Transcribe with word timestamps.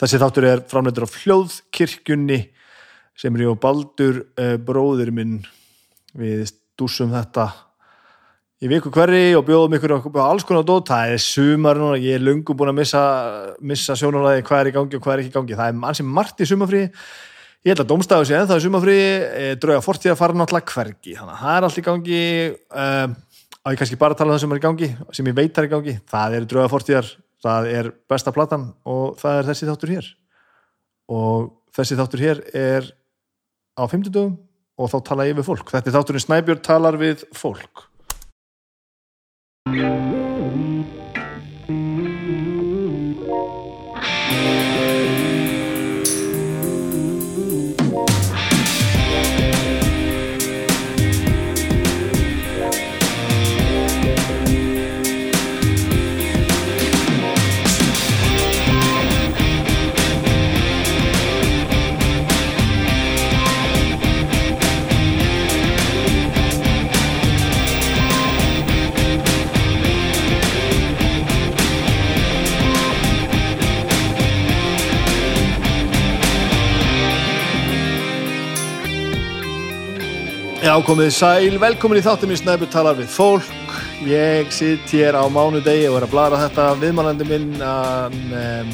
Þessi 0.00 0.20
þáttur 0.20 0.46
er 0.48 0.62
framleitur 0.68 1.04
á 1.04 1.12
fljóðkirkjunni 1.12 2.38
sem 3.20 3.34
er 3.36 3.44
ég 3.44 3.50
og 3.52 3.58
Baldur 3.60 4.22
uh, 4.40 4.54
bróðir 4.56 5.10
minn. 5.12 5.40
Við 6.16 6.46
stúsum 6.48 7.12
þetta 7.12 7.50
í 8.60 8.68
viku 8.68 8.92
hverri 8.92 9.34
og 9.36 9.44
bjóðum 9.48 9.76
ykkur 9.76 9.94
á 9.96 10.24
alls 10.24 10.44
konar 10.48 10.64
dót, 10.68 10.88
það 10.88 11.14
er 11.14 11.22
sumar 11.24 11.80
núna, 11.80 12.00
ég 12.00 12.18
er 12.18 12.24
lungum 12.24 12.56
búin 12.56 12.72
að 12.72 12.80
missa, 12.80 13.02
missa 13.60 13.96
sjónulæði 13.96 14.44
hvað 14.48 14.62
er 14.64 14.70
í 14.70 14.74
gangi 14.74 14.98
og 14.98 15.04
hvað 15.04 15.14
er 15.14 15.22
ekki 15.22 15.32
í 15.32 15.36
gangi, 15.36 15.58
það 15.60 15.70
er 15.70 15.86
ansi 15.92 16.04
margt 16.04 16.42
í 16.42 16.48
sumafrí 16.50 16.82
ég 16.84 17.72
held 17.72 17.84
að 17.84 17.88
domstæðu 17.92 18.28
sé 18.28 18.36
ennþá 18.36 18.58
í 18.60 18.64
sumafrí 18.64 18.98
drauga 19.62 19.84
fortíða 19.84 20.18
fara 20.18 20.36
náttúrulega 20.36 20.74
hvergi 20.74 21.16
þannig 21.16 21.34
að 21.36 21.42
það 21.44 21.56
er 21.56 21.66
allt 21.68 21.80
í 21.80 21.86
gangi. 21.88 22.20
Um, 22.72 23.16
að 23.60 23.74
ég 23.74 23.80
kannski 23.82 23.98
bara 24.00 24.16
tala 24.16 24.32
um 24.32 24.36
það 24.36 24.44
sem 24.44 24.54
er 24.54 24.60
í 24.60 24.64
gangi 24.64 24.90
sem 25.16 25.28
ég 25.28 25.36
veit 25.36 25.58
er 25.58 25.66
í 25.66 25.72
gangi, 25.74 25.96
það 26.08 26.36
er 26.36 26.46
drauga 26.48 26.72
fortíðar 26.72 27.10
það 27.44 27.68
er 27.72 27.90
besta 28.10 28.32
platan 28.34 28.70
og 28.88 29.18
það 29.20 29.40
er 29.40 29.50
þessi 29.50 29.68
þáttur 29.70 29.94
hér. 29.96 30.08
Og 31.10 31.50
þessi 31.76 31.98
þáttur 31.98 32.24
hér 32.24 32.42
er 32.56 32.90
á 33.76 33.84
50 33.84 34.12
dögum 34.14 34.36
og 34.80 34.90
þá 34.92 34.98
tala 35.10 35.28
ég 35.28 35.38
við 35.38 35.48
fólk. 35.50 35.70
Þetta 35.72 35.90
er 35.90 35.96
þátturinn 35.98 36.26
Snæbjörn 36.26 36.64
talar 36.64 37.00
við 37.00 37.24
fólk 37.36 37.89
Já, 80.70 80.76
komið 80.86 81.08
sæl, 81.10 81.54
velkomin 81.58 81.98
í 81.98 82.02
þáttum 82.04 82.30
í 82.30 82.36
Snæbjörn 82.38 82.70
talar 82.70 82.94
við 82.94 83.08
fólk. 83.10 83.72
Ég 84.06 84.52
sitt 84.54 84.92
hér 84.94 85.16
á 85.18 85.26
mánudegi 85.26 85.88
og 85.90 85.96
er 85.98 86.04
að 86.06 86.12
blara 86.12 86.38
þetta 86.38 86.66
viðmælandi 86.78 87.26
minn 87.26 87.48
um, 87.58 88.70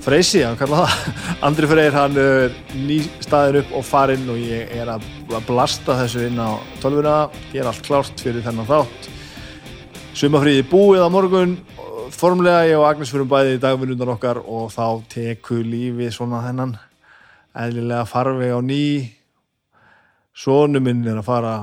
Freysi, 0.00 0.40
hann 0.46 0.56
kalla 0.56 0.86
það. 0.86 1.18
Andri 1.50 1.68
Freyr, 1.68 1.92
hann 1.92 2.16
er 2.16 2.56
ný 2.72 3.02
staðin 3.20 3.60
upp 3.60 3.76
og 3.76 3.84
farinn 3.90 4.32
og 4.32 4.40
ég 4.40 4.72
er 4.72 4.94
að 4.94 5.04
blasta 5.44 5.98
þessu 6.00 6.24
inn 6.30 6.40
á 6.40 6.56
tölvuna. 6.80 7.18
Ég 7.52 7.66
er 7.66 7.68
allt 7.68 7.84
klárt 7.84 8.24
fyrir 8.24 8.40
þennan 8.48 8.72
þátt. 8.72 9.12
Sumafríði 10.16 10.64
búið 10.72 11.04
á 11.04 11.08
morgun, 11.12 11.56
formlega 12.16 12.64
ég 12.72 12.80
og 12.80 12.88
Agnes 12.94 13.12
fyrir 13.12 13.28
bæði 13.28 13.58
í 13.58 13.62
dagvinnundar 13.68 14.16
okkar 14.16 14.40
og 14.40 14.72
þá 14.72 14.86
teku 15.20 15.60
lífi 15.68 16.14
svona 16.16 16.46
þennan 16.48 16.78
eðlilega 17.52 18.08
farveg 18.08 18.56
á 18.56 18.60
ný 18.64 18.84
Sónu 20.40 20.80
minn 20.80 21.02
er 21.04 21.18
að 21.20 21.26
fara 21.26 21.54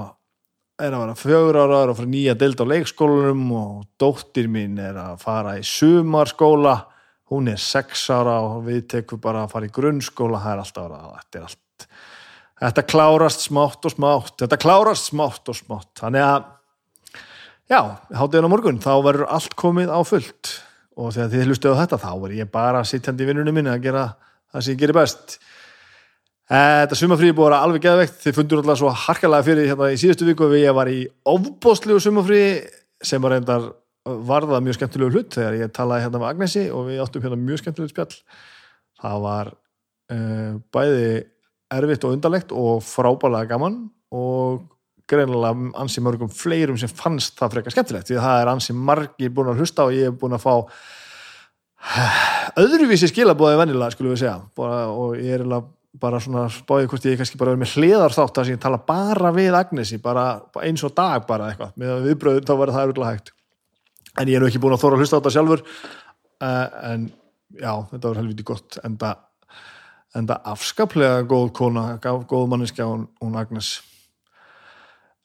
er 0.78 0.94
að 0.94 1.02
fara 1.02 1.14
fjögur 1.17 1.58
ára 1.58 1.80
og 1.88 1.95
fara 1.97 2.09
nýja 2.11 2.36
delt 2.38 2.59
á 2.61 2.66
leikskólanum 2.70 3.45
og 3.58 3.72
dóttir 3.97 4.50
minn 4.53 4.78
er 4.78 5.00
að 5.02 5.23
fara 5.23 5.56
í 5.58 5.64
sumarskóla. 5.66 6.75
Hún 7.31 7.50
er 7.50 7.58
sex 7.58 8.05
ára 8.14 8.37
og 8.45 8.67
við 8.67 8.83
tekum 8.93 9.21
bara 9.23 9.48
að 9.48 9.55
fara 9.55 9.70
í 9.70 9.73
grunnskóla. 9.73 10.43
Það 10.43 10.54
er 10.54 10.61
alltaf 10.61 10.86
ára, 10.86 11.16
þetta 11.23 11.39
er 11.39 11.48
allt 11.48 11.87
þetta 12.58 12.86
klárast 12.89 13.48
smátt 13.48 13.86
og 13.86 13.93
smátt 13.93 14.45
þetta 14.45 14.61
klárast 14.61 15.10
smátt 15.10 15.49
og 15.49 15.58
smátt. 15.58 15.92
Þannig 15.98 16.27
að 16.27 16.48
já, 17.73 17.82
hátíðan 18.21 18.49
á 18.49 18.54
morgun 18.54 18.82
þá 18.83 18.93
verður 19.10 19.33
allt 19.39 19.58
komið 19.58 19.89
á 19.89 19.99
fullt. 20.05 20.54
Og 20.98 21.14
þegar 21.17 21.33
þið 21.33 21.49
hlustuðu 21.49 21.82
þetta 21.82 22.04
þá 22.05 22.10
verður 22.14 22.39
ég 22.43 22.54
bara 22.54 22.86
sittjandi 22.86 23.26
í 23.26 23.30
vinnunum 23.32 23.58
minni 23.58 23.73
að 23.73 23.86
gera 23.89 24.08
það 24.54 24.64
sem 24.64 24.77
ég 24.77 24.82
gerir 24.86 25.02
best 25.02 25.39
Þetta 26.48 26.96
sumafríði 26.96 27.36
búið 27.36 27.46
að 27.46 27.50
vera 27.50 27.64
alveg 27.66 27.84
geðveikt. 27.84 28.20
Þið 28.24 28.38
fundur 28.38 28.62
alltaf 28.62 28.80
svo 28.80 28.92
harkalega 29.06 29.46
fyrir 29.50 29.68
hérna 29.68 29.90
í 29.92 29.98
síðustu 30.00 30.28
viku 30.30 30.48
við 30.48 30.64
ég 30.64 30.78
var 30.78 30.92
í 30.92 31.02
ofbóstlegu 31.28 32.00
sumafríði 32.04 32.54
sem 33.04 33.24
var 33.24 33.36
reyndar 33.36 33.68
varða 34.08 34.62
mjög 34.64 34.78
skemmtilegu 34.78 35.12
hlut 35.12 35.36
þegar 35.36 35.58
ég 35.60 35.74
talaði 35.76 36.06
hérna 36.06 36.22
með 36.22 36.30
Agnesi 36.30 36.64
og 36.72 36.88
við 36.88 37.02
áttum 37.04 37.26
hérna 37.26 37.40
mjög 37.42 37.62
skemmtilegu 37.64 37.92
spjall. 37.92 38.16
Það 39.02 39.20
var 39.26 39.52
uh, 39.52 40.54
bæði 40.72 41.12
erfitt 41.78 42.08
og 42.08 42.16
undarlegt 42.16 42.56
og 42.56 42.80
frábælega 42.86 43.52
gaman 43.52 43.82
og 44.16 44.64
greinilega 45.08 45.72
ansi 45.82 46.04
mörgum 46.04 46.32
fleirum 46.32 46.80
sem 46.80 46.92
fannst 46.92 47.36
það 47.40 47.58
frekar 47.58 47.76
skemmtilegt 47.76 48.10
því 48.10 48.22
það 48.24 48.42
er 48.42 48.52
ansi 48.54 48.76
margir 48.76 49.34
búin 49.36 49.52
að 49.52 49.62
hlusta 49.62 49.88
og 49.88 49.96
ég 49.96 50.10
er 50.10 50.16
búin 50.16 50.36
að 50.36 50.48
fá 50.48 50.54
öðruvísi 52.64 53.12
skilabóði 53.12 53.60
vennilega 53.60 53.94
skulum 53.94 54.16
við 54.16 54.24
segja. 54.24 54.40
Og 54.58 55.20
ég 55.20 55.36
er 55.36 55.44
alveg 55.44 55.74
bara 55.98 56.20
svona 56.21 56.45
spáðið 56.52 56.89
hvort 56.92 57.08
ég 57.08 57.20
kannski 57.20 57.39
bara 57.39 57.53
verið 57.53 57.64
með 57.64 57.75
hliðar 57.77 58.15
þátt 58.15 58.42
að 58.42 58.52
ég 58.52 58.59
tala 58.61 58.80
bara 58.87 59.31
við 59.36 59.55
Agnesi 59.58 59.99
bara 60.03 60.25
eins 60.65 60.83
og 60.86 60.93
dag 60.98 61.25
bara 61.30 61.52
eitthvað. 61.52 61.73
Með 61.80 62.09
viðbröðum 62.09 62.48
þá 62.48 62.53
verður 62.53 62.75
það 62.75 62.89
örgulega 62.89 63.14
hægt. 63.15 63.33
En 64.17 64.30
ég 64.30 64.37
er 64.37 64.43
nú 64.43 64.49
ekki 64.49 64.61
búin 64.61 64.75
að 64.75 64.83
þóra 64.83 64.98
að 64.98 65.03
hlusta 65.03 65.17
á 65.17 65.20
þetta 65.20 65.33
sjálfur. 65.36 65.64
Uh, 66.37 66.67
en 66.92 67.09
já, 67.58 67.73
þetta 67.92 68.08
var 68.08 68.21
helviti 68.21 68.48
gott. 68.48 68.80
Enda, 68.86 69.11
enda 70.17 70.39
afskaplega 70.53 71.25
góð 71.30 71.52
kona, 71.58 71.86
góð 72.04 72.49
manniska 72.52 72.87
hún, 72.87 73.08
hún 73.23 73.37
Agnes. 73.39 73.77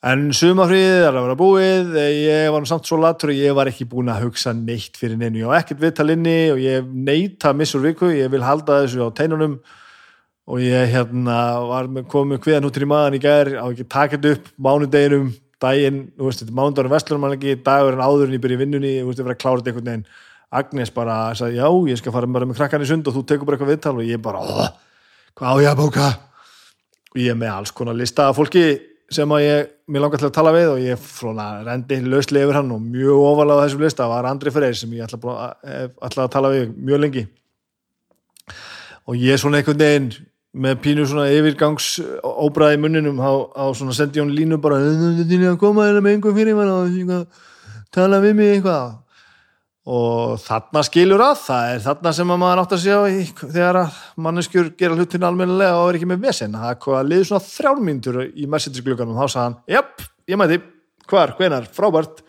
En 0.02 0.32
sumafríðið 0.34 1.04
er 1.04 1.14
að 1.14 1.28
vera 1.28 1.38
búið. 1.38 1.92
Ég 2.16 2.48
var 2.50 2.64
nú 2.64 2.66
samt 2.66 2.88
svo 2.88 2.98
latur 2.98 3.30
og 3.30 3.38
ég 3.38 3.54
var 3.54 3.68
ekki 3.70 3.86
búin 3.86 4.10
að 4.10 4.24
hugsa 4.26 4.50
neitt 4.56 4.98
fyrir 4.98 5.20
neinu, 5.20 5.44
ég 5.44 5.52
á 5.52 5.60
ekkert 5.60 5.84
viðtalinni 5.84 6.40
og 6.54 6.58
ég 6.58 6.88
neita 6.90 7.52
missur 7.54 7.84
viku, 7.84 8.10
ég 8.10 8.32
vil 8.32 8.42
halda 8.42 8.80
þessu 8.82 9.06
á 9.06 9.14
teinunum 9.14 9.60
og 10.50 10.58
ég 10.62 10.90
hérna 10.90 11.38
var 11.68 11.88
komið 12.10 12.42
hviðan 12.42 12.66
út 12.66 12.80
í 12.80 12.88
maðan 12.88 13.16
í 13.18 13.22
gæðir 13.22 13.54
á 13.62 13.66
ekki 13.68 13.86
takit 13.90 14.28
upp 14.32 14.50
mánudeginum, 14.58 15.30
daginn 15.62 16.02
veist, 16.18 16.44
mánudagur 16.50 16.90
vestlunum 16.90 17.30
ekki 17.30 17.56
dagurinn 17.62 18.02
áður 18.02 18.28
en 18.28 18.36
ég 18.36 18.42
byrja 18.42 18.58
í 18.58 18.62
vinnunni, 18.64 18.94
ég 18.98 19.06
var 19.22 19.34
að 19.36 19.40
klára 19.42 19.60
þetta 19.60 19.72
einhvern 19.72 19.90
veginn. 19.92 20.06
Agnes 20.52 20.90
bara 20.92 21.16
sagði, 21.38 21.62
já, 21.62 21.68
ég 21.88 22.00
skal 22.00 22.12
fara 22.12 22.28
bara 22.28 22.48
með 22.48 22.58
krakkan 22.58 22.82
í 22.84 22.88
sund 22.88 23.06
og 23.08 23.14
þú 23.16 23.22
tekur 23.28 23.48
bara 23.48 23.56
eitthvað 23.56 23.70
viðtal. 23.72 23.94
Og 24.02 24.08
ég 24.08 24.20
bara, 24.20 24.42
hvað 25.38 25.48
á 25.48 25.56
ég 25.62 25.70
að 25.70 25.78
bóka? 25.78 26.08
Og 27.12 27.20
ég 27.22 27.32
er 27.32 27.38
með 27.38 27.54
alls 27.54 27.72
konar 27.76 27.96
lista 27.96 28.26
af 28.28 28.36
fólki 28.36 28.66
sem 29.12 29.32
að 29.32 29.44
ég, 29.44 29.70
mér 29.92 30.04
langar 30.04 30.20
til 30.20 30.28
að 30.28 30.34
tala 30.36 30.52
við 30.56 30.72
og 30.72 30.82
ég 30.82 31.00
frona 31.00 31.46
rendi 31.66 31.98
lauslega 32.04 32.48
yfir 32.48 32.58
hann 32.58 32.74
og 32.74 32.84
mjög 32.84 33.24
ofalega 33.30 33.60
á 33.60 33.62
þessum 33.64 33.84
lista 33.84 34.08
var 34.08 34.28
Andri 34.28 34.52
Freyr 34.52 34.76
sem 34.76 34.92
ég 34.96 35.04
ætla 35.04 35.36
að, 35.36 35.96
ætla 36.08 36.26
að 36.26 36.34
tala 36.36 36.52
við 36.52 36.76
mjög 36.76 37.02
lengi. 37.06 37.24
Og 39.08 39.18
ég 39.18 39.34
er 39.34 39.40
svona 39.40 39.60
einhvern 39.60 39.82
veginn 39.82 40.10
með 40.52 40.80
pínu 40.84 41.06
svona 41.08 41.30
yfirgangs 41.32 41.94
óbræði 42.20 42.80
munninum 42.82 43.20
á, 43.24 43.32
á 43.56 43.64
svona 43.72 43.94
sendi 43.96 44.20
hún 44.20 44.34
línu 44.36 44.58
bara 44.60 44.80
koma 45.60 45.86
hérna 45.88 46.02
með 46.04 46.18
einhver 46.18 46.36
fyrir 46.36 46.58
mann 46.58 47.24
tala 47.92 48.20
við 48.24 48.36
mig 48.36 48.56
eitthvað. 48.56 48.98
Og 49.82 50.36
þarna 50.38 50.82
skilur 50.86 51.22
að 51.24 51.40
það 51.42 51.70
er 51.72 51.80
þarna 51.82 52.12
sem 52.14 52.28
maður 52.30 52.60
átt 52.62 52.74
að 52.76 52.84
sjá 52.84 52.98
þegar 53.40 53.78
að 53.80 53.96
manneskjur 54.26 54.68
gera 54.78 54.98
hlutin 54.98 55.26
almennilega 55.26 55.80
og 55.80 55.88
er 55.90 55.98
ekki 55.98 56.10
með 56.12 56.28
vesen. 56.28 56.54
Það 56.54 57.08
liður 57.08 57.28
svona 57.30 57.48
þrjármyndur 57.48 58.20
í 58.30 58.46
messageglöganum 58.52 59.16
og 59.16 59.24
þá 59.24 59.34
sagði 59.34 59.46
hann, 59.48 59.58
japp, 59.74 60.04
ég 60.30 60.38
mæti. 60.38 60.60
Hvar, 61.10 61.34
hvenar, 61.36 61.66
frábært. 61.74 62.22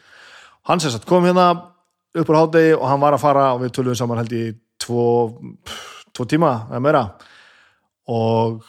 Hann 0.65 0.81
sem 0.81 0.91
sagt 0.91 1.05
kom 1.07 1.27
hérna 1.27 1.51
upp 2.17 2.31
á 2.33 2.41
hátegi 2.41 2.73
og 2.73 2.87
hann 2.89 3.03
var 3.03 3.15
að 3.15 3.21
fara 3.21 3.45
og 3.53 3.61
við 3.61 3.75
tölum 3.77 3.99
saman 3.99 4.23
held 4.23 4.33
í 4.33 4.47
tvo, 4.81 5.05
tvo 6.09 6.25
tíma 6.29 6.55
eða 6.71 6.81
meira 6.81 7.03
og 8.09 8.63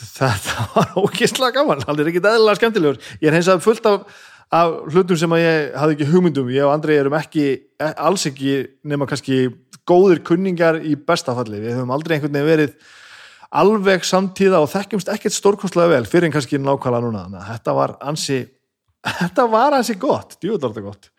þetta 0.00 0.66
var 0.74 0.92
ógislega 1.00 1.60
gaman. 1.60 1.84
Hann 1.86 2.00
er 2.00 2.10
ekki 2.10 2.22
eðlilega 2.22 2.60
skemmtilegur. 2.60 3.00
Ég 3.20 3.30
er 3.30 3.38
hins 3.38 3.50
að 3.50 3.64
fullt 3.64 3.88
af, 3.90 4.06
af 4.54 4.76
hlutum 4.92 5.18
sem 5.20 5.36
að 5.36 5.44
ég 5.44 5.74
hafði 5.80 5.98
ekki 5.98 6.10
hugmyndum, 6.12 6.54
ég 6.54 6.66
og 6.66 6.74
Andri 6.74 6.96
erum 7.00 7.18
ekki 7.18 7.50
alls 7.90 8.26
ekki 8.30 8.56
nema 8.86 9.08
kannski 9.10 9.44
góðir 9.88 10.22
kunningar 10.26 10.80
í 10.86 10.94
bestafalli 10.94 11.60
við 11.62 11.78
höfum 11.78 11.92
aldrei 11.94 12.16
einhvern 12.16 12.36
veginn 12.36 12.50
verið 12.50 12.96
alveg 13.60 14.04
samtíða 14.06 14.60
og 14.62 14.70
þekkjumst 14.70 15.08
ekkert 15.10 15.34
stórkostlega 15.34 15.90
vel 15.96 16.06
fyrir 16.06 16.28
en 16.28 16.34
kannski 16.34 16.60
nákvæmlega 16.60 17.06
núna. 17.06 17.24
Þannig 17.26 17.48
þetta 17.50 17.76
var 17.78 17.96
ansi 18.06 18.38
þetta 19.22 19.46
var 19.50 19.78
ansi 19.80 19.96
gott, 19.98 20.38
djúðarlega 20.42 20.86
gott. 20.86 21.10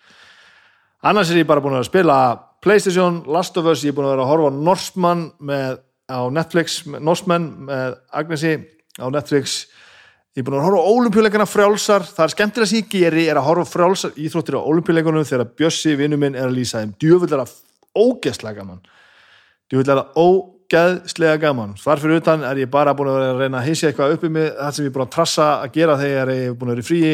Annars 1.02 1.32
er 1.34 1.42
ég 1.42 1.50
bara 1.50 1.64
búin 1.64 1.80
að 1.80 1.90
spila 1.90 2.18
Playstation, 2.62 3.24
Last 3.26 3.56
of 3.58 3.66
Us, 3.72 3.82
ég 3.82 3.90
er 3.90 3.98
búin 3.98 4.06
að 4.06 4.14
vera 4.14 4.26
að 4.28 4.32
horfa 4.36 4.52
Norsman 4.54 5.24
með 5.42 5.80
á 6.12 6.20
Netflix, 6.34 6.82
Norsmenn 6.86 7.48
með 7.70 7.96
Agnesi 8.12 8.58
á 9.00 9.08
Netflix. 9.08 9.66
Ég 10.32 10.44
er 10.44 10.48
búin 10.48 10.62
að 10.62 10.68
horfa 10.68 10.84
á 10.84 10.92
ólimpíuleikana 10.92 11.48
frjálsar. 11.50 12.06
Það 12.08 12.24
er 12.24 12.34
skemmtilega 12.36 12.70
sem 12.72 12.80
ég 12.80 12.92
geri, 12.92 13.26
er 13.28 13.40
að 13.40 13.48
horfa 13.50 13.68
frjálsar 13.68 14.14
íþróttir 14.16 14.56
á 14.56 14.64
ólimpíuleikunum 14.64 15.28
þegar 15.28 15.50
Bjössi 15.60 15.98
vinnu 16.00 16.20
minn 16.20 16.38
er 16.40 16.48
að 16.48 16.56
lýsa 16.56 16.80
þeim, 16.80 16.94
djúvöldara 17.04 17.48
ógeðslega 18.00 18.62
gaman. 18.62 18.80
Djúvöldara 19.72 20.06
ógeðslega 20.16 21.42
gaman. 21.42 21.76
Þar 21.82 22.04
fyrir 22.04 22.24
utan 22.24 22.48
er 22.48 22.64
ég 22.64 22.72
bara 22.72 22.96
búin 22.96 23.12
að 23.12 23.20
vera 23.20 23.36
að 23.36 23.44
reyna 23.44 23.60
að 23.60 23.68
hysja 23.72 23.92
eitthvað 23.92 24.16
upp 24.16 24.24
í 24.24 24.32
mig, 24.38 24.48
það 24.56 24.78
sem 24.78 24.88
ég 24.88 24.92
er 24.92 24.96
búin 24.96 25.08
að 25.08 25.14
trassa 25.18 25.52
að 25.58 25.76
gera 25.76 26.00
þegar 26.00 26.34
ég 26.36 26.48
er 26.48 26.56
búin 26.56 26.72
að 26.72 26.78
vera 26.78 26.86
í 26.86 26.90
fríi. 26.92 27.14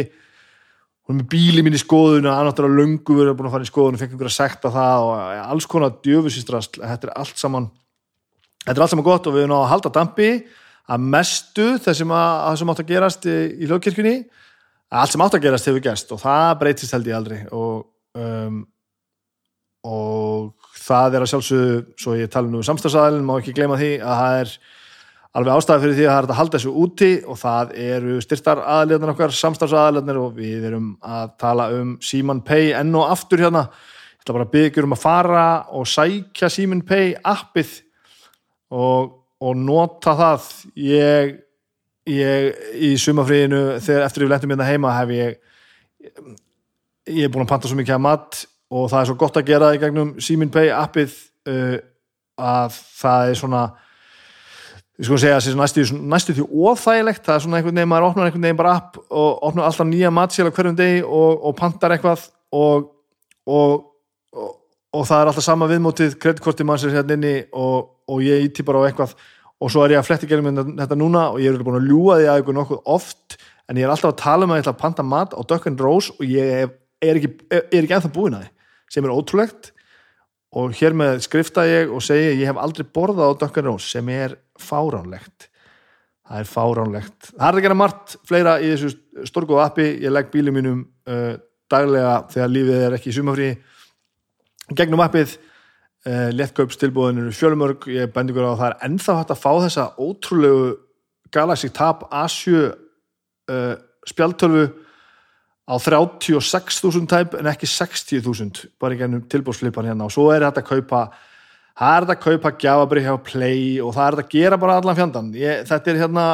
Hún 1.08 1.16
er 1.16 1.24
með 1.24 1.30
bíli 1.32 1.64
mín 1.64 1.74
í 1.74 1.80
skoðun 1.80 2.26
og 2.28 2.36
annáttur 2.36 2.68
að 2.68 2.78
löngu 2.82 3.18
verið 3.18 3.36
búin 3.40 3.48
að 3.48 3.54
fara 3.56 3.66
í 3.66 3.70
skoðun 3.72 3.96
og 3.96 4.02
fekk 4.02 4.14
einhver 4.14 4.28
að 4.28 4.38
sekta 4.38 4.72
það 4.74 5.06
og 5.08 5.44
alls 5.48 5.68
konar 5.72 5.94
djöfusistrast 6.04 6.82
þetta 6.84 7.08
er 7.08 7.14
allt 7.16 7.40
saman 7.40 7.70
þetta 8.66 8.78
er 8.78 8.86
allt 8.86 8.94
saman 8.96 9.08
gott 9.08 9.28
og 9.30 9.36
við 9.36 9.46
erum 9.46 9.58
á 9.58 9.62
að 9.64 9.72
halda 9.74 9.94
dampi 10.00 10.32
að 10.88 11.04
mestu 11.16 11.68
þessum 11.84 12.14
að, 12.16 12.32
að 12.40 12.56
þessum 12.56 12.72
átt 12.74 12.82
að 12.84 12.92
gerast 12.94 13.28
í, 13.28 13.38
í 13.60 13.68
hljóðkirkjunni. 13.68 14.16
Allt 14.98 15.14
sem 15.14 15.24
átt 15.26 15.36
að 15.36 15.44
gerast 15.44 15.68
hefur 15.68 15.84
gerst 15.84 16.12
og 16.16 16.22
það 16.24 16.50
breytist 16.62 16.96
held 16.96 17.10
ég 17.10 17.18
aldrei 17.18 17.40
og, 17.52 17.82
um, 18.16 18.62
og 19.84 20.68
það 20.88 21.18
er 21.18 21.26
að 21.26 21.32
sjálfsögðu, 21.34 21.80
svo 22.00 22.16
ég 22.16 22.32
tala 22.32 22.48
nú 22.48 22.62
um 22.62 22.68
samstagsaðalinn, 22.68 23.26
má 23.28 23.36
ekki 23.36 23.56
gleyma 23.58 23.80
því 23.80 23.90
að 24.00 24.22
það 24.22 24.38
er 24.44 24.54
alveg 25.38 25.60
ástæði 25.60 25.84
fyrir 25.84 25.98
því 25.98 26.06
að 26.06 26.14
það 26.14 26.22
er 26.22 26.30
að 26.32 26.40
halda 26.40 26.58
þessu 26.58 26.74
úti 26.84 27.10
og 27.28 27.40
það 27.42 27.74
eru 27.84 28.22
styrtar 28.24 28.62
aðljarnar 28.78 29.12
okkar, 29.12 29.36
samstagsaðaljarnar 29.38 30.22
og 30.22 30.40
við 30.40 30.70
erum 30.72 30.88
að 31.04 31.34
tala 31.44 31.68
um 31.76 31.92
Simon 32.00 32.40
Pay 32.48 32.72
enn 32.80 32.96
og 32.98 33.12
aftur 33.12 33.44
hérna. 33.44 33.68
Ég 33.68 34.24
ætla 34.24 34.38
bara 34.38 34.48
að 34.48 34.56
byggja 34.56 34.88
um 34.88 34.96
að 34.96 35.04
fara 35.04 35.44
og 35.76 35.92
sækja 35.92 36.50
Simon 36.54 36.86
Pay 36.88 37.14
appið 37.28 37.76
og, 38.74 39.14
og 39.40 39.60
nota 39.60 40.16
það. 40.18 40.50
Ég, 40.82 41.34
ég 42.08 42.68
í 42.88 42.94
sumafríðinu 43.02 43.64
þegar 43.84 44.08
eftir 44.08 44.26
við 44.26 44.34
lentum 44.34 44.54
hérna 44.56 44.70
heima 44.70 44.96
hef 44.98 45.16
ég 45.16 45.40
ég 47.08 47.26
er 47.26 47.32
búin 47.32 47.46
að 47.46 47.52
panta 47.54 47.70
svo 47.70 47.78
mikið 47.80 47.98
að 47.98 48.04
mat 48.04 48.40
og 48.74 48.88
það 48.92 49.00
er 49.00 49.10
svo 49.10 49.18
gott 49.20 49.40
að 49.40 49.50
gera 49.50 49.74
í 49.76 49.82
gegnum 49.82 50.16
Simin 50.24 50.52
Pay 50.54 50.72
appið 50.76 51.16
uh, 51.48 51.76
að 52.38 52.80
það 53.00 53.32
er 53.32 53.40
svona 53.40 53.64
ég 54.98 55.08
sko 55.08 55.18
að 55.18 55.24
segja 55.24 55.38
að 55.38 55.46
það 55.46 55.52
er 55.52 55.60
næstu, 55.62 56.00
næstu 56.14 56.36
því 56.38 56.46
óþægilegt, 56.48 57.24
það 57.26 57.36
er 57.36 57.44
svona 57.46 57.60
einhvern 57.60 57.80
veginn 57.80 57.92
maður 57.92 58.08
opnar 58.10 58.30
einhvern 58.30 58.48
veginn 58.48 58.60
bara 58.60 58.78
app 58.80 58.98
og 59.08 59.44
opnar 59.50 59.68
alltaf 59.68 59.90
nýja 59.90 60.14
matsíla 60.14 60.54
hverjum 60.54 60.80
degi 60.80 61.04
og, 61.06 61.44
og 61.48 61.56
pantar 61.58 61.94
eitthvað 61.96 62.26
og, 62.58 62.90
og, 63.46 63.86
og 64.34 65.06
það 65.06 65.22
er 65.22 65.32
alltaf 65.32 65.46
sama 65.46 65.70
viðmótið 65.70 66.18
kreditkorti 66.22 66.66
mann 66.68 66.82
sem 66.82 66.92
er 66.92 67.00
hérna 67.00 67.18
inni 67.18 67.36
og 67.54 67.94
ég 68.24 68.48
íti 68.48 68.66
bara 68.68 68.84
á 68.84 68.88
eitthvað 68.88 69.16
og 69.58 69.72
svo 69.74 69.84
er 69.84 69.96
ég 69.96 70.02
að 70.02 70.10
fletti 70.10 70.30
gerum 70.30 70.52
þetta 70.78 70.98
núna 70.98 71.30
og 71.34 71.40
ég 71.42 71.54
er 71.54 71.66
búin 71.66 71.80
að 71.80 71.90
ljúa 71.90 72.20
því 72.20 72.28
að 72.28 72.36
eitthvað 72.40 72.60
nokkuð 72.60 72.92
oft 72.94 73.38
en 73.68 73.80
ég 73.80 73.88
er 73.88 73.94
alltaf 73.94 74.14
að 74.14 74.22
tala 74.22 74.46
um 74.46 74.54
að 74.54 74.60
ég 74.60 74.66
ætla 74.66 74.76
að 74.76 74.84
panta 74.84 75.06
mat 75.06 75.34
á 75.34 75.42
Duck 75.42 75.68
and 75.68 75.82
Rose 75.82 76.14
og 76.16 76.24
ég 76.30 76.54
er, 76.62 77.18
ekki, 77.18 77.32
er 77.52 77.82
ekki 77.82 77.98
ennþá 77.98 78.14
búin 78.14 78.38
að 78.38 78.46
því 78.46 78.54
sem 78.94 79.08
er 79.08 79.14
ótrúlegt. 79.14 79.74
Og 80.58 80.72
hér 80.80 80.96
með 80.96 81.20
skrifta 81.26 81.66
ég 81.68 81.92
og 81.92 82.04
segi 82.06 82.38
ég 82.40 82.48
hef 82.48 82.60
aldrei 82.62 82.88
borðað 82.96 83.36
á 83.36 83.40
Duncan 83.42 83.68
Rose 83.68 83.92
sem 83.92 84.08
er 84.14 84.38
fáránlegt. 84.62 85.50
Það 86.28 86.40
er 86.40 86.50
fáránlegt. 86.52 87.32
Það 87.34 87.50
er 87.50 87.58
að 87.58 87.66
gera 87.66 87.78
margt 87.78 88.16
fleira 88.28 88.56
í 88.64 88.72
þessu 88.72 89.28
storkuðu 89.28 89.60
appi. 89.64 89.90
Ég 90.04 90.14
legg 90.14 90.32
bílum 90.32 90.56
mínum 90.56 90.80
uh, 91.08 91.36
daglega 91.72 92.16
þegar 92.32 92.54
lífið 92.54 92.86
er 92.86 92.96
ekki 92.98 93.12
í 93.12 93.18
sumafrí 93.18 93.50
gegnum 94.76 95.04
appið 95.04 95.36
lettkaupstilbúðin 96.08 97.24
eru 97.24 97.36
fjölumörg 97.36 97.88
ég 97.92 98.12
bendi 98.16 98.32
ykkur 98.32 98.48
á 98.48 98.52
að 98.54 98.60
það 98.62 98.70
er 98.70 98.84
ennþá 98.88 99.16
hægt 99.18 99.32
að 99.34 99.42
fá 99.44 99.52
þessa 99.66 99.88
ótrúlegu 100.00 100.68
Galaxy 101.34 101.70
Tab 101.76 102.06
A7 102.08 102.54
uh, 103.52 103.74
spjaltölvu 104.08 104.68
á 105.68 105.76
36.000 105.84 107.10
tæp 107.12 107.36
en 107.36 107.50
ekki 107.52 107.68
60.000 107.68 108.70
bara 108.80 108.96
í 108.96 109.02
gennum 109.02 109.26
tilbúrsflipan 109.28 109.90
hérna. 109.90 110.08
Og 110.08 110.14
svo 110.16 110.30
er 110.32 110.46
þetta 110.48 110.64
að 110.64 110.70
kaupa 110.70 111.02
það 111.78 111.92
er 111.92 112.06
þetta 112.06 112.16
að 112.16 112.24
kaupa 112.24 112.54
gjafabrið 112.64 113.08
hjá 113.08 113.16
Play 113.28 113.66
og 113.84 113.94
það 113.94 114.08
er 114.08 114.18
þetta 114.18 114.26
að 114.26 114.38
gera 114.38 114.60
bara 114.62 114.78
allan 114.80 114.98
fjandan 114.98 115.28
ég, 115.38 115.62
þetta 115.68 115.92
er 115.92 116.00
hérna, 116.02 116.26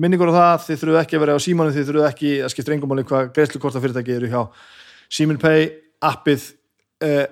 minningur 0.00 0.32
á 0.32 0.38
það 0.38 0.64
þið 0.68 0.80
þurfuð 0.82 1.00
ekki 1.02 1.18
að 1.18 1.24
vera 1.24 1.36
á 1.36 1.44
símanu, 1.44 1.74
þið 1.74 1.88
þurfuð 1.90 2.08
ekki 2.08 2.32
að 2.38 2.54
skipta 2.54 2.72
reyngum 2.72 2.94
alveg 2.94 3.10
hvað 3.10 3.30
greiðslukortafyrirtæki 3.36 4.16
eru 4.16 4.30
hjá 4.32 4.40
Simin 5.12 5.40
Pay, 5.42 5.66
appið 6.08 6.46
eh, 7.04 7.26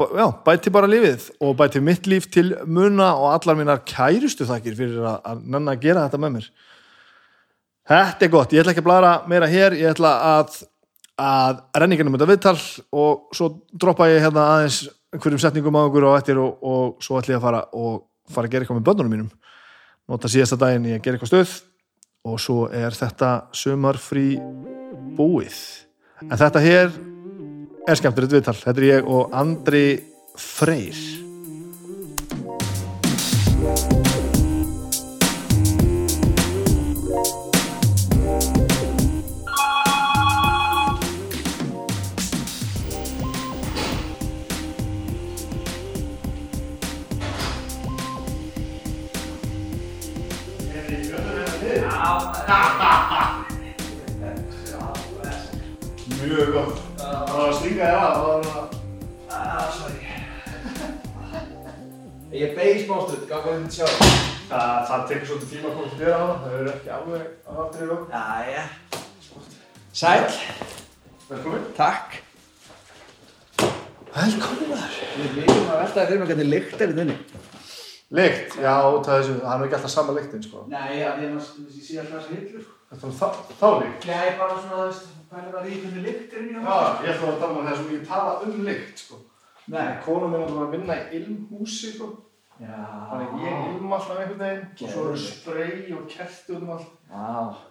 já, 0.00 0.26
bæti 0.46 0.72
bara 0.72 0.88
lífið 0.90 1.28
og 1.44 1.54
bæti 1.58 1.82
mitt 1.84 2.08
líf 2.10 2.28
til 2.32 2.54
muna 2.66 3.12
og 3.18 3.32
allar 3.34 3.58
mínar 3.58 3.84
kærustu 3.86 4.46
þakkir 4.48 4.76
fyrir 4.78 5.06
að, 5.12 5.40
nanna 5.44 5.76
að 5.76 5.86
gera 5.86 6.06
þetta 6.06 6.20
með 6.22 6.36
mér 6.38 6.50
Þetta 7.90 8.22
er 8.22 8.30
gott, 8.30 8.52
ég 8.54 8.62
ætla 8.62 8.70
ekki 8.70 8.84
að 8.84 8.86
blara 8.86 9.12
meira 9.26 9.48
hér, 9.50 9.74
ég 9.74 9.90
ætla 9.90 10.12
að, 10.36 10.60
að 11.18 11.62
renninginum 11.82 12.14
þetta 12.14 12.28
viðtal 12.30 12.52
og 12.94 13.34
svo 13.34 13.48
droppa 13.74 14.06
ég 14.12 14.22
hérna 14.22 14.44
aðeins 14.52 14.84
einhverjum 15.10 15.42
setningum 15.42 15.74
á 15.74 15.82
okkur 15.88 16.06
og 16.06 16.18
eftir 16.20 16.38
og, 16.38 16.60
og 16.62 17.02
svo 17.02 17.18
ætla 17.18 17.34
ég 17.34 17.40
að 17.40 17.46
fara 17.48 17.64
og 17.74 18.04
fara 18.30 18.46
að 18.46 18.54
gera 18.54 18.62
eitthvað 18.62 18.78
með 18.78 18.86
börnunum 18.86 19.14
mínum. 19.16 19.32
Nota 20.10 20.30
síðasta 20.30 20.60
daginn 20.60 20.86
ég 20.86 21.00
að 21.00 21.06
gera 21.08 21.18
eitthvað 21.18 21.32
stöð 21.32 21.56
og 22.30 22.38
svo 22.46 22.68
er 22.70 22.94
þetta 22.94 23.32
sömarfrí 23.58 24.28
búið. 25.18 25.58
En 26.28 26.38
þetta 26.38 26.62
hér 26.62 26.94
er 27.88 27.98
skemmtilegt 27.98 28.36
viðtal. 28.36 28.56
Þetta 28.60 28.80
er 28.80 28.88
ég 28.90 29.10
og 29.10 29.34
Andri 29.36 29.84
Freyr. 30.38 31.29
Smástund, 62.90 63.26
gaf 63.30 63.44
hvað 63.44 63.60
þið 63.60 63.74
sjá. 63.76 63.88
Það, 64.50 64.78
það 64.88 65.02
tekur 65.10 65.28
svolítið 65.28 65.50
tíma 65.52 65.68
að 65.70 65.76
koma 65.76 65.90
til 65.90 65.98
þér 66.00 66.10
á 66.10 66.22
það, 66.22 66.40
það 66.42 66.56
eru 66.60 66.70
ekki 66.72 66.90
alveg 66.96 67.26
að 67.46 67.60
aftur 67.64 67.84
í 67.84 67.88
lók. 67.90 68.08
Jæja. 68.14 68.64
Sæl. 70.00 70.24
Velkomin. 71.28 71.68
Takk. 71.76 72.16
Velkomin 74.16 74.72
þar. 74.74 74.96
Við 75.20 75.36
viljum 75.38 75.70
að 75.70 75.82
veltaði 75.84 76.08
fyrir 76.10 76.22
mig 76.22 76.32
hvernig 76.32 76.50
lykt 76.50 76.82
er 76.82 76.94
í 76.94 76.98
þunni. 76.98 77.16
Lykt, 78.18 78.56
já, 78.58 78.74
það 79.06 79.12
er, 79.14 79.28
það 79.38 79.52
er 79.52 79.60
nú 79.60 79.66
ekki 79.68 79.76
alltaf 79.78 79.92
sama 79.92 80.14
lyktin, 80.16 80.42
sko. 80.42 80.64
Nei, 80.72 80.96
já, 80.98 81.10
ég, 81.22 81.36
ég 81.70 81.84
sé 81.86 82.00
alltaf 82.02 82.24
þessi 82.24 82.38
hillur. 82.40 82.64
Þetta 82.90 83.06
er 83.06 83.12
þá, 83.20 83.28
þá 83.60 83.66
lykt. 83.84 84.08
Nei, 84.10 84.32
bara 84.40 84.56
svona, 84.56 84.80
þú 84.80 84.86
veist, 84.88 85.04
pælum 85.30 85.60
að 85.60 85.68
því 85.68 85.76
hvernig 85.84 86.08
lykt 86.08 86.34
er 86.34 86.42
í 86.42 86.48
Já, 86.50 86.58
mjög. 86.64 87.04
ég 87.06 87.12
ætla 87.12 87.28
að 87.30 87.38
tala 87.44 87.60
um 87.60 87.68
það 87.70 87.78
sem 87.78 87.92
ég 87.94 88.08
tala 88.10 88.32
um 88.48 88.56
lykt, 88.66 89.04
sko. 89.04 89.20
Nei. 89.70 89.86
Kona 90.02 90.32
mín 90.32 90.42
er 90.42 90.58
að 90.64 90.74
vinna 90.74 90.96
í 90.98 91.20
ilmhúsi, 91.20 91.92
sko. 91.94 92.10
Þannig 92.60 93.30
að 93.32 93.44
ég 93.46 93.60
ilm 93.80 93.92
alltaf 93.96 94.18
einhvern 94.20 94.40
veginn 94.44 94.64
og 94.84 94.90
svo 94.92 95.04
eru 95.08 95.20
spray 95.22 95.94
og 95.96 96.02
kerti 96.12 96.52
út 96.52 96.64
um 96.66 96.72
allt. 96.74 96.90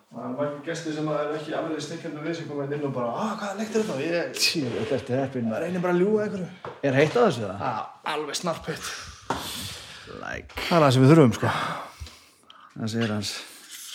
Það 0.10 0.24
er 0.26 0.32
margir 0.40 0.64
gestir 0.66 0.96
sem 0.98 1.10
er 1.14 1.36
ekki 1.38 1.54
alveg 1.54 1.84
stikkjandi 1.86 2.24
við 2.26 2.36
sem 2.40 2.48
koma 2.50 2.66
inn 2.66 2.86
og 2.88 2.94
bara, 2.96 3.12
að 3.28 3.36
hvað 3.44 3.60
lykt 3.60 3.76
er 3.78 3.84
þetta? 3.86 4.00
Ég, 4.02 4.32
Tí, 4.40 4.64
þetta 4.74 4.98
ertu 4.98 5.20
heppinn. 5.20 5.52
það 5.54 5.62
reynir 5.66 5.84
bara 5.84 5.94
að 5.94 6.02
ljúga 6.02 6.24
einhverju. 6.26 6.48
Er 6.90 6.98
heitt 6.98 7.14
á 7.14 7.22
þessu 7.22 7.44
það? 7.46 7.62
Já, 7.62 7.74
alveg 8.16 8.40
snarpitt. 8.40 8.90
Like. 10.24 10.58
Það 10.66 10.76
er 10.80 10.84
það 10.88 10.92
sem 10.98 11.06
við 11.06 11.14
þurfum, 11.14 11.34
sko. 11.38 11.54
Það 12.80 12.92
segir 12.96 13.14
hans. 13.14 13.34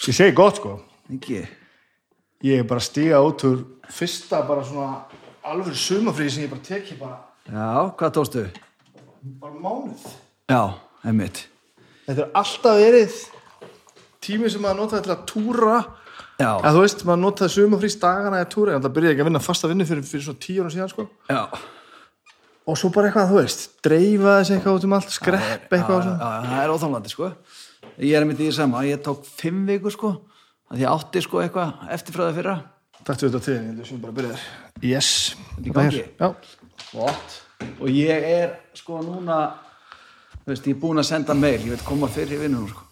Ég 0.06 0.18
segi 0.20 0.36
gott, 0.38 0.60
sko. 0.62 0.76
Ekki. 1.18 1.40
Ég 2.46 2.62
er 2.62 2.68
bara 2.70 2.82
að 2.84 2.86
stíga 2.92 3.22
út 3.26 3.42
úr 3.50 3.64
fyrsta 3.90 4.44
bara 4.46 4.62
svona 4.64 5.00
alveg 5.50 5.74
sumafríði 5.74 6.36
sem 6.36 6.46
ég 6.46 6.52
bara 6.54 6.68
teki 6.70 7.00
bara, 7.02 7.18
Já, 7.50 7.90
hvað 7.98 8.14
tókstu? 8.20 8.44
bara 9.42 9.58
mánuð. 9.58 10.06
Já, 10.50 10.60
einmitt. 11.04 11.44
Þetta 12.04 12.26
er 12.26 12.32
alltaf 12.40 12.80
verið 12.80 13.18
tími 14.24 14.50
sem 14.52 14.64
maður 14.64 14.82
notaði 14.82 15.06
til 15.06 15.14
að 15.14 15.22
túra 15.30 15.76
Já. 16.40 16.50
eða 16.50 16.74
þú 16.74 16.82
veist, 16.82 17.04
maður 17.08 17.22
notaði 17.22 17.54
sumafrís 17.54 17.96
dagana 18.02 18.42
eða 18.42 18.50
túra, 18.52 18.74
en 18.74 18.84
það 18.84 18.96
byrjaði 18.98 19.14
ekki 19.14 19.24
að 19.24 19.30
vinna 19.30 19.44
fasta 19.44 19.70
vinnu 19.70 19.86
fyrir, 19.88 20.04
fyrir 20.08 20.26
svona 20.26 20.42
tíu 20.44 20.64
ára 20.64 20.74
síðan, 20.74 20.92
sko. 20.92 21.06
Já. 21.30 21.42
Og 22.64 22.78
svo 22.80 22.88
bara 22.92 23.10
eitthvað, 23.10 23.30
þú 23.32 23.40
veist, 23.42 23.64
dreifa 23.84 24.38
þessi 24.40 24.56
eitthvað 24.56 24.78
út 24.78 24.86
um 24.88 24.96
allt, 24.96 25.12
skrepp 25.12 25.74
eitthvað 25.76 26.06
Já, 26.08 26.14
já, 26.16 26.48
það 26.48 26.62
er 26.62 26.74
óþálandi 26.74 27.12
sko 27.12 27.32
ég 28.00 28.14
er 28.16 28.24
einmitt 28.24 28.40
í 28.40 28.48
því 28.48 28.54
sama, 28.56 28.84
ég 28.88 29.02
tók 29.04 29.26
fimm 29.28 29.64
vikur 29.68 29.94
sko 29.94 30.12
ég 30.74 30.88
átti 30.90 31.22
sko 31.22 31.42
eitthvað 31.44 31.90
eftirfræði 31.94 32.38
fyrra 32.38 32.56
Takk 33.04 33.20
til 33.20 33.28
þetta 33.28 33.40
til, 33.44 33.54
ég 33.68 33.84
sem 33.84 33.98
bara 34.00 34.14
byrjaðir. 34.16 34.44
Yes. 34.80 35.08
Þetta 35.58 35.68
í 35.68 35.72
gangi? 35.76 36.04
Flott. 36.86 37.34
og 37.76 37.88
ég 37.92 38.24
er 38.30 38.54
sko 38.78 39.02
núna 39.04 39.36
þú 40.44 40.52
veist, 40.52 40.66
ég 40.68 40.74
er 40.76 40.80
búinn 40.84 41.00
að 41.02 41.08
senda 41.10 41.34
mail 41.34 41.60
ég 41.64 41.70
veit 41.74 41.84
koma 41.88 42.08
fyrir 42.12 42.36
í 42.38 42.42
vinnunum 42.44 42.68
sko 42.72 42.82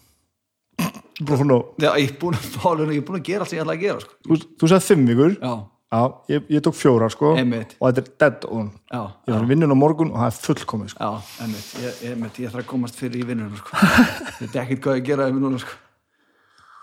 Búin 1.23 1.43
að 1.43 1.45
nóg. 1.45 1.67
Já, 1.77 1.91
ég 2.01 2.09
er 2.09 2.15
búinn 2.19 2.33
að, 2.39 2.45
fá 2.57 2.63
alveg- 2.71 2.95
ég 2.95 3.03
er 3.03 3.05
búinn 3.05 3.19
að 3.21 3.27
gera 3.27 3.43
allt 3.45 3.49
sem 3.51 3.59
ég 3.59 3.63
ætla 3.63 3.75
að 3.77 3.83
gera 3.85 3.99
sko 4.01 4.15
Þú, 4.27 4.37
þú 4.59 4.69
sagði 4.71 4.87
fimm 4.89 5.05
vikur, 5.11 5.35
Já, 5.43 5.53
Já, 5.93 5.99
ég, 6.33 6.47
ég 6.49 6.63
tók 6.65 6.73
fjóra 6.73 7.09
sko 7.13 7.35
Einmitt. 7.37 7.75
og 7.77 7.91
þetta 7.93 8.01
er 8.01 8.07
dead 8.23 8.45
on 8.49 8.71
já, 8.89 9.01
ég 9.29 9.35
var 9.37 9.45
vinnun 9.51 9.69
á 9.69 9.77
morgun 9.77 10.09
og 10.09 10.17
það 10.23 10.31
er 10.31 10.39
fullkomið 10.47 10.89
sko. 10.89 10.97
já, 11.05 11.43
einmitt 11.45 11.67
ég, 11.83 11.99
einmitt, 12.09 12.39
ég 12.41 12.49
þarf 12.49 12.63
að 12.63 12.69
komast 12.71 12.97
fyrir 12.97 13.21
í 13.21 13.27
vinnunum 13.29 13.59
sko. 13.61 13.77
þetta 14.39 14.57
er 14.57 14.63
ekkert 14.63 14.81
hvað 14.87 14.97
ég 14.97 15.05
gera 15.11 15.27
um 15.29 15.37
núna 15.43 15.59
sko. 15.61 15.77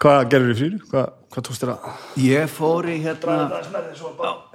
hvað 0.05 0.31
gerður 0.31 0.55
í 0.55 0.59
frýri? 0.61 0.79
Hvað, 0.93 1.11
hvað 1.35 1.47
tókst 1.51 1.65
þér 1.67 1.73
að? 1.75 1.91
ég 2.23 2.55
fór 2.55 2.87
í 2.87 2.97
hérna 3.03 3.39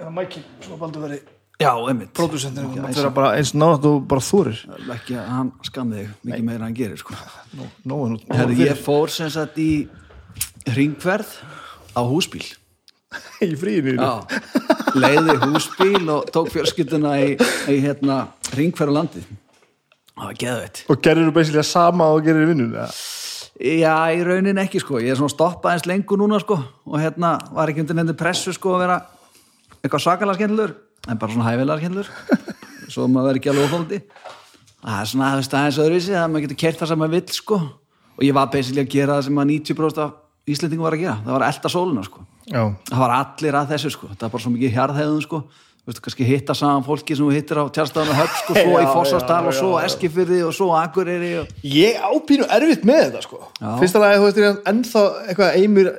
eða 0.00 0.10
mækin, 0.16 0.48
svo 0.64 0.80
baldur 0.80 1.04
verið 1.04 1.28
já, 1.60 1.70
einmitt. 1.88 2.12
Pródusendur 2.16 2.66
Ekki 2.66 2.82
það 2.82 2.90
æsa. 2.92 3.06
er 3.06 3.14
bara 3.16 3.32
eins 3.38 3.52
nátt 3.56 3.86
og 3.88 4.04
bara 4.10 4.24
þúrir 4.24 4.60
ekki 4.96 5.16
að 5.16 5.30
hann 5.32 5.52
skammi 5.66 6.02
þig 6.02 6.12
mikið 6.28 6.44
meira 6.48 6.60
en 6.60 6.66
hann 6.66 6.76
gerir 6.76 7.00
sko. 7.00 7.16
nóðan 7.84 8.18
út 8.18 8.36
Herri, 8.36 8.58
ég 8.66 8.82
fór 8.84 9.12
sem 9.12 9.32
sagt 9.32 9.58
í 9.62 9.70
ringverð 10.76 11.32
á 11.96 12.02
húsbíl. 12.04 12.44
Í 13.40 13.52
Já, 13.56 14.26
leiði 14.96 15.36
húsbíl 15.44 16.08
og 16.12 16.26
tók 16.34 16.50
fjölskylduna 16.52 17.14
í, 17.22 17.36
í 17.70 17.76
hérna, 17.80 18.26
ringferð 18.56 18.92
á 18.92 18.96
landið. 18.98 19.28
Það 20.16 20.24
var 20.26 20.40
geðveitt. 20.40 20.82
Og 20.90 21.00
gerður 21.04 21.30
þú 21.32 21.44
að 21.60 21.68
sama 21.68 22.10
og 22.12 22.24
gerir 22.26 22.44
í 22.44 22.50
vinnun 22.50 22.74
eða? 22.74 22.90
já, 23.56 23.94
í 24.12 24.24
raunin 24.24 24.58
ekki 24.60 24.80
sko, 24.82 25.00
ég 25.00 25.14
er 25.14 25.18
svona 25.18 25.32
stoppað 25.32 25.76
eins 25.76 25.86
lengur 25.88 26.20
núna 26.20 26.40
sko 26.42 26.58
og 26.60 26.98
hérna 27.00 27.36
var 27.56 27.70
ekki 27.72 27.84
undir 27.84 27.96
nefndi 27.96 28.16
pressu 28.18 28.52
sko 28.52 28.74
að 28.76 28.82
vera 28.84 28.98
eitthvað 29.80 30.04
svakalega 30.04 30.38
skemmtilegur 30.40 30.74
en 31.06 31.18
bara 31.20 31.32
svona 31.32 31.48
hæfilega 31.50 31.80
skemmtilegur 31.82 32.10
svo 32.92 33.08
maður 33.10 33.30
verður 33.30 33.40
ekki 33.40 33.52
alveg 33.52 33.68
ofaldi 33.70 34.00
það 34.86 35.00
er 35.00 35.10
svona 35.10 35.32
aðeins 35.32 35.50
aðeins 35.50 35.80
öðruvísi 35.82 36.14
að 36.14 36.28
maður 36.30 36.46
getur 36.46 36.60
kert 36.62 36.80
það 36.80 36.90
sem 36.92 37.00
maður 37.02 37.16
vill 37.16 37.36
sko. 37.36 37.58
Og 38.16 38.24
ég 38.24 38.36
var 38.36 38.50
basically 38.52 38.84
að 38.84 38.92
gera 38.94 39.16
það 39.16 39.26
sem 39.26 39.40
að 39.42 39.50
90% 39.52 40.02
af 40.04 40.14
Íslendingum 40.46 40.86
var 40.86 40.94
að 40.94 41.02
gera, 41.02 41.16
það 41.24 41.34
var 41.34 41.42
að 41.42 41.52
elda 41.52 41.70
sólina 41.72 42.02
sko. 42.06 42.20
Já, 42.46 42.60
það 42.86 43.00
var 43.02 43.14
allir 43.16 43.56
að 43.58 43.72
þessu 43.72 43.90
sko. 43.90 44.08
Það 44.12 44.20
var 44.22 44.32
bara 44.36 44.44
svo 44.44 44.52
mikið 44.54 44.76
hjarðhegðun 44.76 45.24
sko 45.24 45.40
Þú 45.86 45.92
veist, 45.92 46.00
kannski 46.02 46.24
hitta 46.26 46.54
saman 46.58 46.82
fólki 46.82 47.14
sem 47.14 47.22
þú 47.22 47.30
hittir 47.30 47.58
á 47.62 47.64
tjárstafan 47.70 48.08
og 48.10 48.16
höfn 48.18 48.38
sko, 48.40 48.54
svo 48.58 48.72
Já, 48.74 48.82
í 48.82 48.86
Fossastal 48.90 49.36
og 49.46 49.54
svo. 49.54 49.68
Eskifyrði 49.78 50.40
og 50.42 50.54
svo 50.56 50.72
Akureyri 50.74 51.28
og... 51.38 51.52
ég 51.62 52.00
ápínu 52.02 52.48
erfitt 52.56 52.82
með 52.88 53.04
þetta 53.04 53.20
sko 53.22 53.38
fyrsta 53.78 54.02
lagi, 54.02 54.16
þú 54.18 54.24
veist, 54.26 54.40
er 54.42 54.58
ennþá 54.72 55.04
eitthvað 55.28 55.60
eimir 55.60 55.92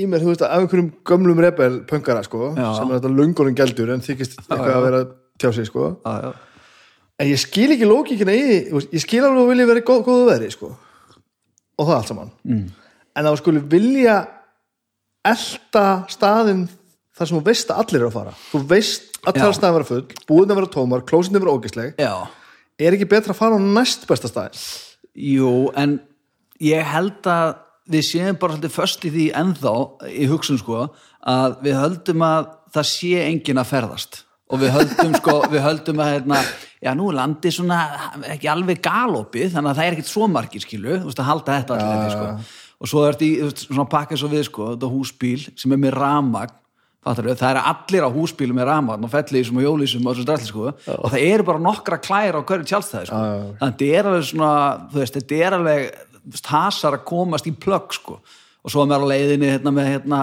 í 0.00 0.06
mér, 0.08 0.24
þú 0.24 0.30
veist, 0.30 0.44
af 0.46 0.62
einhverjum 0.62 0.88
gömlum 1.10 1.42
rebel 1.44 1.76
pöngara 1.90 2.24
sko, 2.24 2.54
Já. 2.56 2.70
sem 2.78 2.88
er 2.88 2.96
þetta 2.96 3.12
lungunum 3.18 3.58
gældur 3.58 3.92
en 3.92 4.04
þykist 4.04 4.40
eitthvað 4.40 4.72
já. 4.72 4.78
að 4.78 4.86
vera 4.88 5.02
tjá 5.40 5.52
sig 5.52 5.68
sko 5.68 5.88
Já, 5.98 6.14
já. 6.24 6.30
en 7.20 7.30
ég 7.30 7.42
skil 7.42 7.68
ekki 7.74 7.88
lókikina 7.90 8.34
í 8.36 8.46
ég 8.72 9.02
skil 9.02 9.22
alveg 9.26 9.42
að 9.42 9.50
vilja 9.52 9.68
vera 9.70 9.84
góð, 9.90 10.04
góðu 10.08 10.28
veri 10.30 10.50
sko 10.54 10.70
og 10.72 11.88
það 11.88 11.96
allt 11.98 12.12
saman 12.12 12.32
mm. 12.48 12.64
en 13.12 13.28
þú 13.28 13.36
skulle 13.42 13.64
vilja 13.74 14.16
elta 15.24 15.86
staðinn 16.12 16.66
þar 17.14 17.30
sem 17.30 17.38
þú 17.38 17.44
veist 17.48 17.72
að 17.72 17.82
allir 17.84 18.00
eru 18.00 18.10
að 18.10 18.16
fara 18.18 18.36
þú 18.50 18.62
veist 18.72 19.13
að 19.24 19.38
Já. 19.38 19.42
talstaðin 19.42 19.78
vera 19.78 19.90
full 19.90 20.04
búin 20.28 20.50
að 20.50 20.60
vera 20.60 20.72
tómar, 20.76 21.04
klósin 21.08 21.36
vera 21.36 21.54
ógisleg 21.56 22.00
já, 22.00 22.14
er 22.78 22.96
ekki 22.96 23.10
betra 23.10 23.34
að 23.34 23.40
fara 23.40 23.58
á 23.58 23.60
næst 23.60 24.08
besta 24.10 24.30
staðin 24.30 24.58
jú, 25.14 25.70
en 25.76 25.98
ég 26.62 26.84
held 26.94 27.26
að 27.30 27.60
við 27.90 28.06
séum 28.06 28.38
bara 28.40 28.56
svolítið 28.56 28.74
föst 28.74 29.04
í 29.04 29.12
því 29.12 29.24
ennþá 29.36 29.74
í 30.08 30.28
hugsun 30.30 30.60
sko 30.60 30.86
að 31.28 31.58
við 31.64 31.76
höldum 31.78 32.24
að 32.24 32.46
það 32.74 32.88
sé 32.90 33.12
enginn 33.24 33.60
að 33.60 33.70
ferðast. 33.70 34.20
Og 34.52 34.60
við 34.60 34.74
höldum 34.74 35.14
sko, 35.18 35.36
við 35.52 35.64
höldum 35.64 36.02
að 36.04 36.10
hérna, 36.14 36.40
já 36.84 36.90
nú 36.96 37.08
er 37.10 37.18
landið 37.20 37.56
svona 37.58 37.78
ekki 38.34 38.50
alveg 38.52 38.82
galopið 38.84 39.54
þannig 39.54 39.72
að 39.72 39.78
það 39.78 39.86
er 39.86 39.96
ekkert 39.96 40.12
svo 40.12 40.28
margir 40.30 40.64
skilu, 40.64 40.98
þú 41.00 41.10
veist 41.10 41.22
að 41.22 41.30
halda 41.30 41.58
þetta 41.60 41.78
allir 41.78 41.94
þetta 41.94 42.16
sko. 42.16 42.58
og 42.78 42.92
svo 42.92 43.04
er 43.04 43.16
þetta 43.16 43.26
í 43.26 43.32
þú 43.38 43.48
veist, 43.48 43.64
svona 43.68 43.88
pakka 43.94 44.20
svo 44.20 44.30
við 44.32 44.44
sko, 44.50 44.68
þetta 44.74 44.92
húsbíl 44.92 45.38
sem 45.48 45.76
er 45.76 45.82
með 45.84 45.96
ramagn? 45.96 46.60
Það 47.04 47.44
er 47.50 47.60
allir 47.60 48.06
á 48.06 48.10
húsbílu 48.14 48.56
með 48.56 48.68
ramagn 48.70 49.04
og 49.04 49.12
fellísum 49.12 49.60
og 49.60 49.66
jólísum 49.66 50.06
og 50.06 50.14
þessu 50.14 50.26
dralli 50.28 50.48
sko. 50.48 50.70
Og 50.96 51.12
það 51.12 51.26
eru 51.26 51.46
bara 51.50 51.62
nokkra 51.66 52.00
klær 52.00 52.38
á 52.38 52.40
hverju 52.40 52.70
tjálstæði 52.70 53.10
sko. 53.10 53.20
þannig 53.60 53.84
að 54.48 54.96
þetta 55.02 55.40
er 55.40 55.58
alveg 55.58 55.84
er 56.24 56.48
hasar 56.48 56.96
að 56.96 57.04
komast 57.10 57.50
í 57.50 57.52
plögg 57.52 57.92
sko. 57.98 58.18
Og 58.64 58.72
svo 58.72 58.84
er 58.84 58.90
maður 58.90 59.04
á 59.04 59.12
leiðinni 59.12 59.52
hérna, 59.52 59.74
með 59.76 59.90
hérna, 59.92 60.20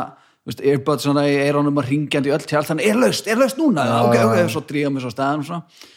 earbuds 0.50 1.06
svona 1.06 1.28
í 1.30 1.38
eirónum 1.38 1.78
að 1.78 1.92
ringjandi 1.92 2.34
öll 2.34 2.42
tjálst 2.42 2.72
þannig 2.72 2.90
er 2.90 2.98
laust, 2.98 3.28
er 3.30 3.38
laust 3.38 3.60
núna? 3.62 3.86
Ok, 4.08 4.16
ok, 4.26 4.38
svo 4.50 4.64
dríða 4.66 4.90
mig 4.90 5.06
svo 5.06 5.14
staðan 5.14 5.46
og 5.46 5.90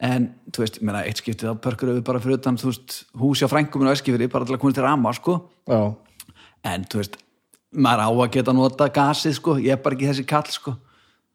en 0.00 0.30
þú 0.48 0.62
veist, 0.64 0.78
ég 0.80 0.86
meina, 0.88 1.02
eitt 1.04 1.20
skiptið 1.20 1.50
þá 1.50 1.64
pörkur 1.66 1.92
við 1.92 2.04
bara 2.06 2.20
fyrir 2.24 2.38
utan, 2.40 2.56
veist, 2.56 3.02
húsi 3.20 3.44
á 3.44 3.52
frænguminn 3.52 3.90
og 3.90 3.98
eskifiri 3.98 4.30
bara 4.32 4.48
til 4.48 4.56
að 4.56 4.62
koma 4.62 4.76
til 4.76 4.86
rama, 4.86 5.12
sko. 5.16 5.34
En 6.64 6.86
þú 6.88 7.02
veist, 7.02 7.18
maður 7.70 8.02
á 8.02 8.10
að 8.10 8.32
geta 8.36 8.56
nota 8.56 8.88
gasið 8.94 9.36
sko, 9.38 9.58
ég 9.62 9.76
er 9.76 9.82
bara 9.82 9.96
ekki 9.96 10.10
þessi 10.10 10.26
kall 10.28 10.50
sko, 10.50 10.74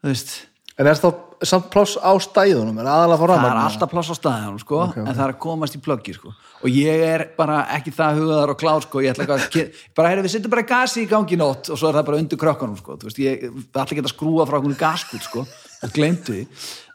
þú 0.01 0.12
veist. 0.12 0.36
En 0.75 0.89
er 0.92 0.98
það 1.00 1.13
samt 1.48 1.70
pláss 1.72 1.96
á 1.96 2.12
stæðunum? 2.20 2.80
Er 2.82 2.88
það 2.88 3.13
er 3.24 3.60
alltaf 3.62 3.89
pláss 3.92 4.12
á 4.12 4.15
staðinu 4.18 4.60
sko, 4.60 4.82
en 4.92 5.08
það 5.08 5.24
er 5.24 5.32
að 5.34 5.39
komast 5.46 5.75
í 5.77 5.80
plöggi 5.84 6.13
sko. 6.18 6.34
og 6.65 6.70
ég 6.72 7.04
er 7.06 7.22
bara 7.38 7.68
ekki 7.75 7.92
það 7.94 8.20
hugaðar 8.20 8.50
og 8.51 8.58
klár 8.60 8.82
sko, 8.84 9.01
ég 9.04 9.12
ætla 9.13 9.38
ekki 9.38 9.62
að 9.62 9.70
bara 9.96 10.10
heyrðu, 10.10 10.24
við 10.25 10.34
setjum 10.34 10.54
bara 10.56 10.65
gasi 10.72 11.04
í 11.04 11.10
gangi 11.12 11.38
nótt 11.38 11.70
og 11.70 11.77
svo 11.77 11.88
er 11.89 11.96
það 12.00 12.08
bara 12.08 12.20
undir 12.24 12.39
krökkunum 12.42 12.77
sko, 12.80 12.96
þú 12.98 13.06
veist, 13.10 13.20
ég 13.22 13.44
það 13.46 13.82
ætla 13.84 13.94
ekki 13.94 14.04
að 14.04 14.13
skrúa 14.15 14.48
frá 14.50 14.58
einhvern 14.58 14.80
gaskút 14.80 15.24
sko, 15.27 15.39
og 15.86 15.94
glemdu 15.94 16.32
því. 16.34 16.44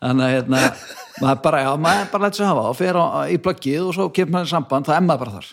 Þannig 0.01 0.25
að 0.27 0.35
hérna, 0.35 0.59
maður 1.21 1.41
bara, 1.45 1.59
já, 1.63 1.71
maður 1.87 2.11
bara 2.11 2.25
lætur 2.25 2.41
sig 2.41 2.51
hafa 2.51 2.67
og 2.73 2.77
fer 2.81 2.95
á, 2.99 3.07
í 3.31 3.39
plöggið 3.45 3.81
og 3.87 3.93
svo 3.95 4.05
kemur 4.17 4.33
maður 4.39 4.49
í 4.49 4.55
samband, 4.57 4.89
það 4.89 4.97
er 4.97 5.07
maður 5.07 5.23
bara 5.23 5.37
þar. 5.39 5.49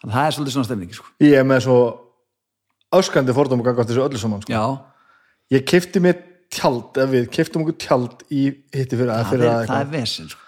Þannig 0.00 0.14
að 0.14 0.16
það 0.16 0.26
er 1.58 2.05
öskandi 3.00 3.34
fordóma 3.36 3.66
gangast 3.66 3.90
þessu 3.92 4.04
öllu 4.06 4.20
saman 4.20 4.42
sko. 4.44 4.64
ég 5.54 5.64
kefti 5.68 6.02
mér 6.02 6.18
tjald 6.52 6.98
ef 7.02 7.10
við 7.12 7.30
keftum 7.34 7.64
okkur 7.64 7.78
tjald 7.82 8.26
í 8.30 8.44
hitti 8.74 8.98
fyrir, 8.98 9.12
það 9.12 9.32
fyrir 9.32 9.46
er, 9.46 9.48
að 9.48 9.56
það 9.56 9.64
eitthvað 9.64 9.86
er 9.86 9.90
vesen 9.96 10.28
sko. 10.32 10.44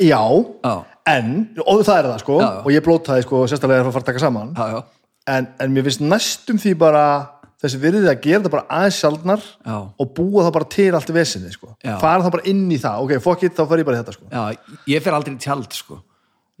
já, 0.00 0.22
já, 0.64 0.74
en, 1.14 1.34
og 1.64 1.82
það 1.88 1.98
er 1.98 2.08
það 2.12 2.22
sko 2.24 2.38
Já, 2.40 2.46
já. 2.46 2.62
og 2.64 2.70
ég 2.74 2.86
blótaði 2.86 3.26
sko 3.26 3.42
sérstaklega 3.48 3.84
að 3.84 3.92
fara 3.94 4.04
að 4.04 4.08
taka 4.10 4.24
saman 4.24 4.54
já, 4.56 4.64
já, 4.74 4.80
en, 5.36 5.50
en 5.60 5.76
mér 5.76 5.86
finnst 5.88 6.04
næstum 6.04 6.60
því 6.60 6.74
bara 6.80 7.04
þessi 7.60 7.80
virðið 7.80 8.08
að 8.08 8.20
gera 8.24 8.40
þetta 8.40 8.52
bara 8.54 8.68
aðeins 8.80 9.00
sjaldnar 9.02 9.42
já. 9.44 9.76
og 9.76 10.12
búa 10.16 10.46
það 10.46 10.54
bara 10.56 10.68
til 10.72 10.90
allt 10.96 11.10
vesinni 11.12 11.50
sko. 11.52 11.74
Fara 12.00 12.22
það 12.24 12.32
bara 12.38 12.46
inn 12.48 12.62
í 12.72 12.78
það, 12.80 13.02
ok, 13.04 13.18
fuck 13.20 13.42
it, 13.44 13.52
þá 13.58 13.66
fer 13.68 13.82
ég 13.82 13.88
bara 13.90 13.98
í 13.98 14.00
þetta 14.00 14.14
sko. 14.16 14.28
Já, 14.32 14.78
ég 14.94 15.04
fer 15.04 15.16
aldrei 15.18 15.34
í 15.34 15.42
tjald 15.44 15.76
sko 15.76 15.98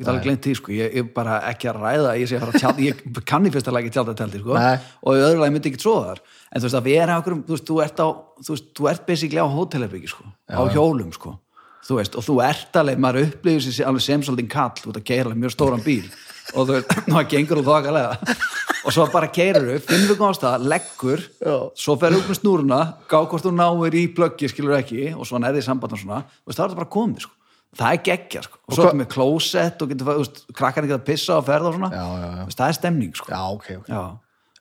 ég 0.00 0.08
alveg 0.08 0.24
glemt 0.24 0.46
því 0.46 0.54
sko, 0.56 0.72
ég 0.72 0.96
er 0.96 1.08
bara 1.12 1.40
ekki 1.50 1.68
að 1.68 1.82
ræða 1.82 2.14
ég 2.16 2.32
að 2.38 2.46
að 2.46 2.56
tjald, 2.62 2.80
ég 2.86 3.02
kann 3.28 3.44
í 3.44 3.52
fyrsta 3.52 3.74
lagi 3.74 3.92
tjald 3.92 4.12
að 4.12 4.22
tjaldi 4.22 4.40
sko, 4.40 4.56
Nei. 4.56 4.78
og 5.04 5.18
í 5.18 5.24
öðru 5.26 5.42
lagi 5.42 5.54
myndi 5.56 5.70
ekki 5.70 5.82
tróða 5.82 6.06
þar, 6.06 6.22
en 6.48 6.62
þú 6.62 6.68
veist 6.68 6.78
að 6.78 6.88
vera 6.88 7.18
okkur 7.20 7.36
þú 7.36 7.54
veist, 7.56 7.68
þú 7.68 7.78
ert 7.84 8.00
á, 8.00 8.08
þú 8.40 8.54
veist, 8.54 8.70
þú 8.78 8.90
ert 8.94 9.06
basically 9.10 9.44
á 9.44 9.46
hótelherbyggi 9.52 10.12
sko, 10.14 10.24
á 10.48 10.62
hjólum 10.72 11.12
sko. 11.16 11.36
Þú 11.80 11.96
veist, 11.96 12.16
og 12.16 12.24
þú 12.24 12.34
ert 12.44 12.76
alveg, 12.76 12.98
maður 13.00 13.26
upplifir 13.26 13.72
sér 13.74 13.88
alveg 13.88 14.04
sem 14.04 14.22
svolítið 14.24 14.50
kall, 14.52 14.74
þú 14.78 14.90
ert 14.92 14.98
að 15.00 15.06
keira 15.08 15.32
mjög 15.34 15.54
stóran 15.54 15.80
bíl. 15.84 16.04
Og 16.56 16.66
þú 16.68 16.74
veist, 16.76 16.92
það 17.14 17.28
gengur 17.30 17.60
úr 17.60 17.66
þokkalega 17.68 18.36
og 18.80 18.94
svo 18.96 19.04
bara 19.12 19.28
keirir 19.30 19.66
upp, 19.76 19.84
finnur 19.86 20.08
við 20.08 20.18
góðast 20.18 20.42
það, 20.44 20.62
leggur 20.72 21.20
Já. 21.20 21.56
svo 21.78 21.94
fer 22.00 22.16
upp 22.16 22.30
með 22.30 22.38
snúruna, 22.38 22.78
gá 23.10 23.18
hvort 23.20 23.44
þú 23.44 23.52
náir 23.54 23.96
í 24.00 24.06
plöggi, 24.16 24.48
skilur 24.50 24.78
ekki, 24.78 25.10
og 25.12 25.28
svo 25.28 25.38
nærði 25.38 25.62
samband 25.66 25.94
og 25.94 26.00
svona, 26.00 26.22
þú 26.40 26.50
veist, 26.50 26.62
það 26.62 26.64
er 26.64 26.78
bara 26.80 26.90
komið, 26.96 27.26
sko 27.26 27.39
það 27.78 27.94
er 27.94 28.00
geggja, 28.08 28.42
sko, 28.46 28.58
og 28.66 28.74
svo 28.76 28.86
er 28.88 28.96
með 28.98 29.08
klósett 29.12 29.82
og 29.84 29.92
getur, 29.92 30.08
veist, 30.10 30.40
krakkar 30.56 30.86
ekki 30.86 30.96
að 30.96 31.04
pissa 31.06 31.36
og 31.38 31.44
ferða 31.46 31.70
og 31.70 31.76
svona, 31.76 31.90
Já, 31.94 32.06
já, 32.06 32.30
já. 32.40 32.46
Veist, 32.48 32.58
það 32.58 32.72
er 32.72 32.78
stemning, 32.80 33.12
sko. 33.18 33.30
Já, 33.30 33.42
ok, 33.54 33.68
ok. 33.80 33.90
Já. 33.92 34.02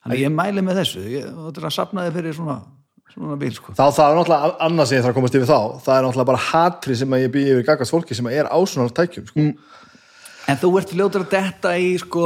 þannig 0.04 0.22
ég 0.24 0.36
mæli 0.36 0.66
með 0.66 0.82
þessu. 0.84 1.06
Ég, 1.10 1.32
þetta 1.48 1.62
er 1.64 1.70
að 1.72 1.76
sapna 1.80 2.06
þið 2.08 2.20
fyrir 2.20 2.38
svona 2.38 2.60
svona 3.10 3.40
bíl, 3.42 3.52
sko. 3.58 3.74
Þá 3.74 3.84
það 3.90 4.06
er 4.06 4.18
náttúrulega 4.20 4.52
annað 4.68 4.90
sem 4.90 4.98
ég 5.00 5.04
þarf 5.04 5.12
að 5.12 5.18
komast 5.18 5.36
yfir 5.40 5.50
þá. 5.50 5.60
Það 5.86 5.96
er 5.96 6.06
náttúrulega 6.06 6.30
bara 6.30 6.44
hatri 6.46 6.96
sem 7.00 7.16
ég 7.18 7.32
býði 7.34 7.54
yfir 7.56 7.66
gagast 7.72 7.96
fólki 7.96 8.18
sem 8.20 8.30
er 8.30 8.46
á 8.54 8.58
svona 8.70 8.94
tækjum 9.00 9.26
sko. 9.32 9.46
en 10.50 10.58
þú 10.62 10.70
ert 10.80 10.94
fljótur 10.94 11.26
að 11.26 11.34
detta 11.34 11.74
í, 11.78 11.90
sko 12.02 12.24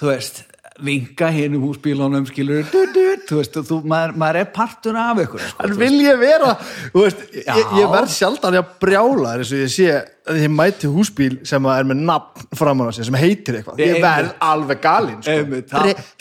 þú 0.00 0.08
veist, 0.08 0.42
vinka 0.82 1.28
hinum 1.30 1.62
húsbílunum, 1.68 2.24
skilur 2.26 2.64
du, 2.72 2.80
du, 2.90 3.02
þú 3.28 3.36
veist, 3.38 3.54
þú, 3.68 3.76
maður, 3.86 4.16
maður 4.18 4.38
er 4.40 4.48
partur 4.56 4.96
af 4.98 5.20
ykkur, 5.22 5.44
sko 5.52 5.68
en 5.68 5.76
vil 5.78 5.92
ég 6.02 6.18
vera. 6.18 6.50
Veist, 6.96 7.20
ég, 7.36 7.60
ég 7.78 7.92
verð 7.92 8.10
sjaldan 8.10 8.56
að 8.58 8.72
brjála 8.82 9.36
eins 9.38 9.52
og 9.54 9.62
ég 9.62 9.70
sé 9.70 9.86
að 9.94 10.40
ég 10.42 10.50
mæti 10.50 10.90
húsbíl 10.90 11.36
sem 11.46 11.68
að 11.70 11.78
er 11.84 11.88
með 11.92 12.02
nafn 12.10 12.48
framan 12.58 12.90
á 12.90 12.92
sér 12.96 13.06
sem 13.10 13.18
heitir 13.22 13.60
eitthvað, 13.60 13.84
ég 13.86 14.02
verð 14.02 14.34
alveg 14.50 14.82
galinn 14.82 15.22
sko. 15.22 15.62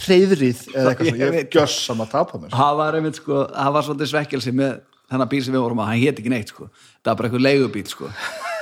Reyðrið 0.07 0.63
eða 0.75 0.93
eitthvað 0.93 1.22
Ég 1.24 1.36
veit. 1.39 1.51
gjössam 1.57 2.05
að 2.05 2.13
tapa 2.13 2.38
mér 2.41 2.51
sko. 2.53 2.57
það 2.62 2.79
var 2.83 3.00
einmitt 3.00 3.19
sko, 3.24 3.43
það 3.57 3.74
var 3.79 3.88
svolítið 3.89 4.12
svekkelsi 4.13 4.53
með 4.62 4.74
þennan 5.13 5.29
bíl 5.33 5.43
sem 5.45 5.53
við 5.57 5.65
vorum 5.65 5.81
á, 5.81 5.86
hann 5.89 6.01
hét 6.03 6.19
ekki 6.22 6.31
neitt 6.33 6.53
sko. 6.53 6.69
Það 7.01 7.10
var 7.12 7.19
bara 7.24 7.29
eitthvað 7.31 7.48
leigubíl 7.50 7.88
sko 7.89 8.13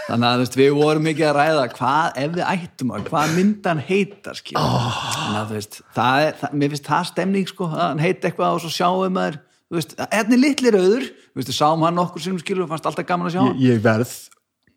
þannig 0.07 0.27
að 0.29 0.41
veist, 0.43 0.57
við 0.59 0.73
vorum 0.77 1.07
ekki 1.11 1.27
að 1.27 1.37
ræða 1.37 1.67
hvað, 1.75 2.19
ef 2.23 2.33
við 2.35 2.43
ættum 2.47 2.91
að, 2.95 3.05
hvað 3.11 3.37
myndan 3.37 3.85
heitar 3.87 4.39
skil, 4.39 4.57
oh. 4.59 4.99
þannig 5.15 5.39
að 5.43 5.55
veist 5.55 5.79
það 5.95 6.25
er, 6.25 6.35
það, 6.41 6.57
mér 6.57 6.73
finnst 6.73 6.91
það 6.91 7.07
stemning 7.11 7.49
sko 7.51 7.69
að 7.69 7.81
hann 7.85 8.03
heit 8.03 8.27
eitthvað 8.27 8.57
og 8.57 8.65
svo 8.65 8.73
sjáum 8.75 9.17
maður 9.17 9.39
hérna 9.71 10.35
er 10.35 10.41
litli 10.41 10.75
rauður, 10.75 11.07
þú 11.31 11.41
veist, 11.41 11.55
sáum 11.55 11.87
hann 11.87 12.03
okkur 12.03 12.25
sem 12.25 12.39
skilur, 12.41 12.67
fannst 12.71 12.89
alltaf 12.89 13.07
gaman 13.07 13.29
að 13.29 13.37
sjá 13.37 13.43
hann 13.45 13.59
ég, 13.61 13.77
ég 13.77 13.83
verð 13.85 14.15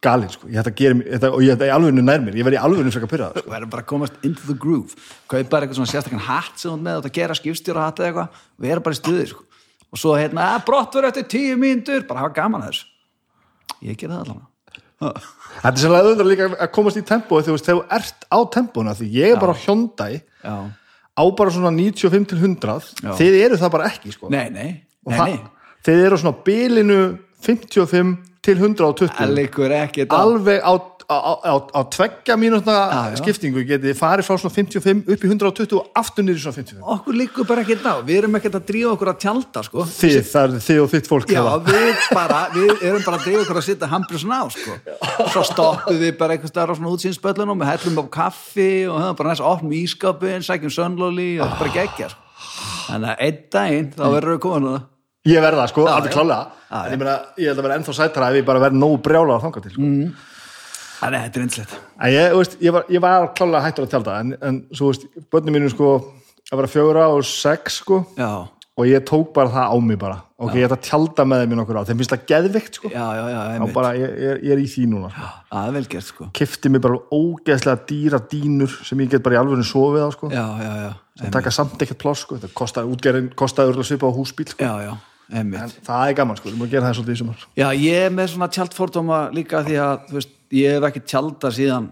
galinn 0.04 0.32
sko. 0.32 0.48
ég 0.50 0.60
ætla 0.60 0.72
að 0.72 0.78
gera 0.78 0.98
þetta, 1.00 1.30
og 1.32 1.42
ég 1.44 1.54
ætla 1.54 1.68
í 1.68 1.72
alveginu 1.74 2.04
nær 2.04 2.22
mér 2.24 2.38
ég 2.38 2.46
verð 2.46 2.58
í 2.58 2.62
alveginu 2.62 2.92
frekar 2.94 3.10
pyrrað 3.10 3.38
sko. 3.38 3.48
og 3.48 3.56
erum 3.58 3.72
bara 3.72 3.84
að 3.84 3.90
komast 3.90 4.26
into 4.26 4.46
the 4.48 4.56
groove 4.64 4.96
kaupa 5.30 5.60
eitthvað 5.60 5.78
svona 5.80 5.92
sérstakann 5.92 6.24
hatt 6.28 6.60
sem 6.60 6.72
ert 6.74 6.84
með 6.86 7.00
og 7.00 7.06
það 7.06 7.16
gera 7.18 7.38
skipstjóra 7.38 7.86
hatt 7.88 8.02
eða 8.02 8.10
eitthvað 8.10 8.40
og 8.40 8.64
við 8.64 8.74
erum 8.74 8.86
bara 8.86 8.98
í 8.98 9.00
stuði 9.00 9.28
sko. 9.32 9.46
og 9.90 10.02
svo 10.02 10.16
hérna, 10.18 10.48
að 10.54 10.66
brottför 10.68 11.08
eftir 11.10 11.28
tíu 11.34 11.60
mínútur 11.60 12.06
bara 12.08 12.26
hafa 12.26 12.36
gaman 12.40 12.66
að 12.66 12.74
þessu 12.74 13.88
ég 13.88 13.98
gerði 14.00 14.14
það 14.14 14.24
allan 14.26 14.44
Þetta 15.00 15.70
er 15.70 15.80
sérlega 15.82 16.04
auðvitað 16.08 16.30
líka 16.30 16.48
að 16.54 16.70
komast 16.74 16.98
í 17.00 17.04
tempói 17.06 17.42
þegar 17.42 17.62
þú 17.66 17.78
ert 17.98 18.26
á 18.30 18.38
tempóna 18.54 18.94
því 18.98 19.08
ég 19.14 19.34
er 19.34 19.40
bara 19.42 19.56
já, 20.44 20.56
á 21.14 21.24
bara 21.38 21.54
svona 21.54 21.72
95 21.74 22.28
til 22.30 22.38
100 22.38 22.92
Já. 23.02 23.10
þið 23.18 23.38
eru 23.44 23.58
það 23.60 23.74
bara 23.74 23.90
ekki 23.90 24.14
sko. 24.14 24.30
nei, 24.30 24.48
nei, 24.50 24.70
nei, 25.06 25.18
nei. 25.18 25.40
þið 25.86 26.04
eru 26.06 26.20
svona 26.22 26.38
bilinu 26.46 27.00
55 27.44 28.33
til 28.44 28.56
120 28.60 29.14
það 29.18 29.36
leikur 29.38 29.76
ekki 29.76 30.08
á 30.08 30.14
alveg 30.16 30.64
á, 30.64 30.72
á, 31.04 31.16
á, 31.44 31.54
á 31.60 31.80
tveggja 31.92 32.38
mínútna 32.40 32.76
já. 32.88 33.18
skiptingu 33.20 33.64
getið 33.68 33.96
farið 33.98 34.28
frá 34.28 34.38
svona 34.40 34.54
55 34.56 35.04
upp 35.14 35.24
í 35.24 35.30
120 35.32 35.78
og 35.80 36.00
aftur 36.00 36.26
niður 36.26 36.44
svona 36.46 36.58
55 36.60 36.92
okkur 36.96 37.18
líkur 37.20 37.48
bara 37.48 37.64
ekki 37.64 37.78
á, 37.84 37.94
við 38.04 38.22
erum 38.22 38.38
ekkert 38.40 38.60
að 38.60 38.66
drífa 38.70 38.94
okkur 38.94 39.12
að 39.12 39.20
tjálta 39.24 39.64
sko 39.66 39.88
þið, 39.90 40.18
það 40.30 40.58
er 40.58 40.64
þið 40.68 40.82
og 40.84 40.92
þitt 40.94 41.10
fólk 41.10 41.34
Já, 41.34 41.42
við 41.66 42.00
bara, 42.14 42.40
við 42.54 42.84
erum 42.84 43.04
bara 43.04 43.18
að 43.18 43.26
drífa 43.26 43.42
okkur 43.44 43.60
að 43.60 43.66
sitja 43.66 43.90
hambrusin 43.90 44.34
á, 44.34 44.42
sko. 44.52 44.76
Svo 45.32 45.44
stoppum 45.48 46.00
við 46.00 46.16
bara 46.20 46.36
einhvers 46.36 46.52
staðar 46.52 46.74
á 46.74 46.78
svona 46.78 46.94
útsýnsböllunum 46.94 47.64
og 47.64 47.68
hellum 47.68 48.00
á 48.00 48.04
kaffi 48.18 48.70
og 48.86 49.00
höfum 49.00 49.18
bara 49.20 49.32
næst 49.32 49.44
opnum 49.44 49.76
ískapin, 49.76 50.44
sækjum 50.46 50.74
sönlóli 50.74 51.30
og 51.42 51.56
bara 51.58 51.74
geggja, 51.74 52.10
sko. 52.12 52.20
Þannig 52.88 53.14
að 53.14 53.24
einn 53.26 53.40
daginn, 53.56 53.94
þá 53.96 54.04
verður 54.04 54.36
við 54.36 54.42
komin 54.44 54.68
að 54.70 54.76
það. 54.76 54.90
Ég 55.28 55.44
verð 55.44 55.60
það 55.62 55.72
sko, 55.72 55.86
alveg 55.88 56.10
já. 56.10 56.16
klálega 56.18 56.44
Já, 56.74 56.78
en 56.84 56.94
ég 56.94 57.00
meina, 57.00 57.16
ég 57.38 57.50
held 57.50 57.60
að 57.60 57.66
vera 57.68 57.76
ennþá 57.78 57.96
sætara 57.96 58.30
ef 58.32 58.40
ég 58.40 58.46
bara 58.48 58.62
verð 58.64 58.78
nógu 58.80 58.98
brjála 59.04 59.36
að 59.36 59.44
þanga 59.46 59.62
til 59.64 59.74
sko. 59.74 59.84
Mm. 59.84 60.32
Þannig 60.94 61.18
að 61.18 61.24
þetta 61.24 61.38
er 61.38 61.44
einslegt. 61.44 61.76
en 62.00 62.12
ég, 62.14 62.34
veist, 62.38 62.58
ég, 62.64 62.74
var, 62.74 62.84
ég 62.90 63.04
var 63.04 63.30
klálega 63.36 63.64
hættur 63.66 63.86
að 63.86 63.94
tjálta 63.94 64.18
en, 64.22 64.34
en 64.40 64.60
svo 64.72 64.90
veist, 64.90 65.06
börnum 65.32 65.56
mínu 65.58 65.70
sko 65.72 65.94
að 66.50 66.60
vera 66.60 66.72
fjögra 66.74 67.08
og 67.14 67.24
sex 67.28 67.80
sko 67.82 68.02
Já, 68.18 68.30
og 68.74 68.88
ég 68.90 69.04
tók 69.06 69.30
bara 69.36 69.52
það 69.54 69.70
á 69.70 69.76
mig 69.86 69.98
bara 70.00 70.18
ok, 70.34 70.56
ég 70.58 70.66
ætla 70.66 70.78
að 70.80 70.88
tjálta 70.88 71.26
með 71.28 71.44
þeim 71.44 71.54
í 71.54 71.58
nokkur 71.60 71.78
á 71.78 71.86
þeim 71.86 72.00
finnst 72.00 72.14
það 72.14 72.24
geðvikt 72.32 72.78
sko 72.80 72.90
já, 72.90 73.04
já, 73.14 73.24
já, 73.30 73.58
og 73.62 73.72
bara, 73.76 73.92
ég, 73.98 74.42
er 74.50 74.62
í 74.62 74.66
því 74.70 74.86
núna 74.90 75.10
sko. 75.14 75.30
Það 75.54 76.02
sko. 76.08 76.28
kifti 76.34 76.72
mig 76.74 76.82
bara 76.82 76.98
ógeðslega 77.14 77.86
dýra 77.90 78.20
dýnur 78.32 78.76
sem 78.82 79.04
ég 79.04 79.14
get 79.14 79.24
bara 79.24 79.38
í 79.38 79.40
alveg 79.40 79.62
sofið 79.68 80.04
á 80.04 80.10
sko. 80.16 80.30
Já, 80.34 80.44
já, 80.58 80.72
já, 80.82 80.90
það 81.22 81.34
taka 81.38 81.54
samt 81.54 81.86
ekkert 81.86 82.02
pláss 82.02 82.26
sko. 82.26 82.38
þetta 82.40 82.58
kostaði 82.62 82.96
útgerðin, 82.96 83.30
kostaði 83.38 83.72
örgulega 83.72 83.90
svipa 83.92 84.10
á 84.10 84.16
húsbíl 84.18 84.48
sko. 84.50 84.66
já, 84.66 84.88
já. 84.88 85.13
En 85.32 85.52
það 85.84 86.08
er 86.08 86.16
gaman, 86.18 86.36
sko, 86.38 86.50
við 86.50 86.56
múum 86.58 86.66
að 86.68 86.74
gera 86.74 86.88
það 86.88 86.96
svolítið 86.98 87.14
í 87.14 87.20
sumar. 87.22 87.44
Já, 87.56 87.66
ég 87.80 88.06
er 88.08 88.10
með 88.14 88.32
svona 88.34 88.48
tjaldfordóma 88.52 89.20
líka 89.34 89.62
því 89.66 89.78
að, 89.80 89.94
þú 90.08 90.18
veist, 90.18 90.34
ég 90.58 90.74
hef 90.76 90.88
ekki 90.90 91.04
tjálta 91.12 91.52
síðan, 91.54 91.86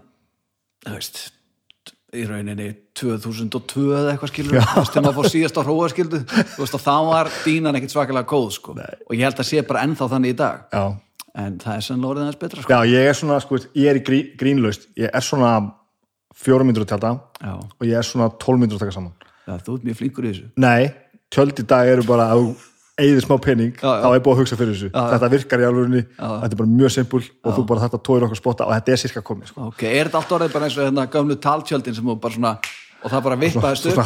þú 0.85 0.97
veist, 0.97 1.21
í 2.13 2.25
rauninni 2.29 2.67
2002 2.99 3.85
eða 3.97 4.11
eitthvað 4.13 4.33
skilur, 4.33 4.59
þú 4.59 4.81
veist, 4.83 4.91
þegar 4.93 5.05
maður 5.07 5.17
fór 5.17 5.31
síðast 5.33 5.57
á 5.57 5.61
hróaskildu, 5.65 6.19
þú 6.29 6.61
veist, 6.61 6.77
og 6.77 6.83
þá 6.83 6.93
var 7.09 7.31
dínan 7.41 7.79
ekkit 7.79 7.95
svakalega 7.95 8.29
góð, 8.29 8.51
sko, 8.59 8.75
og 8.77 9.15
ég 9.17 9.25
held 9.25 9.41
að 9.41 9.49
sé 9.49 9.63
bara 9.65 9.81
ennþá 9.87 10.09
þannig 10.13 10.35
í 10.35 10.37
dag, 10.43 10.67
já, 10.69 10.83
en 11.41 11.55
það 11.63 11.79
er 11.79 11.87
sannlega 11.87 12.11
orðið 12.13 12.27
aðeins 12.27 12.41
betra, 12.43 12.65
sko. 12.65 12.75
já 12.77 12.91
ég 12.93 13.09
er 13.09 13.17
svona, 13.17 13.39
sko, 13.41 13.61
ég 13.81 13.89
er 13.89 14.01
grí, 14.05 14.19
grínlaust. 14.37 14.85
Ég 15.01 15.09
er 15.09 15.25
svona 15.25 15.55
fjórum 16.37 16.69
myndur 16.69 16.85
að 16.85 16.93
tjálta 16.93 17.15
Já, 17.41 17.53
og 17.57 17.87
ég 17.87 17.97
er 17.97 18.05
svona 18.05 18.29
tólf 18.41 18.61
myndur 18.61 18.77
að 18.77 18.85
taka 18.85 18.95
saman. 18.95 19.15
Já, 19.47 19.57
þú 19.65 19.79
ert 19.79 19.87
mjög 19.89 19.97
flinkur 19.99 20.27
í 20.27 20.31
þessu. 20.31 20.45
nei, 20.61 20.93
tjöld 21.33 21.59
í 21.59 21.65
dag 21.73 21.89
eru 21.89 22.05
bara 22.07 22.29
að 22.33 22.45
þú 22.93 23.03
eigðir 23.03 23.23
smá 23.25 23.37
pening, 23.41 23.73
Já, 23.73 23.89
já. 23.89 24.01
þá 24.03 24.07
er 24.13 24.21
búið 24.21 24.33
að 24.35 24.39
hugsa 24.43 24.57
fyrir 24.59 24.73
þessu 24.75 24.89
þetta 24.93 25.29
virkar 25.33 25.61
í 25.63 25.65
alvörunni, 25.65 26.01
þetta 26.13 26.49
er 26.53 26.59
bara 26.59 26.69
mjög 26.69 26.91
simpul 26.93 27.21
og 27.43 27.55
þú 27.57 27.63
bara 27.65 27.81
þetta 27.87 27.99
tóir 28.05 28.25
okkur 28.27 28.37
spotta 28.37 28.67
og 28.67 28.73
þetta 28.75 28.91
er 28.93 29.01
sirka 29.01 29.23
komið 29.25 29.49
sko. 29.49 29.67
Ok, 29.71 29.83
er 29.89 30.09
þetta 30.09 30.19
allt 30.21 30.33
orðið 30.37 30.53
bara 30.53 30.67
eins 30.69 30.77
og 30.77 30.85
hérna 30.85 31.07
gömlu 31.09 31.37
taltjöldin 31.41 31.95
sem 31.97 32.05
þú 32.05 32.15
bara 32.21 32.33
svona, 32.37 32.51
og 33.03 33.11
það 33.11 33.23
bara 33.27 33.37
vippaðist 33.41 33.87
upp? 33.89 33.97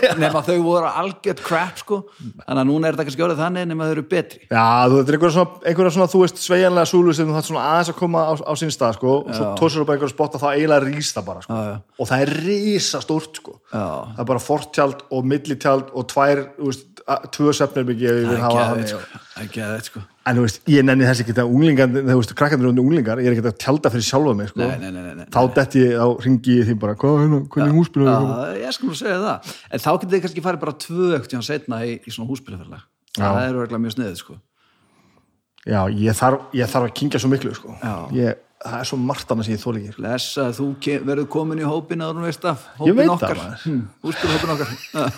nema 0.22 0.42
þau 0.46 0.56
voru 0.64 0.90
algjört 0.90 1.42
crap, 1.44 1.80
sko, 1.80 1.98
þannig 2.44 2.60
að 2.62 2.68
núna 2.68 2.88
er 2.90 2.96
þetta 2.98 3.06
kannski 3.08 3.24
orðið 3.26 3.42
þannig 3.42 3.68
nema 3.70 3.88
þau 3.88 3.94
eru 3.96 4.04
betri. 4.12 4.40
Já, 4.46 4.66
þú 4.92 5.00
er 5.00 5.16
einhverja 5.16 5.34
svona, 5.36 5.58
einhverja 5.72 5.94
svona, 5.96 6.08
þú 6.12 6.22
veist, 6.22 6.42
sveigjanlega 6.46 6.90
súlu 6.92 7.16
sem 7.16 7.30
þú 7.30 7.36
þarf 7.38 7.48
svona 7.50 7.66
aðeins 7.72 7.92
að 7.94 7.98
koma 8.02 8.24
á, 8.28 8.32
á 8.44 8.52
sín 8.60 8.74
stað, 8.74 8.96
sko, 9.00 9.16
og 9.22 9.34
svo 9.38 9.50
tósur 9.58 9.82
þú 9.82 9.88
bara 9.88 9.98
einhverja 9.98 10.14
spotta 10.16 10.42
þá 10.42 10.48
eiginlega 10.52 10.86
rís 10.86 11.12
það 11.16 11.28
bara, 11.32 11.44
sko, 11.46 11.58
Já, 11.58 11.72
já. 11.72 11.76
og 11.98 12.10
það 12.12 12.24
er 12.26 12.34
rísa 12.46 13.02
stórt, 13.02 13.42
sko, 13.42 13.58
Já. 13.72 13.84
það 14.12 14.24
er 14.26 14.30
bara 14.32 14.46
fortjald 14.46 15.04
og 15.10 15.28
millitjald 15.32 15.92
og 15.96 16.08
tvær, 16.12 16.46
þú 16.60 16.70
veist, 16.70 16.88
tvö 17.34 17.52
svefnirbyggi 17.56 18.08
ef 18.08 18.18
ég 18.22 18.28
vil 18.30 18.42
hafa 18.42 18.66
þannig, 18.72 18.92
sko. 18.92 19.22
Það 19.32 19.46
sko. 19.90 20.08
En 20.26 20.36
þú 20.38 20.44
veist, 20.44 20.60
ég 20.70 20.84
nenni 20.86 21.06
þess 21.06 21.22
ekki 21.24 21.34
að 21.34 21.50
unglingar, 21.50 21.88
þú 21.96 22.16
veist, 22.18 22.34
krakkandur 22.38 22.68
undir 22.70 22.84
unglingar, 22.84 23.18
ég 23.22 23.28
er 23.30 23.34
ekki 23.36 23.44
að 23.50 23.56
tjalda 23.64 23.90
fyrir 23.92 24.06
sjálfa 24.06 24.34
mig, 24.38 24.50
sko, 24.52 24.60
Nei, 24.60 24.76
nei, 24.78 24.90
nei, 24.94 25.02
nei, 25.06 25.14
nei. 25.18 25.26
þá 25.34 25.40
detti 25.56 25.82
ég, 25.82 25.92
þá 25.98 26.06
ringi 26.26 26.52
ég 26.58 26.64
því 26.68 26.76
bara, 26.84 26.94
hvað, 27.00 27.18
hérna, 27.22 27.38
hvernig 27.54 27.74
húsbyrðu, 27.78 28.06
Já, 28.12 28.14
ég 28.62 28.76
skal 28.76 28.86
nú 28.90 28.94
segja 28.98 29.18
það. 29.24 29.38
En 29.72 29.82
þá 29.82 29.90
getur 29.96 30.12
þið 30.12 30.22
kannski 30.26 30.44
farið 30.46 30.62
bara 30.62 30.76
tvö 30.86 31.08
ekkert 31.16 31.30
tíðan 31.32 31.48
setna 31.48 31.76
í, 31.82 31.90
í 31.98 32.14
svona 32.14 32.30
húsbyrðaferðlag. 32.30 32.82
Það 33.18 33.40
er 33.42 33.58
verðlega 33.58 33.82
mjög 33.82 33.94
sniðið, 33.96 34.16
sko. 34.22 34.38
já, 35.66 35.80
ég 36.06 36.12
þarf, 36.22 36.46
ég 36.58 36.72
þarf 36.76 36.86
að 36.88 36.96
kingja 37.02 37.22
svo 37.22 37.30
miklu, 37.32 37.52
sko, 37.58 37.70
ég, 38.14 38.38
það 38.62 38.78
er 38.78 38.86
svo 38.92 38.98
margt 39.02 39.34
annað 39.34 39.48
sem 39.48 39.56
ég 39.56 39.62
þóli 39.62 39.82
ekki, 39.82 39.92
sko. 39.96 40.06
Lesa, 40.06 40.44
þú 40.54 40.66
verður 41.10 41.28
komin 41.34 41.62
í 41.62 41.66
hópin 41.66 42.02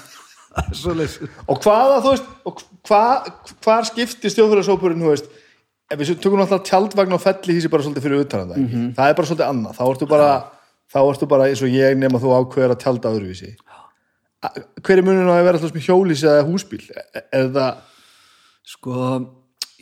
að 0.55 0.73
það, 0.81 1.03
Það 1.05 1.49
og 1.51 1.63
hvaða, 1.65 2.01
þú 2.05 2.13
veist, 2.15 2.67
hvað 2.89 3.31
hvar 3.67 3.89
skiptir 3.91 4.35
stjóðfélagsópurinn, 4.35 5.05
þú 5.05 5.13
veist 5.13 5.31
ef 5.93 6.01
við 6.01 6.13
tökum 6.19 6.41
náttúrulega 6.41 6.69
tjaldvagn 6.71 7.17
og 7.17 7.23
felli 7.23 7.57
hísi 7.59 7.71
bara 7.73 7.85
svolítið 7.85 8.07
fyrir 8.07 8.25
utan 8.25 8.45
þetta, 8.45 8.61
mm 8.61 8.93
það 8.97 9.11
er 9.11 9.17
bara 9.19 9.31
svolítið 9.31 9.49
annað, 9.51 9.79
þá 9.79 9.85
ertu 9.91 10.11
bara 10.11 10.31
þá 10.95 10.99
ertu 11.03 11.29
bara 11.31 11.49
eins 11.51 11.63
og 11.65 11.75
ég 11.75 11.99
nema 11.99 12.21
þú 12.23 12.35
ákveður 12.39 12.75
að 12.75 12.83
tjalda 12.85 13.13
öðruvísi. 13.15 13.55
Hver 14.85 15.01
er 15.01 15.05
muninn 15.07 15.29
á 15.29 15.35
að 15.35 15.47
vera 15.47 15.59
alltaf 15.59 15.75
með 15.75 15.87
hjólísi 15.89 16.27
eða 16.29 16.45
húsbíl? 16.45 16.83
Er, 17.33 17.49
það, 17.55 17.79
Sko, 18.65 18.95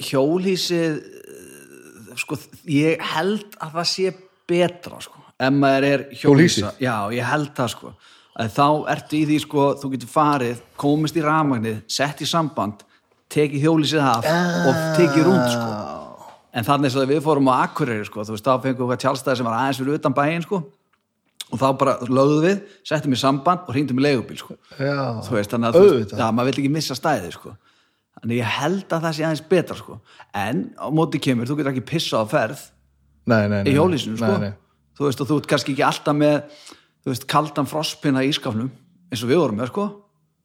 hjólhísið 0.03 0.97
eh, 0.99 2.15
sko, 2.19 2.39
ég 2.71 3.03
held 3.13 3.55
að 3.63 3.77
það 3.77 3.89
sé 3.93 4.15
betra, 4.51 4.99
sko, 5.05 5.23
ef 5.39 5.53
maður 5.55 5.87
er 5.87 6.03
hjólhísa. 6.11 6.25
Hjólhýsi? 6.27 6.83
Já, 6.83 6.97
ég 7.15 7.29
held 7.31 7.53
það, 7.59 7.71
sko. 7.77 7.93
Að 8.33 8.53
þá 8.57 8.67
ertu 8.95 9.19
í 9.19 9.25
því, 9.29 9.39
sko, 9.45 9.65
þú 9.81 9.93
getur 9.93 10.09
farið, 10.09 10.61
komist 10.81 11.17
í 11.21 11.25
rafmagnið, 11.25 11.83
sett 11.93 12.23
í 12.25 12.29
samband, 12.29 12.85
tekið 13.33 13.67
hjólhísið 13.67 14.07
af 14.09 14.29
og 14.29 14.79
tekið 14.97 15.27
rúnd, 15.27 15.49
sko. 15.53 16.29
En 16.53 16.65
þannig 16.69 16.97
að 16.97 17.13
við 17.13 17.21
fórum 17.25 17.51
á 17.53 17.65
Akureyri, 17.67 18.07
sko, 18.09 18.25
þú 18.25 18.37
veist, 18.37 18.49
þá 18.49 18.65
fengum 18.65 18.89
við 18.89 19.03
tjálstæði 19.05 19.41
sem 19.41 19.49
var 19.49 19.59
aðeins 19.59 19.81
fyrir 19.83 20.01
utan 20.01 20.17
bæinn, 20.17 20.47
sko, 20.47 20.63
og 21.53 21.61
þá 21.61 21.67
bara 21.81 21.95
lögðum 22.09 22.45
við, 22.47 22.61
settum 22.89 23.15
í 23.15 23.21
samband 23.21 23.67
og 23.67 23.77
hringdum 23.77 24.01
í 24.01 24.07
leigubíl, 24.07 24.39
sko 24.41 24.57
já, 24.79 24.97
þú 25.27 25.37
veist, 25.37 25.53
þannig 25.53 25.69
að 25.69 25.87
veist, 25.87 26.15
já, 26.17 26.27
maður 26.33 26.49
vil 26.49 26.63
ekki 26.63 26.73
missa 26.73 26.97
stæði 26.97 27.33
sko. 27.35 27.55
þannig 28.19 28.41
ég 28.41 28.53
held 28.59 28.87
að 28.87 29.07
það 29.07 29.17
sé 29.17 29.27
aðeins 29.27 29.45
betra 29.51 29.79
sko. 29.79 29.99
en 30.43 30.63
á 30.81 30.87
móti 30.95 31.21
kemur, 31.23 31.49
þú 31.49 31.59
getur 31.59 31.73
ekki 31.75 31.87
pissa 31.93 32.23
á 32.23 32.27
ferð 32.29 32.63
nei, 33.29 33.45
nei, 33.49 33.59
nei, 33.59 33.73
í 33.73 33.77
hjólísinu 33.77 34.21
sko. 34.21 34.53
þú 34.97 35.09
veist, 35.09 35.25
og 35.25 35.29
þú 35.31 35.41
ert 35.43 35.51
kannski 35.53 35.77
ekki 35.77 35.87
alltaf 35.89 36.17
með 36.17 36.39
þú 37.03 37.13
veist, 37.13 37.27
kaldan 37.31 37.67
frostpinna 37.71 38.23
í 38.27 38.33
skafnum 38.37 38.71
eins 39.13 39.23
og 39.25 39.29
við 39.33 39.41
vorum 39.43 39.59
með, 39.61 39.73
sko. 39.73 39.89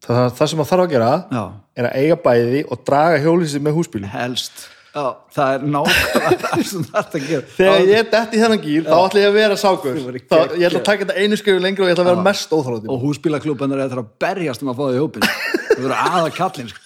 Það, 0.07 0.25
það 0.37 0.49
sem 0.51 0.59
maður 0.59 0.69
þarf 0.71 0.83
að 0.87 0.91
gera 0.93 1.11
já, 1.33 1.43
er 1.81 1.85
að 1.89 1.95
eiga 2.01 2.17
bæði 2.25 2.63
og 2.71 2.81
draga 2.85 3.21
hjólísi 3.23 3.61
með 3.65 3.77
húsbílum 3.79 4.11
helst. 4.13 4.65
Já, 4.97 5.03
það 5.35 5.53
er 5.53 5.63
nákvæmlega 5.73 6.37
það 6.43 6.61
sem 6.69 6.83
það 6.87 6.99
er 6.99 7.17
að 7.17 7.25
gera. 7.31 7.47
Þegar 7.57 7.77
Já, 7.77 7.87
ég 7.91 8.07
detti 8.13 8.37
í 8.37 8.41
þennan 8.41 8.61
gýr, 8.63 8.85
þá 8.87 8.95
ætla 9.07 9.21
ég 9.23 9.27
að 9.31 9.35
vera 9.37 9.57
sákur. 9.61 9.97
Þú 9.97 10.05
verður 10.07 10.23
þá, 10.23 10.35
geggjað. 10.37 10.55
ég 10.61 10.67
ætla 10.69 10.79
að 10.81 10.85
taka 10.89 11.05
þetta 11.07 11.23
einu 11.25 11.37
skrifu 11.41 11.61
lengur 11.65 11.85
og 11.85 11.89
ég 11.91 11.95
ætla 11.97 12.05
að 12.05 12.09
vera 12.11 12.25
mest 12.27 12.55
óþrótti 12.57 12.91
og 12.93 13.03
húsbílaklúbanir 13.05 13.81
er 13.83 13.91
það 13.93 14.01
að 14.03 14.09
berjast 14.25 14.63
um 14.65 14.71
að 14.73 14.79
fá 14.79 14.83
það 14.87 14.97
í 14.97 15.01
hópin 15.03 15.27
þú 15.27 15.79
verður 15.83 15.95
aða 16.01 16.31
kallin 16.37 16.71
sko. 16.71 16.81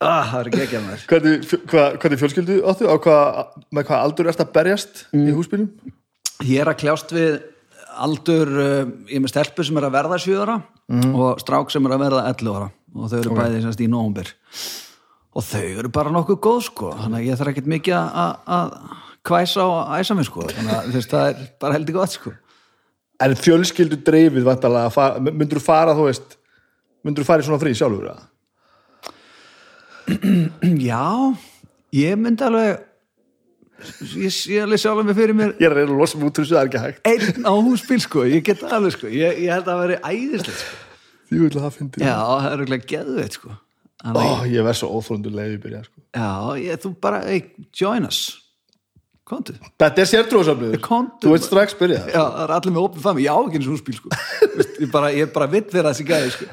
ah, 0.00 0.22
það 0.32 0.38
er 0.40 0.50
ekki 0.52 0.62
ekki 0.66 0.78
að 0.80 0.86
maður. 0.86 1.04
Hvernig, 1.12 1.44
fjö- 1.50 1.62
hvað, 1.72 1.98
hvernig 2.04 2.22
fjölskyldu 2.22 2.56
áttu? 2.72 2.88
Á 2.88 2.96
hvað, 3.04 3.42
með 3.76 3.88
hvað 3.90 4.06
aldur 4.08 4.32
ertu 4.32 4.46
að 4.46 4.54
berjast 4.56 5.04
Mm. 5.12 5.26
í 5.28 5.36
húsbílum 5.36 5.68
Ég 6.42 6.62
er 6.64 6.72
að 6.72 6.80
kljást 6.80 7.12
við 7.14 7.36
aldur, 8.06 8.48
uh, 8.48 8.84
ég 9.12 9.20
með 9.22 9.32
stelpu 9.34 9.64
sem 9.66 9.76
er 9.80 9.86
að 9.88 9.96
verða 9.98 10.18
7 10.22 10.38
ára 10.42 10.56
og 11.14 11.38
strák 11.40 11.70
sem 11.72 11.86
er 11.86 11.92
að 11.96 12.02
verða 12.06 12.24
11 12.32 12.56
ára. 12.56 12.70
Og 12.92 13.08
þau 13.08 13.18
eru 13.22 13.36
bæði 13.38 13.62
semst 13.64 13.80
í 13.80 13.88
nómber 13.88 14.28
og 15.32 15.42
þau 15.48 15.62
eru 15.80 15.88
bara 15.88 16.10
nokkuð 16.12 16.38
góð 16.44 16.60
sko. 16.66 16.90
Þannig 16.92 17.18
að 17.22 17.26
ég 17.30 17.38
þarf 17.40 17.52
ekkert 17.54 17.70
mikið 17.72 17.94
að- 17.96 18.82
kvæsa 19.24 19.62
og 19.64 19.92
æsa 19.96 20.16
mig 20.18 20.26
sko. 20.26 20.42
Þannig 20.50 20.74
að 20.74 20.92
veist, 20.92 21.10
það 21.10 21.28
er 21.30 21.48
bara 21.60 21.72
heldur 21.78 21.94
gott 21.94 22.10
sko. 22.10 22.32
En 23.22 23.34
fjölskyldu 23.38 24.02
dreifið 24.02 24.44
vantarlega 24.44 25.20
myndur 25.30 25.60
þú 25.60 25.62
fara 25.62 25.94
þú 25.94 26.08
veist 26.10 26.36
myndur 27.04 27.22
þú 27.22 27.26
fara 27.30 27.42
í 27.42 27.46
svona 27.46 27.62
frí 27.62 27.72
sjálfur? 27.78 28.12
Já, 30.90 31.04
ég 31.94 32.18
myndi 32.18 32.44
alveg 32.44 32.82
ég 34.22 34.34
sé 34.34 34.60
alveg 34.62 34.82
sjálf 34.82 35.04
mig 35.06 35.18
fyrir 35.18 35.36
mér. 35.38 35.54
Ég 35.58 35.68
er 35.68 35.74
að 35.74 35.80
reyna 35.80 35.94
að 35.94 36.02
losa 36.02 36.20
úr 36.20 36.32
þessu, 36.36 36.54
það 36.54 36.60
er 36.60 36.70
ekki 36.70 36.82
hægt. 36.82 37.02
Einn 37.12 37.48
á 37.48 37.52
húsbíl 37.54 38.00
sko, 38.04 38.24
ég 38.28 38.46
get 38.46 38.64
alveg 38.68 38.96
sko. 38.96 39.10
Ég, 39.12 39.42
ég 39.44 39.54
held 39.54 39.66
að 39.66 39.72
það 39.72 39.82
veri 39.86 39.98
æðislegt 40.12 40.62
sko. 40.62 40.80
Því 41.32 41.40
vil 41.42 41.50
að 41.52 41.62
það 41.62 41.76
fyndi 41.78 42.04
Já, 42.04 42.14
það 42.18 42.48
er 42.50 42.62
auðvitað 42.62 42.86
geðveit 42.92 43.38
sko. 43.38 43.56
Ó, 44.02 44.22
ég 44.50 44.66
verð 44.66 44.78
svo 44.80 44.92
óþróndu 44.98 45.32
leiði 45.32 45.58
byrja 45.62 45.82
sko. 45.86 45.98
Já, 46.12 46.30
ég, 46.60 46.80
þú 46.82 46.94
bara, 47.02 47.22
hey, 47.28 47.44
join 47.78 48.08
us. 48.08 48.22
Kontu 49.32 49.54
þetta 49.78 50.02
er 50.02 50.08
sértrúasafnið 50.10 50.72
Komdu. 50.82 51.22
Þú 51.22 51.34
veit 51.36 51.44
strax 51.46 51.76
byrja 51.78 52.00
það 52.02 52.10
Já, 52.10 52.22
það 52.22 52.42
er 52.42 52.52
allir 52.56 52.74
með 52.74 52.86
opið 52.88 53.04
fami, 53.04 53.22
já 53.22 53.32
ekki 53.36 53.58
eins 53.60 53.68
og 53.68 53.76
húsbíl 53.76 53.94
sko. 54.00 54.10
Vist, 54.58 54.72
ég, 54.82 54.90
bara, 54.92 55.10
ég 55.14 55.30
bara 55.36 55.48
vitt 55.52 55.70
vera 55.72 55.92
þessi 55.92 56.06
gæði 56.08 56.32
sko. 56.34 56.48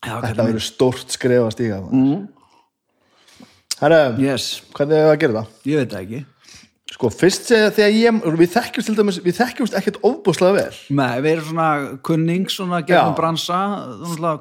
Já, 0.00 0.14
þetta 0.24 0.46
verður 0.48 0.64
stórt 0.66 1.14
skref 1.14 1.46
að 1.46 1.54
stíga 1.54 1.78
mm. 1.86 2.24
Herra, 3.80 4.02
yes, 4.20 4.58
hvernig 4.76 4.98
er 4.98 5.06
það 5.06 5.14
að 5.14 5.22
gera 5.22 5.40
það? 5.40 5.56
ég 5.70 5.80
veit 5.80 5.98
ekki 6.02 6.18
Sko, 6.90 7.06
fyrst 7.14 7.46
segja 7.46 7.70
þegar 7.72 7.92
ég, 7.94 8.16
við 8.40 8.50
þekkjumst 8.50 8.90
til 8.90 8.94
dæmis, 8.98 9.18
við 9.22 9.36
þekkjumst 9.38 9.76
ekkert 9.78 10.00
ofbúslega 10.04 10.56
vel 10.56 10.80
Nei, 10.98 11.20
við 11.22 11.30
erum 11.30 11.46
svona 11.46 11.68
kunning 12.04 12.50
svona 12.52 12.80
gegnum 12.82 13.14
Já. 13.14 13.16
bransa 13.16 13.60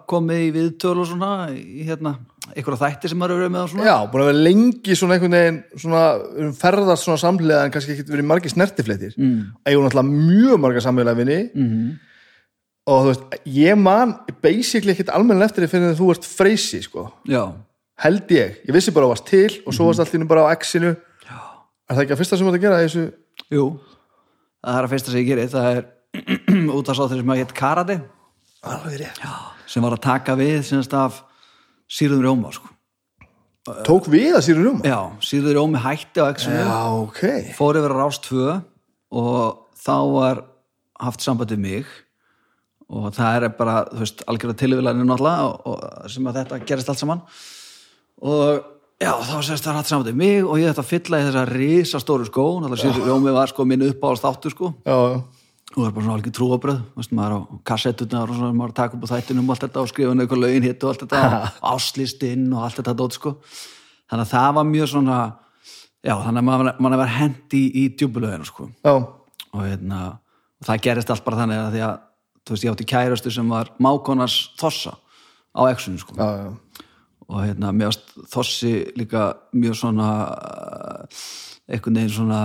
komið 0.09 0.41
í 0.47 0.49
viðtöl 0.57 0.95
og 0.95 1.07
svona 1.11 1.29
í 1.53 1.85
hérna, 1.87 2.15
einhverja 2.49 2.81
þætti 2.81 3.13
sem 3.13 3.21
maður 3.21 3.45
eru 3.45 3.53
með 3.53 3.67
og 3.67 3.71
svona 3.75 3.87
Já, 3.87 3.93
búin 4.09 4.25
að 4.25 4.31
vera 4.31 4.43
lengi 4.49 4.97
svona 4.97 5.15
einhvern 5.15 5.37
veginn 5.37 5.61
svona, 5.85 6.03
við 6.25 6.43
erum 6.43 6.57
ferðast 6.65 7.07
svona 7.07 7.23
samlega 7.23 7.61
en 7.63 7.77
kannski 7.77 7.95
ekkert 7.95 8.11
verið 8.15 8.29
margir 8.33 8.55
snertifleitir 8.55 9.15
mm. 9.15 9.39
eigum 9.69 9.87
náttúrulega 9.87 10.19
mjög 10.33 10.61
marga 10.65 10.83
samlega 10.83 11.15
vinni 11.21 11.39
mm. 11.53 11.87
og 12.89 13.05
þú 13.05 13.13
veist 13.13 13.49
ég 13.61 13.79
man 13.85 14.17
basically 14.41 14.97
ekkert 14.97 15.13
almennilega 15.15 15.53
eftir 15.53 15.69
því 15.69 15.85
að 15.93 15.99
þú 16.01 16.13
ert 16.17 16.31
freysi, 16.33 16.81
sko 16.89 17.11
Já, 17.29 17.45
held 18.03 18.31
ég, 18.31 18.59
ég 18.67 18.75
vissi 18.75 18.93
bara 18.95 19.07
að 19.07 19.09
þú 19.09 19.15
varst 19.15 19.29
til 19.29 19.61
og 19.65 19.75
svo 19.75 19.89
varst 19.89 20.15
einu 20.15 20.27
bara 20.29 20.47
á 20.47 20.53
X-inu 20.55 20.95
er 21.89 21.97
það 21.97 22.03
ekki 22.03 22.15
að 22.15 22.21
fyrsta 22.21 22.37
sem 22.37 22.45
þú 22.47 22.51
ert 22.51 22.59
að 22.59 22.65
gera 22.65 22.81
þessu? 22.83 23.05
Jú. 23.49 23.65
Það 24.59 24.77
er 24.79 24.87
að 24.87 24.93
fyrsta 24.93 25.13
sem 25.13 25.21
ég 25.21 25.29
geri, 25.29 25.45
það 25.49 25.69
er 25.71 25.85
út 26.77 26.91
af 26.91 26.97
sá 26.97 27.03
þeir 27.05 27.21
sem 27.21 27.31
að 27.33 27.39
hétt 27.41 27.55
Karate. 27.57 27.95
Alveg 28.69 28.99
rétt, 28.99 29.21
sem 29.71 29.85
var 29.85 29.95
að 29.95 30.03
taka 30.03 30.35
við 30.39 30.59
semst 30.67 30.93
af 30.97 31.23
Sýrðum 31.89 32.25
Róma 32.25 32.51
sko. 32.53 32.69
tók 33.87 34.09
við 34.09 34.35
að 34.37 34.43
sýru 34.45 34.65
rúma 34.65 34.85
Já, 34.87 34.99
Sýrður 35.25 35.57
Rómi 35.59 35.81
hætti 35.81 36.21
á 36.21 36.25
X-inu 36.33 36.59
já, 36.59 36.77
ok. 36.99 37.23
Fór 37.57 37.79
yfir 37.79 37.93
að 37.93 38.01
rást 38.01 38.25
tvö 38.27 38.59
og 39.09 39.39
þá 39.79 39.95
var 40.13 40.43
haft 40.99 41.23
samband 41.23 41.53
við 41.55 41.63
mig. 41.63 41.93
Og 42.89 43.11
það 43.15 43.37
er 43.37 43.53
bara, 43.57 43.83
þú 43.91 44.01
veist, 44.01 44.21
algjörða 44.29 44.57
tilvíðlega 44.59 45.05
náttúrulega 45.05 45.47
og, 45.47 45.57
og 45.69 46.11
sem 46.11 46.29
að 46.29 46.39
þetta 46.41 46.61
gerist 46.69 46.91
allt 46.91 47.01
saman 47.01 47.23
og 48.21 48.61
já, 48.99 49.11
þá 49.15 49.35
sérst 49.47 49.65
það 49.67 49.79
haft 49.79 49.91
samband 49.91 50.11
við 50.11 50.19
mig 50.19 50.45
og 50.45 50.59
ég 50.59 50.71
þetta 50.71 50.83
að 50.85 50.91
fylla 50.93 51.19
í 51.19 51.27
þessa 51.27 51.43
risastóru 51.49 52.29
skó. 52.29 52.45
Náttúrulega 52.59 52.83
sér 52.83 53.09
Rómi 53.09 53.35
var 53.35 53.51
sko 53.51 53.65
minn 53.67 53.85
uppáðast 53.87 54.25
þáttu 54.25 54.53
sko. 54.53 54.71
Já, 54.87 54.97
og 55.69 55.75
það 55.77 55.85
er 55.85 55.93
bara 55.95 56.05
svona 56.05 56.15
algjör 56.17 56.35
trúabröð 56.35 56.79
veist, 56.97 57.11
maður 57.13 57.35
á 57.35 57.39
kassettutnar 57.69 58.31
og 58.31 58.39
svona 58.39 58.55
maður 58.57 58.73
að 58.73 58.79
taka 58.79 58.97
upp 58.97 59.05
á 59.05 59.11
þættinum 59.13 59.45
og 59.45 59.53
allt 59.53 59.65
þetta 59.67 59.83
og 59.83 59.91
skrifa 59.91 60.15
neikur 60.17 60.41
lögin 60.41 60.65
hitt 60.65 60.83
og 60.83 60.93
allt 60.93 61.03
þetta. 61.05 61.21
Og 61.61 61.75
áslistinn 61.75 62.47
og 62.49 62.63
allt 62.65 62.79
þetta 62.81 62.95
dót 62.97 63.19
sko. 63.19 63.35
Þannig 64.09 64.25
að 64.25 64.33
það 64.33 64.49
var 64.57 64.67
mjög 64.71 64.91
svona 64.95 65.19
já, 66.01 66.15
þannig 66.15 66.41
að 66.41 66.47
maður, 66.49 66.71
maður 66.81 67.01
var 67.03 67.13
hendi 67.19 67.61
í, 67.61 67.69
í 67.69 67.83
djúbulöginu 67.99 68.47
sko. 68.49 68.69
Já, 68.85 68.95
og 69.49 69.65
hérna, 69.65 69.99
það 70.65 70.81
gerist 70.87 71.13
allt 71.13 71.25
bara 71.27 71.43
þannig 71.43 71.61
að 71.61 71.75
því 71.75 71.83
að, 71.85 71.93
þú 72.41 72.55
veist, 72.55 72.65
ég 72.65 72.73
átti 72.73 72.89
kærastu 72.89 73.33
sem 73.33 73.53
var 73.53 73.71
mákonars 73.83 74.39
Þossa 74.59 74.95
á 75.53 75.61
exunu 75.69 76.01
sko. 76.01 76.17
Já, 76.17 76.29
já. 76.47 76.49
Og 77.29 77.43
hérna, 77.45 77.69
mér 77.75 77.91
varst 77.91 78.13
Þossi 78.33 78.71
líka 78.97 79.27
mjög 79.53 79.75
svona 79.77 80.07
einhvern 81.69 81.99
veginn 81.99 82.13
svona 82.15 82.39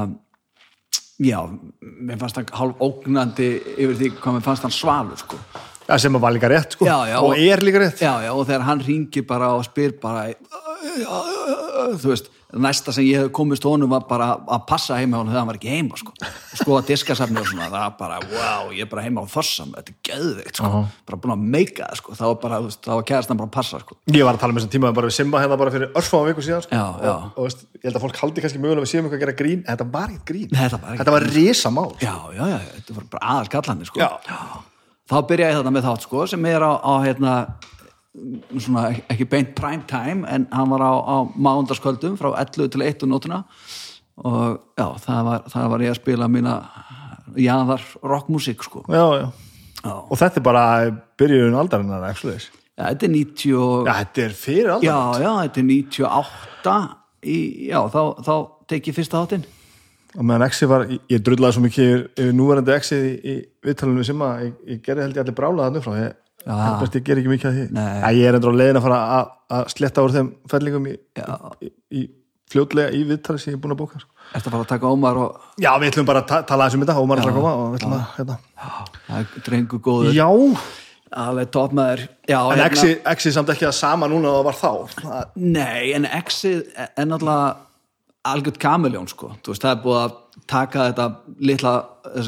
já, 1.25 1.38
mér 1.81 2.18
fannst 2.20 2.37
hann 2.40 2.51
hálf 2.59 2.83
ógnandi 2.85 3.49
yfir 3.79 3.97
því 4.01 4.11
hvað 4.18 4.37
mér 4.38 4.44
fannst 4.49 4.66
hann 4.66 4.75
svalur 4.75 5.16
sko. 5.20 5.38
Já, 5.88 5.99
sem 6.01 6.16
að 6.16 6.23
var 6.25 6.33
líka 6.37 6.49
rétt 6.49 6.77
sko 6.77 6.87
Já, 6.88 6.97
já, 7.11 7.16
og 7.20 7.31
og- 7.33 7.38
er 7.38 7.61
líka 7.64 7.81
rétt 7.83 8.01
já, 8.05 8.12
já, 8.25 8.31
og 8.33 8.47
þegar 8.49 8.62
hann 8.68 8.81
ringir 8.85 9.27
bara 9.29 9.53
og 9.57 9.64
spyr 9.64 9.97
bara 10.01 10.27
þú 12.01 12.09
veist, 12.12 12.29
næsta 12.62 12.93
sem 12.95 13.07
ég 13.09 13.25
hef 13.25 13.33
komist 13.35 13.64
honum 13.67 13.90
var 13.90 14.05
bara 14.07 14.35
að 14.38 14.67
passa 14.69 14.99
heima 15.01 15.19
honum 15.19 15.33
þegar 15.33 15.43
hann 15.43 15.51
var 15.51 15.59
ekki 15.59 15.73
heima 15.73 15.99
sko, 15.99 16.12
og 16.21 16.61
sko 16.61 16.77
að 16.79 16.93
diskasafni 16.93 17.40
og 17.40 17.49
svona, 17.51 17.71
það 17.73 17.81
var 17.81 17.97
bara, 17.99 18.21
wow, 18.31 18.71
ég 18.77 18.87
er 18.87 18.90
bara 18.93 19.05
heima 19.07 19.25
á 19.25 19.27
Þossam, 19.35 19.73
þetta 19.75 19.95
er 19.95 19.99
geðveikt 20.11 20.61
sko, 20.61 20.85
bara 21.09 21.21
búin 21.25 21.35
að 21.35 21.45
meika 21.57 21.88
það 21.88 22.01
sko, 22.03 22.14
það 22.21 22.31
var 22.31 22.38
bara, 22.45 22.61
það 22.87 23.01
var 23.01 23.09
kæðast 23.11 23.33
hann 23.33 23.40
bara 23.43 23.51
að 23.51 23.57
passa 23.59 23.83
sko, 23.83 23.99
Ég 24.14 24.29
var 24.29 24.37
að 24.38 24.45
tala 24.45 24.55
með 24.55 24.62
þessum 24.62 24.75
tíma 24.77 24.93
bara 24.95 25.11
við 25.11 25.17
Simma 25.19 25.40
hérna 25.43 25.59
bara 25.59 25.75
fyrir 25.75 25.97
örfáum 25.99 26.29
viku 26.29 26.45
síðan 26.45 26.62
sko. 26.62 26.77
Já, 26.77 26.85
já. 27.03 27.14
Og, 27.14 27.33
og 27.35 27.49
veist, 27.49 27.64
ég 27.81 27.88
held 27.88 27.99
að 27.99 28.05
fólk 28.05 28.21
haldi 28.21 28.45
kannski 28.45 28.61
mögulega 28.62 28.85
við 28.85 28.93
séum 28.93 29.09
eitthvað 29.09 29.19
að 29.19 29.25
gera 29.25 29.37
grín 29.40 29.62
en 29.64 29.71
þetta 29.73 29.87
var 29.95 30.12
ekkert 30.12 30.29
grín. 30.31 30.55
Þetta 30.55 31.14
var 31.14 31.25
var 31.25 31.35
risa 31.35 31.71
mál 31.71 31.93
já, 32.03 32.14
já, 32.35 32.45
já, 32.49 32.59
þetta 32.79 32.97
var 32.99 33.07
bara 33.12 33.35
aðal 33.35 33.51
kallandi 33.53 33.88
sko, 33.88 34.09
þá 35.11 35.17
byrja 35.29 35.51
ég 35.51 35.59
þetta 35.61 35.75
með 35.75 35.87
þátt 35.88 36.07
sko, 36.07 36.27
sem 36.31 36.49
er 36.51 36.64
á, 36.64 36.73
á 36.81 36.93
hérna 37.05 37.35
svona 38.59 38.88
ekki 39.11 39.27
beint 39.31 39.55
prime 39.59 39.83
time 39.90 40.29
en 40.31 40.46
hann 40.55 40.70
var 40.70 40.85
á, 40.87 40.92
á 41.03 41.16
mándaskvöldum 41.35 42.18
frá 42.20 42.31
11 42.44 42.70
til 42.70 42.85
1 42.87 43.03
og 43.07 43.11
nótuna 43.11 43.40
og 44.22 44.61
já, 44.79 44.87
það 45.03 45.24
var, 45.27 45.48
það 45.50 45.70
var 45.72 45.83
ég 45.83 45.94
að 45.94 45.98
spila 45.98 46.29
mína 46.31 46.59
jaðar 47.40 47.83
rockmusik 48.03 48.62
sko. 48.62 48.85
Já, 48.87 49.05
já. 49.18 49.27
já, 49.83 49.94
Og 50.11 50.18
þetta 50.20 50.38
er 50.38 50.46
bara 50.46 50.66
byrjun 51.18 51.59
aldarinnar 51.59 52.05
já 52.79 52.85
þetta 52.90 53.07
er 53.07 53.12
90 53.14 53.57
og, 53.59 53.87
Já, 53.88 53.92
þetta 54.03 54.22
er 54.24 54.38
fyrir 54.38 54.70
aldar 54.77 55.20
já, 55.22 55.33
þetta 55.42 55.61
er 55.61 55.68
98 55.72 56.79
í, 57.24 57.37
já, 57.70 57.79
þá, 57.90 58.00
þá 58.27 58.35
tek 58.70 58.88
ég 58.90 58.96
fyrsta 58.96 59.20
þáttinn. 59.22 59.44
Og 60.14 60.27
meðan 60.27 60.46
Exi 60.46 60.66
var, 60.70 60.85
ég, 60.87 61.22
drullaði 61.27 61.57
svo 61.57 61.62
mikið 61.64 61.88
yfir, 61.90 62.35
núverandi 62.38 62.74
Exi 62.77 62.98
í, 62.98 63.14
í 63.18 63.35
viðtalinu 63.66 64.03
við 64.03 64.11
Simma 64.11 64.29
ég, 64.44 64.53
ég 64.70 64.83
gerði 64.85 65.09
held 65.09 65.18
ég 65.18 65.24
allir 65.24 65.38
brálaða 65.38 65.70
þannig 65.70 65.87
frá 65.87 65.96
ég, 65.98 66.18
Held 66.44 66.80
best 66.83 66.98
ég 66.98 67.04
ger 67.07 67.20
ekki 67.22 67.30
mikið 67.33 67.48
að 67.50 67.57
því. 67.57 67.64
Æ, 68.04 68.09
Ég 68.18 68.28
er 68.28 68.37
endur 68.38 68.52
á 68.52 68.61
leiðin 68.61 68.78
að 68.80 68.85
fara 68.85 68.98
að, 69.18 69.33
að 69.59 69.64
sletta 69.74 70.04
úr 70.04 70.12
þeim 70.14 70.28
fellingum 70.52 70.87
í, 70.90 70.94
í, 71.64 71.70
í 72.00 72.02
fljótlega 72.52 72.92
í 72.94 73.00
viðtali 73.09 73.40
sem 73.40 73.52
ég 73.54 73.57
er 73.59 73.62
búin 73.64 73.72
að 73.74 73.80
bóka 73.80 74.00
sko. 74.02 74.11
Ertu 74.37 74.50
að 74.50 74.54
fara 74.57 74.64
að 74.66 74.70
taka 74.74 74.90
Ómar 74.92 75.20
og 75.22 75.61
Já, 75.64 75.70
við 75.80 75.90
ætlum 75.92 76.07
bara 76.11 76.20
að 76.24 76.28
ta 76.28 76.40
tala 76.48 76.66
aðeins 76.66 76.76
um 76.76 76.85
þetta 76.85 77.07
maður 77.09 77.22
ætlar 77.22 77.33
að 77.33 77.38
koma 77.40 77.52
og 77.54 77.66
við 77.72 77.78
ætlum 77.80 77.94
að, 77.96 78.04
hérna. 78.18 78.37
er 79.18 79.44
drengu 79.48 79.80
góður. 79.88 80.12
Já, 80.16 80.28
alveg 81.24 81.50
toppmaður 81.54 82.02
já, 82.28 82.38
en 82.40 82.59
hérna- 82.59 82.66
Exi, 82.68 82.94
Exi 83.14 83.33
samt 83.33 83.52
ekki 83.54 83.66
að 83.68 83.76
sama 83.78 84.09
núna 84.11 84.33
og 84.35 84.40
það 84.40 84.48
var 84.50 84.59
þá. 84.61 85.00
Það- 85.00 85.30
Nei, 85.37 85.92
en 85.96 86.04
Exið 86.20 86.62
er 86.85 87.07
náttúrulega 87.09 87.57
algjört 88.24 88.59
kameljón 88.59 89.09
sko, 89.09 89.33
þú 89.44 89.52
veist, 89.54 89.64
það 89.64 89.76
er 89.76 89.83
búið 89.85 90.00
að 90.04 90.14
taka 90.51 90.88
þetta 90.88 91.07
litla, 91.47 91.73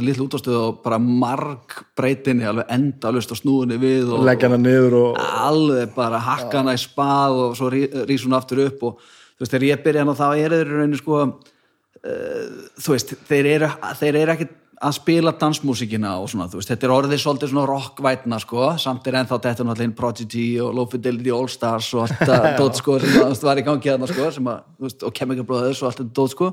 litla 0.01 0.27
útastöðu 0.27 0.59
og 0.61 0.77
bara 0.85 0.99
marg 1.03 1.75
breytinni 1.99 2.47
alveg 2.49 2.71
endalust 2.73 3.33
og 3.35 3.41
snúðinni 3.41 3.79
við 3.83 4.13
og, 4.15 4.25
leggja 4.27 4.51
hana 4.51 4.61
niður 4.63 4.99
og 5.01 5.19
alveg 5.21 5.95
bara 5.97 6.21
hakka 6.23 6.63
hana 6.63 6.77
í 6.77 6.81
spað 6.81 7.41
og 7.43 7.57
svo 7.59 7.71
rís 7.73 8.27
hún 8.27 8.37
aftur 8.39 8.63
upp 8.69 8.85
og 8.89 9.01
þú 9.01 9.45
veist, 9.45 9.53
þegar 9.53 9.67
ég 9.69 9.83
byrja 9.85 10.05
hana 10.07 10.17
þá 10.19 10.29
er 10.31 10.55
þeir 10.55 10.71
rauninni 10.73 11.01
sko 11.01 11.19
uh, 11.25 12.47
þú 12.79 12.95
veist, 12.95 13.17
þeir 13.29 13.51
eru, 13.57 13.73
þeir 14.01 14.21
eru 14.23 14.37
ekkit 14.37 14.55
að 14.77 14.93
spila 14.99 15.33
dansmúsíkina 15.41 16.11
og 16.21 16.29
svona, 16.29 16.47
veist, 16.53 16.69
þetta 16.69 16.87
er 16.87 16.93
orðið 16.93 17.21
svolítið 17.23 17.53
svona 17.53 17.69
rockvætna, 17.71 18.39
sko, 18.43 18.67
samt 18.81 19.07
er 19.09 19.17
ennþá 19.23 19.39
þetta 19.47 19.65
náttúrulega 19.65 19.89
inn 19.89 19.97
Prodigy 19.97 20.45
og 20.61 20.75
Low 20.77 20.91
Fidelity 20.93 21.33
All 21.33 21.49
Stars 21.49 21.89
og 21.97 22.05
allt 22.05 22.21
það 22.21 22.49
dót, 22.61 22.81
sko, 22.83 22.99
sem 23.01 23.17
að, 23.25 23.39
var 23.49 23.61
í 23.63 23.65
gangi 23.65 23.97
sko, 24.13 24.29
sem 24.37 24.51
að, 24.53 24.67
þú 24.77 24.89
veist, 24.89 25.07
og 25.09 25.17
Chemical 25.17 25.49
Brothers 25.49 25.81
og 25.81 25.89
allt 25.89 26.03
þetta 26.03 26.17
dót, 26.21 26.35
sko. 26.35 26.51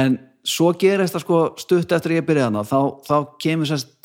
En 0.00 0.16
svo 0.46 0.72
gerist 0.78 1.16
það, 1.16 1.24
sko, 1.24 1.40
stutt 1.60 1.92
eftir 1.92 2.14
að 2.14 2.20
ég 2.20 2.28
byrja 2.28 2.48
hana, 2.48 2.64
þá, 2.66 2.78
þá 3.06 3.16
kemur 3.42 3.68
sérst 3.70 3.96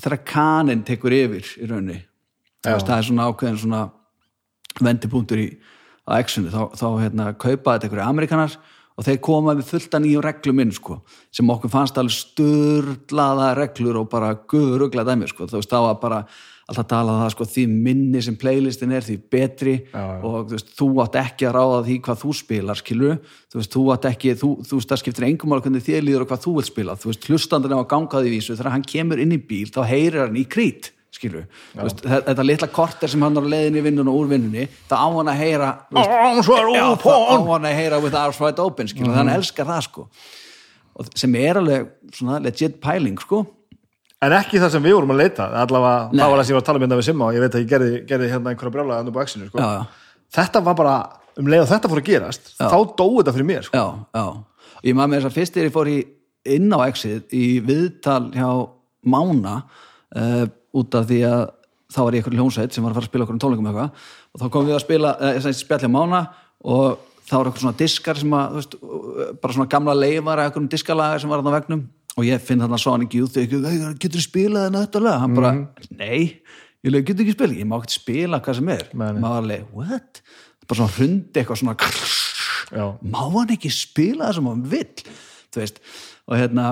þegar 0.00 0.22
kanin 0.26 0.84
tekur 0.86 1.14
yfir 1.14 1.46
í 1.46 1.66
veist, 1.68 2.86
það 2.86 2.96
er 2.96 3.08
svona 3.08 3.26
ákveðin 3.30 3.60
svona 3.60 3.82
vendipunktur 4.82 5.42
í 5.42 5.50
X-unu, 6.06 6.50
þá, 6.52 6.62
þá 6.78 6.86
hérna, 7.02 7.28
kaupa 7.34 7.76
þetta 7.76 7.88
einhverju 7.88 8.06
amerikanar 8.06 8.56
og 8.96 9.04
þeir 9.04 9.18
koma 9.26 9.54
með 9.54 9.70
fullta 9.70 10.00
nýjum 10.00 10.24
reglum 10.24 10.62
inn 10.62 10.72
sko, 10.74 11.00
sem 11.34 11.50
okkur 11.52 11.72
fannst 11.72 11.98
alveg 12.00 12.16
störlaða 12.16 13.50
reglur 13.58 14.00
og 14.02 14.10
bara 14.12 14.34
guðurugla 14.48 15.04
dæmi 15.06 15.28
sko, 15.30 15.48
þú 15.50 15.60
veist, 15.60 15.72
þá 15.72 15.80
var 15.88 15.98
bara 16.02 16.20
alltaf 16.66 16.86
talað 16.90 17.14
um 17.14 17.20
það 17.22 17.32
sko, 17.36 17.44
því 17.52 17.64
minni 17.70 18.20
sem 18.26 18.34
playlistin 18.40 18.92
er 18.96 19.04
því 19.06 19.16
betri. 19.30 19.74
Já, 19.92 20.00
já. 20.02 20.18
og 20.26 20.48
þú 20.48 20.56
veist, 20.56 20.72
þú 20.80 20.88
átt 21.04 21.18
ekki 21.20 21.46
að 21.46 21.54
ráða 21.60 21.78
því 21.86 21.96
hvað 22.08 22.20
þú 22.24 22.32
spilar, 22.40 22.80
skilur 22.80 23.16
þú 23.52 23.60
veist, 23.60 23.72
þú 23.76 23.84
átt 23.94 24.08
ekki, 24.10 24.34
þú, 24.40 24.50
þú 24.66 24.80
veist, 24.80 24.90
það 24.90 25.02
skiptir 25.04 25.28
engum 25.28 25.54
alveg 25.54 25.68
hvernig 25.68 25.86
þér 25.86 26.04
líður 26.08 26.24
og 26.26 26.32
hvað 26.32 26.42
þú 26.46 26.56
vilt 26.58 26.70
spila. 26.72 26.96
Þú 26.98 27.12
veist, 27.12 27.28
hlustandinn 27.30 27.76
á 27.76 27.80
að 27.80 27.88
ganga 27.94 28.22
því 28.26 28.34
vísu, 28.34 28.56
þegar 28.58 28.74
hann 28.74 28.86
kemur 28.90 29.22
inn 29.22 29.36
í 29.36 29.40
bíl, 29.46 29.66
þá 29.70 29.80
heyrir 29.86 30.24
hann 30.26 30.36
í 30.42 30.44
krít 30.50 30.90
skilur, 31.16 31.46
veist, 31.78 32.02
þe- 32.04 32.24
þetta 32.26 32.44
litla 32.44 32.66
korter 32.68 33.08
sem 33.08 33.22
hann 33.24 33.38
er 33.38 33.46
á 33.46 33.52
leiðinni 33.54 33.80
í 33.80 33.84
vinnun 33.86 34.08
og 34.12 34.18
úr 34.20 34.26
vinnunni 34.34 34.66
þá 34.90 34.94
á 35.00 35.06
hann 35.14 35.30
að 35.32 35.38
heyra 35.40 35.68
veist, 35.88 36.10
Já, 36.76 36.82
það 37.00 37.22
á 37.24 37.36
hann 37.54 37.68
að 37.70 37.76
heyra 37.78 38.00
with 38.04 38.18
arms 38.20 38.40
wide 38.42 38.60
open 38.60 38.90
skilur, 38.90 39.14
þannig 39.14 39.32
hann 39.32 39.38
elskar 39.38 39.70
það 39.70 39.80
sko. 39.86 40.04
Og 40.96 41.08
sem 41.16 41.38
er 41.40 41.56
alveg 41.62 41.88
svona 42.12 42.42
legit 42.44 42.76
pæling 42.84 43.16
sko 43.22 43.46
En 44.26 44.34
ekki 44.34 44.60
það 44.62 44.72
sem 44.74 44.84
við 44.86 44.96
vorum 44.96 45.12
að 45.14 45.20
leita 45.22 45.46
allavega, 45.62 46.10
Nei. 46.10 46.20
það 46.20 46.32
var 46.32 46.40
það 46.40 46.46
sem 46.46 46.52
ég 46.52 46.56
var 46.56 46.64
að 46.64 46.68
tala 46.68 46.80
um 46.80 46.84
þetta 46.86 46.98
við 46.98 47.06
Simma 47.06 47.26
og 47.28 47.36
ég 47.36 47.44
veit 47.44 47.56
að 47.56 47.62
ég 47.62 47.70
gerði, 47.72 47.90
gerði 48.08 48.30
hérna 48.32 48.52
einhverja 48.52 48.74
brjálega 48.74 48.98
þannig 49.00 49.18
á 49.20 49.22
X-inu, 49.26 49.48
sko. 49.50 49.60
Já, 49.60 49.68
já. 49.76 50.14
Þetta 50.36 50.62
var 50.66 50.78
bara, 50.80 50.94
um 51.38 51.50
leið 51.52 51.64
og 51.64 51.70
þetta 51.70 51.90
fór 51.92 52.00
að 52.00 52.08
gerast 52.08 52.52
þá 52.58 52.78
dói 52.98 53.18
þetta 53.20 53.34
fyrir 53.36 53.48
mér, 53.50 53.66
sko. 53.66 53.82
já, 53.82 53.86
já, 54.16 54.80
ég 54.88 54.96
maður 54.96 55.12
með 55.12 55.20
þess 55.20 55.30
að 55.30 55.36
fyrst 55.36 55.56
þegar 55.56 55.68
ég 55.68 55.76
fór 55.76 55.90
í, 55.92 55.98
inn 56.56 56.72
á 56.74 56.78
exið 56.86 57.36
í 57.36 57.44
viðtal 57.66 58.22
hjá 58.34 58.48
Mána 59.06 59.56
uh, 59.62 60.44
út 60.74 60.96
af 60.98 61.04
því 61.06 61.20
að 61.28 61.42
þá 61.94 61.98
var 62.00 62.16
ég 62.16 62.24
eitthvað 62.24 62.40
hljónsveit 62.40 62.74
sem 62.74 62.82
var 62.82 62.90
að 62.90 62.96
fara 62.98 63.06
að 63.06 63.10
spila 63.12 63.26
okkur 63.26 63.36
um 63.36 63.42
tónleikum 63.44 63.68
eitthvað 63.70 64.08
og 64.34 64.40
þá 64.40 64.46
komum 64.48 64.70
við 64.72 64.78
að 64.78 64.82
spila, 64.82 65.12
uh, 65.22 65.50
spjall 65.54 65.84
hjá 65.84 65.92
Mána 65.92 66.22
og 66.66 67.04
þá 67.26 67.34
var 67.36 67.50
eitthvað 67.50 67.62
svona 67.62 67.78
diskar 67.78 68.18
sem 68.18 68.34
að, 68.34 68.56
veist, 68.58 68.74
bara 69.42 69.54
svona 69.54 69.70
gamla 69.70 69.94
leifar 69.94 70.42
eitthvað 70.42 70.64
um 70.64 70.68
diskalaga 70.72 71.20
sem 71.22 71.30
var 71.30 71.42
þarna 71.42 71.54
á 71.54 71.58
vegnum 71.60 71.84
og 72.16 72.24
ég 72.24 72.40
finn 72.42 72.62
þarna 72.62 72.78
Sonic 72.80 73.14
Youth 73.18 73.36
og 73.36 73.44
ég, 73.44 73.84
getur 74.00 74.20
þú 74.20 74.24
spilað 74.24 74.70
þetta 74.78 75.02
lag? 75.04 75.20
Hann 75.22 75.36
bara, 75.36 75.52
nei 75.92 76.40
ég 76.86 76.92
leik, 76.92 77.06
getur 77.08 77.26
ekki 77.26 77.36
spila, 77.36 77.56
ég 77.58 77.68
má 77.68 77.76
ekki 77.80 77.96
spila 77.98 78.40
hvað 78.44 78.60
sem 78.60 78.70
er, 78.76 78.84
nei. 78.94 79.08
maður 79.20 79.40
alveg, 79.42 79.66
what 79.76 80.22
bara 80.66 80.78
svona 80.80 80.94
hrundi 80.96 81.40
eitthvað 81.42 81.60
svona 81.62 81.76
Já. 82.66 82.86
má 83.06 83.20
hann 83.36 83.52
ekki 83.54 83.70
spila 83.70 84.28
það 84.28 84.38
sem 84.38 84.48
hann 84.50 84.64
vill 84.72 85.04
þú 85.54 85.62
veist, 85.62 85.76
og 86.26 86.40
hérna 86.40 86.64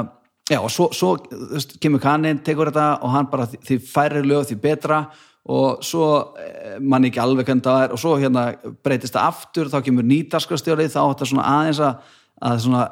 já, 0.51 0.59
og 0.61 0.73
svo, 0.73 0.89
svo 0.97 1.13
veist, 1.53 1.77
kemur 1.83 2.03
kannin, 2.03 2.41
tekur 2.45 2.73
þetta 2.73 2.89
og 3.05 3.15
hann 3.15 3.31
bara, 3.31 3.47
því- 3.55 3.81
færri 3.85 4.25
lög 4.27 4.49
því 4.51 4.59
betra 4.65 5.05
og 5.45 5.83
svo 5.85 6.07
eh, 6.41 6.79
mann 6.81 7.05
ekki 7.05 7.21
alveg 7.21 7.47
hvernig 7.51 7.67
það 7.67 7.83
er 7.85 7.95
og 7.95 8.01
svo 8.01 8.15
hérna 8.17 8.45
breytist 8.85 9.15
það 9.15 9.29
aftur, 9.29 9.69
þá 9.69 9.79
kemur 9.85 10.07
nýtaskrastjóri 10.09 10.89
þá 10.89 11.01
átt 11.05 11.21
það 11.21 11.31
svona 11.35 11.49
aðeins 11.59 11.83
að 11.85 12.15
að 12.43 12.65
svona, 12.65 12.83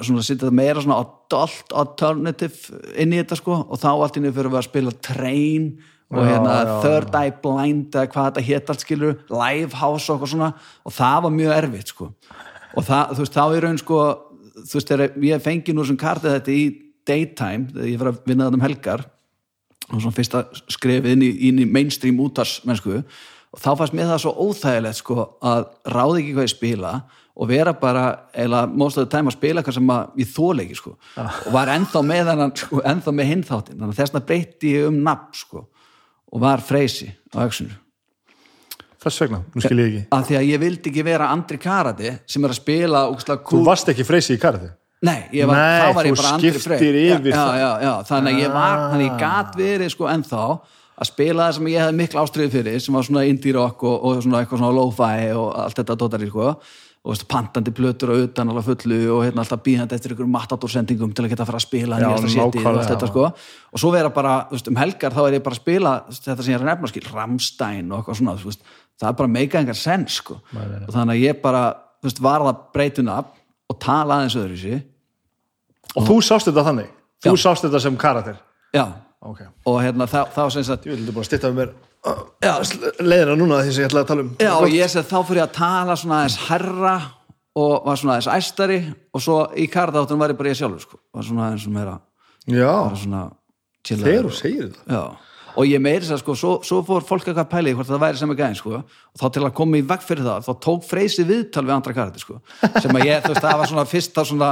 svona 0.00 0.22
sitja 0.24 0.52
meira 0.54 0.82
svona 0.82 1.00
adult 1.02 1.74
alternative 1.74 2.78
inn 3.00 3.14
í 3.14 3.18
þetta 3.20 3.38
sko 3.40 3.56
og 3.64 3.80
þá 3.80 3.90
allt 3.92 4.20
inni 4.20 4.32
fyrir 4.34 4.52
við 4.52 4.60
að 4.60 4.68
spila 4.68 4.94
train 5.02 5.72
og 6.14 6.20
Já, 6.20 6.28
hérna 6.30 6.54
já, 6.60 6.74
third 6.84 7.16
eye 7.18 7.32
blind 7.42 7.96
eða 7.96 8.10
hvað 8.12 8.28
þetta 8.28 8.46
hétt 8.48 8.70
allt 8.70 8.84
skilur 8.84 9.16
livehouse 9.32 10.06
og 10.06 10.14
eitthvað 10.14 10.32
svona 10.34 10.50
og 10.84 10.94
það 10.94 11.24
var 11.24 11.34
mjög 11.34 11.56
erfitt 11.56 11.90
sko. 11.90 12.10
Og 12.74 12.86
það, 12.86 13.14
þú 13.16 13.24
veist, 13.24 13.34
þá 13.34 13.44
er 13.44 13.64
raun 13.64 13.80
sko 13.80 13.98
þú 14.54 14.78
veist, 14.78 14.90
þegar 14.90 15.26
ég 15.26 15.42
fengi 15.42 15.74
nú 15.74 15.86
sem 15.86 15.98
kartið 15.98 16.36
þetta 16.36 16.54
í 16.54 16.64
daytime, 17.08 17.68
þegar 17.72 17.90
ég 17.90 18.00
fyrir 18.00 18.12
að 18.12 18.20
vinna 18.28 18.46
þetta 18.46 18.60
um 18.60 18.66
helgar 18.68 19.04
og 19.90 20.00
svona 20.00 20.16
fyrsta 20.16 20.44
skrefið 20.72 21.16
inn 21.16 21.24
í, 21.24 21.30
inn 21.50 21.60
í 21.60 21.68
mainstream 21.68 22.20
útars 22.24 22.60
mennsku 22.64 23.00
og 23.00 23.60
þá 23.60 23.70
fannst 23.80 23.96
mér 23.96 24.08
það 24.12 24.22
svo 24.24 24.32
óþægilegt 24.46 25.00
sko 25.00 25.26
að 25.44 25.66
ráði 25.92 26.22
ekki 26.22 26.36
hvað 26.36 26.46
ég 26.46 26.54
spila 26.54 26.94
og 26.94 27.02
vera 27.50 27.72
bara, 27.74 28.02
eða 28.32 28.60
the 28.94 29.06
time 29.10 29.30
að 29.30 29.36
spila 29.38 29.60
eitthvað 29.60 29.74
sem 29.74 29.88
að 29.90 30.20
ég 30.22 30.28
þóla 30.36 30.62
ekki 30.62 30.76
sko. 30.78 30.92
Og 31.18 31.52
var 31.52 31.72
ennþá 31.74 32.02
með 32.06 32.28
hennan, 32.30 32.52
sko, 32.56 32.82
ennþá 32.84 33.12
með 33.12 33.30
hinn 33.32 33.42
þáttinn, 33.42 33.78
þannig 33.80 33.94
að 33.94 34.02
þess 34.02 34.14
að 34.14 34.26
breytti 34.28 34.74
ég 34.76 34.86
um 34.86 35.00
nafn 35.02 35.32
sko 35.34 35.64
og 36.34 36.40
var 36.40 36.62
freysi 36.62 37.10
á 37.34 37.42
öxunu 37.46 37.74
Þess 39.04 39.20
vegna, 39.20 39.42
nú 39.52 39.60
skil 39.60 39.76
ég 39.82 39.88
ekki. 39.90 40.02
Af 40.16 40.22
því 40.30 40.36
að 40.38 40.46
ég 40.48 40.60
vildi 40.62 40.88
ekki 40.90 41.02
vera 41.04 41.26
Andri 41.34 41.58
Karati 41.60 42.12
sem 42.24 42.44
er 42.46 42.54
að 42.54 42.56
spila 42.56 43.02
Þú 43.50 43.58
varst 43.66 43.90
ekki 43.92 44.06
freysi 44.08 44.38
í 44.38 44.40
karði 44.40 44.70
Nei, 45.04 45.26
var, 45.44 45.58
Nei, 45.58 45.80
þá 45.82 45.88
var 45.98 46.06
ég 46.08 46.16
bara 46.16 46.30
Andri 46.38 46.52
Frey. 46.54 46.78
skiptir 46.78 46.96
yfir 47.02 47.34
já, 47.34 47.42
já, 47.60 47.70
já, 47.84 47.92
þannig 48.08 48.38
að 48.38 48.40
ég 48.40 48.54
var 48.54 48.78
Ah. 48.78 48.86
þannig 48.94 49.04
að 49.04 49.10
ég 49.10 49.18
gat 49.20 49.58
verið 49.58 49.90
sko 49.92 50.08
ennþá 50.08 50.44
að 50.94 51.08
spila 51.10 51.42
það 51.50 51.56
sem 51.58 51.68
ég 51.74 51.82
hefði 51.84 51.98
mikla 51.98 52.22
ástriði 52.24 52.52
fyrir 52.54 52.80
sem 52.80 52.94
var 52.96 53.02
svona 53.04 53.24
indie 53.28 53.52
rock 53.52 53.82
og, 53.84 53.96
og 54.08 54.22
svona 54.24 54.40
eitthvað 54.40 54.62
svona 54.62 54.76
lo-fi 54.78 55.26
og 55.36 55.48
allt 55.66 55.76
þetta 55.82 55.96
dótari 56.00 56.30
sko 56.30 56.48
og 57.04 57.12
veist, 57.12 57.26
pantandi 57.28 57.72
plötur 57.76 58.14
og 58.14 58.22
utan 58.24 58.48
alveg 58.48 58.64
fullu 58.64 58.98
og 59.12 59.18
hérna 59.26 59.42
alltaf 59.42 59.60
býðandi 59.66 59.92
eftir 59.98 60.14
ykkur 60.14 60.28
matadórsendingum 60.32 61.10
til 61.12 61.26
að 61.26 61.34
geta 61.34 61.44
að 61.44 61.50
fara 61.50 61.60
að 61.60 61.66
spila 61.66 61.98
Já, 62.00 62.08
setið 62.22 62.68
og 62.70 62.78
þetta 62.88 63.08
sko. 63.10 63.26
Og 63.76 63.82
svo 63.82 63.90
vera 63.92 64.12
bara, 64.14 64.32
veist, 64.48 64.70
um 64.72 64.80
helgar 64.80 65.12
þá 65.12 65.20
er 65.26 65.36
ég 65.36 65.44
bara 65.44 65.58
að 65.58 65.60
spila 65.60 65.92
þetta 66.08 66.38
sem 66.40 66.54
ég 66.54 66.56
er 66.56 66.64
að 66.64 66.70
nefna 66.70 66.90
skil, 66.94 67.04
Ramstein 67.12 67.92
og 67.92 68.00
eitthvað 68.00 68.20
svona, 68.22 68.36
veist, 68.40 68.64
það 69.02 69.10
er 69.10 69.18
bara 69.20 69.32
meika 69.36 69.60
engar 69.60 69.76
sens 69.76 70.16
sko, 70.22 70.38
og 70.56 70.90
þannig 70.96 71.12
að 71.18 71.22
ég 71.26 71.40
bara 71.44 71.62
þú 72.00 72.08
veist, 72.08 72.24
var 72.24 72.48
það 72.48 72.66
breytun 72.78 73.12
af 73.12 73.32
og 73.68 73.80
tala 73.84 74.20
aðeins 74.20 74.40
öðru 74.40 74.60
sér 74.64 74.82
Og 75.94 76.08
þú 76.08 76.16
sást 76.24 76.48
þetta 76.48 76.64
þannig? 76.66 76.88
Þú 77.22 77.34
Já. 77.36 77.42
sást 77.44 77.66
þetta 77.66 77.80
sem 77.84 77.96
karakter? 78.00 78.40
Já, 78.74 78.86
Ok. 79.24 79.40
Og 79.70 79.78
hérna 79.80 80.04
þá, 80.04 80.26
þá 80.34 80.42
sem 80.52 80.64
sagt 80.66 80.84
Ég 80.84 80.98
vildi 80.98 81.12
bara 81.16 81.24
stýtta 81.24 81.48
við 81.48 81.60
mér 81.62 81.70
leiðina 83.00 83.36
núna 83.40 83.60
því 83.64 83.74
sem 83.74 83.84
ég 83.84 83.90
ætlaði 83.90 84.04
að 84.04 84.10
tala 84.12 84.24
um. 84.24 84.32
Já, 84.42 84.52
og 84.58 84.74
ég 84.74 84.90
segi 84.92 85.08
þá 85.08 85.18
fyrir 85.20 85.40
ég 85.40 85.46
að 85.48 85.54
tala 85.58 85.98
svona 86.00 86.18
aðeins 86.20 86.40
herra 86.48 86.96
og 87.54 87.86
var 87.86 88.00
svona 88.00 88.16
aðeins 88.16 88.32
æstari 88.34 88.80
og 89.14 89.24
svo 89.24 89.38
í 89.56 89.68
karðáttunum 89.72 90.24
var 90.24 90.34
ég 90.34 90.40
bara 90.40 90.52
ég 90.52 90.58
sjálfur 90.58 90.84
sko, 90.84 91.00
var 91.14 91.28
svona 91.28 91.46
aðeins 91.48 91.68
meira 91.72 92.00
Já, 92.44 92.72
svona 93.00 93.28
þegar 93.88 94.28
þú 94.28 94.34
segir 94.36 94.66
þetta. 94.68 94.84
Já, 94.90 95.34
og 95.54 95.68
ég 95.70 95.82
meiri 95.82 96.02
þess 96.02 96.16
að 96.16 96.20
sko 96.22 96.34
svo, 96.38 96.52
svo 96.66 96.80
fór 96.86 97.04
fólk 97.06 97.28
eitthvað 97.30 97.70
í 97.70 97.74
hvort 97.76 97.88
það 97.88 98.02
væri 98.02 98.20
sem 98.20 98.32
ekki 98.32 98.42
gæðin 98.42 98.58
sko. 98.58 98.80
Og 98.82 99.20
þá 99.20 99.26
til 99.36 99.42
að 99.44 99.54
koma 99.60 99.78
í 99.78 99.84
veg 99.86 100.04
fyrir 100.04 100.26
það 100.26 100.48
þá 100.48 100.52
tók 100.66 100.86
freysi 100.88 101.26
viðtal 101.28 101.64
við 101.64 101.74
andra 101.76 101.96
karti 101.96 102.22
sko. 102.22 102.38
Sem 102.82 102.98
að 102.98 103.06
ég, 103.08 103.22
þú 103.24 103.32
veist, 103.32 103.44
það 103.44 103.60
var 103.60 103.70
svona 103.70 103.86
fyrsta 103.88 104.24
svona 104.28 104.50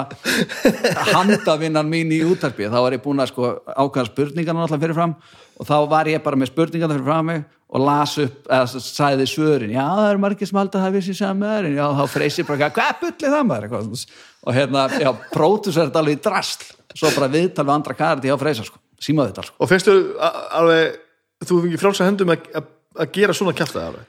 handavinnan 1.12 1.90
mín 1.90 2.14
í 2.14 2.22
útarpi 2.28 2.70
þá 2.70 2.78
var 2.78 2.96
ég 2.96 3.04
búin 3.04 3.24
að 3.24 3.32
sko 3.32 3.54
ákvæða 3.66 4.08
spurningarna 4.12 4.66
alltaf 4.66 4.84
fyrir 4.84 4.98
fram 4.98 5.16
og 5.58 5.68
þá 5.68 5.76
var 5.90 6.10
ég 6.10 6.24
bara 6.24 6.38
með 6.40 6.52
spurningarna 6.52 6.96
fyrir 6.96 7.08
fram 7.08 7.28
mig 7.30 7.44
og 7.72 7.80
las 7.80 8.18
upp, 8.20 8.42
eða 8.52 8.82
sæði 8.84 9.26
svörin 9.30 9.72
já, 9.72 9.84
það 9.86 10.08
eru 10.10 10.20
margir 10.20 10.48
sem 10.48 10.58
að 10.60 10.74
það 10.74 10.96
vissi 10.98 11.14
öðrin 11.24 11.78
já, 11.78 11.86
þá 11.96 12.02
freysi 12.12 12.44
bara, 12.44 12.68
hvað 12.76 12.98
bullið 13.00 13.36
það 13.36 13.46
maður? 13.48 13.68
Eitthvað, 13.68 14.02
og 14.42 14.58
hérna, 14.58 14.82
já, 15.00 15.08
pródusar 15.32 15.88
þetta 15.88 16.02
alveg 16.02 16.18
í 16.18 16.22
drasl, 16.26 16.66
svo 16.92 17.12
bara 17.16 17.30
viðtal 17.32 17.64
við 17.64 17.74
andra 17.78 17.96
karti 17.96 18.32
á 18.32 18.36
freysa 18.36 18.66
sko, 18.68 18.82
símaðu 19.00 19.32
þetta 19.32 19.46
sko. 19.48 19.56
Og 19.64 19.72
fyrstu 19.72 19.96
alveg 20.20 21.00
Þú 21.42 21.58
fengið 21.64 21.82
frálsa 21.82 22.06
hendum 22.06 22.32
að, 22.32 22.66
gera 23.14 23.34
svona 23.34 23.54
kjaftaði 23.56 23.88
alveg? 23.90 24.08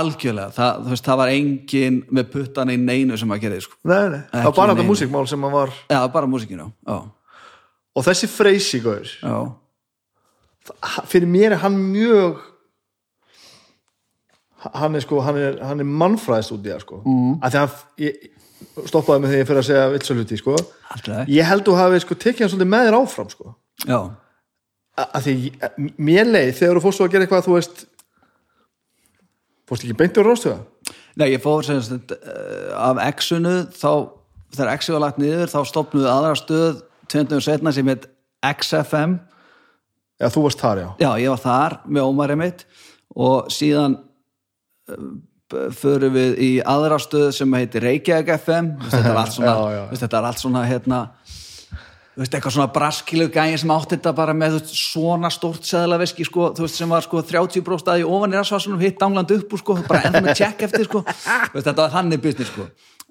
Algjörlega, 0.00 0.52
það, 0.54 0.84
veist, 0.92 1.06
það 1.06 1.18
var 1.20 1.32
engin 1.34 1.96
með 2.14 2.28
puttan 2.32 2.72
í 2.72 2.76
neinu 2.80 3.18
sem 3.20 3.34
að 3.34 3.42
gera 3.44 3.62
sko. 3.64 3.78
Nei, 3.90 4.02
nei, 4.14 4.20
það 4.32 4.46
var 4.46 4.56
bara 4.56 4.74
þetta 4.76 4.86
músikmál 4.88 5.24
sem 5.30 5.46
að 5.46 5.56
var 5.56 5.72
já, 5.90 5.98
bara 6.14 6.30
músikinu 6.30 6.68
já, 6.70 6.98
Og 7.98 8.06
þessi 8.06 8.28
freysi, 8.30 8.80
já, 8.80 9.36
Fyrir 11.10 11.30
mér 11.30 11.56
er 11.56 11.62
hann 11.64 11.76
mjög 11.90 12.40
Hann 14.60 14.94
er 14.94 15.00
sko 15.04 15.22
Hann 15.24 15.38
er, 15.40 15.58
hann 15.64 15.80
er 15.80 15.88
mannfræðist 15.88 16.52
út 16.52 16.66
í 16.66 16.72
það 16.72 16.82
sko. 16.84 17.02
Mm. 17.06 17.36
að 17.40 17.54
því 17.54 17.60
að 17.60 17.76
ég, 18.04 18.24
stoppaði 18.90 19.22
með 19.22 19.30
því 19.30 19.36
að 19.36 19.40
ég 19.40 19.48
fyrir 19.48 19.62
að 19.62 19.68
segja 19.70 19.92
vitsöluti 19.94 20.40
sko. 20.40 20.56
Alltaf 20.94 21.30
ég 21.32 21.48
held 21.48 21.64
þú 21.64 21.76
hafi 21.78 22.02
sko 22.04 22.16
tekið 22.24 22.44
hann 22.44 22.52
svolítið 22.52 22.72
með 22.74 22.88
þér 22.88 22.98
áfram 22.98 23.30
sko. 23.32 23.54
Já, 23.86 24.00
að 25.00 25.28
því 25.28 25.36
mér 25.96 26.28
leið 26.28 26.52
þegar 26.58 26.76
þú 26.76 26.84
fórst 26.84 27.00
þú 27.00 27.06
að 27.06 27.14
gera 27.14 27.26
eitthvað 27.26 27.46
þú 27.46 27.56
veist 27.56 27.82
fórst 29.70 29.86
ekki 29.86 29.96
beint 29.96 30.20
úr 30.20 30.28
rástuða 30.28 30.58
nei, 31.20 31.28
ég 31.32 31.42
fór 31.42 31.66
sem 31.66 31.80
sagt, 31.84 32.14
uh, 32.14 32.70
af 32.90 33.00
X-unu 33.14 33.56
þá, 33.76 33.92
þegar 34.56 34.72
X-u 34.76 34.96
var 34.96 35.04
lagt 35.06 35.20
niður 35.22 35.52
þá 35.52 35.60
stopnuðu 35.70 36.10
aðra 36.10 36.36
stöð 36.38 36.80
20 37.10 37.44
setna 37.46 37.74
sem 37.74 37.90
heit 37.90 38.06
XFM 38.46 39.18
já 40.20 40.28
þú 40.34 40.44
varst 40.46 40.60
þar 40.62 40.82
já. 40.84 40.88
Já, 41.00 41.10
ég 41.24 41.32
var 41.34 41.42
þar 41.46 41.78
með 41.88 42.08
Ómari 42.12 42.36
mitt 42.40 42.64
og 43.16 43.48
síðan 43.52 43.98
uh, 44.92 45.10
förum 45.74 46.12
við 46.14 46.36
í 46.46 46.50
aðra 46.62 47.00
stöð 47.02 47.30
sem 47.34 47.54
heitir 47.58 47.82
Reykjavík 47.88 48.28
FM 48.38 48.74
þetta 48.86 49.10
er 49.10 49.16
allt 49.24 49.34
svona, 49.38 49.54
Já, 49.56 49.78
já. 49.78 49.84
veist, 49.90 50.02
þetta 50.04 50.18
er 50.20 50.28
allt 50.28 50.42
svona 50.44 50.62
hérna, 50.68 51.00
veist, 52.20 52.36
eitthvað 52.36 52.54
svona 52.54 52.68
braskilu 52.76 53.26
gæði 53.34 53.56
sem 53.64 53.72
átti 53.74 53.96
þetta 53.96 54.12
bara 54.20 54.36
með 54.36 54.58
veist, 54.60 54.76
svona 54.78 55.30
stórt 55.34 55.66
seðlaveski 55.66 56.28
sko, 56.28 56.52
sem 56.70 56.92
var 56.94 57.02
sko 57.06 57.24
30 57.26 57.64
bróstaði 57.66 58.06
ofan 58.06 58.36
í 58.36 58.38
rasvarsunum 58.38 58.84
hitt 58.84 59.00
dánland 59.02 59.34
upp 59.34 59.56
úr 59.58 59.64
sko, 59.64 59.78
bara 59.88 60.04
ennþá 60.06 60.22
með 60.28 60.38
check 60.44 60.62
eftir 60.68 60.86
sko, 60.86 61.02
veist, 61.08 61.64
þetta 61.66 61.80
var 61.82 61.94
þannig 61.98 62.22
business 62.28 62.52
sko, 62.54 62.68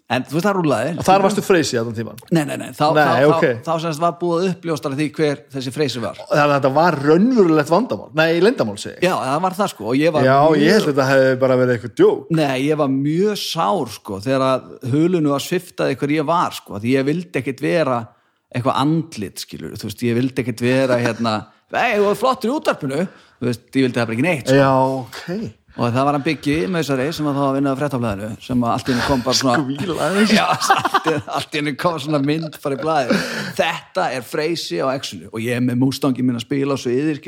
en 0.09 0.25
þú 0.25 0.35
veist, 0.35 0.45
það 0.47 0.57
rúlaði. 0.57 0.91
Og 0.97 1.07
þar 1.07 1.23
varstu 1.25 1.43
freysi 1.45 1.77
á 1.77 1.83
þann 1.85 1.97
tíman 1.97 2.21
Nei, 2.33 2.41
nei, 2.49 2.55
nei, 2.57 2.67
þá, 2.75 2.83
Nei, 2.97 3.03
þá, 3.05 3.25
ok. 3.29 3.45
þá, 3.45 3.69
þá 3.69 3.83
semst 3.85 4.03
var 4.03 4.15
búið 4.19 4.39
að 4.39 4.49
uppljóstara 4.53 4.99
því 4.99 5.07
hver 5.19 5.41
þessi 5.55 5.73
freysi 5.75 6.03
var. 6.03 6.21
Þannig 6.25 6.43
að 6.45 6.53
þetta 6.55 6.73
var 6.79 6.99
raunverulegt 7.05 7.73
vandamál. 7.73 8.09
Nei, 8.17 8.29
lendamál 8.43 8.77
segi. 8.81 8.99
Já, 9.05 9.13
það 9.21 9.41
var 9.45 9.57
það 9.59 9.73
sko 9.75 9.95
ég 9.99 10.15
var 10.15 10.27
já, 10.27 10.35
mjög... 10.35 10.63
ég 10.65 10.77
held 10.77 10.87
að 10.87 10.91
þetta 10.93 11.09
hefði 11.13 11.41
bara 11.45 11.59
verið 11.61 11.75
eitthvað 11.77 11.97
djók. 12.01 12.31
Nei, 12.39 12.55
ég 12.65 12.81
var 12.81 12.93
mjög 12.93 13.41
sár 13.43 13.93
sko 13.99 14.21
þegar 14.25 14.47
að 14.49 14.71
hulunu 14.93 15.35
var 15.35 15.45
sviftaði 15.45 15.99
hver 16.01 16.15
ég 16.17 16.29
var 16.29 16.57
sko, 16.57 16.81
því 16.81 16.95
ég 16.97 17.09
vildi 17.09 17.43
ekkit 17.43 17.63
vera 17.63 18.01
eitthvað 18.49 18.81
andlit, 18.81 19.43
skilur, 19.43 19.77
þú 19.77 19.89
veist, 19.89 20.03
ég 20.07 20.17
vildi 20.17 20.41
ekkit 20.43 20.63
vera 20.65 20.97
hérna, 20.97 21.35
ei, 21.77 21.99
þú 21.99 22.07
var 22.07 22.17
flottur 22.17 22.49
í 22.49 22.55
útarpinu 22.55 23.03
þú 23.05 23.49
veist, 23.49 23.67
ég 23.69 23.85
vildi 23.85 23.99
það 23.99 24.07
bara 24.09 24.17
ekki 24.17 24.25
neitt 24.25 24.49
sko. 24.49 24.57
já, 24.57 24.71
ok 24.73 25.58
og 25.77 25.93
það 25.93 26.05
var 26.07 26.15
hann 26.17 26.23
byggi 26.25 26.55
með 26.67 26.81
þessari 26.81 27.07
sem 27.15 27.27
að 27.29 27.37
var 27.39 27.49
að 27.51 27.57
vinna 27.59 27.71
á 27.71 27.79
fréttaflæðinu 27.79 28.29
sem 28.43 28.63
að 28.65 28.71
allt 28.73 28.89
í 28.89 28.93
henni 28.95 29.05
kom 29.07 29.21
bara 29.25 29.37
svona. 29.37 29.57
Já, 30.33 30.45
allt 31.37 31.53
í- 31.53 31.59
henni 31.59 31.73
kom 31.79 31.99
svona 32.01 32.21
mynd 32.25 32.57
í 32.59 32.79
blæði 32.81 33.19
þetta 33.59 34.07
er 34.17 34.25
freysi 34.27 34.81
á 34.81 34.87
exunu 34.95 35.29
og 35.31 35.39
ég 35.45 35.59
er 35.59 35.63
með 35.69 35.79
mústangi 35.85 36.25
minn 36.25 36.39
að 36.39 36.47
spila 36.47 36.75
og 36.75 36.81
svo 36.81 36.91
yfir 36.91 37.21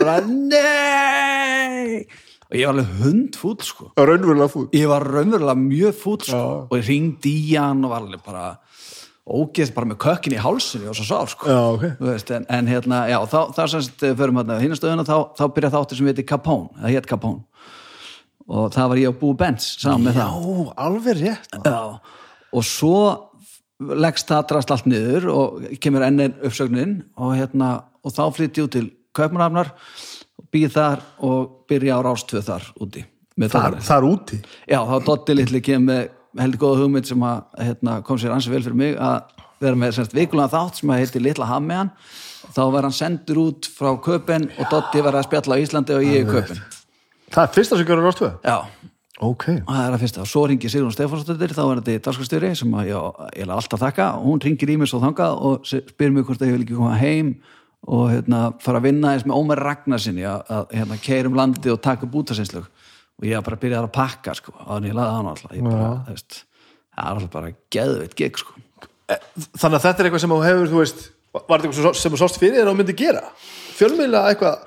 bara 0.00 0.18
nei! 0.26 2.04
Og 2.46 2.54
ég 2.54 2.68
var 2.68 2.76
alveg 2.76 2.90
hundfúll 3.02 3.56
sko. 3.66 3.88
Raunverulega 3.98 4.50
fút 4.52 4.74
ég 4.76 4.86
var 4.90 5.02
raunverulega 5.02 5.58
mjög 5.58 5.96
fúll 5.98 6.20
sko. 6.22 6.42
og 6.70 6.76
ég 6.78 6.86
ringdi 6.86 7.32
í 7.50 7.56
hann 7.58 7.82
og 7.86 7.90
var 7.94 8.04
alveg 8.04 8.22
bara 8.26 8.44
ógeð 9.26 9.72
bara 9.74 9.88
með 9.90 9.98
kökkin 10.04 10.36
í 10.36 10.38
hálsinu 10.38 10.92
og 10.92 10.94
svo 10.94 11.02
sá 11.08 11.18
sko. 11.32 11.48
Já, 11.50 11.58
ok. 11.74 11.86
Þú 11.98 12.06
veist, 12.12 12.28
en, 12.36 12.44
en 12.54 12.68
hérna, 12.70 13.00
já, 13.10 13.16
þá, 13.26 13.38
þá 13.56 13.62
semst 13.72 14.04
förum 14.20 14.38
hérna 14.38 14.60
hinnastöðuna, 14.62 15.02
þá, 15.08 15.16
þá 15.34 15.44
byrja 15.56 15.72
þáttur 15.74 15.98
sem 15.98 16.06
heiti 16.12 16.22
Capone, 16.30 16.70
það 16.78 16.94
hétt 16.94 17.08
Capone 17.10 17.42
og 18.46 18.68
það 18.74 18.90
var 18.92 19.00
ég 19.00 19.14
á 19.14 19.20
Bú 19.20 19.32
Benz 19.38 19.68
saman 19.80 20.06
með 20.08 20.20
það. 20.20 20.36
Já, 20.36 20.66
alveg 20.86 21.18
rétt. 21.20 21.56
Já, 21.66 21.80
og 22.56 22.66
svo 22.66 23.00
leggst 23.76 24.30
það 24.30 24.46
drast 24.52 24.72
allt 24.72 24.86
niður 24.88 25.28
og 25.32 25.66
kemur 25.82 26.06
enn 26.06 26.22
einn 26.24 26.36
uppsögnin 26.46 26.94
og 27.20 27.34
hérna, 27.36 27.72
og 28.06 28.14
þá 28.14 28.22
flytti 28.36 28.62
ég 28.62 28.68
út 28.68 28.76
til 28.76 28.86
Kaupmannafnar 29.16 29.72
býð 30.52 30.76
þar 30.76 31.02
og 31.24 31.66
byrja 31.68 31.98
á 31.98 32.00
rástöð 32.04 32.46
þar 32.46 32.68
úti 32.84 33.04
þar, 33.52 33.78
þar 33.84 34.06
úti? 34.08 34.38
Já, 34.68 34.80
þá 34.80 34.96
Dotti 35.04 35.36
litli 35.36 35.60
kemur 35.64 36.06
heldur 36.40 36.62
góða 36.62 36.84
hugmynd 36.84 37.08
sem 37.08 37.24
að 37.24 37.66
hérna, 37.66 37.98
kom 38.04 38.20
sér 38.20 38.36
ansi 38.36 38.52
vel 38.52 38.62
fyrir 38.64 38.78
mig 38.78 38.96
að 39.00 39.34
vera 39.60 39.80
með 39.80 39.94
semst 39.96 40.16
vikulega 40.16 40.52
þátt 40.52 40.80
sem 40.80 40.92
að 40.92 41.02
heiti 41.02 41.22
Litla 41.24 41.48
Hammean. 41.48 41.92
Þá 42.52 42.62
var 42.74 42.84
hann 42.84 42.96
sendur 42.96 43.40
út 43.46 43.68
frá 43.72 43.94
Köpen 44.04 44.50
og 44.56 44.68
Dotti 44.72 45.04
var 45.04 45.16
að 45.16 45.30
spjalla 45.30 45.56
á 45.56 45.62
Íslandi 45.64 45.96
og 45.96 46.04
ég 46.04 46.26
í 46.26 46.28
Köpen 46.28 46.60
Það 47.34 47.42
er 47.42 47.54
fyrsta 47.56 47.78
sem 47.78 47.88
görur 47.88 48.06
rástu 48.06 48.30
Já, 48.44 48.58
Ok. 49.24 49.46
Það 49.64 49.78
er 49.80 49.94
að 49.96 50.02
fyrsta. 50.02 50.24
Svo 50.28 50.42
ringi 50.44 50.68
Sigrun 50.68 50.92
Stefánsdóttir 50.92 51.54
þá 51.56 51.62
er 51.64 51.78
þetta 51.80 52.02
dagskastjóri 52.04 52.50
sem 52.58 52.74
að 52.76 52.90
já, 52.90 52.98
ég 53.32 53.46
er 53.46 53.52
alltaf 53.54 53.80
þakka. 53.80 54.08
Hún 54.20 54.42
ringir 54.44 54.72
í 54.74 54.76
mig 54.76 54.90
svo 54.90 55.00
þangað 55.00 55.38
og 55.48 55.70
spyr 55.70 56.12
mig 56.12 56.26
hvort 56.28 56.42
að 56.44 56.50
ég 56.50 56.56
vil 56.58 56.64
ekki 56.66 56.76
koma 56.76 56.98
heim 57.00 57.30
og 57.86 58.10
hérna, 58.12 58.42
fara 58.60 58.82
að 58.82 58.88
vinna 58.90 59.14
eins 59.14 59.24
með 59.24 59.38
Ómar 59.38 59.62
Ragnarsinni 59.64 60.26
að, 60.28 60.44
að 60.52 60.76
hérna, 60.76 61.00
keirum 61.00 61.38
landi 61.38 61.72
og 61.72 61.80
taka 61.86 62.04
upp 62.04 62.20
útasinslög 62.20 62.68
og 62.68 63.24
ég 63.24 63.38
var 63.38 63.46
bara 63.46 63.56
að 63.56 63.64
byrja 63.64 63.80
að 63.80 63.90
pakka 63.96 64.36
sko, 64.36 64.52
hann 64.66 64.88
ég 64.90 64.96
laði 64.96 65.16
hann 65.16 65.32
alltaf. 65.32 65.56
Ég 65.56 65.64
bara, 65.64 65.90
þú 66.04 66.16
veist, 66.16 66.38
það 66.92 67.06
er 67.06 67.12
alltaf 67.14 67.34
bara 67.38 67.52
geðveitt 67.76 68.16
gig 68.20 68.40
sko. 68.42 68.56
Þannig 69.06 69.78
að 69.78 69.84
þetta 69.86 69.96
er 70.02 70.08
eitthvað 70.10 70.24
sem 70.26 70.34
þú 70.34 70.40
hefur, 70.44 70.72
þú 70.74 70.82
veist 70.82 71.06
Var 71.36 71.60
þetta 71.60 71.68
eitthvað 71.68 71.98
sem 72.00 72.14
þú 72.14 72.18
sást 72.20 72.38
fyrir 72.40 72.54
þér 72.56 72.68
og 72.70 72.76
myndi 72.78 72.94
gera? 72.96 73.22
Fjölmiðla 73.76 74.22
eitthvað 74.30 74.62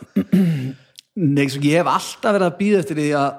Nei, 1.20 1.46
svo 1.52 1.62
ég 1.66 1.82
hef 1.82 1.92
alltaf 1.92 2.36
verið 2.36 2.48
að 2.48 2.58
býða 2.60 2.80
eftir 2.84 3.00
því 3.00 3.10
að 3.20 3.30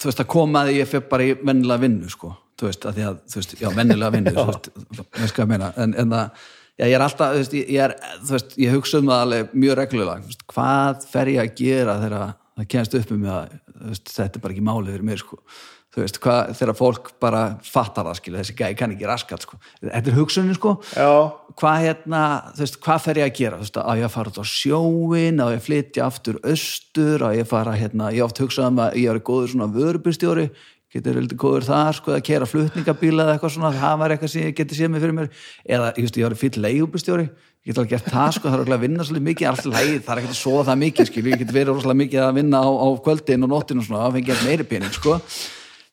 þú 0.00 0.08
veist, 0.08 0.22
að 0.22 0.30
koma 0.36 0.62
að 0.64 0.72
ég 0.76 0.88
fyrir 0.88 1.08
bara 1.10 1.26
í 1.26 1.34
vennilega 1.40 1.84
vinnu, 1.84 2.10
sko. 2.12 2.32
Þú 2.60 2.68
veist, 2.68 2.86
að 2.86 2.96
því 2.98 3.06
að, 3.08 3.18
þú 3.32 3.40
veist, 3.40 3.54
já, 3.60 3.68
vennilega 3.76 4.14
vinnu 4.14 4.34
þú 4.36 4.46
veist, 4.50 4.70
veist 5.18 5.36
hvað 5.36 5.44
ég 5.44 5.50
meina. 5.50 5.70
En, 5.80 5.96
en 6.02 6.14
það, 6.14 6.44
já, 6.76 6.84
ég 6.84 6.94
er 6.98 7.04
alltaf, 7.06 7.34
þú 7.34 7.42
veist, 7.42 7.56
ég, 7.58 7.72
er 7.86 7.96
þú 8.20 8.36
veist, 8.36 8.54
ég 8.60 8.76
hugsa 8.76 9.00
um 9.00 9.10
það 9.10 9.24
alveg 9.26 9.58
mjög 9.64 9.78
reglulega. 9.80 10.22
Þú 10.22 10.32
veist, 10.32 10.46
hvað 10.54 11.08
fer 11.10 11.32
ég 11.34 11.42
að 11.42 11.52
gera 11.60 11.98
þegar 12.04 12.24
það 12.60 12.70
kemst 12.76 12.96
upp 13.00 13.12
um 13.16 13.22
mig 13.24 13.34
að 13.34 13.58
þú 13.80 13.92
veist, 13.92 14.14
þetta 14.14 14.40
er 14.40 14.44
bara 14.44 14.56
ekki 14.56 14.66
málið 14.70 14.94
fyrir 14.94 15.08
mér, 15.10 15.24
sko 15.24 15.42
þú 15.90 16.04
veist, 16.04 16.18
hvað, 16.22 16.52
þegar 16.54 16.76
fólk 16.78 17.08
bara 17.22 17.42
fattar 17.66 18.06
það, 18.06 18.18
skilu, 18.20 18.38
þessi 18.38 18.56
gæði 18.60 18.76
kann 18.78 18.92
ekki 18.94 19.08
raskat, 19.10 19.46
sko. 19.46 19.58
Þetta 19.82 20.12
er 20.12 20.18
hugsunin, 20.20 20.54
sko. 20.54 20.74
Já. 20.94 21.10
Hvað 21.58 21.84
hérna, 21.84 22.24
þú 22.54 22.64
veist, 22.64 22.80
hvað 22.84 23.04
fer 23.06 23.20
ég 23.20 23.30
að 23.30 23.38
gera? 23.40 23.58
Þú 23.58 23.66
veist, 23.66 23.80
að 23.82 24.02
ég 24.02 24.06
að 24.06 24.14
fara 24.14 24.30
út 24.32 24.38
á 24.38 24.46
sjóin 24.46 25.42
að 25.42 25.54
ég 25.56 25.64
flytja 25.66 26.06
aftur 26.06 26.38
austur? 26.46 27.26
Að 27.26 27.38
ég 27.40 27.50
fara 27.50 27.74
hérna, 27.74 28.12
ég 28.14 28.26
oft 28.26 28.42
hugsaði 28.44 28.70
um 28.70 28.82
að 28.86 29.00
ég 29.02 29.10
er 29.10 29.22
góður 29.26 29.52
svona 29.56 29.70
vörubustjóri, 29.74 30.48
getur 30.94 31.18
heldur 31.18 31.42
góður 31.42 31.66
þar, 31.66 31.98
sko, 31.98 32.14
að 32.14 32.26
kera 32.30 32.50
flutningabíla 32.50 33.26
eða 33.26 33.36
eitthvað 33.36 33.56
svona, 33.58 33.74
það 33.74 34.00
var 34.00 34.14
eitthvað 34.14 34.32
sem 34.32 34.46
ég 34.46 34.56
geti 34.58 34.78
séð 34.78 34.94
mig 34.94 35.02
fyrir 35.02 35.18
mér. 35.18 35.30
Eða, 35.66 35.92
ég 35.94 36.06
veist, 36.06 36.18
ég 36.18 36.26
var 36.26 36.38
fýll 36.38 36.64
leigubustjóri 36.66 37.30
ég 37.60 37.74
get 37.74 37.78
alveg 37.78 37.90
gert 37.92 38.06
það, 38.08 38.30
sko, 38.38 38.48
það 38.48 38.54
er 38.56 38.62
alveg 38.64 38.78
að 38.78 38.84
vinna 38.86 39.04
svolítið 39.04 39.24
mikið 39.26 39.48
alltaf 39.50 39.74
leið, 39.74 39.96
það 40.06 40.12
er 40.14 40.20
ekkert 40.22 40.32
að 40.32 40.38
sofa 40.38 40.62
það 40.70 40.78
mikið, 40.80 41.08
skil 41.10 41.24
ég 41.28 41.42
get 41.42 41.50
verið 41.52 41.74
rosalega 41.74 42.00
mikið 42.00 42.22
að 42.24 42.38
vinna 42.38 42.62
á, 42.64 42.68
á 42.72 42.88
kvöldin 43.04 43.44
og 43.44 43.50
nóttin 43.52 43.82
og 43.82 43.84
svona, 43.84 44.06
það 44.06 44.16
fengi 44.16 44.38
meiri 44.46 44.66
pening, 44.70 44.94
sko 44.96 45.18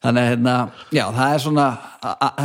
þannig 0.06 0.24
að, 0.24 0.32
hérna, 0.32 0.56
já, 0.94 1.04
það 1.16 1.34
er 1.34 1.44
svona 1.44 1.68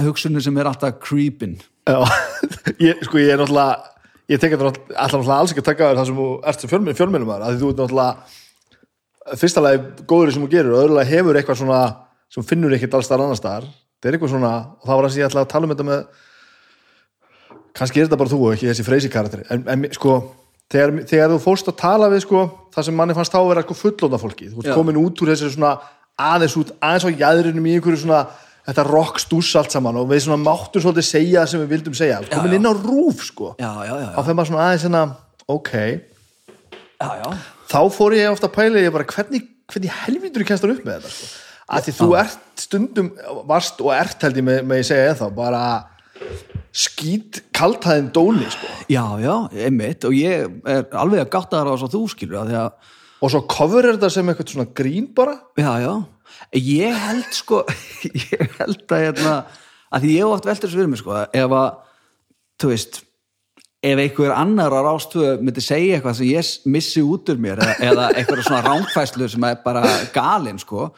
hugsunni 0.06 0.44
sem 0.44 0.60
er 0.60 0.70
alltaf 0.70 1.00
creepin. 1.02 1.58
Já, 1.88 1.98
ég, 2.86 3.02
sko 3.06 3.20
ég 3.20 3.32
er 3.34 3.42
náttúrulega 3.42 3.92
ég 4.32 4.40
tek 4.40 4.54
þetta 4.54 4.70
náttúrulega 4.70 5.38
alls 5.38 5.52
ekki 5.52 5.64
að 5.64 5.70
taka 5.70 5.92
það 5.92 6.08
sem 6.08 6.20
þú 6.22 6.28
ert 6.52 6.64
sem 6.64 6.72
fjölmjölum, 6.72 7.34
að 7.36 7.46
því 7.50 7.62
þú 7.62 7.70
ert 7.72 7.82
náttúrulega 7.82 9.38
fyrsta 9.38 9.62
lagi 9.62 10.06
góður 10.10 10.34
sem 10.34 10.44
þú 10.44 10.50
gerir 10.52 10.74
og 10.74 10.84
öðrulega 10.84 11.10
hefur 11.12 11.38
eitthvað 11.38 11.62
svona 11.62 11.80
sem 12.32 12.46
finnur 12.46 12.74
ekkert 12.74 12.96
alls 12.98 13.10
þar 13.10 13.26
annar 13.26 13.38
staðar. 13.38 13.66
Það 14.02 14.08
er 14.08 14.16
eitthvað 14.16 14.32
svona, 14.32 14.52
og 14.80 14.88
það 14.88 14.98
var 14.98 15.06
þess 15.06 15.16
að 15.18 15.20
ég 15.20 15.28
ætla 15.28 15.42
að 15.42 15.50
tala 15.52 15.68
um 15.68 15.74
þetta 15.74 15.88
með 15.90 16.06
kannski 17.76 18.00
er 18.02 18.08
þetta 18.08 18.20
bara 18.20 18.32
þú 18.32 18.40
og 18.46 18.54
ekki 18.56 18.68
þessi 18.70 18.86
freysi 18.86 19.10
karakter 19.12 19.44
en, 19.52 19.64
en 19.70 19.86
sko, 19.96 20.16
þegar, 20.72 20.94
þegar 21.08 21.32
þú 21.32 21.38
fórst 21.44 21.70
að 21.70 21.78
tala 21.80 22.10
við 22.12 22.24
sko, 22.26 22.44
það 22.74 22.88
sem 22.88 22.98
manni 22.98 23.16
fannst 23.16 23.34
þá 23.34 23.40
að 23.40 23.50
vera 23.52 23.64
sko 23.66 23.76
fullóta 23.78 24.20
fólki, 24.20 24.50
þú 24.52 24.64
ert 24.64 24.76
komin 24.76 25.00
út 25.00 25.22
úr 25.24 25.32
þessi 25.32 25.52
svona 25.54 25.72
aðeins 26.28 26.56
út, 26.61 26.72
aðeins 26.78 27.06
á 27.06 27.11
jæðrinum 27.24 27.68
í 27.68 27.74
einhverju 27.76 28.02
svona 28.04 28.22
þetta 28.62 28.85
rockstús 28.87 29.50
allt 29.58 29.74
saman 29.74 29.98
og 29.98 30.08
við 30.12 30.24
svona 30.26 30.38
máttum 30.42 30.85
svolítið 30.85 31.08
segja 31.08 31.42
það 31.42 31.52
sem 31.52 31.62
við 31.64 31.72
vildum 31.74 31.96
segja. 31.98 32.20
Komin 32.30 32.56
inn 32.58 32.68
á 32.70 32.74
rúf 32.78 33.24
sko. 33.26 33.52
Já, 33.58 33.70
já, 33.88 33.94
já, 33.98 34.08
þá 34.14 34.20
fyrir 34.22 34.38
maður 34.38 34.50
svona 34.52 34.66
aðeins 34.68 34.87
hérna 34.87 35.04
ok, 35.50 35.72
þá 37.72 37.80
fór 37.96 38.14
ég 38.18 38.30
ofta 38.30 38.46
að 38.50 38.56
pæla 38.58 38.85
ég 38.85 38.94
bara 38.94 39.08
hvernig, 39.11 39.48
hvernig 39.72 39.96
helvítur 40.04 40.46
kennst 40.46 40.62
það 40.62 40.76
upp 40.76 40.85
með 40.87 41.00
þetta 41.00 41.14
sko? 41.16 41.32
Að 41.72 41.87
því 41.87 41.94
þú 41.96 42.08
ert 42.20 42.62
stundum 42.62 43.08
varst 43.48 43.80
og 43.82 43.90
ert 43.96 44.24
held 44.26 44.38
ég 44.38 44.46
með, 44.46 44.62
með 44.68 44.82
ég 44.82 44.88
segja 44.90 45.12
eða 45.14 45.28
bara 45.35 45.62
skýt 46.72 47.42
kaltæðin 47.56 48.11
dóni 48.14 48.48
sko. 48.52 48.68
Já, 48.92 49.04
já, 49.20 49.35
einmitt. 49.66 50.04
Og 50.08 50.16
ég 50.16 50.46
er 50.68 50.85
alveg 50.96 51.24
að 51.24 51.30
gátta 51.32 51.58
þar 51.61 51.70
á 51.70 51.72
þess 51.74 51.87
að 51.88 51.96
þú 51.96 52.02
skilur 52.12 52.40
að 52.42 52.50
því 52.52 52.58
að, 52.62 52.92
og 53.22 53.30
svo 53.30 53.44
cover 53.50 53.87
er 53.87 53.96
þetta 53.96 54.11
sem 54.11 54.28
eitthvað 54.32 54.52
svona 54.56 54.72
grín 54.74 55.06
bara? 55.14 55.38
Já, 55.58 55.72
já. 55.82 55.92
Ég 56.58 56.98
held 57.06 57.30
sko 57.37 57.62
ég 58.32 58.58
held 58.58 58.85
að 58.88 59.06
hérna 59.06 59.37
að 59.92 60.04
því 60.04 60.12
ég 60.16 60.24
hef 60.24 60.35
oft 60.37 60.48
veldur 60.48 60.68
þessu 60.68 60.80
fyrir 60.80 60.90
mig 60.92 61.02
sko 61.02 61.16
ef 61.22 61.56
að, 61.61 61.70
þú 62.62 62.72
veist 62.72 63.00
ef 63.82 63.98
einhver 63.98 64.35
annar 64.35 64.74
á 64.74 64.80
rástöðu 64.87 65.37
myndi 65.42 65.62
segja 65.64 65.98
eitthvað 65.98 66.18
sem 66.20 66.28
ég 66.30 66.50
missi 66.70 67.02
út 67.02 67.30
úr 67.32 67.40
mér 67.42 67.62
eða, 67.62 67.78
eða 67.90 68.11
eitthvað 68.14 68.44
svona 68.46 68.62
rángfæslu 68.66 69.28
sem 69.30 69.46
er 69.48 69.56
bara 69.64 69.82
galinn 70.14 70.61
sko 70.62 70.90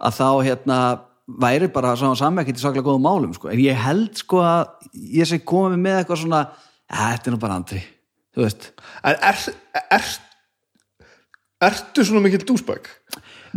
að 0.00 0.18
þá 0.18 0.26
hérna 0.46 0.80
væri 1.40 1.68
bara 1.72 1.94
svona 1.98 2.18
sammekkitt 2.18 2.58
í 2.58 2.62
saklega 2.62 2.86
góðum 2.86 3.06
málum 3.06 3.34
sko. 3.36 3.50
en 3.52 3.60
ég 3.62 3.76
held 3.78 4.18
sko 4.18 4.42
að 4.44 4.90
ég 4.92 5.28
sé 5.28 5.40
komið 5.46 5.78
með 5.78 6.00
eitthvað 6.00 6.22
svona 6.24 6.42
"Ja, 6.90 7.12
þetta 7.14 7.30
er 7.30 7.34
nú 7.34 7.40
bara 7.40 7.54
andri, 7.60 7.82
þú 8.34 8.42
veist. 8.42 8.72
En 9.04 9.14
er, 9.14 9.38
er, 9.94 10.06
ertu 11.68 12.04
svona 12.06 12.22
mikill 12.24 12.44
dúsbæk? 12.48 12.88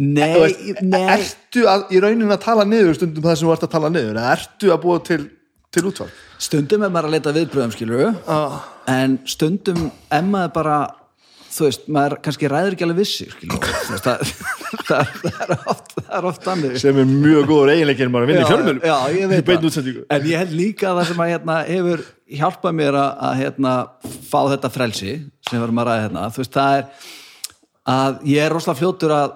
Nei, 0.01 0.33
veist, 0.41 0.63
nei 0.81 1.03
ertu 1.13 1.67
að, 1.69 1.83
í 1.93 1.99
raunin 2.01 2.33
að 2.33 2.41
tala 2.47 2.65
niður 2.65 2.95
stundum 2.97 3.23
það 3.27 3.35
sem 3.37 3.47
þú 3.47 3.53
ert 3.53 3.67
að 3.67 3.73
tala 3.75 3.91
niður 3.93 4.17
ertu 4.25 4.71
að 4.73 4.81
búa 4.87 5.03
til, 5.05 5.21
til 5.73 5.85
útvarp? 5.91 6.19
stundum 6.43 6.83
er 6.83 6.91
maður 6.91 7.11
að 7.11 7.15
leita 7.17 7.33
viðbröðum 7.37 7.73
skilur 7.75 8.09
Ah. 8.27 8.57
en 8.89 9.19
stundum 9.29 9.85
er 10.11 10.25
maður 10.27 10.51
bara 10.57 10.77
þú 11.53 11.67
veist, 11.67 11.83
maður 11.93 12.15
kannski 12.25 12.49
ræður 12.49 12.73
ekki 12.73 12.87
alveg 12.87 12.99
vissi 13.03 13.27
það, 14.03 14.25
það, 14.89 15.13
það 15.29 15.53
það 15.53 16.17
er 16.17 16.27
oft 16.31 16.47
annir 16.55 16.77
sem 16.81 16.97
er 17.03 17.05
mjög 17.13 17.45
góður 17.53 17.71
eiginleikir 17.75 18.09
maður 18.09 18.25
að 18.25 18.31
vinna 18.33 18.43
í 18.43 18.49
fjölmjölum 18.49 18.87
já, 18.89 18.95
ég 19.13 19.29
veit 19.29 19.37
í 19.37 19.45
beinu 19.51 19.61
það. 19.61 19.69
útsendingu 19.69 20.05
en 20.17 20.27
ég 20.33 20.41
held 20.41 20.55
líka 20.57 20.89
að 20.89 20.99
það 21.03 21.11
sem 21.11 21.21
að 21.27 21.33
hérna, 21.35 21.59
hefur 21.69 22.03
hjálpað 22.41 22.77
mér 22.81 22.97
að, 23.03 23.11
að 23.29 23.37
hérna, 23.43 23.73
fá 24.33 24.39
þetta 24.55 24.73
frelsi 24.73 25.11
sem 25.45 25.59
við 25.59 25.67
erum 25.67 25.83
að 25.85 25.91
ræða 25.91 26.03
hérna 26.07 26.25
þú 26.33 26.41
veist, 26.43 26.57
það 26.57 26.79
er 26.81 27.11
að 27.89 28.21
ég 28.29 28.45
er 28.45 28.53
rosalega 28.53 28.79
fljótur 28.79 29.15
að 29.15 29.33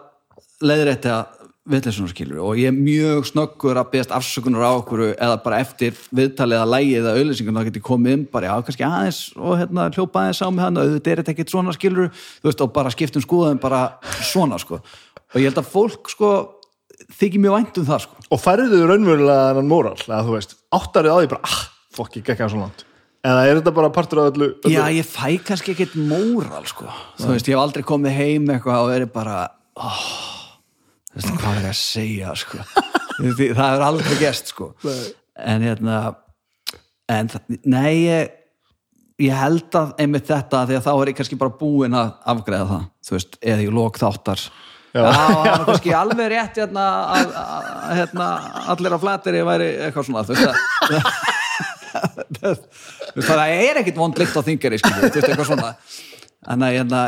leiðrétta 0.64 1.18
viðleysunar 1.68 2.12
skilur 2.14 2.44
og 2.48 2.60
ég 2.62 2.72
er 2.72 2.76
mjög 2.76 3.26
snöggur 3.28 3.78
að 3.80 3.90
beðast 3.92 4.14
afsökunar 4.16 4.64
á 4.64 4.72
okkur 4.80 5.04
eða 5.10 5.40
bara 5.44 5.60
eftir 5.64 5.98
viðtalið 6.16 6.64
að 6.64 6.72
lægi 6.74 6.94
eða 7.02 7.16
auðlýsingun 7.18 7.60
þá 7.60 7.68
get 7.68 7.80
ég 7.80 7.86
komið 7.90 8.16
inn 8.16 8.26
bara 8.32 8.52
já, 8.52 8.54
kannski 8.68 8.88
aðeins 8.88 9.22
og 9.36 9.60
hérna 9.60 9.90
hljópa 9.92 10.24
aðeins 10.24 10.42
á 10.44 10.48
mig 10.48 10.64
hann 10.64 10.80
er 10.80 10.96
þetta 11.04 11.34
ekkert 11.34 11.54
svona 11.54 11.76
skilur 11.76 12.12
veist 12.46 12.64
og 12.64 12.74
bara 12.76 12.94
skiptum 12.94 13.26
skoðum 13.26 13.60
bara 13.60 13.82
svona 14.32 14.60
sko. 14.64 14.80
Og 14.80 15.40
ég 15.42 15.50
held 15.50 15.60
að 15.60 15.72
fólk 15.74 16.12
sko 16.14 16.34
þykir 17.20 17.44
mjög 17.44 17.58
vænt 17.60 17.82
um 17.82 17.90
það 17.92 18.06
sko. 18.06 18.28
Og 18.32 18.42
færðu 18.42 18.84
raunverulega 18.88 19.50
þennan 19.52 19.72
móral 19.74 19.98
að 20.08 20.30
þú 20.30 20.38
veist, 20.38 20.60
áttarið 20.72 21.18
á 21.18 21.18
því 21.20 21.34
bara 21.36 21.52
ah, 21.52 21.64
fokk, 22.00 22.22
ég 22.22 22.30
gekk 22.32 22.48
að 22.48 22.56
svo 22.56 22.64
langt 22.64 22.87
eða 23.28 23.44
er 23.48 23.60
þetta 23.60 23.74
bara 23.76 23.92
partur 23.94 24.22
af 24.24 24.30
öllu, 24.32 24.50
öllu? 24.62 24.74
Já, 24.74 24.84
ég 24.96 25.08
fæ 25.08 25.38
kannski 25.48 25.74
ekkert 25.76 25.98
móral 26.00 26.66
sko. 26.70 26.88
þú 27.20 27.34
veist, 27.34 27.50
ég 27.50 27.58
hef 27.58 27.64
aldrei 27.64 27.86
komið 27.88 28.18
heim 28.18 28.50
eitthvað 28.54 28.84
og 28.86 28.92
verið 28.94 29.12
bara 29.16 29.38
oh, 29.76 30.06
veist, 31.16 31.34
hvað 31.42 31.60
er 31.60 31.68
ég 31.68 31.74
að 31.74 31.82
segja 31.82 32.38
sko. 32.44 32.62
Það 33.18 33.64
er 33.66 33.82
aldrei 33.82 34.16
gest 34.20 34.52
sko. 34.54 34.72
en 35.42 35.64
hérna 35.66 36.02
en 37.10 37.30
það- 37.32 37.60
nei 37.66 37.94
ég, 38.06 38.32
ég 39.26 39.34
held 39.34 39.74
að 39.80 39.94
einmitt 40.04 40.28
þetta 40.30 40.66
því 40.70 40.78
að 40.78 40.86
þá 40.86 40.92
er 40.94 41.12
ég 41.12 41.18
kannski 41.18 41.40
bara 41.40 41.58
búinn 41.60 41.98
að 41.98 42.12
afgreða 42.34 42.68
það, 42.72 42.88
þú 43.08 43.16
veist, 43.18 43.38
eða 43.42 43.64
ég 43.66 43.78
lók 43.80 44.02
þáttar 44.02 44.44
Já, 44.96 45.04
það 45.04 45.34
var 45.38 45.64
kannski 45.68 45.94
alveg 45.94 46.30
rétt 46.32 46.60
hérna, 46.62 46.86
að, 47.14 47.34
að, 47.42 47.66
hérna 48.00 48.28
allir 48.74 48.96
á 48.96 49.00
flatir 49.02 49.38
ég 49.40 49.48
væri 49.48 49.72
eitthvað 49.88 50.08
svona 50.08 50.24
þú 50.28 50.38
veist 50.38 50.48
að 50.48 51.26
það 53.18 53.56
er 53.56 53.82
ekkit 53.82 54.00
vond 54.00 54.22
lykt 54.22 54.38
á 54.38 54.42
þingari 54.48 54.80
þannig 56.48 56.68
að 56.68 56.76
hérna, 56.78 57.00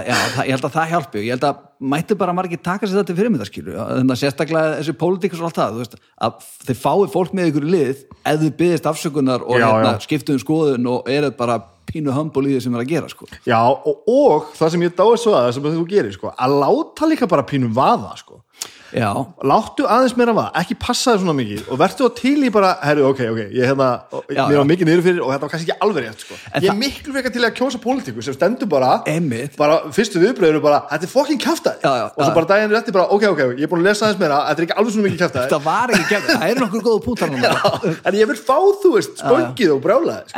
ég 0.43 0.53
held 0.55 0.65
að 0.67 0.73
það 0.73 0.89
hjálpi 0.91 1.21
ég 1.23 1.35
held 1.35 1.45
að 1.47 1.59
mættu 1.93 2.15
bara 2.19 2.33
margir 2.35 2.59
taka 2.65 2.87
sér 2.87 2.97
þetta 2.97 3.07
til 3.11 3.17
fyrirmyndarskilu 3.19 3.75
þannig 3.77 4.15
að 4.15 4.21
sérstaklega 4.23 4.71
þessi 4.79 4.95
pólitíkus 4.99 5.43
og 5.43 5.47
allt 5.47 5.59
það, 5.61 5.77
veist, 5.79 5.97
að 6.27 6.47
þið 6.67 6.79
fáið 6.81 7.11
fólk 7.13 7.35
með 7.37 7.51
ykkur 7.51 7.67
í 7.67 7.73
lið 7.75 8.01
ef 8.01 8.41
þið 8.41 8.55
byggðist 8.59 8.89
afsökunar 8.89 9.45
og 9.45 9.61
Já, 9.61 9.67
hérna, 9.67 9.93
já. 9.95 10.03
skiptuðum 10.07 10.43
skoðun 10.43 10.89
og 10.91 11.11
eruð 11.13 11.37
bara 11.39 11.59
pínu 11.89 12.13
hömbul 12.13 12.45
í 12.49 12.57
því 12.57 12.59
sem 12.65 12.75
er 12.75 12.83
að 12.83 12.91
gera 12.91 13.07
sko. 13.09 13.29
Já, 13.49 13.61
og, 13.65 14.03
og 14.09 14.51
það 14.57 14.73
sem 14.75 14.83
ég 14.85 14.97
dáið 14.97 15.15
svo 15.23 15.31
að 15.37 15.47
það 15.47 15.55
sem 15.55 15.69
þú 15.69 15.85
gerir, 15.89 16.13
sko, 16.13 16.33
að 16.35 16.57
láta 16.61 17.09
líka 17.09 17.29
bara 17.31 17.47
pínum 17.49 17.71
vaða, 17.73 18.11
sko 18.19 18.43
já, 18.93 19.09
láttu 19.51 19.85
aðeins 19.85 20.15
meira 20.17 20.33
vaða, 20.35 20.51
ekki 20.61 20.77
passa 20.81 21.13
þér 21.13 21.21
svona 21.23 21.35
mikið 21.37 21.69
og 21.69 21.79
verður 21.81 22.09
á 22.09 22.11
til 22.17 22.33
í 22.41 22.51
bara, 22.53 22.71
herru, 22.83 23.05
ok, 23.09 23.21
ok 23.33 23.41
ég 23.45 23.69
hérna, 23.69 23.89
Já, 24.29 24.43
mér 24.49 24.59
var 24.61 24.67
mikið 24.69 24.89
niður 24.89 25.05
fyrir 25.05 25.21
og 25.23 25.31
þetta 25.33 25.45
var 25.45 25.51
kannski 25.53 25.69
ekki 25.69 25.85
alveg 25.85 26.05
rétt, 26.05 26.25
sko. 26.25 26.39
En 26.49 26.65
ég 26.65 26.71
er 26.73 26.79
miklu 26.79 27.15
frekar 27.15 27.33
til 27.35 27.45
að 27.45 27.55
kjósa 27.59 27.81
pólitíku 27.83 28.25
sem 28.25 28.35
stendur 28.35 28.69
bara, 28.71 28.91
Einmitt. 29.09 29.55
bara 29.59 29.79
fyrstu 29.95 30.21
viðbröður 30.23 30.61
bara, 30.65 30.81
þetta 30.91 31.09
er 31.09 31.13
fokkin 31.13 31.39
já, 31.39 32.09
og 32.09 32.19
svo 32.23 32.33
bara 32.35 32.49
daginn 32.53 32.73
rétti 32.73 32.95
bara, 32.95 33.07
ok, 33.13 33.23
ok, 33.33 33.41
ég 33.55 33.65
er 33.67 33.71
búin 33.71 33.83
að 33.83 33.89
lesa 33.91 34.07
aðeins 34.07 34.21
meira 34.21 34.41
þetta 34.49 34.63
er 34.63 34.67
ekki 34.67 34.77
alveg 34.81 34.95
svona 34.95 35.07
mikið 35.07 35.23
kjaftaði 35.23 35.53
það 35.53 35.65
var 35.69 35.95
ekki 35.95 36.09
gegn 36.13 36.29
það 36.29 36.45
er 36.49 36.61
nokkur 36.63 36.85
góðu 36.87 37.01
púntar 37.05 37.29
en 38.09 38.19
ég 38.19 38.29
vil 38.29 38.39
fá, 38.39 38.57
þú 38.83 38.93
veist, 38.97 39.17
spöngið 39.21 39.75
og 39.75 39.83
brjálaði, 39.85 40.21
sko. 40.29 40.37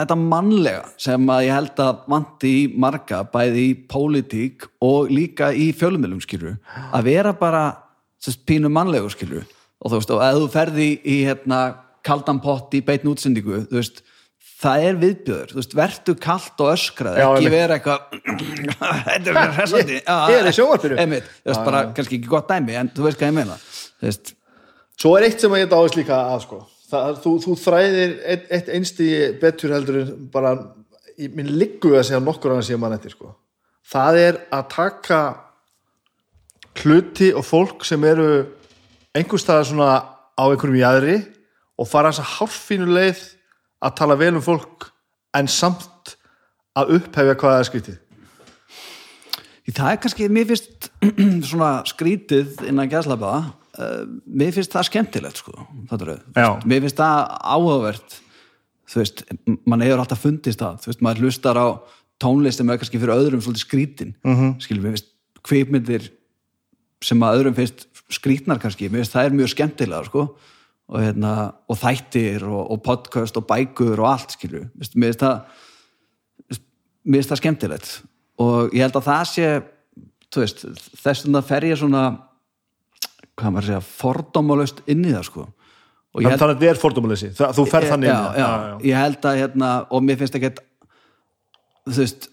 Þetta 0.00 0.16
mannlega 0.20 0.84
sem 1.02 1.28
að 1.32 1.44
ég 1.46 1.54
held 1.56 1.80
að 1.84 2.02
vanti 2.12 2.52
í 2.62 2.62
marga 2.86 3.22
bæði 3.32 3.64
í 3.70 3.74
pólitík 3.90 4.66
og 4.84 5.10
líka 5.12 5.52
í 5.56 5.70
fjölumilum 5.76 6.20
skilur 6.24 6.56
að 6.92 7.08
vera 7.10 7.32
bara 7.36 7.64
sest, 8.22 8.44
pínu 8.48 8.70
mannlegu 8.72 9.10
skilur 9.12 9.44
og 9.82 9.90
þú 9.92 9.98
veist, 10.00 10.12
og 10.16 10.22
ef 10.26 10.38
þú 10.40 10.50
ferði 10.54 10.90
í, 11.04 11.16
hérna, 11.28 11.62
kaldan 12.06 12.38
pott 12.44 12.72
í 12.74 12.80
beitn 12.86 13.10
útsendingu 13.12 13.64
þú 13.68 13.76
veist, 13.80 14.00
það 14.62 14.84
er 14.88 15.00
viðbjöður 15.02 15.50
þú 15.52 15.58
veist, 15.60 15.74
vertu 15.76 16.14
kalt 16.26 16.62
og 16.64 16.70
öskrað 16.72 17.18
ekki 17.26 17.50
vera 17.52 17.76
eitthvað 17.76 18.06
þetta 19.10 19.34
er 19.44 19.52
hressandi. 19.58 19.98
Ég- 20.00 20.30
ég 20.32 20.38
er 20.40 20.48
í 20.48 20.54
sjónvarpinu. 20.56 20.96
Einmitt, 21.02 21.28
þú 21.42 21.50
veist, 21.52 21.66
bara 21.68 21.82
kannski 21.96 22.18
ekki 22.20 22.30
gott 22.32 22.48
dæmi 22.50 22.78
en 22.80 22.90
þú 22.96 23.04
veist 23.08 23.20
hvað 23.20 23.30
ég 23.32 23.36
meina 23.42 23.58
þú 23.60 24.08
veist, 24.08 24.32
Svo 24.96 25.10
er 25.18 25.26
eitt 25.26 25.42
sem 25.44 25.52
að 25.52 25.60
ég 25.60 25.68
dáðist 25.68 25.96
líka 25.98 26.16
að 26.32 26.38
sko. 26.46 26.62
Það, 26.90 27.20
þú, 27.22 27.32
þú 27.44 27.56
þræðir 27.62 28.14
eitt, 28.24 28.46
eitt 28.50 28.70
einsti 28.76 29.08
betur 29.40 29.74
heldur 29.76 30.12
bara 30.32 30.54
í 31.16 31.28
minn 31.32 31.54
liggu 31.58 31.94
að 31.96 32.08
segja 32.10 32.22
nokkur 32.22 32.54
annars 32.54 32.70
ég 32.70 32.80
mann 32.80 32.94
eftir 32.96 33.14
sko. 33.14 33.32
það 33.86 34.20
er 34.22 34.40
að 34.54 34.68
taka 34.74 35.20
hluti 36.76 37.32
og 37.32 37.46
fólk 37.46 37.86
sem 37.88 38.02
eru 38.04 38.30
einhvers 39.16 39.46
staðar 39.46 39.70
svona 39.70 39.92
á 40.36 40.44
einhverjum 40.44 40.82
jæðri 40.82 41.18
og 41.76 41.88
fara 41.88 42.12
þess 42.12 42.24
að 42.24 42.34
hálffínu 42.36 42.88
leið 42.92 43.22
að 43.86 43.96
tala 44.00 44.18
vel 44.20 44.34
um 44.34 44.44
fólk 44.44 44.90
en 45.36 45.48
samt 45.48 46.16
að 46.76 46.98
upphefja 46.98 47.36
hvað 47.36 47.54
það 47.54 47.62
er 47.62 47.70
skrítið 47.70 48.02
Því 49.66 49.72
Það 49.74 49.88
er 49.90 49.96
kannski, 49.98 50.26
mér 50.30 50.44
finnst 50.46 50.84
svona 51.50 51.70
skrítið 51.90 52.60
innan 52.70 52.90
gæslapa 52.90 53.32
uh, 53.34 53.48
mér 54.26 54.54
finnst 54.54 54.72
það 54.74 54.88
skemmtilegt 54.90 55.42
sko, 55.42 55.66
mér 56.64 56.84
finnst 56.84 57.00
það 57.00 57.18
áhugavert. 57.42 58.16
Þú 58.86 59.00
veist, 59.02 59.22
mann 59.66 59.82
hefur 59.82 60.02
alltaf 60.04 60.22
fundist 60.22 60.62
það. 60.62 60.76
Þú 60.82 60.90
veist, 60.92 61.02
maður 61.02 61.26
hlustar 61.26 61.58
á 61.58 61.66
tónlist 62.22 62.60
sem 62.60 62.70
er 62.70 62.78
kannski 62.80 63.00
fyrir 63.02 63.16
öðrum 63.16 63.42
svolítið 63.42 63.64
skrítin. 63.64 64.14
Mm. 64.24 64.36
-hmm. 64.36 64.52
skilur, 64.62 64.82
mér 64.82 64.94
finnst 64.94 65.10
kvikmyndir 65.42 66.10
sem 67.02 67.22
að 67.22 67.38
öðrum 67.38 67.54
finnst 67.54 67.86
skrítnar 68.08 68.60
kannski, 68.62 68.88
mér 68.88 69.02
finnst 69.02 69.12
það 69.12 69.24
er 69.24 69.36
mjög 69.36 69.50
skemmtilega 69.52 70.04
sko, 70.04 70.36
og, 70.88 71.00
hérna, 71.02 71.54
og 71.68 71.76
þættir 71.76 72.46
og, 72.46 72.70
og 72.70 72.82
podcast 72.82 73.36
og 73.36 73.46
bækur 73.46 73.98
og 74.00 74.10
allt 74.12 74.36
skilur, 74.38 74.68
mér 74.94 75.12
finnst 75.12 75.20
það 75.20 75.40
mér 77.04 77.18
finnst 77.18 77.30
það 77.30 77.42
skemmtilegt. 77.42 78.02
Og 78.38 78.74
ég 78.74 78.82
held 78.82 78.96
að 78.96 79.08
það 79.08 79.24
sé 79.30 79.62
þú 80.32 80.42
veist, 80.42 80.64
þess 81.02 81.24
vegna 81.24 81.42
fer 81.42 81.64
ég 81.64 81.78
svona 81.78 82.04
hvað 83.36 83.52
maður 83.52 83.66
að 83.66 83.70
segja 83.70 83.84
fordómalöst 84.02 84.80
inn 84.92 85.04
í 85.04 85.12
það 85.14 85.26
sko. 85.30 85.46
Þannig 86.16 86.32
að 86.32 86.44
þetta 86.54 86.70
er 86.70 86.78
fordómaleysi, 86.80 87.28
Það- 87.36 87.52
þú 87.58 87.64
ferð 87.68 87.90
þannig 87.92 88.08
já, 88.08 88.14
inn 88.16 88.24
í 88.24 88.40
það. 88.40 88.40
já, 88.40 88.78
ég 88.88 88.96
held 89.02 89.26
að 89.28 89.40
hérna, 89.42 89.70
og 89.92 90.02
mér 90.06 90.16
finnst 90.22 90.38
ekkert 90.38 90.62
þú 91.86 91.98
veist 92.00 92.28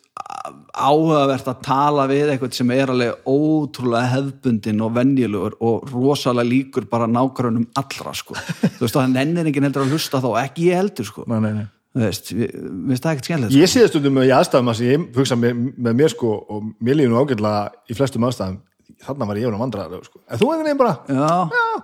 áhugavert 0.74 1.48
að 1.52 1.60
tala 1.66 2.06
við 2.10 2.32
eitthvað 2.34 2.56
sem 2.58 2.72
er 2.74 2.92
alveg 2.94 3.28
ótrúlega 3.30 4.10
hefbundin 4.14 4.82
og 4.86 4.94
venjulegur 4.96 5.56
og 5.64 5.86
rosalega 5.92 6.48
líkur 6.50 6.88
bara 6.90 7.08
nágrunum 7.10 7.68
allra 7.80 8.14
sko. 8.18 8.36
Þú 8.80 8.86
veist, 8.86 8.96
og 8.96 9.00
það 9.04 9.14
nennir 9.18 9.50
enginn 9.50 9.68
heldur 9.68 9.86
að 9.86 9.94
hlusta 9.96 10.22
þá 10.24 10.30
ekki 10.46 10.70
ég 10.72 10.80
heldur 10.82 11.06
sko. 11.10 11.26
Nei, 11.30 11.40
nei, 11.46 11.52
nei. 11.60 11.66
þú 11.94 12.04
veist, 12.08 12.32
við- 12.34 12.54
finnst 12.90 13.04
það 13.06 13.12
ekkert 13.14 13.30
skemmtilegt 13.30 13.58
Ég 13.60 13.72
sé 13.74 13.84
það 13.84 13.92
stundum 13.94 14.18
með 14.18 14.34
aðstæðum 14.40 14.72
að 14.74 14.84
ég 14.88 15.08
hugsa 15.20 15.38
með, 15.44 15.64
með 15.88 16.00
mér 16.02 16.14
sko 16.16 16.34
og 16.50 16.70
mér 16.80 17.00
líður 17.00 17.14
nú 17.14 17.22
ágætlega 17.24 17.64
í 17.90 17.98
flestum 18.00 18.28
aðstæðum 18.30 18.60
þarna 19.04 19.28
var 19.30 19.40
ég 19.40 19.50
á 19.54 19.64
vandræðarlega 19.64 20.08
sko. 20.08 20.22
en 20.28 20.40
þú 20.40 20.50
einhvern 20.52 20.68
veginn 20.70 20.82
bara 20.82 20.96
já, 21.08 21.30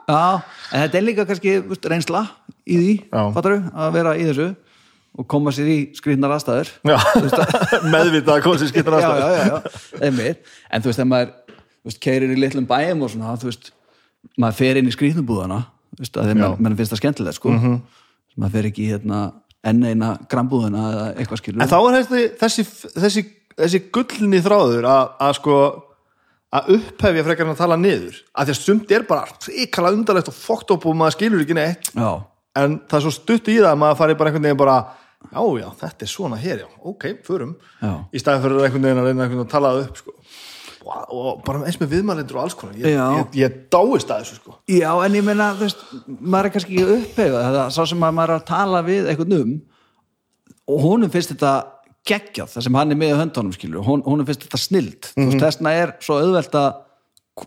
já, 0.10 0.24
en 0.72 0.84
þetta 0.84 1.00
er 1.00 1.06
líka 1.06 1.26
kannski 1.30 1.56
veist, 1.70 1.90
reynsla 1.92 2.24
í 2.70 2.78
því, 2.80 2.96
Já. 3.10 3.22
fattar 3.36 3.56
að 3.74 3.94
vera 3.98 4.16
í 4.20 4.26
þessu 4.30 4.50
og 5.20 5.28
koma 5.28 5.52
sér 5.52 5.68
í 5.68 5.78
skrýtnar 5.98 6.32
aðstæður. 6.36 6.70
Já, 6.86 6.98
meðvitað 7.94 8.36
að 8.36 8.44
koma 8.46 8.60
sér 8.62 8.70
já, 8.78 9.10
já, 9.20 9.30
já, 9.34 9.48
já, 9.50 10.04
einmitt. 10.06 10.52
En 10.70 10.84
þú 10.84 10.92
veist, 10.92 11.00
þegar 11.02 11.10
maður 11.10 11.98
keirir 12.06 12.34
í 12.36 12.38
litlum 12.40 12.68
bæjum 12.70 13.04
og 13.04 13.12
svona, 13.12 13.34
þú 13.42 13.50
veist 13.50 13.72
maður 14.40 14.60
fer 14.60 14.80
inn 14.80 14.88
í 14.88 14.94
þeim 16.30 16.40
mann, 16.44 16.56
mann 16.62 16.78
finnst 16.78 16.94
það 16.94 17.02
skemmtilegt, 17.02 17.40
sko. 17.40 17.52
Mhm. 17.56 17.80
maður 18.40 18.56
fer 18.56 18.70
ekki 18.70 18.86
í 18.86 18.92
hérna 18.94 19.24
enn 19.68 19.84
eina 19.84 20.14
grambúðina 20.32 20.86
eða 20.94 21.06
eitthvað 21.20 21.42
skilur 21.42 21.64
en 21.64 21.72
þá 21.72 21.78
er 21.80 21.96
þessi, 21.98 22.22
þessi, 22.40 22.66
þessi, 22.96 23.24
þessi 23.60 23.82
gullni 23.92 24.40
þráður 24.46 24.88
að 24.88 25.34
sko 25.40 25.58
að 26.56 26.72
upphefja 26.78 27.26
frekar 27.28 27.46
en 27.46 27.54
að 27.54 27.62
tala 27.62 27.78
niður. 27.78 28.18
Að 28.34 28.50
því 28.50 28.56
að 28.56 28.62
sumt 28.64 28.94
er 28.96 29.06
bara 29.10 29.28
ríkala 29.46 29.94
undarlegt 29.94 30.32
og 30.32 30.38
fókt 30.38 30.74
upp 30.74 30.88
og 30.90 30.98
maður 30.98 31.18
skilur 31.20 31.44
ekki 31.44 31.58
neitt. 31.58 31.92
Já, 31.94 32.12
en 32.60 32.80
það 32.90 32.98
er 33.00 33.06
svo 33.06 33.14
stutt 33.14 33.52
í 33.52 33.60
það 33.60 33.72
að 33.74 33.82
maður 33.84 34.00
fari 34.02 34.18
bara 34.20 34.32
einhvern 34.32 34.48
veginn 34.48 34.62
bara 34.62 34.78
já, 35.30 35.42
já, 35.60 35.68
þetta 35.82 36.06
er 36.06 36.12
svona 36.12 36.40
hér, 36.40 36.64
já, 36.64 36.70
ok, 36.92 37.10
förum. 37.28 37.56
Já. 37.82 37.92
í 38.12 38.22
staðin 38.22 38.46
fyrir 38.46 38.64
einhvern 38.66 38.88
veginn 38.88 39.02
að 39.02 39.10
reyna 39.10 39.26
einhvern 39.26 39.36
veginn 39.36 39.48
að 39.48 39.54
tala 39.54 39.74
upp 39.84 40.00
sko. 40.00 40.16
og, 40.90 41.02
og 41.20 41.42
bara 41.46 41.64
eins 41.68 41.80
með 41.82 41.92
viðmælendur 41.96 42.40
og 42.40 42.46
alls 42.46 42.58
konar, 42.58 42.78
ég, 42.80 42.96
ég, 42.98 43.34
ég 43.42 43.58
dáist 43.74 44.10
að 44.10 44.24
þessu 44.24 44.40
sko. 44.40 44.56
já, 44.72 44.92
en 45.06 45.18
ég 45.20 45.26
meina 45.28 45.52
þú 45.60 45.68
veist, 45.68 45.84
maður 46.08 46.50
er 46.50 46.56
kannski 46.56 46.78
ekki 46.78 46.96
upphefað 47.00 47.44
það. 47.50 47.60
Er 47.66 47.76
sá 47.76 47.82
sem 47.92 48.08
að 48.08 48.16
maður 48.22 48.36
er 48.36 48.40
að 48.40 48.48
tala 48.50 48.86
við 48.88 49.12
eitthvað 49.12 49.36
um 49.40 49.58
og 50.70 50.82
honum 50.86 51.12
finnst 51.14 51.34
þetta 51.34 51.54
geggjað, 52.10 52.52
það 52.56 52.66
sem 52.68 52.78
hann 52.80 52.94
er 52.96 53.00
með 53.00 53.14
í 53.14 53.18
höndunum 53.22 53.56
skilur, 53.56 53.84
Hon, 53.86 54.02
honum 54.06 54.28
finnst 54.28 54.46
þetta 54.48 54.60
snild. 54.62 55.10
Mm. 55.16 55.26
-hmm. 55.30 55.42
þessna 55.46 55.74
er 55.84 55.96
svo 56.04 56.20
auðvelt 56.20 56.56
að 56.60 56.70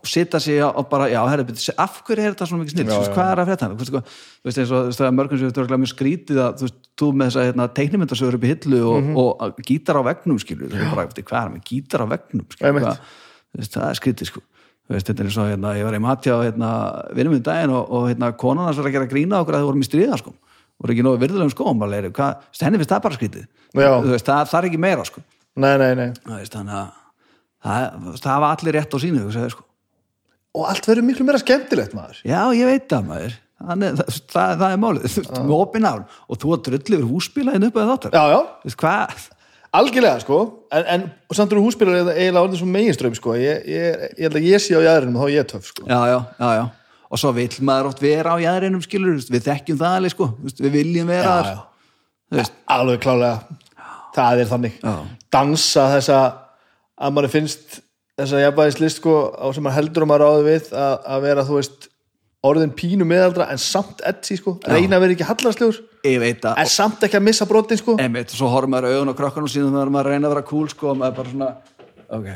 sita 0.09 0.39
sig 0.41 0.63
og 0.65 0.87
bara, 0.89 1.09
já, 1.13 1.21
herri, 1.29 1.45
byrju, 1.45 1.75
af 1.77 1.99
hverju 2.07 2.23
er 2.25 2.33
þetta 2.33 2.47
svona 2.49 2.63
mikið 2.63 2.75
snild, 2.77 2.89
Já, 2.89 2.99
veist, 3.03 3.13
hvað 3.13 3.33
er 3.33 3.41
að 3.43 3.49
frétta 3.51 3.67
hann, 3.67 3.75
þú 3.77 4.01
veist, 4.47 4.59
eins 4.63 4.71
og 4.73 4.87
það 4.97 5.07
er 5.09 5.17
mörgum 5.19 5.39
sem 5.41 5.51
þú 5.53 5.61
veist, 5.61 5.75
mjög 5.83 5.91
skrítið 5.93 6.39
að, 6.41 6.55
þú 6.57 6.65
veist, 6.67 6.79
þú 6.97 7.09
með 7.13 7.27
þess 7.29 7.37
að 7.43 7.47
hérna, 7.49 7.67
teiknimyndasögur 7.77 8.39
upp 8.39 8.47
í 8.47 8.53
hillu 8.53 8.81
og, 8.89 9.03
Mhm. 9.03 9.17
og, 9.21 9.43
og 9.43 9.61
gítar 9.69 9.99
á 10.01 10.03
vegnum, 10.09 10.39
skilur, 10.41 10.71
þú 10.73 10.79
veist, 10.81 10.95
bara, 10.95 11.05
eftir, 11.11 11.25
hvað 11.29 11.45
er 11.45 11.53
með 11.53 11.63
gítar 11.69 12.01
á 12.01 12.07
vegnum, 12.09 12.47
skilur, 12.49 12.81
hvað, 12.81 12.99
veist, 13.59 13.73
það 13.77 13.89
er 13.91 14.01
skrítið, 14.01 14.27
sko. 14.33 14.41
Þú 14.89 14.95
veist, 14.97 15.07
þetta 15.07 15.21
er 15.21 15.29
eins 15.29 15.37
og, 15.39 15.51
hérna, 15.53 15.75
ég 15.77 15.85
var 15.85 15.95
í 15.95 16.01
matja 16.01 16.39
og 16.39 16.45
hérna, 16.49 16.71
vinnum 17.15 17.37
við 17.37 17.43
daginn 17.43 17.71
og, 17.77 17.85
og 17.93 18.09
hérna, 18.09 18.33
konan 18.33 18.65
hans 18.67 18.77
var 18.81 18.89
að 18.89 18.93
gera 18.97 19.07
grína 19.13 19.43
okkur 19.45 19.55
að 19.55 19.61
þau 19.61 19.69
vorum 19.69 19.85
í 19.85 19.91
stríða, 19.93 20.17
sko 20.19 20.33
voru 20.83 20.95
ekki 20.95 21.05
nógu 21.07 21.21
virðulegum 21.23 21.53
skóum, 21.53 21.83
þú 21.83 21.91
veist, 21.93 22.65
henni 22.65 22.81
finnst 22.81 22.93
það 22.93 23.05
bara 23.07 23.19
skrítið. 23.19 23.47
Veist, 23.79 24.27
það, 24.29 24.49
það 24.51 24.59
er 24.59 24.69
ekki 24.69 24.81
meira, 24.83 25.07
sko. 25.09 25.23
Nei, 25.63 25.75
nei, 25.81 25.91
nei. 25.99 26.09
Veist, 26.27 26.57
þannig 26.57 26.79
að 26.79 26.89
það, 27.67 28.09
það 28.25 28.43
var 28.45 28.57
allir 28.57 28.79
rétt 28.79 28.97
á 28.97 28.99
sínu, 29.05 29.27
sko. 29.55 29.67
Og 30.53 30.67
allt 30.69 30.89
verður 30.91 31.07
miklu 31.09 31.25
meira 31.25 31.41
skemmtilegt 31.41 31.95
maður. 31.97 32.19
Já, 32.29 32.41
ég 32.53 32.69
veit 32.69 32.89
það 32.91 33.07
maður. 33.09 33.37
Þannig, 33.63 34.01
það, 34.01 34.17
það, 34.35 34.57
það 34.59 34.75
er 34.75 34.81
málið, 34.83 35.07
þú 35.07 35.23
veist, 35.23 35.39
með 35.39 35.55
opin 35.57 35.87
ál 35.87 36.01
og 36.03 36.41
þú 36.43 36.57
að 36.57 36.65
drulli 36.67 36.99
yfir 36.99 37.07
húsbílaðin 37.13 37.69
upp 37.69 37.79
eða 37.79 37.93
þáttar 37.93 38.17
já, 38.17 38.23
já, 38.33 38.41
algjörlega 39.73 40.21
sko. 40.25 40.39
En, 40.75 40.89
en 40.91 41.05
samt 41.37 41.55
eru 41.55 41.63
húsbílar 41.65 42.11
eiginlega 42.13 42.43
orðin 42.43 42.61
svo 42.61 42.69
meginströym 42.69 43.15
sko, 43.17 43.37
ég, 43.41 43.63
ég, 43.71 44.03
ég 44.19 44.27
held 44.27 44.39
að 44.41 44.49
ég 44.51 44.65
sé 44.65 44.77
á 44.77 44.83
jæðrinum 44.83 45.21
þá 45.21 45.25
er 45.29 45.35
ég 45.37 45.49
töff 45.53 45.71
sko. 45.71 45.87
Já, 45.87 46.01
já, 46.11 46.19
já, 46.43 46.49
já 46.59 46.65
Og 47.13 47.21
svo 47.21 47.33
vill 47.37 47.53
maður 47.61 47.91
oft 47.91 48.01
vera 48.03 48.35
á 48.35 48.37
jæðrinum 48.41 48.83
skilur 48.85 49.21
Við 49.21 49.45
þekkjum 49.45 49.81
það 49.83 49.97
alveg, 49.99 50.15
sko. 50.15 50.29
Við 50.65 50.77
viljum 50.79 51.13
vera 51.13 51.35
Já, 51.45 51.57
já. 52.33 52.47
Alveg 52.73 53.03
klálega. 53.05 53.59
Það 54.17 54.43
er 54.43 54.51
þannig. 54.51 54.75
Já. 54.81 54.95
dansa 55.33 55.87
þessa 55.95 56.19
að 57.03 57.15
maður 57.17 57.33
finnst 57.33 57.79
þessa 58.21 58.43
jafnvægislist 58.43 59.01
sko 59.01 59.15
á 59.33 59.47
sem 59.55 59.65
maður 59.65 59.79
heldur 59.81 60.05
að 60.05 60.11
maður 60.11 60.25
ráði 60.27 60.45
við 60.51 60.69
að, 60.77 60.95
að 61.15 61.25
vera 61.27 61.45
þú 61.49 61.57
veist 61.59 61.89
orðin 62.43 62.75
pínu 62.75 63.07
meðaldra 63.07 63.47
en 63.53 63.61
samt 63.63 64.03
etsi 64.09 64.37
sko. 64.41 64.57
Reyna 64.67 64.99
að 64.99 65.05
vera 65.05 65.17
ekki 65.17 65.29
hallarslegur 65.29 65.79
ég 66.09 66.47
en 66.51 66.71
samt 66.71 67.05
ekki 67.07 67.19
að 67.19 67.27
missa 67.29 67.47
brotin 67.47 67.79
sko. 67.79 67.95
Einmitt, 68.03 68.35
svo 68.35 68.51
horfum 68.51 68.75
maður 68.75 68.97
augun 68.97 69.15
á 69.15 69.19
krokkanum 69.21 69.51
síðan 69.51 69.77
þegar 69.77 69.93
maður 69.95 70.11
reyna 70.11 70.27
að 70.27 70.35
vera 70.35 70.45
cool, 70.49 70.67
sko 70.73 70.91
og 70.91 70.99
maður 70.99 71.19
bara 71.21 71.35
svona, 71.35 71.51
ok, 72.19 72.29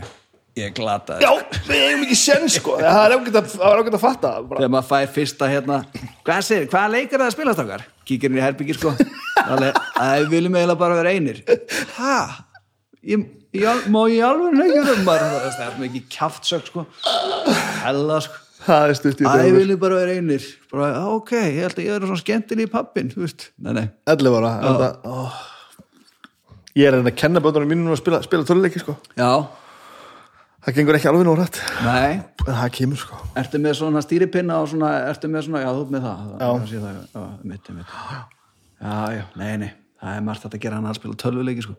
ég 0.56 0.72
glata 0.76 1.18
já, 1.20 1.30
við 1.66 1.82
hefum 1.82 2.04
ekki 2.06 2.18
sen 2.18 2.46
sko. 2.52 2.76
Það 2.82 3.02
er 3.02 3.14
ágætt 3.16 3.38
að, 3.40 3.98
fatta 4.02 4.32
bara. 4.40 4.60
þegar 4.60 4.72
maður 4.72 4.88
fær 4.90 5.10
fyrsta 5.16 5.50
hérna 5.52 5.80
hvað 6.26 6.52
hvaða 6.72 6.92
leikar 6.94 7.20
það 7.20 7.26
að 7.26 7.34
spila 7.36 7.56
stakar 7.56 7.84
kíkir 8.06 8.30
inn 8.32 8.38
í 8.38 8.44
herbyggi 8.44 8.76
sko. 8.78 8.94
Alveg, 9.50 9.80
að 10.00 10.22
við 10.22 10.32
viljum 10.32 10.56
eiginlega 10.56 10.80
bara 10.80 10.98
vera 11.00 11.12
einir. 11.14 11.42
Ég, 13.06 13.26
má 13.92 14.00
ég 14.10 14.24
alveg 14.26 14.56
leikar 14.58 14.90
um 14.94 15.04
maður? 15.06 15.46
Það 15.56 15.66
er 15.66 15.76
mikið 15.82 16.06
kjaftsök 16.16 16.70
sko. 16.70 16.86
Hella 17.84 18.20
sko. 18.24 18.42
Það 18.66 18.88
er 18.90 18.98
stutt 18.98 19.20
í 19.22 19.26
að 19.30 19.44
við 19.44 19.58
viljum 19.60 19.82
bara 19.82 19.98
vera 20.00 20.14
einir. 20.16 20.46
Bara, 20.72 20.88
"Já, 20.96 21.02
ok, 21.14 21.32
ég 21.36 21.60
held 21.62 21.76
að 21.76 21.84
ég 21.84 21.92
er 21.94 22.06
svona 22.08 22.22
skemmtin 22.22 22.62
í 22.64 22.66
pappin 22.70 23.12
þú 23.12 23.22
veist, 23.22 23.50
nei, 23.62 23.72
nei. 23.76 23.86
11 24.10 24.40
ára 24.40 25.30
ég 26.76 26.88
er 26.90 26.98
að 26.98 27.14
kenna 27.16 27.40
bötunum 27.40 27.70
mínum 27.70 27.94
að 27.94 28.00
spila, 28.02 28.20
spila 28.24 28.44
töluleiki 28.44 28.82
sko. 28.82 28.96
Já, 29.16 29.46
það 30.66 30.76
gengur 30.76 30.98
ekki 30.98 31.08
alveg 31.10 31.26
nú 31.28 31.34
rætt 31.38 31.58
Nei, 31.86 32.18
en 32.42 32.52
það 32.52 32.70
kemur 32.76 32.98
sko. 33.00 33.18
Ertu 33.38 33.60
með 33.62 33.74
svona 33.78 34.02
stýripinna 34.04 34.60
og 34.62 34.70
svona, 34.72 34.92
ertu 35.12 35.30
með 35.30 35.46
svona, 35.46 35.62
já, 35.62 35.68
þú 35.76 35.84
með 35.94 36.06
það. 36.06 36.24
Já. 36.26 36.48
það, 36.72 36.96
já, 37.14 37.26
mitt, 37.50 37.70
mitt. 37.76 37.92
Já, 38.82 38.96
já, 39.16 39.22
nei, 39.40 39.52
nei, 39.62 39.70
það 40.02 40.16
er 40.18 40.24
margt 40.26 40.48
að 40.48 40.58
gera 40.64 40.80
hann 40.80 40.88
að 40.90 40.98
spila 40.98 41.20
tölvuleiki, 41.22 41.64
sko. 41.66 41.76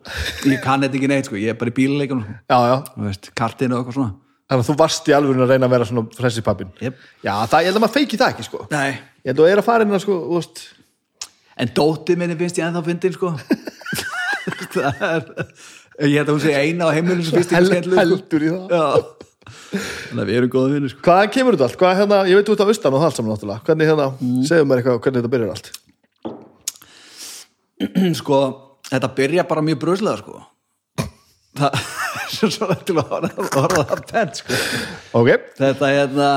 Ég 0.48 0.64
kann 0.64 0.84
þetta 0.84 0.98
ekki 1.00 1.10
neitt, 1.12 1.28
sko, 1.28 1.36
ég 1.40 1.52
er 1.52 1.60
bara 1.60 1.72
í 1.72 1.76
bíluleikunum, 1.76 2.24
sko. 2.24 2.38
Já, 2.48 2.58
já, 2.72 2.76
Þú 2.94 3.06
veist, 3.06 3.30
kartinu 3.38 3.76
og 3.76 3.82
eitthvað 3.82 3.98
svona. 4.00 4.16
Þannig 4.48 4.64
að 4.64 4.68
þú 4.70 4.78
varst 4.80 5.08
í 5.08 5.12
alveg 5.12 5.42
að 5.44 5.50
reyna 5.52 5.68
að 5.68 5.72
vera 5.74 5.86
svona 5.90 6.02
fressi 6.16 6.40
pappin 6.40 6.70
Jep. 6.80 7.00
já, 7.20 7.34
það, 7.52 7.58
ég 7.60 7.68
held 7.68 7.76
að 7.76 7.82
maður 7.84 7.96
feiki 7.98 8.16
það 8.20 8.30
ekki 8.32 8.46
sko. 8.46 8.60
Nei, 8.72 8.90
ég 9.20 9.28
held 9.34 9.42
að 9.44 9.50
er 9.52 9.60
að 9.60 9.66
fara 9.66 9.84
inn 9.84 9.92
að 9.92 10.04
sko, 10.06 10.16
þú 10.24 10.38
veist. 10.38 10.62
En 11.58 11.72
dótið 11.76 12.20
minni 12.22 12.36
finnst 12.38 12.56
ég 12.60 12.64
ennþá 12.64 12.80
fyndin, 12.86 13.12
sko 13.18 13.34
Ég 15.98 16.14
held 16.20 16.28
að 16.28 16.36
hún 16.36 16.44
sé 16.44 16.52
eina 16.54 16.86
á 16.86 16.94
heimilinu 16.94 17.24
sem 17.26 17.40
ég 17.40 17.48
Hel- 17.50 17.66
skemmtileg, 17.66 17.90
sko. 17.90 17.98
heldur 17.98 18.42
í 18.44 18.50
það. 18.52 18.68
Já. 18.70 18.86
Þannig 19.68 20.22
að 20.22 20.28
við 20.28 20.36
erum 20.38 20.50
góða 20.52 20.72
vinnir, 20.74 20.92
sko. 20.92 21.00
Hvað 21.08 21.22
kemur 21.34 21.56
þetta 21.56 21.66
allt, 21.66 21.78
hvað 21.80 21.98
hérna, 21.98 22.18
ég 22.28 22.38
veit 22.38 22.52
út 22.52 22.62
af 22.62 22.70
austan 22.72 22.94
og 22.94 23.00
það 23.00 23.08
allt 23.08 23.18
saman 23.18 23.32
náttúrulega, 23.32 23.64
hvernig 23.66 23.90
hérna, 23.90 24.06
mm. 24.20 24.42
segðu 24.46 24.68
mér 24.68 24.82
eitthvað 24.82 25.00
hvernig 25.06 25.18
þetta 25.18 25.32
byrjar 25.34 25.50
allt? 25.56 25.68
Sko, 28.20 28.38
þetta 28.90 29.10
byrja 29.18 29.46
bara 29.48 29.64
mjög 29.64 29.80
bröslega 29.82 30.22
sko. 30.22 30.44
Það 31.58 31.80
er 32.44 32.52
svo 32.54 32.68
til 32.86 32.98
að 33.00 33.16
orða 33.18 33.48
orða 33.64 33.84
það 33.88 34.04
pent 34.12 34.40
sko. 34.42 34.60
Ok, 35.18 35.32
þetta 35.58 35.90
er 35.90 35.98
hérna 36.04 36.30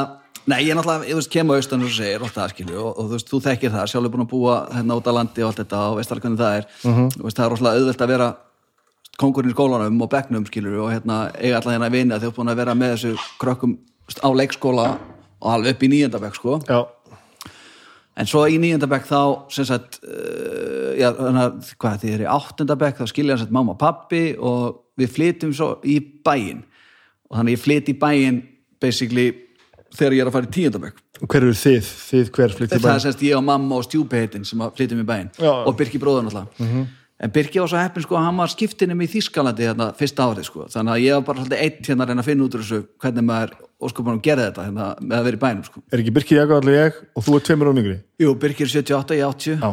Nei, 0.49 0.63
ég 0.65 0.71
er 0.73 0.77
náttúrulega, 0.79 1.05
ég 1.05 1.17
veist, 1.19 1.29
kemur 1.29 1.59
austan 1.59 1.83
og 1.85 1.91
segir 1.93 2.17
alltaf 2.17 2.33
það, 2.39 2.53
skilju, 2.55 2.77
og, 2.81 2.95
og 2.97 3.09
þú 3.11 3.13
veist, 3.13 3.27
þú 3.29 3.39
þekkir 3.45 3.73
það 3.75 3.89
sjálfur 3.91 4.13
búin 4.15 4.23
að 4.23 4.31
búa 4.31 4.55
hérna 4.73 4.95
út 4.97 5.05
á 5.05 5.13
landi 5.13 5.43
og 5.43 5.51
allt 5.51 5.59
þetta 5.61 5.81
og 5.91 5.97
veist 5.99 6.13
alveg 6.15 6.25
hvernig 6.25 6.41
það 6.41 6.55
er, 6.57 6.65
þú 6.81 7.25
veist, 7.27 7.37
það 7.37 7.43
er 7.45 7.53
rosalega 7.53 7.81
auðvelt 7.81 8.01
að 8.01 8.13
vera 8.15 8.29
kongurinn 9.19 9.51
í 9.51 9.55
skólanum 9.55 10.01
og 10.01 10.09
bekknum, 10.11 10.45
skilju, 10.47 10.77
og 10.85 10.93
hérna 10.93 11.23
eiga 11.35 11.59
allan 11.59 11.77
hérna 11.77 11.89
að 11.91 11.97
vinna 11.97 12.19
þegar 12.19 12.27
þú 12.27 12.31
ert 12.31 12.39
búin 12.39 12.53
að 12.53 12.61
vera 12.61 12.77
með 12.77 12.95
þessu 12.95 13.11
krökkum 13.41 13.77
á 14.21 14.29
leikskóla 14.33 14.87
og 15.41 15.53
alveg 15.55 15.75
upp 15.75 15.83
í 15.83 15.91
nýjöndabekk, 15.91 16.39
sko 16.39 16.59
já, 16.67 16.81
En 18.19 18.27
svo 18.27 18.43
í 18.51 18.57
nýjöndabæk 18.59 19.05
þá, 19.07 19.19
sem 19.55 19.65
sagt, 19.67 20.01
uh, 20.03 20.91
já, 20.99 21.07
að, 21.15 21.69
hvað, 21.79 22.01
þið 22.01 22.15
er 22.15 22.23
í 22.25 22.31
áttundabæk, 22.33 22.97
þá 22.99 23.07
skilja 23.09 23.37
hans 23.37 23.45
að 23.45 23.53
mamma 23.55 23.73
og 23.73 23.79
pappi 23.79 24.23
og 24.35 24.81
við 24.99 25.13
flytjum 25.15 25.53
svo 25.55 25.69
í 25.87 25.95
bæinn. 26.25 26.65
Og 27.31 27.39
þannig 27.39 27.55
ég 27.55 27.63
flyt 27.63 27.91
í 27.93 27.95
bæinn, 28.01 28.41
basically, 28.83 29.29
þegar 29.95 30.17
ég 30.17 30.25
er 30.25 30.31
að 30.31 30.35
fara 30.35 30.49
í 30.49 30.53
tíundabæk. 30.57 30.99
og 31.21 31.29
hver 31.29 31.45
eru 31.45 31.55
þið, 31.55 31.89
þið 32.09 32.29
hver 32.35 32.55
flytt 32.57 32.71
í 32.75 32.81
Það 32.81 32.95
er 32.95 33.03
semst 33.05 33.23
ég 33.25 33.37
og 33.37 33.43
mamma 33.47 33.77
og 33.77 33.87
stjúpiheitin 33.87 34.45
sem 34.47 34.61
að 34.65 34.75
flytjum 34.79 35.03
í 35.03 35.07
bæinn. 35.07 35.31
Og 35.39 35.75
Birki 35.79 36.01
bróður 36.01 36.27
náttúrulega. 36.27 36.85
En 37.21 37.29
Birki 37.29 37.59
var 37.61 37.69
svo 37.69 37.77
heppin, 37.77 38.01
sko, 38.01 38.15
að 38.17 38.23
hann 38.25 38.39
var 38.41 38.49
skiptinum 38.49 39.01
í 39.05 39.07
Þískalandi 39.11 39.67
hérna 39.67 39.91
fyrsta 39.97 40.25
árið, 40.25 40.47
sko. 40.47 40.63
Þannig 40.73 40.95
að 40.95 41.03
ég 41.03 41.17
var 41.19 41.25
bara 41.27 41.43
svolítið 41.43 41.59
eitt 41.61 41.89
hérna 41.91 42.05
að 42.07 42.09
reyna 42.09 42.23
að 42.23 42.29
finna 42.31 42.47
út 42.47 42.55
úr 42.57 42.63
þessu 42.63 42.79
hvernig 43.03 43.27
maður, 43.27 43.53
sko, 43.91 44.05
bara 44.07 44.21
gerði 44.25 44.47
þetta 44.47 44.65
hérna 44.65 44.87
með 45.05 45.17
að 45.19 45.27
vera 45.27 45.37
í 45.37 45.41
bænum, 45.43 45.67
sko. 45.67 45.83
er 45.91 46.01
ekki 46.01 46.13
Birkir 46.15 46.39
Jakob 46.39 46.57
allir 46.57 46.77
ég 46.79 46.97
og 47.13 47.25
þú 47.27 47.35
er 47.37 47.45
tveimur 47.45 47.69
á 47.69 47.73
yngri? 47.77 47.95
Jú, 48.25 48.33
Birkir 48.41 48.73
78, 48.73 49.19
ég 49.19 49.37
80 49.37 49.61
Já, 49.61 49.69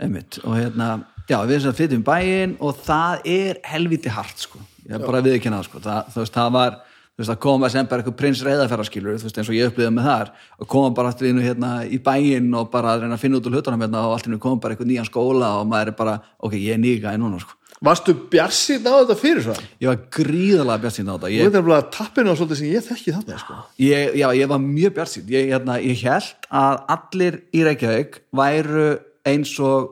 einmitt. 0.00 0.40
Og 0.42 0.58
hérna, 0.58 0.90
já, 1.28 1.38
við 1.38 1.54
erum 1.54 1.64
sem 1.68 1.70
að 1.70 1.80
flytjum 1.84 2.02
í 2.02 2.08
bæinn 2.10 2.56
og 2.58 2.82
það 2.82 3.30
er 3.36 3.62
helviti 3.70 4.14
hart 4.18 4.46
sko, 4.48 4.62
ég 4.88 4.96
er 4.98 5.06
bara 5.06 5.22
að 5.22 5.30
viðkynna 5.30 5.60
það 5.60 5.68
sko. 5.70 5.84
Það, 5.86 6.30
það 6.34 6.54
var, 6.58 6.80
veist, 7.20 7.32
að 7.32 7.40
koma 7.44 7.70
sem 7.72 7.86
bara 7.86 8.02
eitthvað 8.02 8.18
prins 8.18 8.42
veist, 8.42 9.38
eins 9.38 9.50
og 9.50 9.56
ég 9.56 9.70
upplýði 9.70 9.92
með 9.94 10.08
þar 10.10 10.32
og 10.58 10.70
koma 10.72 10.90
bara 10.96 11.12
aftur 11.12 11.28
inn 11.30 11.40
hérna 11.44 11.72
í 11.84 12.00
bæinn 12.02 12.50
og 12.56 12.70
bara 12.72 12.94
að 12.96 13.04
reyna 13.04 13.16
að 13.18 13.24
finna 13.24 13.40
út 13.40 13.48
úr 13.48 13.58
hlutunum 13.58 13.84
hérna 13.84 14.04
og 14.08 14.16
allt 14.16 14.28
inn 14.28 14.40
koma 14.42 14.60
bara 14.60 14.76
eitthvað 14.76 14.90
nýjan 14.90 15.08
skóla 15.08 15.54
og 15.60 15.70
maður 15.70 15.92
er 15.92 15.98
bara, 16.00 16.18
ok, 16.40 16.56
ég 16.58 16.76
er 16.76 16.82
nýga 16.82 17.14
í 17.14 17.20
núna 17.20 17.40
sko. 17.42 17.56
Varstu 17.80 18.12
bjarsinn 18.28 18.84
á 18.84 18.92
þetta 18.92 19.16
fyrir 19.16 19.44
svo? 19.46 19.54
Ég 19.80 19.88
var 19.88 20.00
gríðalega 20.12 20.82
bjart 20.82 20.96
síðan 20.98 21.12
á 21.12 21.16
þetta. 21.16 21.30
Þú 21.32 21.44
veit 21.46 21.54
nefnilega 21.56 21.86
tappinu 21.94 22.32
á 22.32 22.36
svolítið 22.36 22.58
sem 22.60 22.72
ég 22.74 22.84
þekki 22.84 23.14
þarna 23.16 23.38
sko. 23.40 23.56
ég, 23.80 24.16
já, 24.20 24.26
ég 24.36 24.50
var 24.50 24.60
mjög 24.64 24.96
bjart 24.98 25.12
síðan 25.14 25.32
ég, 25.32 25.46
hérna, 25.54 25.76
ég 25.80 26.02
held 26.04 26.50
að 26.60 26.82
allir 26.96 27.38
í 27.56 27.62
Reykjavík 27.64 28.18
væru 28.36 28.90
eins 29.32 29.54
og 29.64 29.88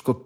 sko, 0.00 0.16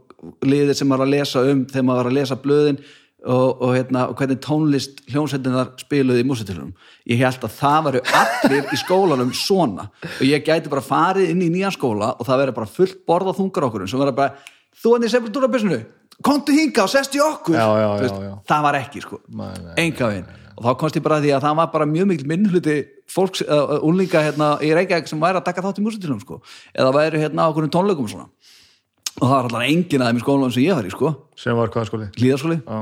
liðir 0.46 0.78
sem 0.78 0.94
var 0.94 1.02
að 1.02 1.12
lesa 1.16 1.42
um 1.42 1.66
þegar 1.66 1.88
maður 1.88 2.02
var 2.04 2.12
að 2.12 2.18
lesa 2.20 2.38
blöðin 2.44 2.80
og, 3.26 3.62
og, 3.62 3.74
hérna, 3.74 4.06
og 4.10 4.16
hvernig 4.18 4.38
tónlist 4.44 5.02
hljómsveitinnar 5.10 5.72
spiluði 5.82 6.22
í 6.22 6.26
músitilunum 6.28 6.72
ég 7.10 7.20
held 7.20 7.44
að 7.46 7.54
það 7.58 7.84
varu 7.88 8.02
allir 8.20 8.72
í 8.72 8.78
skólanum 8.80 9.32
svona. 9.36 9.88
Og 10.16 10.24
ég 10.28 10.46
gæti 10.46 10.70
bara 10.72 10.84
farið 10.84 11.32
inn 11.34 11.44
í 11.46 11.50
nýjan 11.52 11.74
skóla 11.74 12.12
og 12.14 12.26
það 12.28 12.42
verið 12.44 12.58
bara 12.60 12.72
fullt 12.78 13.04
borð 13.08 13.32
á 13.34 13.38
þungar 13.38 13.68
okkur 13.68 13.86
sem 13.90 14.02
verið 14.02 14.18
bara, 14.20 14.48
þú 14.82 14.94
hann 14.94 15.06
í 15.06 15.12
sepultúrabissinu 15.12 15.80
komdu 16.24 16.54
hinga 16.56 16.86
og 16.86 16.92
sest 16.92 17.14
í 17.16 17.20
okkur. 17.20 17.58
Já, 17.58 17.66
já, 17.82 17.88
Þú 18.06 18.24
já, 18.24 18.34
það 18.48 18.66
var 18.66 18.80
ekki 18.80 19.02
sko. 19.04 19.20
Nei, 19.28 19.52
nei, 19.60 19.72
enga 19.86 20.10
veginn. 20.12 20.30
og 20.56 20.64
þá 20.64 20.70
komst 20.80 20.96
ég 20.96 21.04
bara 21.04 21.18
að 21.18 21.26
því 21.26 21.32
að 21.36 21.42
það 21.44 21.56
var 21.58 21.72
bara 21.74 21.86
mjög 21.90 22.06
mikil 22.12 22.28
minnhluti 22.30 22.76
fólks, 23.12 23.42
uh, 23.44 23.76
unlinga 23.84 24.22
hérna 24.24 24.54
í 24.64 24.70
Reykjavík 24.72 25.10
sem 25.10 25.20
væri 25.20 25.42
að 25.42 25.48
taka 25.50 25.64
þátt 25.66 25.82
í 25.82 25.84
músitilum 25.84 26.22
sko. 26.22 26.40
Eða 26.72 26.94
væri 26.96 27.20
hérna 27.20 27.50
okkur 27.50 27.68
tónleikum 27.68 28.08
og 28.08 28.14
svona 28.14 28.30
og 29.16 29.24
það 29.24 29.34
var 29.36 29.48
allar 29.50 29.66
enginn 29.66 30.02
að 30.04 30.10
þeim 30.10 30.20
í 30.20 30.24
skólanum 30.24 30.52
sem 30.54 30.64
ég 30.66 30.76
var 30.76 30.86
í 30.88 30.92
sko. 30.92 31.12
Sem 31.40 31.56
var 31.56 31.70
hvað 31.72 31.88
skóli? 31.90 32.08
Hlýðaskóli 32.20 32.58
já, 32.60 32.78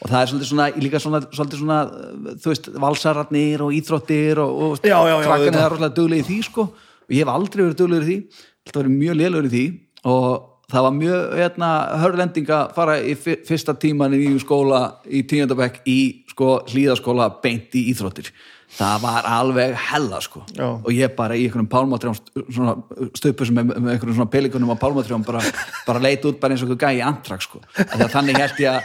og 0.00 0.08
það 0.10 0.20
er 0.22 0.30
svolítið 0.32 0.48
svona, 0.50 0.66
líka 0.80 1.00
svona, 1.04 1.20
svolítið 1.30 1.60
svona 1.60 1.80
uh, 1.86 2.36
þú 2.40 2.52
veist, 2.54 2.68
valsararnir 2.86 3.64
og 3.66 3.74
íþróttir 3.76 4.40
og, 4.40 4.54
og 4.66 4.78
Já, 4.86 4.96
já, 4.96 5.16
já, 5.20 5.28
auðvitað. 5.34 5.58
er 5.64 5.74
rosalega 5.74 5.96
duglega 5.98 6.24
í 6.24 6.28
því 6.30 6.38
sko. 6.46 6.64
Og 7.10 7.14
ég 7.16 7.20
hef 7.24 7.32
aldrei 7.34 7.64
verið 7.66 7.78
duglegur 7.82 8.06
í 8.06 8.08
því. 8.08 8.46
Alltaf 8.64 8.80
verið 8.80 8.96
mjög 8.96 9.18
lélugur 9.20 9.48
í 9.50 9.52
því. 9.54 9.64
Og 10.10 10.28
það 10.70 10.86
var 10.86 10.94
mjög 10.96 11.34
hérna, 11.40 11.68
hörlending 12.00 12.50
að 12.56 12.74
fara 12.78 12.96
í 13.02 13.14
fyr- 13.18 13.40
fyrsta 13.48 13.74
tíman 13.82 14.14
í 14.16 14.20
nýjum 14.22 14.40
skóla 14.44 14.80
í 15.10 15.22
tíundabæk 15.28 15.80
í 15.90 15.98
sko 16.30 16.50
hlýðaskóla 16.70 17.26
beint 17.42 17.74
í 17.76 17.84
íþróttir 17.92 18.30
það 18.76 19.02
var 19.02 19.26
alveg 19.28 19.74
hella 19.90 20.20
sko. 20.24 20.44
Já. 20.56 20.68
og 20.68 20.90
ég 20.94 21.16
bara 21.16 21.36
í 21.36 21.46
einhvernum 21.46 21.70
pálmatrjám 21.70 22.18
svona 22.50 22.76
stöpu 23.18 23.48
sem 23.48 23.58
með, 23.58 23.74
með 23.76 23.96
einhvernum 23.96 24.18
svona 24.20 24.32
pelikunum 24.32 24.72
á 24.72 24.82
pálmatrjám 24.82 25.26
bara, 25.26 25.42
bara 25.88 26.02
leit 26.04 26.24
út 26.28 26.40
bara 26.42 26.54
eins 26.54 26.64
og 26.64 26.70
einhver 26.70 26.86
gæi 26.86 27.00
í 27.00 27.04
antrak 27.04 27.44
sko. 27.44 27.62
Þannig 27.74 28.38
held 28.38 28.62
ég 28.62 28.78
að 28.78 28.80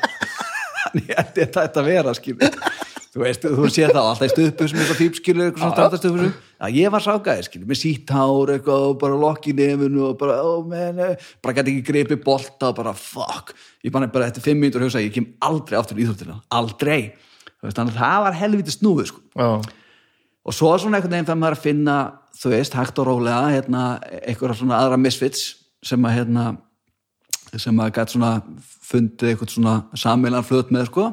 þannig 0.86 1.16
held 1.16 1.40
ég 1.42 1.48
að 1.48 1.56
þetta 1.60 1.86
vera 1.86 2.14
skilur 2.16 2.60
þú 3.16 3.22
veist, 3.24 3.46
þú 3.48 3.70
sé 3.72 3.88
það 3.88 4.02
alltaf 4.02 4.26
í 4.26 4.32
stöpu 4.34 4.68
sem 4.68 4.80
eitthvað 4.82 5.00
fípskilur 5.00 5.46
eitthvað 5.46 5.62
svona 5.64 5.76
strandastöpu 5.78 6.26
að 6.66 6.80
ég 6.80 6.92
var 6.92 7.04
sákaði 7.04 7.46
skilur, 7.48 7.68
með 7.70 7.80
sítt 7.80 8.12
hár 8.16 8.52
eitthvað 8.56 8.88
og 8.90 8.98
bara 9.04 9.20
lokk 9.20 9.48
í 9.52 9.56
nefinu 9.56 10.02
og 10.10 10.18
bara, 10.20 10.36
ó 10.44 10.60
menn, 10.68 11.00
bara 11.44 11.56
gæti 11.56 11.76
ekki 11.76 11.86
greipi 11.92 12.18
bolta 12.26 12.72
og 12.72 12.80
bara 12.82 12.96
fuck, 12.98 13.54
ég 13.86 13.94
bara, 13.96 14.10
bara 14.12 14.28
eftir 14.28 14.44
fimm 14.44 14.60
mínútur 14.64 14.84
veist, 17.66 17.80
þannig 17.80 17.96
að 17.96 18.02
það 18.04 18.22
var 18.26 18.40
helviti 18.42 18.76
snúið 18.76 19.10
sko. 19.12 19.24
Og 20.46 20.54
svo 20.54 20.76
svona 20.78 21.00
einhvern 21.00 21.16
veginn 21.16 21.28
fyrir 21.30 21.42
maður 21.42 21.58
að 21.58 21.66
finna 21.66 21.98
þú 22.38 22.52
veist, 22.54 22.76
hægt 22.78 23.00
og 23.02 23.08
rólega 23.10 23.42
hérna, 23.54 23.84
einhverja 24.22 24.60
svona 24.60 24.80
aðra 24.82 25.00
misfits 25.02 25.48
sem 25.86 26.06
að 26.06 26.18
hérna 26.20 26.46
sem 27.56 27.78
að 27.80 27.94
gæti 27.96 28.16
svona 28.16 28.32
fundið 28.86 29.32
eitthvað 29.32 29.54
svona 29.54 29.76
samilan 29.98 30.46
flöt 30.46 30.74
með 30.76 30.90
sko. 30.90 31.10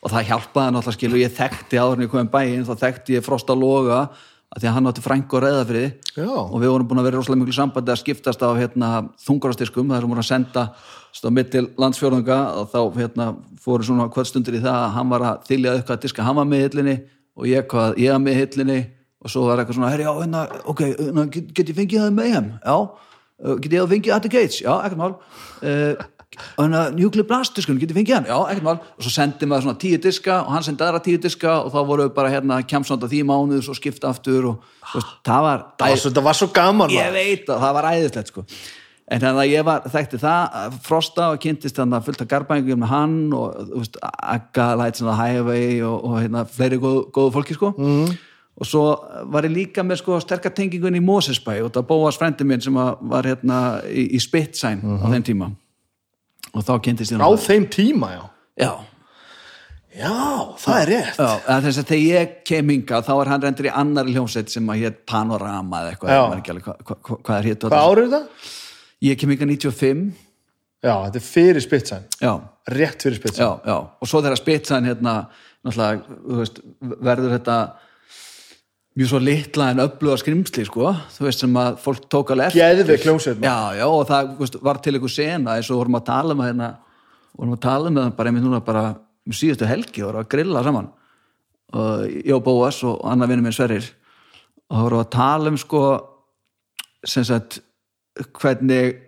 Og 0.00 0.12
það 0.12 0.28
hjálpaði 0.30 0.72
náttúrulega 0.74 0.96
skilu 0.96 1.20
ég 1.20 1.32
þekkti 1.36 1.80
áður 1.80 1.98
en 1.98 2.04
ég 2.06 2.12
kom 2.12 2.24
í 2.24 2.32
bæinn 2.32 2.66
þá 2.68 2.74
þekkti 2.84 3.16
ég 3.18 3.24
Frosta 3.24 3.56
Loga 3.56 4.06
að 4.50 4.62
því 4.62 4.68
að 4.68 4.74
hann 4.74 4.90
átti 4.90 5.02
frængu 5.04 5.36
og 5.38 5.44
reyða 5.44 5.66
fyrir 5.68 5.90
Já. 6.16 6.26
og 6.26 6.56
við 6.58 6.72
vorum 6.72 6.88
búin 6.90 7.00
að 7.00 7.06
vera 7.06 7.20
rosalega 7.20 7.40
miklu 7.44 7.54
sambandi 7.54 7.92
að 7.92 8.00
skiptast 8.00 8.40
á 8.42 8.50
hérna, 8.58 8.88
þungarastyrkum 9.22 9.92
það 9.92 10.00
er 10.00 10.08
voru 10.10 10.24
að 10.24 10.30
senda 10.30 10.64
mitt 11.30 11.52
til 11.54 11.68
landsfjörðunga 11.78 12.38
og 12.58 12.72
þá 12.72 12.80
hérna, 12.98 13.28
fóru 13.62 13.86
svona 13.86 14.08
kvöldstundir 14.10 14.58
í 14.58 14.62
það 14.64 14.78
að 14.80 14.96
hann 14.96 15.12
var 15.12 15.26
að 15.28 15.46
þylja 15.50 15.76
upp 15.78 15.92
að 15.94 16.02
diska 16.06 16.26
hann 16.26 16.38
var 16.40 16.50
með 16.50 16.64
hillinni 16.66 16.96
og 17.38 17.46
ég, 17.46 17.68
hvað, 17.70 17.94
ég 18.02 18.14
var 18.16 18.24
með 18.24 18.40
hillinni 18.40 18.80
og 19.20 19.30
svo 19.30 19.46
var 19.46 19.62
eitthvað 19.62 19.78
svona, 19.78 19.92
herri, 19.92 20.06
já, 20.08 20.12
hérna, 20.18 20.42
ok, 20.72 20.82
hérna, 20.98 21.26
get, 21.30 21.62
ég 21.62 21.76
fengið 21.76 22.02
það 22.02 22.14
með 22.16 22.34
heim? 22.34 22.50
Já, 22.64 22.76
get 23.60 23.74
ég 23.76 23.84
að 23.84 23.94
fengið 23.94 24.16
at 24.16 24.26
the 24.26 24.32
gates? 24.32 24.62
Já, 24.64 24.72
ekkert 24.80 25.00
mál 25.00 25.12
uh, 25.14 26.08
hérna, 26.38 26.90
nuclear 26.94 27.26
blast 27.26 27.56
diskun, 27.56 27.78
get 27.80 27.90
ég 27.90 27.96
fengið 27.96 28.16
hann? 28.16 28.28
Já, 28.30 28.36
ekkert 28.52 28.66
mál. 28.66 28.76
Og 28.96 29.04
svo 29.04 29.12
sendi 29.14 29.48
maður 29.50 29.66
svona 29.66 29.80
tíu 29.82 30.00
diska 30.02 30.40
og 30.44 30.52
hann 30.54 30.66
sendi 30.66 30.86
aðra 30.86 31.02
tíu 31.04 31.20
diska 31.22 31.56
og 31.64 31.72
þá 31.74 31.80
voru 31.88 32.06
við 32.06 32.12
bara 32.18 32.32
hérna 32.32 32.60
kemsand 32.62 33.06
að 33.06 33.14
því 33.14 33.22
mánuð 33.30 33.64
svo 33.66 33.74
skipta 33.78 34.12
aftur 34.12 34.52
og 34.52 34.68
þú 34.92 35.00
veist, 35.00 35.16
það 35.26 35.46
var 35.46 35.64
það 35.80 35.94
var, 35.94 36.02
svo, 36.04 36.12
það 36.18 36.28
var 36.28 36.38
svo 36.38 36.50
gaman 36.60 36.94
ég 36.94 37.10
veit 37.16 37.50
að 37.50 37.64
það 37.64 37.74
var 37.78 37.90
æðislegt 37.90 38.32
sko. 38.32 38.46
En 39.10 39.18
þannig 39.18 39.42
að 39.42 39.50
ég 39.50 39.64
var, 39.66 39.86
þekkti 39.90 40.18
það 40.22 40.74
Frosta 40.86 41.30
og 41.32 41.40
kynntist 41.42 41.78
þannig 41.80 41.98
að 41.98 42.04
fullt 42.06 42.20
af 42.22 42.28
garbængum 42.30 42.84
með 42.84 42.92
hann 42.92 43.16
og 43.34 43.72
veist, 43.72 43.98
Akka 44.06 44.68
Lights 44.78 45.02
on 45.02 45.10
the 45.10 45.16
Highway 45.18 45.80
og, 45.82 45.96
og 46.06 46.20
hérna, 46.20 46.44
fleiri 46.46 46.78
góð, 46.78 47.00
góðu 47.16 47.32
fólki 47.34 47.56
sko. 47.58 47.72
Mm. 47.74 48.12
og 48.60 48.68
svo 48.68 48.84
var 49.32 49.48
ég 49.48 49.54
líka 49.54 49.82
með 49.82 50.02
sko 50.02 50.20
sterkar 50.22 50.52
tengingun 50.54 50.98
í 50.98 51.02
Mosesbæ 51.02 51.56
og 51.64 51.72
það 51.74 51.88
bóðast 51.90 52.22
frendi 52.22 52.46
minn 52.46 52.62
sem 52.62 52.76
að 52.78 53.02
var 53.10 53.26
hérna 53.26 53.58
í, 53.88 54.04
í 54.14 54.22
Spitsæn 54.22 54.84
á 54.84 55.06
þeim 55.10 55.26
tíma 55.26 55.50
og 56.54 56.64
þá 56.66 56.72
kynntist 56.86 57.12
ég 57.14 57.20
á 57.22 57.30
þeim 57.46 57.66
tíma, 57.72 58.08
já. 58.14 58.22
Já, 58.60 58.72
já, 59.96 60.12
það 60.62 60.78
er 60.80 60.90
rétt. 60.92 61.18
Já, 61.20 61.28
að 61.54 61.66
þess 61.66 61.80
að 61.82 61.90
þegar 61.90 62.06
ég 62.06 62.32
kem 62.50 62.72
hinga 62.74 63.02
þá 63.06 63.12
er 63.16 63.30
hann 63.32 63.44
reyndur 63.44 63.68
í 63.68 63.72
annari 63.82 64.14
hljómsveit 64.16 64.52
sem 64.52 64.72
að 64.72 64.82
hétt 64.84 64.98
Panorama 65.10 65.82
eða 65.84 65.92
eitthvað, 65.94 66.12
Já. 66.14 66.20
ég 66.20 66.32
man 66.34 66.42
ekki 66.42 66.54
alveg 66.54 66.66
hvað 66.68 66.82
hva, 66.90 66.96
hva, 67.08 67.18
hvað 67.26 67.38
er 67.40 67.48
hétt 67.50 67.66
hvað 67.68 67.86
árið 67.90 68.06
er 68.06 68.12
það? 68.16 68.50
Ég 69.08 69.20
kem 69.20 69.32
yngar 69.34 69.50
95 69.50 70.02
já, 70.80 70.94
þetta 71.06 71.20
er 71.20 71.24
fyrir 71.26 71.64
spitsan 71.64 72.04
já, 72.20 72.32
rétt 72.76 73.06
fyrir 73.06 73.18
spitsan 73.20 73.44
já, 73.46 73.50
já. 73.72 73.76
Og 74.00 74.08
svo 74.10 74.20
þegar 74.24 74.40
spitsan 74.40 74.88
hérna 74.88 75.14
náttúrulega, 75.60 76.18
þú 76.24 76.38
veist, 76.40 76.60
verður 77.10 77.34
þetta 77.38 77.56
mjög 78.98 79.10
svo 79.12 79.20
litla 79.22 79.70
en 79.70 79.82
öfluga 79.84 80.16
skrimsli, 80.20 80.64
sko 80.66 80.92
þú 81.14 81.26
veist 81.26 81.44
sem 81.44 81.58
að 81.60 81.76
fólk 81.82 82.06
tók 82.10 82.32
alveg 82.34 82.50
eftir. 82.50 82.60
Já, 83.46 83.78
já, 83.78 83.86
og 83.86 84.06
það 84.08 84.32
veist, 84.40 84.56
var 84.66 84.80
til 84.82 84.94
einhver 84.96 85.12
sena 85.14 85.56
eins 85.56 85.70
og 85.70 85.80
vorum 85.82 85.98
að 86.00 86.08
tala 86.10 86.36
með 86.38 86.50
hérna 86.50 86.70
vorum 87.38 87.54
að 87.54 87.62
tala 87.64 87.92
með 87.92 88.02
það 88.02 88.16
bara 88.18 88.32
einmitt 88.32 88.46
núna 88.46 88.62
bara 88.66 88.84
um 89.26 89.36
síðustu 89.36 89.68
helgi 89.70 90.04
vorum 90.04 90.24
að 90.24 90.30
grilla 90.34 90.64
saman. 90.66 90.90
Og 91.70 92.06
ég 92.10 92.34
og 92.34 92.44
Bóas 92.44 92.80
og 92.88 92.98
annar 93.06 93.30
vinnum 93.30 93.46
minn 93.46 93.54
Sverrir 93.54 93.86
og 94.70 94.86
vorum 94.88 95.04
að 95.04 95.12
tala 95.14 95.52
um 95.52 95.58
sko 95.60 95.84
sem 97.06 97.24
sagt 97.24 97.60
hvernig 98.36 98.98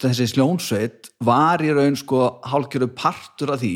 þessi 0.00 0.28
sljónsveit 0.30 1.10
var 1.26 1.62
í 1.64 1.72
raun 1.74 1.96
sko 1.98 2.38
hálfgerðu 2.46 2.88
partur 2.96 3.52
af 3.54 3.60
því 3.60 3.74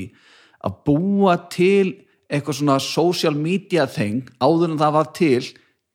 að 0.67 0.79
búa 0.87 1.37
til 1.53 1.93
eitthvað 2.31 2.61
svona 2.61 2.79
social 2.83 3.37
media 3.37 3.87
thing 3.91 4.31
áður 4.39 4.73
en 4.73 4.81
það 4.81 4.97
var 4.99 5.13
til 5.17 5.43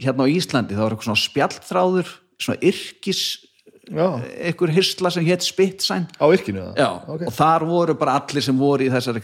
hérna 0.03 0.27
á 0.27 0.33
Íslandi, 0.33 0.75
það 0.75 0.83
var 0.83 0.95
eitthvað 0.95 1.09
svona 1.09 1.23
spjallþráður 1.23 2.13
svona 2.41 2.59
yrkis 2.67 3.23
já, 3.87 4.07
einhver 4.43 4.73
hyrsla 4.75 5.11
sem 5.13 5.25
hétt 5.25 5.45
Spitsæn. 5.45 6.07
Á 6.19 6.25
yrkinu 6.33 6.67
það 6.67 6.79
Já, 6.81 6.89
ok, 7.07 7.25
og 7.29 7.33
þar 7.35 7.65
voru 7.69 7.97
bara 7.99 8.19
allir 8.19 8.43
sem 8.43 8.57
voru 8.59 8.85
í 8.85 8.91
þessari 8.93 9.23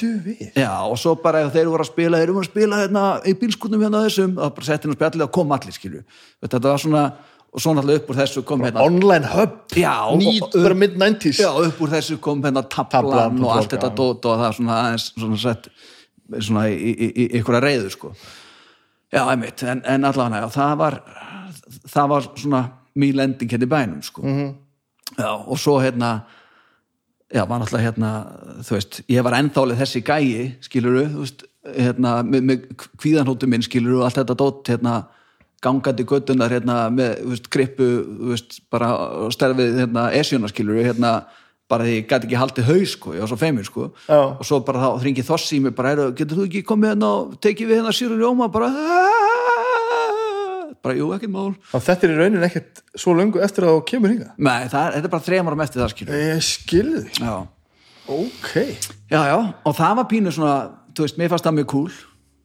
við. 0.00 0.44
Já, 0.56 0.72
og 0.88 0.96
svo 1.00 1.16
bara 1.20 1.42
ef 1.44 1.52
þeir 1.52 1.68
voru 1.68 1.84
að 1.84 1.90
spila 1.90 2.20
þeir 2.20 2.32
voru 2.32 2.46
að 2.46 2.52
spila 2.52 2.78
hérna 2.80 3.04
í 3.20 3.34
bílskutnum 3.36 3.84
hérna 3.84 4.04
þessum 4.06 4.38
og 4.38 4.54
bara 4.56 4.68
setja 4.70 4.88
á 4.88 4.96
spjallið 4.96 5.26
og 5.26 5.34
kom 5.36 5.52
allir 5.52 5.76
skilju 5.76 6.00
þetta 6.46 6.62
var 6.64 6.80
svona, 6.80 7.04
og 7.50 7.64
svo 7.64 7.74
náttúrulega 7.76 8.00
upp 8.00 8.10
úr 8.14 8.20
þessu 8.22 8.44
kom 8.48 8.64
hérna 8.64 8.86
online 8.86 9.32
hub, 9.34 9.56
bara 10.56 10.78
mid-90s 10.84 11.42
Já, 11.44 11.50
upp 11.52 11.84
úr 11.84 11.92
þessu 11.92 12.16
kom 12.22 12.40
hérna 12.46 12.64
tablan, 12.64 13.10
Tablan, 13.10 13.44
og 13.44 13.56
allt 13.58 13.74
þetta 13.76 13.92
dót 14.00 14.30
og 14.30 14.40
það 14.40 14.56
svona 14.60 14.78
aðeins 14.86 15.10
svona 15.12 15.40
sett 15.44 15.68
svona 16.38 16.66
í, 16.70 16.76
í, 16.78 16.92
í, 16.94 17.10
í 17.24 17.28
einhverja 17.38 17.64
reyðu 17.66 17.92
sko 17.96 18.14
Já, 19.10 19.24
einmitt, 19.26 19.62
en, 19.66 19.82
en 19.90 20.06
allavega 20.06 20.44
já, 20.44 20.52
það 20.54 20.74
var 20.78 21.00
það 21.90 22.10
var 22.12 22.28
svona 22.38 22.60
mín 23.00 23.16
lending 23.18 23.50
hérna 23.50 23.66
í 23.66 23.72
bænum 23.74 24.02
sko 24.02 24.22
-hmm. 24.22 24.52
Já, 25.18 25.30
og 25.46 25.58
svo 25.58 25.80
hérna 25.82 26.20
já, 27.34 27.44
var 27.48 27.60
náttúrulega 27.60 27.90
hérna 27.90 28.10
þú 28.62 28.76
veist, 28.76 29.00
ég 29.08 29.24
var 29.24 29.36
ennþálið 29.38 29.80
þessi 29.80 30.02
gæi 30.02 30.56
skiluru, 30.60 31.04
þú 31.06 31.24
veist, 31.24 31.44
hérna 31.76 32.22
með, 32.22 32.42
með 32.42 32.68
kvíðanhóttu 32.98 33.46
minn 33.46 33.62
skiluru 33.62 34.00
og 34.00 34.04
allt 34.04 34.20
þetta 34.20 34.34
dót 34.38 34.68
hérna 34.68 34.94
gangandi 35.62 36.06
göttunar 36.08 36.50
hérna 36.50 36.88
með, 36.90 37.20
þú 37.20 37.34
veist, 37.34 37.50
grippu 37.52 37.88
þú 38.06 38.32
veist, 38.32 38.60
bara 38.72 38.90
stærfið 39.30 39.78
hérna 39.82 40.10
esjuna 40.16 40.48
skiluru, 40.48 40.82
hérna 40.84 41.12
bara 41.70 41.86
því 41.86 41.96
ég 42.00 42.08
gæti 42.10 42.26
ekki 42.28 42.40
haldið 42.40 42.70
haus 42.70 42.94
sko, 42.96 43.14
ég 43.14 43.22
var 43.22 43.30
svo 43.30 43.38
feimur 43.40 43.66
sko. 43.68 43.90
Já. 44.08 44.20
og 44.34 44.44
svo 44.46 44.60
bara 44.66 44.82
þá 44.82 45.04
þringi 45.04 45.26
þossi 45.26 45.56
í 45.58 45.62
mig 45.64 45.74
bara, 45.78 45.94
"Heyrðu, 45.94 46.16
getur 46.18 46.40
þú 46.40 46.46
ekki 46.48 46.66
komið 46.66 46.92
hérna 46.94 47.10
og 47.14 47.40
tekið 47.40 47.70
við 47.70 47.78
hérna 47.78 47.94
sýru 47.94 48.18
ljóma 48.18 48.50
bara 48.50 48.68
bara, 50.82 50.96
jú, 50.96 51.10
ekkert 51.14 51.32
mál. 51.32 51.54
Og 51.76 51.82
þetta 51.84 52.06
er 52.06 52.12
í 52.14 52.18
raunin 52.18 52.46
ekkert 52.46 52.82
svo 52.98 53.14
löngu 53.16 53.40
eftir 53.44 53.66
að 53.66 53.74
þú 53.76 53.84
kemur 53.90 54.14
hinga 54.14 54.30
Nei, 54.40 54.68
það 54.72 54.86
er, 54.86 54.92
þetta 54.96 55.08
er 55.08 55.14
bara 55.14 55.26
þrejum 55.26 55.50
árum 55.50 55.64
eftir 55.64 55.82
það 55.82 55.92
skilur 55.94 56.20
ég 56.20 56.44
skilði 56.46 57.02
því, 57.04 57.20
Já, 57.20 57.34
ok. 58.16 58.52
Já, 59.10 59.20
já, 59.30 59.38
og 59.64 59.76
það 59.76 59.96
var 60.00 60.08
pínu 60.10 60.32
svona, 60.34 60.56
þú 60.96 61.06
veist, 61.06 61.20
mér 61.20 61.32
fannst 61.32 61.48
það 61.48 61.58
mjög 61.58 61.70
cool 61.74 61.92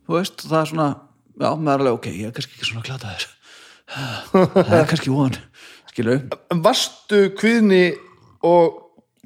þú 0.06 0.18
veist, 0.20 0.46
það 0.46 0.60
er 0.60 0.72
svona 0.74 0.90
já, 1.40 1.50
er 1.52 1.76
alveg, 1.76 1.98
ok, 2.00 2.10
ég 2.12 2.30
er 2.30 2.36
kannski 2.36 2.58
ekki 2.58 2.70
svona 2.70 2.86
glataður. 2.86 3.28
Það 4.56 4.80
er 4.80 4.88
kannski 4.90 5.12
von 5.14 5.36
skilur, 5.92 6.24
varstu 6.66 7.20
kviðni 7.38 7.84
og 8.46 8.82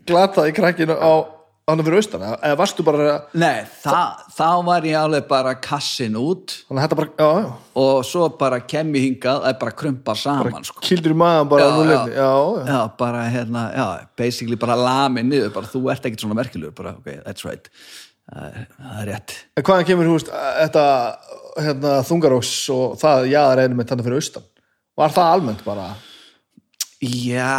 glataði 0.10 0.55
krakkinu 0.57 0.97
á 0.97 1.39
hann 1.70 1.84
fyrir 1.86 1.99
austan, 1.99 2.24
eða 2.26 2.57
varstu 2.57 2.84
bara 2.86 3.16
nei, 3.38 3.62
það, 3.84 4.24
þá 4.34 4.47
var 4.66 4.88
ég 4.89 4.97
alveg 4.97 5.28
bara 5.30 5.53
kassin 5.62 6.18
út. 6.20 6.55
Bara, 6.70 7.07
já, 7.20 7.28
já, 7.43 7.49
og 7.84 8.01
svo 8.07 8.30
bara 8.39 8.62
kem 8.66 8.91
ég 8.97 9.05
hingað, 9.05 9.45
er 9.49 9.57
bara 9.62 9.76
krumpa 9.78 10.16
saman 10.18 10.66
sko. 10.66 10.82
kildur 10.86 11.14
í 11.14 11.20
maðan 11.20 11.51
bara 11.51 11.70
Já, 12.10 12.80
bara 12.99 13.24
hérna, 13.30 13.66
já, 13.76 13.88
basically 14.18 14.60
bara 14.60 14.78
lamin 14.80 15.30
niður, 15.30 15.53
bara 15.60 15.70
þú 15.70 15.86
ert 15.93 16.10
ekkert 16.10 16.26
svona 16.26 16.39
merkilegur 16.41 16.76
bara, 16.78 16.95
ok, 16.97 17.22
that's 17.26 17.45
right. 17.47 17.70
Það 18.30 18.60
er, 18.60 19.07
rétt. 19.10 19.34
En 19.57 19.66
hvaðan 19.66 19.88
kemur, 19.89 20.10
þú 20.10 20.18
veist, 20.20 20.30
þetta 20.60 20.84
hérna, 21.66 21.95
þungaróks 22.05 22.53
og 22.74 22.99
það 23.01 23.32
jaðar 23.32 23.64
einu 23.64 23.80
með 23.80 23.91
þannig 23.93 24.10
fyrir 24.10 24.22
austan? 24.24 24.45
Var 24.99 25.16
það 25.16 25.34
almennt 25.38 25.66
bara? 25.66 25.89
Já, 26.99 27.57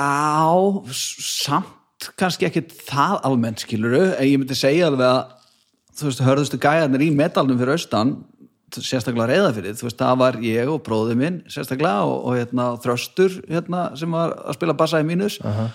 samt 0.95 1.77
kannski 2.21 2.49
ekkit 2.49 2.73
það 2.89 3.19
almennt 3.29 3.65
skiluru, 3.65 4.03
en 4.15 4.27
ég 4.29 4.41
myndi 4.41 4.57
segja 4.59 4.89
alveg 4.89 5.07
að 5.07 5.21
þú 6.01 6.09
veist, 6.09 6.25
hörðustu 6.25 6.61
gæjarnir 6.63 7.05
í 7.05 7.11
metalnum 7.13 7.59
fyrir 7.61 7.77
austan, 7.77 8.15
sérstaklega 8.71 9.27
reyða 9.33 9.53
fyrir, 9.57 9.77
þú 9.77 9.89
veist, 9.89 9.99
það 10.01 10.19
var 10.23 10.41
ég 10.47 10.71
og 10.71 10.83
bróði 10.87 11.17
minn 11.19 11.41
sérstaklega 11.51 12.07
og, 12.07 12.17
og 12.31 12.39
hérna 12.39 12.73
þröstur 12.81 13.41
hérna 13.51 13.89
sem 13.99 14.15
var 14.15 14.37
að 14.39 14.59
spila 14.61 14.77
bassa 14.79 15.03
í 15.03 15.09
mínus. 15.09 15.41
Uh 15.43 15.69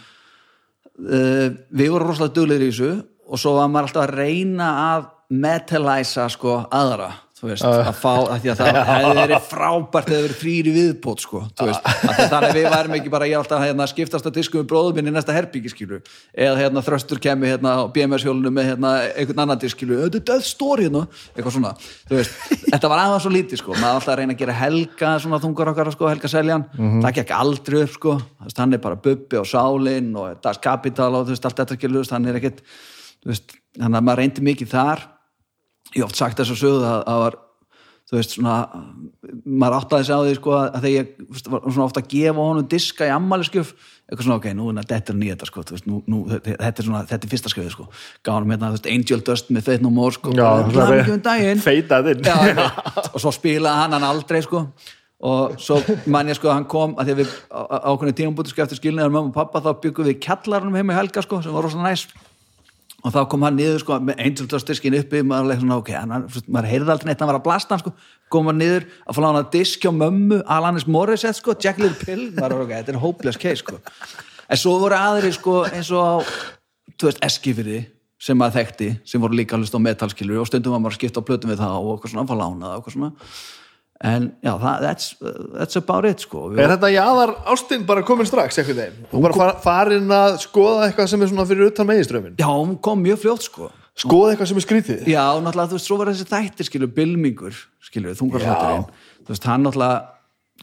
við 0.95 1.91
vorum 1.91 2.07
rosalega 2.07 2.36
duglegir 2.38 2.69
í 2.69 2.71
þessu 2.71 2.91
og 3.26 3.41
svo 3.41 3.55
var 3.57 3.67
maður 3.71 3.89
alltaf 3.89 4.05
að 4.05 4.13
reyna 4.15 4.67
að 4.86 5.07
metalæsa 5.36 6.28
sko 6.32 6.61
aðra 6.71 7.09
þú 7.45 7.51
veist, 7.51 7.65
að 7.65 7.97
fá, 7.99 8.13
að 8.25 8.39
því 8.43 8.51
að 8.51 8.61
það 8.61 8.79
hefði 8.89 9.15
verið 9.19 9.47
frábært 9.51 10.09
hefði 10.11 10.25
verið 10.25 10.39
þrýri 10.39 10.73
viðbót 10.75 11.23
sko, 11.25 11.41
þú 11.53 11.67
veist, 11.69 11.89
að 11.91 12.09
að 12.15 12.31
þannig 12.33 12.49
að 12.49 12.57
við 12.57 12.67
værum 12.73 12.95
ekki 12.97 13.13
bara 13.13 13.29
ég 13.29 13.39
alltaf 13.39 13.63
hérna, 13.65 13.87
skiptast 13.91 14.29
að 14.29 14.37
disku 14.39 14.59
með 14.61 14.69
bróðum 14.71 14.99
minn 14.99 15.11
í 15.11 15.13
næsta 15.15 15.35
herbyggi 15.35 15.73
skilu, 15.73 15.99
eða 16.33 16.57
hérna 16.63 16.83
þröstur 16.85 17.21
kemi 17.21 17.51
hérna 17.51 17.75
á 17.77 17.81
BMS 17.93 18.25
hjólinu 18.25 18.53
með 18.55 18.69
hérna 18.71 18.93
einhvern 19.13 19.43
annan 19.45 19.61
disk 19.61 19.77
skilu, 19.77 19.99
þetta 20.09 20.39
er 20.39 20.47
story 20.47 20.87
hérna 20.87 21.05
eitthvað 21.35 21.57
svona, 21.59 21.73
þú 22.09 22.19
veist, 22.19 22.41
þetta 22.65 22.91
var 22.91 23.03
aðeins 23.03 23.27
svo 23.27 23.33
lítið 23.35 23.61
sko, 23.61 23.77
maður 23.77 23.99
alltaf 23.99 24.13
að 24.15 24.19
reyna 24.21 24.35
að 24.35 24.41
gera 24.41 24.57
helga 24.59 25.13
svona 25.21 25.41
þungar 25.43 25.71
okkar 25.73 25.91
sko, 25.93 26.09
helga 26.09 26.31
seljan. 26.31 26.65
Það 26.75 27.15
gekk 27.19 27.33
aldrei 27.35 27.79
upp 27.85 27.95
sko, 27.95 28.17
er 28.65 28.83
bara 28.83 28.99
bubbi 29.07 29.39
og 29.39 29.47
sálin 29.49 30.11
og 30.19 30.41
das 30.43 30.59
kapital 30.63 31.11
og 31.13 31.27
þú 31.27 31.35
veist, 31.35 31.47
allt 31.49 31.61
þetta 31.61 31.77
skilu, 31.79 32.03
hann 32.11 32.29
er 32.31 32.39
ekkit 32.39 32.63
þú 33.25 33.31
veist, 33.33 33.57
þannig 33.75 33.99
að 33.99 34.07
maður 34.07 34.21
reyndi 34.21 34.45
mikið 34.45 34.71
þar 34.75 35.05
ég 35.95 36.03
hef 36.03 36.09
oft 36.11 36.19
sagt 36.21 36.39
þess 36.39 36.53
að 36.55 36.61
sögðu 36.63 36.85
að 36.91 37.03
það 37.09 37.19
var 37.25 37.37
þú 38.05 38.13
veist 38.19 38.33
svona 38.35 38.55
maður 39.49 39.75
áttaði 39.79 40.05
sig 40.05 40.13
á 40.13 40.21
því 40.21 40.33
sko 40.37 40.51
að 40.59 40.75
þegar 40.83 40.93
ég 40.93 41.07
var 41.49 41.61
svona 41.73 41.85
ofta 41.87 42.01
að 42.03 42.09
gefa 42.11 42.43
honum 42.45 42.67
diska 42.69 43.07
í 43.07 43.13
ammæliskjöf 43.15 43.71
eitthvað 44.05 44.27
svona 44.27 44.37
ok, 44.37 44.45
nú 44.59 44.67
er 44.69 44.85
þetta 44.91 45.15
nýja 45.17 45.33
þetta 45.37 45.47
sko 45.49 45.63
veist, 45.71 45.87
nú, 45.89 46.01
nú, 46.13 46.19
þetta 46.29 46.69
er 46.69 46.85
svona, 46.85 46.99
þetta 47.09 47.25
er 47.25 47.31
fyrsta 47.31 47.49
skrifið 47.49 47.71
sko. 47.73 47.85
Gaf 48.21 48.35
honum 48.37 48.51
hérna, 48.53 48.69
þú 48.69 48.77
veist, 48.77 48.89
Angel 48.93 49.23
Dust 49.25 49.49
með 49.55 49.65
Faith 49.65 49.81
No 49.81 49.89
More 49.95 50.13
sko, 50.13 50.35
bara, 50.37 50.67
það 50.69 50.85
"Hamingju 50.91 51.15
um 51.15 51.23
daginn. 51.25 51.63
feitað 51.65 52.11
inn 52.13 52.21
Já, 52.29 52.35
einmitt. 52.51 53.09
og 53.15 53.23
svo 53.23 53.33
spilaði 53.33 53.81
hann 53.81 53.97
hann 53.97 54.05
aldrei 54.05 54.43
sko. 54.45 54.61
Og 55.25 55.55
svo 55.57 55.79
man 56.05 56.29
ég 56.29 56.37
sko 56.37 56.51
að 56.51 56.57
hann 56.59 56.69
kom 56.69 56.93
að 57.01 57.09
því 57.09 57.15
að 57.15 57.19
við 57.23 57.33
á- 57.49 57.65
á- 57.73 57.83
ákveðinu 57.89 58.17
tímabúti 58.21 58.53
sko 58.53 58.61
eftir 58.67 58.77
skilniðar 58.83 59.09
mömmu 59.15 59.31
og 59.33 59.37
pappa 59.39 59.63
þá 59.65 59.71
byggum 59.81 60.05
við 60.11 60.19
kjallarunum 60.21 60.77
heima 60.77 60.93
í 60.93 60.99
helga 61.01 61.23
sko 61.25 61.41
sem 61.41 61.55
var 61.55 61.65
rosa 61.65 61.81
næs 61.81 62.05
og 63.05 63.13
þá 63.13 63.19
kom 63.29 63.45
hann 63.45 63.57
niður 63.59 63.81
sko 63.83 63.97
með 64.01 64.65
diskin 64.65 64.97
uppi 64.97 65.21
maður 65.21 65.51
leik 65.51 65.61
svona 65.61 65.77
ok, 65.81 65.91
hann, 65.93 66.13
hann- 66.15 66.27
maður 66.49 66.69
heyrði 66.71 66.93
aldrei 66.95 67.09
neitt 67.11 67.21
hann 67.21 67.29
var 67.29 67.39
að 67.39 67.45
blasta 67.45 67.75
hann 67.75 67.83
sko, 67.83 67.93
kom 68.33 68.49
hann 68.49 68.57
niður 68.61 68.87
að 69.05 69.17
fá 69.17 69.21
lána 69.25 69.43
disk 69.53 69.85
hjá 69.85 69.91
mömmu, 69.93 70.41
Alanis 70.49 70.87
Morissette 70.89 71.37
sko 71.37 71.53
Jack 71.61 71.81
Little 71.81 71.99
Pill, 72.01 72.31
maður 72.33 72.57
var 72.57 72.65
ok, 72.65 72.73
þetta 72.79 72.95
er 72.95 73.01
hopeless 73.03 73.37
case 73.41 73.61
sko, 73.61 73.77
en 74.49 74.61
svo 74.61 74.77
voru 74.81 74.97
aðri 74.97 75.33
sko 75.35 75.59
eins 75.69 75.91
og 75.93 76.25
þú 76.95 77.11
veist, 77.11 77.21
Eskifirði 77.29 77.83
sem 78.25 78.37
maður 78.39 78.61
þekkti, 78.61 78.89
sem 79.05 79.21
voru 79.21 79.37
líka 79.37 79.59
hlust 79.59 79.75
á 79.75 79.79
metalskilur 79.85 80.41
og 80.41 80.49
stundum 80.49 80.73
var 80.73 80.81
maður 80.81 80.95
að 80.95 81.01
skipta 81.03 81.21
á 81.21 81.27
plötum 81.27 81.51
við 81.53 81.61
það 81.61 81.77
og 81.77 81.91
eitthvað 81.93 82.13
svona, 82.15 82.25
fá 82.25 82.35
lánað 82.39 82.71
og 82.71 82.77
eitthvað 82.79 82.95
svona 82.97 83.11
en 84.03 84.25
já, 84.43 84.51
það, 84.59 84.81
that's, 84.83 85.05
that's 85.55 85.77
about 85.79 86.03
it 86.09 86.19
sko 86.19 86.49
Er 86.59 86.73
þetta 86.73 86.89
jaðar 86.91 87.31
ástinn 87.53 87.85
bara 87.87 88.03
komin 88.03 88.27
strax 88.27 88.59
eitthvað 88.59 88.81
þeim? 88.83 88.97
Og 89.15 89.21
bara 89.23 89.37
far- 89.39 89.59
farin 89.63 90.11
að 90.11 90.35
skoða 90.43 90.89
eitthvað 90.89 91.07
sem 91.13 91.21
er 91.23 91.31
svona 91.31 91.45
fyrir 91.47 91.69
utan 91.71 91.87
megiströmmin? 91.87 92.35
já, 92.39 92.49
hún 92.51 92.75
kom 92.83 92.99
mjög 93.05 93.21
fljótt 93.23 93.47
sko 93.47 93.71
Skoða 93.95 94.33
eitthvað 94.33 94.49
sem 94.51 94.57
er 94.59 94.63
skrítið? 94.65 95.05
Já, 95.07 95.23
náttúrulega, 95.39 95.69
þú 95.71 95.77
veist, 95.77 95.85
svo 95.87 95.95
var 96.01 96.09
þessi 96.11 96.25
þættir, 96.27 96.67
skilur, 96.67 96.89
Bilmingur, 96.91 97.55
skilur, 97.79 98.17
þungarflöturinn, 98.19 98.81
þú 99.23 99.31
veist, 99.31 99.45
hann 99.47 99.63
náttúrulega 99.63 100.01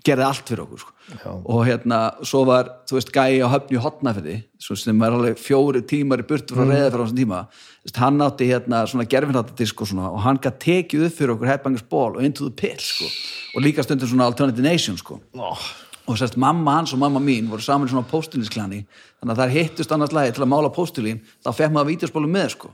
gerði 0.07 0.25
allt 0.27 0.49
fyrir 0.51 0.65
okkur, 0.65 0.83
sko. 0.83 1.35
Og 1.53 1.63
hérna, 1.67 1.99
svo 2.27 2.43
var, 2.49 2.71
þú 2.89 2.99
veist, 2.99 3.13
gæi 3.15 3.43
á 3.43 3.49
höfni 3.53 3.79
í 3.79 3.83
hotnafyrði, 3.83 4.37
svo 4.63 4.77
sem 4.79 4.99
var 5.03 5.15
alveg 5.17 5.39
fjóri 5.41 5.83
tímar 5.89 6.23
í 6.23 6.27
burtu 6.29 6.57
frá 6.57 6.65
mm. 6.65 6.73
reyða 6.73 6.89
fyrir 6.91 7.03
á 7.03 7.05
þessum 7.05 7.21
tíma, 7.21 7.41
veist, 7.85 8.01
hann 8.03 8.27
átti 8.27 8.49
hérna 8.51 8.83
svona 8.91 9.07
gerfinháttadisk 9.11 9.85
og 9.85 9.93
svona, 9.93 10.11
og 10.11 10.25
hann 10.25 10.41
gæti 10.43 10.63
tekið 10.67 11.07
upp 11.09 11.17
fyrir 11.19 11.37
okkur 11.37 11.53
Headbangers 11.53 11.87
Ball 11.93 12.19
og 12.19 12.27
Into 12.27 12.49
the 12.49 12.55
Pit, 12.55 12.83
sko, 12.83 13.09
og 13.55 13.65
líka 13.65 13.87
stundum 13.87 14.11
svona 14.11 14.29
Alternative 14.31 14.67
Nation, 14.67 14.99
sko 15.01 15.21
Oh. 15.39 15.59
og 16.07 16.19
sérst 16.19 16.37
mamma 16.37 16.81
hans 16.81 16.93
og 16.93 16.99
mamma 16.99 17.21
mín 17.23 17.49
voru 17.51 17.63
saman 17.63 17.87
í 17.87 17.93
svona 17.93 18.09
póstulinsklani 18.11 18.81
þannig 19.21 19.33
að 19.33 19.41
þær 19.43 19.53
hittust 19.55 19.93
annars 19.95 20.15
lagi 20.15 20.33
til 20.35 20.43
að 20.43 20.51
mála 20.51 20.71
póstulín 20.75 21.21
þá 21.45 21.51
fekk 21.55 21.75
maður 21.77 21.91
vídeospólu 21.93 22.31
með 22.31 22.49
sko 22.57 22.71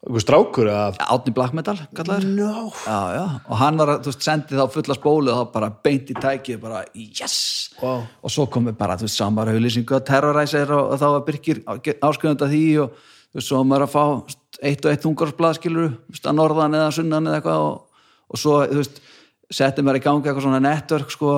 einhver 0.00 0.22
strákur 0.24 0.68
eða 0.70 1.08
Átni 1.12 1.32
Black 1.36 1.52
Metal 1.56 1.76
kallaður 1.96 2.24
no. 2.32 2.70
já, 2.72 3.00
já. 3.18 3.24
og 3.44 3.58
hann 3.60 3.76
var 3.76 3.92
að, 3.92 3.98
þú 4.06 4.12
veist, 4.14 4.24
sendi 4.24 4.56
þá 4.56 4.72
fulla 4.72 4.96
spólu 4.96 5.32
og 5.32 5.36
þá 5.36 5.52
bara 5.52 5.68
beint 5.84 6.08
í 6.08 6.16
tækið 6.16 6.60
bara 6.62 6.80
yes 6.96 7.36
Vá. 7.76 8.00
og 8.00 8.32
svo 8.32 8.46
komið 8.48 8.78
bara, 8.80 8.96
þú 8.96 9.04
veist, 9.04 9.20
samar 9.20 9.52
auðlýsingu 9.52 9.98
að 9.98 10.06
terroræsir 10.08 10.72
og, 10.72 10.94
og 10.94 11.02
þá 11.02 11.06
var 11.12 11.26
Birkir 11.28 11.62
áskrifandi 11.68 12.46
að 12.48 12.54
því 12.56 12.64
og 12.86 12.96
þú 12.96 13.36
veist, 13.36 13.50
svo 13.50 13.62
maður 13.68 13.86
að 13.86 13.92
fá 13.92 14.04
þú 14.08 14.24
veist, 14.24 14.42
eitt 14.70 14.84
og 14.84 14.90
eitt 14.94 15.06
hungarsblað 15.10 15.56
skilur 15.60 15.92
að 16.24 16.36
norðan 16.38 16.80
eða 16.80 16.96
sunnan 16.96 17.28
eða 17.28 17.40
eitthvað 17.42 17.68
og, 17.68 18.02
og 18.32 18.40
svo, 18.40 18.56
þú 18.72 18.80
veist, 18.80 19.04
setti 19.52 19.84
maður 19.84 20.00
í 20.00 20.04
gangi 20.08 20.24
eitthvað 20.24 20.46
svona 20.48 20.64
network, 20.64 21.12
sko 21.12 21.36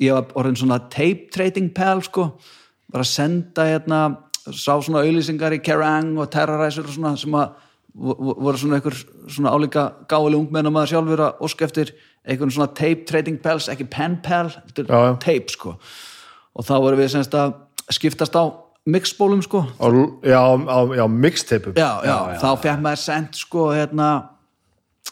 ég 0.00 0.16
var 0.16 0.36
orðin 0.40 0.56
svona 0.56 0.80
tape 0.88 1.28
trading 1.34 1.68
pal, 1.76 2.00
sko 2.06 2.30
bara 2.88 3.04
að 3.04 3.12
senda 3.12 3.68
hérna 3.68 4.00
sá 4.56 4.72
svona 4.80 5.04
og 7.98 8.20
og 8.20 8.42
voru 8.44 8.60
svona 8.60 8.78
einhver 8.78 8.96
svona 9.28 9.50
álíka 9.54 9.84
gáðileg 10.08 10.40
ungmenn 10.44 10.66
og 10.70 10.72
maður 10.76 10.92
sjálfur 10.94 11.22
að 11.26 11.44
óska 11.46 11.66
eftir 11.66 11.92
einhvern 12.26 12.52
svona 12.54 12.70
tape 12.74 13.04
trading 13.08 13.38
pals, 13.42 13.68
ekki 13.68 13.88
pen 13.90 14.18
pal 14.22 14.50
Já, 14.50 14.84
já. 14.86 15.14
tape 15.18 15.50
sko. 15.50 15.76
Og 16.54 16.66
þá 16.66 16.74
vorum 16.80 17.00
við 17.00 17.12
semst 17.14 17.34
að 17.34 17.54
skiptast 17.90 18.36
á 18.36 18.44
mixbólum 18.86 19.42
sko. 19.42 19.64
Á, 19.78 19.86
já, 20.24 20.40
á, 20.40 20.78
já, 20.96 21.04
mixtapeum. 21.06 21.74
Já, 21.76 21.90
já, 22.04 22.16
þá 22.40 22.50
fekk 22.62 22.84
maður 22.84 23.02
sendt 23.02 23.40
sko 23.40 23.70
hérna 23.74 24.10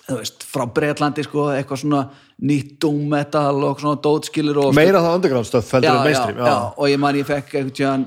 þú 0.09 0.19
veist, 0.21 0.45
frá 0.49 0.65
Breitlandi 0.73 1.25
sko 1.27 1.49
eitthvað 1.53 1.83
svona 1.83 2.03
nýtt 2.49 2.77
doom 2.81 3.09
metal 3.11 3.59
og 3.67 3.81
svona 3.83 3.99
dótskilur 4.05 4.61
og 4.63 4.77
meira 4.77 5.03
það 5.05 5.19
underground 5.19 5.49
stöð 5.49 5.67
feldur 5.69 5.91
en 5.91 6.07
mainstream 6.07 6.39
já, 6.39 6.47
já, 6.49 6.57
og 6.77 6.89
ég 6.93 7.01
man 7.03 7.19
ég 7.19 7.27
fekk 7.29 7.55
einhvern 7.59 7.75
tíðan 7.77 8.07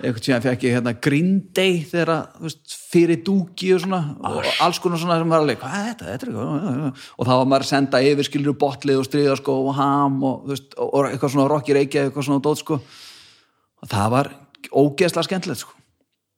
einhvern 0.00 0.22
tíðan 0.22 0.42
fekk 0.44 0.64
ég 0.66 0.74
hérna 0.76 0.92
Green 1.02 1.30
Day 1.56 1.78
þegar, 1.88 2.26
fyrir 2.92 3.22
dúki 3.24 3.70
og 3.76 3.82
svona, 3.84 4.00
og 4.28 4.48
alls 4.64 4.80
konar 4.82 5.00
svona 5.00 5.16
sem 5.20 5.32
var 5.32 5.44
alveg, 5.44 5.60
hvað 5.62 5.76
er 5.76 5.86
þetta, 5.88 6.08
þetta 6.10 6.26
er 6.26 6.32
eitthvað 6.32 7.06
og 7.16 7.28
þá 7.28 7.32
var 7.32 7.48
maður 7.52 7.64
að 7.66 7.70
senda 7.70 8.02
yfir 8.04 8.28
skilur 8.28 8.58
botlið 8.60 9.00
og 9.00 9.08
stríðaskó 9.08 9.56
og 9.70 9.78
ham 9.78 10.18
og, 10.26 10.44
veist, 10.50 10.76
og, 10.76 11.08
eitthvað 11.08 11.32
svona 11.36 11.48
rocky 11.52 11.76
reykja 11.76 12.06
eitthvað 12.06 12.28
svona 12.28 12.44
dót 12.44 12.60
sko. 12.60 12.80
Og 13.82 13.90
það 13.92 14.12
var 14.16 14.30
ógeðslega 14.68 15.28
skemmtilegt 15.30 15.64
sko. 15.64 15.74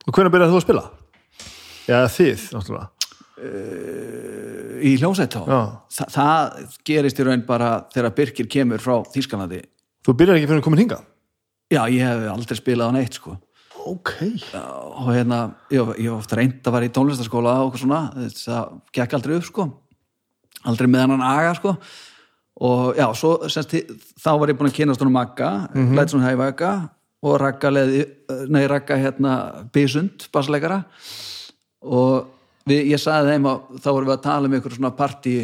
Og 0.07 0.15
hvernig 0.15 0.35
byrjaði 0.35 0.55
þú 0.55 0.61
að 0.61 0.67
spila? 0.69 0.87
já, 1.89 1.99
þið, 2.15 2.47
náttúrulega? 2.55 2.89
Í 4.79 4.95
Já. 5.51 5.61
Þa, 5.95 6.05
það 6.15 6.65
gerist 6.87 7.19
í 7.19 7.27
raun 7.27 7.47
bara 7.47 7.71
þegar 7.95 8.15
Birkir 8.15 8.49
kemur 8.51 8.83
frá 8.83 8.99
Þýskalandi. 9.15 9.63
Þú 10.07 10.15
byrjaði 10.19 10.43
ekki 10.43 10.51
fyrir 10.51 10.63
að 10.63 10.67
koma 10.67 10.79
hingað? 10.79 11.07
já, 11.69 11.83
ég 11.93 12.01
hef 12.05 12.25
aldrei 12.33 12.59
spilað 12.59 12.93
á 12.93 12.97
neitt 12.97 13.19
sko 13.19 13.37
ok, 13.93 14.13
og 14.59 15.09
hérna, 15.15 15.41
ég, 15.73 15.95
ég 16.03 16.11
var 16.11 16.19
ofta 16.19 16.39
reynd 16.39 16.61
að 16.67 16.77
vera 16.77 16.89
í 16.89 16.93
tónlistaskóla 16.95 17.57
og 17.63 17.71
okkur 17.71 17.85
svona 17.85 18.03
það 18.35 18.77
gekk 18.99 19.17
aldrei 19.19 19.37
upp 19.39 19.49
sko. 19.49 19.67
Aldrei 20.69 20.91
með 20.91 21.05
hann 21.07 21.25
aga 21.25 21.57
sko. 21.59 21.75
Og 22.69 22.99
já, 22.99 23.07
svo 23.15 23.35
semst, 23.47 23.75
þá 24.19 24.31
var 24.41 24.51
ég 24.51 24.59
búin 24.59 24.71
að 24.71 24.79
kynast 24.81 25.03
honum 25.03 25.15
Magga, 25.15 25.69
mm 25.73 25.85
-hmm. 25.85 25.97
Lætsson 25.97 26.25
Hævæga 26.25 26.73
og 27.23 27.41
Ragga 27.41 27.71
leði, 27.71 28.05
nei 28.49 28.67
Ragga 28.67 28.97
hérna 28.97 29.65
Bísund, 29.73 30.27
bassleikara. 30.33 30.83
Og 31.83 32.27
við, 32.67 32.93
ég 32.95 33.01
sagði 33.03 33.35
þeim 33.35 33.47
að 33.47 33.59
þá 33.83 33.89
vorum 33.93 34.09
við 34.09 34.17
að 34.17 34.27
tala 34.27 34.47
um 34.47 34.55
einhver 34.55 34.75
svona 34.75 34.91
partí 34.91 35.35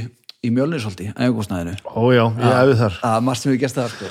í 0.44 0.50
Mjölnisholti, 0.52 1.12
ægungosnæðinu 1.16 1.76
ó 1.88 2.02
já, 2.12 2.24
ég 2.36 2.56
hefði 2.58 2.76
þar. 2.82 2.98
að 3.08 3.20
margt 3.24 3.42
sem 3.42 3.52
við 3.52 3.60
gæst 3.64 3.78
það 3.78 3.94
sko. 3.94 4.10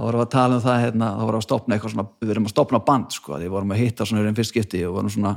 Þá 0.00 0.06
vorum 0.06 0.20
við 0.22 0.24
að 0.24 0.32
tala 0.32 0.56
um 0.56 0.62
það 0.64 0.78
hérna, 0.80 1.08
þá 1.12 1.20
vorum 1.20 1.36
við 1.36 1.42
að 1.42 1.46
stopna 1.46 1.76
eitthvað 1.76 1.92
svona, 1.92 2.10
við 2.22 2.30
erum 2.32 2.46
að 2.46 2.52
stopna 2.54 2.78
band 2.86 3.12
sko, 3.12 3.32
því 3.36 3.48
vorum 3.52 3.74
að 3.74 3.80
hitta 3.82 4.06
svona 4.08 4.22
einn 4.30 4.38
fyrst 4.38 4.54
skipti 4.54 4.80
og 4.88 4.94
vorum 4.96 5.12
svona 5.12 5.32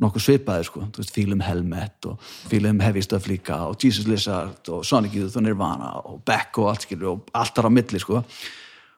nokkuð 0.00 0.24
svipaði 0.24 0.68
sko, 0.68 0.84
þú 0.92 1.02
veist, 1.02 1.12
Fílum 1.12 1.42
Helmet 1.44 2.08
og 2.08 2.30
Fílum 2.48 2.80
Heavy 2.80 3.02
Stuff 3.04 3.28
líka 3.28 3.58
og 3.68 3.76
Jesus 3.84 4.08
Lizard 4.08 4.70
og 4.72 4.86
Sonic 4.88 5.16
Youth 5.16 5.36
og 5.36 5.44
Nirvana 5.44 5.92
og 6.00 6.22
Beck 6.24 6.56
og 6.62 6.70
allt 6.72 6.88
skilur 6.88 7.10
og 7.12 7.30
allt 7.36 7.56
þar 7.56 7.68
á 7.68 7.76
milli 7.76 8.00
sko. 8.00 8.22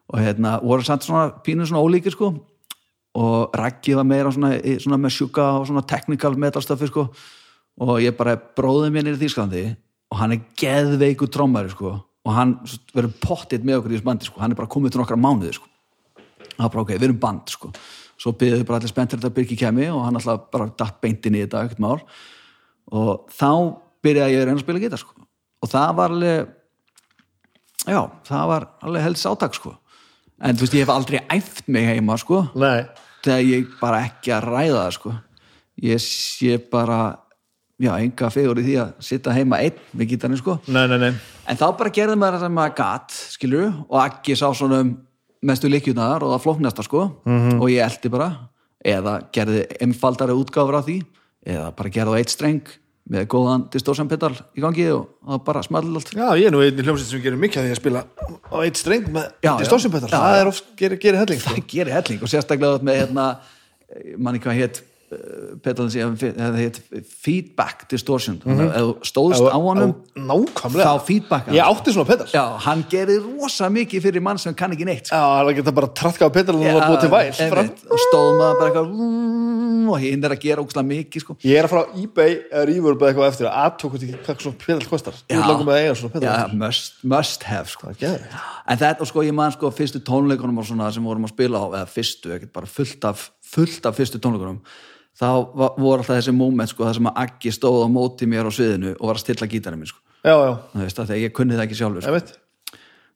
Og 0.09 0.23
hérna, 0.23 0.57
vorum 0.63 0.87
samt 0.87 1.07
svona 1.07 1.29
pínu 1.45 1.67
svona 1.67 1.83
ólíkir 1.83 2.15
sko. 2.15 2.33
Og 3.19 3.59
Raggi 3.59 3.95
var 3.99 4.07
meira 4.07 4.31
svona, 4.35 4.55
svona 4.79 4.99
með 5.03 5.17
sjúka 5.19 5.51
og 5.59 5.67
svona 5.69 5.83
technical 5.87 6.39
metal 6.39 6.63
stöfi 6.63 6.91
sko. 6.91 7.09
Og 7.83 7.99
ég 8.03 8.15
bara 8.19 8.39
bróði 8.39 8.91
mér 8.95 9.07
nýri 9.07 9.23
Þýskalandi 9.23 9.65
og 10.09 10.19
hann 10.23 10.35
er 10.35 10.47
geðveiku 10.59 11.29
trommari 11.31 11.71
sko 11.75 11.99
og 12.29 12.35
hann 12.37 12.55
verður 12.93 13.15
pottitt 13.23 13.65
með 13.65 13.81
okkur 13.81 13.95
í 13.95 13.97
þessu 13.97 14.07
bandi 14.11 14.29
sko. 14.29 14.41
Hann 14.43 14.53
er 14.53 14.59
bara 14.59 14.71
komið 14.71 14.95
til 14.95 15.01
nokkra 15.01 15.17
mánuði 15.21 15.55
sko. 15.57 15.71
Það 16.45 16.61
var 16.61 16.73
bara 16.75 16.83
ok, 16.85 16.93
við 16.93 17.07
erum 17.09 17.21
band 17.23 17.53
sko. 17.55 17.71
Svo 18.19 18.35
byggðum 18.35 18.61
við 18.61 18.69
bara 18.69 18.81
allir 18.83 18.93
spenntir 18.93 19.21
þetta 19.21 19.35
Birki 19.37 19.57
kemi 19.57 19.87
og 19.95 20.03
hann 20.05 20.19
alltaf 20.19 20.49
bara 20.53 20.67
datt 20.77 20.99
beintin 21.01 21.39
í 21.39 21.45
þetta 21.45 21.65
ekkert 21.65 21.83
mál. 21.83 21.99
Og 22.93 23.29
þá 23.33 23.51
byrjaði 24.05 24.35
ég 24.35 24.43
að 24.43 24.49
reyna 24.49 24.59
að 24.59 24.65
spila 24.67 24.83
gítar 24.83 25.01
sko. 25.01 25.15
Og 25.63 25.71
það 25.73 25.93
var 25.99 26.15
alveg 26.17 26.51
já, 27.89 28.01
það 28.29 28.51
var 28.53 28.67
alveg 28.85 29.07
helst 29.07 29.31
átak 29.31 29.57
sko. 29.57 29.73
En 30.39 30.59
þú 30.59 30.67
veist, 30.67 30.77
ég 30.77 30.85
hef 30.85 30.93
aldrei 30.95 31.23
æft 31.35 31.65
mig 31.73 31.89
heima 31.89 32.19
sko. 32.21 32.45
Þegar 33.25 33.47
ég 33.47 33.73
bara 33.81 34.05
ekki 34.07 34.35
að 34.35 34.51
ræða 34.51 34.83
það 34.83 34.93
sko. 34.99 35.15
Ég 35.89 36.03
sé 36.03 36.59
bara 36.71 37.01
já, 37.79 37.93
enga 38.03 38.31
fegur 38.35 38.59
í 38.59 38.65
því 38.67 38.77
að 38.83 38.89
sitta 39.09 39.35
heima 39.37 39.61
einn 39.63 39.77
með 39.95 40.09
gítarinn 40.13 40.41
sko 40.41 40.59
nei, 40.67 40.87
nei, 40.91 40.99
nei 40.99 41.13
en 41.49 41.57
þá 41.61 41.67
bara 41.79 41.91
gerði 41.95 42.17
maður 42.19 42.39
það 42.39 42.47
sem 42.47 42.57
maður 42.59 42.75
gat 42.81 43.19
skilur, 43.37 43.69
og 43.89 44.01
ekki 44.07 44.37
sá 44.37 44.49
svona 44.55 44.81
um 44.85 44.97
mestu 45.47 45.71
líkjurnar 45.71 46.25
og 46.27 46.33
það 46.35 46.43
flóknasta 46.49 46.83
sko 46.87 47.05
Mhm. 47.25 47.61
og 47.63 47.69
ég 47.71 47.85
eldi 47.87 48.11
bara 48.11 48.33
eða 48.85 49.21
gerði 49.33 49.65
einfaldari 49.83 50.35
útgáfur 50.35 50.79
af 50.81 50.87
því 50.89 50.99
eða 51.47 51.71
bara 51.77 51.89
gerði 51.95 52.15
á 52.15 52.19
eitt 52.19 52.31
streng 52.35 52.63
með 53.09 53.25
góðan 53.33 53.63
distortion 53.73 54.09
pedal 54.11 54.35
í 54.53 54.61
gangi 54.61 54.85
og 54.93 55.07
það 55.25 55.45
bara 55.47 55.63
small 55.65 55.85
allt 55.97 56.11
Já, 56.13 56.27
ég 56.37 56.47
er 56.51 56.53
nú 56.53 56.61
einn 56.61 56.77
í 56.77 56.83
hljómsveit 56.85 57.09
sem 57.09 57.23
gerir 57.25 57.39
mikið 57.41 57.63
að 57.63 57.69
því 57.69 57.73
að 57.73 57.79
spila 57.81 58.03
á 58.53 58.57
eitt 58.67 58.77
streng 58.77 59.07
með 59.15 59.31
distortionpedal, 59.63 60.11
Já, 60.11 60.19
það 60.19 60.35
já. 60.35 60.41
er 60.43 60.51
oft 60.51 60.65
gerir, 60.77 60.99
gerir 61.01 61.19
helling 61.23 61.41
sko. 61.41 61.51
það 61.55 61.67
gerir 61.73 61.95
helling 61.97 62.21
og 62.27 62.29
sérstaklega 62.35 62.83
með 62.85 62.99
hérna, 63.01 63.25
manni 64.19 64.43
hvað 64.45 64.59
hétt 64.61 64.83
pedalin 65.65 65.91
sem 65.93 66.17
það 66.19 66.59
hétt 66.61 66.81
feedback 67.25 67.87
distortion 67.91 68.39
að 68.45 68.63
ef 68.67 68.89
þú 68.89 69.09
stóðst 69.09 69.47
á 69.49 69.59
honum 69.59 69.95
Nákvæmlega. 70.15 70.85
þá 70.85 71.07
feedback 71.09 71.51
Ég 71.55 71.65
átti 71.65 71.95
svona 71.97 72.09
pedal 72.11 72.29
Já, 72.29 72.37
já, 72.39 72.45
hann 72.67 72.85
gerir 72.93 73.25
rosa 73.25 73.71
mikið 73.73 74.05
fyrir 74.09 74.25
mann 74.25 74.41
sem 74.43 74.57
kann 74.59 74.75
ekki 74.77 74.89
neitt 74.89 75.09
sko. 75.09 75.17
það 75.17 75.53
geta 75.59 75.75
bara 75.81 75.91
traðka 76.03 76.29
á 76.29 76.31
pedal 76.35 76.59
og 76.59 76.67
búið 76.67 77.01
til 77.05 77.13
væl 77.15 77.63
og 77.89 78.03
stóð 78.05 78.31
maður 78.39 78.61
bara 78.61 78.69
eitthvað 78.69 78.93
mm, 78.93 79.59
og 79.89 80.03
hinn 80.03 80.25
er 80.27 80.35
að 80.35 80.43
gera 80.43 80.65
ógslag 80.65 80.87
mikið 80.89 81.25
sko. 81.25 81.37
Ég 81.47 81.59
er 81.59 81.69
að 81.69 81.73
fara 81.73 81.85
á 81.85 81.93
eBay 81.97 82.35
eða 82.51 82.65
Reverb 82.69 83.03
eða 83.03 83.11
eitthvað 83.13 83.31
eftir 83.33 83.49
að 83.49 83.57
aðtók 83.63 83.97
hvað 84.27 84.43
svona 84.45 84.61
pedal 84.65 84.89
kostar. 84.91 85.17
Já. 85.29 85.41
já, 86.21 86.43
must, 86.53 87.01
must 87.03 87.49
have 87.49 87.73
sko. 87.73 87.95
En 87.95 88.77
þetta, 88.81 89.01
og 89.01 89.11
sko, 89.11 89.25
ég 89.27 89.37
man 89.37 89.55
sko 89.55 89.73
fyrstu 89.75 90.03
tónleikunum 90.05 90.61
og 90.61 90.69
svona 90.69 90.91
sem 90.95 91.05
vorum 91.05 91.29
að 91.29 91.35
spila 91.35 91.65
á 91.65 91.67
eða 91.81 91.89
fyrstu, 91.93 92.35
ekkert 92.37 92.55
bara 92.61 92.71
fullt 92.71 93.09
af 93.09 93.29
fullt 93.49 93.89
af 93.89 93.97
fyrstu 93.97 94.21
tónleikunum 94.21 94.61
þá 95.19 95.29
voru 95.79 95.99
alltaf 95.99 96.15
þessi 96.17 96.35
moment 96.37 96.71
sko, 96.71 96.85
það 96.87 96.95
sem 97.01 97.09
að 97.11 97.23
Aggi 97.25 97.53
stóð 97.55 97.81
á 97.85 97.89
móti 97.91 98.29
mér 98.31 98.47
á 98.47 98.53
sviðinu 98.55 98.93
og 98.99 99.07
var 99.11 99.19
að 99.19 99.25
stilla 99.25 99.49
gítarinn 99.51 99.81
minn 99.83 99.91
sko. 99.91 100.01
Já, 100.25 100.35
já, 100.35 100.53
þú 100.75 100.83
veist 100.85 101.01
að 101.05 101.15
ég 101.23 101.33
kunni 101.35 101.57
það 101.59 101.65
ekki 101.67 101.79
sjálfur 101.79 102.03
sko. 102.07 102.13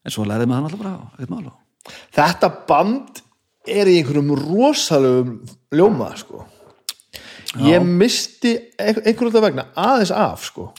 en 0.03 0.11
svo 0.11 0.25
lærði 0.27 0.47
maður 0.51 0.65
alltaf 0.67 0.81
bara 0.83 0.95
ekkert 1.15 1.29
mál 1.31 1.47
á. 1.47 1.53
Þetta 2.15 2.49
band 2.67 3.21
er 3.67 3.87
í 3.87 3.97
einhverjum 4.01 4.33
rosalegum 4.39 5.37
ljóma 5.71 6.09
sko. 6.19 6.43
Ég 7.63 7.83
misti 7.85 8.55
ein- 8.81 8.99
einhverjum 9.05 9.31
þetta 9.31 9.43
vegna 9.45 9.65
aðeins 9.77 10.11
af 10.11 10.43
sko. 10.47 10.71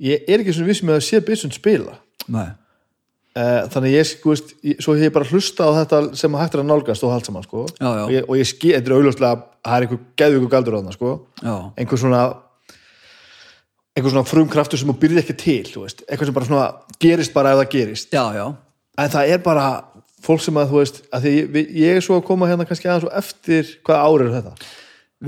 Ég 0.00 0.24
er 0.26 0.40
ekki 0.40 0.54
svona 0.56 0.66
viss 0.72 0.82
með 0.82 0.96
að 0.98 1.04
sé 1.06 1.20
Bissund 1.26 1.52
spila 1.54 1.98
nei 2.28 2.46
þannig 3.34 3.88
að 3.90 3.96
ég, 3.96 4.06
sko, 4.06 4.30
veist, 4.30 4.54
ég, 4.62 4.78
svo 4.84 4.94
hef 4.94 5.08
ég 5.08 5.14
bara 5.14 5.26
hlusta 5.26 5.66
á 5.66 5.70
þetta 5.80 6.00
sem 6.20 6.36
hægt 6.38 6.54
er 6.54 6.62
að 6.62 6.68
nálgast 6.70 7.02
og 7.02 7.10
haldt 7.10 7.26
saman 7.26 7.46
sko. 7.46 7.64
Já, 7.80 7.88
já. 7.88 8.04
og 8.04 8.12
ég, 8.14 8.28
og 8.28 8.38
ég 8.38 8.50
skil, 8.50 8.74
þetta 8.76 8.92
er 8.92 8.96
auðvitað 8.98 9.44
það 9.64 9.76
er 9.76 9.86
einhver 9.86 10.02
geðvíku 10.20 10.50
galdur 10.52 10.76
á 10.76 10.78
þarna 10.78 10.94
sko. 10.94 11.14
já, 11.42 11.54
einhver 11.80 12.02
svona 12.04 12.22
einhver 13.94 14.10
svona 14.10 14.26
frumkraftur 14.26 14.80
sem 14.80 14.90
þú 14.90 14.96
byrði 15.02 15.22
ekki 15.22 15.36
til 15.38 15.82
veist, 15.84 16.02
eitthvað 16.08 16.30
sem 16.30 16.36
bara 16.36 16.48
svona 16.48 16.98
gerist 17.02 17.34
bara 17.34 17.54
ef 17.54 17.60
það 17.62 17.74
gerist 17.74 18.16
en 18.18 19.12
það 19.12 19.34
er 19.34 19.42
bara 19.44 19.66
fólk 20.24 20.42
sem 20.42 20.58
að 20.58 20.72
þú 20.72 20.80
veist 20.80 21.02
að 21.14 21.26
því 21.26 21.34
ég, 21.78 21.98
er 21.98 22.04
svo 22.04 22.18
að 22.18 22.26
koma 22.30 22.48
hérna 22.50 22.66
kannski 22.66 22.90
aðeins 22.90 23.06
og 23.08 23.18
eftir 23.20 23.70
hvaða 23.86 24.08
árið 24.08 24.26
er 24.26 24.36
þetta 24.38 24.70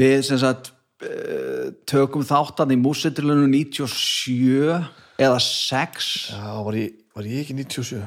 við 0.00 0.16
sem 0.26 0.40
sagt 0.42 0.72
eh, 1.06 1.68
tökum 1.88 2.26
þáttan 2.26 2.74
í 2.74 2.80
músitilunum 2.80 3.54
97 3.54 4.80
eða 5.22 5.38
6 5.46 6.10
já, 6.34 6.50
var 6.66 6.80
ég, 6.80 6.96
var 7.16 7.26
ég 7.28 7.42
ekki 7.44 7.56
97 7.56 8.02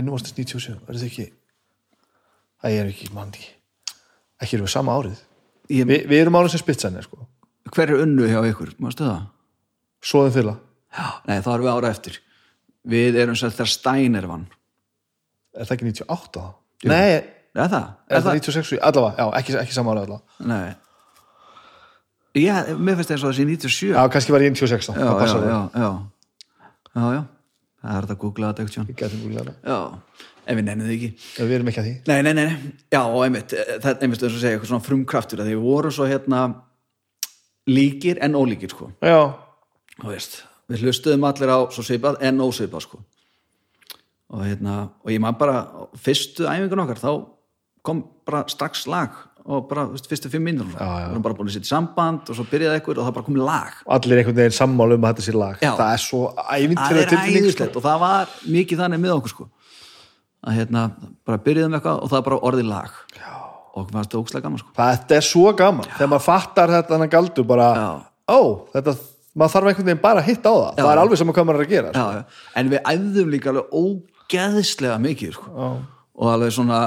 innum 0.00 0.14
ástins 0.16 0.36
97, 0.38 0.78
er 0.88 0.96
þetta 0.96 1.08
ekki? 1.10 1.26
Það 2.62 2.76
er 2.78 2.90
ekki 2.92 3.10
manni 3.16 3.42
ekki. 4.42 4.56
Erum 4.56 4.66
við 4.66 4.72
sama 4.74 4.94
árið. 4.98 5.20
Ég, 5.72 5.86
Vi, 5.86 5.98
við 6.10 6.20
erum 6.24 6.36
árið 6.38 6.54
sem 6.54 6.62
spitsanir 6.62 7.04
sko. 7.06 7.18
hver 7.72 7.90
er 7.94 8.02
unnu 8.04 8.26
hjá 8.28 8.40
ykkur, 8.50 8.72
mástu 8.82 9.06
það? 9.06 9.26
svoðum 10.02 10.32
fyrla, 10.34 10.54
Já, 10.92 11.06
nei, 11.28 11.38
þá 11.40 11.50
erum 11.54 11.64
við 11.66 11.72
ára 11.72 11.90
eftir. 11.94 12.16
Við 12.92 13.16
erum 13.22 13.36
sagt 13.38 13.54
þegar 13.56 13.70
Steiner 13.70 14.26
vann. 14.28 14.42
Er 15.56 15.64
það 15.68 15.76
ekki 15.76 15.86
98 15.88 16.40
þá? 16.42 16.48
Nei, 16.90 17.12
er 17.54 17.70
það? 17.72 17.86
er 18.10 18.24
það? 18.26 18.40
96, 18.42 18.72
allavega, 18.82 19.14
já, 19.22 19.26
ekki, 19.38 19.54
ekki 19.62 19.76
sama 19.76 19.94
árið 19.94 20.02
allavega. 20.08 20.50
Nei. 20.50 20.74
Ég, 22.42 22.72
mér 22.80 22.98
finnst 22.98 23.12
þess 23.12 23.22
að 23.22 23.28
það 23.30 23.36
sé 23.38 23.46
97 23.48 23.92
Já, 23.92 24.02
kannski 24.12 24.32
var 24.34 24.44
ég 24.44 24.52
96 24.56 24.88
þá, 24.88 24.92
já, 24.96 25.06
það 25.06 25.22
já, 25.22 25.32
já, 25.32 25.60
já, 25.84 25.90
já, 26.96 27.06
já. 27.16 27.22
Það 27.82 27.96
er 27.98 28.06
þetta 28.06 28.14
að 28.16 28.20
googla 28.24 28.50
þetta 28.52 28.64
ekki 28.66 28.84
Við 28.88 28.96
getum 29.02 29.22
googlað 29.26 29.48
það. 29.50 29.56
já, 29.66 29.78
en 30.46 30.58
við 30.58 30.64
nennum 30.68 30.86
þið 30.88 30.94
ekki. 30.96 31.10
Já, 31.36 31.42
Við 31.44 31.54
erum 31.58 31.70
ekki 31.72 31.80
að 31.82 31.88
því. 31.88 31.94
Nei, 32.08 32.22
nei, 32.22 32.32
nei, 32.32 32.44
nei. 32.46 32.72
já, 32.94 33.00
og 33.02 33.20
einmitt 33.26 33.52
eh, 33.58 33.72
það, 33.82 34.02
einmitt, 34.06 34.22
þess 34.22 34.36
að 34.38 34.42
segja, 34.44 34.56
eitthvað 34.56 34.70
svona 34.72 34.86
frumkraftur 34.86 35.42
því 35.42 35.54
við 35.56 35.62
vorum 35.66 35.94
svo 35.98 36.08
hérna 36.10 36.40
líkir 37.70 38.18
en 38.22 38.34
ólíkir, 38.38 38.72
sko. 38.74 38.88
Já, 39.02 39.20
veist, 40.02 40.40
við 40.70 40.82
hlustuðum 40.86 41.26
allir 41.28 41.52
á 41.54 41.58
svo 41.74 41.84
svipað 41.86 42.18
en 42.26 42.40
ósvipað 42.42 42.86
sko. 42.86 43.02
Og 44.32 44.46
hérna, 44.48 44.88
og 45.04 45.12
ég 45.12 45.20
maður 45.22 45.38
bara 45.42 45.58
fyrstu 46.00 46.46
æfingun 46.48 46.82
okkar, 46.86 47.02
þá 47.02 47.10
kom 47.84 48.00
bara 48.26 48.44
strax 48.50 48.86
lag 48.90 49.14
og 49.42 49.64
bara, 49.70 49.88
þú 49.88 49.96
veist, 49.96 50.06
fyrstu 50.10 50.30
fimm 50.30 50.44
mínútur 50.46 50.76
við 50.78 51.08
erum 51.08 51.22
bara 51.24 51.34
búin 51.34 51.48
að 51.50 51.56
setja 51.56 51.72
samband 51.72 52.28
og 52.30 52.36
svo 52.38 52.44
byrjaði 52.46 52.78
eitthvað 52.78 53.00
og 53.02 53.08
það 53.08 53.16
bara 53.16 53.26
komið 53.26 53.44
lag 53.48 53.80
allir 53.96 54.20
einhvern 54.20 54.36
veginn 54.38 54.54
sammála 54.54 54.98
um 54.98 55.06
að 55.08 55.14
þetta 55.16 55.24
sé 55.26 55.34
lag 55.34 55.56
Já. 55.64 55.72
Það 55.80 55.94
er 55.96 56.02
svo 56.04 56.20
það 56.38 57.00
er 57.00 57.10
tilfinning 57.10 57.54
sko. 57.56 57.66
og 57.74 57.86
það 57.88 57.98
var 58.04 58.36
mikið 58.56 58.82
þannig 58.84 59.02
með 59.02 59.14
okkur 59.16 59.34
sko 59.34 59.48
að 60.42 60.58
hérna, 60.58 60.84
bara 61.26 61.40
byrjaðum 61.42 61.74
eitthvað 61.78 61.98
og 62.02 62.12
það 62.12 62.20
er 62.20 62.26
bara 62.28 62.40
orðið 62.50 62.70
lag 62.70 63.00
Já. 63.18 63.32
og 63.74 63.92
maður 63.94 64.08
stóð 64.10 64.22
ókslega 64.22 64.46
gaman 64.46 64.62
sko 64.62 64.74
Þetta 64.78 65.18
er 65.18 65.26
svo 65.26 65.52
gaman 65.58 65.90
Þegar 65.90 66.12
maður 66.14 66.26
fattar 66.28 66.74
þetta 66.76 66.98
hann 66.98 67.12
galdur 67.12 67.46
bara 67.50 67.68
Já. 67.78 67.90
Ó, 68.30 68.40
þetta, 68.74 68.96
maður 69.34 69.54
þarf 69.56 69.70
einhvern 69.72 69.90
veginn 69.90 70.02
bara 70.02 70.22
að 70.22 70.30
hitta 70.30 70.50
á 70.50 70.54
það 70.54 70.80
Það 70.82 70.92
er 70.94 71.02
alveg 71.02 71.20
saman 71.22 71.36
hvað 71.38 71.46
maður 71.50 71.62
er 71.62 71.66
að 71.66 71.74
gera 71.74 71.92
sko. 71.92 72.02
já, 72.02 72.18
já. 72.18 72.42
en 72.62 72.72
við 72.72 72.90
æfðum 72.94 73.32
líka 73.34 73.52
alveg 73.52 73.76
ógeðslega 73.82 74.98
mikið 75.02 75.32
sko. 75.38 75.48
Já. 75.50 75.70
og 76.22 76.32
alveg 76.34 76.54
svona 76.54 76.80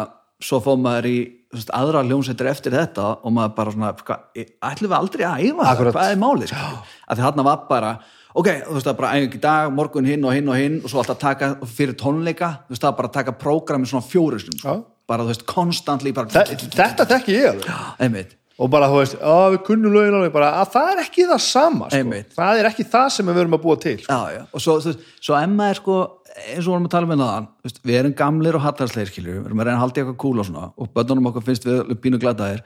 svo 0.45 0.59
fóð 0.63 0.81
maður 0.83 1.09
í 1.09 1.17
veist, 1.59 1.71
aðra 1.73 2.03
hljómsveitir 2.05 2.49
eftir 2.51 2.75
þetta 2.75 3.07
og 3.23 3.33
maður 3.35 3.55
bara 3.57 3.73
svona 3.75 3.93
ætlum 3.95 4.91
við 4.91 4.97
aldrei 4.99 5.25
að 5.25 5.41
æfa 5.47 5.63
það, 5.63 5.71
Akkurat. 5.73 5.95
hvað 5.97 6.11
er 6.13 6.21
málið? 6.21 6.51
sko? 6.53 6.69
að 7.09 7.17
því 7.19 7.25
þarna 7.27 7.45
var 7.49 7.59
bara 7.69 7.91
ok, 8.35 8.47
þú 8.67 8.73
veist 8.75 8.85
það 8.87 8.93
er 8.93 8.99
bara 9.01 9.11
æfing 9.15 9.35
í 9.37 9.41
dag, 9.45 9.73
morgun 9.75 10.05
hinn 10.09 10.25
og 10.27 10.33
hinn 10.35 10.49
og 10.51 10.57
hinn 10.59 10.79
og 10.83 10.89
svo 10.91 11.01
alltaf 11.03 11.19
taka 11.21 11.51
fyrir 11.65 11.95
tónleika 11.99 12.49
þú 12.65 12.73
veist 12.75 12.83
það 12.83 12.91
er 12.93 12.97
bara 13.01 13.11
að 13.11 13.17
taka 13.19 13.35
prógrami 13.45 13.87
svona 13.91 14.03
fjórisum 14.09 14.57
sko. 14.59 14.79
Bara 15.07 15.21
þú 15.23 15.29
veist, 15.29 15.45
konstantli 15.45 16.11
bara, 16.17 16.27
Þe- 16.33 16.65
Þetta 16.73 17.05
þekki 17.05 17.35
ég 17.37 17.47
alveg. 17.51 17.67
Einmitt, 18.01 18.31
og 18.57 18.69
bara 18.73 18.87
þú 18.89 18.97
veist, 19.03 19.15
á 19.21 19.53
við 19.53 19.59
kunnum 19.67 19.93
lögin 19.93 20.15
alveg 20.17 20.33
bara 20.33 20.47
að 20.63 20.71
það 20.73 20.91
er 20.95 21.01
ekki 21.03 21.27
það 21.29 21.41
sama 21.45 21.89
sko. 21.93 22.21
Það 22.39 22.59
er 22.63 22.69
ekki 22.71 22.85
það 22.89 23.09
sem 23.13 23.29
við 23.29 23.37
verum 23.39 23.53
að 23.59 23.61
búa 23.67 23.77
til 23.85 23.97
já, 24.01 24.17
já, 24.33 24.41
og 24.51 24.63
svo, 24.65 24.79
þú 24.81 24.89
veist, 24.91 25.03
svo 25.21 25.37
emma 25.37 25.67
er 25.69 25.77
sko 25.79 25.99
eins 26.35 26.65
og 26.65 26.73
vorum 26.73 26.89
að 26.89 26.93
tala 26.95 27.09
með 27.09 27.23
það 27.23 27.47
veist, 27.65 27.79
við 27.85 27.99
erum 28.01 28.17
gamlir 28.19 28.57
og 28.57 28.65
hallarsleir 28.65 29.11
skilju 29.11 29.37
við 29.37 29.47
erum 29.47 29.61
að 29.61 29.69
reyna 29.69 29.77
að 29.77 29.83
halda 29.85 29.97
í 29.97 30.03
eitthvað 30.03 30.19
kúl 30.25 30.43
og 30.43 30.49
og 30.75 30.91
bönnunum 30.95 31.31
okkur 31.31 31.45
finnst 31.47 31.67
við 31.67 31.81
alveg 31.83 32.01
pínu 32.03 32.19
gladaðir 32.21 32.61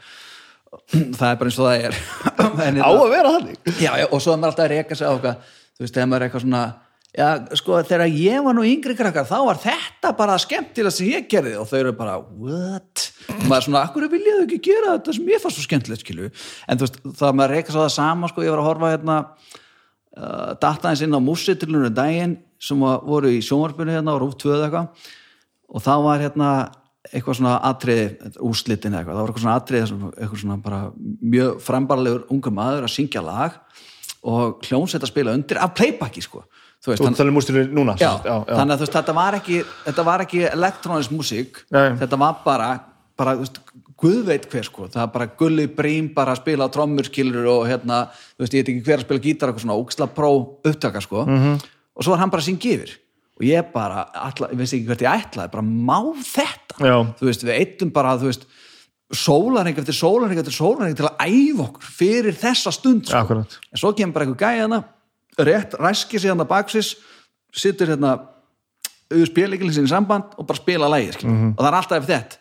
það 1.19 1.29
er 1.29 1.39
bara 1.39 1.49
eins 1.49 1.59
og 1.59 1.65
það 1.69 1.87
er. 1.87 1.93
En, 2.59 2.77
á 2.81 2.89
að 2.89 3.11
vera 3.13 3.31
þannig. 3.37 3.57
Já, 3.79 3.91
já, 4.01 4.05
og 4.09 4.21
svo 4.21 4.33
er 4.33 4.39
maður 4.41 4.51
alltaf 4.51 4.65
að 4.65 4.71
reyka 4.73 4.97
sig 4.97 5.07
á 5.07 5.11
eitthvað 5.13 5.35
þú 5.79 5.83
veist, 5.83 5.93
þegar 5.95 6.09
maður 6.09 6.19
er 6.19 6.27
eitthvað 6.27 6.43
svona 6.43 6.63
já, 7.15 7.27
sko, 7.59 7.77
þegar 7.89 8.17
ég 8.19 8.43
var 8.45 8.57
nú 8.57 8.65
yngri 8.67 8.95
krakkar 8.97 9.29
þá 9.29 9.37
var 9.47 9.61
þetta 9.63 10.11
bara 10.17 10.35
skemmtilega 10.41 10.95
sem 10.95 11.09
ég 11.13 11.29
gerði. 11.31 11.55
Og 11.61 11.69
þau 11.69 11.77
eru 11.79 11.93
bara, 11.97 12.17
what? 12.19 13.05
og 13.29 13.45
maður 13.45 13.57
er 13.59 13.65
svona, 13.67 13.85
akkur 13.85 14.09
viljaðu 14.11 14.45
ekki 14.47 14.59
gera 14.69 14.97
þetta 14.97 15.15
sem 15.15 15.31
ég 15.31 15.43
fannst 15.43 15.59
svo 15.59 15.65
skemmtilegt, 15.65 16.03
skilju 16.05 16.29
en 16.29 16.81
þú 16.81 16.87
veist, 16.87 17.01
það 17.21 17.39
maður 17.39 17.55
reyka 17.55 17.75
sig 20.19 20.33
á 20.33 20.59
það 20.59 20.59
sama, 20.59 20.59
sko, 20.59 20.59
ég 20.59 20.59
var 20.59 20.59
að 20.59 20.59
horfa 20.59 20.59
hérna 20.59 20.59
uh, 20.59 20.59
dataðins 20.59 21.01
inn 21.01 21.15
á 21.15 21.19
músitilunum 21.19 21.93
daginn 21.93 22.37
sem 22.59 22.79
var, 22.79 22.99
voru 23.03 23.27
í 23.27 23.41
sjónvarpinu 23.41 23.91
hérna 23.91 24.13
og 24.13 24.21
rúf 24.21 24.35
tvöð 24.35 24.63
eitthvað. 24.65 24.87
Og 25.69 25.81
þá 25.81 26.03
var 26.03 26.19
hérna 26.19 26.71
eitthvað 27.13 27.33
svona 27.35 27.59
atriði 27.63 28.33
úrslitin 28.39 28.93
eitthvað, 28.93 29.15
það 29.15 29.21
var 29.21 29.29
eitthvað 29.29 29.41
svona 29.41 29.55
atriði 29.55 29.87
sem- 29.87 30.11
eitthvað 30.11 30.41
svona 30.41 30.57
bara 30.63 30.91
mjög 31.21 31.61
frambarlegur 31.61 32.25
unga 32.29 32.49
maður 32.49 32.83
að 32.83 32.95
syngja 32.95 33.21
lag 33.21 33.51
og 34.23 34.59
hljómsveit 34.67 35.03
að 35.03 35.07
spila 35.07 35.33
undir 35.33 35.57
af 35.57 35.73
playbacki 35.73 36.21
sko. 36.21 36.43
Þú 36.79 36.91
veist, 36.91 37.17
talar 37.17 37.33
mústinu 37.33 37.67
núna 37.75 37.95
já, 37.99 38.19
já, 38.23 38.43
já. 38.47 38.55
þannig 38.55 38.73
að 38.73 38.77
þú 38.79 38.79
veist, 38.79 38.93
þetta 38.93 39.13
var 39.13 39.33
ekki 39.35 39.63
ekki 40.21 40.51
elektrónisk 40.51 41.11
músík 41.11 41.65
þetta 41.99 42.17
var 42.17 42.35
bara, 42.45 42.79
bara 43.17 43.35
veist, 43.35 43.59
guð 44.01 44.25
veit 44.25 44.45
hver 44.51 44.63
sko, 44.63 44.87
það 44.87 45.01
var 45.01 45.11
bara 45.13 45.27
gulli 45.39 45.67
brím 45.67 46.13
bara 46.13 46.31
að 46.35 46.41
spila 46.41 46.67
á 46.67 46.73
trommur 46.73 47.05
skilur 47.09 47.45
og 47.51 47.67
hérna, 47.67 48.07
þú 48.37 48.45
veist, 48.45 48.53
ég 48.53 48.63
veit 48.63 48.69
ekki 48.73 48.85
hver 48.87 48.97
að 48.99 49.05
spila 49.07 49.19
gítar 49.19 49.49
eitthvað 49.49 49.65
svona 49.65 49.79
óksla 49.81 50.07
pró 50.15 50.31
upptaka 50.63 51.01
sko 51.01 51.25
Mhm. 51.25 51.37
-hmm. 51.37 51.63
og 51.95 52.03
svo 52.03 52.11
var 52.11 52.19
hann 52.19 52.29
bara 52.29 52.41
að 52.41 52.45
syngja 52.49 52.73
yfir 52.75 52.97
og 53.39 53.43
ég 53.45 53.71
bara, 53.73 54.07
ég 54.51 54.57
veist 54.57 54.73
ekki 54.73 54.85
hvert 54.85 55.01
ég 55.01 55.23
ætlaði 55.23 55.51
bara 55.51 55.63
má 55.63 55.99
þetta 56.15 56.75
Já. 56.79 57.13
þú 57.19 57.25
veist, 57.25 57.43
við 57.43 57.59
eittum 57.59 57.91
bara, 57.91 58.17
þú 58.17 58.25
veist 58.25 58.45
sólarring 59.13 59.77
eftir 59.77 59.93
sólarring 59.93 60.37
eftir 60.39 60.53
sólarring 60.53 60.95
til 60.95 61.05
að 61.05 61.17
æfa 61.25 61.63
okkur 61.63 61.81
fyrir 61.81 62.33
þessa 62.33 62.71
stund 62.71 63.05
sko. 63.07 63.17
Akkurat. 63.17 63.57
en 63.71 63.77
svo 63.77 63.93
kemur 63.93 64.13
bara 64.13 64.25
einhver 64.25 64.37
gæði 64.37 64.61
hana 64.61 64.83
rétt 65.39 65.73
ræski 65.79 66.19
sig 66.19 66.29
hann 66.29 66.39
að 66.41 66.47
baksis 66.47 66.95
situr 67.51 67.87
hérna 67.87 68.19
auður 69.11 69.25
spilíkilin 69.31 69.73
sinni 69.73 69.87
samband 69.89 70.23
og 70.37 70.45
bara 70.45 70.57
spila 70.57 70.87
lægi 70.87 71.25
mm. 71.25 71.29
-hmm. 71.29 71.53
og 71.57 71.65
það 71.65 71.67
er 71.67 71.73
alltaf 71.75 71.97
eftir 71.97 72.15
þetta 72.15 72.35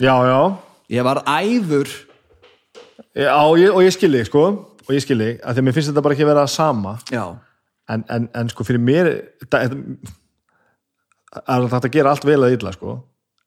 já, 0.00 0.14
já, 0.24 0.56
ég 0.92 1.04
var 1.06 1.22
æfur 1.26 1.88
já 3.16 3.38
ég, 3.58 3.70
og 3.72 3.80
ég 3.84 3.94
skilji 3.94 4.24
sko 4.28 4.44
og 4.82 4.90
ég 4.92 5.04
skilji, 5.04 5.36
að 5.40 5.56
því 5.56 5.62
að 5.62 5.66
mér 5.68 5.76
finnst 5.76 5.92
þetta 5.92 6.04
bara 6.04 6.16
ekki 6.16 6.26
að 6.26 6.32
vera 6.32 6.44
sama 6.50 6.96
en, 7.92 8.04
en, 8.08 8.28
en 8.34 8.52
sko 8.52 8.66
fyrir 8.66 8.82
mér 8.82 9.10
þetta, 9.44 9.62
er 11.42 11.66
þetta 11.72 11.88
að 11.88 11.96
gera 11.96 12.14
allt 12.14 12.26
vel 12.28 12.40
að 12.42 12.56
illa 12.58 12.74
sko 12.76 12.98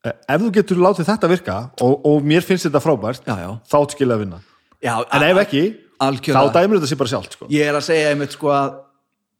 ef 0.06 0.42
þú 0.42 0.52
getur 0.54 0.82
látið 0.82 1.08
þetta 1.10 1.30
virka 1.32 1.56
og, 1.82 1.96
og 2.06 2.26
mér 2.26 2.44
finnst 2.46 2.68
þetta 2.68 2.82
frábært 2.84 3.26
Já, 3.26 3.34
já. 3.42 3.50
þá 3.66 3.78
skilja 3.94 4.18
að 4.18 4.24
vinna 4.24 4.42
já 4.84 4.94
en 5.02 5.26
ef 5.26 5.40
ekki, 5.42 5.62
algjörlega. 6.02 6.52
þá 6.52 6.58
dæmur 6.60 6.80
þetta 6.80 6.90
sér 6.92 7.00
bara 7.02 7.12
sjálft 7.14 7.38
sko. 7.38 7.48
ég 7.52 7.70
er 7.70 7.78
að 7.78 7.86
segja 7.88 8.12
einmitt 8.12 8.36
sko 8.36 8.52
að 8.54 8.76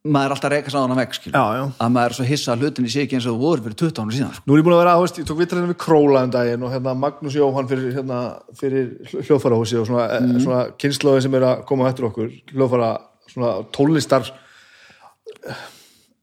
maður 0.07 0.27
er 0.27 0.35
alltaf 0.35 0.49
að 0.49 0.55
reyka 0.55 0.73
sá 0.73 0.77
hana 0.79 0.97
veg 0.97 1.15
skilur. 1.17 1.35
Já, 1.37 1.57
já. 1.57 1.63
að 1.83 1.93
maður 1.97 2.13
er 2.13 2.17
svo 2.17 2.25
hissa 2.27 2.53
að 2.53 2.63
hlutinni 2.65 2.91
sé 2.93 3.03
ekki 3.05 3.17
eins 3.19 3.27
og 3.29 3.39
voru 3.41 3.65
fyrir 3.65 3.77
20 3.83 4.01
ára 4.01 4.15
síðan 4.17 4.33
sko. 4.37 4.43
Nú 4.47 4.55
er 4.55 4.61
ég 4.61 4.67
búin 4.67 4.75
að 4.77 4.81
vera 4.81 4.93
að, 4.93 4.99
þú 4.99 5.05
veist, 5.07 5.21
ég 5.21 5.29
tók 5.29 5.41
vitrænum 5.41 5.71
við 5.71 5.79
Króla 5.83 6.23
um 6.25 6.33
daginn 6.33 6.65
og 6.67 6.73
hérna 6.73 6.95
Magnús 6.97 7.37
Jóhann 7.37 7.69
fyrir, 7.71 7.93
hérna, 7.97 8.19
fyrir 8.57 8.91
hljóðfarahúsi 9.13 9.79
og 9.81 9.87
svona, 9.89 10.07
mm. 10.19 10.37
svona 10.45 10.61
kynnslóði 10.79 11.25
sem 11.27 11.39
er 11.39 11.47
að 11.51 11.65
koma 11.69 11.89
eftir 11.91 12.09
okkur, 12.09 12.29
hljóðfara 12.53 12.91
svona 13.31 13.55
tónlistar 13.75 14.31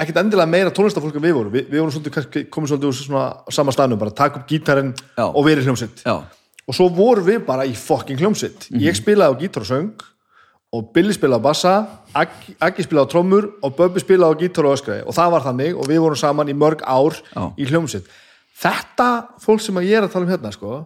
ekkert 0.01 0.21
endilega 0.25 0.51
meira 0.51 0.73
tónlistarfólk 0.75 1.19
en 1.19 1.25
við 1.25 1.37
vorum, 1.37 1.53
við, 1.55 1.69
við 1.71 1.83
vorum 1.83 1.93
svolítið 1.95 2.15
kannski- 2.17 2.47
komum 2.53 2.71
svolítið 2.71 2.91
úr 2.91 2.97
svona 2.99 3.27
sama 3.55 3.75
staðnum, 3.75 4.01
bara 4.01 4.15
taka 4.15 4.41
upp 4.41 4.49
gítarinn 4.51 4.91
Já. 5.15 5.27
og 5.29 5.45
verið 5.47 5.69
hljómsitt 5.69 6.03
já, 6.05 6.17
og 6.67 6.75
svo 6.77 6.89
vorum 6.95 7.27
við 7.27 7.45
bara 7.47 7.67
í 7.69 7.75
fucking 7.79 8.19
hljómsitt 8.21 8.69
ég 8.75 8.97
spilaði 8.99 9.31
á 9.31 9.41
gítar 9.41 9.65
og 9.65 9.71
söng 9.71 9.93
og 10.75 10.89
Billy 10.95 11.15
spilaði 11.15 11.41
á 11.43 11.47
bassa 11.47 11.73
Aggi, 12.19 12.55
Aggi 12.63 12.85
spilaði 12.87 13.07
á 13.07 13.13
trommur 13.15 13.47
og 13.63 13.77
Böbbi 13.79 14.03
spilaði 14.03 14.35
á 14.35 14.41
gítar 14.43 14.67
og 14.69 14.75
öskraði. 14.77 15.05
Og 15.07 15.15
það 15.17 15.33
var 15.35 15.47
þannig 15.47 15.79
og 15.79 15.89
við 15.91 16.03
vorum 16.05 16.19
saman 16.21 16.51
í 16.51 16.57
mörg 16.59 16.83
ár 16.87 17.17
Já. 17.31 17.45
í 17.59 17.69
hljómsitt 17.71 18.11
þetta 18.65 19.09
fólk 19.43 19.63
sem 19.65 19.79
að 19.81 19.89
ég 19.91 19.99
er 19.99 20.07
að 20.07 20.13
tala 20.15 20.27
um 20.29 20.33
hérna 20.35 20.53
sko, 20.55 20.77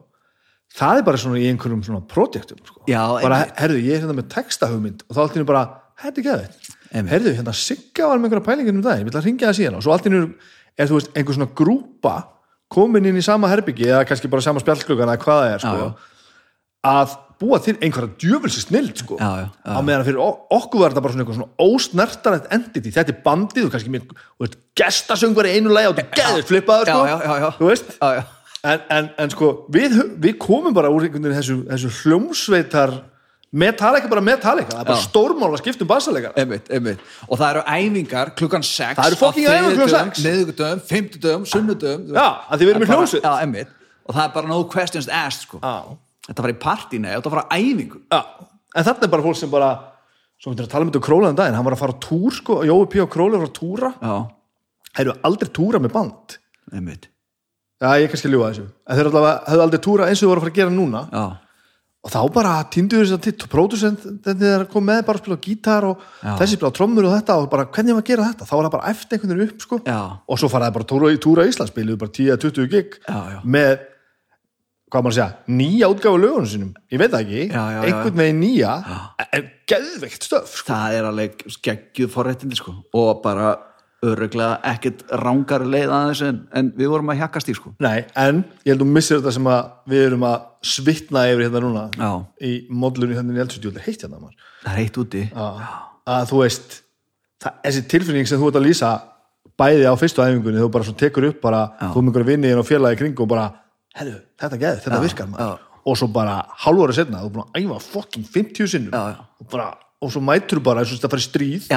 það 0.79 1.01
er 1.01 1.07
bara 1.09 1.21
svona 1.21 1.41
í 1.41 1.47
einhverjum 1.51 1.83
svona 1.85 2.01
projektum 2.09 2.61
sko. 2.65 2.81
Já, 2.89 3.03
bara, 3.23 3.43
herðu, 3.61 3.83
ég 3.85 3.99
er 3.99 4.05
hérna 4.05 4.17
með 4.17 4.31
textahugmynd 4.35 5.05
og 5.09 5.17
þá 5.17 5.21
allt 5.25 5.37
í 5.37 5.41
einu 5.43 5.49
bara, 5.49 5.65
þetta 6.03 6.21
er 6.23 6.27
geðveitt 6.29 6.73
Einmitt. 6.89 7.13
herðu, 7.13 7.35
hérna 7.37 7.55
Sigga 7.57 8.09
var 8.09 8.21
með 8.21 8.31
einhverja 8.31 8.47
pælingin 8.49 8.81
um 8.81 8.85
það 8.87 9.03
ég 9.03 9.09
vil 9.09 9.17
að 9.21 9.29
ringja 9.29 9.51
það 9.51 9.59
síðan 9.61 9.79
og 9.79 9.85
svo 9.85 9.95
allt 9.95 10.09
í 10.09 10.13
einu 10.13 10.23
er 10.79 10.89
þú 10.89 10.99
veist, 10.99 11.11
einhver 11.13 11.37
svona 11.37 11.51
grúpa 11.61 12.15
komin 12.73 13.09
inn 13.11 13.21
í 13.21 13.25
sama 13.25 13.51
herbyggi 13.53 13.89
eða 13.91 14.07
kannski 14.09 14.31
bara 14.33 14.45
sama 14.45 14.63
spjallklukkan 14.65 15.13
eða 15.13 15.21
hvað 15.25 15.43
það 15.43 15.53
er 15.53 15.65
sko, 15.65 15.77
Já, 15.77 16.17
að 16.87 17.17
búa 17.39 17.59
til 17.63 17.77
einhverja 17.79 18.17
djöfulsi 18.19 18.63
snild 18.65 18.99
sko. 18.99 19.19
Já, 19.19 19.29
já, 19.43 19.47
já. 19.47 19.75
á 19.75 19.81
meðan 19.87 20.07
fyrir 20.07 20.23
okkur 20.23 20.83
var 20.83 20.95
þetta 20.95 21.05
bara 21.05 21.15
svona 21.15 21.37
svona 21.37 21.51
ósnertarett 21.63 22.49
entity, 22.55 22.93
þetta 22.95 23.15
er 23.15 23.21
bandið 23.27 23.69
og 23.69 23.75
kannski 23.75 24.01
veist, 24.43 24.57
gestasöngur 24.79 25.47
í 25.47 25.53
einu 25.59 25.75
lagi 25.75 25.93
og 25.93 26.01
þetta 26.01 26.19
geður 26.19 26.49
flippaður 26.49 26.91
sko, 26.91 27.05
Já, 27.07 27.37
já, 27.45 27.51
þú 27.61 27.69
veist 27.71 27.93
já, 27.95 28.09
já. 28.19 28.25
en, 28.73 28.83
en, 28.97 29.11
en 29.23 29.35
sko, 29.35 29.53
við, 29.75 29.95
við 30.19 30.35
komum 30.43 30.75
bara 30.75 30.91
úr 30.91 31.07
þessu, 31.07 31.61
þessu 31.69 31.93
hljómsveitar 32.01 32.97
Metallica 33.49 34.11
bara 34.11 34.21
Metallica, 34.21 34.75
það 34.75 34.83
er 34.83 34.91
bara 34.91 35.05
stórmál 35.07 35.53
að 35.55 35.63
skipta 35.63 35.87
um 35.87 35.89
bassalegar 35.89 36.35
og 36.37 37.39
það 37.39 37.47
eru 37.49 37.63
æfingar 37.65 38.35
klukkan 38.37 38.67
6 38.67 38.99
Það 38.99 39.07
eru 39.07 39.21
fucking 39.23 39.47
æfingar 39.47 39.79
klukkan 39.79 40.11
sex. 40.11 40.27
neðugdöfum, 40.27 40.83
fimmtudöfum, 40.91 41.47
sunnudöfum 41.49 42.11
Já, 42.13 42.27
að 42.51 42.61
þið 42.61 42.71
verðum 42.73 42.85
í 42.85 42.91
hljómsveit. 42.91 43.73
og 44.05 44.13
það 44.19 44.23
er 44.27 44.35
bara 44.35 44.51
no 44.51 44.61
questions 44.69 45.09
asked 45.09 45.47
sko. 45.47 45.63
Þetta 46.29 46.45
var 46.45 46.53
í 46.53 46.59
partíni, 46.61 47.09
þetta 47.15 47.33
var 47.33 47.47
æfingu. 47.55 48.03
Já, 48.13 48.21
en 48.77 48.85
þetta 48.89 49.07
er 49.07 49.13
bara 49.15 49.25
fólk 49.25 49.39
sem 49.41 49.53
bara 49.53 49.71
svo 50.39 50.53
við 50.53 50.61
erum 50.61 50.69
að 50.69 50.73
tala 50.75 50.87
um 50.87 50.91
þetta 50.93 51.05
królaðan 51.09 51.39
daginn, 51.41 51.57
hann 51.59 51.67
var 51.67 51.75
að 51.75 51.83
fara 51.83 51.97
á 51.97 52.03
túr 52.05 52.35
sko, 52.37 52.59
Jói 52.69 52.85
P. 52.93 53.01
og 53.03 53.11
Króli 53.11 53.41
var 53.41 53.49
að 53.49 53.57
túra. 53.59 53.93
Já, 53.99 54.17
hefur 55.01 55.21
aldrei 55.27 55.51
túra 55.57 55.81
með 55.83 55.95
band. 55.97 56.39
Einmitt. 56.73 57.09
Já, 57.81 57.89
ég 58.03 58.11
kannski 58.13 58.29
að 58.29 58.35
ljúga 58.37 58.53
þessu. 58.53 58.69
En 58.87 58.99
þeir 58.99 59.11
hefðu 59.11 59.65
aldrei 59.65 59.83
túra 59.83 60.07
eins 60.11 60.21
og 60.23 60.27
þau 60.27 60.31
voru 60.35 60.41
að 60.41 60.47
fara 60.47 60.53
að 60.53 60.61
gera 60.61 60.75
núna. 60.75 61.03
Já, 61.15 61.25
og 61.99 62.13
þá 62.15 62.21
bara 62.33 62.53
týndu 62.71 63.01
þess 63.01 63.15
að 63.17 63.23
titt 63.27 63.45
pródusent 63.51 64.05
þegar 64.25 64.65
kom 64.71 64.85
með 64.87 65.01
bara 65.09 65.19
að 65.19 65.25
spila 65.25 65.39
gítar 65.43 65.87
og 65.89 66.05
Já. 66.23 66.31
þessi 66.39 66.57
spila 66.57 66.71
trommur 66.77 67.09
og 67.09 67.15
þetta 67.17 67.37
og 67.43 67.49
bara 67.51 67.67
hvernig 67.75 67.99
að 67.99 68.05
gera 68.07 68.29
þetta, 68.31 68.47
þá 68.47 68.55
var 68.55 68.69
það 68.69 68.75
bara 68.77 68.93
eftir 68.93 69.19
einhvern 69.19 69.35
veginn 69.35 69.51
upp 69.51 69.65
sko. 69.67 69.79
Og 70.31 70.39
svo 70.41 70.51
faraði 70.53 70.77
bara 70.79 70.89
túra 70.93 71.11
í 71.11 71.19
túra 71.23 71.45
í 71.45 71.51
Ísland 71.51 71.73
spiluðu 71.73 71.99
bara 72.05 72.15
10-20 72.15 72.71
gig 72.73 72.99
með 73.43 73.75
hvað 74.89 75.05
maður 75.05 75.13
að 75.13 75.17
segja, 75.19 75.57
nýja 75.61 75.89
útgáfu 75.93 76.21
lögunum 76.23 76.49
sinum 76.49 76.75
ég 76.93 77.01
veit 77.03 77.13
það 77.13 77.23
ekki, 77.25 77.43
Já, 77.53 77.63
já, 77.75 77.79
einhvern 77.85 78.21
veginn 78.23 78.43
nýja. 78.43 78.75
En 79.29 79.49
geðveikt 79.69 80.29
stöf 80.29 80.53
sko. 80.57 80.69
það 80.73 80.99
er 80.99 81.09
alveg 81.11 81.43
skeggjuð 81.59 82.13
forréttindi 82.15 82.59
sko. 82.59 82.75
Og 82.97 83.11
bara 83.25 83.57
öruglega 84.07 84.61
ekkert 84.71 85.01
rángar 85.19 85.65
leið 85.67 85.91
að 85.91 86.09
þessu 86.13 86.27
en, 86.29 86.37
en 86.55 86.69
við 86.79 86.91
vorum 86.93 87.11
að 87.13 87.21
hjakkast 87.25 87.49
í 87.51 87.57
sko. 87.59 87.73
Nei, 87.83 88.05
en 88.15 88.45
ég 88.63 88.71
held 88.73 88.79
að 88.79 88.85
þú 88.85 88.91
missir 88.95 89.19
þetta 89.19 89.33
sem 89.35 89.49
að 89.51 89.73
við 89.91 90.05
erum 90.07 90.27
að 90.29 90.37
svitna 90.73 91.25
yfir 91.33 91.45
hérna 91.49 91.63
núna. 91.65 91.85
Já. 91.99 92.11
í 92.47 92.53
modlunni 92.71 93.19
hérna 93.19 93.35
í 93.35 93.43
eldstúdíu 93.43 93.73
þetta 93.73 93.83
er 93.83 93.89
heitt 93.91 94.05
hérna 94.07 94.21
maður. 94.23 94.51
Það 94.63 94.73
er 94.73 94.81
heitt 94.85 95.01
úti. 95.03 95.25
Að, 95.35 96.29
þú 96.31 96.43
veist 96.45 96.79
það, 97.43 97.57
þessi 97.67 97.83
tilfinning 97.93 98.31
sem 98.31 98.41
þú 98.41 98.53
ert 98.53 98.61
að 98.63 98.69
lýsa 98.69 98.93
bæði 99.59 99.89
á 99.91 99.95
fyrstu 99.99 100.23
æfingunni, 100.23 100.63
þú 100.63 100.71
bara 100.79 100.95
tekur 101.03 101.27
upp 101.33 101.41
bara, 101.43 101.65
þú 101.81 102.03
með 102.05 102.13
einhverja 102.13 102.29
vinni 102.31 102.53
inn 102.53 102.61
og 102.63 102.69
félagi 102.69 103.01
kring 103.01 103.19
og 103.19 103.31
bara, 103.31 103.49
herru, 103.99 104.21
þetta 104.41 104.61
geði, 104.63 104.85
þetta 104.85 105.01
virkar 105.05 105.29
maður. 105.33 105.67
og 105.89 105.99
svo 105.99 106.09
bara 106.13 106.39
hálfóra 106.65 106.95
setna 106.97 107.23
þú 107.25 107.29
er 107.29 107.35
búin 107.37 107.45
að 107.49 107.61
æfa 107.63 107.81
fucking 107.89 108.31
50 108.37 108.73
sinnum. 108.75 108.95
Og, 108.95 109.51
bara, 109.51 109.69
og 110.03 110.13
svo 110.15 110.23
mætur 110.25 110.63
bara 110.65 110.83
eins 110.85 110.93
og 110.95 111.01
þetta 111.01 111.13
fara 111.15 111.25
í 111.25 111.29
stríð 111.29 111.69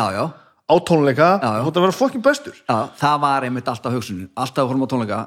á 0.72 0.76
tónleika 0.88 1.30
og 1.42 1.66
þetta 1.68 1.82
vera 1.84 1.96
fucking 1.96 2.24
bestur. 2.24 2.56
Já, 2.70 2.78
það 3.00 3.18
var 3.26 3.48
einmitt 3.48 3.68
alltaf 3.68 3.96
hugsunin 3.96 4.30
alltaf 4.40 4.70
vorum 4.70 4.86
á 4.86 4.92
tónleika 4.94 5.20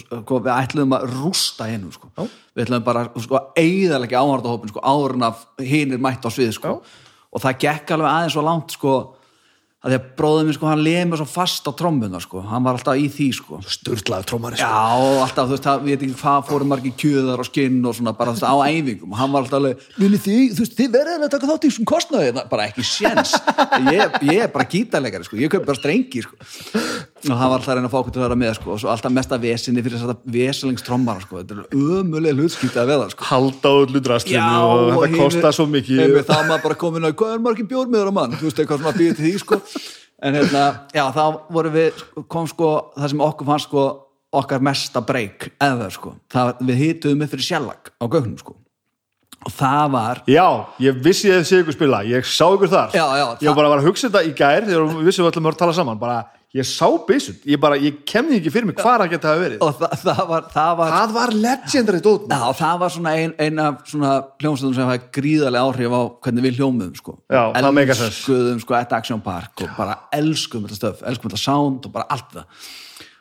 sko, 0.00 0.40
við 0.40 0.50
ætluðum 0.56 0.96
að 0.96 1.06
rústa 1.20 1.68
hennum 1.70 1.92
sko. 1.94 2.10
við 2.56 2.64
ætluðum 2.64 2.86
bara 2.88 3.04
sko, 3.14 3.44
eiginlega 3.60 4.22
áhörðahópin 4.24 4.72
sko, 4.72 4.82
áður 4.82 5.14
en 5.18 5.28
að 5.28 5.46
hinir 5.62 6.02
mætt 6.02 6.26
á 6.26 6.30
svið 6.30 6.56
sko. 6.58 6.80
og 7.30 7.44
það 7.44 7.60
gekk 7.62 7.94
alveg 7.94 8.10
aðeins 8.10 8.34
svo 8.34 8.42
langt 8.42 8.74
sko, 8.74 8.94
að 9.80 9.94
því 9.94 9.96
að 9.96 10.08
bróðum 10.18 10.44
minn 10.44 10.56
sko, 10.58 10.66
hann 10.68 10.82
leið 10.84 10.98
mér 11.08 11.20
svo 11.22 11.26
fast 11.30 11.64
á 11.64 11.72
trommuna 11.72 12.18
sko. 12.20 12.42
hann 12.44 12.64
var 12.66 12.76
alltaf 12.76 12.98
í 13.00 13.06
því 13.08 13.28
sko. 13.32 13.60
sturlaður 13.64 14.26
trómari 14.28 14.58
sko. 14.60 14.66
Já, 14.68 14.90
og 15.00 15.20
alltaf, 15.24 15.46
þú 15.48 15.54
veist, 15.54 15.64
það, 15.64 15.86
við 15.86 15.94
veit 15.94 16.02
ekki 16.04 16.18
hvað 16.20 16.42
fórum 16.50 16.68
margir 16.68 16.92
kjöðar 17.00 17.40
og 17.40 17.48
skinn 17.48 17.78
og 17.88 17.96
svona, 17.96 18.12
bara 18.18 18.34
þú 18.34 18.42
veist, 18.42 18.50
á 18.52 18.56
æfingum. 18.68 19.14
Og 19.14 19.20
hann 19.22 19.32
var 19.32 19.46
alltaf 19.46 19.56
alveg, 19.56 19.86
vinni 19.96 20.20
þið, 20.20 20.42
þú 20.52 20.66
veist, 20.66 20.76
þið 20.76 20.90
verður 20.98 21.24
að 21.24 21.32
taka 21.32 21.48
þátt 21.48 21.64
í 21.64 21.72
svona 21.78 21.92
kostnaði, 21.94 22.28
hérna." 22.28 22.44
bara 22.50 22.66
ekki 22.68 22.84
séns. 22.84 23.32
Ég, 23.88 24.20
ég 24.28 24.42
er 24.44 24.52
bara 24.52 24.68
gítarleikari, 24.68 25.24
sko, 25.24 25.40
ég 25.40 25.48
köp 25.48 25.64
bara 25.64 25.80
strengi, 25.80 26.26
sko. 26.26 26.36
Og 27.30 27.36
hann 27.36 27.50
var 27.52 27.56
alltaf 27.56 27.72
að 27.72 27.80
reyna 27.80 27.88
að 27.88 27.94
fá 27.94 27.98
okkur 28.00 28.12
til 28.12 28.20
að 28.20 28.26
vera 28.26 28.38
með, 28.40 28.52
sko. 28.58 28.74
Og 28.74 28.80
svo 28.82 28.92
alltaf 28.92 29.12
mesta 29.12 29.38
vesinni 29.40 29.84
fyrir 29.84 29.96
þess 29.96 30.12
að 30.12 30.30
veselingstrómmara, 30.36 31.24
sko, 31.24 31.40
þetta 31.40 31.56
er 31.56 31.80
ömulega 32.00 32.36
hlutskipti 32.36 32.80
að 32.80 32.92
veða, 32.92 33.08
sko. 33.14 33.28
Halda 33.30 33.74
út 33.80 33.94
ludraslinu 33.94 34.40
og 34.40 35.04
þetta 35.04 35.20
kostar 35.20 35.56
svo 35.56 35.68
mikið. 35.70 36.16
Þá 36.26 36.34
er 36.36 36.48
maður 36.48 36.64
bara 36.64 36.78
komin 36.80 37.08
að 37.08 37.16
hvað 37.20 37.34
er 37.36 37.44
margir 37.44 37.68
bjórmiður 37.70 38.10
á 38.10 38.14
mann? 38.16 38.36
Þú 38.40 38.48
veist 38.48 38.62
eitthvað 38.64 38.82
svona 38.82 38.96
býðið 38.96 39.20
til 39.20 39.28
því 39.28 39.34
sko 39.44 39.60
en 40.20 40.36
hérna, 40.36 40.64
já 40.94 41.04
þá 41.16 41.24
vorum 41.52 41.76
við 41.76 42.00
kom 42.28 42.48
sko, 42.50 42.70
það 42.96 43.12
sem 43.14 43.26
okkur 43.26 43.50
fannst 43.50 43.70
sko 43.70 43.84
okkar 44.40 44.62
mesta 44.62 45.02
breyk 45.02 45.50
eða 45.58 45.88
sko. 45.92 46.14
Það, 46.30 46.52
við 46.68 46.82
hituðum 46.84 47.24
upp 47.26 47.32
fyrir 47.34 47.46
sjallag 47.46 47.90
á 47.98 48.04
gögnum 48.06 48.36
sko. 48.38 48.56
Og 49.40 49.52
það 49.56 49.86
var 49.94 50.18
Já, 50.28 50.44
ég 50.84 50.98
vissi 51.00 51.30
að 51.32 51.38
þið 51.40 51.46
séu 51.48 51.62
ykkur 51.64 51.76
spila, 51.78 52.02
ég 52.04 52.26
sá 52.28 52.44
ykkur 52.44 52.70
þar. 52.70 52.92
Já, 52.92 53.06
já, 53.16 53.24
Ég 53.40 53.48
var 53.48 53.56
bara 53.62 53.80
að 53.80 53.88
hugsa 53.88 54.10
þetta 54.10 54.22
í 54.28 54.34
gær 54.36 54.66
þegar 54.68 54.84
við 54.90 55.08
vissum 55.08 55.24
við 55.24 55.30
öllum 55.32 55.48
að 55.48 55.58
tala 55.62 55.76
saman. 55.78 56.00
Bara, 56.00 56.18
ég 56.50 56.66
sá 56.66 56.86
byssut, 57.06 57.44
ég 57.46 57.60
bara, 57.62 57.76
ég 57.78 58.00
kemði 58.08 58.40
ekki 58.40 58.50
fyrir 58.50 58.66
mig 58.66 58.78
hvað 58.80 59.04
það 59.04 59.12
geta 59.12 59.34
verið 59.38 59.60
og 59.62 59.76
það, 59.78 59.92
það 60.02 60.22
var, 60.32 60.48
það 60.50 60.72
var 60.80 60.94
Það 60.96 61.14
var 61.14 61.32
legendary 61.44 62.02
dót 62.02 62.26
Já, 62.26 62.40
það 62.58 62.80
var 62.82 62.94
svona 62.96 63.12
ein, 63.20 63.34
ein 63.38 63.62
af 63.62 63.84
svona 63.86 64.10
hljómsveitum 64.42 64.74
sem 64.74 64.90
hafði 64.90 65.12
gríðarlega 65.14 65.70
áhrif 65.70 65.94
á 65.94 66.02
hvernig 66.26 66.46
við 66.48 66.58
hljómuðum 66.58 66.98
sko. 66.98 67.16
Já. 67.30 67.42
Elskuðum 67.60 68.62
sko 68.64 68.78
at 68.80 68.98
Action 68.98 69.22
Park 69.22 69.62
og 69.62 69.78
bara 69.78 69.96
elskuðum 70.18 70.66
þetta 70.66 70.80
stöf, 70.80 71.06
elskuðum 71.06 71.36
þetta 71.36 71.44
sound 71.44 71.86
og 71.86 71.94
bara 71.94 72.10
allt 72.16 72.34
það. 72.40 72.68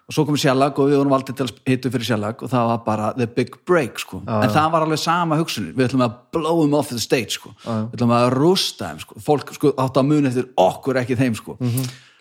Og 0.09 0.15
svo 0.17 0.25
komið 0.25 0.41
sjallag 0.41 0.79
og 0.81 0.89
við 0.89 0.97
vorum 0.97 1.11
valdið 1.13 1.35
til 1.37 1.45
að 1.45 1.57
hitu 1.69 1.89
fyrir 1.93 2.07
sjallag 2.07 2.39
og 2.41 2.49
það 2.49 2.69
var 2.71 2.79
bara 2.87 3.13
the 3.13 3.27
big 3.29 3.59
break 3.69 4.01
sko. 4.01 4.23
en 4.25 4.49
það 4.49 4.71
var 4.73 4.87
alveg 4.87 5.01
sama 5.05 5.37
hugsunir, 5.37 5.75
við 5.77 5.91
ætlum 5.91 6.07
að 6.07 6.15
blow 6.33 6.63
him 6.63 6.73
off 6.73 6.89
the 6.89 6.97
stage 6.97 7.37
sko. 7.37 7.53
við 7.61 7.99
ætlum 7.99 8.15
að 8.17 8.31
rústa 8.33 8.89
þeim 8.89 9.03
sko. 9.05 9.21
fólk 9.21 9.53
sko, 9.53 9.75
átt 9.77 10.01
að 10.01 10.09
muni 10.09 10.31
eftir 10.31 10.49
okkur 10.57 10.97
ekki 11.03 11.19
þeim 11.19 11.37
sko. 11.37 11.59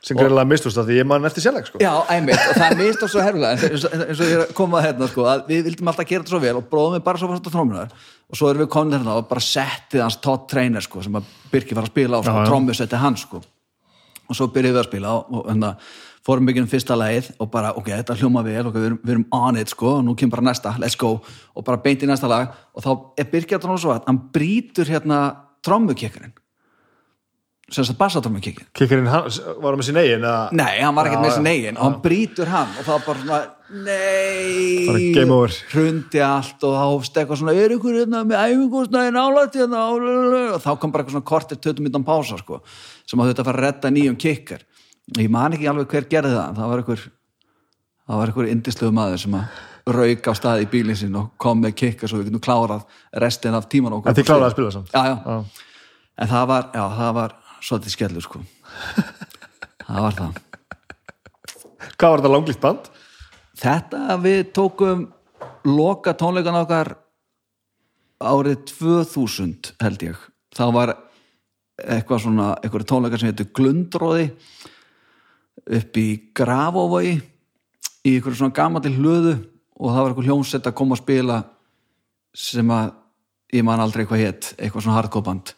Sem 0.04 0.18
greinlega 0.18 0.46
mistust 0.46 0.78
það 0.78 0.90
því 0.90 0.96
ég 1.00 1.06
man 1.10 1.26
eftir 1.26 1.44
sérleg 1.44 1.66
sko. 1.66 1.80
Já, 1.82 1.90
einmitt, 2.14 2.38
og 2.38 2.58
það 2.58 2.76
mist 2.78 3.02
það 3.02 3.12
svo 3.12 3.24
herfilega 3.24 3.68
eins, 3.68 3.86
og 3.88 4.22
ég 4.22 4.34
er 4.36 4.42
að 4.44 4.54
koma 4.58 4.78
að 4.78 4.86
hérna 4.86 5.08
sko, 5.10 5.26
að 5.26 5.44
við 5.50 5.64
vildum 5.66 5.90
alltaf 5.92 6.08
gera 6.08 6.22
þetta 6.22 6.34
svo 6.34 6.42
vel 6.44 6.54
og 6.60 6.68
bróðum 6.70 6.96
við 6.98 7.04
bara 7.08 7.22
svo 7.22 7.30
fast 7.32 7.48
á 7.48 7.54
trómunar 7.54 7.94
og 8.28 8.38
svo 8.38 8.50
erum 8.50 8.62
við 8.62 8.70
komin 8.74 8.94
hérna 8.94 9.16
og 9.18 9.28
bara 9.30 9.42
settið 9.42 10.04
hans 10.04 10.18
Todd 10.22 10.46
Trainer 10.50 10.84
sko, 10.84 11.02
sem 11.02 11.18
að 11.18 11.32
Birki 11.50 11.78
var 11.78 11.88
að 11.88 11.92
spila 11.92 12.20
á 12.20 12.26
sko, 12.28 12.44
trómusetti 12.46 13.02
hans 13.02 13.26
sko. 13.26 13.42
og 14.28 14.36
svo 14.38 14.50
byrjuðum 14.54 14.76
við 14.76 14.82
að 14.84 14.88
spila 14.92 15.14
og, 15.18 15.34
og 15.34 15.50
hérna, 15.50 15.74
fórum 16.28 16.50
ekki 16.52 16.62
um 16.62 16.70
fyrsta 16.70 16.96
leið 16.98 17.30
og 17.40 17.50
bara, 17.50 17.72
ok, 17.80 17.88
þetta 17.88 18.18
hljóma 18.20 18.42
vel 18.44 18.66
og 18.68 18.74
við, 18.74 18.90
erum, 18.90 18.98
við 19.02 19.14
erum 19.14 19.28
on 19.34 19.58
it 19.58 19.72
sko, 19.72 19.94
og 19.98 20.02
nú 20.04 20.14
kemur 20.14 20.36
bara 20.36 20.50
næsta, 20.50 20.74
let's 20.82 20.98
go 21.00 21.14
og 21.18 21.64
bara 21.64 21.80
beint 21.80 22.04
í 22.04 22.10
næsta 22.10 22.28
lag. 22.28 22.52
Og 22.76 22.84
þá 22.84 22.90
er 23.16 23.30
Birki 23.32 23.56
að 23.56 23.64
tróma 23.64 23.80
svo 23.80 23.94
að 23.94 24.04
hann 24.10 24.20
brýtur 24.34 24.92
hérna 24.92 25.22
trómukekkurinn 25.64 26.36
sem 27.68 27.84
þess 27.84 27.92
að 27.92 27.98
bassatrómukekkin 28.00 28.66
Kikkarinn 28.72 29.10
hann- 29.12 29.28
var 29.62 29.76
með 29.76 29.88
sín 29.90 29.98
eigin 30.00 30.22
eða? 30.24 30.48
Nei, 30.56 30.80
hann 30.80 30.94
var 30.96 31.06
ekkert 31.10 31.24
með 31.24 31.34
já, 31.36 31.50
eigin. 31.52 31.76
Og 31.76 31.84
hann 31.84 32.00
brýtur 32.02 32.48
hann 32.48 32.70
og 32.78 32.84
það 32.86 32.94
var 32.94 33.04
bara 33.06 33.42
over. 35.30 35.52
hrundi 35.72 36.20
allt 36.24 36.64
og 36.64 36.72
þá 36.72 36.84
hófst 36.88 37.18
eitthvað 37.20 37.40
svona 37.42 37.54
er 37.60 37.74
ykkur 37.76 37.98
hérna 38.00 38.22
með 38.24 38.40
æfingúsnaði 38.46 39.12
nálægt 39.12 39.58
hérna? 39.60 39.82
Álalala?" 39.84 40.42
og 40.54 40.62
þá 40.64 40.70
kom 40.80 40.92
bara 40.92 41.04
eitthvað 41.04 41.16
svona 41.18 41.30
kortir 41.32 41.60
20 41.60 41.84
minnan 41.84 42.04
pása 42.04 42.38
sko, 42.40 42.62
sem 43.06 43.20
að 43.20 43.32
þetta 43.34 43.44
fara 43.44 43.58
að 43.58 43.64
redda 43.66 43.90
nýjum 43.92 44.16
kikkar. 44.16 44.62
Ég 45.18 45.28
man 45.30 45.52
ekki 45.52 45.68
alveg 45.68 45.88
hver 45.88 46.08
gerði 46.08 46.32
það 46.36 46.56
það 46.56 46.68
var 46.72 46.78
einhver 46.82 47.02
það 48.08 48.16
var 48.22 48.26
einhver 48.32 48.48
indislegu 48.52 48.92
maður 48.96 49.18
sem 49.20 49.34
að 49.34 49.44
rauk 49.88 50.28
á 50.28 50.32
staði 50.36 50.64
í 50.66 50.70
bílinn 50.72 50.96
sinn 50.96 51.16
og 51.16 51.30
kom 51.40 51.60
með 51.62 51.74
kikkar 51.80 52.08
svo 52.08 52.18
við 52.20 52.28
getum 52.30 52.44
klárað 52.44 52.84
restin 53.12 53.54
af 53.56 53.68
tíman 53.68 53.92
okkur 53.96 54.08
En 54.12 54.16
þið 54.18 54.28
kláraði 54.28 54.48
að 54.48 54.56
spila 54.56 54.72
samt? 54.72 54.90
Já, 54.92 55.04
já. 55.04 55.44
en 56.18 56.28
það 56.28 56.46
var, 56.48 56.66
já, 56.74 56.84
það 56.98 57.14
var 57.14 57.34
svolítið 57.64 57.94
skellur 57.94 58.24
sko. 58.24 58.42
Það 59.88 60.04
var 60.04 60.16
það. 60.18 60.40
Hvað 61.98 62.10
var 62.12 62.20
þetta 62.20 62.32
langlýtt 62.34 62.62
band? 62.62 62.88
Þetta 63.58 64.16
við 64.22 64.40
tókum 64.54 65.06
loka 65.66 66.14
tónleikan 66.14 66.60
okkar 66.60 66.92
árið 68.22 68.64
2000 68.70 69.74
held 69.82 70.04
ég. 70.06 70.20
Þá 70.54 70.64
var 70.74 70.94
eitthvað 71.78 72.24
svona 72.24 72.48
eitthvað 72.58 72.86
tónleikar 72.90 73.22
sem 73.22 73.30
heitir 73.30 73.50
Glundróði 73.54 74.30
upp 75.78 76.00
í 76.00 76.08
Grafóvogi 76.36 77.18
í 77.18 78.14
eitthvað 78.14 78.38
svona 78.40 78.56
gamall 78.56 78.94
hlöðu 78.94 79.36
og 79.78 79.92
það 79.92 80.00
var 80.00 80.10
eitthvað 80.10 80.30
hljómsett 80.30 80.66
að 80.70 80.76
koma 80.78 80.96
að 80.96 81.02
spila 81.04 81.38
sem 82.38 82.74
að 82.74 82.90
ég 83.54 83.64
man 83.66 83.80
aldrei 83.82 84.04
hvað 84.06 84.24
hétt 84.24 84.50
eitthvað 84.58 84.84
svona 84.84 84.98
hardcore 84.98 85.26
band. 85.26 85.46
það 85.46 85.56
var 85.56 85.57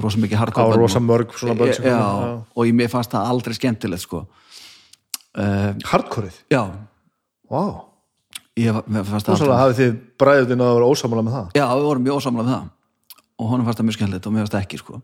rosa 0.00 0.22
mikið 0.22 0.36
Það 0.36 0.42
hardcore 0.44 0.72
band 0.72 0.82
rosa 0.82 1.02
mörg 1.04 1.36
svona 1.36 1.58
börn 1.58 1.74
já, 1.74 1.98
komu, 1.98 2.40
og 2.54 2.68
ég 2.68 2.76
mér 2.78 2.90
fannst 2.92 3.14
það 3.14 3.30
aldrei 3.34 3.58
skemmtilegt 3.58 4.06
sko. 4.06 4.24
Uh, 5.30 5.70
Hardcoreið, 5.86 6.42
já, 6.50 6.64
wow 7.50 7.90
ég 8.60 8.74
fannst 8.74 9.28
það 9.28 9.34
Rósalega 9.34 9.58
hafið 9.60 9.80
þið 9.80 9.96
bræðutinn 10.20 10.64
að 10.64 10.74
vera 10.76 10.90
ósamála 10.90 11.24
með 11.26 11.36
það? 11.36 11.50
Já, 11.56 11.64
við 11.70 11.86
vorum 11.88 12.06
mjög 12.06 12.20
ósamlega 12.20 12.46
með 12.46 12.54
það. 12.54 12.68
Og 13.40 13.50
honum 13.50 13.68
fannst 13.68 13.80
það 13.80 13.88
mjög 13.88 13.98
skemmtilegt 13.98 14.26
og 14.26 14.34
mér 14.34 14.44
fannst 14.44 14.56
það 14.56 14.64
ekki 14.66 14.80
sko. 14.80 15.00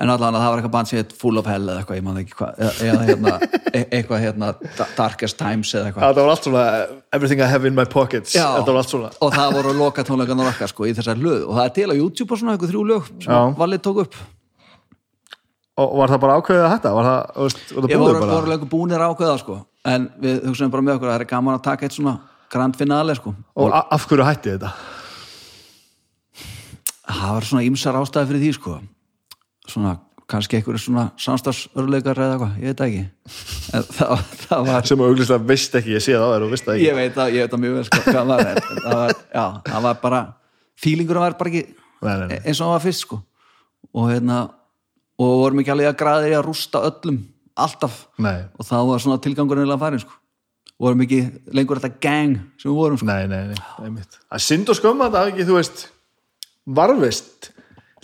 En 0.00 0.08
allan 0.14 0.34
að 0.36 0.40
það 0.42 0.50
var 0.52 0.60
eitthvað 0.60 0.72
band 0.74 0.88
sem 0.90 0.98
heit 1.02 1.12
Full 1.20 1.38
of 1.40 1.46
Hell 1.50 1.66
eða 1.68 1.82
eitthvað, 1.82 1.98
ég 2.00 2.04
man 2.06 2.18
ekki 2.22 2.36
hvað 2.38 2.60
eða, 2.64 3.04
hérna, 3.10 3.32
e 3.76 3.82
eitthvað 3.98 4.22
hérna 4.24 4.50
Da- 4.78 4.88
Darkest 4.96 5.36
Times 5.40 5.72
eða 5.76 5.90
eitthvað 5.90 6.06
Það 6.06 6.20
var 6.22 6.32
allt 6.34 6.46
svona 6.48 6.64
Everything 7.12 7.42
I 7.44 7.48
have 7.52 7.68
in 7.68 7.74
my 7.76 7.84
pockets 7.84 8.34
Já. 8.34 8.46
Þetta 8.58 8.74
var 8.74 8.80
allt 8.84 8.92
svona 8.94 9.10
og 9.20 9.32
það 9.36 9.56
voru 9.58 9.74
loka 9.78 10.04
tónleikarnar 10.08 10.52
okkar 10.54 10.72
sko, 10.72 10.86
í 10.88 10.94
þessar 10.96 11.20
lög 11.20 11.44
og 11.48 11.56
það 11.58 11.64
er 11.68 11.74
til 11.78 11.88
á 11.92 11.94
YouTube 12.00 12.32
og 12.36 12.40
svona 12.42 12.56
eitthvað 12.56 12.72
þrjú 12.74 12.84
lög 12.92 13.10
sem 13.20 13.32
Já. 13.34 13.40
Valið 13.60 13.82
tók 13.88 14.04
upp 14.06 14.20
Og 15.80 15.92
var 15.96 16.10
það 16.12 16.18
bara 16.20 16.34
ákveðið 16.40 16.64
að 16.66 16.72
hætta? 16.74 16.90
Var 16.92 17.06
það, 17.06 17.20
var 17.40 17.52
það 17.52 17.92
Ég 17.94 18.00
búið 18.00 18.00
voru, 18.02 18.18
bara? 18.20 18.32
voru 18.36 18.50
lengur 18.50 18.68
búnir 18.68 19.00
ákveða 19.04 19.36
sko. 19.40 19.54
en 19.88 20.08
við 20.20 20.42
hugsaðum 20.44 20.72
bara 20.74 20.84
með 20.84 20.96
okkur 20.98 21.08
að 21.08 21.14
það 21.14 21.20
er 21.24 21.28
gaman 21.30 21.54
að 21.56 21.62
taka 21.64 21.86
eitt 21.86 21.94
svona 21.96 22.12
grand 22.52 22.76
finale 22.76 23.14
sko. 23.16 23.32
Og 23.56 23.72
af 23.72 24.04
hverju 24.10 24.26
hætti 24.26 24.52
þetta? 24.56 24.72
það 27.10 27.32
var 27.36 27.46
svona 27.48 27.64
ýmsar 27.66 27.96
ástæði 28.00 28.28
fyrir 28.30 28.42
því 28.44 28.50
sko. 28.58 28.74
Svona 29.68 29.96
kannski 30.30 30.60
einhverju 30.60 30.78
svona 30.84 31.08
samstagsörleikar 31.18 32.18
eða 32.22 32.36
eitthvað, 32.36 32.52
ég 32.62 32.70
veit 32.70 32.78
það 32.78 32.92
ekki. 32.92 33.06
Það, 33.98 34.20
það 34.44 34.68
var 34.68 34.86
Sem 34.86 35.00
að 35.02 35.08
auglýslega 35.10 35.46
veist 35.50 35.74
ekki, 35.80 35.94
ég 35.96 36.04
sé 36.04 36.14
það 36.14 36.22
á 36.22 36.30
þér 36.34 36.44
og 36.46 36.52
veist 36.54 36.66
það 36.68 36.76
ekki. 36.76 36.86
Ég 36.86 36.96
veit 37.00 37.16
það, 37.16 37.32
ég 37.34 37.42
veit 37.44 37.54
það 37.54 37.62
mjög 37.64 37.74
vel 37.76 37.82
sko, 37.88 38.00
hvað 38.06 38.30
var 38.30 38.44
en 38.50 38.60
það 38.70 38.94
var, 39.00 39.12
já, 39.34 39.44
það 39.66 39.84
var 39.88 39.98
bara 40.04 40.20
fílingur 40.80 41.20
var 41.20 41.36
bara 41.40 41.50
ekki 41.52 41.64
Nei, 42.00 42.14
nei, 42.16 42.26
nei. 42.30 42.38
eins 42.46 42.60
og 42.62 42.64
það 42.64 42.72
var 42.76 42.84
fyrst 42.86 43.04
sko. 43.04 43.18
Og 43.90 44.06
hérna, 44.08 44.38
og 45.20 45.32
vorum 45.42 45.60
ekki 45.60 45.74
alveg 45.74 45.90
að 45.90 45.98
græði 46.00 46.32
að 46.38 46.46
rústa 46.46 46.80
öllum, 46.88 47.18
alltaf. 47.60 47.98
Nei, 48.22 48.36
og 48.56 48.68
þá 48.70 48.76
var 48.88 49.02
svona 49.04 49.20
tilgangurinn 49.26 49.66
eða 49.68 49.80
farin 49.82 50.00
sko. 50.06 50.14
Vorum 50.80 51.02
ekki 51.04 51.18
lengur 51.58 51.76
þetta 51.82 51.98
gang 52.06 52.38
sem 52.56 52.70
við 52.70 52.78
vorum 52.78 53.00
sko. 53.02 53.10
Nei, 53.10 53.26
nei, 53.28 53.42
nei, 53.50 53.58
nei 53.82 53.90
mitt. 53.98 54.14
Það 54.30 54.38
er 54.38 54.46
synd 54.46 54.70
og 54.72 54.78
skömm 54.78 55.02
að 55.04 55.18
það 55.18 55.32
ekki, 55.34 55.48
þú 55.50 55.58
veist 55.58 55.82
varvist 56.80 57.49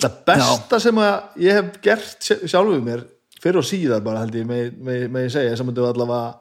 Það 0.03 0.17
besta 0.29 0.81
sem 0.83 0.99
að 1.01 1.39
ég 1.47 1.57
hef 1.61 1.69
gert 1.85 2.27
sj- 2.27 2.43
sjálfuð 2.51 2.83
mér 2.85 3.05
fyrir 3.41 3.61
og 3.63 3.65
síðar 3.69 4.03
bara 4.05 4.25
held 4.25 4.35
ég 4.37 4.47
með, 4.49 4.75
með, 4.85 5.07
með 5.15 5.27
ég 5.29 5.33
segja 5.37 5.57
sem 5.57 5.71
að 5.73 5.79
þú 5.81 5.87
allavega 5.91 6.35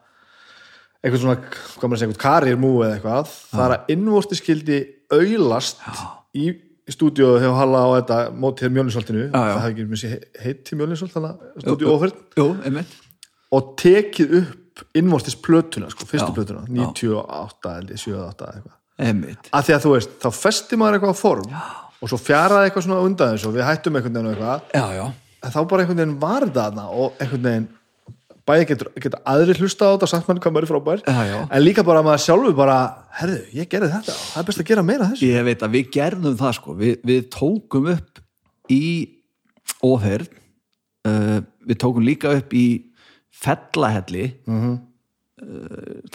eitthvað 1.06 1.22
svona, 1.22 1.36
hvað 1.45 1.86
maður 1.86 1.95
að 1.95 2.01
segja, 2.01 2.10
eitthvað 2.12 2.24
karir 2.26 2.58
mú 2.60 2.72
eða 2.82 2.95
eitthvað, 2.97 3.34
það 3.51 3.66
er 3.68 3.74
að 3.76 3.91
innvorti 3.95 4.38
skildi 4.39 4.78
auðlast 5.14 5.84
í 6.36 6.45
stúdíóðu 6.95 7.39
þegar 7.43 7.56
Halla 7.60 7.82
á 7.82 7.89
þetta 7.95 8.18
mótið 8.43 8.74
mjólinsholtinu, 8.76 9.24
Já, 9.30 9.32
já. 9.34 9.53
það 9.53 9.62
hefði 9.64 9.74
ekki 9.76 9.86
missi 9.93 10.12
heitt 10.43 10.64
til 10.68 10.78
mjólinsholt, 10.82 11.14
þannig 11.16 11.32
að 11.32 11.64
jú, 12.41 12.47
einmitt. 12.70 12.95
Og 13.56 13.72
tekið 13.82 14.36
upp 14.41 14.84
innvortis 14.99 15.38
plötuna, 15.45 15.89
sko, 15.93 16.06
fyrstu 16.10 16.30
Já, 16.34 16.36
plötuna 16.36 16.66
98 16.68 17.72
eða 17.72 17.97
78 18.01 18.49
eða 18.49 18.60
eitthvað. 18.60 18.76
Einmitt, 19.06 19.49
að 19.51 19.66
því 19.70 19.76
að 19.78 19.84
þú 19.86 19.93
veist, 19.95 20.14
þá 20.24 20.30
festi 20.41 20.78
maður 20.82 20.97
eitthvað 20.99 21.16
á 21.16 21.22
form 21.22 21.49
já. 21.53 21.64
Og 22.01 22.11
svo 22.11 22.19
fjaraði 22.21 22.69
eitthvað 22.69 22.87
svona 22.87 23.05
undan 23.05 23.33
þessu 23.33 23.49
og 23.49 23.55
við 23.55 23.67
hættum 23.67 23.97
einhvern 23.97 24.19
veginn 24.19 24.31
eitthvað. 24.33 24.67
Já, 24.75 24.85
já. 24.97 25.05
En 25.45 25.53
þá 25.53 25.59
bara 25.71 25.83
einhvern 25.85 26.01
veginn 26.01 26.21
var 26.21 26.45
það 26.47 26.61
þarna 26.61 26.85
og 26.91 27.19
einhvern 27.23 27.49
veginn 27.49 27.67
bæði 28.45 28.67
getur, 28.69 28.89
getur 29.01 29.21
aðri 29.25 29.55
hlusta 29.57 29.89
á 29.89 29.93
þetta 29.95 30.05
og 30.05 30.11
sagt 30.11 30.27
mann 30.29 30.39
hvað 30.41 30.53
maður 30.53 30.67
er 30.67 30.71
frábær. 30.71 31.03
Já, 31.05 31.21
já. 31.31 31.37
en 31.49 31.63
líka 31.63 31.85
bara 31.85 32.01
að 32.03 32.07
maður 32.09 32.23
sjálfur 32.27 32.57
bara 32.57 32.77
herðu, 33.19 33.39
ég 33.57 33.69
gerði 33.71 33.91
þetta, 33.95 34.17
það 34.21 34.41
er 34.41 34.47
best 34.49 34.61
að 34.61 34.69
gera 34.69 34.85
meira 34.85 35.09
þessu. 35.09 35.29
Ég 35.31 35.47
veit 35.47 35.65
að 35.65 35.77
við 35.77 35.91
gerðum 35.95 36.39
það 36.41 36.57
sko. 36.59 36.75
Við, 36.81 36.95
við 37.09 37.23
tókum 37.33 37.89
upp 37.95 38.21
í 38.75 38.83
óferð 39.85 40.29
uh, 41.09 41.39
við 41.65 41.79
tókum 41.81 42.05
líka 42.05 42.35
upp 42.37 42.53
í 42.53 42.67
fellahelli. 43.45 44.27
Uh, 44.45 44.75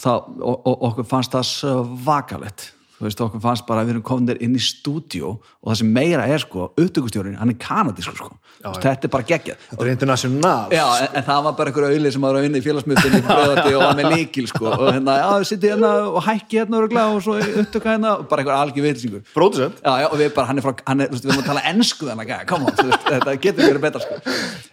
það, 0.00 0.30
og, 0.38 0.54
og 0.70 0.86
okkur 0.90 1.10
fannst 1.10 1.34
það 1.34 1.48
svakalett 1.50 2.70
þú 3.00 3.06
veist, 3.06 3.20
okkur 3.24 3.40
fannst 3.40 3.64
bara 3.64 3.80
að 3.80 3.88
við 3.88 3.94
erum 3.94 4.02
komin 4.04 4.36
inn 4.44 4.52
í 4.52 4.60
stúdíó 4.60 5.30
og 5.40 5.66
það 5.70 5.78
sem 5.80 5.88
meira 5.96 6.26
er 6.28 6.42
sko, 6.42 6.66
upptökustjórin, 6.76 7.38
hann 7.40 7.48
er 7.48 7.56
kanadísku 7.60 8.12
sko. 8.18 8.28
Veist, 8.60 8.82
þetta 8.84 9.08
er 9.08 9.12
bara 9.14 9.24
geggjað. 9.30 9.56
Þetta 9.70 9.86
er 9.86 9.90
international 9.94 10.68
Já, 10.76 10.84
en, 11.00 11.08
en 11.16 11.24
það 11.30 11.40
var 11.46 11.54
bara 11.56 11.72
einhver 11.72 11.86
auðlið 11.88 12.12
sem 12.12 12.26
var 12.26 12.36
að 12.36 12.44
vinna 12.44 12.60
í 12.60 12.64
félagsmyndinni 12.66 13.20
og 13.24 13.32
var 13.80 13.96
með 13.96 14.06
líkil 14.12 14.44
sko. 14.50 14.64
Og 14.68 14.84
hérna, 14.90 15.12
já, 15.16 15.28
við 15.32 15.46
sittum 15.48 15.70
hérna 15.72 15.90
og 16.10 16.20
hækki 16.28 16.60
hérna 16.60 16.76
og 17.06 17.18
svo 17.24 17.32
upptöka 17.40 17.88
hérna 17.94 18.10
og 18.18 18.22
bara 18.28 18.44
einhver 18.44 18.58
algjör 18.58 18.84
vilsingur 18.90 19.24
Producent. 19.32 19.80
Já, 19.80 19.92
já, 20.04 20.08
og 20.10 20.16
við 20.20 20.28
bara, 20.36 20.46
hann 20.50 20.60
er 20.60 20.64
frá, 20.68 20.72
hann 20.84 21.00
er, 21.00 21.08
þú 21.08 21.14
veist, 21.16 21.24
við 21.24 21.32
erum 21.32 21.44
að 21.46 21.50
tala 21.54 21.66
ennsku 21.72 22.04
þannig 22.10 22.28
að, 22.36 22.44
come 22.52 22.64
on, 22.68 22.74
þetta 23.08 23.30
getur 23.48 23.62
verið 23.64 23.82
betra 23.88 24.04
sko. 24.04 24.14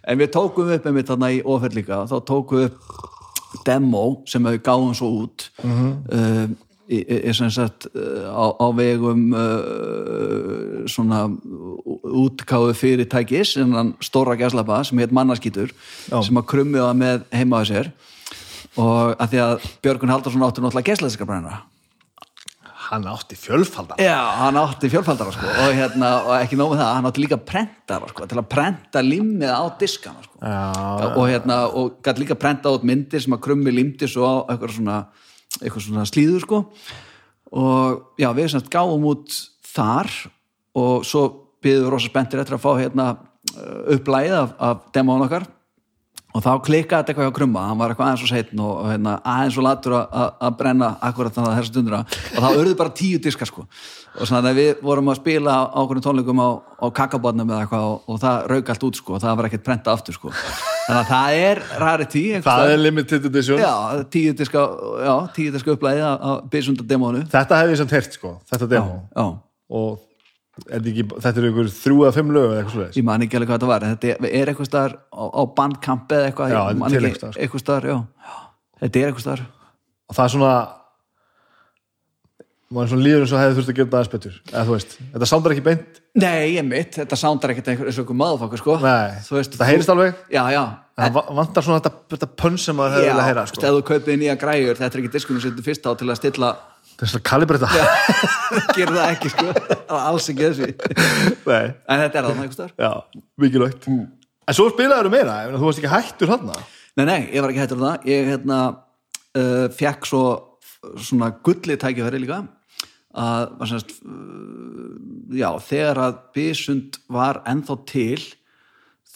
En 0.04 0.20
við 0.20 0.30
tókum 0.36 0.76
upp 0.76 0.84
einmitt 0.92 1.08
þarna 1.16 1.32
í 1.32 1.40
demo 6.88 7.34
sem 7.38 7.52
sagt 7.54 7.88
uh, 7.94 8.28
á, 8.32 8.46
á 8.58 8.68
vegum 8.78 9.30
uh, 9.36 10.84
svona 10.90 11.26
útkáðu 12.08 12.76
fyrirtækis 12.78 13.56
innan 13.62 13.96
stóra 14.04 14.38
gæslapa 14.40 14.84
sem 14.88 15.00
heit 15.04 15.16
mannaskítur 15.16 15.74
sem 16.08 16.40
að 16.40 16.50
krummi 16.50 16.80
það 16.80 17.02
með 17.02 17.26
heima 17.36 17.62
á 17.62 17.64
sér. 17.68 17.92
Og 18.78 19.18
að 19.18 19.34
því 19.34 19.42
að 19.42 19.72
Björgun 19.84 20.14
Haldarsson 20.14 20.46
átti 20.46 20.62
náttúrulega 20.62 20.94
gæslaðskarbrænara 20.94 21.64
hann 22.88 23.08
átti 23.08 23.36
fjölfaldan. 23.36 24.00
Já, 24.00 24.16
hann 24.40 24.58
átti 24.60 24.90
fjölfaldara 24.92 25.34
sko. 25.36 25.48
Og, 25.48 25.74
hérna, 25.76 26.12
og 26.24 26.34
ekki 26.38 26.60
nógu 26.60 26.78
það, 26.80 26.92
hann 26.96 27.10
átti 27.10 27.24
líka 27.24 27.40
prentara 27.50 28.10
sko, 28.12 28.28
til 28.30 28.40
að 28.40 28.50
prenta 28.52 29.04
limmið 29.04 29.52
á 29.52 29.64
diskana 29.80 30.24
sko. 30.24 30.40
Já, 30.40 30.62
og, 31.10 31.24
hérna, 31.28 31.60
og 31.68 31.98
gæti 32.06 32.24
líka 32.24 32.38
prenta 32.40 32.72
át 32.72 32.86
myndir 32.88 33.24
sem 33.24 33.36
að 33.36 33.44
krummi 33.48 33.74
limdi 33.76 34.10
svo 34.10 34.24
á 34.24 34.36
eitthvað 34.54 34.78
svona, 34.78 35.00
eitthvað 35.62 35.86
svona 35.88 36.08
slíður 36.10 36.46
sko. 36.46 36.62
Og 37.58 38.20
já, 38.20 38.30
við 38.36 38.52
semst 38.54 38.72
gáum 38.72 39.06
út 39.08 39.36
þar 39.68 40.12
og 40.78 41.06
svo 41.08 41.28
byggðum 41.64 41.86
við 41.88 41.92
rosa 41.94 42.12
spenntir 42.12 42.42
eftir 42.42 42.58
að 42.58 42.64
fá 42.64 42.72
hérna 42.78 43.08
upplægið 43.94 44.36
af, 44.38 44.56
af 44.60 44.90
demónu 44.96 45.28
okkar 45.28 45.48
og 46.36 46.44
þá 46.44 46.50
klikkaði 46.68 47.00
þetta 47.02 47.12
eitthvað 47.14 47.28
hjá 47.30 47.36
krumma 47.38 47.62
hann 47.70 47.78
var 47.80 47.94
eitthvað 47.94 48.10
aðeins 48.12 48.24
og 48.26 48.30
setn 48.34 48.60
og, 48.62 48.72
og 48.84 48.90
hérna, 48.92 49.14
aðeins 49.26 49.58
og 49.58 49.64
latur 49.66 49.96
að- 49.98 50.58
brenna 50.60 50.90
akkurat 51.08 51.34
þannig 51.34 51.50
að 51.54 51.58
þessa 51.62 51.72
stundina. 51.72 52.00
Og 52.36 52.44
þá 52.44 52.50
urðu 52.62 52.76
bara 52.78 52.94
tíu 53.00 53.20
diskar 53.24 53.48
sko. 53.50 53.64
Og 54.18 54.26
svona 54.28 54.50
að 54.52 54.58
við 54.60 54.82
vorum 54.86 55.10
að 55.14 55.20
spila 55.22 55.56
á 55.56 55.78
okkur 55.82 56.02
tónleikum 56.04 56.40
á, 56.42 56.50
á 56.84 56.86
kakabotnum 57.00 57.52
eða 57.54 57.64
eitthvað 57.66 57.86
og, 57.90 57.98
og 58.10 58.20
það 58.22 58.48
rauk 58.52 58.72
allt 58.74 58.86
út 58.90 59.00
sko. 59.00 59.14
Og 59.18 59.22
það 59.24 59.38
var 59.40 59.50
ekkert 59.50 59.66
prenta 59.68 59.94
aftur 59.94 60.18
sko. 60.18 60.32
Þannig 60.88 61.02
að 61.04 61.12
það 61.12 61.38
er 61.48 61.62
rarity 61.84 62.24
það 62.46 62.72
er 62.74 62.82
limited 62.82 63.26
edition. 63.30 63.62
Já, 63.62 63.74
tíu 64.14 64.34
diska, 64.40 64.66
já, 65.06 65.16
tíu 65.36 65.54
diska 65.56 65.74
upplæði 65.78 66.04
af 66.08 66.46
bysundademónu 66.54 67.26
þetta 67.34 67.62
hef 67.62 67.74
ég 67.74 67.82
samt 67.82 67.96
heyrt 67.98 68.18
sko, 68.20 68.36
þetta 68.52 68.70
demo. 68.78 69.02
Já, 69.16 69.26
og 69.78 70.00
er 70.72 70.80
ekki, 70.92 71.04
þetta 71.22 71.42
er 71.42 71.48
ykkur 71.52 71.70
þrjú 71.78 71.98
eða 72.08 72.16
fimm 72.18 72.32
lög 72.36 72.48
eða 72.50 72.58
eitthvað 72.62 72.76
svoleiðis 72.78 72.98
ég 73.02 73.06
man 73.08 73.22
ekki 73.28 73.38
alveg 73.40 73.50
hvað 73.52 73.60
þetta 73.60 73.72
var 73.74 73.84
en 73.88 73.94
þetta 73.98 74.32
er 74.42 74.52
eitthvað 74.52 74.70
staðar 74.72 74.96
á, 75.14 75.24
á 75.30 75.42
bandkamp 75.60 76.16
eða 76.18 76.32
eitthvað, 76.32 76.50
Já, 76.56 76.62
ég 76.72 76.78
man 76.82 76.98
ekki- 76.98 77.16
sko. 77.20 77.32
eitthvað 77.38 77.88
já. 77.92 77.98
já 78.28 78.36
þetta 78.82 79.00
er 79.04 79.12
eitthvað 79.12 79.26
staðar 79.28 79.46
og 80.08 80.16
það 80.18 80.26
er 80.28 80.34
svona 80.38 80.54
maður 82.68 82.84
er 82.84 82.90
svona 82.92 83.06
líður 83.06 83.22
eins 83.24 83.32
og 83.32 83.40
hefði 83.40 83.56
þurft 83.58 83.70
að 83.72 83.78
gera 83.78 83.88
þetta 83.88 83.98
aðeins 83.98 84.12
betur 84.12 84.40
eða 84.52 84.64
þú 84.68 84.74
veist, 84.76 84.96
þetta 85.14 85.28
sándar 85.32 85.54
ekki 85.56 85.64
beint 85.70 86.02
Nei, 86.18 86.56
ég 86.58 86.66
mitt, 86.66 86.96
þetta 86.98 87.18
sándar 87.22 87.52
einhver, 87.54 87.86
eins 87.88 87.98
og 88.00 88.02
einhver 88.02 88.18
maðurfakkur, 88.18 88.58
sko. 88.60 88.76
Nei, 88.82 89.20
veist, 89.30 89.54
það 89.60 89.70
heyrist 89.70 89.92
alveg 89.94 90.16
Já, 90.34 90.42
já. 90.52 90.64
það 90.98 91.12
va- 91.14 91.26
vantar 91.38 91.64
svona 91.68 91.78
þetta, 91.80 91.92
þetta 92.16 92.30
pönn 92.42 92.58
sem 92.60 92.76
maður 92.76 92.98
Já, 93.06 93.12
vilja 93.14 93.26
heyra 93.28 93.44
sko. 93.48 93.60
sko. 93.62 93.68
ef 93.70 93.76
þú 93.78 93.84
kaupið 93.92 94.18
nýja 94.24 94.36
græjur, 94.42 94.80
þetta 94.82 94.98
er 94.98 95.04
ekki 95.04 95.14
diskunum 95.14 95.42
sem 95.46 95.54
þú 95.56 95.66
fyrst 95.70 95.86
á 95.88 95.92
til 95.96 96.10
að 96.10 96.18
stilla, 96.20 96.50
þess 96.98 97.18
að 97.20 97.24
kalibrita 97.30 97.68
gera 98.78 98.94
það 98.96 99.12
ekki, 99.12 99.32
sko. 99.34 99.46
Það 99.54 99.94
er 99.98 100.04
alls 100.10 100.30
ekki 100.34 100.46
þessi. 100.48 100.70
Nei, 101.48 101.66
En 101.88 102.02
þetta 102.04 102.20
er 102.22 102.28
það, 102.28 102.32
einhver 102.34 102.56
staðar. 102.58 102.74
já, 102.82 103.22
mikilvægt. 103.44 103.88
En 104.48 104.56
svo 104.58 104.68
spilaður 104.72 105.12
meira, 105.14 105.38
ég 105.44 105.52
meina, 105.52 105.62
þú 105.62 105.70
varst 105.70 105.82
ekki 105.84 105.94
hættur 105.94 106.34
hann 106.34 106.52
Nei, 106.98 107.04
nei, 107.06 107.20
ég 107.36 107.44
var 107.44 107.52
ekki 107.54 107.62
hættur 107.62 107.82
það. 107.84 108.06
Ég, 108.10 108.30
hérna, 108.32 108.60
uh, 109.38 109.66
fekk 109.78 110.08
svo 110.10 110.22
svona 110.98 111.28
gullið 111.46 111.78
tækifæri 111.84 112.22
líka. 112.24 112.40
Að, 113.18 113.44
var 113.60 113.70
semst, 113.70 113.94
uh, 114.02 114.96
já, 115.38 115.52
þegar 115.68 116.02
að 116.08 116.18
Bysund 116.34 116.98
var 117.14 117.44
ennþá 117.50 117.78
til 117.90 118.18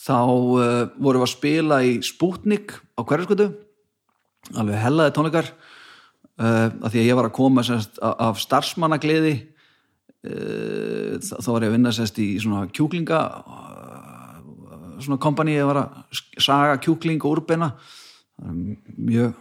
þá 0.01 0.13
uh, 0.21 0.86
vorum 1.01 1.21
við 1.23 1.27
að 1.27 1.34
spila 1.34 1.82
í 1.86 1.97
Sputnik 2.05 2.73
á 2.97 3.01
hverjarskutu 3.01 3.49
alveg 4.57 4.79
hellaði 4.82 5.13
tónleikar 5.17 5.51
uh, 6.41 6.67
að 6.81 6.89
því 6.89 7.03
að 7.03 7.07
ég 7.07 7.19
var 7.21 7.29
að 7.29 7.37
koma 7.37 7.63
semst, 7.67 8.01
af, 8.01 8.17
af 8.27 8.41
starfsmannagliði 8.41 9.35
uh, 9.37 11.15
þá 11.21 11.49
var 11.53 11.67
ég 11.67 11.71
að 11.71 11.77
vinna 11.77 11.95
semst, 11.95 12.19
í 12.19 12.35
svona 12.41 12.65
kjúklinga 12.73 13.23
svona 15.01 15.17
kompani 15.21 15.55
ég 15.55 15.65
var 15.65 15.79
að 15.81 16.21
saga 16.41 16.77
kjúkling 16.81 17.21
og 17.23 17.39
úrbeina 17.39 17.71
Það 18.41 18.61
mjög 18.97 19.33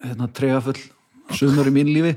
hérna, 0.00 0.28
tregafull 0.32 0.78
sumur 1.36 1.68
í 1.68 1.72
mín 1.74 1.90
lífi. 1.90 2.14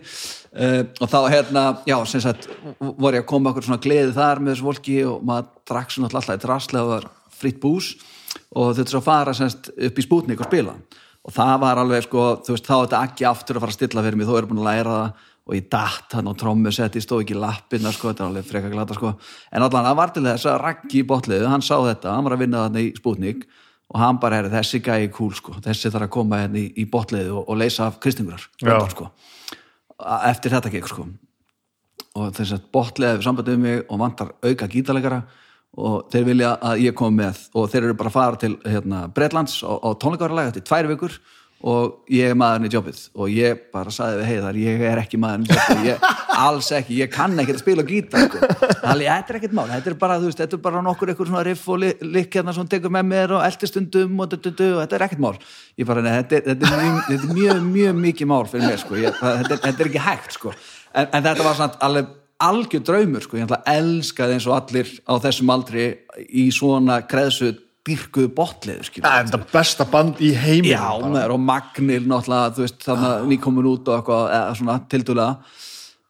Uh, 0.50 0.86
og 1.02 1.10
þá 1.12 1.18
hérna, 1.34 1.64
já, 1.90 1.98
sem 2.08 2.24
sagt 2.24 2.48
voru 2.80 3.18
ég 3.18 3.26
að 3.26 3.30
koma 3.32 3.52
okkur 3.52 3.66
svona 3.68 3.82
gleði 3.84 4.14
þar 4.16 4.42
með 4.42 4.54
þessu 4.54 4.68
fólki 4.70 4.96
og 5.10 5.26
maður 5.28 5.50
drakk 5.70 5.94
svona 5.94 6.10
alltaf 6.10 6.38
í 6.38 6.44
draslega 6.46 6.86
og 6.86 6.94
var 6.94 7.10
fritt 7.42 7.60
bús. 7.62 7.92
Og 8.56 8.72
þetta 8.78 8.94
svo 8.94 9.02
að 9.02 9.10
fara 9.10 9.36
semst 9.36 9.72
upp 9.74 10.00
í 10.00 10.06
spútnik 10.06 10.42
og 10.42 10.50
spila 10.50 10.78
og 11.28 11.34
það 11.36 11.56
var 11.64 11.82
alveg 11.82 12.06
sko, 12.06 12.28
þú 12.46 12.56
veist, 12.56 12.68
þá 12.68 12.76
er 12.76 12.84
þetta 12.86 13.02
ekki 13.10 13.28
aftur 13.30 13.58
að 13.58 13.66
fara 13.66 13.74
að 13.74 13.78
stilla 13.78 14.04
fyrir 14.06 14.20
mig, 14.20 14.30
þó 14.30 14.38
er 14.40 14.48
búin 14.50 14.62
að 14.64 14.70
læra 14.70 14.96
það. 15.00 15.26
Og 15.50 15.56
ég 15.58 15.66
datt 15.74 16.14
hann 16.14 16.28
á 16.30 16.34
trommusetti, 16.38 17.02
stóð 17.02 17.24
ekki 17.24 17.34
í 17.34 17.40
lappina 17.42 17.90
sko, 17.90 18.12
þetta 18.12 18.22
er 18.22 18.28
alveg 18.30 18.46
freka 18.46 18.70
glata 18.70 18.94
sko. 18.94 19.16
En 19.50 19.64
allan, 19.66 19.88
það 19.88 19.96
var 19.98 20.12
til 20.14 20.22
þess 20.28 20.46
að 20.46 20.60
Raggi 20.62 21.00
í 21.00 21.08
botliðu 21.10 21.48
hann 21.50 21.66
sá 21.66 21.74
þetta, 21.74 22.12
hann 22.14 22.28
var 22.28 22.36
að 22.36 22.44
vinna 22.44 22.62
þarna 22.68 22.84
í 22.84 22.92
Sputnik. 23.00 23.48
Og 23.90 23.98
hann 23.98 24.20
bara 24.22 24.44
er 24.44 24.52
þessi 24.54 24.78
gæi 24.86 25.10
kúl 25.10 25.32
sko. 25.34 25.56
Þessi 25.66 25.90
þarf 25.90 26.06
að 26.06 26.14
koma 26.14 26.44
hérna 26.44 26.62
í, 26.62 26.68
í 26.78 26.86
botliðu 26.86 27.40
og, 27.40 27.48
og 27.50 27.58
leysa 27.58 27.88
af 27.90 27.98
kristingurar 28.04 28.46
sko. 28.94 29.10
Eftir 30.30 30.54
þetta 30.54 30.74
gekk 30.76 30.92
sko. 30.92 31.08
Og 32.20 32.30
þess 32.38 32.54
að 32.60 32.68
botliða 32.78 33.18
við 33.18 33.26
sambandið 33.26 33.58
um 33.58 33.66
mig 33.66 33.82
og 33.88 34.02
vantar 34.04 34.36
auka 34.46 34.70
gítalegara 34.70 35.24
og 35.78 36.08
þeir 36.12 36.26
vilja 36.32 36.54
að 36.66 36.86
ég 36.88 36.96
kom 36.98 37.14
með 37.20 37.44
og 37.56 37.68
þeir 37.72 37.84
eru 37.90 37.98
bara 38.00 38.10
að 38.10 38.18
fara 38.18 38.40
til 38.42 38.56
hérna, 38.66 39.04
Bretlands 39.14 39.60
á, 39.62 39.70
á 39.78 39.90
tónleikavarlega 40.02 40.54
eftir 40.54 40.66
tvær 40.66 40.90
vikur 40.90 41.20
og 41.60 42.06
ég 42.08 42.32
er 42.32 42.38
maðurinn 42.40 42.70
í 42.70 42.72
jobbið. 42.72 43.00
Og 43.20 43.32
ég 43.36 43.66
bara 43.74 43.92
saði 43.92 44.22
við 44.22 44.30
heiðar, 44.30 44.60
ég 44.64 44.84
er 44.88 45.02
ekki 45.02 45.18
maðurinn 45.20 45.50
í 45.50 45.52
jobbið, 45.52 45.82
ég, 45.90 46.06
alls 46.40 46.70
ekki, 46.78 46.96
ég 47.02 47.12
kann 47.12 47.36
ekki 47.44 47.52
að 47.58 47.60
spila 47.60 47.84
gítar 47.84 48.30
sko. 48.30 48.40
þannig 48.86 49.10
þetta 49.12 49.34
er 49.34 49.40
ekkert 49.42 49.56
mál, 49.60 49.66
þetta 49.74 49.92
er 49.92 49.98
bara, 50.00 50.16
þú 50.22 50.30
veist, 50.30 50.40
þetta 50.40 50.56
er 50.56 50.62
bara 50.70 50.84
nokkur 50.88 51.12
eitthvað 51.12 51.32
svona 51.34 51.44
riff 51.50 51.66
og 51.68 51.82
li- 51.84 51.92
likk 52.16 52.38
hérna 52.40 52.56
sem 52.56 52.70
tekur 52.72 52.94
með 52.96 53.10
mér 53.12 53.36
og 53.36 53.44
eldistundum 53.44 54.24
og, 54.24 54.38
og 54.40 54.56
þetta 54.56 54.96
er 55.02 55.06
ekkert 55.10 55.24
mál. 55.28 55.36
Ég 55.76 55.90
bara, 55.92 56.06
nei, 56.06 56.14
þetta, 56.22 56.42
þetta, 56.48 56.72
er 56.72 56.80
mjög, 56.86 57.04
þetta 57.10 57.28
er 57.28 57.36
mjög, 57.42 57.62
mjög 57.76 58.00
mikið 58.08 58.32
mál 58.32 58.48
fyrir 58.54 58.66
mér, 58.72 58.80
sko, 58.86 59.02
ég, 59.04 59.20
þetta, 59.20 59.60
þetta 59.68 59.76
er 59.84 59.92
ekki 59.92 60.06
hægt, 60.08 60.40
sko, 60.40 60.56
en, 60.96 61.12
en 61.12 61.28
þetta 61.28 61.50
var 61.50 61.60
svona 61.60 61.82
alveg 61.90 62.16
algjör 62.40 62.84
draumur, 62.88 63.24
sko, 63.24 63.40
ég 63.40 63.48
ætla 63.48 63.62
að 63.64 63.80
elskaði 63.80 64.38
eins 64.38 64.48
og 64.48 64.56
allir 64.56 64.92
á 65.04 65.14
þessum 65.26 65.54
aldri 65.54 65.88
í 66.30 66.50
svona 66.56 67.02
kreðsu 67.08 67.54
dyrkuðu 67.88 68.30
skilur 68.86 69.08
það 69.08 69.16
er 69.16 69.30
þetta 69.30 69.40
besta 69.54 69.88
band 69.90 70.20
í 70.22 70.34
heiminum 70.36 70.76
Já, 70.76 70.88
maður 71.04 71.34
og 71.36 71.42
Magnil 71.48 72.04
náttúrulega, 72.06 72.54
veist, 72.60 72.84
þannig 72.86 73.10
að 73.10 73.26
nýkomin 73.32 73.70
út 73.72 73.90
og 73.90 73.98
eitthvað, 73.98 74.30
eða 74.36 74.56
svona 74.60 74.78
tildulega 74.92 75.58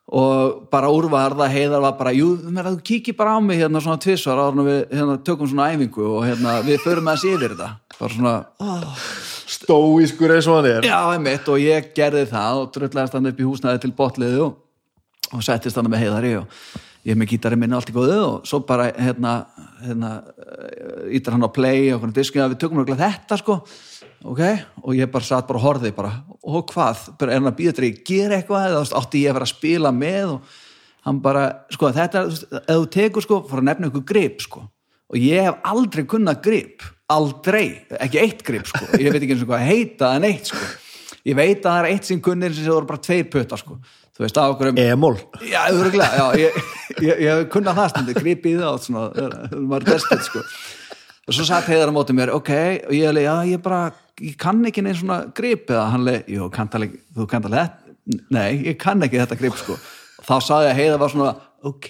og 0.10 0.69
bara 0.73 0.89
úrvarða 0.89 1.47
heiðar 1.53 1.84
var 1.84 1.97
bara, 1.99 2.14
jú, 2.18 2.31
mér 2.49 2.72
að 2.72 2.80
þú 2.80 2.85
kíkir 2.89 3.18
bara 3.18 3.35
á 3.38 3.39
mig 3.45 3.60
hérna 3.61 3.81
svona 3.84 4.01
tvisvar 4.01 4.41
áður 4.41 4.56
en 4.56 4.69
við 4.69 4.80
hérna, 4.97 5.18
tökum 5.26 5.49
svona 5.51 5.68
æfingu 5.69 6.07
og 6.10 6.23
hérna, 6.26 6.56
við 6.65 6.81
förum 6.81 7.11
að 7.11 7.27
yfir 7.30 7.53
þetta. 7.53 7.68
Bara 7.99 8.15
svona, 8.15 8.34
oh, 8.65 9.03
stóískur 9.53 10.34
eins 10.34 10.49
og 10.49 10.57
hann 10.57 10.69
er. 10.72 10.88
Já, 10.89 10.97
einmitt, 11.14 11.45
og 11.53 11.61
ég 11.61 11.91
gerði 11.93 12.26
það 12.31 12.64
og 12.64 12.73
dröllaðist 12.73 13.19
hann 13.19 13.30
upp 13.30 13.43
í 13.43 13.47
húsnæði 13.51 13.84
til 13.85 13.93
botliðu 14.01 14.49
og, 15.34 15.43
settist 15.45 15.77
hann 15.80 15.89
með 15.91 16.06
heiðari 16.06 16.35
og 16.39 16.61
ég 17.06 17.14
er 17.14 17.19
með 17.19 17.31
gítari 17.34 17.60
minni 17.60 17.77
allt 17.77 17.91
í 17.91 17.95
góðu 17.95 18.18
og 18.26 18.47
svo 18.49 18.61
bara 18.68 18.89
hérna, 18.91 19.35
hérna 19.84 20.11
ítar 21.15 21.35
hann 21.35 21.47
á 21.47 21.51
play 21.53 21.93
og 21.95 22.07
diskið 22.15 22.43
að 22.43 22.53
við 22.53 22.61
tökum 22.64 22.81
náttúrulega 22.81 23.11
þetta 23.15 23.39
sko 23.39 23.60
ok, 24.27 24.41
og 24.84 24.97
ég 24.97 25.11
bara 25.11 25.27
satt 25.27 25.47
bara 25.47 25.61
og 25.61 25.65
horfði 25.65 25.93
bara, 25.95 26.11
og 26.43 26.65
hvað, 26.73 27.06
er 27.23 27.38
hann 27.38 27.47
að 27.47 27.60
býða 27.60 27.76
þetta 27.76 27.88
ég 27.88 28.01
gera 28.10 28.39
eitthvað, 28.39 28.65
eða 28.73 28.99
átti 28.99 29.23
ég 29.23 29.31
að 29.31 29.39
vera 29.39 29.47
að 29.47 29.53
spila 29.53 29.93
með 29.95 30.34
og 30.34 30.57
hann 31.07 31.22
bara 31.23 31.45
sko 31.72 31.93
þetta, 31.95 32.26
ef 32.60 32.68
þú 32.73 32.89
tekur 32.97 33.26
sko 33.26 33.39
fór 33.47 33.64
að 33.64 33.69
nefna 33.69 33.89
ykkur 33.91 34.06
grip 34.11 34.43
sko 34.43 34.65
og 35.10 35.18
ég 35.18 35.47
hef 35.47 35.64
aldrei 35.72 36.03
kunnað 36.10 36.43
grip, 36.45 36.84
aldrei 37.10 37.64
ekki 37.97 38.22
eitt 38.22 38.43
grip 38.45 38.68
sko, 38.69 38.84
ég 38.99 39.10
veit 39.10 39.23
ekki 39.23 39.38
eins 39.38 39.45
og 39.47 39.53
hvað 39.53 39.65
heita 39.69 40.14
en 40.18 40.27
eitt 40.30 40.51
sko. 40.51 40.68
Ég 41.27 41.35
veit 41.35 41.57
að 41.60 41.65
það 41.65 41.80
er 41.80 41.88
eitt 41.89 42.07
sem 42.07 42.19
kunnir 42.23 42.53
sem 42.56 42.69
voru 42.69 42.88
bara 42.88 43.01
tveir 43.03 43.26
puttar 43.31 43.60
sko 43.60 43.76
þú 44.20 44.26
veist 44.26 44.38
af 44.41 44.52
okkur 44.52 44.74
um 44.74 44.80
Emol 44.84 45.16
já, 45.48 45.62
já, 45.72 46.26
ég, 46.36 46.56
ég, 47.00 47.22
ég 47.24 47.30
hef 47.30 47.46
kunnað 47.54 47.78
það 47.80 47.91
stundi, 47.94 48.16
gripið 48.18 48.64
svona, 48.84 49.06
maður 49.56 49.86
er 49.86 49.94
desperate 49.94 50.26
sko. 50.28 50.41
Og 51.30 51.38
svo 51.38 51.46
satt 51.48 51.70
heiðar 51.70 51.94
á 51.94 51.96
móti 51.96 52.16
mér, 52.18 52.34
ok 52.36 52.52
og 52.90 52.91
ég 52.98 53.08
hef, 53.08 53.22
já, 53.24 53.36
ég 53.48 53.62
bara, 53.64 53.94
ég 54.20 54.36
kann 54.41 54.60
ekki 54.68 54.84
neins 54.84 55.00
svona 55.00 55.22
grip 55.38 55.72
eða 55.72 55.86
hann 55.94 56.04
leið, 56.04 56.34
jú, 56.36 56.50
kantaleg 56.52 56.98
þú 57.16 57.28
kantaleg 57.32 57.64
þetta, 57.64 58.20
nei, 58.36 58.50
ég 58.68 58.80
kann 58.82 59.08
ekki 59.08 59.22
þetta 59.22 59.40
grip 59.40 59.56
sko, 59.62 59.78
og 60.20 60.28
þá 60.28 60.36
saði 60.50 60.74
að 60.74 60.82
heiðar 60.82 61.02
var 61.06 61.14
svona 61.16 61.34
ok, 61.70 61.90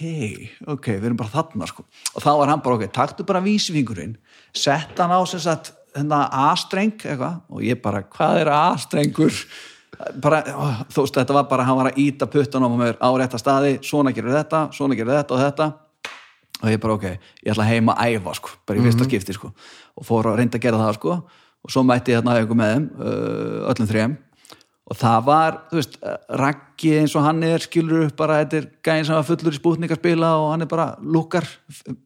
ok, 0.76 0.88
við 0.92 1.08
erum 1.10 1.18
bara 1.18 1.34
þarna 1.34 1.70
sko, 1.72 1.86
og 2.14 2.22
þá 2.22 2.30
var 2.44 2.54
hann 2.54 2.62
bara, 2.62 2.78
ok, 2.78 2.94
taktu 2.94 3.26
bara 3.26 3.42
vísifingurinn, 3.42 4.14
sett 4.54 5.02
hann 5.02 5.10
á 5.10 5.18
sem 5.26 5.42
sagt, 5.42 5.74
hérna 5.96 6.22
A-streng 6.46 6.94
eitthvað, 7.00 7.42
og 7.50 7.66
ég 7.66 7.82
bara, 7.82 8.04
hvað 8.06 8.44
er 8.44 8.54
A-strengur 8.54 9.34
bara, 10.22 10.40
þú 10.90 11.04
veist, 11.04 11.18
þetta 11.20 11.36
var 11.36 11.46
bara 11.50 11.66
hann 11.68 11.78
var 11.78 11.90
að 11.90 12.00
íta 12.02 12.28
puttan 12.30 12.64
á 12.64 12.68
mér 12.70 12.98
á 13.00 13.08
rétta 13.20 13.40
staði 13.40 13.76
svona 13.86 14.14
gerir 14.16 14.36
þetta, 14.38 14.64
svona 14.76 14.98
gerir 14.98 15.16
þetta 15.20 15.36
og 15.36 15.44
þetta. 15.44 15.68
Og 16.60 16.72
ég 16.72 16.80
bara 16.82 16.96
ok, 16.98 17.06
ég 17.44 17.52
ætla 17.54 17.68
heima 17.68 17.94
að 17.96 18.16
æfa 18.16 18.34
sko, 18.36 18.56
bara 18.68 18.80
í 18.80 18.84
fyrsta 18.84 19.06
skipti 19.08 19.36
sko. 19.36 19.52
Og 19.96 20.06
fór 20.06 20.28
að 20.28 20.40
reynda 20.40 20.60
að 20.60 20.66
gera 20.66 20.80
það 20.82 20.98
sko. 20.98 21.20
Og 21.60 21.72
svo 21.72 21.84
mætti 21.84 22.12
ég 22.12 22.20
hérna 22.20 22.36
eitthvað 22.40 22.60
með 22.60 22.74
þeim 22.74 22.90
uh, 22.96 23.70
öllum 23.70 23.88
þrejum 23.88 24.18
og 24.90 24.98
það 24.98 25.26
var, 25.28 25.58
þú 25.70 25.78
veist, 25.78 25.92
Raggi 26.40 26.96
eins 26.98 27.12
og 27.14 27.22
hann 27.22 27.44
er 27.46 27.62
skilur 27.62 28.08
upp 28.08 28.16
bara, 28.18 28.40
þetta 28.42 28.58
er 28.58 28.66
gæðin 28.82 29.06
sem 29.06 29.18
var 29.20 29.28
fullur 29.28 29.54
í 29.54 29.60
spútning 29.60 29.92
að 29.94 30.00
spila 30.00 30.32
og 30.40 30.48
hann 30.50 30.64
er 30.66 30.70
bara 30.70 30.86
lukkar, 30.98 31.46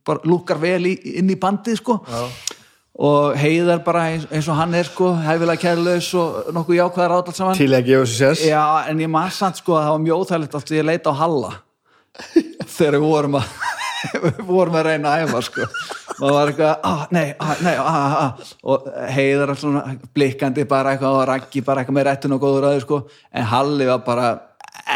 bara 0.04 0.20
lukkar 0.28 0.60
vel 0.60 0.90
í, 0.90 0.92
inn 1.16 1.32
í 1.32 1.38
bandið 1.40 1.80
sko. 1.80 1.96
Já. 2.04 2.60
Og 2.94 3.34
heiðar 3.38 3.80
bara 3.82 4.06
eins, 4.12 4.26
eins 4.30 4.48
og 4.50 4.58
hann 4.58 4.74
er 4.78 4.86
sko, 4.86 5.10
hefilega 5.18 5.62
kærlaus 5.64 6.12
og 6.18 6.50
nokkuð 6.54 6.78
jákvæðar 6.78 7.14
át 7.16 7.30
allt 7.30 7.38
saman. 7.40 7.58
Til 7.58 7.74
að 7.74 7.88
gefa 7.88 8.06
sér 8.06 8.36
sess. 8.36 8.46
Já, 8.46 8.62
en 8.90 9.02
ég 9.02 9.10
maður 9.10 9.34
samt 9.40 9.58
sko 9.58 9.74
að 9.74 9.86
það 9.86 9.94
var 9.94 10.04
mjög 10.04 10.22
óþægilegt 10.22 10.54
allt 10.58 10.70
því 10.70 10.78
ég 10.78 10.86
leita 10.86 11.14
á 11.14 11.20
Halla. 11.22 11.50
Þegar 12.70 12.96
við 13.00 13.06
vorum 13.08 13.38
að 13.40 13.58
við 14.24 14.40
vorum 14.46 14.78
að 14.78 14.86
reyna 14.86 15.10
að 15.10 15.26
æfa 15.26 15.42
sko. 15.48 15.68
Maður 16.14 16.36
var 16.36 16.52
eitthvað, 16.52 16.74
ah, 16.86 17.04
nei, 17.10 17.24
ah, 17.42 17.54
nei, 17.66 17.74
ah, 17.82 18.16
ah 18.22 18.50
og 18.70 18.88
heiðar 19.10 19.54
svona 19.58 19.84
blikkandi 20.14 20.68
bara 20.70 20.94
eitthvað 20.94 21.18
og 21.18 21.28
raggi 21.32 21.64
bara 21.66 21.82
eitthvað 21.82 21.98
með 21.98 22.10
réttun 22.12 22.36
og 22.36 22.44
góður 22.44 22.68
aður 22.70 22.84
sko. 22.86 23.00
En 23.34 23.48
Halli 23.50 23.90
var 23.90 24.04
bara 24.06 24.32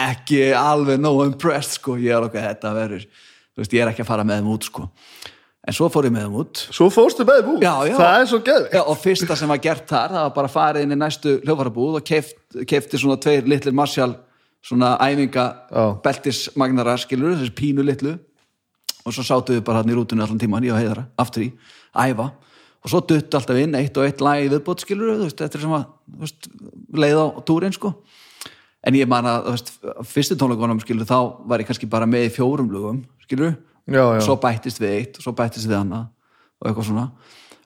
ekki 0.07 0.53
alveg 0.55 1.03
no 1.03 1.16
impressed 1.27 1.81
sko. 1.81 1.99
Ég 1.99 2.15
er 2.15 2.29
okkur 2.29 2.47
þetta 2.47 2.77
verður, 2.79 3.09
þú 3.51 3.65
veist 3.65 3.75
ég 3.75 3.83
er 3.83 3.91
ekki 3.91 4.07
að 4.07 4.12
fara 4.12 4.29
með 4.29 4.39
þeim 4.39 4.55
út 4.55 4.70
sko 4.70 4.91
en 5.69 5.77
svo 5.77 5.89
fór 5.93 6.07
ég 6.09 6.15
með 6.15 6.24
þeim 6.27 6.36
út. 6.40 6.61
Svo 6.73 6.86
fórstu 6.93 7.27
með 7.28 7.43
þeim 7.43 7.51
út, 7.55 7.65
Já, 7.66 7.74
já. 7.90 7.97
það 7.99 8.20
er 8.23 8.28
svo 8.31 8.39
geð 8.47 8.69
Já, 8.73 8.81
og 8.89 8.97
fyrsta 9.03 9.36
sem 9.36 9.51
var 9.53 9.61
gert 9.66 9.85
þar 9.90 10.15
það 10.15 10.24
var 10.24 10.32
bara 10.39 10.49
að 10.49 10.55
fara 10.57 10.81
inn 10.85 10.95
í 10.95 10.99
næstu 10.99 11.35
hljófarabúð 11.45 11.99
og 12.01 12.07
keft, 12.09 12.39
kefti 12.70 13.01
svona 13.03 13.19
tveir 13.20 13.45
litlir 13.51 13.77
marsjál 13.77 14.15
svona 14.65 14.95
æfinga 15.05 15.45
Já. 15.70 15.85
beltismagnara 16.05 16.97
skilur, 16.99 17.36
þessi 17.39 17.55
pínu 17.61 17.85
litlu. 17.86 18.16
Og 19.07 19.15
svo 19.15 19.23
sátu 19.24 19.55
við 19.57 19.62
bara 19.65 19.81
hann 19.82 19.93
í 19.93 19.97
rútunni 19.97 20.24
allan 20.24 20.40
tíman, 20.40 20.65
ég 20.66 20.74
og 20.74 20.81
heiðara, 20.81 21.07
aftur 21.20 21.45
í, 21.47 21.53
æfa. 21.97 22.27
Og 22.85 22.90
svo 22.93 23.01
dutt 23.09 23.32
alltaf 23.35 23.57
inn 23.61 23.77
eitt 23.78 23.97
og 23.97 24.05
eitt 24.05 24.20
lag 24.24 24.43
í 24.43 24.51
viðbót 24.53 24.82
skilur, 24.85 25.15
þú 25.20 25.28
veist, 25.28 25.39
þetta 25.40 25.59
er 25.59 25.65
sem 25.65 25.77
að 25.78 25.86
þú 25.86 26.24
veist, 26.24 26.49
leið 27.05 27.20
á 27.23 27.27
túrin 27.49 27.73
sko. 27.77 27.93
En 28.86 28.95
ég 28.99 29.09
man 29.11 29.27
að, 29.27 29.47
þú 29.47 29.55
veist, 29.55 29.73
fyrstu 30.12 30.36
tónleikonum 30.39 30.82
skilur, 30.82 31.09
þá 31.09 31.16
var 31.49 31.62
ég 31.62 31.70
kannski 31.70 31.89
bara 31.90 32.07
með 32.11 32.28
í 32.28 32.35
fjórum 32.36 32.69
lögum, 32.74 33.01
skilur, 33.24 33.57
Já, 33.89 34.05
já. 34.19 34.20
svo 34.24 34.36
bættist 34.40 34.81
við 34.82 34.94
eitt 34.98 35.19
og 35.19 35.24
svo 35.24 35.35
bættist 35.36 35.69
við 35.69 35.78
annað 35.81 36.09
og 36.60 36.69
eitthvað 36.70 36.89
svona 36.90 37.06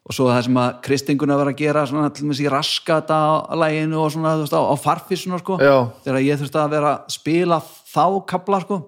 og 0.03 0.15
svo 0.17 0.27
það 0.27 0.41
sem 0.49 0.57
að 0.59 0.71
Kristinguna 0.83 1.37
var 1.39 1.51
að 1.53 1.61
gera 1.61 1.83
svona 1.87 2.11
til 2.15 2.25
og 2.25 2.31
með 2.31 2.39
sér 2.41 2.55
raskata 2.57 3.19
á 3.47 3.55
læginu 3.55 4.01
og 4.03 4.09
svona, 4.11 4.35
veist, 4.41 4.55
á, 4.55 4.63
á 4.63 4.75
farfissuna 4.79 5.39
sko, 5.39 5.59
Já. 5.63 5.77
þegar 6.03 6.25
ég 6.27 6.41
þurfti 6.41 6.59
að 6.59 6.75
vera 6.75 6.95
að 6.97 7.15
spila 7.15 7.61
þá 7.63 8.07
kapla 8.33 8.63
sko 8.65 8.81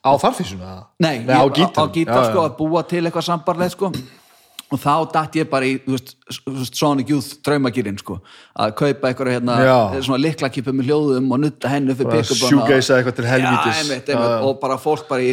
Á 0.00 0.16
farfísuna? 0.16 0.86
Nei, 0.96 1.20
Nei 1.28 1.36
á 1.36 1.44
gítar, 1.52 1.84
á 1.84 1.92
gítar 1.92 2.22
sko, 2.30 2.46
að 2.48 2.56
búa 2.56 2.80
til 2.88 3.02
eitthvað 3.04 3.26
sambarleið 3.26 3.74
sko 3.74 3.90
og 4.70 4.78
þá 4.78 4.92
datt 5.12 5.34
ég 5.34 5.48
bara 5.50 5.66
í 5.66 5.72
veist, 5.82 6.12
Sonic 6.78 7.08
Youth 7.10 7.40
draumagýrin 7.46 7.96
sko. 7.98 8.20
Að 8.54 8.74
kaupa 8.78 9.08
eitthvað 9.10 9.30
hérna 9.34 9.56
liklakipu 10.22 10.74
með 10.78 10.90
hljóðum 10.90 11.32
og 11.34 11.40
nutta 11.42 11.72
hennu 11.72 11.96
fyrir 11.98 12.12
pick-upana. 12.20 12.50
shoegaza 12.52 12.98
eitthvað 13.00 13.16
til 13.18 13.26
helvítis. 13.26 13.80
Já, 13.80 13.82
einmitt, 13.82 14.12
einmitt, 14.14 14.30
Já. 14.30 14.44
og 14.46 14.60
bara 14.62 14.76
fólk 14.78 15.08
bara 15.10 15.24
í 15.26 15.32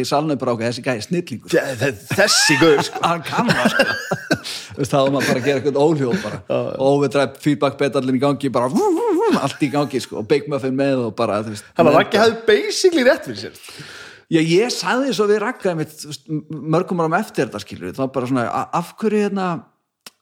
okkur, 0.56 0.66
þessi 0.66 0.84
gæði 0.88 1.04
snillingur. 1.06 1.52
Þe- 1.54 2.16
Þessi 2.18 2.56
guður 2.62 2.82
sko. 2.88 3.02
Hann 3.08 3.22
kann 3.28 3.52
það 3.52 3.76
sko. 3.76 3.86
Þá 4.78 4.96
var 4.98 5.12
maður 5.14 5.28
bara 5.30 5.38
að 5.38 5.46
gera 5.46 5.60
eitthvað 5.62 5.80
óhljóð 5.84 6.18
bara. 6.24 6.42
Og 6.58 6.82
overdrive 6.88 7.40
feedback 7.42 7.78
betallin 7.78 8.18
í 8.18 8.22
gangi 8.22 8.50
bara 8.54 8.68
allt 9.38 9.62
í 9.62 9.70
gangi 9.70 10.02
sko. 10.02 10.18
Og 10.22 10.28
Big 10.30 10.50
Muffin 10.50 10.74
með 10.78 11.06
og 11.06 11.14
bara 11.18 11.40
þú 11.46 11.54
veist, 11.54 11.70
Þannig 11.78 11.94
að 11.94 11.98
hafði 12.24 12.38
basically 12.50 13.06
rétt 13.06 13.30
fyrir 13.30 13.40
sér 13.46 13.96
Já, 14.28 14.42
ég 14.44 14.72
sagði 14.74 15.14
svo 15.16 15.24
við 15.30 15.38
rakkaði 15.40 15.80
mitt 15.80 15.94
þú 15.96 16.10
veist, 16.10 16.26
mörgum 16.52 17.00
áram 17.00 17.16
eftir 17.16 17.46
þetta 17.46 17.62
skilur 17.62 17.94
þá 17.96 18.02
bara 18.12 18.28
svona, 18.28 18.48
af 18.76 18.90
hverju 19.00 19.22
hérna 19.24 19.46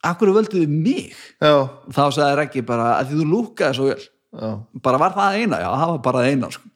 af 0.06 0.20
hverju 0.20 0.36
völdu 0.36 0.60
þið 0.62 0.76
mig 0.76 1.16
Já, 1.42 1.66
þá 1.90 2.04
sagði 2.14 2.36
Raggi 2.38 2.62
bara 2.66 2.92
að 3.00 3.10
því 3.10 3.18
þú 3.18 3.26
lúkaði 3.32 3.78
svo 3.78 3.88
vel 3.90 4.04
já 4.36 4.48
bara 4.82 5.00
var 5.00 5.14
það 5.16 5.38
eina, 5.40 5.60
já, 5.60 5.68
það 5.72 5.92
var 5.92 6.00
bara 6.04 6.24
eina 6.28 6.50
sko. 6.52 6.72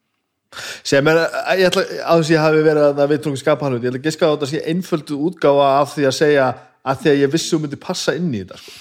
sem 0.83 1.11
er, 1.13 1.21
ég 1.61 1.69
ætla, 1.69 1.83
á 2.03 2.13
þess 2.19 2.31
að 2.31 2.35
ég 2.35 2.45
hafi 2.45 2.63
verið 2.67 2.87
að 3.05 3.13
við 3.13 3.23
tókum 3.25 3.41
skapa 3.41 3.67
hann 3.67 3.77
út, 3.77 3.85
ég 3.85 3.93
ætla 3.93 4.01
að 4.01 4.09
giska 4.09 4.27
á 4.27 4.33
þetta 4.33 4.49
að 4.49 4.53
sé 4.53 4.63
einföldu 4.73 5.19
útgáfa 5.29 5.67
af 5.81 5.93
því 5.95 6.07
að 6.09 6.17
segja 6.17 6.47
að 6.81 7.03
því 7.03 7.13
að 7.13 7.21
ég 7.21 7.35
vissi 7.35 7.55
hún 7.55 7.65
myndi 7.67 7.81
passa 7.81 8.15
inn 8.17 8.33
í 8.33 8.41
þetta 8.43 8.59
sko. 8.63 8.79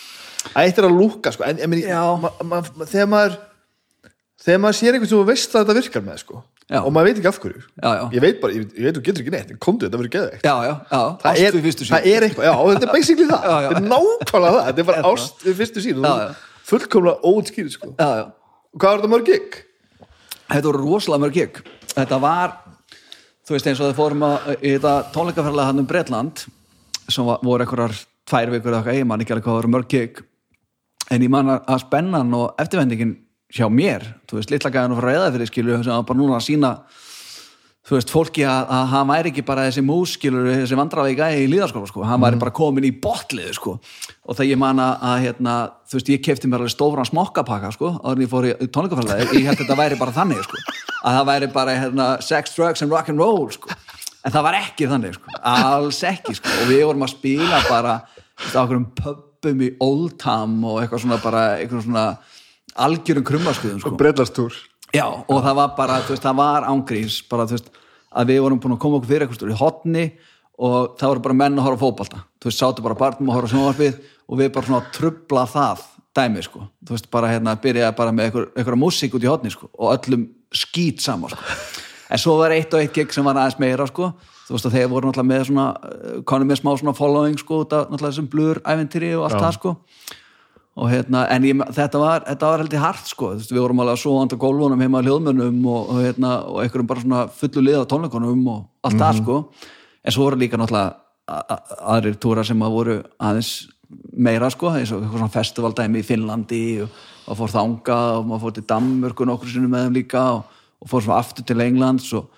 að 0.53 0.63
eitt 0.63 0.79
er 0.79 0.87
að 0.87 0.97
lúka 0.97 1.33
sko. 1.35 1.45
en, 1.49 1.61
en 1.65 1.77
Já. 1.83 2.01
ma, 2.23 2.31
ma, 2.41 2.61
ma, 2.63 2.87
þegar 2.89 3.11
maður 3.13 3.37
þegar 4.39 4.63
maður 4.63 4.79
sér 4.79 4.95
einhvern 4.95 5.11
sem 5.11 5.19
þú 5.19 5.27
veist 5.29 5.53
að 5.53 5.65
þetta 5.65 5.77
virkar 5.81 6.07
með 6.07 6.23
sko. 6.23 6.43
Já. 6.69 6.83
og 6.83 6.91
maður 6.93 7.07
veit 7.09 7.19
ekki 7.19 7.29
af 7.31 7.37
hverju 7.41 7.61
Já, 7.65 7.89
já. 7.97 8.01
ég 8.13 8.21
veit 8.21 8.41
bara, 8.43 8.53
ég, 8.53 8.65
ég 8.77 8.85
veit 8.85 8.97
þú 8.99 9.01
getur 9.07 9.23
ekki 9.23 9.31
neitt 9.33 9.53
komdu 9.57 9.87
þetta 9.87 9.99
verður 9.99 10.11
geðveikt 10.13 10.43
já, 10.45 10.53
já, 10.67 10.73
já, 10.91 10.99
það 11.23 11.39
er, 11.41 11.55
það 11.79 12.09
er 12.11 12.25
eitthvað, 12.27 12.45
já, 12.45 12.51
þetta 12.69 12.85
er 12.85 12.91
basically 12.93 13.25
það 13.29 13.47
þetta 13.65 13.79
er 13.79 13.87
nákvæmlega 13.87 14.51
það, 14.53 14.67
þetta 14.67 14.83
er 14.83 14.87
bara 14.91 15.01
ást 15.09 15.41
við 15.47 15.55
fyrstu 15.63 15.81
sín 15.81 16.05
og 16.05 16.43
fullkomlega 16.69 17.31
óutskýrið 17.31 17.73
sko. 17.73 17.89
já, 17.97 18.09
já. 18.19 18.25
og 18.29 18.83
hvað 18.83 18.93
var 18.93 19.01
þetta 19.01 19.11
mörg 19.15 19.31
gig? 19.31 19.57
þetta 20.45 20.69
voru 20.69 20.83
rosalega 20.83 21.23
mörg 21.25 21.39
gig 21.39 21.57
þetta 21.95 22.19
var, 22.21 22.53
þú 23.49 23.55
veist 23.55 23.71
eins 23.71 23.81
og 23.81 23.89
þau 23.89 23.99
fórum 24.03 24.27
að, 24.29 24.51
í 24.61 24.75
þetta 24.75 24.93
tónleikaferðlega 25.15 25.71
hann 25.71 25.81
um 25.81 25.89
Bretland 25.89 26.43
sem 27.09 27.25
var, 27.25 27.41
voru 27.41 27.65
einhverjar 27.65 27.97
tvær 28.29 28.53
vikur 28.53 28.75
eða 28.75 28.83
eitthvað, 28.83 29.01
ég 29.01 29.09
man 29.09 29.25
ekki 29.25 29.33
alveg 29.33 29.47
hvað 29.47 29.55
það 29.55 29.61
voru 29.63 29.73
mörg 29.73 29.89
gig 29.95 30.21
en 31.09 31.25
ég 31.25 31.33
man 31.33 31.49
að 31.57 31.81
spennan 31.81 32.37
og 32.37 32.61
eftirvendingin 32.61 33.17
hjá 33.53 33.67
mér, 33.73 34.05
þú 34.29 34.39
veist, 34.39 34.51
litla 34.53 34.71
gæðan 34.73 34.95
og 34.95 35.01
frá 35.01 35.09
reyða 35.09 35.29
fyrir 35.35 35.49
skilu, 35.49 35.77
sem 35.83 35.93
var 35.93 36.07
bara 36.07 36.19
núna 36.19 36.37
að 36.37 36.45
sína 36.47 36.73
þú 37.89 37.95
veist, 37.95 38.11
fólki 38.13 38.43
að, 38.45 38.67
að 38.75 38.83
hann 38.91 39.07
væri 39.09 39.31
ekki 39.31 39.43
bara 39.47 39.65
þessi 39.65 39.81
múskilur, 39.81 40.49
þessi 40.51 40.77
vandralegi 40.77 41.17
gæði 41.17 41.45
í 41.45 41.49
líðarskóla, 41.49 41.89
sko, 41.89 42.03
hann 42.05 42.21
væri 42.21 42.37
bara 42.43 42.53
komin 42.53 42.85
í 42.85 42.91
botliðu, 43.01 43.53
sko, 43.57 43.73
og 44.29 44.37
það 44.37 44.51
ég 44.51 44.59
man 44.61 44.81
að, 44.83 44.91
að 45.09 45.23
hérna, 45.23 45.55
þú 45.89 45.97
veist, 45.97 46.11
ég 46.13 46.21
kefti 46.27 46.51
mér 46.51 46.61
alveg 46.61 46.75
stófran 46.75 47.09
smokkapakka, 47.09 47.71
sko, 47.73 47.95
áður 48.03 48.19
en 48.19 48.25
ég 48.27 48.31
fór 48.35 48.49
í 48.51 48.69
tónleikafælega, 48.69 49.29
ég 49.33 49.47
held 49.49 49.55
að 49.55 49.63
þetta 49.63 49.79
væri 49.81 49.97
bara 50.03 50.15
þannig, 50.19 50.45
sko, 50.45 50.61
að 50.99 51.17
það 51.17 51.27
væri 51.31 51.51
bara, 51.57 51.77
hérna, 51.81 52.07
sex, 52.29 52.53
drugs 52.59 52.85
and 52.85 52.93
rock 52.93 53.09
and 53.09 53.23
roll, 53.23 53.49
sko. 53.55 53.73
En 54.19 54.35
það 54.35 54.45
var 54.51 54.59
ekki 54.59 54.91
þannig, 54.91 55.17
sko, 55.17 55.37
alls 55.49 56.03
ekki, 56.05 56.37
sko. 56.37 56.53
Og 56.61 56.69
við 56.69 56.85
vorum 56.91 57.07
að 57.07 57.13
spila 57.15 57.63
bara 57.71 58.01
þú 58.39 58.45
veist, 58.45 58.55
á 58.55 58.63
okkur 58.63 58.79
um 58.79 58.89
pöppum 58.99 59.63
í 59.63 59.69
Oldham 59.83 60.59
og 60.67 60.81
eitthvað 60.81 61.03
svona 61.05 61.19
bara, 61.23 61.43
eitthvað 61.59 61.85
svona 61.87 62.05
algjörum 62.85 63.25
krummaskuðum, 63.27 63.81
sko. 63.83 63.93
Breitlastúr 63.99 64.57
Já, 64.95 65.05
og 65.05 65.43
það 65.45 65.59
var 65.59 65.75
bara, 65.77 65.99
veist, 66.07 66.23
það 66.23 66.39
var 66.39 66.65
ángríns 66.69 67.19
bara, 67.29 67.45
veist, 67.49 67.69
að 68.09 68.31
við 68.31 68.41
vorum 68.45 68.61
búin 68.63 68.75
að 68.75 68.81
koma 68.81 68.97
okkur 68.97 69.11
fyrir 69.11 69.25
eitthvað 69.27 69.53
í 69.53 69.59
hotni 69.59 70.05
og 70.59 70.95
það 70.99 71.11
voru 71.11 71.23
bara 71.27 71.37
menn 71.43 71.59
að 71.59 71.67
horfa 71.67 71.79
á 71.79 71.83
fótbalta 71.83 72.21
þú 72.41 72.49
veist, 72.49 72.61
sátu 72.63 72.85
bara 72.85 72.97
barnum 72.97 73.29
að 73.29 73.37
horfa 73.37 73.51
á 73.51 73.53
sjónvarpið 73.53 73.99
og 74.25 74.39
við 74.41 74.49
bara 74.55 74.69
svona 74.69 74.81
að 74.81 74.89
trubla 74.97 75.45
það 75.49 75.85
dæmi, 76.19 76.43
sko, 76.47 76.63
þú 76.85 76.95
veist, 76.95 77.11
bara 77.13 77.29
hérna 77.29 77.53
byrjaði 77.61 77.97
bara 77.99 78.15
með 78.15 78.29
einhver, 78.29 78.49
einhverja 78.55 78.81
músík 78.81 79.15
út 79.15 79.27
í 79.27 79.29
hotni, 79.29 79.53
sko 79.53 79.69
og 79.77 79.93
öllum 79.93 80.25
skýt 80.49 81.03
saman, 81.05 81.35
sko. 81.35 81.53
En 82.09 82.17
svo 82.17 82.39
var 82.39 82.55
eitt 82.55 82.73
og 82.73 82.81
eitt 82.81 82.95
gig 82.95 83.13
sem 83.13 83.25
var 83.25 83.37
aðeins 83.37 83.59
meira, 83.61 83.85
sko. 83.85 84.09
Þú 84.47 84.55
veist, 84.55 84.65
að 84.65 84.75
þeir 84.79 84.87
voru 84.89 85.11
náttúrulega 85.11 85.29
með 85.29 85.43
svona 85.51 85.65
konum 86.25 86.49
með 86.49 86.59
smá 86.63 86.71
svona 86.81 86.95
following, 86.97 87.37
sko, 87.37 87.59
af 87.67 87.91
náttúrulega 87.91 88.07
þessum 88.07 88.29
blur 88.33 88.61
æventýri 88.65 89.11
og 89.13 89.27
allt 89.27 89.37
Já. 89.37 89.43
það, 89.45 89.59
sko 89.59 89.75
og 90.79 90.87
hérna, 90.87 91.25
en 91.33 91.43
ég, 91.43 91.59
þetta 91.75 91.99
var 91.99 92.23
þetta 92.23 92.51
var 92.53 92.63
heldur 92.63 92.83
hart 92.83 93.09
sko, 93.09 93.33
þú 93.33 93.41
veist, 93.41 93.51
við 93.51 93.63
vorum 93.65 93.81
alveg 93.83 93.99
svo 93.99 94.13
anda 94.21 94.37
gólfunum 94.39 94.79
heima 94.83 95.01
á 95.01 95.05
hljóðmönnum 95.07 95.57
og, 95.67 95.89
og 95.91 95.99
hérna, 96.05 96.31
og 96.47 96.61
einhverjum 96.63 96.87
bara 96.87 97.03
svona 97.03 97.23
fullu 97.35 97.63
lið 97.65 97.81
á 97.83 97.89
tónleikunum 97.91 98.45
og 98.53 98.61
allt 98.87 99.01
það 99.01 99.19
sko. 99.19 99.39
En 99.99 100.15
svo 100.15 100.27
voru 100.29 100.39
líka 100.39 100.59
náttúrulega 100.59 100.95
aðrir 101.95 102.15
túrar 102.23 102.47
sem 102.47 102.63
að 102.63 102.77
voru 102.77 102.95
aðeins 103.19 103.51
meira 104.15 104.49
sko, 104.53 104.71
eins 104.77 104.93
og 104.93 105.01
eitthvað 105.01 105.17
svona 105.17 105.33
festivaldæmi 105.33 105.99
í 105.99 106.07
Finnlandi 106.07 106.63
og, 106.85 106.95
og 107.27 107.41
fór 107.41 107.53
þanga 107.57 107.99
og 108.19 108.29
maður 108.29 108.45
fór 108.45 108.55
til 108.55 108.65
Danmörku 108.69 109.27
nokkur 109.27 109.51
sinnum 109.51 109.75
með 109.75 109.87
þeim 109.87 109.99
líka 109.99 110.23
og, 110.37 110.57
og 110.79 110.93
fór 110.93 111.05
svona 111.05 111.19
aftur 111.19 111.47
til 111.49 111.65
Englands 111.65 112.07
og, 112.17 112.31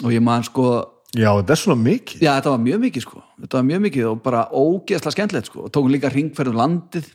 og 0.00 0.14
ég 0.14 0.24
man 0.24 0.46
sko 0.46 0.70
Já, 1.10 1.32
þetta 1.40 1.50
er 1.50 1.58
svona 1.58 1.82
mikið. 1.82 2.20
Já, 2.22 2.28
þetta 2.36 2.50
var 2.52 2.60
mjög 2.62 2.82
mikið 2.84 3.02
sko. 3.02 3.20
Þetta 3.42 3.56
var 3.56 3.64
mjög 3.66 3.80
mikið 3.82 4.04
og 4.06 4.18
bara 4.22 4.42
ógeðslega 4.54 5.14
skemmtilegt 5.16 5.48
sko. 5.50 5.64
Og 5.66 5.72
tókum 5.74 5.90
líka 5.90 6.10
ringferð 6.12 6.52
um 6.52 6.60
landið 6.60 7.08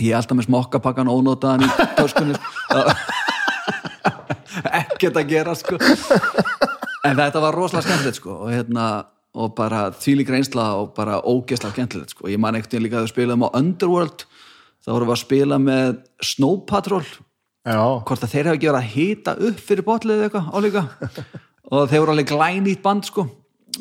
ég 0.00 0.10
er 0.10 0.18
alltaf 0.18 0.38
með 0.38 0.48
smokkapakkan 0.48 1.10
ónótaðan 1.10 1.66
í 1.66 1.68
töskunni 1.98 2.36
sko. 2.38 2.84
ekkert 4.80 5.18
að 5.20 5.28
gera 5.30 5.54
sko. 5.58 5.78
En 7.04 7.18
þetta 7.18 7.42
var 7.42 7.56
rosalega 7.56 7.84
skemmtilegt 7.86 8.18
sko 8.20 8.38
og 8.46 8.54
hérna 8.54 8.86
og 9.34 9.54
bara 9.58 9.88
þvílík 9.98 10.30
reynsla 10.30 10.70
og 10.78 10.94
bara 10.96 11.20
ógeðslega 11.20 11.74
skemmtilegt 11.74 12.14
sko. 12.14 12.28
Ég 12.30 12.40
man 12.40 12.56
ekkert 12.58 12.78
líka 12.80 13.00
að 13.00 13.08
við 13.08 13.14
spilaðum 13.14 13.46
á 13.46 13.54
Underworld 13.60 14.26
þá 14.84 14.90
vorum 14.92 15.10
við 15.10 15.16
að 15.16 15.22
spila 15.22 15.60
með 15.62 15.94
Snow 16.24 16.58
Patrol. 16.68 17.04
Já, 17.64 17.80
hvort 17.80 18.26
að 18.26 18.34
þeir 18.34 18.50
hafa 18.50 18.58
ekki 18.58 18.68
verið 18.70 18.80
að 18.82 18.92
hita 18.94 19.36
upp 19.48 19.62
fyrir 19.64 19.86
botlið 19.86 20.18
eða 20.18 20.28
eitthvað 20.28 20.50
álíka. 20.52 20.82
Og 21.72 21.88
þeir 21.88 22.02
voru 22.02 22.12
alveg 22.12 22.30
glænýtt 22.30 22.82
band 22.84 23.08
sko 23.08 23.24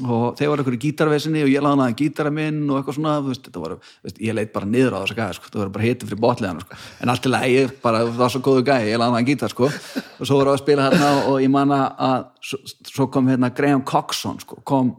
og 0.02 0.38
þeir 0.40 0.54
eitthvað 0.54 0.76
í 0.78 0.82
gítarvesinni 0.84 1.44
og 1.46 1.52
ég 1.52 1.64
laði 1.64 1.80
hana 1.80 1.98
gítara 1.98 2.32
minn 2.34 2.62
og 2.70 2.80
eitthvað 2.80 2.98
svona 2.98 3.14
veist, 3.26 3.50
þú 3.54 3.64
veist, 3.70 4.20
ég 4.24 4.36
leit 4.36 4.54
bara 4.56 4.70
niður 4.70 4.98
á 4.98 5.02
þess 5.04 5.14
að 5.14 5.20
gæða 5.20 5.38
sko, 5.38 5.50
það 5.52 5.62
voru 5.62 5.74
bara 5.78 5.88
hitið 5.88 6.12
fyrir 6.12 6.22
botliðan 6.24 6.62
sko. 6.64 6.78
en 7.04 7.14
allt 7.14 7.28
ég 7.54 7.74
bara, 7.84 8.04
það 8.08 8.22
var 8.22 8.34
svo 8.34 8.42
góðu 8.48 8.66
gæði 8.70 8.92
ég 8.94 9.02
laði 9.02 9.16
hana 9.16 9.28
gítar 9.30 9.54
sko 9.54 9.70
og 9.70 10.24
svo 10.24 10.38
voru 10.40 10.54
að 10.54 10.62
spila 10.64 10.88
hérna 10.88 11.10
og 11.32 11.42
ég 11.44 11.52
man 11.54 11.74
að 11.74 12.16
svo, 12.44 12.60
svo 12.92 13.10
kom 13.14 13.30
hérna 13.32 13.52
Graham 13.56 13.84
Coxon 13.88 14.40
sko, 14.44 14.62
kom 14.68 14.94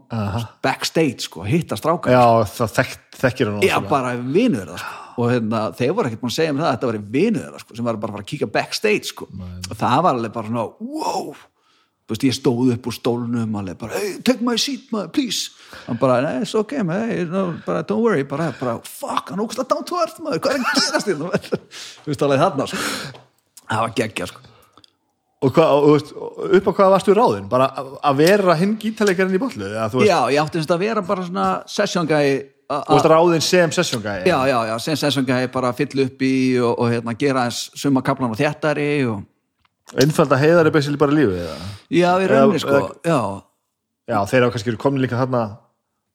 backstage 0.65 1.25
sko, 1.27 1.45
hitta 1.47 1.79
strákar 1.79 2.15
já 2.15 2.25
það 2.53 2.77
þekk, 2.79 3.01
þekkir 3.23 3.51
hann 3.51 3.65
Já, 3.65 3.75
bara 3.89 4.13
vinuður 4.19 4.75
það 4.75 4.85
sko. 4.85 5.01
og 5.15 5.33
hérna, 5.33 5.65
þeir 5.79 5.97
voru 5.97 6.11
ekkert 6.11 6.23
búin 6.23 6.33
að 6.33 6.37
segja 6.39 6.53
mér 6.53 6.65
það 6.65 6.69
að 6.69 6.77
þetta 6.77 6.91
var 6.91 7.01
vinuður 7.17 7.51
það 7.51 7.65
sko, 7.65 7.79
sem 7.79 7.89
var 7.89 7.99
bara 8.05 8.21
að 8.21 8.29
kíka 8.31 8.51
backstage 8.51 9.11
sko. 9.11 9.27
og 9.31 9.75
það 9.75 9.99
var 10.07 10.19
alveg 10.19 10.35
bara 10.35 10.51
svona 10.51 10.65
wow, 10.79 11.35
veist, 12.13 12.23
ég 12.27 12.35
stóð 12.37 12.73
upp 12.75 12.87
úr 12.89 12.93
stólnum 12.95 13.55
alveg 13.59 13.77
bara, 13.81 13.97
hey, 13.97 14.17
take 14.25 14.43
my 14.45 14.55
seat 14.61 14.91
maður, 14.93 15.11
please. 15.15 15.51
Hann 15.87 15.97
bara, 16.01 16.19
nei, 16.21 16.41
it's 16.43 16.53
okay 16.57 16.83
man 16.85 17.07
hey, 17.09 17.23
no, 17.29 17.45
bara, 17.65 17.81
don't 17.87 18.03
worry, 18.05 18.23
bara, 18.29 18.51
bara 18.59 18.77
fuck, 18.85 19.31
hann 19.33 19.41
ógst 19.41 19.61
að 19.63 19.71
down 19.73 19.87
to 19.89 19.97
earth 20.01 20.19
maður, 20.21 20.43
hvað 20.45 20.59
er 20.59 20.65
að 20.65 20.83
gerast 20.83 21.09
þér 21.09 21.23
þú 22.03 22.11
veist, 22.11 22.25
alveg 22.27 22.43
þarna 22.43 22.67
sko. 22.69 22.83
það 23.65 23.81
var 23.87 23.95
geggja 24.01 24.29
sko. 24.29 24.45
og, 25.41 25.51
hvað, 25.57 25.73
og, 25.73 25.89
veist, 25.95 26.13
upp 26.59 26.69
á 26.69 26.71
hvað 26.79 26.93
varstu 26.95 27.17
ráðin 27.17 27.49
bara 27.49 27.71
að- 27.73 27.91
vera 28.21 28.55
hinn 28.61 28.77
gítarleikarinn 28.81 29.35
í 29.37 29.41
bollu 29.41 29.73
veist, 29.73 30.09
já, 30.09 30.19
ég 30.37 30.41
átti 30.45 30.61
að 30.77 30.85
vera 30.85 31.01
bara 31.05 31.25
svona 31.25 31.49
a- 32.69 32.83
þú 32.85 32.99
veist 32.99 33.09
ráðin 33.15 33.41
sem 33.41 33.71
sessjóngæði 33.81 34.29
já, 34.29 34.37
já, 34.49 34.57
já, 34.69 34.75
sem 34.79 34.95
session 34.95 35.25
guy 35.25 35.47
bara 35.47 35.73
fyll 35.73 36.05
upp 36.05 36.21
í 36.21 36.35
og, 36.61 36.79
og 36.79 36.91
hérna, 36.93 37.17
gera 37.17 37.45
eins 37.49 37.65
summa 37.75 38.01
kaplan 38.05 38.31
og 38.33 38.37
þéttari 38.37 38.91
og 39.09 39.23
einfald 39.93 40.33
að 40.33 40.41
heiðar 40.41 40.69
er 40.69 40.73
basically 40.73 40.99
bara 41.01 41.13
lífið 41.15 41.41
eða? 41.43 41.69
Já, 41.93 42.09
við 42.19 42.33
Eða- 42.33 42.59
sko, 42.63 42.79
já, 43.05 43.19
já, 44.09 44.17
þeir 44.31 44.41
hafa 44.45 44.55
kannski 44.55 44.77
komin 44.81 45.03
líka 45.03 45.19
þarna 45.19 45.43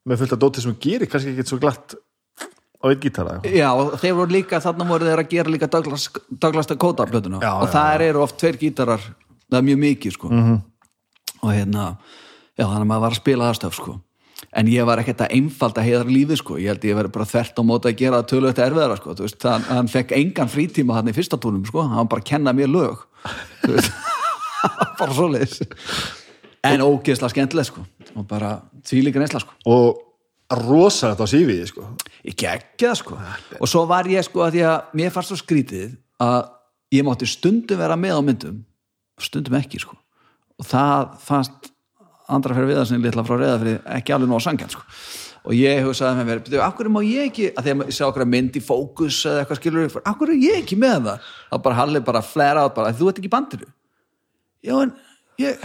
með 0.09 0.23
fullt 0.23 0.33
af 0.33 0.41
dótið 0.43 0.65
sem 0.67 0.77
gerir 0.81 1.11
kannski 1.11 1.35
ekki 1.35 1.47
svo 1.47 1.61
glatt 1.61 1.95
á 2.81 2.85
einn 2.89 3.01
gítara. 3.01 3.41
Já, 3.45 3.71
og 3.77 3.99
þeir 4.01 4.15
voru 4.17 4.33
líka, 4.33 4.61
þarna 4.61 4.89
voru 4.89 5.05
þeir 5.05 5.23
að 5.23 5.31
gera 5.31 5.51
líka 5.51 5.69
Douglas, 5.71 6.09
Douglas 6.31 6.67
Dakota 6.67 7.07
plötuna. 7.07 7.41
Já, 7.41 7.53
og 7.61 7.69
já, 7.69 7.73
það 7.77 8.07
eru 8.09 8.23
oft 8.25 8.39
tveir 8.41 8.57
gítarar, 8.59 9.01
það 9.51 9.59
er 9.59 9.67
mjög 9.69 9.81
mikið 9.85 10.13
sko. 10.13 10.29
-hmm. 10.29 10.61
og 11.43 11.51
hérna, 11.53 11.97
já, 12.57 12.65
þannig 12.65 12.87
að 12.87 12.91
maður 12.91 13.01
var 13.01 13.11
að 13.11 13.21
spila 13.21 13.51
það 13.51 13.59
stöf 13.61 13.75
sko. 13.75 14.01
En 14.53 14.67
ég 14.67 14.85
var 14.85 14.99
ekkert 14.99 15.21
að 15.21 15.33
einfalda 15.37 15.83
heiðar 15.85 16.09
lífið 16.09 16.37
sko. 16.37 16.57
Ég 16.57 16.73
held 16.73 16.85
ég 16.85 16.97
verið 16.97 17.13
bara 17.13 17.25
þvert 17.25 17.61
á 17.61 17.63
móta 17.63 17.89
að 17.89 17.97
gera 17.97 18.23
það 18.23 18.31
tölvöld 18.31 18.59
erfiðara 18.59 18.97
sko, 18.97 19.15
þú 19.15 19.23
veist, 19.23 19.39
það, 19.39 19.63
hann 19.69 19.89
fekk 19.89 20.13
engan 20.13 20.49
frítíma 20.49 20.95
hann 20.95 21.09
í 21.09 21.13
fyrsta 21.13 21.37
tónum 21.37 21.67
sko, 21.67 21.83
hann 21.83 22.09
bara 22.09 22.21
að 22.21 22.31
kenna 22.33 22.53
mér 22.53 22.73
lög 22.73 23.05
Bara 25.01 25.17
svoleiðis. 25.17 25.61
En 26.67 26.85
ógeðslega 26.85 27.33
skemmtileg 27.33 27.69
sko. 27.69 27.85
Og 28.19 28.27
bara 28.29 28.59
þvílíka 28.85 29.23
neysla 29.23 29.41
sko. 29.41 29.55
Og 29.71 30.01
rosalegt 30.67 31.23
á 31.23 31.27
sífiði 31.31 31.69
sko. 31.71 31.87
ég 32.27 32.37
geggja 32.37 32.91
það 32.91 32.99
sko. 33.01 33.21
Og 33.61 33.71
svo 33.71 33.87
var 33.89 34.09
ég 34.11 34.27
sko 34.27 34.45
að 34.45 34.59
því 34.59 34.65
að 34.69 34.97
mér 35.01 35.15
fannst 35.15 35.33
svo 35.33 35.39
skrítið 35.41 35.95
að 36.21 36.51
ég 36.93 37.07
mátti 37.07 37.29
stundum 37.31 37.81
vera 37.81 37.97
með 37.97 38.19
á 38.19 38.23
myndum 38.27 38.61
stundum 39.21 39.57
ekki 39.61 39.81
sko. 39.81 39.97
Og 40.61 40.69
það 40.69 41.17
fannst 41.25 41.73
andra 42.31 42.55
fyrir 42.57 42.71
við 42.71 42.81
það 42.81 42.89
sem 42.91 43.03
litla 43.05 43.25
frá 43.27 43.37
reyða 43.39 43.59
fyrir 43.63 43.83
ekki 43.97 44.15
alveg 44.15 44.31
nóg 44.31 44.45
sangjant 44.45 44.77
sko 44.77 44.85
og 45.45 45.57
ég 45.57 45.83
hugsaði 45.85 46.21
með 46.21 46.29
mér, 46.29 46.41
"Bíddu, 46.45 46.61
af 46.61 46.77
hverju 46.77 46.93
má 46.93 47.01
ég 47.05 47.31
ekki 47.31 47.51
að 47.55 47.65
því 47.65 47.71
að 47.75 47.87
ég 47.87 47.97
sá 47.97 48.05
okkur 48.07 48.27
mynd 48.27 48.57
í 48.57 48.63
fókus 48.63 49.25
eða 49.25 49.45
eitthvað 49.45 49.61
skilur, 49.61 50.01
af 50.05 50.17
hverju 50.19 50.35
er 50.37 50.45
ég 50.47 50.63
ekki 50.63 50.77
með 50.77 51.05
það? 51.09 51.29
Þá 51.51 51.63
bara 51.63 51.75
Halli 51.75 52.01
bara 52.01 52.23
flera 52.23 52.65
át 52.65 52.75
bara, 52.75 52.93
þú 52.93 53.09
ert 53.09 53.19
ekki 53.19 53.31
í 53.31 53.37
bandinu. 53.37 53.69
Já 54.63 54.83
en 54.83 54.93
ég 55.39 55.57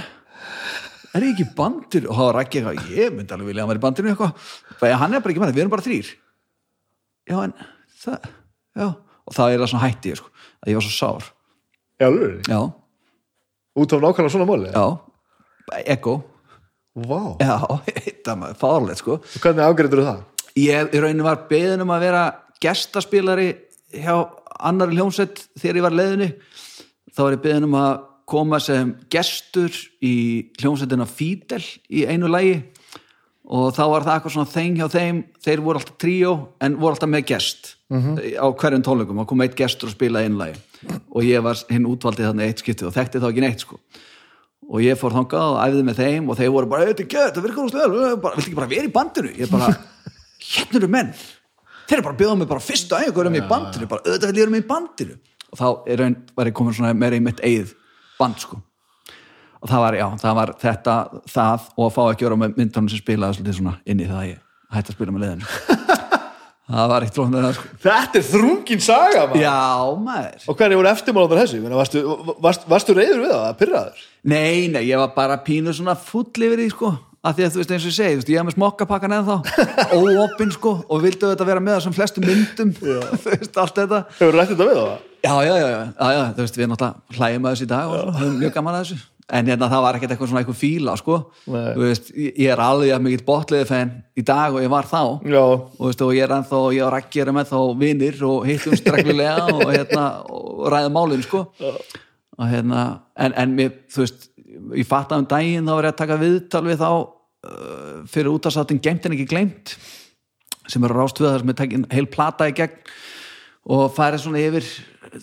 er 1.16 1.22
ég 1.22 1.34
ekki 1.34 1.46
í 1.46 1.56
bandinu? 1.56 2.10
Og 2.10 2.16
þá 2.16 2.24
var 2.34 2.44
ekki 2.44 2.62
eitthvað, 2.62 2.90
ég 2.96 3.12
myndi 3.12 3.34
alveg 3.34 3.48
vilja 3.48 3.64
að 3.64 3.68
var 3.68 3.76
í 3.76 3.86
bandinu 3.86 4.10
eitthvað, 4.10 4.34
bara, 4.80 4.98
hann 4.98 5.14
er 5.14 5.20
bara 5.20 5.32
ekki 5.34 5.42
með 5.42 5.50
það, 5.50 5.56
við 5.56 5.66
erum 5.66 5.76
bara 5.76 5.88
þrýr 5.90 6.16
já 7.26 7.44
en 7.44 7.54
það, 8.04 8.30
já. 8.76 8.88
Og 9.26 9.34
það 9.34 9.52
er 9.52 9.62
það 9.64 9.70
svona 9.72 9.88
hætti 9.88 10.12
ég 10.12 10.20
sko, 10.20 10.30
að 10.62 10.70
ég 10.70 10.78
var 10.78 10.86
svo 10.86 10.94
sár. 10.94 11.30
Já, 11.98 12.08
já, 12.46 12.60
út 13.76 13.96
af 13.96 14.04
nákvæmlega 14.04 14.34
svona 14.36 14.46
ego 15.90 16.20
Vá. 16.96 17.36
já, 17.44 17.58
þetta 18.08 18.36
maður, 18.40 18.58
fárlegt 18.62 19.04
sko. 19.04 19.20
Og 19.20 19.44
hvernig 19.44 19.66
afgreifdur 19.66 20.06
það? 20.06 20.24
ég 20.56 20.94
í 20.96 21.00
rauninni 21.04 21.26
var 21.26 21.46
beðin 21.50 21.84
um 21.84 21.92
að 21.92 22.06
vera 22.08 22.24
gestaspilari 22.64 23.50
hjá 23.92 24.16
annari 24.56 24.96
hljómsveit 24.96 25.42
þegar 25.60 25.80
ég 25.82 25.86
var 25.86 25.98
leiðinni. 26.00 26.30
Þá 27.12 27.22
var 27.26 27.36
ég 27.36 27.44
beðin 27.44 27.68
um 27.68 27.78
að 27.80 27.94
koma 28.32 28.60
sem 28.64 28.96
gestur 29.12 29.76
í 30.04 30.16
hljómsveitina 30.62 31.06
Fidel 31.10 31.62
í 31.92 32.06
einu 32.08 32.32
lægi 32.32 32.56
og 33.46 33.76
þá 33.76 33.84
var 33.92 34.06
það 34.08 34.16
eitthvað 34.16 34.34
svona 34.34 34.54
þeng 34.56 34.80
hjá 34.80 34.88
þeim. 34.96 35.20
Þeir 35.46 35.66
voru 35.68 35.82
alltaf 35.82 36.00
tríó 36.02 36.32
en 36.64 36.80
voru 36.80 36.96
alltaf 36.96 37.12
með 37.12 37.28
gest 37.30 37.76
á 37.92 38.48
hverjum 38.50 38.88
tónleikum. 38.88 39.20
Og 39.22 39.30
kom 39.30 39.44
eitt 39.46 39.60
gestur 39.60 39.92
og 39.92 39.98
spila 39.98 40.24
einu 40.24 40.40
lægi 40.40 40.58
og 41.12 41.24
ég 41.28 41.44
var 41.46 41.60
hinn 41.70 41.86
útvaldið 41.90 42.32
þannig 42.32 42.50
eitt 42.50 42.64
skiptið 42.64 42.90
og 42.90 42.96
þekkti 42.96 43.22
þá 43.22 43.30
ekki 43.30 43.44
neitt 43.44 43.64
sko 43.68 43.80
og 44.66 44.82
ég 44.84 45.00
fór 45.00 45.14
þangað 45.14 45.54
og 45.54 45.62
æfði 45.62 45.86
með 45.86 46.02
þeim 46.02 46.30
og 46.30 46.40
þeir 46.40 46.52
voru 46.56 46.70
bara, 46.72 46.88
þetta 46.90 47.04
er 47.06 47.10
gett, 47.14 47.36
það 47.36 47.48
virkar 47.48 47.66
úr 47.66 48.20
bara, 48.24 48.36
viltu 48.36 48.50
ekki 48.50 48.60
bara 48.60 48.72
vera 48.72 48.90
í 48.90 48.94
bandinu? 48.96 49.34
Ég 49.38 49.52
bara, 49.52 49.72
hérna 50.52 50.80
eru 50.82 50.92
menn. 50.92 51.12
Þeir 51.86 51.98
eru 52.00 52.06
bara 52.08 52.16
að 52.16 52.22
bjóða 52.24 52.38
mig 52.40 52.50
bara 52.50 52.66
fyrstu 52.66 53.00
ægur 53.00 53.30
í 53.30 53.44
bandinu, 53.50 53.90
bara 53.92 54.06
auðvitað 54.06 54.32
vil 54.32 54.42
ég 54.42 54.54
með 54.54 54.64
í 54.64 54.70
bandinu. 54.70 55.18
Og 55.52 55.60
þá 55.60 55.68
er 55.92 56.02
raun, 56.02 56.16
var 56.36 56.50
ég 56.50 56.58
komin 56.58 56.78
svona 56.78 56.96
meira 56.98 57.20
í 57.20 57.24
mitt 57.24 57.44
eigið 57.46 57.76
band 58.20 58.42
sko. 58.42 58.58
Og 59.62 59.70
það 59.70 59.86
var, 59.86 59.98
já, 59.98 60.08
það 60.22 60.40
var 60.40 60.56
þetta 60.62 60.96
það 61.32 61.70
og 61.76 61.86
að 61.86 61.94
fá 61.96 62.02
ekki 62.08 62.28
vera 62.28 62.40
með 62.42 62.58
myndunum 62.60 62.90
sem 62.92 63.02
spilaði 63.02 63.40
svolítið 63.40 63.60
svona 63.60 63.78
inn 63.86 64.02
í 64.02 64.10
það 64.10 64.20
að 64.22 64.28
ég 64.30 64.42
hætti 64.76 64.92
að 64.92 64.98
spila 65.00 65.16
með 65.16 65.26
leiðinu 65.26 65.94
það 66.70 66.92
var 66.92 67.06
eitt 67.06 67.18
flóknar 67.18 67.48
sko. 67.56 67.72
Þetta 67.86 68.20
er 68.20 68.28
þrungin 68.30 68.84
saga 68.84 69.26
maður. 69.30 69.42
Já, 69.46 69.58
maður. 70.06 70.46
Og 70.50 70.60
hvernig 70.60 70.80
voru 70.82 70.92
eftirmálandur 70.92 71.42
þessu? 71.42 71.64
Varstu, 71.76 72.06
varst, 72.46 72.70
varstu 72.70 72.96
reyður 72.98 73.26
við 73.26 73.34
það, 73.36 73.50
pyrraður? 73.62 74.06
Nei, 74.26 74.68
nei, 74.74 74.82
ég 74.90 75.02
var 75.02 75.12
bara 75.18 75.38
pínu 75.46 75.76
svona 75.76 75.98
full 76.00 76.26
yfir 76.30 76.62
því, 76.64 76.70
sko. 76.74 76.94
Að 77.26 77.40
því 77.40 77.46
að 77.46 77.54
þú 77.56 77.60
veist 77.62 77.72
eins 77.74 77.86
og 77.86 77.90
ég 77.90 77.96
segi, 77.98 78.14
þú 78.14 78.20
veist, 78.20 78.30
ég 78.30 78.38
hef 78.38 78.46
með 78.46 78.56
smokkapakkan 78.60 79.14
eða 79.18 79.38
þá, 79.42 79.56
óopinn, 79.98 80.52
sko 80.54 80.74
og 80.86 81.02
vildu 81.02 81.32
þetta 81.32 81.48
vera 81.50 81.64
með 81.66 81.80
þessum 81.80 81.96
flestum 81.98 82.28
myndum. 82.30 82.74
Þú 83.24 83.32
veist, 83.32 83.58
allt 83.58 83.80
þetta. 83.82 84.02
Hefur 84.20 84.38
rætt 84.38 84.52
þetta 84.54 84.68
við 84.70 84.78
það? 84.82 84.96
já, 85.26 85.34
já, 85.42 85.56
já, 85.58 85.68
já, 85.68 85.80
já, 85.98 86.10
já, 86.14 86.24
þú 86.36 86.44
veist, 86.44 86.58
við 86.60 86.70
náttúrulega 86.70 87.18
hlægjum 87.18 87.48
að 87.48 87.56
þessu 87.56 87.66
í 87.66 87.70
dag 87.72 87.94
og 87.96 88.10
höfum 88.20 88.36
mjög 88.44 88.54
gaman 88.60 88.76
að 88.78 88.84
þessu 88.84 88.98
en 89.26 89.50
hérna, 89.50 89.70
það 89.72 89.84
var 89.86 89.98
ekkert 89.98 90.14
eitthvað 90.14 90.30
svona 90.30 90.42
eitthvað 90.44 90.60
fíla, 90.60 90.94
sko. 91.00 91.18
Veist, 91.80 92.12
ég 92.14 92.52
er 92.54 92.62
alveg 92.62 92.94
að 92.94 93.02
mikill 93.06 93.26
botliði 93.26 93.68
fenn 93.70 93.94
í 94.14 94.26
dag 94.26 94.54
og 94.54 94.62
ég 94.62 94.72
var 94.72 94.86
þá. 94.90 95.02
Já, 95.26 95.42
og, 95.42 95.82
veist, 95.82 96.04
og 96.06 96.14
ég 96.14 96.28
er 96.28 96.36
ennþá, 96.36 96.62
ég 96.76 96.86
og 96.86 96.94
Raggi 96.94 97.24
erum 97.24 97.42
ennþá 97.42 97.62
vinir 97.82 98.22
og 98.28 98.46
hittum 98.46 98.78
streglulega 98.78 99.50
og, 99.58 99.66
hérna, 99.72 100.06
og 100.30 100.70
ræðum 100.74 100.98
málin 101.00 101.26
sko. 101.26 101.46
og 102.36 102.48
hérna 102.52 102.86
en, 103.16 103.34
en 103.34 103.58
mér, 103.58 103.74
þú 103.90 104.04
veist, 104.04 104.30
ég 104.76 104.88
fatt 104.88 105.14
að 105.14 105.24
um 105.24 105.30
daginn 105.32 105.68
þá 105.68 105.74
var 105.74 105.88
ég 105.88 105.94
að 105.94 106.02
taka 106.02 106.22
viðtal 106.22 106.64
við 106.66 106.82
þá 106.82 106.90
uh, 106.92 108.02
fyrir 108.12 108.34
útastáttin 108.34 108.82
Geimt 108.84 109.08
en 109.08 109.16
ekki 109.16 109.30
gleymt 109.32 109.76
sem 110.72 110.86
eru 110.86 110.98
rástföðar 110.98 111.44
sem 111.44 111.52
er 111.54 111.58
tekin 111.60 111.88
heil 111.92 112.08
plata 112.12 112.48
í 112.50 112.56
gegn 112.58 112.94
og 113.76 113.90
færið 113.96 114.24
svona 114.24 114.42
yfir 114.42 114.68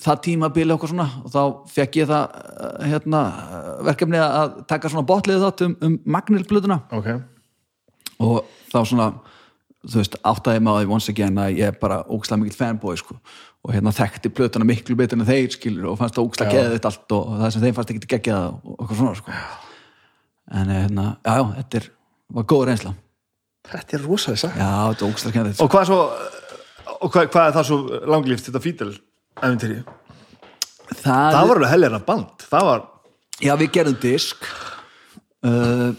það 0.01 0.23
tímabili 0.27 0.75
okkur 0.75 0.93
svona 0.93 1.09
og 1.23 1.33
þá 1.33 1.43
fekk 1.73 1.99
ég 2.03 2.09
það 2.11 2.39
uh, 2.39 2.87
hérna, 2.89 3.21
uh, 3.29 3.69
verkefni 3.89 4.21
að 4.23 4.57
taka 4.71 4.91
svona 4.93 5.07
botliði 5.09 5.43
þátt 5.45 5.65
um, 5.67 5.77
um 5.89 5.99
Magnil 6.17 6.47
blöðuna 6.49 6.81
ok. 6.95 7.13
Og 8.23 8.43
þá 8.73 8.79
svona 8.89 9.13
þú 9.83 9.99
veist, 9.99 10.19
áttaði 10.23 10.63
maður 10.63 10.93
once 10.95 11.11
again 11.11 11.41
að 11.43 11.57
ég 11.59 11.73
er 11.73 11.81
bara 11.81 12.03
ógslag 12.07 12.39
mikill 12.39 12.59
fanboy 12.59 12.99
sko. 13.01 13.17
Og 13.63 13.73
hérna 13.75 13.93
þekkti 13.95 14.31
plötuna 14.35 14.67
miklu 14.67 14.95
betur 14.99 15.19
en 15.19 15.27
þeir 15.27 15.51
skilur 15.55 15.93
og 15.93 15.99
fannst 15.99 16.19
ógslag 16.19 16.51
geðið 16.51 16.77
þetta 16.77 16.91
allt 16.91 17.15
og, 17.15 17.33
það 17.41 17.53
sem 17.55 17.65
þeim 17.65 17.77
fannst 17.77 17.93
ekki 17.95 18.11
geggjað 18.15 18.47
og, 18.47 18.61
og 18.63 18.79
eitthvað 18.79 19.01
svona 19.01 19.19
sko. 19.19 19.35
En 20.53 20.71
hérna, 20.71 21.09
já, 21.23 21.35
já, 21.39 21.45
þetta 21.59 21.81
er 21.81 21.91
var 22.33 22.47
góð 22.49 22.69
reynsla, 22.71 22.95
Þetta 23.63 23.95
er 23.95 24.03
rosalega 24.03 24.41
sagt 24.43 24.57
já, 24.59 24.71
þetta 24.91 25.05
er 25.05 25.13
ógslag 25.13 25.35
kennið 25.37 25.61
Og 25.63 25.69
hvað 25.71 25.85
er 25.85 25.91
svo 25.91 25.99
og 27.03 27.11
hvað, 27.11 27.29
hvað 27.35 27.49
er 27.49 27.57
það 27.57 27.67
svo 27.69 27.79
langlíft 28.11 28.49
þetta 28.49 28.63
fítil 28.63 28.91
æfintýri? 29.41 29.81
það, 30.93 31.29
Það 31.33 31.49
var 31.49 31.57
alveg 31.57 31.73
helgirna 31.73 32.01
band 32.07 32.47
var, 32.53 32.83
já, 33.41 33.53
við 33.61 33.71
gerðum 33.79 33.99
disk 34.03 34.49
uh, 35.47 35.91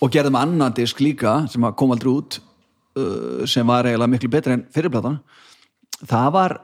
og 0.00 0.12
gerðum 0.14 0.38
annan 0.40 0.74
disk 0.76 1.02
líka 1.04 1.36
sem 1.52 1.64
kom 1.78 1.94
aldrei 1.94 2.12
út 2.12 2.40
uh, 2.40 3.44
sem 3.48 3.66
var 3.68 3.88
eiginlega 3.88 4.14
miklu 4.16 4.32
betri 4.32 4.56
en 4.56 4.66
fyrirplatan 4.74 5.20
það 6.10 6.32
var 6.36 6.56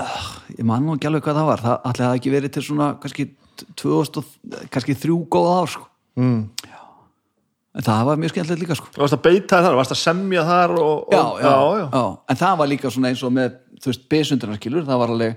uh, 0.00 0.24
ég 0.56 0.64
man 0.66 0.86
nú 0.86 0.96
ekki 0.96 1.10
alveg 1.10 1.26
hvað 1.28 1.40
það 1.42 1.50
var 1.52 1.64
það 1.66 1.78
ætli 1.92 2.06
það 2.08 2.18
ekki 2.20 2.34
verið 2.34 2.56
til 2.56 2.66
svona 2.70 2.90
kannski 3.02 3.28
2000, 3.78 4.20
og- 4.22 4.66
kannski 4.72 4.94
þrjú 4.98 5.20
góða 5.34 5.54
ár 5.62 5.72
sko. 5.76 5.86
mm. 6.18 6.42
En 7.76 7.84
það 7.84 8.04
var 8.08 8.16
mjög 8.22 8.32
skemmtilegt 8.32 8.62
líka 8.64 8.76
sko. 8.78 8.88
varst 8.96 9.14
að 9.18 9.22
beita 9.28 9.60
þar, 9.62 9.76
varst 9.78 9.92
að 9.94 10.00
semja 10.00 10.44
þar 10.48 10.72
og, 10.78 10.96
og, 11.08 11.12
já, 11.12 11.22
já, 11.44 11.52
já, 11.52 11.88
já. 11.92 12.04
en 12.32 12.36
það 12.40 12.56
var 12.62 12.70
líka 12.72 12.90
svona 12.94 13.08
eins 13.12 13.22
og 13.28 13.32
með 13.36 13.58
þú 13.82 13.90
veist, 13.92 14.06
besundunarskilur, 14.10 14.86
það 14.88 14.98
var 15.02 15.12
alveg 15.14 15.36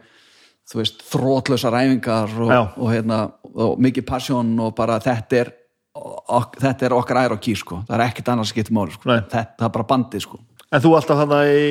þú 0.72 0.80
veist, 0.80 1.02
þrótlösa 1.12 1.72
ræfingar 1.74 2.32
og, 2.40 2.52
Já. 2.54 2.62
og, 2.78 2.88
hérna, 2.94 3.18
og 3.52 3.80
mikið 3.84 4.06
passion 4.08 4.54
og 4.64 4.76
bara 4.78 5.00
þetta 5.04 5.40
er 5.42 5.50
ok, 5.98 6.56
þetta 6.62 6.86
er 6.88 6.94
okkar 6.96 7.20
ær 7.26 7.34
og 7.36 7.42
kýr 7.44 7.60
sko 7.60 7.82
það 7.90 7.96
er 7.98 8.04
ekkert 8.08 8.30
annars 8.32 8.54
skipt 8.54 8.72
máli 8.72 8.94
sko 8.96 9.10
það 9.12 9.42
er 9.42 9.74
bara 9.76 9.88
bandið 9.90 10.24
sko 10.28 10.40
En 10.72 10.80
þú 10.80 10.94
alltaf 10.96 11.18
þarna 11.20 11.42
í 11.52 11.64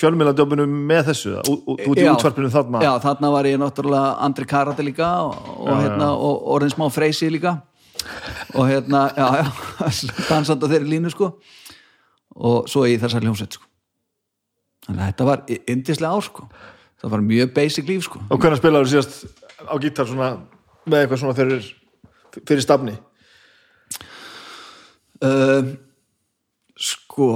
fjölmiðlandjófinu 0.00 0.64
með 0.70 1.10
þessu 1.10 1.32
ú- 1.50 1.58
ú- 1.68 1.76
Þú 1.82 1.90
ert 1.92 2.00
í 2.00 2.06
Já. 2.06 2.12
útvarpinu 2.14 2.48
þarna 2.54 2.80
já, 2.86 2.92
þarna 3.04 3.30
var 3.34 3.44
ég 3.50 3.58
náttúrulega 3.60 4.14
Andri 4.24 4.46
Karate 4.48 4.86
líka 4.86 5.08
og, 5.26 5.34
og, 5.58 5.74
hérna, 5.82 6.08
og 6.16 6.46
orðin 6.56 6.72
smá 6.72 6.86
freysi 6.94 7.28
líka 7.34 7.58
og 8.54 8.68
hérna, 8.68 9.06
já, 9.16 9.26
já 9.40 9.46
dansand 10.30 10.64
á 10.64 10.66
þeirri 10.70 10.94
línu 10.94 11.12
sko. 11.12 11.32
Og 12.40 12.68
svo 12.70 12.86
í 12.88 12.96
þessar 13.00 13.24
hljómsveit 13.26 13.58
sko. 13.58 13.66
Þannig 14.86 15.02
að 15.02 15.10
þetta 15.10 15.28
var 15.28 15.44
indislega 15.74 16.12
ár 16.16 16.26
sko. 16.26 16.48
Það 17.00 17.14
var 17.14 17.26
mjög 17.26 17.52
basic 17.56 17.88
líf 17.88 18.06
sko. 18.06 18.22
Og 18.28 18.40
hvernig 18.40 18.60
spilaður 18.60 18.90
síðast 18.92 19.22
á 19.64 19.74
gítar 19.80 20.08
svona 20.08 20.30
með 20.86 21.04
eitthvað 21.04 21.22
svona 21.22 21.36
fyrir, 21.38 21.70
fyrir 22.40 22.64
stafni? 22.64 22.96
Um, 25.20 25.74
sko 26.80 27.32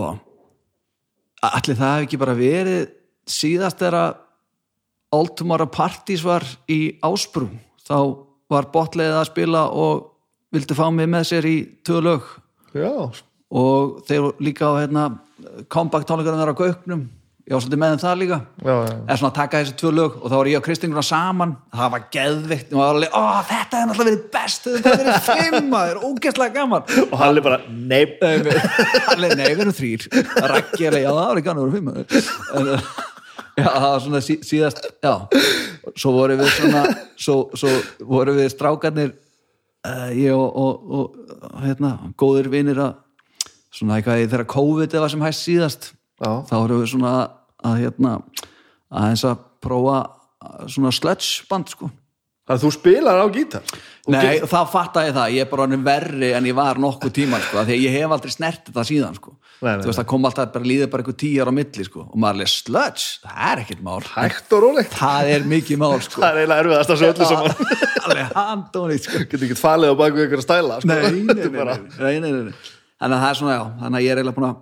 allir 1.45 1.77
það 1.77 1.97
hef 1.99 2.07
ekki 2.07 2.21
bara 2.21 2.37
verið 2.39 2.85
síðast 3.29 3.83
er 3.85 3.97
að 3.99 4.21
All 5.15 5.29
Tomorrow 5.39 5.71
Parties 5.71 6.25
var 6.27 6.43
í 6.71 6.97
Ásbrú. 7.05 7.47
Þá 7.87 7.99
var 8.51 8.71
botleið 8.75 9.15
að 9.15 9.29
spila 9.29 9.69
og 9.71 10.14
vildi 10.55 10.79
fá 10.79 10.87
mig 10.95 11.11
með 11.11 11.29
sér 11.33 11.51
í 11.51 11.57
tvö 11.87 12.01
lög. 12.05 12.31
Já, 12.75 12.91
og 13.55 14.01
þeir 14.09 14.33
líka 14.43 14.71
á 14.71 14.83
hérna, 14.83 15.11
comeback 15.71 16.09
tónleikarinn 16.09 16.43
þar 16.43 16.55
á 16.55 16.61
Gauknum. 16.63 17.05
Ég 17.45 17.53
var 17.53 17.61
svolítið 17.61 17.81
með 17.83 17.91
þeim 17.93 18.01
það 18.01 18.15
líka. 18.23 18.37
Já, 18.65 18.73
já. 18.73 18.93
Eða 19.05 19.17
svona 19.21 19.37
taka 19.37 19.59
þessi 19.61 19.75
tvö 19.77 19.91
lög 19.93 20.15
og 20.17 20.31
þá 20.33 20.35
var 20.39 20.49
ég 20.49 20.57
og 20.57 20.65
Kristín 20.65 20.95
saman, 21.05 21.51
það 21.77 21.91
var 21.93 22.05
geðvikt 22.15 22.71
og 22.71 22.79
það 22.79 22.81
var 22.81 22.95
alveg, 22.95 23.11
ó 23.13 23.23
þetta 23.51 23.81
er 23.81 23.91
náttúrulega 23.91 24.09
verið 24.09 24.23
best 24.33 24.69
þetta 24.71 24.93
er 24.95 25.03
verið 25.03 25.27
fimm, 25.27 25.67
það 25.75 25.91
er 25.91 26.01
ógeðslega 26.09 26.55
gaman. 26.55 26.87
Og 27.05 27.19
hann 27.21 27.41
er 27.41 27.45
bara, 27.45 27.59
nei. 27.69 28.05
Alveg, 29.13 29.35
nei, 29.37 29.51
við 29.51 29.61
erum 29.67 29.77
þrýr 29.77 30.07
er, 30.09 30.97
já 31.05 31.11
það 31.11 31.21
var 31.21 31.43
ekki 31.43 31.53
annað 31.53 31.67
að 31.67 31.67
vera 31.67 31.77
fimm 31.77 31.93
en, 31.93 32.71
uh, 32.73 32.89
já, 33.61 33.69
það 33.69 33.89
var 33.91 34.03
svona 34.07 34.23
sí, 34.25 34.39
síðast, 34.49 34.81
já. 35.05 35.15
Svo 36.01 36.15
voru 36.17 36.41
við 36.41 36.49
svona 36.57 36.87
svo, 37.13 37.39
svo 37.61 37.75
voru 38.09 38.39
við 38.41 38.49
strákarnir 38.55 39.13
ég 40.17 40.33
og, 40.33 40.57
og, 40.57 40.85
og 40.99 41.63
hérna, 41.65 41.97
góðir 42.21 42.49
vinir 42.53 42.81
að 42.81 42.95
svona 43.75 43.99
eitthvað 43.99 44.29
þeirra 44.31 44.49
COVID 44.55 44.97
eða 44.97 45.11
sem 45.13 45.25
hæst 45.25 45.45
síðast 45.45 45.91
Já. 46.23 46.31
þá 46.49 46.55
voru 46.57 46.81
við 46.81 46.93
svona 46.95 47.15
að 47.65 47.81
hérna 47.83 48.15
aðeins 48.95 49.25
að 49.27 49.43
prófa 49.65 49.99
svona 50.71 50.93
sludge 50.95 51.47
band 51.51 51.73
sko 51.73 51.91
Þannig 52.45 52.59
að 52.61 52.65
þú 52.65 52.71
spilar 52.75 53.21
á 53.25 53.27
gítar 53.33 53.63
Nei, 54.05 54.37
þá 54.45 54.69
fattaði 54.69 55.09
ég 55.09 55.15
það, 55.17 55.31
ég 55.33 55.47
er 55.47 55.49
bara 55.49 55.65
verri 55.81 56.29
en 56.37 56.45
ég 56.45 56.53
var 56.59 56.77
nokkuð 56.83 57.13
tíma, 57.17 57.39
sko, 57.41 57.63
því 57.65 57.77
ég 57.81 57.95
hef 57.97 58.13
aldrei 58.13 58.33
snert 58.35 58.67
þetta 58.69 58.83
síðan, 58.85 59.15
sko. 59.17 59.31
Nei, 59.63 59.71
nei, 59.71 59.81
Þú 59.81 59.89
veist, 59.89 60.01
það 60.03 60.09
kom 60.11 60.27
alltaf 60.29 60.51
bara 60.53 60.69
líður 60.69 60.91
bara 60.93 61.01
eitthvað 61.01 61.21
tíjar 61.23 61.49
á 61.49 61.53
milli, 61.57 61.85
sko, 61.89 62.05
og 62.05 62.19
maður 62.21 62.45
er 62.45 62.51
sludge, 62.53 63.07
það 63.23 63.39
er 63.49 63.57
ekkert 63.63 63.81
mál. 63.87 64.05
Hægt 64.11 64.53
og 64.53 64.61
rólegt 64.67 64.93
Það 64.99 65.25
er 65.33 65.41
mikið 65.55 65.81
mál, 65.81 65.97
sko. 66.05 66.21
Það 66.21 66.29
er 66.29 66.37
eiginlega 66.43 66.61
erfiðast 66.67 66.93
að 66.93 67.01
svo 67.01 67.09
öllu 67.15 67.25
saman 67.33 67.57
Alveg 68.05 68.37
handónið, 68.37 69.01
sko. 69.07 69.17
Getur 69.25 69.47
ekki 69.49 69.57
falið 69.63 69.89
á 69.89 70.01
baku 70.05 70.21
ykkur 70.27 70.41
að 70.43 70.45
stæla 70.45 70.77
sko. 70.85 70.93
Er 70.93 71.01
nei. 72.45 72.53
Þannig 73.01 73.17
að 73.17 73.21
það 73.25 73.31
er 73.33 73.41
svona, 73.41 73.57
já, 73.57 73.65
þannig 73.81 73.97
að 73.97 74.05
ég 74.05 74.13
er 74.13 74.21
eiginlega 74.21 74.37
búin 74.37 74.53
að, 74.53 74.57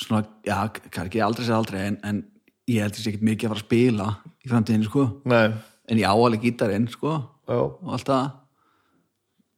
svona, 0.00 0.24
já, 5.44 5.75
en, 5.86 5.98
ég 5.98 6.04
ég 6.04 6.10
áalegi 6.10 6.50
gítarinn, 6.50 6.88
sko, 6.90 7.18
já. 7.46 7.60
og 7.62 7.94
allt 7.96 8.10
það. 8.10 8.26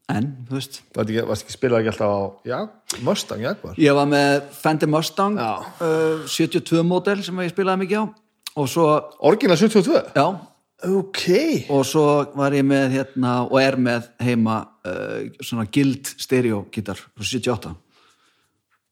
En, 0.08 0.28
þú 0.48 0.56
veist, 0.56 0.78
ekki, 0.96 1.16
varst 1.28 1.44
ekki 1.44 1.52
spilað 1.52 1.82
ekki 1.82 1.90
alltaf 1.92 2.12
á 2.16 2.20
Já, 2.48 2.58
Mustang 3.04 3.42
Jaguar 3.44 3.74
Ég 3.76 3.92
var 3.92 4.06
með 4.08 4.38
Fender 4.56 4.88
Mustang 4.88 5.36
Já. 5.36 5.50
uh, 5.84 6.22
72 6.24 6.80
módel 6.88 7.20
sem 7.26 7.42
ég 7.44 7.52
spilaði 7.52 7.82
mikið 7.82 8.00
á. 8.00 8.04
Og 8.56 8.70
svo, 8.72 8.86
Orginal 9.28 9.58
72 9.60 10.00
já, 10.16 10.24
Ok. 10.88 11.24
Og 11.74 11.82
svo 11.84 12.04
var 12.38 12.54
ég 12.54 12.62
með 12.62 12.92
hérna 12.94 13.32
og 13.48 13.58
er 13.60 13.76
með 13.82 14.06
heima 14.22 14.60
uh, 14.86 15.26
svona 15.42 15.66
gild 15.74 16.06
stereo 16.22 16.62
gítar 16.72 16.96
frá 16.96 17.26
78 17.26 17.74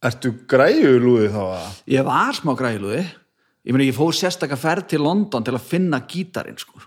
Ertu 0.07 0.33
græjulúði 0.51 1.31
þá 1.33 1.43
að 1.47 1.79
Ég 1.95 2.05
var 2.11 2.37
smá 2.37 2.53
græluði 2.59 3.07
ég 3.07 3.73
meni 3.73 3.89
ég 3.89 3.97
fór 3.97 4.13
sérstaka 4.15 4.59
ferð 4.61 4.91
til 4.93 5.01
London 5.07 5.47
til 5.47 5.55
að 5.57 5.65
finna 5.71 6.03
gítarinn 6.11 6.59
sko 6.61 6.83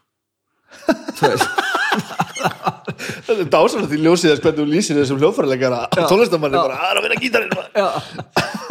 Þetta 2.29 3.35
er 3.43 3.49
dásanlega 3.51 3.89
því 3.91 3.99
ljósið 4.03 4.31
þess 4.31 4.43
hvernig 4.43 4.59
þú 4.59 4.65
lýsir 4.69 4.97
þessum 4.99 5.19
hljóðfæraleikara 5.21 5.79
tónlistamanni 6.09 6.57
bara 6.59 6.77
"Ah, 6.77 6.79
að 6.79 6.89
vera 6.89 6.99
að 6.99 7.05
vinna 7.05 7.21
gítarinn 7.23 7.53
maður." 7.55 7.71
Já. 7.75 7.89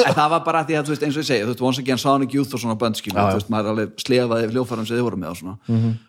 en 0.09 0.15
það 0.15 0.31
var 0.35 0.43
bara 0.47 0.65
því 0.65 0.75
að 0.79 0.89
veist 0.95 1.03
eins 1.07 1.17
og 1.17 1.23
ég 1.23 1.29
segi 1.29 1.45
þú 1.45 1.53
veist, 1.53 1.63
once 1.69 1.79
again 1.83 1.99
Sonic 1.99 2.35
Youth 2.35 2.55
og 2.55 2.61
svona 2.63 2.79
veist, 3.39 3.51
maður 3.51 3.65
er 3.65 3.73
alveg 3.75 3.89
slefaði 4.05 4.51
hljófarum 4.53 4.87
sem 4.87 4.97
þið 4.99 5.07
voru 5.09 5.17
með 5.23 5.31
og 5.31 5.37
svona. 5.41 5.57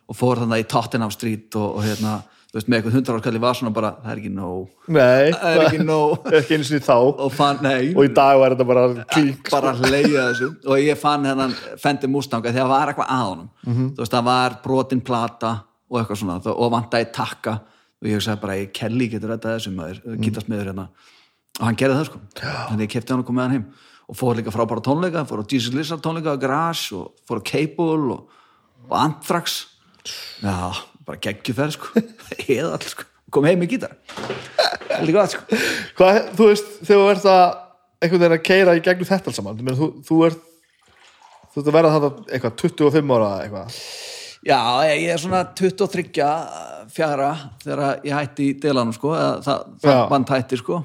Og 0.10 0.16
fór 0.20 0.36
þannig 0.44 0.66
í 0.66 0.68
Tottenham 0.74 1.12
Street 1.12 1.56
og, 1.56 1.76
og 1.78 1.84
hérna, 1.84 2.14
þú 2.50 2.58
veist, 2.58 2.68
með 2.70 2.78
eitthvað 2.80 2.98
hundarárkalli 2.98 3.40
var 3.44 3.54
svona 3.60 3.74
bara, 3.74 3.92
það 4.04 4.12
er 4.12 4.22
ekki 4.24 4.34
nóg. 4.34 4.68
Nei, 4.88 5.32
það 5.34 5.50
er 5.54 5.64
ekki 5.68 5.84
nóg. 5.86 6.28
Ekki 6.40 6.58
eins 6.58 6.72
og 6.74 6.84
þá. 6.90 6.98
Og 7.26 7.32
fann, 7.34 7.62
nei, 7.66 7.94
og 7.96 8.04
í 8.06 8.14
dag 8.14 8.40
var 8.42 8.56
þetta 8.56 8.68
bara 8.74 8.86
klík 9.14 9.50
bara 9.54 9.74
hleyja 9.78 10.28
þessu. 10.34 10.52
Og 10.66 10.78
ég 10.82 10.98
fann 10.98 11.26
hennan 11.30 11.54
Fendi 11.82 12.10
Mustang 12.10 12.46
að 12.46 12.54
að 12.54 12.62
það 12.66 12.74
var 12.74 12.94
eitthvað 12.94 13.10
að 13.18 13.26
honum. 13.30 13.50
Mhm. 13.66 13.90
þú 13.96 14.06
veist, 14.06 14.14
það 14.18 14.24
var 14.34 14.60
brotin 14.64 15.02
plata 15.06 15.56
og 15.90 16.00
eitthvað 16.00 16.22
svona, 16.22 16.40
og 16.54 16.74
vantaði 16.74 17.10
takka. 17.16 17.60
Og 18.00 18.08
ég 18.08 18.24
sagði 18.24 18.42
bara, 18.44 18.58
ég 18.62 18.74
Kelly 18.76 19.10
getur 19.12 19.34
þetta 19.34 19.56
þessu 19.58 19.74
maður, 19.76 20.02
mm. 20.06 20.20
gítasmiður 20.24 20.72
hérna. 20.72 20.88
Og 21.60 21.64
hann 21.68 21.80
gerði 21.80 21.98
það 21.98 22.10
sko, 22.10 22.22
þannig 22.40 22.86
ég 22.86 22.94
kefti 22.94 23.14
hann 23.14 23.24
og 23.24 23.28
kom 23.28 23.40
með 23.40 23.48
hann 23.48 23.56
heim. 23.58 23.66
Og 24.10 24.18
fór 24.18 24.40
líka 24.40 24.54
frábæra 24.54 24.84
tónleika 24.86 25.26
fór 25.30 25.44
á 25.44 25.50
Jesus 25.52 25.76
Lizard 25.76 26.02
tónleika 26.06 26.34
á 26.34 26.42
Garage 26.42 26.96
og 26.96 27.12
fór 27.28 27.42
á 27.42 27.50
Cable 27.50 28.14
og, 28.16 28.38
og 28.88 28.96
Anthrax. 28.98 29.60
Já, 30.42 30.72
bara 31.06 31.22
geggjuferð 31.28 31.76
sko. 31.76 32.06
Eða 32.48 32.72
all 32.78 32.88
sko, 32.96 33.10
kom 33.36 33.50
heim 33.50 33.60
með 33.62 33.76
gítar. 33.76 33.98
Heldur 34.96 35.20
gott 35.20 35.36
sko. 35.36 35.60
Hvað, 36.00 36.22
þú 36.40 36.48
veist, 36.54 36.72
þegar 36.80 37.04
þú 37.04 37.12
ert 37.18 37.28
að 37.34 37.44
einhvern 38.00 38.24
veginn 38.24 38.38
að 38.38 38.46
keira 38.48 38.76
í 38.78 38.84
gegnum 38.84 39.10
þetta 39.10 39.30
alls 39.30 39.40
saman 39.40 39.60
þú, 39.76 39.90
þú 40.08 40.20
ert 40.30 40.46
þú 41.50 41.62
ert 41.62 41.70
að 41.70 41.76
vera 41.76 41.92
þetta 41.96 42.10
eitthvað 42.36 42.56
25 42.62 43.16
ára 43.16 43.32
eitthvað 43.44 43.80
Já, 44.48 44.60
ég 44.88 45.10
er 45.12 45.20
svona 45.20 45.42
23 45.52 46.14
fjara 46.96 47.32
þegar 47.64 48.06
ég 48.08 48.16
hætti 48.16 48.46
í 48.54 48.58
delanum 48.64 48.94
sko, 48.96 49.12
eða 49.18 49.34
það, 49.46 49.64
það 49.84 49.98
Já. 49.98 50.04
vant 50.14 50.32
hætti 50.34 50.60
sko. 50.62 50.78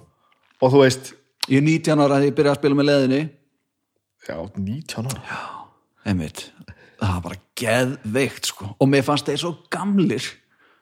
Og 0.65 0.73
þú 0.73 0.81
veist, 0.83 1.13
ég 1.53 1.61
er 1.61 1.67
19 1.69 2.03
ára 2.03 2.19
þegar 2.19 2.27
ég 2.31 2.37
byrjaði 2.39 2.55
að 2.57 2.61
spila 2.63 2.79
með 2.81 2.89
leðinni 2.91 3.21
já, 4.25 4.37
19 4.59 5.11
ára? 5.13 5.43
Einmitt, 6.05 6.43
það 7.01 7.13
var 7.15 7.23
bara 7.29 7.39
geðveikt 7.61 8.51
sko, 8.51 8.73
og 8.81 8.91
mér 8.91 9.05
fannst 9.07 9.29
þeir 9.31 9.41
svo 9.45 9.53
gamlir. 9.73 10.27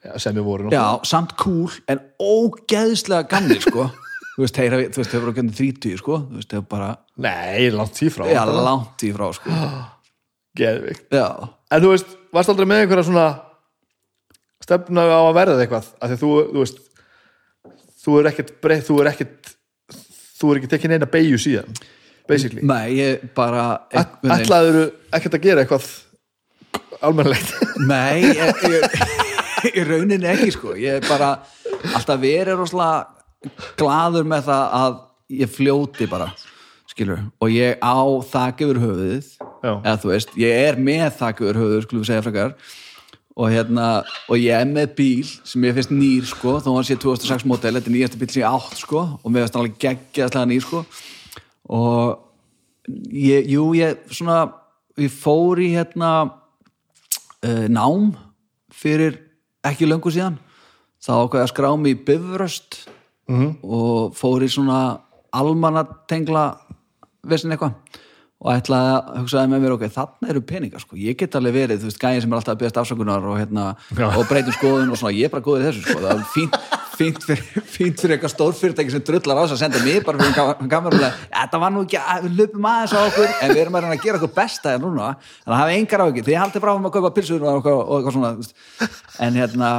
Já, 0.02 0.16
sem 0.18 0.34
við 0.34 0.46
vorum 0.48 0.72
já, 0.74 0.82
samt 1.06 1.36
cool, 1.38 1.70
en 1.92 2.00
ógeðslega 2.18 3.28
gamlir 3.30 3.60
sko, 3.62 3.84
þú 4.32 4.42
veist, 4.46 4.56
þeir, 4.58 4.78
þeir 4.96 5.20
voru 5.22 5.34
ekki 5.36 5.44
30 5.60 6.00
sko, 6.00 6.18
þú 6.30 6.40
veist, 6.40 6.50
þeir 6.56 6.64
bara 6.72 6.88
Nei, 7.22 7.68
langt 7.74 8.00
því 8.00 8.08
frá 8.16 8.26
já, 8.32 8.40
langt 8.48 9.04
í 9.06 9.12
frá 9.14 9.28
sko. 9.36 9.60
Geðvikt. 10.58 11.06
já, 11.14 11.28
En 11.72 11.80
þú 11.84 11.92
veist, 11.94 12.10
varst 12.32 12.52
aldrei 12.52 12.68
með 12.68 12.84
einhverja 12.84 13.08
svona 13.08 13.26
stefna 14.62 15.06
á 15.08 15.20
að 15.22 15.36
verða 15.38 15.64
eitthvað? 15.64 15.90
Af 15.98 16.10
því 16.10 16.16
að 16.16 16.22
þú, 16.22 16.30
þú 16.52 16.62
veist 16.62 16.82
þú 18.02 18.18
er 18.18 18.30
ekkert 18.32 18.54
breytt, 18.62 18.86
þú 18.88 19.00
er 19.02 19.10
ekkert 19.12 19.52
þú 20.42 20.52
er 20.52 20.60
ekki 20.60 20.70
tekið 20.72 20.94
neina 20.94 21.10
beigju 21.10 21.40
síðan 21.42 21.82
basically. 22.28 22.62
Nei, 22.66 22.98
ég 22.98 23.26
bara 23.36 23.82
ætlaður 23.92 24.92
ekkert 25.14 25.38
að 25.38 25.44
gera 25.46 25.64
eitthvað 25.64 25.88
almennlegt 27.02 27.52
Nei, 27.92 28.30
ég, 28.30 28.62
ég, 28.70 29.02
í 29.72 29.84
rauninni 29.86 30.28
ekki 30.30 30.52
sko. 30.54 30.76
Ég 30.78 31.00
er 31.00 31.08
bara 31.08 31.34
alltaf 31.92 32.20
verið 32.22 32.60
rosalega 32.60 33.52
gladur 33.78 34.28
með 34.28 34.48
það 34.48 34.76
að 34.78 34.98
ég 35.42 35.50
fljóti 35.50 36.08
bara 36.10 36.30
skilur, 36.92 37.24
og 37.40 37.52
ég 37.52 37.80
á 37.80 37.98
þak 38.28 38.62
yfir 38.66 38.80
höfuðið 38.82 39.28
Já. 39.40 39.72
eða 39.72 39.98
þú 40.02 40.10
veist, 40.12 40.32
ég 40.40 40.62
er 40.68 40.78
með 40.78 41.04
þak 41.18 41.42
yfir 41.42 41.60
höfuðið 41.60 41.84
skulum 41.86 42.04
við 42.04 42.10
segja 42.10 42.24
frekar. 42.26 42.56
Og 43.32 43.48
hérna, 43.48 43.86
og 44.28 44.36
ég 44.36 44.52
er 44.52 44.66
með 44.68 44.90
bíl 44.98 45.24
sem 45.24 45.64
ég 45.64 45.72
finnst 45.78 45.92
nýr 45.94 46.26
sko, 46.28 46.58
þó 46.60 46.74
hann 46.74 46.84
sé 46.84 46.98
2006 47.00 47.46
model, 47.48 47.78
þetta 47.78 47.88
er 47.88 47.94
nýjasta 47.94 48.20
bíl 48.20 48.28
sem 48.28 48.42
ég 48.42 48.50
átt 48.50 48.82
sko 48.82 49.04
og 49.16 49.32
mér 49.32 49.46
finnst 49.46 49.56
hann 49.56 49.64
alveg 49.64 49.78
geggjaðslega 49.80 50.50
nýr 50.50 50.66
sko. 50.66 50.82
Og 51.72 52.92
ég, 53.08 53.48
jú, 53.54 53.70
ég 53.78 54.04
svona 54.12 54.42
ég 55.00 55.14
fór 55.16 55.62
í 55.64 55.70
hérna 55.72 56.12
uh, 56.28 57.66
nám 57.72 58.12
fyrir 58.68 59.16
ekki 59.64 59.88
löngu 59.88 60.12
síðan. 60.12 60.36
Þá 61.02 61.12
ákveði 61.24 61.46
að 61.46 61.52
skrá 61.54 61.70
mig 61.80 61.96
í 61.96 62.02
bifröst 62.04 62.82
-hmm. 63.32 63.50
og 63.62 64.14
fór 64.16 64.44
í 64.44 64.50
svona 64.50 65.00
almanatengla 65.32 66.44
vissin 67.28 67.54
eitthvað 67.54 67.76
og 68.42 68.50
ætlaði 68.56 68.94
að 68.96 69.18
hugsaði 69.20 69.50
með 69.52 69.60
mér 69.62 69.72
ok, 69.76 69.82
þarna 69.94 70.30
eru 70.32 70.40
peningar 70.46 70.82
sko, 70.82 70.96
ég 70.98 71.18
get 71.18 71.36
alveg 71.38 71.54
verið 71.54 71.82
þú 71.82 71.90
veist, 71.90 72.00
gæðin 72.02 72.24
sem 72.24 72.32
er 72.32 72.38
alltaf 72.40 72.56
að 72.56 72.62
beðast 72.62 72.80
afsökunar 72.82 73.22
og, 73.30 73.36
hérna, 73.38 73.66
og 74.08 74.24
breytum 74.26 74.56
skoðun 74.56 74.90
og 74.90 74.98
svona, 74.98 75.14
ég 75.14 75.28
er 75.28 75.34
bara 75.34 75.44
góður 75.46 75.62
í 75.62 75.68
þessu 75.68 75.82
sko, 75.84 76.00
það 76.02 76.10
er 76.16 76.24
fínt, 76.32 76.56
fínt 76.98 77.26
fyrir, 77.28 77.62
fyrir 77.70 78.16
eitthvað 78.16 78.34
stórfyrirtæki 78.34 78.94
sem 78.96 79.04
drullar 79.06 79.38
á 79.38 79.42
þess 79.44 79.54
að 79.54 79.62
senda 79.62 79.82
mig 79.86 80.02
bara 80.02 80.18
fyrir 80.18 80.34
kamerulega, 80.74 81.12
þetta 81.38 81.62
var 81.62 81.74
nú 81.76 81.86
ekki 81.86 82.02
að 82.02 82.26
við 82.26 82.40
löpum 82.42 82.70
aðeins 82.72 82.96
á 82.98 83.00
okkur, 83.04 83.30
en 83.30 83.54
við 83.54 83.62
erum 83.62 83.78
að 83.78 83.86
reyna 83.86 83.98
að 84.00 84.06
gera 84.08 84.18
okkur 84.18 84.36
besta 84.40 84.74
en 84.74 84.86
núna, 84.88 85.12
þannig 85.44 85.54
að 85.54 85.62
hafa 85.62 85.76
engar 85.78 86.02
á 86.02 86.06
ekki 86.10 86.24
því 86.26 86.34
ég 86.34 86.42
haldi 86.42 86.64
bara 86.66 86.74
um 86.80 86.88
að 86.90 86.96
kaupa 86.98 87.14
pilsur 87.20 87.46
og 87.46 87.60
eitthvað, 87.60 87.84
og 87.86 87.94
eitthvað 88.00 88.16
svona 88.18 88.32
en 89.22 89.38
hérna 89.38 89.70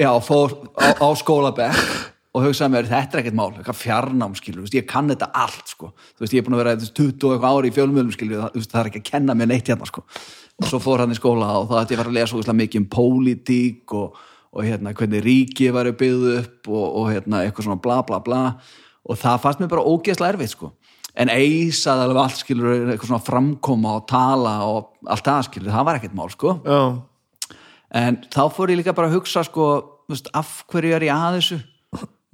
já, 0.00 0.10
fór 0.24 0.56
á, 0.80 0.96
á 0.96 1.08
og 2.38 2.44
hugsaði 2.46 2.72
mér, 2.74 2.88
þetta 2.88 3.16
er 3.16 3.20
ekkert 3.22 3.36
mál, 3.38 3.48
eitthvað 3.50 3.78
fjarnám 3.80 4.34
skilur, 4.38 4.64
veist, 4.64 4.76
ég 4.78 4.86
kann 4.88 5.10
þetta 5.10 5.28
allt 5.42 5.72
sko. 5.72 5.90
Þú 6.14 6.24
veist, 6.24 6.34
ég 6.36 6.42
er 6.42 6.46
búin 6.46 6.56
að 6.56 6.62
vera 6.62 6.74
veist, 6.78 6.94
20 6.94 7.26
og 7.26 7.34
eitthvað 7.34 7.58
ári 7.58 7.70
í 7.70 7.74
fjölmjölum 7.74 8.14
skilur, 8.14 8.42
það, 8.44 8.66
það 8.70 8.80
er 8.80 8.90
ekki 8.90 9.02
að 9.02 9.08
kenna 9.10 9.36
mér 9.38 9.50
neitt 9.50 9.70
hérna 9.72 9.88
sko, 9.88 10.04
og 10.58 10.70
svo 10.70 10.80
fór 10.84 11.02
hann 11.02 11.14
í 11.14 11.18
skóla 11.18 11.50
og 11.58 11.68
þá 11.70 11.76
ætti 11.80 11.96
ég 11.96 11.98
að 11.98 12.04
fara 12.04 12.12
að 12.14 12.18
lesa 12.18 12.42
svo 12.42 12.56
mikið 12.60 12.82
um 12.82 12.88
pólitík 12.94 13.96
og, 13.98 14.20
og 14.54 14.68
hérna, 14.68 14.94
hvernig 14.96 15.24
ríki 15.26 15.70
var 15.74 15.90
byggðu 15.90 16.34
upp 16.38 16.70
og, 16.70 16.86
og 16.86 17.10
hérna, 17.12 17.42
eitthvað 17.42 17.68
svona 17.68 17.82
bla 17.82 17.98
bla 18.06 18.22
bla. 18.24 18.42
Og 19.08 19.18
það 19.18 19.42
fannst 19.44 19.62
mér 19.62 19.72
bara 19.72 19.86
ógeðslega 19.88 20.36
erfitt 20.36 20.54
sko. 20.54 20.72
En 21.18 21.30
eisaði 21.32 22.04
alveg 22.04 22.22
allt 22.22 22.40
skilur 22.42 22.74
eitthvað 22.92 23.10
svona 23.10 23.26
framkoma 23.26 23.94
og 23.98 24.08
tala 24.10 24.58
og 24.68 25.08
allt 25.10 25.26
það 25.26 25.46
skilur, 25.48 25.72
það 25.74 25.88
var 25.88 25.98
ekkert 25.98 26.18
mál 26.18 26.28
sko. 26.30 26.58
Já, 26.62 26.82
en 27.98 28.20
þá 28.28 28.42
fór 28.52 28.72
ég 28.72 28.82
líka 28.82 28.94
bara 28.96 29.08
að 29.08 29.18
hugsa 29.18 29.42
sko, 29.46 29.68
veist, 30.10 30.28
af 30.36 30.62
hverju 30.68 30.96
er 30.96 31.06
ég 31.08 31.14
að 31.14 31.38
þessu 31.38 31.58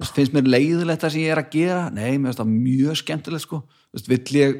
finnst 0.03 0.33
mér 0.35 0.49
leiðilegt 0.49 1.03
það 1.05 1.13
sem 1.13 1.23
ég 1.23 1.33
er 1.33 1.41
að 1.41 1.51
gera 1.53 1.83
nei, 1.93 2.17
mér 2.17 2.31
finnst 2.31 2.41
það 2.41 2.53
mjög 2.53 2.99
skemmtilegt 3.01 3.45
sko. 3.45 3.61
Veist, 3.95 4.09
vill 4.11 4.39
ég 4.39 4.57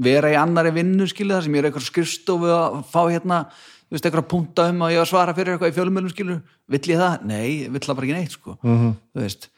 vera 0.00 0.32
í 0.32 0.38
annari 0.40 0.72
vinnu 0.72 1.08
skilur 1.10 1.36
þar 1.36 1.46
sem 1.46 1.56
ég 1.56 1.62
er 1.62 1.68
eitthvað 1.68 1.86
skrifstofu 1.88 2.52
að 2.54 2.80
fá 2.88 3.00
hérna, 3.02 3.40
þú 3.86 3.96
veist, 3.96 4.08
eitthvað 4.08 4.28
punta 4.32 4.68
um 4.72 4.84
að 4.86 4.94
ég 4.94 5.02
var 5.02 5.08
að 5.08 5.12
svara 5.12 5.36
fyrir 5.36 5.54
eitthvað 5.54 5.72
í 5.72 5.76
fjölumölum 5.76 6.12
skilur 6.14 6.42
vill 6.72 6.84
ég 6.88 7.02
það? 7.02 7.26
Nei, 7.28 7.48
vill 7.68 7.84
það 7.84 7.98
bara 7.98 8.08
ekki 8.08 8.16
neitt 8.16 8.36
sko. 8.38 8.56
-hmm. 8.62 8.94
þú 9.12 9.26
veist 9.26 9.50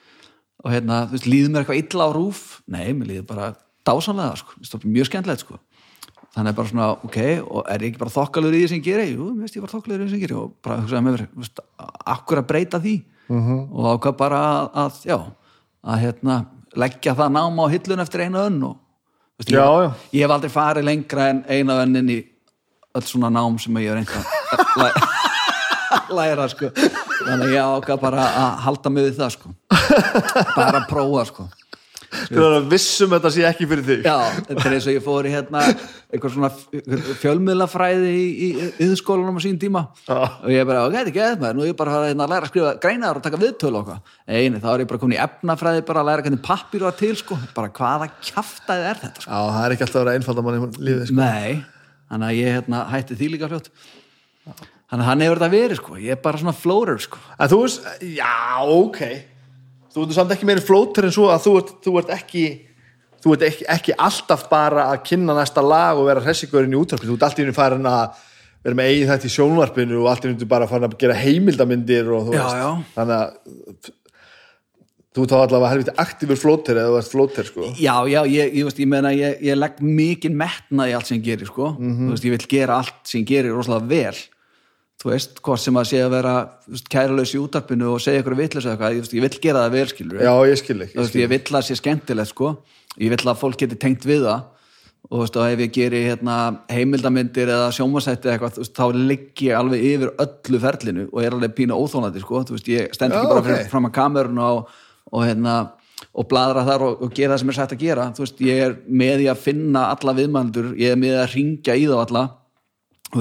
og 0.62 0.70
hérna, 0.70 1.04
þú 1.06 1.16
veist, 1.16 1.28
líður 1.30 1.52
mér 1.52 1.62
eitthvað 1.62 1.82
illa 1.82 2.06
á 2.06 2.10
rúf 2.14 2.40
nei, 2.66 2.88
mér 2.94 3.06
líður 3.12 3.28
bara 3.30 3.54
dásanlega 3.86 4.36
sko. 4.38 4.58
Það 4.62 4.90
mjög 4.90 5.06
skemmtilegt 5.10 5.46
sko 5.46 5.58
þannig 6.32 6.52
er 6.52 6.56
bara 6.56 6.70
svona, 6.70 6.88
ok, 7.04 7.18
og 7.44 7.66
er 7.68 7.82
ég 7.82 7.92
ekki 7.92 8.00
bara 8.00 8.14
þokkalur 8.14 8.54
í 8.56 8.62
því 8.62 8.68
sem 8.70 8.78
ég 8.80 8.86
geri, 8.86 9.08
jú, 9.12 9.26
veist 9.36 9.56
ég 9.56 9.64
bara 9.64 9.74
þokkalur 9.74 10.00
í 10.00 10.06
því 10.06 10.12
sem 10.12 10.20
ég 10.20 10.24
geri 10.24 10.38
og 10.40 10.54
bara 10.64 10.78
hugsaði 10.80 11.04
með 11.04 11.16
mér, 11.16 11.24
veist, 11.42 11.60
akkur 12.14 12.40
að 12.40 12.46
breyta 12.48 12.80
því 12.80 12.94
-hmm. 13.28 13.60
og 13.72 13.84
ákvað 13.96 14.16
bara 14.16 14.40
að, 14.50 14.68
að 14.74 14.92
já, 15.06 15.18
að 15.84 15.98
hérna 16.04 16.36
leggja 16.76 17.14
það 17.14 17.32
náma 17.36 17.66
á 17.68 17.72
hillun 17.72 18.00
eftir 18.00 18.20
einu 18.26 18.38
önn 18.38 18.62
og 18.64 18.76
veist, 19.38 19.50
ég, 19.50 19.56
Já, 19.58 19.66
já. 19.82 19.90
ég 20.12 20.22
hef 20.26 20.30
aldrei 20.30 20.50
farið 20.50 20.84
lengra 20.84 21.28
en 21.28 21.44
eina 21.48 21.80
önnin 21.82 22.10
í 22.10 22.18
öll 22.94 23.02
svona 23.08 23.30
nám 23.32 23.58
sem 23.60 23.76
ég 23.80 23.94
reynda 23.94 24.20
að 24.52 24.76
læ- 24.82 26.14
læra 26.16 26.48
sko 26.48 26.70
þannig 26.72 27.46
að 27.46 27.52
ég 27.54 27.62
ákvað 27.76 28.00
bara 28.00 28.22
að 28.42 28.56
halda 28.66 28.90
mig 28.90 29.04
við 29.08 29.16
það 29.20 29.30
sko 29.36 29.48
bara 30.56 30.78
að 30.82 30.88
prófa 30.90 31.24
sko 31.28 31.48
er 31.48 31.71
vissum 32.70 33.12
þetta 33.12 33.30
sé 33.32 33.44
ekki 33.48 33.66
fyrir 33.68 33.84
þig. 33.86 34.02
Já, 34.06 34.43
þetta 34.48 34.64
er 34.68 34.74
eins 34.76 34.89
og 34.89 34.97
ég 34.97 35.05
fór 35.05 35.28
í 35.28 35.32
hérna 35.32 35.62
eitthvað 36.12 36.34
svona 36.34 36.51
fjölmiðlafræði 37.22 38.12
í, 38.12 38.26
í 38.28 38.48
yðskólanum 38.86 39.39
á 39.39 39.43
sín 39.44 39.59
tíma. 39.60 39.84
Já. 40.06 40.18
og 40.43 40.51
ég 40.52 40.68
bara, 40.68 40.84
ok, 40.89 40.97
þetta 40.98 41.12
er 41.12 41.16
geð 41.16 41.39
maður. 41.40 41.56
Nú 41.59 41.64
er 41.64 41.70
ég 41.70 41.78
bara 41.78 41.97
hérna, 42.05 42.26
að 42.26 42.34
læra 42.34 42.48
að 42.48 42.52
skrifa 42.52 42.74
greinar 42.82 43.20
og 43.20 43.24
taka 43.24 43.40
viðtölu 43.40 43.82
hvað 43.86 44.12
eini, 44.28 44.60
þá 44.62 44.68
er 44.74 44.84
ég 44.84 44.93
bara 44.93 45.02
komin 45.02 45.16
í 45.16 45.22
efnafræði 45.24 45.86
bara 45.89 46.05
að 46.05 46.10
læra 46.10 46.26
hvernig 46.26 46.44
pappir 46.44 46.86
var 46.86 46.98
til, 47.01 47.14
sko. 47.18 47.40
Bara 47.56 47.72
hvaða 47.80 48.10
kjaftaði 48.20 48.86
er 48.93 49.02
þetta, 49.06 49.24
sko? 49.24 49.32
Já, 49.32 49.56
það 49.56 49.64
er 49.64 49.76
ekki 49.76 49.89
alltaf 49.89 50.01
að 50.01 50.06
vera 50.06 50.20
einfald 50.20 50.43
að 50.43 50.48
manni 50.51 50.86
lífið 50.90 51.10
sko. 51.10 51.18
Nei, 51.22 51.51
þannig 52.12 52.30
að 52.30 52.39
ég 52.43 52.56
hérna, 52.59 52.84
hætti 52.93 53.18
því 53.18 53.32
líka 53.36 53.52
fljótt. 53.52 53.74
Þannig 54.93 55.06
að 55.06 55.09
hann 55.09 55.22
hefur 55.24 55.40
þetta 55.40 55.55
verið, 55.56 55.78
sko. 55.80 55.98
Ég 56.02 56.16
er 56.18 56.24
bara 56.28 56.40
svona 56.43 56.56
floater, 56.56 57.01
sko. 57.01 57.20
En 57.40 57.48
þú 57.48 57.62
veist, 57.64 57.93
já, 58.05 58.32
ok 58.68 59.05
þú 59.94 60.05
ert 60.06 60.16
samt 60.16 60.35
ekki 60.35 60.48
meiri 60.48 60.64
flótur 60.64 61.05
en 61.09 61.14
svo 61.14 61.28
að 61.32 61.47
þú 61.47 61.55
ert, 61.60 61.73
þú 61.85 61.97
ert 62.01 62.12
ekki 62.16 62.44
þú 63.23 63.35
ert 63.36 63.47
ekki, 63.47 63.64
ekki 63.77 63.97
alltaf 64.02 64.48
bara 64.51 64.89
að 64.93 65.02
kynna 65.12 65.36
næsta 65.39 65.62
lag 65.62 65.98
og 66.01 66.09
vera 66.10 66.24
hressigurinn 66.24 66.74
í 66.74 66.81
útvarpi 66.81 67.06
þú 67.10 67.16
ert 67.19 67.27
alltaf 67.28 67.44
einu 67.44 67.55
farin 67.56 67.86
að 67.90 68.23
vera 68.62 68.78
með 68.78 68.90
eigin 68.93 69.10
þetta 69.10 69.28
í 69.28 69.35
sjónvarpinu 69.36 69.98
og 70.02 70.10
alltaf 70.12 70.31
einu 70.32 70.48
bara 70.51 70.69
farin 70.70 70.89
að 70.89 70.98
gera 71.02 71.19
heimildamindir 71.19 72.10
og 72.14 72.28
þú 72.28 72.36
Já, 72.39 72.43
veist 72.43 72.62
já. 72.62 72.70
þannig 72.97 73.16
að 73.19 73.93
þú 75.12 75.27
þá 75.28 75.35
allavega 75.43 75.70
helviti 75.74 75.94
aktífur 76.01 76.39
flótur 76.40 76.78
eða 76.81 76.93
þú 76.93 76.98
ert 77.02 77.10
flótur 77.12 77.48
sko 77.51 77.66
Já, 77.77 77.97
já, 78.09 78.20
ég, 78.32 78.55
ég, 78.56 78.70
ég 78.81 78.89
meina 78.89 79.10
ég, 79.12 79.43
ég 79.44 79.59
legg 79.59 79.82
mikið 79.85 80.39
metna 80.40 80.86
í 80.89 80.94
allt 80.97 81.10
sem 81.10 81.19
ég 81.19 81.27
gerir 81.27 81.51
sko. 81.51 81.74
Mhm. 81.77 82.06
þú 82.09 82.14
veist, 82.14 82.24
ég 82.28 82.36
vil 82.39 82.48
gera 82.55 82.78
allt 82.81 83.02
sem 83.05 83.20
ég 83.20 83.28
gerir 83.28 83.52
rosalega 83.52 83.90
vel 83.93 84.23
þú 85.02 85.10
veist, 85.10 85.40
hvort 85.42 85.58
sem 85.58 85.78
að 85.80 85.88
sé 85.90 86.00
að 86.04 86.12
vera 86.14 86.34
í 87.26 87.40
útarpinu 87.40 87.88
og 87.90 88.02
segja 88.02 88.22
ykkur 88.22 88.36
vitlega 88.38 88.70
eitthvað, 88.70 88.94
ég, 88.94 89.02
veist, 89.02 89.14
ég 89.16 89.24
vil 89.24 89.40
gera 89.42 89.64
það 89.64 89.74
vel 89.74 89.88
skilur 89.90 90.22
já, 90.22 90.34
ég 90.46 90.60
skil 90.60 90.78
ekki 90.84 90.94
þú 90.94 91.02
veist, 91.02 91.16
ég 91.18 91.30
vill 91.32 91.56
að 91.58 91.66
sé 91.66 91.74
skemmtilegt 91.80 92.30
sko. 92.30 92.48
ég 93.02 93.10
vill 93.10 93.26
að 93.26 93.40
fólk 93.40 93.58
geti 93.64 93.78
tengt 93.82 94.06
við 94.06 94.22
það 94.28 94.40
og 95.02 95.16
þú 95.16 95.22
veist, 95.24 95.36
og 95.42 95.44
ef 95.50 95.58
ég 95.64 95.74
geri 95.74 96.04
hérna, 96.06 96.36
heimildamindir 96.70 97.50
eða 97.50 97.74
sjómasætti 97.74 98.28
eða 98.28 98.34
eitthvað, 98.36 98.60
veist, 98.62 98.76
þá 98.78 98.86
ligg 99.10 99.42
ég 99.42 99.58
alveg 99.58 99.80
yfir 99.90 100.14
öllu 100.22 100.58
ferlinu 100.62 101.08
og 101.10 101.18
er 101.24 101.32
alveg 101.34 101.56
pínu 101.58 101.74
óþólandi 101.74 102.22
sko. 102.22 102.44
þú 102.46 102.54
veist, 102.54 102.70
ég 102.70 102.94
stend 102.94 103.16
ekki 103.16 103.32
bara 103.32 103.42
ok. 103.42 103.48
fyrir 103.50 103.72
fram 103.72 103.90
að 103.90 103.96
kamerun 103.98 104.38
og, 104.46 104.70
og 105.10 105.26
hérna 105.26 105.56
og 106.12 106.28
bladra 106.30 106.62
þar 106.66 106.86
og, 106.86 107.02
og 107.02 107.10
gera 107.14 107.34
það 107.34 107.42
sem 107.42 107.50
er 107.50 107.58
sætt 107.58 107.74
að 107.74 107.82
gera 107.82 108.04
þú 108.14 108.22
veist, 108.22 108.38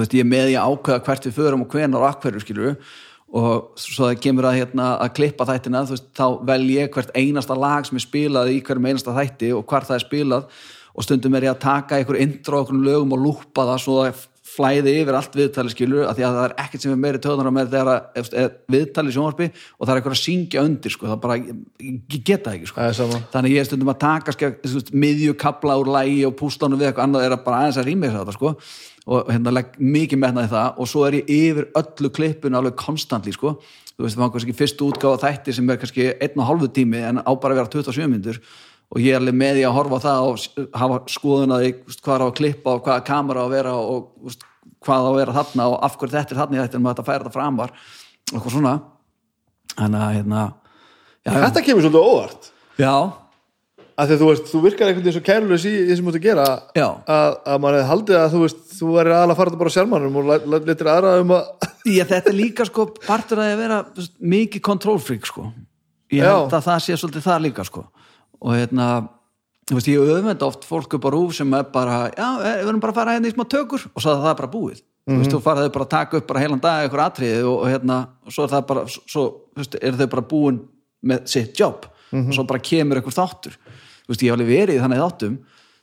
veist, 0.02 0.14
ég 0.14 0.20
er 0.24 0.30
með 0.32 0.52
í 0.52 0.56
að 0.56 0.68
ákveða 0.72 1.04
hvert 1.04 1.26
við 1.26 1.36
förum 1.36 1.64
og 1.66 1.68
hvenar 1.76 2.00
og 2.00 2.08
akkverju 2.08 2.40
skilur 2.40 2.76
og 3.32 3.80
svo 3.80 4.08
það 4.10 4.20
kemur 4.20 4.44
að, 4.44 4.58
hérna, 4.60 4.88
að 5.00 5.14
klippa 5.16 5.46
þættina 5.48 5.84
þú 5.88 5.96
veist, 5.96 6.08
þá 6.16 6.26
vel 6.48 6.62
ég 6.70 6.90
hvert 6.92 7.14
einasta 7.16 7.56
lag 7.56 7.86
sem 7.88 7.96
er 7.96 8.04
spilað 8.04 8.52
í 8.52 8.60
hverjum 8.64 8.88
einasta 8.90 9.14
þætti 9.16 9.52
og 9.56 9.64
hvar 9.68 9.84
það 9.88 9.98
er 9.98 10.04
spilað 10.06 10.44
og 10.92 11.06
stundum 11.06 11.34
er 11.38 11.46
ég 11.48 11.54
að 11.54 11.62
taka 11.64 11.96
einhver 11.96 12.20
intro 12.20 12.60
okkur 12.60 12.76
lögum 12.76 13.12
og 13.16 13.22
lúpa 13.24 13.64
það 13.64 13.80
svo 13.80 14.02
það 14.02 14.28
flæði 14.52 14.92
yfir 15.00 15.16
allt 15.16 15.36
viðtali 15.38 15.72
skilur 15.72 16.04
að 16.04 16.18
því 16.18 16.24
að 16.26 16.34
það 16.36 16.44
er 16.44 16.54
ekkert 16.60 16.82
sem 16.84 16.92
er 16.92 16.98
meiri 17.00 17.20
töðunar 17.24 17.48
að 17.48 17.92
ef- 18.20 18.34
ef 18.36 18.56
viðtali 18.68 19.14
sjónvarpi 19.14 19.46
og 19.48 19.86
það 19.86 19.92
er 19.94 20.00
eitthvað 20.00 20.16
að 20.16 20.20
syngja 20.20 20.64
undir 20.66 20.92
sko, 20.92 21.06
það 21.08 21.20
bara, 21.22 21.36
ég, 21.40 22.00
geta 22.20 22.50
það 22.50 22.56
ekki 22.58 22.68
sko. 22.68 22.80
Það 22.82 22.96
sama. 22.98 23.20
þannig 23.32 23.54
ég 23.54 23.60
er 23.62 23.64
stundum 23.70 23.92
að 23.94 23.98
taka 24.02 24.34
skef, 24.36 24.58
veist, 24.66 24.92
miðju 24.92 25.36
kapla 25.40 25.78
úr 25.80 25.88
lægi 25.94 26.26
og 26.28 26.36
púslanum 26.36 26.82
við 26.82 26.90
eitthvað 26.90 27.06
annað 27.08 27.24
er 27.24 27.36
að 27.38 27.44
bara 27.46 27.62
aðeins 27.62 27.80
að 27.80 27.88
rýma 27.88 28.12
þetta 28.12 28.36
sko 28.36 28.52
og 29.06 29.30
hérna 29.32 29.52
legg 29.54 29.78
mikið 29.78 30.20
metnaði 30.22 30.52
það. 30.52 30.76
Og 30.78 30.90
svo 30.90 31.06
er 31.06 31.18
ég 31.20 31.30
yfir 31.32 31.70
öllu 31.78 32.10
klippun 32.14 32.58
alveg 32.58 32.76
konstantli 32.78 33.34
sko. 33.34 33.56
Þú 33.92 34.06
veist 34.06 34.16
það 34.18 34.24
var 34.24 34.34
kannski 34.36 34.56
fyrstu 34.56 34.90
útgáfa 34.90 35.22
þætti 35.26 35.56
sem 35.56 35.70
er 35.70 35.80
kannski 35.80 36.06
einn 36.12 36.42
og 36.42 36.48
hálfu 36.48 36.70
tími 36.72 37.02
en 37.06 37.20
á 37.20 37.32
bara 37.34 37.56
að 37.56 37.62
vera 37.62 37.72
27 37.74 38.08
myndur 38.10 38.38
og 38.92 39.00
ég 39.00 39.14
er 39.14 39.20
alveg 39.20 39.36
með 39.36 39.58
því 39.58 39.66
að 39.66 39.76
horfa 39.76 39.98
það 40.04 40.26
og 40.28 40.72
hafa 40.76 40.96
skoðun 41.12 41.54
að 41.56 41.66
veist, 41.66 42.00
hvað 42.04 42.14
er 42.14 42.24
á 42.24 42.26
að 42.28 42.38
klippa 42.40 42.74
og 42.74 42.82
hvaða 42.86 43.04
kamera 43.08 43.44
á 43.44 43.44
að 43.46 43.54
vera 43.54 43.74
og 43.80 44.08
veist, 44.26 44.44
hvað 44.84 45.06
á 45.06 45.08
að 45.08 45.18
vera 45.20 45.36
þarna 45.38 45.68
og 45.72 45.76
af 45.86 45.98
hverju 46.00 46.16
þetta 46.16 46.34
er 46.34 46.40
þarna 46.42 46.58
í 46.58 46.62
en 46.62 46.84
maður 46.84 46.98
þetta 46.98 47.06
færa 47.08 47.22
þetta 47.22 47.36
framvar 47.36 47.72
og 47.72 48.34
eitthvað 48.36 48.56
svona. 48.56 48.74
Þannig 49.72 50.04
hérna 50.18 50.42
já, 51.24 51.30
þetta 51.32 51.64
kemur 51.68 51.86
svolítið 51.86 52.10
óvart. 52.12 52.50
Já, 52.80 52.94
að 53.98 54.14
þú, 54.16 54.28
veist, 54.30 54.46
þú 54.50 54.60
virkar 54.64 54.88
einhvern 54.88 55.04
veginn 55.04 55.16
svo 55.16 55.24
kærulegs 55.26 55.66
í 55.68 55.72
því 55.74 55.96
sem 55.96 56.06
þú 56.06 56.12
ert 56.12 56.18
að 56.20 56.26
gera 56.26 56.46
Já. 56.78 56.86
að, 57.16 57.36
að 57.52 57.62
maður 57.64 57.78
hefði 57.78 57.90
haldið 57.90 58.18
að 58.20 58.34
þú 58.34 58.42
veist 58.44 58.62
þú 58.78 58.92
væri 58.96 59.12
aðalega 59.12 59.34
að 59.34 59.40
fara 59.40 59.52
þetta 59.52 59.62
bara 59.62 59.74
sjálfmannum 59.76 60.20
og 60.20 60.30
letir 60.68 60.90
aðra 60.92 61.14
um 61.22 61.34
að 61.36 61.68
Já, 61.82 62.04
þetta 62.06 62.30
er 62.30 62.38
líka 62.38 62.66
sko 62.68 62.86
partur 63.06 63.42
að 63.42 63.56
vera 63.58 63.80
veist, 63.96 64.14
mikið 64.22 64.62
control 64.62 65.00
freak 65.02 65.26
sko. 65.26 65.48
Ég 66.12 66.22
Já. 66.22 66.30
held 66.30 66.54
að 66.54 66.68
það 66.68 66.84
sé 66.84 66.98
svolítið 67.00 67.26
það 67.26 67.44
líka 67.48 67.66
sko. 67.66 67.84
Og 68.42 68.56
hérna 68.56 68.88
þú 69.68 69.78
veist, 69.78 69.90
ég 69.90 70.14
öfenda 70.14 70.48
oft 70.48 70.66
fólk 70.68 70.96
upp 70.98 71.06
á 71.06 71.10
rúf 71.14 71.34
sem 71.36 71.54
er 71.58 71.68
bara, 71.74 71.98
já, 72.14 72.28
eh, 72.42 72.62
við 72.62 72.70
erum 72.70 72.82
bara 72.82 72.92
að 72.92 73.00
fara 73.00 73.14
hérna 73.16 73.30
í 73.30 73.34
smá 73.34 73.44
tökur. 73.48 73.86
Og 73.94 74.02
svo 74.02 74.12
er 74.12 74.22
það 74.22 74.36
bara 74.40 74.52
búið. 74.52 74.82
Þú 75.02 75.16
veist, 75.18 75.32
þú 75.34 75.40
faraði 75.42 75.72
bara 75.74 75.84
að 75.84 75.94
taka 75.96 76.16
upp 76.20 76.26
bara 76.28 76.40
heilan 76.44 76.60
dag 76.62 76.84
eitthvað 76.84 77.06
atriði 77.08 77.42
og, 77.42 77.56
og 77.64 77.70
hérna, 77.72 77.96
og 78.22 78.34
svo 78.34 78.44
er 78.44 78.52
það 78.52 78.66
bara 78.68 78.82
svo, 78.86 79.24
þú 79.50 79.58
veist, 79.58 79.74
er 79.82 79.96
þau 79.98 80.06
bara 80.12 80.28
búin 80.30 80.60
með 81.02 81.24
sitt 81.32 81.58
jobb 81.58 81.88
og 82.12 82.34
svo 82.36 82.44
bara 82.46 82.62
kemur 82.62 83.00
eitthvað 83.00 83.16
þáttur, 83.16 83.56
þú 84.04 84.12
veist, 84.12 84.24
ég 84.24 84.30
hef 84.30 84.38
alveg 84.38 84.50
verið 84.52 84.82
þannig 84.82 85.02
þáttum, 85.02 85.36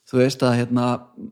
þú 0.09 0.19
veist 0.19 0.43
að 0.45 0.57
hérna, 0.59 0.85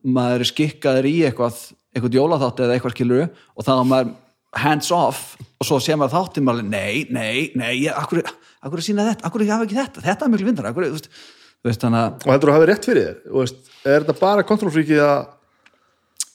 maður 0.03 0.43
er 0.45 0.51
skikkaður 0.51 1.09
í 1.09 1.15
eitthvað 1.27 1.59
eitthvað 1.97 2.17
jólaþátt 2.19 2.63
eða 2.63 2.77
eitthvað 2.77 2.95
skilur 2.95 3.23
og 3.27 3.65
þá 3.65 3.71
er 3.73 3.87
maður 3.91 4.13
hands 4.57 4.91
off 4.95 5.23
og 5.57 5.67
svo 5.67 5.79
sé 5.83 5.95
maður 5.97 6.15
þáttin 6.17 6.45
maður, 6.45 6.67
alveg, 6.67 6.73
nei, 6.73 7.07
nei, 7.13 7.49
nei 7.57 7.71
ég, 7.83 7.95
akkur, 7.97 8.21
akkur 8.63 8.81
er 8.81 8.85
sína 8.85 9.07
þetta, 9.09 9.25
akkur 9.27 9.43
er 9.43 9.65
ekki 9.65 9.79
þetta? 9.79 10.03
Þetta 10.05 10.27
er 10.27 10.33
miklu 10.33 10.47
vindar, 10.49 10.69
akkur, 10.69 10.87
þú 10.87 10.99
veist, 10.99 11.09
þú 11.57 11.71
veist 11.71 11.83
þannig 11.83 12.03
að 12.03 12.27
og 12.27 12.33
heldur 12.33 12.51
þú 12.51 12.55
hafi 12.55 12.69
rétt 12.69 12.87
fyrir 12.87 13.07
þér? 13.07 13.17
Þú 13.25 13.41
veist, 13.41 13.73
er 13.83 14.05
þetta 14.05 14.17
bara 14.21 14.45
kontrollfríkið 14.51 15.03
að 15.07 15.17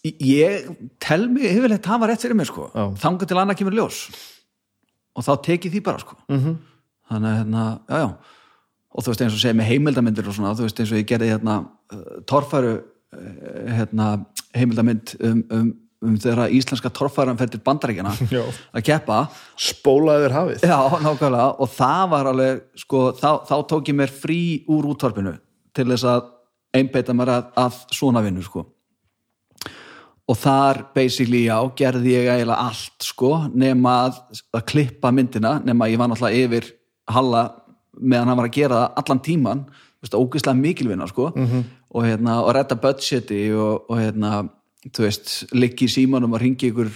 ég 0.02 0.68
tel 1.02 1.22
mig 1.30 1.46
yfirleitt 1.46 1.88
hafa 1.92 2.10
rétt 2.10 2.24
fyrir 2.24 2.38
mér 2.38 2.50
sko. 2.50 2.68
Já. 2.74 2.84
þangar 3.04 3.30
til 3.30 3.38
annað 3.38 3.60
kemur 3.60 3.78
ljós. 3.78 4.04
Og 5.14 5.26
þá 5.26 5.32
tekið 5.46 5.76
því 5.76 5.82
bara 5.86 6.02
sko. 6.02 6.16
-hmm. 6.26 6.56
þannig 7.08 7.30
að 7.30 7.38
hérna, 7.38 7.64
já 7.88 7.98
já 8.02 8.08
og 8.92 9.04
þú 9.04 9.12
veist 9.12 9.22
eins 9.24 9.36
og 9.36 9.40
segja 9.40 9.56
með 9.56 9.70
heimildamindir 9.70 10.28
og 10.28 10.36
svona, 10.36 10.56
þú 10.56 10.66
veist 10.66 10.82
eins 10.82 10.92
og 10.92 11.00
ég 11.00 11.08
gerði 11.08 11.30
hérna 11.32 11.60
uh, 11.64 12.02
torfæru 12.28 12.74
uh, 12.78 13.30
hérna, 13.78 14.08
heimildamind 14.56 15.14
um, 15.20 15.40
um, 15.52 15.70
um 16.02 16.18
þeirra 16.20 16.48
íslenska 16.52 16.92
torfæran 16.92 17.40
fyrir 17.40 17.62
bandaríkjana 17.64 18.12
Já. 18.32 18.42
að 18.74 18.84
keppa. 18.90 19.22
Spólaði 19.56 20.26
þér 20.26 20.36
hafið. 20.36 20.66
Já, 20.68 20.78
nákvæmlega. 21.06 21.48
Og 21.62 21.72
það 21.72 22.04
var 22.12 22.30
alveg 22.32 22.62
sko, 22.84 23.06
þá, 23.16 23.30
þá 23.48 23.56
tók 23.72 23.90
ég 23.92 23.98
mér 24.02 24.12
frí 24.12 24.42
úr 24.70 24.92
útvarpinu 24.92 25.36
til 25.72 25.88
þess 25.88 26.08
að 26.08 26.30
einbeita 26.76 27.16
mér 27.16 27.32
að, 27.32 27.50
að 27.64 27.80
svona 27.94 28.22
vinnu 28.24 28.44
sko. 28.44 28.66
Og 30.30 30.38
þar 30.38 30.84
basically 30.94 31.46
já, 31.48 31.56
gerði 31.76 32.12
ég 32.14 32.28
eiginlega 32.30 32.68
allt 32.68 33.04
sko, 33.04 33.32
nema 33.58 33.96
að, 34.06 34.20
að 34.54 34.68
klippa 34.70 35.10
myndina, 35.14 35.56
nema 35.64 35.88
ég 35.90 36.00
var 36.00 36.12
náttúrulega 36.12 36.46
yfir 36.46 36.70
Halla 37.10 37.40
meðan 38.00 38.32
hann 38.32 38.40
var 38.40 38.48
að 38.48 38.56
gera 38.56 38.82
allan 38.98 39.22
tíman, 39.24 39.64
ógeðslega 40.02 40.58
mikilvinna 40.58 41.06
sko, 41.06 41.30
-hmm. 41.34 41.64
og 41.94 42.04
hérna 42.04 42.42
og 42.42 42.54
redda 42.54 42.76
budgeti 42.76 43.52
og, 43.54 43.84
og 43.88 43.98
hérna 43.98 44.48
þú 44.90 45.06
veist, 45.06 45.52
liggi 45.54 45.86
í 45.86 45.92
símanum 45.92 46.34
og 46.34 46.40
ringi 46.42 46.70
ykkur, 46.72 46.88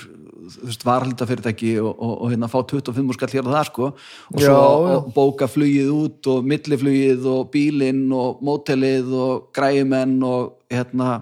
þú 0.57 0.67
veist, 0.67 0.85
varhaldafyrirtæki 0.87 1.77
og, 1.79 1.93
og, 1.95 2.15
og 2.23 2.33
hérna 2.33 2.49
fá 2.51 2.59
25 2.63 3.15
skall 3.15 3.35
hér 3.35 3.47
og 3.47 3.55
það 3.55 3.67
sko, 3.71 3.91
og 4.35 4.41
Já, 4.41 4.47
svo 4.47 4.57
já. 4.57 4.97
og 4.97 5.13
bóka 5.15 5.47
flugið 5.47 5.91
út 5.95 6.31
og 6.33 6.45
milliflugið 6.45 7.27
og 7.31 7.51
bílinn 7.55 8.11
og 8.13 8.43
mótelið 8.43 9.13
og 9.15 9.51
græjumenn 9.55 10.23
og 10.27 10.59
hérna 10.71 11.21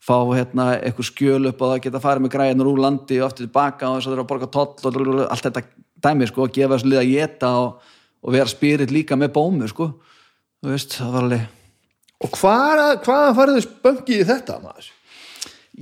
fá 0.00 0.16
hérna 0.34 0.72
eitthvað 0.78 1.10
skjöl 1.10 1.50
upp 1.50 1.60
og 1.60 1.72
það 1.74 1.82
geta 1.84 2.02
farið 2.02 2.24
með 2.24 2.34
græðin 2.34 2.64
úr 2.64 2.80
landi 2.80 3.20
og 3.20 3.28
aftur 3.28 3.46
tilbaka 3.46 3.90
og 3.90 3.98
þess 3.98 4.08
að 4.08 4.12
það 4.12 4.18
er 4.18 4.22
að 4.22 4.30
borga 4.30 4.50
toll 4.54 5.00
og 5.02 5.24
allt 5.26 5.48
þetta 5.48 5.64
dæmi 6.00 6.28
sko, 6.30 6.46
og 6.46 6.54
gefa 6.54 6.76
þessu 6.76 6.90
lið 6.90 7.02
að 7.02 7.10
geta 7.10 7.50
og, 7.60 7.90
og 8.20 8.34
vera 8.34 8.48
spyrir 8.50 8.92
líka 8.92 9.16
með 9.16 9.34
bómu 9.36 9.68
sko, 9.70 9.90
þú 10.60 10.72
veist, 10.74 10.96
það 11.00 11.12
var 11.16 11.26
alveg 11.26 11.48
og 12.20 12.32
hvað, 12.36 12.80
hvaðan 13.06 13.36
farið 13.38 13.56
þið 13.56 13.66
spöngið 13.66 14.18
í 14.18 14.28
þetta 14.28 14.58
maður? 14.60 14.90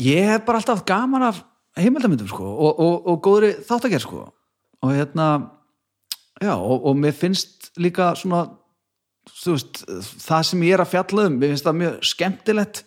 ég 0.02 0.28
hef 0.32 0.44
bara 0.46 0.60
alltaf 0.60 0.84
gaman 0.86 1.28
af 1.30 1.40
heimildamöndum 1.78 2.28
sko 2.30 2.46
og, 2.46 2.80
og, 2.82 3.08
og 3.08 3.20
góðri 3.24 3.52
þáttagerð 3.66 4.04
sko. 4.04 4.20
Og 4.84 4.94
hérna 4.94 5.28
já 6.42 6.54
og, 6.54 6.86
og 6.86 6.98
mér 6.98 7.16
finnst 7.16 7.72
líka 7.78 8.12
svona 8.18 8.46
þú 9.28 9.56
veist, 9.56 9.82
það 10.22 10.44
sem 10.50 10.62
ég 10.68 10.76
er 10.76 10.84
að 10.84 10.92
fjalla 10.92 11.26
um 11.28 11.38
mér 11.38 11.52
finnst 11.52 11.66
það 11.66 11.80
mjög 11.82 11.98
skemmtilegt 12.12 12.84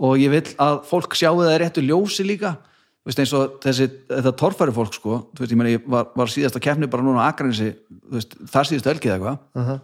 og 0.00 0.18
ég 0.20 0.32
vil 0.32 0.42
að 0.60 0.82
fólk 0.88 1.16
sjáu 1.18 1.38
það 1.42 1.58
réttu 1.62 1.84
ljósi 1.84 2.26
líka 2.26 2.56
Þú 3.00 3.08
veist, 3.08 3.20
eins 3.22 3.30
og 3.32 3.54
þessi, 3.64 3.86
þetta 4.10 4.32
torfæri 4.36 4.72
fólk 4.76 4.96
sko, 4.98 5.18
þú 5.32 5.40
veist, 5.40 5.52
ég 5.54 5.58
meni, 5.60 5.76
ég 5.78 5.86
var, 5.88 6.10
var 6.20 6.28
síðast 6.28 6.58
að 6.58 6.66
kefni 6.66 6.88
bara 6.92 7.04
núna 7.06 7.24
á 7.24 7.32
Akranesi, 7.32 7.70
þú 7.88 8.18
veist, 8.18 8.34
þar 8.52 8.68
síðast 8.68 8.90
elgið 8.92 9.14
eitthvað 9.14 9.38
Uh 9.56 9.78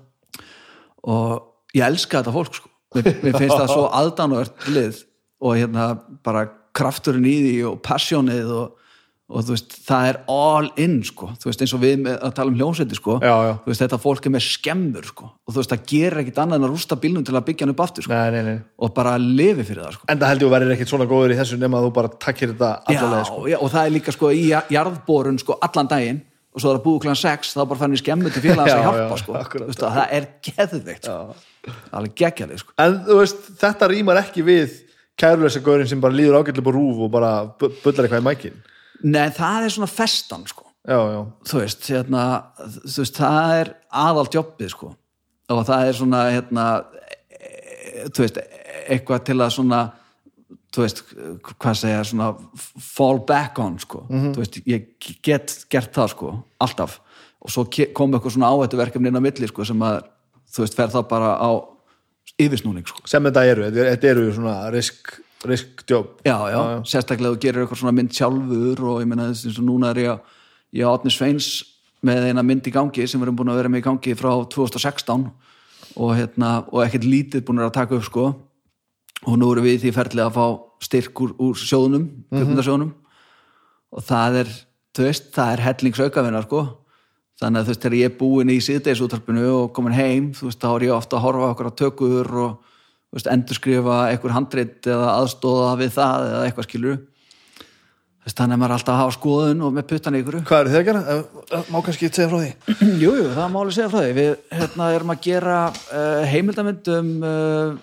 og 1.06 1.76
ég 1.76 1.84
elska 1.86 2.20
þetta 2.20 2.34
fólk 2.34 2.56
sko. 2.58 2.70
mér, 2.96 3.10
mér 3.22 3.36
finnst 3.38 3.56
það 3.56 3.72
svo 3.72 3.84
aðdánuvert 4.00 4.68
lið 4.72 5.02
og 5.44 5.58
hérna 5.58 5.86
bara 6.26 6.46
krafturinn 6.76 7.28
í 7.28 7.36
því 7.44 7.54
og 7.70 7.78
passjónið 7.84 8.52
og, 8.56 8.85
og 9.26 9.42
þú 9.42 9.54
veist, 9.56 9.72
það 9.88 10.04
er 10.12 10.16
all 10.30 10.68
in 10.78 10.92
sko, 11.02 11.28
þú 11.42 11.48
veist, 11.50 11.62
eins 11.64 11.72
og 11.74 11.80
við 11.82 12.04
að 12.14 12.34
tala 12.36 12.52
um 12.52 12.58
hljómsveiti 12.60 12.94
sko, 12.98 13.16
Já, 13.24 13.32
já. 13.48 13.52
þú 13.64 13.72
veist, 13.72 13.82
þetta 13.82 13.98
fólk 14.04 14.28
er 14.28 14.32
með 14.36 14.44
skemmur 14.46 15.08
sko, 15.08 15.30
og 15.42 15.50
þú 15.50 15.58
veist, 15.58 15.72
það 15.72 15.82
gerir 15.90 16.20
ekkit 16.22 16.38
annað 16.44 16.60
en 16.60 16.66
að 16.68 16.72
rústa 16.76 16.98
bílnum 17.02 17.24
til 17.26 17.34
að 17.34 17.46
byggja 17.48 17.66
hann 17.66 17.74
upp 17.74 17.82
aftur 17.86 18.06
sko, 18.06 18.14
nei, 18.14 18.30
nei, 18.36 18.42
nei. 18.46 18.60
Og 18.86 18.94
bara 18.94 19.16
lifi 19.18 19.66
fyrir 19.66 19.82
það 19.82 19.96
sko. 19.98 20.06
En 20.14 20.22
það 20.22 20.30
held 20.30 20.44
ég 20.46 20.48
að 20.50 20.54
verður 20.54 20.76
ekkit 20.76 20.92
svona 20.94 21.08
góður 21.10 21.34
í 21.34 21.40
þessu 21.40 21.58
nema 21.58 21.80
að 21.80 21.88
þú 21.88 21.92
bara 21.98 22.12
takkir 22.22 22.52
þetta 22.54 22.70
allalega 22.86 23.26
sko. 23.32 23.42
já, 23.50 23.58
og 23.58 23.74
það 23.74 23.82
er 23.90 23.94
líka 23.98 24.14
sko 24.14 24.30
í 24.30 24.46
jarðborun 24.76 25.42
sko 25.42 25.58
allan 25.66 25.90
daginn. 25.90 26.22
Og 26.56 26.62
svo 26.62 26.70
er 26.70 26.78
það 26.78 26.84
búið 26.86 27.02
klæðan 27.04 27.18
6 27.20 27.50
þá 27.52 27.58
bara 27.68 27.76
fann 27.82 27.92
ég 27.92 28.00
skemmu 28.00 28.30
til 28.32 28.40
félags 28.46 28.72
að 28.78 28.84
hjálpa 28.86 29.02
já, 29.10 29.18
sko, 29.20 29.34
akkurat. 29.42 29.66
Veist, 29.68 29.82
að 29.84 29.98
það 29.98 30.14
er 30.16 30.28
geðveikt 30.46 31.10
sko. 31.10 31.18
sko. 32.62 33.56
Þetta 33.60 33.88
rýmar 33.92 34.20
ekki 34.22 34.44
við 34.46 34.78
kæruleysa 35.20 35.60
gaurin 35.64 35.88
sem 35.90 36.00
bara 36.00 36.16
líður 36.16 36.38
ágætlega 36.40 36.64
på 36.64 36.72
rúf 36.76 37.02
og 37.06 37.12
bara 37.12 37.30
bu- 37.60 37.70
bullar 37.82 38.06
eitthvað 38.06 38.22
í 38.22 38.26
mækin 38.30 38.56
Nei, 39.04 39.28
það 39.30 39.64
er 39.66 39.74
svona 39.74 39.90
festan 39.90 40.46
sko. 40.48 40.64
Já, 40.86 40.96
já, 41.10 41.20
þú 41.50 41.58
veist, 41.60 41.86
hérna, 41.90 42.22
þú 42.86 43.00
veist 43.02 43.16
það 43.18 43.54
er 43.60 43.70
aðalt 43.92 44.34
jobbið 44.38 44.70
sko. 44.70 44.92
Og 45.50 45.64
það 45.66 45.88
er 45.88 45.92
svona 45.98 46.20
hérna, 46.30 46.66
e, 47.30 48.08
þú 48.14 48.22
veist, 48.24 48.38
eitthvað 48.88 49.24
til 49.26 49.36
að 49.42 49.50
svona 49.56 49.80
þú 50.76 50.82
veist, 50.84 51.02
hvað 51.56 51.78
segja 51.80 52.02
svona 52.04 52.30
fall 52.82 53.18
back 53.26 53.58
on 53.58 53.78
sko. 53.82 54.04
Þú 54.10 54.36
veist, 54.42 54.60
ég 54.68 54.88
get 55.24 55.54
gert 55.72 55.92
það 55.96 56.10
sko 56.14 56.32
alltaf, 56.60 57.00
og 57.40 57.50
svo 57.50 57.64
kom 57.96 58.12
eitthvað 58.14 58.36
svona 58.36 58.50
áhættu 58.52 58.76
verkefni 58.78 59.08
inn 59.10 59.16
á 59.18 59.22
milli 59.24 59.48
sko 59.48 59.64
sem 59.64 59.80
að 59.86 60.02
þú 60.52 60.62
veist, 60.66 60.76
fer 60.78 60.88
það 60.92 61.08
bara 61.08 61.34
á 61.40 61.50
yfirsnúning 62.38 62.86
sko. 62.86 63.02
Sem 63.08 63.22
þetta 63.24 63.44
eru- 63.50 63.70
þetta 63.72 64.04
eru 64.10 64.32
svona 64.34 64.70
risk, 64.70 65.16
risk 65.48 65.84
job. 65.88 66.18
Já, 66.26 66.36
já, 66.52 66.60
sérstaklega 66.88 67.34
þú 67.34 67.40
gerir 67.42 67.64
eitthvað 67.64 67.80
svona 67.82 67.96
mynd 67.96 68.14
sjálfur 68.16 68.84
og 68.90 69.00
ég 69.02 69.10
meina 69.10 69.30
þess 69.32 69.56
að 69.56 69.66
núna 69.68 69.92
er 69.94 70.02
ég 70.02 70.34
ég 70.76 70.88
Átni 70.88 71.12
Sveins 71.14 71.50
með 72.06 72.30
eina 72.30 72.44
mynd 72.44 72.66
í 72.68 72.72
gangi 72.74 73.06
sem 73.08 73.20
við 73.20 73.28
erum 73.28 73.38
búin 73.38 73.52
að 73.52 73.60
vera 73.60 73.72
með 73.72 73.82
í 73.82 73.86
gangi 73.86 74.14
frá 74.18 74.30
2016 74.52 75.26
og, 75.96 76.10
hérna, 76.16 76.50
og 76.70 76.82
ekkert 76.84 77.06
lítið 77.08 77.46
búin 77.46 77.64
að 77.64 77.74
taka 77.78 77.96
upp 77.96 78.06
sko. 78.06 78.26
Og 79.26 79.38
nú 79.40 79.48
erum 79.52 79.64
við 79.64 79.86
því 79.86 79.94
ferðlega 79.96 80.28
að 80.28 80.36
fá 80.36 80.46
styrk 80.84 81.22
úr, 81.24 81.32
úr 81.40 81.56
sjóðunum, 81.56 82.04
kjöpmyndasjóðunum 82.34 82.92
og 83.96 84.04
það 84.04 84.42
er, 84.42 84.50
þú 84.96 85.06
veist, 85.06 85.30
það 85.32 85.52
er 85.54 85.62
hellingsaukafina 85.64 86.42
sko. 86.44 86.62
Þannig 87.40 87.60
að 87.60 87.66
þú 87.66 87.72
veist, 87.72 87.82
þegar 87.82 87.96
ég 87.96 88.10
er 88.10 88.16
búin 88.18 88.52
í 88.52 88.56
síðdeisútarpinu 88.64 89.46
og 89.54 89.66
komin 89.76 89.96
heim, 89.96 90.30
þú 90.36 90.50
veist, 90.50 90.60
þá 90.60 90.68
er 90.74 90.86
ég 90.86 90.94
ofta 90.96 91.18
að 91.18 91.24
horfa 91.24 91.50
okkur 91.54 91.68
á 91.68 91.78
tökur 91.80 92.30
og 92.44 92.75
veist, 93.14 93.28
endurskrifa 93.30 94.00
einhver 94.10 94.34
handrit 94.36 94.88
eða 94.88 95.12
aðstóða 95.20 95.76
við 95.82 95.94
það 95.96 96.30
eða 96.30 96.46
eitthvað 96.46 96.68
skilur 96.70 96.96
veist, 98.26 98.36
þannig 98.36 98.56
að 98.56 98.60
maður 98.62 98.72
er 98.72 98.76
alltaf 98.76 98.94
að 98.94 99.02
hafa 99.02 99.16
skoðun 99.16 99.64
og 99.66 99.74
með 99.76 99.88
puttan 99.92 100.18
ykkur. 100.18 100.38
Hvað 100.46 100.62
eru 100.62 100.72
þið 100.72 100.80
að 100.80 100.86
gera? 100.88 101.02
Eh, 101.12 101.42
eh, 101.46 101.68
má 101.70 101.76
kannski 101.86 102.10
segja 102.10 102.30
frá 102.30 102.38
því? 102.42 102.78
Jú, 103.02 103.12
jú, 103.20 103.26
það 103.36 103.52
má 103.52 103.58
alveg 103.60 103.76
segja 103.76 103.90
frá 103.92 104.00
því. 104.00 104.14
Við 104.16 104.32
hérna, 104.60 104.88
erum 104.96 105.12
að 105.14 105.20
gera 105.26 105.58
uh, 105.70 106.24
heimildamönd 106.32 106.90
um 106.96 107.12
uh, 107.22 107.76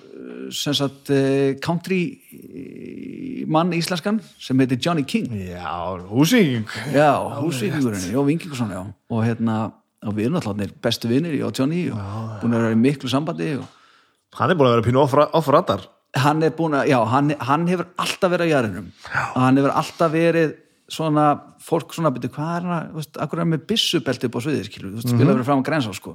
sem 0.54 0.76
sagt 0.78 1.12
uh, 1.14 1.54
country 1.64 2.02
eh, 2.34 3.46
mann 3.48 3.74
íslenskan 3.76 4.20
sem 4.42 4.60
heitir 4.60 4.82
Johnny 4.84 5.06
King. 5.08 5.30
Já, 5.48 5.96
húsing 6.10 6.68
Já, 6.94 7.16
húsvíkingurinn, 7.40 8.12
já, 8.12 8.20
Vingingursson, 8.28 8.74
og 9.10 9.24
hérna, 9.24 9.58
og 10.04 10.18
við 10.18 10.28
erum 10.28 10.40
alltaf 10.42 10.76
bestu 10.84 11.12
vinnir 11.12 11.36
ég 11.38 11.48
og 11.48 11.56
Johnny 11.56 11.86
og 11.92 12.40
búin 12.42 12.56
að 12.56 12.66
vera 12.66 12.76
í 12.76 12.80
miklu 12.80 13.12
sambandi 13.12 13.54
og 13.62 13.68
hann 14.40 14.50
er 14.52 14.56
búin 14.60 14.70
að 14.70 14.76
vera 14.78 14.88
pínu 14.88 15.02
off- 15.04 15.34
off-radar. 15.40 15.86
Hann 16.16 16.44
er 16.46 16.52
búin 16.54 16.76
að, 16.78 16.88
já, 16.92 17.00
hann, 17.10 17.32
hann 17.40 17.68
hefur 17.68 17.88
alltaf 17.98 18.32
verið 18.32 18.46
á 18.46 18.54
jærinum 18.54 18.92
hann 19.36 19.58
hefur 19.58 19.72
alltaf 19.74 20.12
verið 20.14 20.52
svona, 20.94 21.24
fólk 21.64 21.94
svona 21.96 22.12
byrju, 22.14 22.30
hvað 22.36 22.52
er 22.60 22.68
hann, 22.70 22.92
veist, 22.94 23.16
akkur 23.18 23.40
er 23.40 23.44
hann 23.46 23.54
með 23.56 23.64
byssubelti 23.72 24.28
upp 24.30 24.36
á 24.38 24.42
sviðið, 24.46 24.68
skilur, 24.68 24.92
þú 24.92 25.00
veist, 25.00 25.10
spila 25.16 25.34
verið 25.34 25.48
fram 25.48 25.64
á 25.64 25.66
grænsá, 25.66 25.94
sko, 25.98 26.14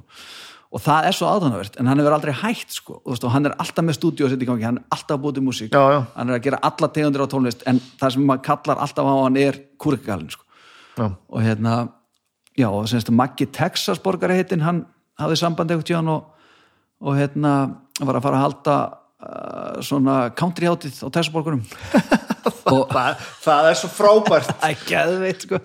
og 0.71 0.83
það 0.85 1.07
er 1.09 1.15
svo 1.17 1.27
aðdánavert 1.33 1.79
en 1.81 1.89
hann 1.89 1.99
hefur 1.99 2.15
aldrei 2.15 2.31
hægt, 2.43 2.71
sko, 2.77 2.99
og, 3.01 3.09
veist, 3.11 3.25
og 3.27 3.33
hann 3.33 3.49
er 3.49 3.55
alltaf 3.59 3.83
með 3.89 3.97
stúdíu 3.97 4.27
að 4.29 4.31
setja 4.35 4.45
í 4.45 4.49
gangi, 4.53 4.67
hann 4.69 4.77
er 4.79 4.85
alltaf 4.95 5.17
að 5.17 5.23
búið 5.25 5.35
til 5.39 5.43
músík, 5.49 5.73
Já, 5.73 5.83
já. 5.97 5.99
hann 6.15 6.29
er 6.31 6.37
að 6.37 6.45
gera 6.47 6.59
alla 6.69 6.89
tegundir 6.95 7.25
á 7.25 7.31
tónlist, 7.33 7.65
en 7.67 7.81
það 7.99 8.13
sem 8.15 8.27
maður 8.29 8.45
kallar 8.47 8.83
alltaf 8.85 9.09
á 9.09 9.15
hann 9.25 9.37
er 9.41 9.59
kúrikagalinn, 9.81 10.31
sko. 10.37 10.45
Og 10.99 11.41
hérna 11.43 11.75
já, 12.55 12.69
og 12.69 12.87
semst 12.91 13.09
Maggi 13.11 13.49
Texas 13.51 13.99
borgari 13.99 14.37
heitin 14.39 14.61
hann 14.63 14.85
hafði 15.19 15.35
samband 15.41 15.71
eitthvað 15.73 15.89
tíðan 15.91 16.13
og, 16.13 16.25
og 17.01 17.15
hérna 17.19 17.53
var 18.07 18.19
að 18.19 18.25
fara 18.25 18.39
að 18.39 18.45
halda 18.45 18.77
uh, 19.19 19.79
svona 19.85 20.17
country 20.37 20.69
hátið 20.69 21.01
á 21.03 21.09
og 22.73 22.89
það, 22.91 23.23
það 23.43 23.69
er 23.69 23.77
svo 23.79 23.89
frábært. 23.91 24.51
Það 24.61 24.69
er 24.69 24.81
geðveitt 24.87 25.45
sko. 25.45 25.59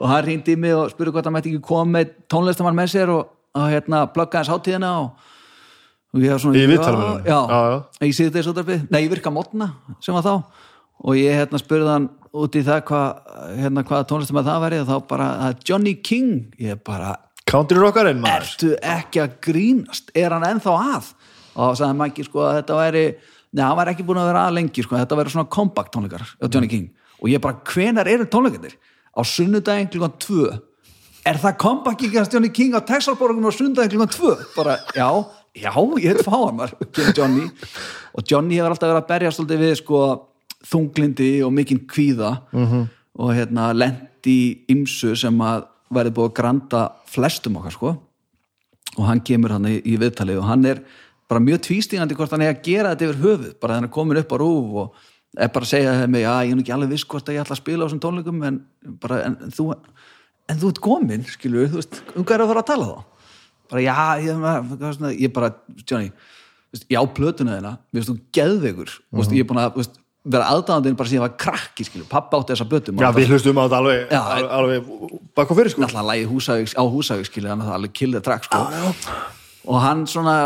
Og 0.00 0.08
hann 0.10 0.24
rýndi 0.26 0.54
í 0.56 0.60
mig 0.60 0.76
og 0.76 0.92
spurði 0.92 1.14
hvort 1.14 1.28
hann 1.28 1.36
mætti 1.36 1.52
ekki 1.52 1.66
koma 1.66 1.98
með 1.98 2.14
tónlistamann 2.32 2.76
með 2.76 2.94
sér 2.94 3.12
og, 3.14 3.34
og 3.56 3.66
hérna 3.70 4.04
plugga 4.14 4.40
hans 4.40 4.50
hátíðina 4.50 4.92
og, 5.02 5.28
og 6.14 6.24
ég 6.24 6.34
var 6.34 6.42
svona 6.42 6.58
Í 6.58 6.64
já, 6.64 6.80
já, 7.28 7.40
Já, 7.50 8.08
í 8.08 8.14
síðu 8.16 8.34
þessu 8.38 8.66
nei, 8.88 9.02
ég 9.04 9.12
virka 9.12 9.32
mótna 9.34 9.72
sem 10.02 10.16
var 10.16 10.26
þá. 10.26 10.34
Og 11.00 11.16
ég 11.16 11.36
hérna 11.36 11.60
spurði 11.60 11.92
hann 11.94 12.10
út 12.36 12.56
í 12.56 12.62
það 12.64 12.84
hvað 12.90 13.36
hérna, 13.58 13.84
hvaða 13.88 14.08
tónlistum 14.10 14.40
að 14.40 14.50
það 14.50 14.64
væri 14.66 14.80
og 14.82 14.88
þá 14.90 14.96
bara, 15.12 15.28
Johnny 15.66 15.94
King. 16.04 16.32
Ég 16.60 16.80
bara, 16.86 17.14
country 17.48 17.80
rockarinn 17.80 18.20
maður. 18.22 18.48
Ertu 18.48 18.72
ekki 18.96 19.24
að 19.24 19.36
grínast? 19.46 20.12
Er 20.16 20.36
hann 20.36 20.46
ennþá 20.46 20.76
að 20.96 21.12
og 21.56 21.76
sagði 21.78 21.98
Maggi 21.98 22.24
sko 22.26 22.44
að 22.46 22.56
þetta 22.60 22.78
væri 22.78 23.04
neða, 23.50 23.66
hann 23.66 23.78
var 23.80 23.90
ekki 23.92 24.06
búin 24.06 24.20
að 24.22 24.30
vera 24.30 24.46
að 24.46 24.56
lengi 24.58 24.84
sko, 24.84 24.96
þetta 24.98 25.18
væri 25.18 25.34
svona 25.34 25.50
kompakt 25.50 25.92
tónleikar 25.94 26.24
á 26.26 26.46
Johnny 26.46 26.70
King. 26.70 26.88
Og 27.20 27.28
ég 27.32 27.42
bara, 27.42 27.58
hvenar 27.66 28.08
eru 28.08 28.26
tónleikarnir? 28.30 28.76
Á 29.10 29.20
sunnudaginn 29.26 29.90
klukkan 29.90 30.14
2 30.22 30.50
er 31.28 31.40
það 31.42 31.58
kompakt 31.60 32.04
ekki 32.06 32.20
að 32.20 32.36
Johnny 32.36 32.50
King 32.54 32.76
á 32.78 32.80
Texalborgum 32.86 33.48
á 33.50 33.52
sunnudaginn 33.52 33.92
klukkan 33.96 34.14
2 34.14 34.36
bara, 34.54 34.78
já, 34.94 35.08
já, 35.58 35.72
ég 35.74 36.14
heit 36.14 36.24
fá 36.24 36.36
hann 36.36 36.60
maður, 36.60 36.76
kemur 36.94 37.16
Johnny. 37.18 37.48
Og 38.14 38.24
Johnny 38.26 38.60
hefur 38.60 38.74
alltaf 38.74 38.88
verið 38.88 39.02
að 39.02 39.10
berja 39.10 39.34
svolítið 39.34 39.64
við 39.64 39.74
sko 39.82 40.04
þunglindi 40.70 41.30
og 41.44 41.52
mikinn 41.56 41.84
kvíða. 41.90 42.32
-hmm. 42.52 42.88
og 43.20 43.34
hérna 43.34 43.72
lendi 43.74 44.30
í 44.30 44.64
ymsu 44.70 45.16
sem 45.16 45.40
að 45.40 45.66
verði 45.90 46.14
búið 46.14 46.30
að 46.30 46.36
granda 46.38 46.82
flestum 47.06 47.56
okkar 47.58 47.74
sko. 47.74 47.96
Og 48.98 49.04
hann 49.06 49.20
kemur 49.20 49.54
hann 49.54 49.66
í, 49.66 49.80
í 49.84 49.96
viðtalið 49.98 50.38
og 50.38 50.48
hann 50.48 50.64
er 50.64 50.82
bara 51.30 51.42
mjög 51.44 51.62
tvístingandi 51.68 52.16
hvort 52.18 52.32
hann 52.34 52.42
er 52.42 52.56
að 52.56 52.64
gera 52.66 52.92
þetta 52.92 53.06
yfir 53.06 53.20
höfuð, 53.22 53.52
bara 53.62 53.78
hann 53.78 53.86
er 53.86 53.94
komin 53.94 54.18
upp 54.18 54.34
á 54.34 54.36
rúf 54.42 54.80
og 54.82 55.06
er 55.38 55.52
bara 55.54 55.66
að 55.66 55.70
segja 55.70 55.94
þeim 56.00 56.18
já, 56.18 56.32
ég 56.42 56.50
er 56.50 56.58
nú 56.58 56.64
ekki 56.64 56.74
alveg 56.74 56.90
viss 56.90 57.06
hvort 57.06 57.30
að 57.30 57.36
ég 57.36 57.44
ætla 57.44 57.54
að 57.54 57.62
spila 57.62 57.86
á 57.86 57.86
þessum 57.86 58.02
tónleikum 58.02 58.42
en, 58.48 58.58
bara, 59.02 59.20
en, 59.28 59.38
en, 59.46 59.54
þú, 59.54 59.68
en 60.50 60.60
þú 60.60 60.72
ert 60.72 60.82
komin, 60.82 61.24
skilur 61.30 61.70
þú 61.70 61.78
veist, 61.78 62.02
um 62.16 62.26
hvað 62.26 62.36
er 62.36 62.44
að 62.44 62.52
fara 62.52 62.64
að 62.64 62.70
tala 62.72 62.90
þá? 62.90 63.32
Bara 63.70 63.86
já, 63.86 63.94
ég, 64.26 64.44
er 65.06 65.16
ég 65.20 65.34
bara 65.38 65.54
Johnny, 65.84 66.10
veist, 66.74 66.90
já, 66.90 67.00
plötuna 67.20 67.58
þeina 67.60 67.74
við 67.92 68.02
veist, 68.02 68.10
þú 68.10 68.18
geðveikur, 68.40 68.94
þú 68.98 69.22
veist, 69.22 69.38
ég 69.38 69.46
er 69.46 69.50
búin 69.52 69.62
að 69.62 69.78
veist, 69.78 70.00
vera 70.34 70.52
aðdáðandinn 70.52 70.98
bara 70.98 71.08
síðan 71.08 71.22
ég 71.22 71.28
var 71.28 71.36
krakki 71.40 71.86
skilur, 71.86 72.10
pappa 72.10 72.42
átti 72.42 72.56
þessa 72.56 72.66
bötum 72.68 72.98
Já, 73.00 73.08
við 73.14 73.30
hlustum 73.32 73.56
á 73.56 73.64
þetta 73.64 73.78
alveg, 73.78 74.16
alveg, 74.18 74.50
alveg 74.58 75.20
baka 75.38 75.56
fyrir 75.56 75.72
sko. 75.72 75.86
Alltaf 75.86 76.08
lægi 76.10 76.26
á 76.76 76.84
húsavík 76.84 77.30
skilur 77.30 77.54
þannig 77.54 77.64
að 77.64 77.70
það 77.70 77.78
alveg 77.78 78.24
trakk 78.26 78.50
sko. 78.50 79.38
Og 79.66 79.80
hann 79.82 80.06
svona, 80.08 80.36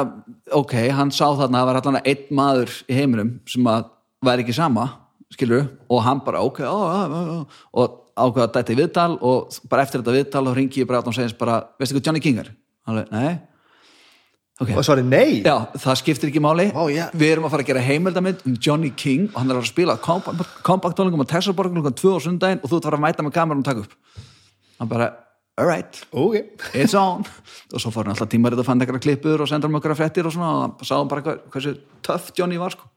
ok 0.52 0.74
hann 0.94 1.12
sá 1.14 1.26
þarna 1.26 1.60
að 1.60 1.60
það 1.60 1.68
var 1.70 1.80
allan 1.80 2.00
einn 2.02 2.26
maður 2.34 2.74
í 2.88 2.98
heiminum 2.98 3.34
sem 3.50 3.70
að 3.70 3.90
væri 4.24 4.44
ekki 4.44 4.56
sama 4.56 4.88
skilur, 5.34 5.66
og 5.90 6.02
hann 6.06 6.20
bara 6.24 6.42
ok 6.46 6.60
ó, 6.66 6.74
ó, 6.74 7.00
ó, 7.10 7.38
og 7.74 8.00
ákveða 8.14 8.46
að 8.46 8.52
dæta 8.54 8.74
í 8.74 8.78
viðtal 8.78 9.10
og 9.18 9.56
bara 9.70 9.86
eftir 9.86 10.02
þetta 10.02 10.14
viðtal 10.18 10.44
og 10.46 10.54
ringi 10.58 10.82
ég 10.82 10.90
bara 10.90 11.02
átt 11.02 11.10
og 11.10 11.16
segist 11.16 11.38
bara, 11.40 11.62
veistu 11.80 11.96
hvað 11.96 12.06
Johnny 12.10 12.22
King 12.22 12.38
er? 12.44 12.52
hann 12.86 13.00
veit, 13.00 13.10
nei. 13.14 13.34
Ok, 14.62 14.70
Og 14.70 14.84
svarið 14.86 15.08
nei. 15.10 15.40
Já, 15.42 15.66
það 15.82 15.96
skiptir 15.98 16.30
ekki 16.30 16.38
máli. 16.42 16.68
Vá, 16.70 16.84
já. 16.92 17.08
Við 17.10 17.32
erum 17.32 17.46
að 17.48 17.54
fara 17.56 17.64
að 17.64 17.70
gera 17.72 17.80
heimildamind 17.82 18.44
um 18.46 18.54
Johnny 18.62 18.92
King 18.94 19.24
og 19.32 19.40
hann 19.40 19.50
er 19.50 19.58
að 19.58 19.64
að 19.64 19.70
spila 19.72 19.96
kompaktóningum 19.98 21.24
á 21.26 21.30
Texasborgum 21.32 21.80
klukkan 21.80 21.96
2 21.98 22.12
á 22.14 22.20
sundaginn 22.22 22.60
og 22.62 22.70
þú 22.70 22.78
ert 22.78 22.84
að 22.84 22.92
fara 22.92 23.00
að 23.00 23.02
mæta 23.02 23.24
með 23.26 23.34
kamerum 23.34 23.64
og 23.64 23.66
taka 23.66 23.82
upp. 23.82 23.96
Hann 24.78 24.92
bara, 24.92 25.08
alright 25.60 26.00
Ok. 26.12 26.40
It's 26.74 26.94
on. 26.98 27.24
Og 27.72 27.82
svo 27.82 27.92
fór 27.94 28.08
hann 28.08 28.14
alltaf 28.14 28.30
tímarið 28.32 28.62
og 28.62 28.68
fann 28.68 28.82
eitthvað 28.82 29.04
klippur 29.04 29.44
og 29.44 29.50
sendur 29.50 29.70
hann 29.70 29.78
okkar 29.78 29.96
fréttir 29.98 30.26
og 30.26 30.34
svona 30.34 30.68
og 30.70 30.84
sáum 30.86 31.10
bara 31.10 31.24
hvað, 31.24 31.44
hversu 31.54 31.76
töff 32.04 32.32
Johnny 32.38 32.58
var 32.60 32.74
sko. 32.74 32.88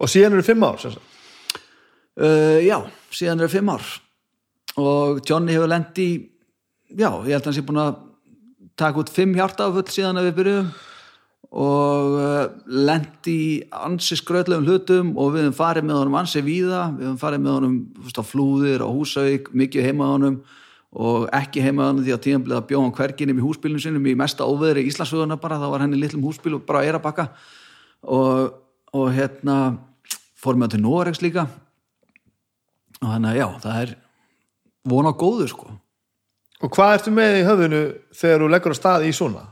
Og 0.00 0.10
síðan 0.12 0.36
eru 0.36 0.44
fimm 0.44 0.64
ár 0.66 0.80
uh, 0.86 2.58
Já, 2.64 2.78
síðan 3.12 3.40
eru 3.40 3.52
fimm 3.52 3.70
ár. 3.72 3.84
Og 4.76 5.22
Johnny 5.24 5.56
hefur 5.56 5.72
lent 5.72 5.96
í 6.02 6.10
já, 6.92 7.08
ég 7.08 7.32
held 7.32 7.40
að 7.40 7.48
hann 7.50 7.56
sé 7.56 7.64
búin 7.66 7.80
að 7.80 7.96
taka 8.76 9.00
út 9.00 9.12
fimm 9.12 9.34
hjartafull 9.36 9.86
síðan 9.88 10.20
að 10.20 10.30
við 10.30 10.38
byrjuðum. 10.40 10.74
Og 11.56 12.16
lent 12.66 13.28
í 13.30 13.40
ansi 13.72 14.18
skröðlegum 14.18 14.66
hlutum 14.66 15.12
og 15.16 15.30
við 15.32 15.46
höfum 15.46 15.56
farið 15.56 15.86
með 15.88 16.00
honum 16.00 16.18
ansi 16.20 16.42
víða. 16.44 16.82
Við 16.96 17.06
höfum 17.06 17.20
farið 17.22 17.44
með 17.44 17.54
honum 17.54 17.76
fúst, 18.02 18.20
á 18.20 18.24
flúðir 18.26 18.84
á 18.84 18.88
Húsavík, 18.90 19.52
mikið 19.56 19.86
heima 19.88 20.10
honum 20.10 20.40
og 20.96 21.26
ekki 21.36 21.60
heima 21.60 21.84
á 21.84 21.88
honum 21.90 22.04
því 22.06 22.14
að 22.14 22.22
tíðanblið 22.24 22.56
að 22.56 22.68
bjóða 22.70 22.84
hann 22.86 22.94
hverginum 22.96 23.40
í 23.40 23.44
húsbílunum 23.44 23.82
sinum 23.82 24.06
í 24.08 24.14
mesta 24.16 24.46
óveðri 24.48 24.86
Íslandsöguna 24.88 25.36
bara, 25.40 25.58
þá 25.60 25.68
var 25.68 25.84
henni 25.84 25.98
litlum 26.00 26.24
húsbíl 26.24 26.54
og 26.56 26.64
bara 26.68 26.84
að 26.88 27.02
bakka 27.04 27.26
og, 28.02 28.54
og 28.96 29.10
hérna 29.12 29.56
fórum 30.40 30.62
við 30.62 30.66
hann 30.66 30.74
til 30.76 30.82
Noregs 30.84 31.20
líka. 31.24 31.46
Og 33.02 33.10
þannig 33.10 33.34
að 33.34 33.40
já, 33.40 33.46
það 33.66 33.82
er 33.82 33.92
vona 34.88 35.12
á 35.12 35.20
góðu 35.20 35.50
sko. 35.52 35.68
Og 36.64 36.72
hvað 36.72 36.94
ertu 36.96 37.12
með 37.12 37.40
í 37.42 37.44
höfðinu 37.44 37.82
þegar 38.16 38.42
þú 38.42 38.50
leggur 38.54 38.76
á 38.76 38.80
stað 38.80 39.06
í 39.10 39.12
svona? 39.16 39.44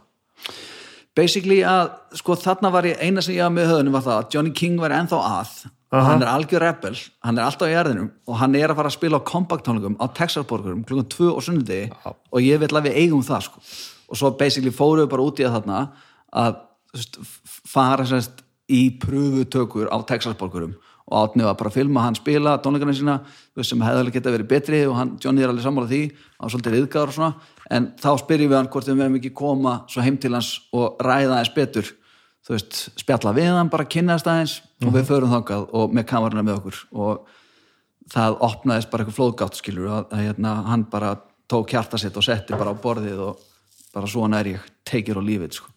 Basically 1.14 1.60
að 1.62 1.92
sko 2.18 2.34
þarna 2.40 2.70
var 2.74 2.88
ég 2.88 3.00
eina 3.02 3.22
sem 3.22 3.34
ég 3.36 3.44
hafði 3.44 3.56
með 3.60 3.68
höfðunum 3.72 3.96
var 3.98 4.04
það 4.08 4.18
að 4.20 4.34
Johnny 4.34 4.52
King 4.58 4.78
var 4.82 4.94
ennþá 4.96 5.20
að 5.22 5.54
Aha. 5.94 6.02
hann 6.08 6.22
er 6.24 6.30
algjör 6.32 6.62
rebel, 6.64 6.96
hann 7.22 7.38
er 7.38 7.44
alltaf 7.46 7.70
í 7.70 7.74
erðinum 7.78 8.08
og 8.26 8.38
hann 8.40 8.54
er 8.58 8.72
að 8.72 8.78
fara 8.80 8.90
að 8.90 8.96
spila 8.96 9.20
á 9.22 9.28
kompaktónleikum 9.30 9.94
á 10.02 10.06
Texasborgurum 10.16 10.80
klukkan 10.88 11.06
2 11.12 11.28
og 11.36 11.42
sunnudegi 11.46 11.92
og 12.10 12.40
ég 12.42 12.58
vil 12.58 12.70
að 12.74 12.88
við 12.88 12.96
eigum 13.04 13.22
það 13.22 13.44
sko. 13.46 13.62
Og 14.10 14.18
svo 14.18 14.32
basically 14.38 14.72
fórum 14.74 15.04
við 15.04 15.12
bara 15.14 15.22
út 15.28 15.38
í 15.38 15.46
það 15.46 15.54
þarna 15.60 15.78
að 16.34 16.58
f- 16.98 17.62
fara 17.70 18.08
sérst 18.10 18.42
í 18.74 18.82
pröfutökur 18.98 19.86
á 19.94 19.96
Texasborgurum 20.08 20.74
og 21.04 21.14
átnið 21.20 21.46
var 21.50 21.56
bara 21.60 21.70
að 21.70 21.76
filma 21.78 22.02
hann 22.08 22.16
spila 22.18 22.56
tónleikarna 22.64 22.94
sína 22.96 23.16
sem 23.62 23.82
hefði 23.84 24.12
geta 24.16 24.32
verið 24.34 24.48
betri 24.50 24.78
og 24.88 24.94
hann, 24.98 25.14
Johnny 25.22 25.44
er 25.44 25.50
alveg 25.52 25.62
sammála 25.66 25.90
því 25.90 26.02
hann 26.10 26.46
var 26.48 26.54
svolítið 26.56 26.76
viðgáður 26.78 27.12
og 27.12 27.16
svona 27.18 27.34
en 27.70 27.92
þá 28.00 28.10
spyrjum 28.20 28.50
við 28.52 28.58
hann 28.58 28.70
hvort 28.72 28.88
við 28.88 28.98
meðum 28.98 29.20
ekki 29.20 29.34
koma 29.36 29.76
svo 29.88 30.04
heim 30.04 30.18
til 30.20 30.34
hans 30.34 30.56
og 30.74 30.98
ræða 31.02 31.38
aðeins 31.38 31.54
betur 31.54 31.92
þú 32.44 32.56
veist, 32.56 32.80
spjalla 33.00 33.32
við 33.36 33.52
hann 33.56 33.72
bara 33.72 33.88
kynnaðast 33.88 34.28
aðeins 34.28 34.58
og 34.84 34.92
við 34.92 35.08
förum 35.08 35.32
þangað 35.32 35.68
og 35.72 35.94
með 35.96 36.08
kameruna 36.10 36.44
með 36.44 36.58
okkur 36.60 36.80
og 36.92 37.30
það 38.12 38.40
opnaðist 38.44 38.90
bara 38.92 39.04
eitthvað 39.04 39.18
flóðgátt 39.18 39.58
skilur 39.58 39.88
að, 39.88 40.10
að 40.12 40.26
hérna, 40.26 40.54
hann 40.68 40.84
bara 40.92 41.14
tók 41.50 41.72
hjarta 41.72 42.00
sitt 42.00 42.16
og 42.20 42.26
setti 42.26 42.56
bara 42.58 42.74
á 42.74 42.82
borðið 42.82 43.22
og 43.24 43.40
bara 43.94 44.10
svona 44.10 44.42
er 44.42 44.54
ég, 44.54 45.14
or 45.14 45.22
leave 45.22 45.44
it 45.44 45.56
sko. 45.56 45.70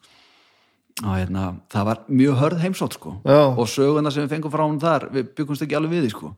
og 1.06 1.14
hérna, 1.14 1.54
það 1.70 1.86
var 1.86 2.00
mjög 2.10 2.38
hörð 2.42 2.62
heimsótt 2.64 2.98
sko. 2.98 3.22
Já. 3.24 3.54
og 3.54 3.68
söguna 3.70 4.12
sem 4.12 4.26
við 4.26 4.36
fengum 4.36 4.52
frá 4.52 4.66
hann 4.66 4.80
þar 4.82 5.10
við 5.14 5.34
byggumst 5.38 5.64
ekki 5.64 5.78
alveg 5.78 5.92
við 5.92 6.08
því 6.08 6.14
sko. 6.16 6.36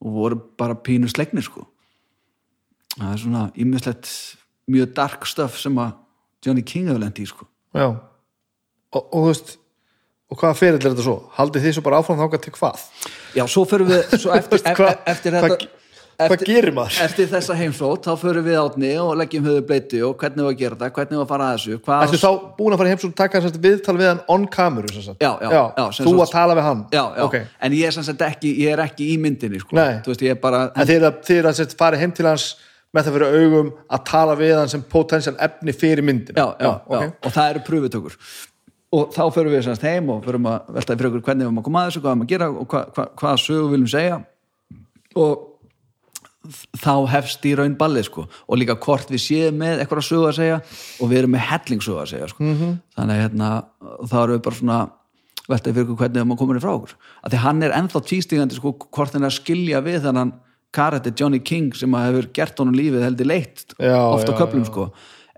og 0.00 0.12
voru 0.14 0.40
bara 0.56 0.74
pínu 0.78 1.10
slegnir 1.10 1.44
sko. 1.44 1.66
það 2.96 3.12
er 3.12 3.22
svona 3.24 3.50
ímislegt 3.56 4.37
mjög 4.68 4.92
dark 4.94 5.26
stuff 5.26 5.58
sem 5.60 5.74
að 5.80 5.94
Johnny 6.46 6.62
King 6.62 6.88
hefur 6.90 7.00
lent 7.02 7.18
í 7.18 7.26
sko. 7.26 7.48
Já 7.74 7.88
Og, 8.92 9.02
og 9.12 9.18
þú 9.22 9.24
veist 9.32 9.56
Og 10.28 10.36
hvaða 10.42 10.56
ferill 10.60 10.76
er 10.82 10.90
þetta 10.92 11.04
svo? 11.06 11.16
Haldið 11.38 11.62
þið 11.64 11.74
svo 11.78 11.82
bara 11.86 11.98
áfram 12.02 12.18
þangað 12.20 12.42
til 12.44 12.52
hvað? 12.52 12.80
já, 13.36 13.44
svo 13.48 13.62
förum 13.68 13.88
við 13.88 14.14
svo 14.22 14.32
eftir, 14.36 14.60
Hvað- 14.60 14.88
eftir, 14.92 15.12
eftir 15.12 15.32
hvað- 15.32 15.52
þetta 15.58 15.74
Hvað 16.18 16.32
eftir- 16.34 16.48
gerir 16.50 16.74
maður? 16.74 16.96
eftir 17.04 17.28
þessa 17.30 17.54
heimsótt 17.54 18.02
þá 18.08 18.12
förum 18.18 18.44
við 18.48 18.56
átni 18.58 18.88
og 18.98 19.12
leggjum 19.20 19.44
höfu 19.46 19.60
bleiti 19.68 20.00
og 20.02 20.16
hvernig 20.18 20.42
við 20.42 20.48
að 20.50 20.56
gera 20.58 20.74
þetta, 20.80 20.88
hvernig 20.96 21.14
við 21.14 21.22
að 21.22 21.28
fara 21.30 21.44
að 21.46 21.52
þessu 21.60 21.76
hvað 21.86 22.02
Ertu 22.08 22.18
þá 22.24 22.30
búin 22.58 22.74
að 22.74 22.80
fara 22.82 22.88
heim 22.92 22.98
svo 23.04 23.10
taka 23.20 23.40
viðtal 23.68 23.94
við 24.00 24.08
hann 24.10 24.22
on 24.34 24.46
kameru? 24.56 24.88
Já, 24.98 25.30
já, 25.38 25.48
já, 25.78 25.84
Þú 26.02 26.14
að 26.24 26.32
tala 26.32 26.56
við 26.58 26.66
hann? 26.66 26.82
já, 26.92 27.04
já. 27.16 27.22
Ok. 27.28 27.36
en 27.62 27.72
ég 27.78 27.86
er 27.86 28.26
ekki, 28.28 28.50
ég 28.64 28.72
er 28.74 28.82
ekki 28.88 29.06
í 29.14 29.18
myndinni 29.22 29.60
sko. 29.62 29.76
Þú 29.78 30.10
veist, 30.10 30.24
ég 30.26 30.30
er 30.34 30.40
bara 30.42 30.64
En 30.74 30.86
þið 30.90 30.96
er 30.98 31.06
að, 31.52 31.62
að 31.62 31.76
fara 31.78 31.96
heim 32.02 32.10
til 32.12 32.26
hans 32.26 32.48
með 32.94 33.08
það 33.08 33.16
fyrir 33.16 33.40
augum 33.42 33.72
að 33.92 34.04
tala 34.08 34.36
við 34.38 34.54
hann 34.56 34.70
sem 34.72 34.84
potensial 34.94 35.34
efni 35.44 35.74
fyrir 35.76 36.06
myndin 36.06 36.38
já, 36.38 36.46
já, 36.56 36.68
já, 36.68 36.78
ok. 36.86 37.18
og 37.26 37.34
það 37.34 37.50
eru 37.52 37.64
pröfutökur 37.66 38.16
og 38.96 39.12
þá 39.12 39.22
förum 39.34 39.52
við 39.52 39.66
semst 39.66 39.84
heim 39.84 40.08
og 40.14 40.24
förum 40.24 40.48
að 40.48 40.72
veltaði 40.78 41.02
fyrir 41.02 41.10
okkur 41.10 41.26
hvernig 41.26 41.44
við 41.44 41.50
erum 41.50 41.60
að 41.60 41.68
koma 41.68 41.82
að 41.82 41.90
þessu, 41.90 42.02
hvað 42.04 42.14
erum 42.14 42.24
að 42.24 42.32
gera 42.32 42.48
og 42.48 42.72
hva, 42.72 42.82
hva, 42.96 43.06
hvaða 43.20 43.42
sögu 43.44 43.66
við 43.66 43.74
viljum 43.76 43.92
segja 43.92 44.18
og 45.18 45.46
þá 46.78 46.92
hefst 47.12 47.44
í 47.44 47.52
raun 47.58 47.76
ballið 47.76 48.06
sko 48.08 48.24
og 48.24 48.60
líka 48.60 48.78
hvort 48.80 49.10
við 49.12 49.20
séum 49.26 49.58
með 49.60 49.82
eitthvað 49.82 50.06
sögu 50.08 50.30
að 50.30 50.38
segja 50.38 50.60
og 50.62 51.10
við 51.10 51.20
erum 51.20 51.34
með 51.36 51.44
hellingsögu 51.50 52.00
að 52.00 52.10
segja 52.14 52.30
sko. 52.32 52.44
-hmm. 52.44 52.78
þannig 52.96 53.14
að 53.14 53.22
hérna, 53.26 53.50
þá 54.08 54.16
erum 54.22 54.34
við 54.38 54.44
bara 54.46 54.60
svona 54.62 54.78
veltaði 55.48 55.74
fyrir 55.74 55.86
okkur 55.86 56.00
hvernig 56.00 56.14
við 56.14 56.22
erum 56.22 56.32
að 56.32 56.40
koma 56.40 56.60
frá 56.62 56.72
okkur 56.72 56.94
að 57.22 57.32
því 57.32 57.42
hann 57.44 57.62
er 57.62 57.76
ennþá 57.76 58.04
tístingandi 58.08 58.56
sko 58.56 58.74
hvort 58.88 59.12
hann 59.12 59.26
er 59.26 59.32
að 59.32 59.40
skilja 59.42 59.84
við 59.84 60.00
þannig 60.08 60.32
karætti 60.74 61.12
Johnny 61.16 61.40
King 61.40 61.72
sem 61.76 61.94
að 61.96 62.08
hefur 62.10 62.28
gert 62.36 62.58
honum 62.60 62.76
lífið 62.76 63.04
heldur 63.06 63.28
leitt 63.30 63.74
Já, 63.78 63.96
oft 64.12 64.28
á 64.28 64.32
já, 64.32 64.38
köplum 64.40 64.64
já. 64.64 64.70
sko. 64.70 64.88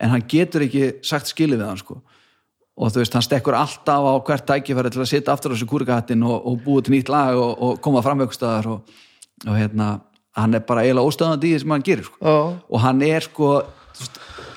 En 0.01 0.11
hann 0.15 0.25
getur 0.29 0.65
ekki 0.67 0.87
sagt 1.07 1.31
skilið 1.31 1.61
við 1.61 1.69
hann 1.69 1.81
sko. 1.81 1.99
Og 2.81 2.93
þú 2.95 3.03
veist, 3.03 3.13
hann 3.17 3.25
stekkur 3.27 3.55
alltaf 3.59 4.07
á 4.09 4.15
hvert 4.25 4.47
tækifæri 4.49 4.91
til 4.95 5.03
að 5.03 5.11
sitja 5.11 5.35
aftur 5.35 5.53
á 5.53 5.55
þessu 5.55 5.69
kúrikahattin 5.69 6.23
og, 6.25 6.39
og 6.49 6.63
búið 6.65 6.87
til 6.87 6.95
nýtt 6.97 7.11
lag 7.13 7.37
og, 7.37 7.51
og 7.61 7.81
koma 7.85 8.01
fram 8.03 8.23
einhverstaðar 8.25 8.71
og, 8.73 8.95
og 9.47 9.59
hérna, 9.59 9.91
hann 10.39 10.57
er 10.57 10.65
bara 10.65 10.87
eiginlega 10.87 11.11
óstöðandi 11.11 11.51
í 11.51 11.53
því 11.55 11.61
sem 11.65 11.75
hann 11.77 11.85
gerir 11.85 12.09
sko. 12.09 12.33
Og 12.71 12.81
hann 12.81 13.03
er 13.05 13.27
sko 13.27 13.51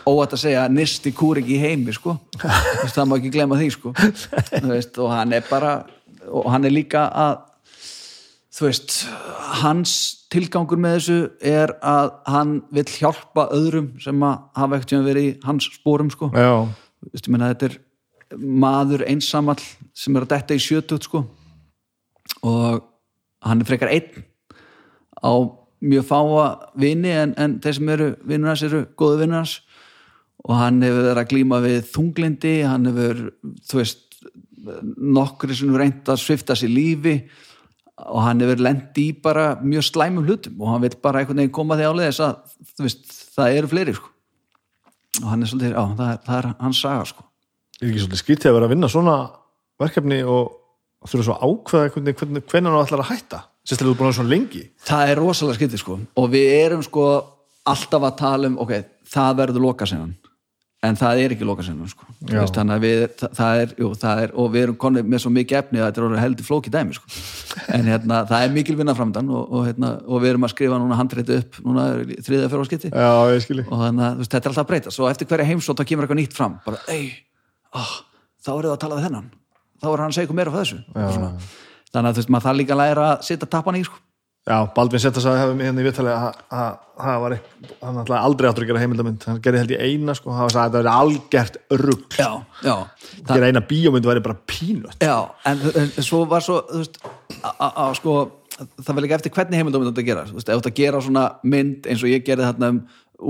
óætt 0.08 0.36
að 0.36 0.42
segja 0.46 0.64
nisti 0.72 1.12
kúrik 1.16 1.48
í 1.52 1.60
heimi 1.60 1.94
sko. 1.96 2.16
Það 2.40 3.10
má 3.12 3.18
ekki 3.20 3.34
glemma 3.36 3.60
því 3.60 3.70
sko. 3.76 3.94
Veist, 4.72 4.98
og 5.04 5.12
hann 5.12 5.36
er 5.36 5.44
bara 5.50 5.82
og 6.32 6.48
hann 6.54 6.64
er 6.64 6.72
líka 6.72 7.10
að 7.12 7.42
þú 8.54 8.68
veist, 8.68 8.98
hans 9.64 9.94
tilgangur 10.34 10.80
með 10.82 10.98
þessu 10.98 11.18
er 11.54 11.74
að 11.86 12.12
hann 12.30 12.54
vill 12.74 12.90
hjálpa 12.90 13.48
öðrum 13.56 13.94
sem 14.02 14.26
að 14.26 14.36
hafa 14.60 14.78
ekkert 14.78 14.94
sem 14.94 15.08
verið 15.08 15.26
í 15.30 15.34
hans 15.46 15.70
spórum 15.74 16.12
sko. 16.14 16.30
Ég 17.10 17.30
meina, 17.34 17.50
þetta 17.54 17.72
er 17.72 17.80
maður 18.38 19.06
einsamall 19.10 19.62
sem 19.98 20.16
er 20.16 20.26
að 20.26 20.34
detta 20.36 20.58
í 20.58 20.62
sjötut 20.62 21.08
sko. 21.08 21.24
Og 22.46 22.84
hann 23.44 23.62
er 23.62 23.70
frekar 23.70 23.92
einn 23.94 24.26
á 25.24 25.34
mjög 25.84 26.06
fáa 26.08 26.46
vini 26.80 27.12
en, 27.12 27.34
en 27.38 27.58
þeir 27.64 27.78
sem 27.78 27.94
eru 27.96 28.10
vinnur 28.24 28.54
hans 28.54 28.64
eru 28.66 28.84
góðu 29.00 29.24
vinnur 29.24 29.42
hans. 29.42 29.58
Og 30.44 30.56
hann 30.60 30.82
hefur 30.84 31.08
verið 31.08 31.24
að 31.24 31.32
glíma 31.32 31.62
við 31.64 31.80
þunglindi 31.90 32.54
hann 32.68 32.90
hefur, 32.90 33.26
þú 33.66 33.82
veist 33.82 34.22
nokkri 35.18 35.58
sem 35.58 35.74
reynd 35.76 36.08
að 36.08 36.22
svifta 36.22 36.56
sér 36.56 36.72
lífi 36.72 37.18
og 38.02 38.24
hann 38.26 38.42
hefur 38.42 38.64
lent 38.66 38.98
í 38.98 39.06
bara 39.24 39.54
mjög 39.62 39.86
slæmum 39.92 40.26
hlutum 40.26 40.62
og 40.64 40.72
hann 40.72 40.82
vil 40.86 40.96
bara 41.04 41.22
einhvern 41.22 41.44
veginn 41.44 41.54
koma 41.54 41.78
því 41.78 41.90
álega 41.92 42.10
þess 42.10 42.24
að 42.26 42.82
veist, 42.88 43.14
það 43.36 43.60
eru 43.60 43.70
fleiri 43.70 43.96
sko. 43.98 44.10
Og 45.22 45.30
hann 45.30 45.46
er 45.46 45.52
svolítið, 45.52 45.76
já, 45.76 45.84
það 46.00 46.10
er, 46.10 46.20
það 46.26 46.38
er 46.40 46.50
hans 46.64 46.82
saga 46.82 47.06
sko. 47.06 47.26
Er 47.78 47.88
ekki 47.90 48.02
svolítið 48.02 48.22
skrítið 48.24 48.50
að 48.50 48.58
vera 48.58 48.70
að 48.70 48.74
vinna 48.74 48.90
svona 48.90 49.18
verkefni 49.84 50.20
og, 50.26 50.60
þurfa 51.04 51.28
svo 51.28 51.38
ákveða 51.38 51.92
hvernig, 51.94 52.18
hvernig, 52.18 52.46
hvernig 52.50 52.72
hann 52.72 52.86
ætlar 52.88 53.04
að 53.04 53.10
hætta? 53.12 53.44
Sérstaklega 53.64 53.92
þú 53.92 53.94
er 53.94 54.00
búin 54.00 54.08
að 54.08 54.10
vera 54.10 54.18
svona 54.18 54.34
lengi. 54.34 54.64
Það 54.88 55.10
er 55.12 55.20
rosalega 55.22 55.60
skytið 55.60 55.82
sko. 55.84 55.98
Og 56.20 56.30
við 56.34 56.50
erum 56.58 56.84
sko 56.86 57.08
alltaf 57.70 58.08
að 58.08 58.16
tala 58.24 58.50
um 58.50 58.56
ok, 58.64 58.74
það 59.14 59.38
verður 59.42 59.66
lokasennan 59.68 60.14
en 60.84 60.98
það 61.00 61.22
er 61.24 61.34
ekki 61.36 61.46
lokasennan 61.48 61.90
sko. 61.92 62.08
Þannig 62.28 62.74
að 62.76 62.84
við, 62.84 63.04
það, 63.20 63.34
það 63.38 63.62
er, 63.62 63.74
jú, 63.80 63.90
það 64.02 64.22
er 64.24 64.34
og 64.40 64.50
við 64.54 64.66
erum 64.66 64.78
konið 64.84 65.10
með 65.14 65.24
svo 65.24 65.32
mikið 65.34 65.60
efni 65.60 65.82
að 65.82 65.90
þetta 65.90 66.04
er 66.08 66.24
heldur 66.24 66.48
flókið 66.48 66.76
dæmi 66.76 66.98
sko. 66.98 67.12
En 67.78 67.88
hérna, 67.88 68.22
það 68.30 68.46
er 68.46 68.54
mikil 68.54 68.76
vinna 68.80 68.96
framdann 68.98 69.30
og, 69.32 69.44
og, 69.48 69.66
hérna, 69.68 69.92
og 70.04 70.24
við 70.24 70.34
erum 70.34 70.48
að 70.48 70.54
skrifa 70.56 70.80
núna 70.82 70.98
handreiti 71.00 71.38
upp 71.40 71.60
núna 71.64 71.86
ég 73.36 73.46
skilji 73.46 73.66
og 73.68 73.84
þannig 73.84 74.08
að 74.08 74.24
þetta 74.26 74.42
er 74.42 74.52
alltaf 74.52 74.64
að 74.66 74.72
breyta 74.72 74.94
svo 74.94 75.10
eftir 75.12 75.30
hverja 75.30 75.50
heimsótt 75.52 75.80
þá 75.80 75.86
kemur 75.92 76.08
eitthvað 76.08 76.22
nýtt 76.22 76.38
fram. 76.38 76.58
Bara, 76.66 76.82
ei, 76.92 77.12
oh, 77.78 77.94
þá 78.44 78.52
er 78.56 78.68
það 78.68 78.74
að 78.74 78.82
tala 78.84 78.98
við 79.00 79.08
þennan. 79.08 79.30
Þá 79.84 79.88
er 79.92 80.04
hann 80.04 80.10
að 80.10 80.18
segja 80.18 80.28
eitthvað 80.28 80.42
meira 80.42 80.56
frá 80.56 80.64
þessu. 80.64 80.82
Þannig 81.94 82.10
að 82.10 82.20
veist, 82.20 82.34
maður 82.34 82.48
þarf 82.48 82.60
líka 82.60 82.80
læra 82.80 83.08
að 83.12 83.26
setja 83.28 83.50
tappan 83.54 83.78
í 83.78 83.84
sko. 83.86 84.00
Já, 84.50 84.58
Baldvin 84.76 85.00
Setta 85.00 85.22
sagði 85.24 85.40
hefði 85.44 85.56
mig 85.60 85.68
hérna 85.70 85.84
í 85.84 85.86
viðtali 85.88 86.12
að 86.14 86.40
að- 86.52 86.80
það 87.04 87.22
var 87.24 87.34
ekki, 87.38 87.52
aldrei 88.20 88.50
áttur 88.50 88.64
að 88.66 88.70
gera 88.70 88.82
heimildamönd 88.84 89.24
hann 89.30 89.40
gerði 89.42 89.62
held 89.64 89.72
ég 89.74 89.84
eina 89.88 90.14
sko, 90.18 90.32
hann 90.36 90.50
sagði 90.54 90.64
að 90.64 90.74
þetta 90.74 90.84
var 90.84 91.02
algert 91.04 91.58
rugg 91.84 92.18
það, 92.68 92.84
gera 93.34 93.48
eina 93.50 93.62
bíómynd 93.72 94.06
væri 94.12 94.24
bara 94.28 94.38
pínut 94.48 95.00
já 95.00 95.16
en, 95.50 95.64
en 95.74 96.04
svo 96.06 96.26
var 96.30 96.42
svo 96.46 96.60
þú 96.70 96.82
veist, 96.84 97.00
a- 97.44 97.56
a- 97.58 97.74
a- 97.88 97.94
sko, 97.98 98.18
það 98.84 98.94
var 98.94 99.02
líka 99.08 99.16
eftir 99.18 99.34
hvernig 99.34 99.58
heimildum 99.62 99.88
þetta 99.90 100.06
gera, 100.06 100.26
veist, 100.36 100.50
ef 100.50 100.62
þetta 100.62 100.76
gera 100.76 101.02
svona 101.02 101.26
mynd 101.44 101.88
eins 101.90 102.04
og 102.04 102.10
ég 102.14 102.24
gerði 102.28 102.52
þarna 102.52 102.70
um 102.76 102.84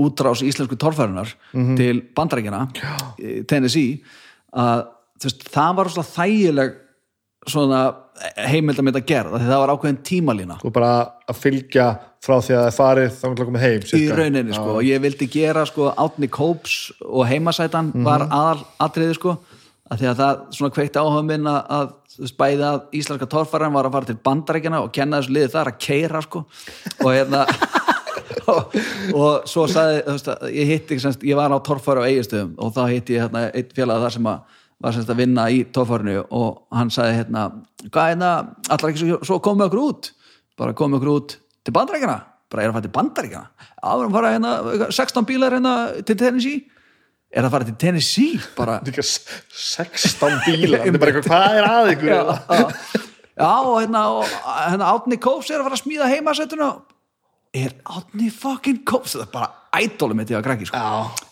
útrás 0.04 0.42
íslensku 0.42 0.76
torfærunar 0.76 1.30
til 1.78 2.02
bandarækjana, 2.16 2.66
Tennessee 3.46 4.00
að 4.52 4.86
veist, 5.22 5.44
það 5.54 5.76
var 5.78 5.88
svona 5.94 6.08
þægileg 6.10 6.80
svona 7.50 7.80
heimildamind 8.48 8.98
að 9.00 9.08
gera, 9.08 9.40
það 9.42 9.60
var 9.62 9.72
ákveðin 9.74 10.02
tímalína. 10.06 10.58
Og 10.64 10.74
bara 10.74 10.92
að 11.28 11.40
fylgja 11.40 11.88
frá 12.24 12.38
því 12.38 12.54
að 12.56 12.62
það 12.62 12.68
er 12.68 12.76
farið 12.78 13.18
þá 13.18 13.26
er 13.28 13.40
komið 13.40 13.64
heim 13.64 13.82
í 13.82 13.90
sirka. 13.90 14.20
rauninni 14.20 14.56
sko, 14.56 14.76
og 14.78 14.86
ég 14.86 15.02
vildi 15.04 15.28
gera 15.32 15.64
sko 15.68 15.90
Átni 15.92 16.30
Kóps 16.32 16.78
og 17.04 17.26
heimasætan 17.28 17.90
var 18.06 18.24
aðal 18.30 18.64
atriði 18.86 19.18
sko 19.18 19.34
að 19.90 20.00
því 20.00 20.08
að 20.10 20.20
það 20.22 20.42
svona 20.56 20.74
kveikti 20.74 21.02
áhuga 21.02 21.24
minn 21.28 21.48
að, 21.50 21.60
að 21.76 22.30
bæði 22.38 22.66
að 22.68 22.78
íslenska 23.00 23.28
torfæran 23.34 23.74
var 23.74 23.88
að 23.88 23.96
fara 23.98 24.08
til 24.08 24.20
bandarækjana 24.28 24.80
og 24.86 24.92
kenna 24.96 25.20
þessu 25.20 25.34
liði 25.36 25.50
þar 25.52 25.70
að 25.70 25.80
keira 25.84 26.22
sko. 26.24 26.44
Og 27.04 27.10
hérna 27.12 27.44
og, 28.54 28.76
og 29.12 29.48
svo 29.50 29.66
sagði 29.70 30.02
þú 30.06 30.16
veist, 30.16 30.30
að 30.32 30.56
ég 30.56 30.72
hitti, 30.72 31.00
ég 31.28 31.38
var 31.38 31.52
á 31.52 31.58
torfæru 31.66 32.04
á 32.04 32.08
eigistöðum 32.08 32.54
og 32.56 32.72
þá 32.76 32.82
hitti 32.88 33.18
ég 33.18 33.26
hérna 33.26 33.48
eitt 33.50 33.74
félag 33.76 34.06
þar 34.06 34.16
sem 34.16 34.30
að 34.32 34.60
var 34.82 34.92
semst 34.96 35.10
að 35.12 35.20
vinna 35.22 35.46
í 35.54 35.62
torfærinu 35.74 36.24
og 36.34 36.62
hann 36.74 36.90
sagði 36.92 37.16
hérna, 37.20 37.44
hvað 37.88 38.10
hérna 38.12 38.30
allar 38.68 38.90
ekki 38.90 39.02
svo, 39.04 39.18
svo 39.24 39.38
komið 39.44 39.66
okkur 39.70 39.82
út? 39.84 40.10
Bara 40.58 40.74
komið 40.76 40.98
okkur 41.00 41.12
út 41.14 41.36
til 41.64 41.74
bandarækjana 41.76 42.18
bara 42.54 42.62
er 42.62 42.70
að 42.70 42.76
fara 42.76 42.84
til 42.86 42.92
erum 44.04 44.12
að 44.12 44.16
fara 44.18 44.32
hérna, 44.36 44.50
16 44.94 45.24
bílar 45.26 45.54
hérna 45.56 45.72
til 46.06 46.16
Tennessee. 46.20 46.60
Er 47.34 47.42
að 47.48 47.50
fara 47.56 47.66
til 47.66 47.74
Tennessee 47.82 48.36
bara, 48.54 48.76
Líka 48.86 49.02
s- 49.02 49.24
16 49.50 50.36
bílar 50.46 50.82
þetta 50.84 50.92
er 50.94 51.02
bara 51.02 51.14
eitthvað, 51.14 51.30
hvað 51.32 51.58
er 51.58 51.70
að 51.70 51.92
ykkur? 51.94 52.12
Já, 52.12 52.20
já, 53.34 53.48
og 53.66 53.78
hérna, 53.80 54.02
hérna 54.68 54.90
Átni 54.94 55.18
Kóps 55.18 55.50
er 55.50 55.58
að 55.58 55.66
fara 55.70 55.78
að 55.80 55.82
smíða 55.82 56.10
heimasættuna 56.12 56.68
er 57.54 57.74
Átni 57.86 58.30
fucking 58.34 58.80
Kóps 58.86 59.14
það 59.14 59.22
er 59.24 59.30
bara 59.34 59.48
ædólum 59.74 60.18
mitt 60.20 60.30
ég 60.30 60.38
að 60.38 60.44
krakki 60.46 60.66
sko. 60.68 60.78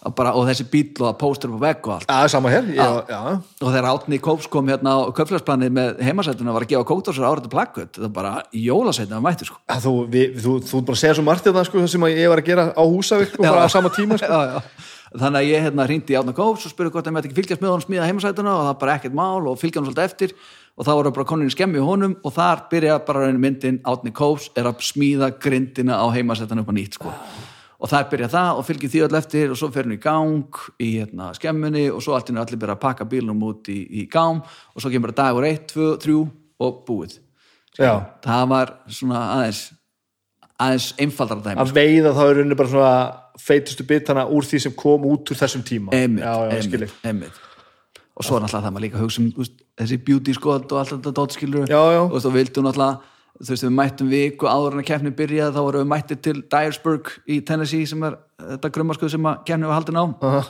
Og, 0.07 0.15
bara, 0.19 0.33
og 0.39 0.47
þessi 0.49 0.65
bíl 0.71 1.03
og 1.07 1.17
póstur 1.21 1.53
upp 1.53 1.63
á 1.63 1.65
vegg 1.67 1.89
og 1.89 1.93
allt 1.97 2.11
Já, 2.11 2.31
sama 2.33 2.51
hér, 2.51 2.71
já, 2.75 2.87
já. 3.11 3.19
og 3.39 3.69
þegar 3.69 3.89
Átni 3.91 4.19
Kóps 4.23 4.49
kom 4.51 4.71
hérna 4.71 4.95
á 4.99 4.99
köflagsplanið 5.15 5.75
með 5.77 6.01
heimasættuna 6.07 6.55
var 6.55 6.67
að 6.67 6.73
gefa 6.75 6.89
kókdósur 6.91 7.27
árið 7.29 7.51
plakkut 7.53 7.99
það 8.01 8.09
er 8.09 8.15
bara 8.17 8.33
jólasættuna 8.55 9.21
að 9.21 9.27
mætti 9.29 9.51
sko. 9.51 9.61
Að 9.71 9.85
Þú, 9.87 9.95
við, 10.15 10.41
þú, 10.43 10.57
þú 10.71 10.83
bara 10.89 10.99
að 10.99 11.03
segja 11.05 11.19
svo 11.19 11.27
margt 11.27 11.47
þetta 11.51 11.67
sko, 11.69 11.83
það 11.85 11.93
sem 11.95 12.09
að 12.09 12.17
ég 12.23 12.33
var 12.33 12.43
að 12.43 12.51
gera 12.51 12.67
á 12.75 12.83
Húsavík 12.83 13.39
og 13.39 13.47
bara 13.47 13.67
á 13.67 13.75
sama 13.75 13.93
tíma 13.95 14.19
sko. 14.23 14.41
þannig 15.21 15.43
að 15.43 15.49
ég 15.51 15.67
hérna 15.67 15.87
hringdi 15.87 16.15
í 16.15 16.19
Átna 16.19 16.33
Kóps 16.37 16.67
og 16.67 16.73
spurði 16.73 16.95
hvort 16.95 17.05
það 17.05 17.17
með 17.19 17.27
ekki 17.29 17.37
fylgjast 17.37 17.63
með 17.63 17.73
honum 17.75 17.85
smíða 17.85 18.07
heimasætuna 18.09 18.55
og 18.57 18.63
það 18.71 18.79
bara 18.81 18.95
ekkert 18.97 19.17
mál 19.19 19.49
og 19.51 19.59
fylgja 19.61 19.83
hann 19.83 19.89
svolítið 19.91 20.07
eftir 20.09 20.33
og 20.77 20.87
þá 20.87 20.93
voru 20.97 21.13
bara 21.15 21.29
konin 21.29 21.51
í 21.51 21.55
skemmi 21.55 21.83
honum 21.85 22.15
og 22.25 22.35
þar 22.37 22.67
byrja 22.71 22.99
bara 23.07 23.31
myndin 23.33 23.81
Átni 23.89 24.13
Kóps 24.17 24.51
er 24.57 24.69
að 24.71 24.85
smíða 24.87 25.33
grindina 25.43 26.01
á 26.01 26.07
heimasætuna 26.15 26.65
upp 26.65 26.73
á 26.73 26.75
nýtt 26.77 26.97
sko. 26.99 27.13
og 27.83 27.91
það 27.91 28.09
byrja 28.13 28.31
það 28.33 28.61
og 28.61 28.67
fylgir 28.69 28.93
því 28.93 29.03
öll 29.09 29.19
eftir 29.19 29.51
og 29.51 29.59
svo 29.59 29.69
fer 29.75 29.89
hann 29.89 29.97
í 29.97 30.01
gang 30.01 30.63
í 30.79 30.89
hérna, 31.01 31.33
skemmunni 31.35 31.89
og 31.91 32.01
svo 32.05 32.17
einu 32.17 32.41
allir 32.41 32.61
byrja 32.63 32.79
að 32.79 32.85
pakka 32.87 33.09
bílnum 33.11 33.43
út 33.43 33.69
í, 33.69 33.81
í 34.01 34.07
gang 34.07 34.41
og 34.41 34.81
svo 34.81 34.91
kemur 34.91 35.11
bara 35.11 35.19
dagur 35.27 35.49
1, 35.49 35.67
2, 35.75 35.93
3 36.07 36.19
og 36.63 36.83
búið. 36.87 37.19
Það 37.77 38.49
var 38.53 38.77
svona 38.93 39.23
aðeins 39.37 39.73
aðeins 40.63 40.89
einfaldara 41.01 41.43
dæmi 41.43 41.63
Að 41.63 41.73
veiða 41.77 42.13
þá 42.15 42.23
er 42.25 42.37
rauninni 42.39 42.59
bara 42.59 42.73
svona 42.73 42.97
feitustu 43.43 43.87
bitana 43.89 44.27
úr 44.31 44.47
því 44.47 44.61
sem 44.67 44.75
kom 44.79 45.07
út 45.09 45.33
úr 45.33 45.39
þessum 45.41 45.65
tíma. 45.67 45.95
Einmitt, 45.97 46.23
Já, 46.23 46.35
já, 46.37 46.59
einmitt, 46.59 46.95
einmitt. 47.03 47.41
Og 48.23 48.29
svo 48.29 48.39
er 48.39 48.45
náttúrulega 48.45 48.67
það 48.69 48.75
maður 48.77 48.87
líka 48.87 49.01
hugsa 49.03 49.23
um 49.23 49.31
veist, 49.37 49.57
þessi 49.81 49.99
beauty 50.07 50.35
skot 50.37 50.73
og 50.73 50.81
allt 50.81 50.95
þetta 50.95 51.15
dótskilur 51.19 51.75
og 51.75 52.19
þú 52.23 52.33
vildum 52.37 52.69
náttúrulega 52.69 53.13
þú 53.43 53.51
veist 53.51 53.67
við 53.67 53.75
mættum 53.77 54.11
viku 54.13 54.49
áður 54.49 54.77
en 54.77 54.83
að 54.83 54.89
keppni 54.91 55.15
byrjaði 55.19 55.55
þá 55.57 55.63
vorum 55.67 55.83
við 55.83 55.93
mættir 55.93 56.21
til 56.23 56.35
Dyersburg 56.53 57.13
í 57.27 57.39
Tennessee 57.47 57.89
sem 57.91 58.05
er 58.07 58.19
þetta 58.39 58.73
grummaskuð 58.77 59.15
sem 59.17 59.31
að 59.31 59.41
keppni 59.49 59.71
var 59.71 59.81
haldin 59.81 59.99
á. 59.99 60.05
Aha. 60.29 60.43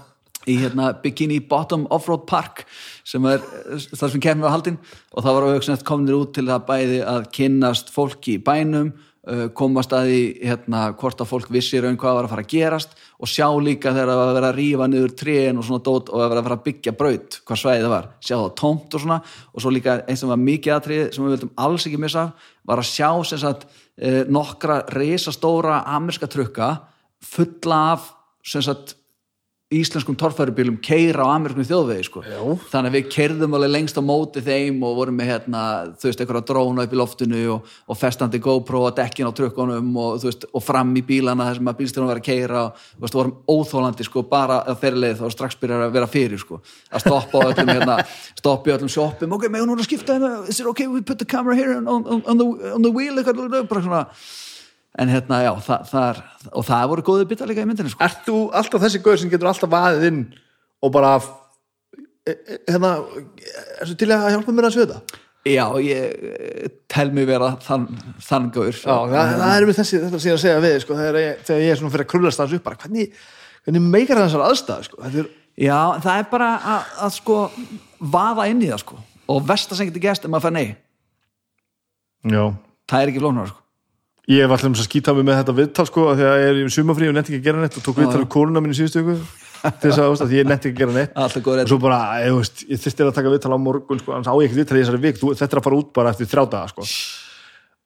í 0.42 0.56
hérna 0.58 0.88
Bikini 0.98 1.38
Bottom 1.38 1.84
Offroad 1.94 2.24
Park 2.26 2.64
sem 3.06 3.22
er 3.30 3.38
eh, 3.38 3.84
þar 3.94 4.10
sem 4.10 4.22
keppni 4.24 4.42
var 4.42 4.56
haldin. 4.56 4.78
Og 5.14 5.22
það 5.22 5.36
var 5.36 5.46
að 5.46 5.54
hugsa 5.54 5.76
kominir 5.86 6.18
út 6.18 6.32
til 6.34 6.48
það 6.48 6.66
bæði 6.66 7.00
að 7.06 7.28
kynnast 7.36 7.92
fólki 7.94 8.34
í 8.40 8.42
bænum 8.42 8.90
uh, 8.90 9.46
komast 9.54 9.94
að 9.94 10.10
því 10.10 10.22
hérna, 10.50 10.82
hvort 10.98 11.22
að 11.22 11.30
fólk 11.30 11.52
vissi 11.54 11.80
raun 11.80 11.98
hvað 12.00 12.18
var 12.18 12.28
að 12.28 12.34
fara 12.34 12.46
að 12.46 12.52
gerast 12.56 12.98
og 13.22 13.30
sjá 13.30 13.46
líka 13.62 13.92
þegar 13.94 14.10
það 14.10 14.18
var 14.18 14.30
að 14.30 14.36
vera 14.36 14.48
að 14.50 14.56
rífa 14.58 14.86
niður 14.90 15.12
trén 15.20 15.58
og 15.60 15.66
svona 15.66 15.84
dót 15.86 16.08
og 16.10 16.22
að 16.22 16.32
vera 16.32 16.40
að 16.42 16.46
fara 16.48 16.56
að 16.58 16.64
byggja 16.66 16.94
braut 16.98 17.36
hvað 17.46 17.60
svæðið 17.60 17.84
það 17.86 17.92
var, 17.92 18.08
sjá 18.18 18.34
það 18.34 18.48
tómt 18.58 18.96
og 18.96 19.04
svona. 19.04 19.18
Og 19.52 19.62
svo 19.62 19.72
líka 19.74 19.94
eins 20.02 20.24
sem 20.24 20.32
var 20.32 20.40
mikið 20.42 20.74
atrið 20.74 21.04
sem 21.14 21.26
við 21.26 21.36
vildum 21.36 21.52
alls 21.66 21.86
ekki 21.86 22.00
missa 22.02 22.24
var 22.66 22.82
að 22.82 22.90
sjá 22.90 23.08
sem 23.30 23.42
sagt 23.44 23.68
uh, 23.68 24.22
nokkra 24.26 24.80
reisastóra 24.90 25.84
amerska 25.94 26.30
trukka 26.30 26.72
fulla 27.22 27.78
af 27.92 28.10
sem 28.42 28.64
sagt 28.66 28.96
íslenskum 29.72 30.16
torfærubílum 30.20 30.76
keira 30.84 31.24
á 31.24 31.32
amerískum 31.32 31.64
þjóðvegi 31.66 32.06
sko. 32.06 32.22
Þannig 32.70 32.90
að 32.90 32.96
við 32.96 33.06
kerðum 33.14 33.56
alveg 33.56 33.72
lengst 33.72 33.98
á 33.98 34.02
móti 34.04 34.42
þeim 34.44 34.82
og 34.84 34.98
vorum 34.98 35.16
með 35.18 35.30
hérna, 35.30 35.62
þú 35.96 36.08
veist, 36.08 36.22
einhverja 36.22 36.46
dróna 36.50 36.84
upp 36.86 36.92
í 36.92 37.00
loftinu 37.00 37.40
og, 37.54 37.72
og 37.88 37.98
festandi 37.98 38.40
GoPro 38.42 38.82
og 38.88 38.96
dekkin 38.98 39.30
á 39.30 39.32
trukkunum 39.38 39.88
og, 40.02 40.18
veist, 40.26 40.46
og 40.52 40.64
fram 40.64 40.92
í 40.98 41.04
bílana 41.08 41.48
þar 41.48 41.60
sem 41.60 41.72
að 41.72 41.80
bílstjónum 41.80 42.12
var 42.12 42.20
að 42.20 42.28
keira 42.28 42.62
og 42.68 43.02
veist, 43.02 43.16
vorum 43.16 43.34
óþólandi 43.48 44.08
sko, 44.08 44.26
bara 44.28 44.60
að 44.68 44.80
þeirri 44.84 45.02
leið 45.06 45.24
þá 45.24 45.26
strax 45.36 45.58
byrjar 45.62 45.86
að 45.88 45.96
vera 45.96 46.12
fyrir 46.12 46.42
sko, 46.42 46.60
að 46.92 47.06
stoppa 47.06 47.42
á 47.42 47.48
öllum 47.50 47.72
hérna, 47.72 47.98
stoppa 48.38 48.70
í 48.70 48.76
öllum 48.76 48.92
shoppum. 48.92 49.36
Ok, 49.38 49.48
megum 49.48 49.72
núna 49.72 49.86
skipta 49.86 50.18
hérna, 50.18 50.44
is 50.48 50.60
it 50.60 50.68
okay 50.68 50.86
we 50.90 51.00
put 51.00 51.18
the 51.18 51.28
camera 51.28 51.56
here 51.56 51.76
on, 51.78 51.88
on, 51.88 52.22
on, 52.26 52.38
the, 52.38 52.72
on 52.74 52.84
the 52.84 52.92
wheel? 52.92 53.16
Eitthvað, 53.18 53.62
bara 53.70 53.84
svona 53.84 54.06
en 55.00 55.08
hérna, 55.12 55.40
já, 55.46 55.52
það, 55.64 55.84
það 55.88 56.06
er, 56.08 56.22
og 56.52 56.64
það 56.68 56.88
voru 56.92 57.04
góði 57.06 57.28
bitar 57.30 57.48
líka 57.48 57.64
í 57.64 57.68
myndinu 57.68 57.92
sko. 57.92 58.04
Ert 58.04 58.24
þú 58.26 58.38
alltaf 58.60 58.82
þessi 58.84 59.00
gauður 59.04 59.22
sem 59.22 59.32
getur 59.32 59.48
alltaf 59.48 59.72
vaðið 59.72 60.08
inn 60.10 60.22
og 60.82 60.92
bara 60.92 61.12
e- 62.28 62.36
e- 62.36 62.58
hérna, 62.68 62.94
ertu 63.80 63.96
til 63.98 64.10
að 64.12 64.30
hjálpa 64.34 64.56
mér 64.56 64.68
að 64.68 64.76
sögða? 64.76 65.02
Já, 65.42 65.64
ég 65.82 66.18
eh, 66.22 66.66
tel 66.92 67.08
mig 67.14 67.26
vera 67.26 67.54
þann, 67.64 67.88
þann 68.22 68.50
gaur 68.54 68.76
Já, 68.76 68.92
það, 69.10 69.32
það 69.40 69.54
er 69.54 69.64
við 69.66 69.78
þessi, 69.80 70.02
þetta 70.04 70.20
sem 70.22 70.28
ég 70.28 70.34
er 70.34 70.38
að 70.38 70.44
segja 70.44 70.60
við 70.62 70.76
sko, 70.84 70.98
þegar, 71.00 71.18
ég, 71.18 71.40
þegar 71.48 71.64
ég 71.64 71.72
er 71.72 71.80
svona 71.80 71.94
fyrir 71.94 72.06
að 72.06 72.10
krullast 72.12 72.42
hans 72.42 72.54
upp 72.54 72.66
bara, 72.68 72.78
hvernig, 72.84 73.16
hvernig 73.66 73.88
meikar 73.88 74.20
það 74.20 74.28
þessar 74.28 74.44
aðstæð 74.46 74.84
sko? 74.86 75.00
þetta 75.06 75.24
er, 75.24 75.32
Já, 75.52 75.78
það 76.00 76.20
er 76.20 76.28
bara 76.30 76.50
að, 76.74 76.92
að 77.04 77.16
sko 77.16 77.38
vaða 78.12 78.46
inn 78.52 78.62
í 78.62 78.70
það 78.70 78.84
sko 78.84 79.00
og 79.32 79.42
versta 79.48 79.76
sem 79.76 79.90
getur 79.90 80.06
gæst 80.06 80.24
er 80.24 80.32
maður 80.32 80.38
að 80.38 80.46
fara 80.46 80.58
nei 80.60 82.32
Já 82.32 82.44
það 82.92 83.02
er 83.02 83.12
ekki 83.12 83.24
flóknar 83.24 83.50
sko 83.50 83.61
Ég 84.30 84.44
hef 84.44 84.52
alltaf 84.54 84.68
um 84.70 84.74
að 84.78 84.84
skýta 84.86 85.12
mig 85.16 85.24
með 85.26 85.38
þetta 85.40 85.54
viðtal 85.58 85.86
sko 85.88 86.02
af 86.12 86.18
því 86.20 86.26
að 86.30 86.36
ég 86.38 86.50
er 86.52 86.58
í 86.62 86.66
sumafrí 86.70 87.08
og 87.10 87.14
nefndi 87.16 87.32
ekki 87.34 87.40
að 87.42 87.46
gera 87.48 87.62
neitt 87.64 87.78
og 87.80 87.82
tók 87.88 87.96
viðtal 87.98 88.20
við 88.22 88.28
kóluna 88.30 88.60
mín 88.62 88.70
í 88.70 88.76
síðustu 88.78 89.00
ykkur 89.02 89.24
til 89.62 89.90
þess 89.90 89.98
að, 90.02 90.22
að 90.26 90.34
ég 90.36 90.46
netti 90.46 90.70
ekki 90.70 90.76
að 90.76 90.82
gera 90.84 90.94
neitt. 90.94 91.16
Og 91.66 91.72
svo 91.72 91.78
bara, 91.82 91.98
ég, 92.22 92.36
veist, 92.38 92.62
ég 92.70 92.80
þyrsti 92.82 93.04
að 93.08 93.10
taka 93.18 93.32
viðtal 93.34 93.50
á 93.54 93.58
morgun 93.62 93.98
sko, 94.02 94.14
annars 94.14 94.30
á 94.30 94.34
ég 94.38 94.46
ekki 94.46 94.58
viðtal 94.60 94.78
í 94.78 94.82
þessari 94.84 95.02
vik 95.02 95.18
þú, 95.18 95.32
þetta 95.38 95.56
er 95.56 95.60
að 95.60 95.66
fara 95.66 95.78
út 95.82 95.90
bara 95.98 96.12
eftir 96.14 96.30
þrjá 96.30 96.44
daga 96.54 96.70
sko. 96.70 96.86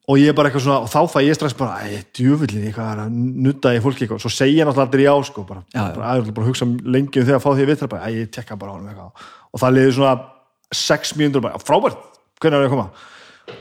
og 0.06 0.20
ég 0.20 0.28
er 0.30 0.36
bara 0.38 0.48
eitthvað 0.52 0.64
svona, 0.66 0.78
og 0.84 0.92
þá 0.92 1.00
fæ 1.10 1.18
ég 1.26 1.34
strax 1.36 1.56
bara, 1.58 1.80
æ, 1.88 2.04
djöfullin, 2.14 2.66
ég 2.68 2.76
er 2.78 3.00
að 3.02 3.16
nutta 3.16 3.72
í 3.74 3.80
fólki 3.82 4.04
eitthvað, 4.06 4.20
svo 4.22 4.30
segja 4.30 4.64
náttúrulega 4.68 4.92
allir 4.92 5.04
já 5.08 5.14
sko, 5.26 5.42
bara, 5.48 5.64
Já, 5.74 5.80
já. 5.82 5.94
bara, 5.96 6.12
æ, 6.20 6.30
bara 6.36 6.46
hugsa 6.46 6.68
lengi 6.68 7.20
um 7.20 7.26
þegar 7.26 7.40
að 7.40 7.42
fá 7.42 7.50
því 7.58 7.66
viðtal, 7.72 7.88
bara, 7.90 8.06
æ, 8.06 8.20
ég 8.20 8.30
tekka 8.36 8.56
bara 8.60 8.72
á 8.72 8.76
eitthvað. 8.86 9.26
Og 9.50 9.60
það 9.64 9.74
liður 9.80 9.96
svona 9.98 10.14
sex 10.84 11.12
mínútur 11.18 11.42
bara, 11.48 11.58
frábært, 11.58 11.98
hvernig 12.38 12.60
er 12.60 12.68
ég 12.68 12.70
að 12.70 12.76
koma? 12.76 12.86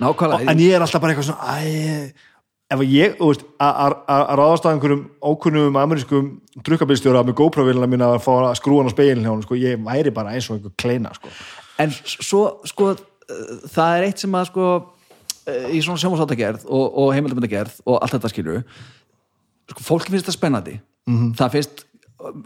Nákvæmlega, 0.05 0.51
en 0.53 0.61
ég 0.61 0.77
er 0.77 0.85
alltaf 0.85 1.01
bara 1.01 1.15
eitthvað 1.15 1.31
svona 1.31 1.57
æ, 1.57 2.13
ef 2.75 2.83
ég, 2.87 3.15
þú 3.19 3.29
veist, 3.31 3.45
að- 3.61 3.95
ráðast 4.39 4.65
að 4.67 4.73
einhverjum 4.75 5.03
ókunnum 5.31 5.77
amerískum 5.81 6.27
drukkabilstjóra 6.65 7.23
með 7.25 7.37
GoPro-vilina 7.39 7.87
mín 7.89 8.03
að 8.05 8.19
fá 8.23 8.31
að 8.37 8.57
skrúa 8.59 8.83
hann 8.83 8.91
á 8.91 8.95
speilin 8.95 9.23
hjá 9.25 9.31
hann, 9.31 9.45
sko, 9.45 9.57
ég 9.59 9.81
væri 9.85 10.13
bara 10.15 10.35
eins 10.35 10.49
og 10.49 10.57
einhver 10.57 10.75
kleina, 10.77 11.13
sko. 11.17 11.31
en 11.79 11.91
svo 12.05 12.43
sko 12.67 12.91
uh, 12.93 12.99
það 13.71 13.97
er 13.97 14.07
eitt 14.09 14.23
sem 14.23 14.37
að 14.37 14.49
sko 14.51 14.67
uh, 14.75 15.67
í 15.71 15.81
svona 15.81 16.01
sjónvarsáttagerð 16.03 16.67
og, 16.67 16.85
og 17.03 17.13
heimildamöndagerð 17.15 17.81
og 17.85 17.99
allt 17.99 18.15
þetta 18.17 18.31
skilur 18.33 18.63
sko 19.71 19.81
fólki 19.81 20.13
finnst 20.13 20.27
það 20.29 20.37
spennandi. 20.37 20.75
Það 21.37 21.53
finnst, 21.55 21.85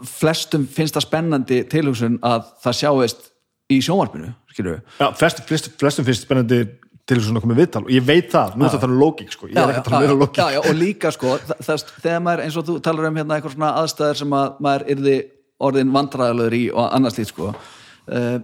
flestum 0.08 0.64
finnst 0.68 0.96
það 0.96 1.04
spennandi 1.06 1.58
tilhugsun 1.72 2.18
að 2.24 2.48
það 2.64 2.78
sjáist 2.80 3.26
í 3.70 3.78
sjónvarpinu 3.84 4.32
skilur 4.52 4.80
Já, 4.98 5.06
flest, 5.16 5.42
flest, 5.48 5.70
flestum 5.80 6.06
finnst 6.08 6.26
spennandi 6.26 6.64
til 7.10 7.18
þess 7.18 7.32
að 7.34 7.42
koma 7.44 7.58
viðtal. 7.58 7.82
Og 7.84 7.92
ég 7.94 8.06
veit 8.06 8.30
það, 8.30 8.54
nú 8.54 8.66
er 8.66 8.72
þetta 8.74 8.88
um 8.88 8.96
lógík, 9.00 9.34
sko, 9.34 9.50
ég 9.50 9.58
er 9.58 9.72
ekki 9.74 9.82
að 9.82 9.88
tala 9.88 9.98
um 9.98 10.06
meira 10.06 10.16
lógík. 10.20 10.40
já, 10.40 10.54
já, 10.54 10.60
og 10.62 10.78
líka 10.78 11.12
sko 11.16 11.34
það, 11.50 11.84
þegar 12.06 12.24
maður 12.26 12.44
eins 12.46 12.56
og 12.60 12.66
þú 12.68 12.78
talar 12.86 13.10
um 13.10 13.20
hérna 13.20 13.36
eitthvað 13.36 13.56
svona 13.56 13.74
aðstæður 13.82 14.22
sem 14.22 14.38
að 14.38 14.64
maður 14.66 14.86
yrði 14.94 15.18
orðin 15.60 15.92
vandræðalöður 15.96 16.56
í 16.56 16.64
og 16.72 16.88
annars 16.88 17.18
lít 17.18 17.32
sko 17.32 17.50
uh, 17.50 18.38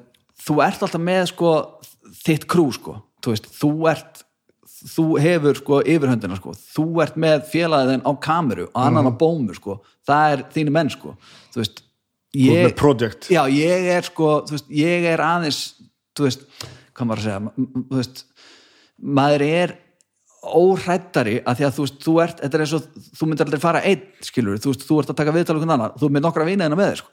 þú 0.47 0.61
ert 0.67 0.87
alltaf 0.87 1.03
með 1.03 1.25
sko 1.33 1.57
þitt 2.27 2.47
krú 2.51 2.69
sko, 2.75 2.99
þú 3.25 3.35
veist, 3.35 3.51
þú 3.57 3.73
ert 3.93 4.23
þú 4.87 5.07
hefur 5.23 5.59
sko 5.59 5.81
yfirhöndina 5.89 6.37
sko, 6.39 6.53
þú 6.75 6.87
ert 7.05 7.17
með 7.21 7.47
félagin 7.51 8.05
á 8.05 8.13
kameru 8.23 8.69
og 8.69 8.79
annan 8.81 9.09
á 9.09 9.13
bómu 9.19 9.55
sko. 9.57 9.81
Það 10.07 10.35
er 10.35 10.43
þínu 10.55 10.75
menn 10.75 10.93
sko, 10.93 11.15
þú 11.55 11.63
veist 11.63 11.83
project. 12.77 13.31
já, 13.33 13.43
ég 13.49 13.89
er 13.97 14.05
sko, 14.07 14.45
veist, 14.51 14.69
ég 14.71 15.07
er 15.09 15.23
aðeins 15.25 15.61
þú 16.17 16.27
veist, 16.27 16.47
hvað 16.97 17.09
maður 17.09 17.23
að 17.23 17.27
segja 17.27 17.41
þú 17.57 18.01
veist, 18.01 18.25
maður 19.03 19.43
er 19.47 19.75
óhrættari 20.47 21.41
að 21.43 21.59
því 21.59 21.67
að 21.67 21.75
þú 21.77 21.85
veist, 21.87 21.99
þú 22.05 22.15
ert, 22.23 22.41
þetta 22.45 22.59
er 22.59 22.65
eins 22.65 22.75
og 22.77 22.87
þú 23.19 23.29
myndir 23.31 23.49
aldrei 23.49 23.63
fara 23.63 23.83
einn, 23.89 24.07
skilur, 24.25 24.61
þú 24.63 24.73
veist, 24.73 24.87
þú 24.87 25.01
ert 25.03 25.13
að 25.13 25.19
taka 25.21 25.35
viðtal 25.35 25.59
okkur 25.59 25.75
annar, 25.75 25.95
þú 25.99 26.09
er 26.09 26.15
með 26.17 26.25
nokkra 26.27 26.47
vinaðina 26.49 26.79
með 26.79 26.91
þér 26.93 27.01
sko, 27.03 27.11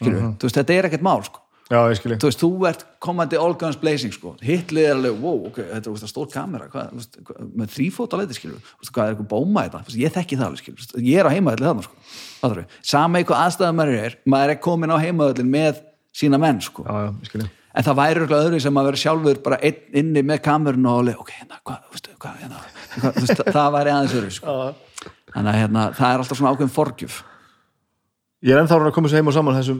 skilur, 0.00 0.20
Mhm. 0.22 0.36
þú 0.36 0.48
veist, 0.48 0.58
þetta 0.60 0.74
er 0.76 0.88
ekkert 0.90 1.02
mál 1.06 1.22
sko, 1.24 1.40
Já, 1.66 1.78
þú 1.82 2.26
veist, 2.28 2.38
þú 2.38 2.68
ert 2.68 2.84
komandi 3.02 3.36
all 3.40 3.54
guns 3.54 3.76
blazing 3.76 4.12
sko, 4.12 4.36
hitlið 4.40 4.84
er 4.86 4.94
alveg 4.94 5.20
wow, 5.20 5.46
ok, 5.48 5.56
þetta 5.56 5.90
er 5.90 6.12
stór 6.12 6.28
kamera, 6.30 6.68
hvað, 6.68 7.06
hvað 7.24 7.50
með 7.56 7.72
þrýfóta 7.74 8.18
leiti, 8.20 8.34
skilur, 8.38 8.60
veist, 8.78 8.92
hvað 8.92 9.02
er 9.08 9.14
eitthvað 9.16 9.28
bóma 9.32 9.64
þetta, 9.66 9.84
veist, 9.86 9.98
ég 9.98 10.12
þekki 10.14 10.36
það 10.38 10.46
alveg, 10.46 10.62
skilur, 10.62 11.02
ég 11.02 11.18
er 11.18 11.26
á 11.26 11.34
heimaðalli 11.34 11.66
þarna, 11.66 11.82
sko, 11.82 12.60
er 12.60 12.66
sama 12.82 13.18
eitthvað 13.18 13.42
aðstæðum 13.46 13.80
maður 13.80 13.98
er, 14.04 14.16
maður 14.26 14.50
er 14.50 14.60
komin 14.62 14.94
á 14.94 14.98
heimaðallin 15.02 15.50
með 15.50 15.82
sína 16.14 16.38
menn, 16.38 16.60
sko. 16.60 16.84
Já, 16.86 17.10
já. 17.10 17.50
En 17.76 17.86
það 17.86 17.98
væri 18.00 18.22
eitthvað 18.22 18.44
öðru 18.46 18.60
sem 18.64 18.80
að 18.80 18.88
vera 18.88 19.02
sjálfur 19.02 19.40
bara 19.44 19.60
einn 19.68 20.00
inni 20.00 20.24
með 20.26 20.42
kamerun 20.46 20.88
og 20.90 21.00
alveg, 21.02 21.22
ok, 21.22 21.32
hérna, 21.40 21.60
hvað, 21.62 21.80
þú 21.84 21.96
veist, 21.96 22.10
hvað, 22.24 22.38
hérna 22.42 22.62
hvað, 22.96 23.18
veist, 23.20 23.42
það 23.58 23.72
væri 23.76 23.94
aðeins 23.94 24.16
öðru 24.20 24.36
sko. 24.36 24.56
þannig 25.34 25.50
að 25.52 25.60
hérna, 25.60 25.88
það 25.98 26.12
er 26.12 26.24
alltaf 26.24 26.40
svona 26.40 26.54
ákveðin 26.54 26.76
forgjöf 26.76 27.22
Ég 28.46 28.52
er 28.52 28.60
ennþá 28.60 28.78
að 28.78 28.94
koma 28.94 29.10
sér 29.10 29.22
heim 29.22 29.30
og 29.30 29.34
saman 29.34 29.56
þessum, 29.56 29.78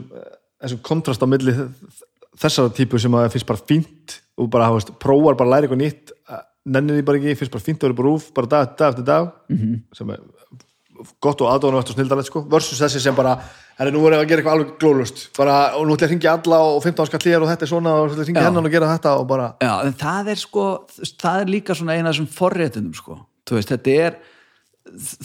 þessum 0.63 0.79
kontrast 0.85 1.21
á 1.23 1.27
milli 1.29 1.53
þessara 2.37 2.73
típu 2.73 2.99
sem 3.01 3.13
að 3.17 3.29
finnst 3.35 3.47
bara 3.49 3.65
fínt 3.69 4.17
og 4.37 4.49
bara, 4.53 4.69
þú 4.71 4.79
veist, 4.79 4.93
prófar 5.01 5.37
bara 5.37 5.47
að 5.47 5.53
læra 5.53 5.67
eitthvað 5.67 5.83
nýtt 5.83 6.13
nennir 6.67 6.97
því 6.97 7.05
bara 7.07 7.21
ekki, 7.21 7.35
finnst 7.39 7.53
bara 7.53 7.63
fínt 7.63 7.81
að 7.81 7.87
vera 7.87 7.97
bara 7.99 8.09
rúf 8.09 8.27
bara 8.35 8.51
dag, 8.51 8.73
dag 8.79 8.89
eftir 8.91 9.05
dag 9.07 9.29
-hmm. 9.49 9.75
sem 9.93 10.09
er 10.09 10.19
gott 11.23 11.41
og 11.43 11.51
aðdóðanvægt 11.53 11.91
og 11.91 11.97
snildalegt 11.97 12.29
sko 12.29 12.43
versus 12.51 12.79
þessi 12.81 13.01
sem 13.03 13.15
bara, 13.17 13.35
herri, 13.77 13.93
nú 13.93 14.01
voru 14.03 14.17
að 14.17 14.25
gera 14.29 14.41
eitthvað 14.41 14.57
alveg 14.57 14.73
glólust, 14.81 15.23
bara, 15.37 15.57
og 15.77 15.85
nú 15.87 15.95
ætla 15.95 16.07
ég 16.07 16.09
að 16.09 16.15
ringja 16.15 16.33
alla 16.37 16.59
og 16.69 16.79
15 16.83 17.09
skall 17.09 17.27
hér 17.27 17.45
og 17.45 17.51
þetta 17.51 17.67
er 17.67 17.71
svona 17.71 17.93
og 17.97 18.07
ætla 18.07 18.17
ég 18.17 18.23
að 18.23 18.31
ringja 18.31 18.45
hennan 18.47 18.69
og 18.69 18.75
gera 18.77 18.91
þetta 18.95 19.13
og 19.21 19.27
bara 19.29 19.47
Já, 19.63 19.73
en 19.87 19.97
það 20.01 20.31
er 20.33 20.41
sko, 20.41 20.65
það 21.23 21.43
er 21.43 21.53
líka 21.53 21.77
svona 21.77 21.97
eina 21.97 22.09
af 22.09 22.15
þessum 22.17 22.29
forréttundum 22.37 22.97
sko, 22.97 23.19
þú 23.47 23.59
veist, 23.59 23.73
þetta 23.73 23.97
er 24.07 24.19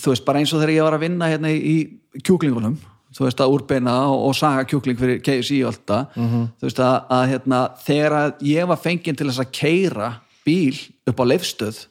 þú 0.03 0.12
veist, 0.12 0.24
bara 0.27 0.43
eins 0.43 0.53
og 0.53 0.62
þegar 0.62 0.74
ég 0.77 0.89
var 0.89 0.97
að 0.99 1.05
vinna 1.07 1.31
hérna 1.31 1.53
í, 1.53 1.77
kjúklingunum 2.23 2.77
þú 3.12 3.27
veist, 3.27 3.40
að 3.44 3.55
úrbeina 3.55 3.94
og, 4.09 4.27
og 4.28 4.36
saga 4.36 4.65
kjúkling 4.69 4.99
fyrir 4.99 5.23
KFC 5.24 5.62
og 5.62 5.73
allt 5.73 5.86
það, 5.90 6.20
þú 6.61 6.69
veist 6.69 6.82
að, 6.82 6.94
að 7.16 7.24
hérna, 7.32 7.62
þegar 7.85 8.36
ég 8.49 8.69
var 8.70 8.81
fenginn 8.81 9.19
til 9.19 9.28
þess 9.28 9.43
að 9.44 9.51
keira 9.59 10.12
bíl 10.47 10.78
upp 11.11 11.20
á 11.20 11.24
leifstöð 11.28 11.82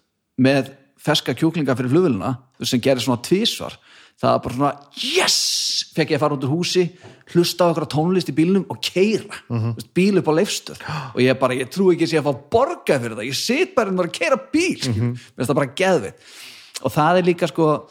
með 0.41 0.72
ferska 1.02 1.36
kjúklinga 1.38 1.76
fyrir 1.78 1.94
veist, 1.94 2.34
sem 2.69 2.81
gerir 2.83 3.01
svona 3.03 3.21
tvísvar, 3.25 3.77
það 4.21 4.35
var 4.35 4.43
bara 4.43 4.55
svona 4.57 4.73
yes, 5.01 5.38
fekk 5.95 6.13
ég 6.13 6.19
að 6.19 6.23
fara 6.25 6.38
út 6.38 6.45
úr 6.45 6.53
húsi 6.53 6.85
hlusta 7.31 7.65
á 7.65 7.71
okkur 7.71 7.88
tónlist 7.89 8.29
í 8.29 8.35
bílnum 8.38 8.65
og 8.69 8.81
keira 8.83 9.39
mm 9.47 9.59
-hmm. 9.59 9.88
bíl 9.95 10.19
upp 10.19 10.29
á 10.29 10.33
leifstöð 10.39 10.77
og 11.15 11.21
ég 11.21 11.39
bara, 11.39 11.53
ég 11.53 11.69
trú 11.69 11.91
ekki 11.91 12.05
að 12.05 12.11
sé 12.11 12.17
að 12.19 12.27
fá 12.27 12.33
borga 12.51 12.99
fyrir 12.99 13.17
það, 13.17 13.29
ég 13.29 13.35
sit 13.35 13.75
bara 13.75 13.89
um 13.89 13.99
að 13.99 14.11
keira 14.11 14.38
bíl 14.38 14.81
mm 14.88 14.93
-hmm. 14.93 15.11
mér 15.11 15.38
finnst 15.38 15.49
það 15.49 15.61
bara 15.61 15.75
geðveit 15.75 16.15
og 16.81 16.91
það 16.91 17.17
er 17.17 17.23
líka 17.23 17.47
sko 17.47 17.88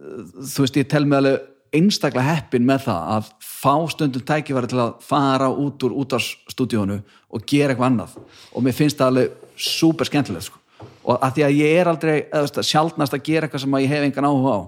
þú 0.00 0.64
veist, 0.64 0.76
ég 0.76 0.88
tel 0.88 1.06
mig 1.06 1.18
alveg 1.18 1.40
einstaklega 1.76 2.34
heppin 2.34 2.66
með 2.66 2.86
það 2.88 3.10
að 3.14 3.28
fá 3.44 3.74
stundum 3.92 4.24
tækifæri 4.26 4.70
til 4.70 4.80
að 4.82 4.94
fara 5.06 5.50
út 5.52 5.84
úr 5.86 5.96
útvarsstúdíónu 6.02 6.98
og 7.30 7.44
gera 7.46 7.74
eitthvað 7.74 7.90
annað. 7.90 8.16
Og 8.54 8.64
mér 8.64 8.76
finnst 8.76 8.98
það 8.98 9.12
alveg 9.12 9.36
súper 9.60 10.10
skemmtilegt 10.10 10.48
sko. 10.48 10.59
Og 11.04 11.16
að 11.20 11.34
því 11.36 11.44
að 11.46 11.56
ég 11.60 11.80
er 11.80 11.90
aldrei 11.90 12.14
eða, 12.22 12.42
veist, 12.46 12.60
sjaldnast 12.70 13.16
að 13.16 13.24
gera 13.26 13.46
eitthvað 13.48 13.64
sem 13.64 13.74
að 13.78 13.82
ég 13.86 13.92
hef 13.94 14.06
engan 14.08 14.28
áhuga 14.30 14.52
á 14.54 14.60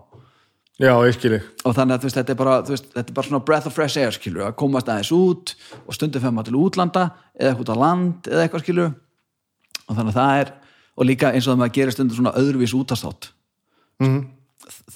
já, 0.82 0.92
ég 1.06 1.14
skilji 1.18 1.40
og 1.64 1.76
þannig 1.76 1.94
að 1.98 2.06
veist, 2.08 2.16
þetta 2.18 2.32
er 2.34 2.40
bara, 2.42 2.56
veist, 2.68 2.88
þetta 2.94 3.10
er 3.12 3.16
bara 3.18 3.28
svona 3.28 3.44
breath 3.46 3.66
of 3.70 3.76
fresh 3.76 3.98
air 4.00 4.12
skilur, 4.16 4.46
að 4.48 4.56
komast 4.62 4.88
aðeins 4.90 5.12
út 5.16 5.54
og 5.86 5.94
stundum 5.94 6.22
fyrir 6.24 6.34
maður 6.36 6.50
til 6.50 6.60
útlanda 6.62 7.04
eða 7.38 7.52
eitthvað 7.54 7.74
á 7.76 7.82
land 7.84 8.30
eða 8.32 8.46
eitthvað 8.46 8.64
skilur 8.66 8.92
og 8.92 9.96
þannig 9.98 10.12
að 10.12 10.18
það 10.20 10.40
er, 10.42 10.52
og 10.96 11.08
líka 11.08 11.30
eins 11.32 11.46
og 11.46 11.52
það 11.54 11.60
maður 11.62 11.76
gerir 11.78 11.96
stundum 11.96 12.18
svona 12.18 12.34
öðruvís 12.40 12.74
útastátt 12.76 13.30
Mhm. 14.02 14.22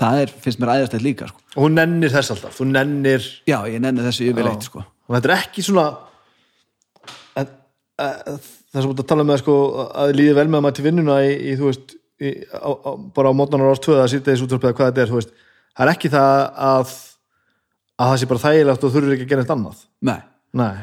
það 0.01 0.21
er, 0.23 0.31
finnst 0.43 0.59
mér 0.59 0.71
æðistætt 0.73 1.03
líka 1.05 1.27
sko. 1.29 1.39
og 1.57 1.63
hún 1.67 1.75
nennir 1.77 2.11
þess 2.11 2.31
alltaf, 2.33 2.57
þú 2.59 2.65
nennir 2.73 3.23
já, 3.47 3.59
ég 3.71 3.81
nenni 3.81 4.03
þessu 4.03 4.27
yfirleitt 4.33 4.63
sko. 4.67 4.81
og 4.83 5.15
þetta 5.15 5.31
er 5.31 5.37
ekki 5.37 5.63
svona 5.63 5.85
að, 7.37 7.53
að, 8.01 8.49
það 8.73 8.83
sem 8.87 8.93
að 8.97 9.05
tala 9.13 9.27
með 9.29 9.41
sko, 9.43 9.55
að 10.03 10.15
líði 10.19 10.35
vel 10.39 10.47
með 10.49 10.59
að 10.59 10.65
maður 10.67 10.77
til 10.79 10.87
vinnuna 10.87 11.19
í, 11.27 11.33
í 11.37 11.55
þú 11.59 11.69
veist 11.71 11.95
í, 11.97 12.33
á, 12.57 12.71
á, 12.73 12.91
bara 13.17 13.31
á 13.33 13.39
mótnanar 13.39 13.73
árs 13.73 13.83
tvöða 13.85 14.07
að 14.07 14.13
sýta 14.15 14.33
þessu 14.33 14.49
útvarpið 14.49 14.75
hvað 14.79 14.91
þetta 14.91 15.05
er, 15.05 15.13
þú 15.13 15.21
veist. 15.21 15.33
Það 15.77 15.87
er 15.87 15.93
ekki 15.93 16.11
það 16.17 16.35
að 16.71 16.97
að 17.97 18.11
það 18.11 18.19
sé 18.21 18.29
bara 18.33 18.45
þægilegt 18.45 18.85
og 18.85 18.93
þurfur 18.93 19.15
ekki 19.17 19.25
að 19.27 19.31
gera 19.33 19.45
eitt 19.47 19.55
annað. 19.55 19.79
Nei, 20.05 20.19
nei, 20.61 20.75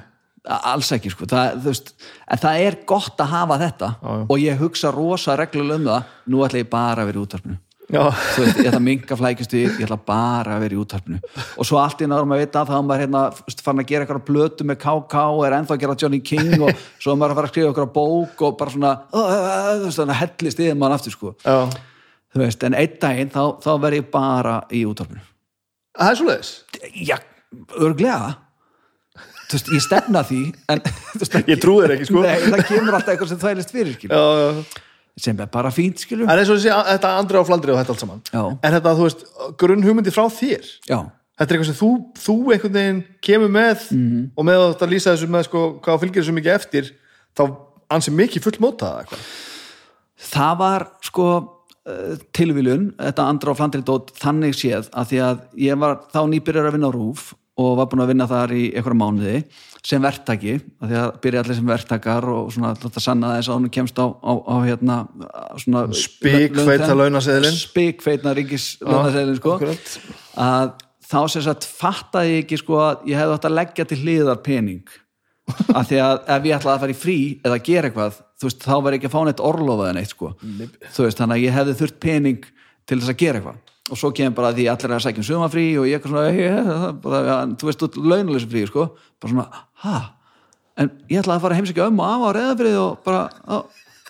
alls 0.74 0.90
ekki 0.96 1.12
sko. 1.14 1.28
það, 1.30 1.60
þú 1.62 1.70
veist, 1.74 1.94
en 2.34 2.42
það 2.42 2.64
er 2.68 2.78
gott 2.90 3.22
að 3.22 3.34
hafa 3.36 3.60
þetta 3.62 3.90
Já, 3.94 4.10
já. 4.18 4.24
og 4.34 4.42
ég 4.42 4.64
hugsa 4.64 4.92
rosa 4.96 5.38
reglulega 5.40 5.78
um 5.82 5.86
það. 5.92 6.10
Nú 6.34 6.42
ætla 6.48 6.64
ég 6.64 6.72
bara 6.74 7.06
að 7.06 7.12
vera 7.12 7.22
í 7.22 7.28
þú 7.28 7.60
veist, 7.92 8.60
ég 8.62 8.68
ætla 8.70 8.80
að 8.80 8.86
minga 8.86 9.18
flækjustu 9.20 9.60
ég 9.60 9.80
ætla 9.84 9.98
bara 10.08 10.56
að 10.56 10.64
vera 10.64 10.76
í 10.76 10.80
útvarpinu. 10.80 11.20
Og 11.60 11.68
svo 11.68 11.80
allt 11.82 12.02
í 12.02 12.08
náður 12.10 12.30
maður 12.30 12.46
vita 12.46 12.64
þá 12.68 12.74
er 12.78 12.86
maður 12.88 13.04
hérna 13.04 13.24
fann 13.66 13.82
að 13.82 13.90
gera 13.90 14.06
eitthvað 14.06 14.24
blötu 14.30 14.68
með 14.68 14.80
KK 14.84 15.24
og 15.34 15.42
er 15.48 15.56
ennþá 15.58 15.76
að 15.76 15.82
gera 15.84 15.98
Johnny 16.04 16.22
King 16.24 16.54
og 16.64 16.84
svo 17.04 17.18
maður 17.20 17.34
að 17.34 17.40
fara 17.40 17.50
að 17.50 17.54
skrifa 17.54 17.74
eitthvað 17.74 17.92
bók 17.98 18.46
og 18.48 18.56
bara 18.62 18.76
svona, 18.76 18.94
uh, 19.14 20.06
að 20.06 20.16
hellist 20.22 20.64
yfir 20.64 20.80
maður 20.80 20.98
aftur 21.00 21.18
sko, 21.18 21.34
já. 21.44 21.58
Veist, 22.34 22.64
en 22.66 22.74
einn 22.74 22.96
daginn 23.02 23.30
þá, 23.30 23.44
þá 23.62 23.72
verð 23.84 24.00
ég 24.00 24.08
bara 24.14 24.56
í 24.74 24.86
útvarpinu. 24.90 25.22
Það 26.00 26.10
er 26.10 26.18
svo 26.18 26.30
leiðis, 26.32 26.54
já, 26.98 27.18
örglega 27.78 28.32
þú 29.44 29.60
veist, 29.60 29.70
ég 29.76 29.84
stefna 29.86 30.24
því 30.26 30.40
en 30.74 30.82
veist, 31.20 31.38
ég 31.52 31.62
trúi 31.62 31.84
þér 31.84 31.96
ekki 31.98 32.10
sko. 32.10 32.24
Nei, 32.26 32.48
það 32.48 32.66
kemur 32.72 32.98
alltaf 32.98 33.14
eitthvað 33.14 33.32
sem 33.36 33.44
þvælist 33.44 33.76
fyrir 33.76 33.96
skilur, 34.00 34.18
já, 34.18 34.48
já 34.48 34.82
sem 35.18 35.40
er 35.40 35.49
bara 35.53 35.69
fínt 35.72 35.99
skilur 36.02 36.26
en 36.30 36.38
eins 36.40 36.49
og 36.49 36.57
þessi, 36.57 36.72
þetta 36.90 37.11
andri 37.19 37.38
á 37.38 37.44
flandri 37.45 37.72
og 37.73 37.77
þetta 37.81 37.94
allt 37.94 38.02
saman. 38.03 38.22
Já. 38.34 38.44
en 38.64 38.73
þetta, 38.77 38.94
þú 38.98 39.03
veist, 39.07 39.26
grunn 39.61 39.84
hugmyndi 39.85 40.11
frá 40.15 40.26
þér? 40.34 40.65
Já, 40.90 40.99
þetta 41.38 41.48
er 41.49 41.57
eitthvað 41.57 41.69
sem 41.69 41.80
þú, 41.81 41.91
þú 42.26 42.35
einhvern 42.56 42.73
veginn 42.80 43.03
kemur 43.22 43.49
með 43.53 43.88
Mhm. 43.94 44.31
og 44.38 44.45
með 44.45 44.57
að 44.64 44.73
þetta 44.73 44.90
lýsa 44.94 45.14
þessu 45.14 45.30
með 45.30 45.44
sko, 45.49 45.64
hvað 45.85 45.99
fylgir 46.02 46.23
þessu 46.23 46.34
mikið 46.40 46.56
eftir 46.57 46.91
þá 47.38 47.44
ansi 47.94 48.11
mikið 48.11 48.41
full 48.48 48.57
mótað 48.64 49.03
eitthvað. 49.03 49.26
Það 50.34 50.57
var 50.57 50.85
sko 51.03 51.27
uh, 51.85 52.15
tilvílun, 52.34 52.94
þetta 52.98 53.26
andra 53.27 53.52
á 53.53 53.57
flandri 53.60 53.81
dót 53.84 54.14
þannig 54.18 54.56
séð 54.56 54.90
að 54.95 55.07
því 55.11 55.18
að 55.30 55.40
ég 55.65 55.77
var 55.81 55.98
þá 56.14 56.19
nýbyrjar 56.31 56.69
að 56.69 56.76
vinna 56.77 56.90
á 56.90 56.95
RÚF 56.95 57.34
og 57.60 57.76
var 57.78 57.90
búin 57.90 58.02
að 58.02 58.14
vinna 58.14 58.26
þar 58.30 58.54
í 58.56 58.64
einhverja 58.74 58.98
mánuði 58.98 59.42
sem 59.84 60.02
verktaki, 60.02 60.56
að 60.82 60.90
því 60.90 60.98
að 61.02 61.10
byrja 61.26 61.42
allir 61.44 61.58
sem 61.58 61.68
verktakar 61.70 62.28
og 62.32 62.48
svona 62.56 62.72
þetta 62.80 63.04
sanna 63.04 63.34
þess 63.36 63.52
að 63.52 63.58
hún 63.60 63.74
kemst 63.76 64.00
á, 64.00 64.06
á, 64.10 64.34
á 64.48 64.56
hérna 64.64 64.98
svona 65.60 65.84
Spikfeita 66.00 66.96
launaseðilinn. 66.96 67.60
spikfeitna 67.60 68.34
ríkis 68.38 68.68
launaseðilin 68.82 69.38
sko. 69.42 69.58
akkurat. 69.58 69.94
að 70.40 70.72
þá 71.12 71.20
sem 71.36 71.46
sagt 71.46 71.68
fattaði 71.68 72.38
ég 72.38 72.46
ekki 72.46 72.62
sko 72.64 72.80
að 72.82 73.04
ég 73.12 73.20
hefði 73.20 73.36
átt 73.38 73.50
að 73.50 73.58
leggja 73.60 73.88
til 73.92 74.00
hliðar 74.02 74.40
pening. 74.46 74.96
Af 75.78 75.90
því 75.90 76.00
að 76.00 76.16
ef 76.32 76.48
ég 76.48 76.56
ætlaði 76.56 76.74
að 76.74 76.84
fara 76.86 76.96
í 76.96 76.98
frí 76.98 77.18
eða 77.44 77.60
gera 77.68 77.90
eitthvað, 77.90 78.22
þú 78.40 78.48
veist, 78.48 78.64
þá 78.64 78.76
ég 78.80 78.98
ekki 78.98 79.10
að 79.10 79.16
fá 79.18 79.22
neitt 79.28 79.44
orlofa 79.44 79.90
en 79.92 80.00
eitt 80.00 80.16
sko. 80.16 80.32
Þú 80.96 81.06
veist, 81.10 81.20
þannig 81.20 81.36
að 81.36 81.44
ég 81.44 81.58
hefði 81.60 81.78
þurft 81.82 82.00
pening 82.08 82.46
til 82.88 83.02
þess 83.02 83.12
að 83.12 83.20
gera 83.20 83.42
eitthvað 83.42 83.73
og 83.92 84.00
svo 84.00 84.12
kemur 84.16 84.36
bara 84.38 84.54
því 84.56 84.68
allir 84.72 84.92
er 84.92 84.96
að 84.98 85.06
sækja 85.06 85.24
um 85.24 85.28
sumafrí 85.28 85.66
og 85.80 85.88
ég 85.90 85.98
eitthvað 85.98 86.14
svona, 86.14 86.30
ég, 86.38 87.00
bara, 87.04 87.40
þú 87.60 87.70
veist, 87.70 87.88
launalösa 88.00 88.52
frí, 88.52 88.64
sko, 88.70 88.86
bara 89.20 89.34
svona 89.34 89.64
ha, 89.84 89.98
en 90.80 90.92
ég 91.12 91.20
ætlaði 91.20 91.36
að 91.36 91.44
fara 91.48 91.58
heimsækja 91.60 91.90
um 91.92 92.00
og 92.00 92.08
af 92.08 92.24
á 92.24 92.30
reðafrið 92.38 92.78
og 92.80 93.04
bara 93.04 93.24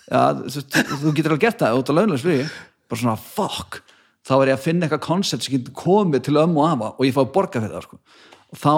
ja, 0.06 0.22
þú, 0.46 0.62
þú 1.02 1.14
getur 1.16 1.34
alveg 1.34 1.46
gert 1.48 1.64
það 1.64 1.80
út 1.80 1.90
á 1.90 1.96
launalösa 1.98 2.28
frí, 2.28 2.38
bara 2.86 3.02
svona 3.02 3.16
fuck, 3.18 3.80
þá 4.24 4.34
er 4.36 4.52
ég 4.52 4.60
að 4.60 4.64
finna 4.68 4.86
eitthvað 4.86 5.06
koncept 5.08 5.46
sem 5.46 5.56
getur 5.56 5.74
komið 5.82 6.28
til 6.28 6.38
um 6.44 6.58
og 6.60 6.70
afa 6.70 6.94
og 6.94 7.08
ég 7.08 7.16
fá 7.16 7.24
borga 7.26 7.64
fyrir 7.64 7.74
það, 7.74 7.88
sko. 7.88 8.00
Og 8.54 8.62
þá 8.62 8.74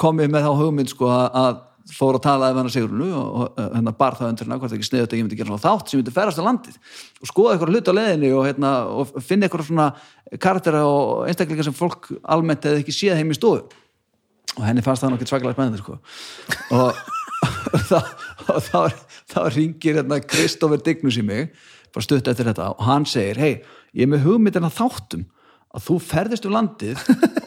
kom 0.00 0.24
ég 0.24 0.32
með 0.32 0.48
þá 0.48 0.52
hugmynd, 0.62 0.94
sko, 0.94 1.12
að 1.12 1.60
fór 1.94 2.18
að 2.18 2.24
tala 2.26 2.50
ef 2.50 2.58
hann 2.58 2.68
að 2.68 2.74
Sigrunu 2.74 3.08
og, 3.16 3.58
hérna 3.58 3.92
bar 3.96 4.16
það 4.18 4.30
undir 4.32 4.46
hérna 4.46 4.58
hvort 4.60 4.74
ekki 4.76 4.88
sniðut 4.88 5.12
að 5.12 5.18
ég 5.18 5.24
myndi 5.24 5.38
gera 5.38 5.50
svona 5.50 5.64
þátt 5.64 5.90
sem 5.90 6.00
myndi 6.00 6.14
ferast 6.14 6.40
á 6.40 6.44
landið 6.44 6.76
og 7.22 7.30
skoða 7.30 7.54
eitthvað 7.54 7.72
hlut 7.72 7.90
á 7.90 7.98
leðinni 7.98 8.32
og, 8.36 8.42
hérna, 8.48 8.72
og 8.92 9.14
finna 9.24 9.48
eitthvað 9.48 9.68
svona 9.70 9.88
karaktera 10.42 10.82
og 10.88 11.24
einstaklingar 11.28 11.68
sem 11.68 11.76
fólk 11.76 12.10
almennt 12.22 12.68
eða 12.68 12.82
ekki 12.82 12.94
séð 12.96 13.20
heim 13.20 13.32
í 13.32 13.38
stofu 13.38 13.64
og 14.58 14.66
henni 14.66 14.84
fannst 14.84 15.04
það 15.04 15.14
nokkið 15.14 15.32
svakalega 15.32 15.56
spennandi 15.56 15.80
sko. 15.80 15.98
og, 16.76 17.00
og 18.52 18.60
þá, 18.68 18.78
þá, 19.32 19.40
ringir 19.54 20.00
hérna 20.00 20.20
Kristófur 20.24 20.82
Dignus 20.84 21.18
í 21.20 21.24
mig 21.24 21.52
bara 21.94 22.04
stutt 22.04 22.28
eftir 22.28 22.50
þetta 22.50 22.72
og 22.74 22.84
hann 22.88 23.08
segir 23.08 23.40
hei, 23.40 23.52
ég 23.96 24.04
er 24.04 24.12
með 24.12 24.26
hugmyndina 24.26 24.72
þáttum 24.72 25.24
að 25.74 25.84
þú 25.84 25.96
ferðist 26.00 26.48
um 26.48 26.54
landið 26.56 27.00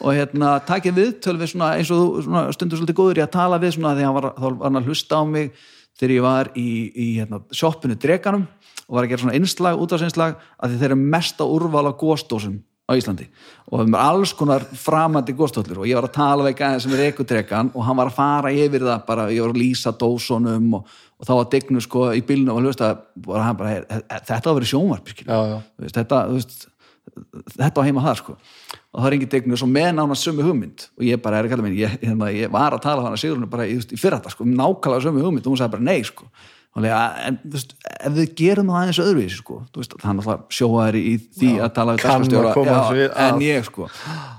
og 0.04 0.08
hérna 0.14 0.54
takið 0.66 0.98
viðtöl 0.98 1.36
við 1.40 1.52
svona 1.52 1.70
eins 1.76 1.90
og 1.90 2.00
þú 2.00 2.24
svona, 2.28 2.42
stundur 2.54 2.80
svolítið 2.80 2.98
góður 2.98 3.20
í 3.20 3.24
að 3.24 3.32
tala 3.34 3.60
við 3.62 3.76
svona 3.76 3.94
hann 3.98 4.16
var, 4.16 4.28
þá 4.36 4.44
var 4.46 4.58
hann 4.66 4.80
að 4.80 4.90
hlusta 4.90 5.18
á 5.18 5.22
mig 5.26 5.54
þegar 5.98 6.14
ég 6.14 6.26
var 6.26 6.50
í, 6.54 6.68
í 6.94 7.06
hérna, 7.18 7.42
shoppinu 7.54 7.98
Dreganum 7.98 8.46
og 8.86 8.96
var 8.96 9.06
að 9.06 9.12
gera 9.12 9.24
svona 9.24 9.38
einslag, 9.38 9.80
útafseinslag 9.80 10.36
að 10.62 10.76
þeir 10.76 10.92
eru 10.92 11.00
mesta 11.02 11.48
úrval 11.48 11.90
á 11.90 11.92
góstósum 11.98 12.60
á 12.86 12.92
Íslandi 12.98 13.28
og 13.68 13.76
við 13.78 13.84
erum 13.84 13.98
alls 13.98 14.32
konar 14.36 14.64
framandi 14.78 15.34
góstóllur 15.36 15.82
og 15.82 15.88
ég 15.88 15.98
var 15.98 16.08
að 16.08 16.16
tala 16.16 16.46
við 16.48 16.58
gæðin 16.58 16.82
sem 16.84 16.94
er 16.96 17.04
ekudregan 17.08 17.70
og 17.74 17.86
hann 17.86 17.98
var 17.98 18.10
að 18.10 18.18
fara 18.18 18.52
yfir 18.54 18.86
það 18.86 19.06
bara, 19.08 19.28
ég 19.32 19.44
var 19.44 19.54
að 19.54 19.62
lýsa 19.62 19.94
dósunum 19.98 20.78
og, 20.78 20.96
og 21.18 21.28
þá 21.28 21.32
var 21.36 21.48
Dignu 21.52 21.84
sko 21.84 22.08
í 22.16 22.24
bílinu 22.26 22.54
og 22.54 22.66
hlusta, 22.66 22.92
bara, 23.26 23.52
bara, 23.58 24.02
þetta 24.10 24.42
á 24.42 24.50
að 24.50 24.58
vera 24.58 24.70
sjónvarp 24.72 25.14
þetta, 25.14 26.24
þú 26.26 26.40
veist 26.40 26.66
þetta 27.56 27.82
á 27.82 27.86
heima 27.86 28.04
það 28.06 28.18
sko. 28.22 28.36
Og 28.92 29.00
það 29.00 29.08
er 29.08 29.16
engin 29.16 29.32
degnu 29.34 29.58
svo 29.60 29.68
með 29.70 29.90
nána 29.98 30.16
sömu 30.18 30.46
hugmynd. 30.46 30.88
Og 30.98 31.06
ég 31.08 31.22
bara 31.24 31.40
er 31.40 31.48
ekki 31.48 31.56
alveg 31.58 31.68
minn, 31.68 31.78
ég, 31.80 31.94
hérna, 32.02 32.32
ég 32.34 32.52
var 32.52 32.76
að 32.76 32.84
tala 32.86 33.04
þannig 33.04 33.18
að 33.18 33.22
Sigrun 33.24 33.52
bara 33.52 33.68
í, 33.68 33.78
í 33.78 34.00
fyrra 34.00 34.20
þetta 34.20 34.34
sko, 34.34 34.48
nákvæmlega 34.48 35.06
sömu 35.06 35.24
hugmynd. 35.26 35.46
Og 35.46 35.54
hún 35.54 35.60
sagði 35.60 35.76
bara 35.76 35.88
nei 35.88 36.08
sko. 36.08 36.28
Þannig, 36.72 36.92
en 37.28 37.36
þú 37.42 37.52
veist, 37.58 37.74
ef 37.92 38.14
við 38.16 38.30
gerum 38.38 38.70
það 38.72 38.78
aðeins 38.80 39.00
öðruvísi 39.02 39.38
sko, 39.42 39.58
þú 39.74 39.82
veist, 39.82 39.96
hann 40.06 40.22
alltaf 40.22 40.56
sjóaður 40.56 40.96
í 40.96 41.10
því 41.20 41.50
já, 41.50 41.64
að 41.66 41.74
tala 41.76 41.96
við 41.98 42.06
dagskastjóra 42.06 43.10
en 43.26 43.42
ég 43.44 43.66
sko, 43.66 43.88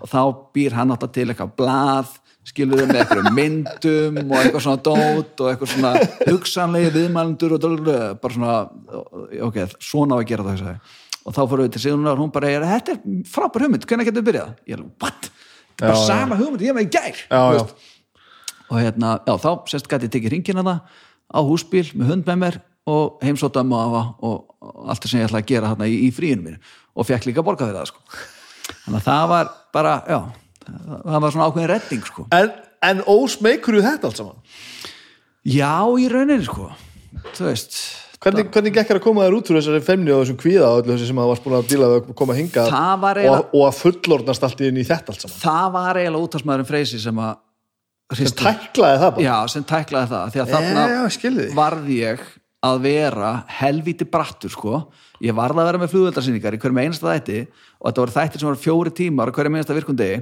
og 0.02 0.10
þá 0.10 0.22
býr 0.58 0.78
hann 0.80 0.96
alltaf 0.96 1.14
til 1.14 1.28
eitthvað 1.28 1.54
blað 1.62 2.16
skilur 2.50 2.82
við 2.82 2.90
með 2.90 3.02
eitthvað 3.04 3.30
myndum 3.38 4.18
og 4.24 4.36
eitthvað 4.40 4.66
svona 4.66 4.82
dót 4.90 5.44
og 5.44 5.52
eitthvað 5.52 5.72
svona 5.76 5.94
hugsanlegi 6.26 6.92
viðmælendur 6.98 7.56
og 7.60 7.68
bara 8.24 8.34
svona 8.34 8.58
ok, 9.48 9.62
svona 9.78 10.18
á 10.18 10.20
að 10.20 10.28
gera 10.34 10.48
það 10.50 10.74
og 11.24 11.36
þá 11.36 11.42
fórum 11.42 11.66
við 11.66 11.74
til 11.76 11.84
Sigurnar 11.86 12.18
og 12.18 12.26
hún 12.26 12.34
bara 12.34 12.52
er 12.52 12.66
þetta 12.68 12.96
er 12.96 13.24
frábær 13.30 13.66
hugmynd, 13.66 13.88
hvernig 13.88 14.10
getur 14.10 14.24
við 14.24 14.30
byrjað? 14.32 14.54
ég 14.68 14.78
er, 14.78 14.84
what? 15.04 15.30
þetta 15.74 15.88
er 15.88 15.94
bara 15.94 16.06
sama 16.08 16.38
hugmynd, 16.40 16.66
ég 16.66 16.78
með 16.78 16.88
í 16.88 16.92
gær 16.94 17.24
já, 17.24 17.42
já. 17.58 17.64
og 18.68 18.78
hérna, 18.80 19.16
já, 19.24 19.34
þá 19.46 19.50
sérst 19.72 19.90
gæti 19.92 20.10
ég 20.10 20.16
tekið 20.18 20.36
ringina 20.36 20.66
það 20.68 21.02
á 21.34 21.40
húsbíl 21.48 21.86
með 21.96 22.14
hund 22.14 22.30
með 22.30 22.40
mér 22.44 22.60
og 22.94 23.24
heimsóta 23.24 23.64
um 23.64 23.76
og 23.76 23.84
afa 23.88 24.04
og 24.28 24.88
allt 24.92 25.04
það 25.04 25.10
sem 25.12 25.22
ég 25.22 25.30
ætlaði 25.30 25.46
að 25.46 25.52
gera 25.54 25.72
hérna 25.72 25.88
í, 25.88 26.00
í 26.04 26.10
fríinu 26.16 26.48
mínu 26.48 26.74
og 26.94 27.08
fekk 27.08 27.30
líka 27.30 27.46
borga 27.46 27.70
fyrir 27.70 27.80
það 27.80 27.92
sko. 27.94 28.24
þannig 28.84 29.00
að 29.00 29.08
það 29.08 29.28
var 29.32 29.54
bara, 29.74 29.94
já 30.08 30.20
það 30.64 31.20
var 31.24 31.36
svona 31.36 31.48
ákveðin 31.50 31.72
redding 31.72 32.08
sko. 32.08 32.26
En, 32.36 32.52
en 32.84 33.04
ósmeikur 33.10 33.78
þú 33.78 33.86
þetta 33.88 34.10
allt 34.10 34.20
saman? 34.20 34.60
Já, 35.44 35.76
í 36.00 36.10
rauninni 36.12 36.46
sko 36.48 36.70
þú 37.34 37.48
veist 37.48 37.80
Hvernig, 38.24 38.46
hvernig 38.54 38.76
gekkar 38.78 39.00
að 39.00 39.04
koma 39.04 39.26
þér 39.26 39.34
út 39.36 39.50
úr 39.52 39.58
þessari 39.60 39.84
femni 39.84 40.14
og 40.16 40.22
þessum 40.22 40.38
kvíða 40.40 40.68
og 40.70 40.84
öllu 40.84 40.94
þessi 40.94 41.08
sem 41.10 41.18
það 41.20 41.32
varst 41.34 41.44
búin 41.44 41.56
að 41.58 41.66
díla 41.74 41.90
við 41.92 41.98
að 41.98 42.14
koma 42.22 42.36
að 42.36 42.40
hinga 42.40 42.64
eiginlega, 42.68 43.34
og, 43.34 43.50
og 43.52 43.66
að 43.68 43.80
fullordnast 43.82 44.46
allt 44.48 44.62
í 44.64 44.86
þetta 44.88 45.12
allt 45.12 45.26
saman? 45.26 45.40
Það 45.42 45.66
var 45.74 46.00
eiginlega 46.00 46.30
útastmaðurinn 46.30 46.70
Freysi 46.70 47.02
sem 47.04 47.20
að 47.20 47.34
sem 48.14 48.32
tæklaði 48.38 49.02
það 49.02 49.12
bara? 49.18 49.26
Já, 49.26 49.36
sem 49.52 49.66
tæklaði 49.68 50.12
það 50.14 50.32
því 50.34 50.44
að 50.44 50.54
þarna 50.54 51.52
varði 51.58 51.98
ég 52.00 52.24
að 52.64 52.80
vera 52.86 53.32
helviti 53.60 54.08
brattur 54.08 54.54
sko. 54.54 54.86
Ég 55.24 55.36
varði 55.36 55.64
að 55.64 55.70
vera 55.70 55.82
með 55.82 55.92
flugveldarsynningar 55.94 56.56
í 56.56 56.62
hverjum 56.64 56.80
einasta 56.80 57.10
þætti 57.10 57.42
og 57.44 57.90
þetta 57.90 58.04
voru 58.04 58.16
þættir 58.16 58.44
sem 58.44 58.50
voru 58.50 58.62
fjóri 58.62 58.94
tímar 58.96 59.32
hverjum 59.36 59.58
einasta 59.58 59.76
virkundegi 59.76 60.22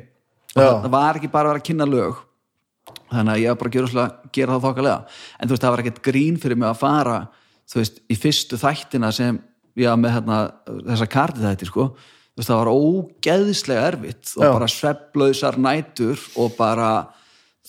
og 0.56 0.64
það 0.64 0.90
var 0.96 1.20
ekki 1.20 1.30
bara 1.32 1.52
að 1.52 1.54
vera 1.54 1.62
að 1.62 1.68
kynna 1.70 1.88
lög. 1.90 2.24
Þannig 3.12 3.34
að 3.36 3.44
ég 3.44 3.52
var 3.52 3.60
bara 3.62 3.70
að 4.08 4.32
gera 4.34 4.56
það 4.56 4.66
þokkalega. 4.66 4.98
En 5.38 5.48
þú 5.48 5.54
veist 5.54 5.66
það 5.66 5.76
var 5.76 5.84
ekkert 5.84 6.04
grín 6.08 6.42
fyrir 6.42 6.60
mig 6.60 6.70
að 6.72 6.82
fara 6.82 7.20
þú 7.72 7.80
veist, 7.80 8.02
í 8.12 8.18
fyrstu 8.20 8.60
þættina 8.60 9.12
sem 9.16 9.40
já, 9.80 9.94
með 9.96 10.18
hérna, 10.18 10.42
þessa 10.90 11.08
kartið 11.12 11.48
þætti 11.48 11.70
sko, 11.70 11.88
þú 11.96 12.42
veist, 12.42 12.50
það 12.50 12.62
var 12.62 12.72
ógeðslega 12.76 13.88
erfitt 13.94 14.34
og 14.36 14.46
já. 14.46 14.52
bara 14.52 14.70
svepplausar 14.76 15.60
nætur 15.62 16.24
og 16.42 16.56
bara 16.58 16.92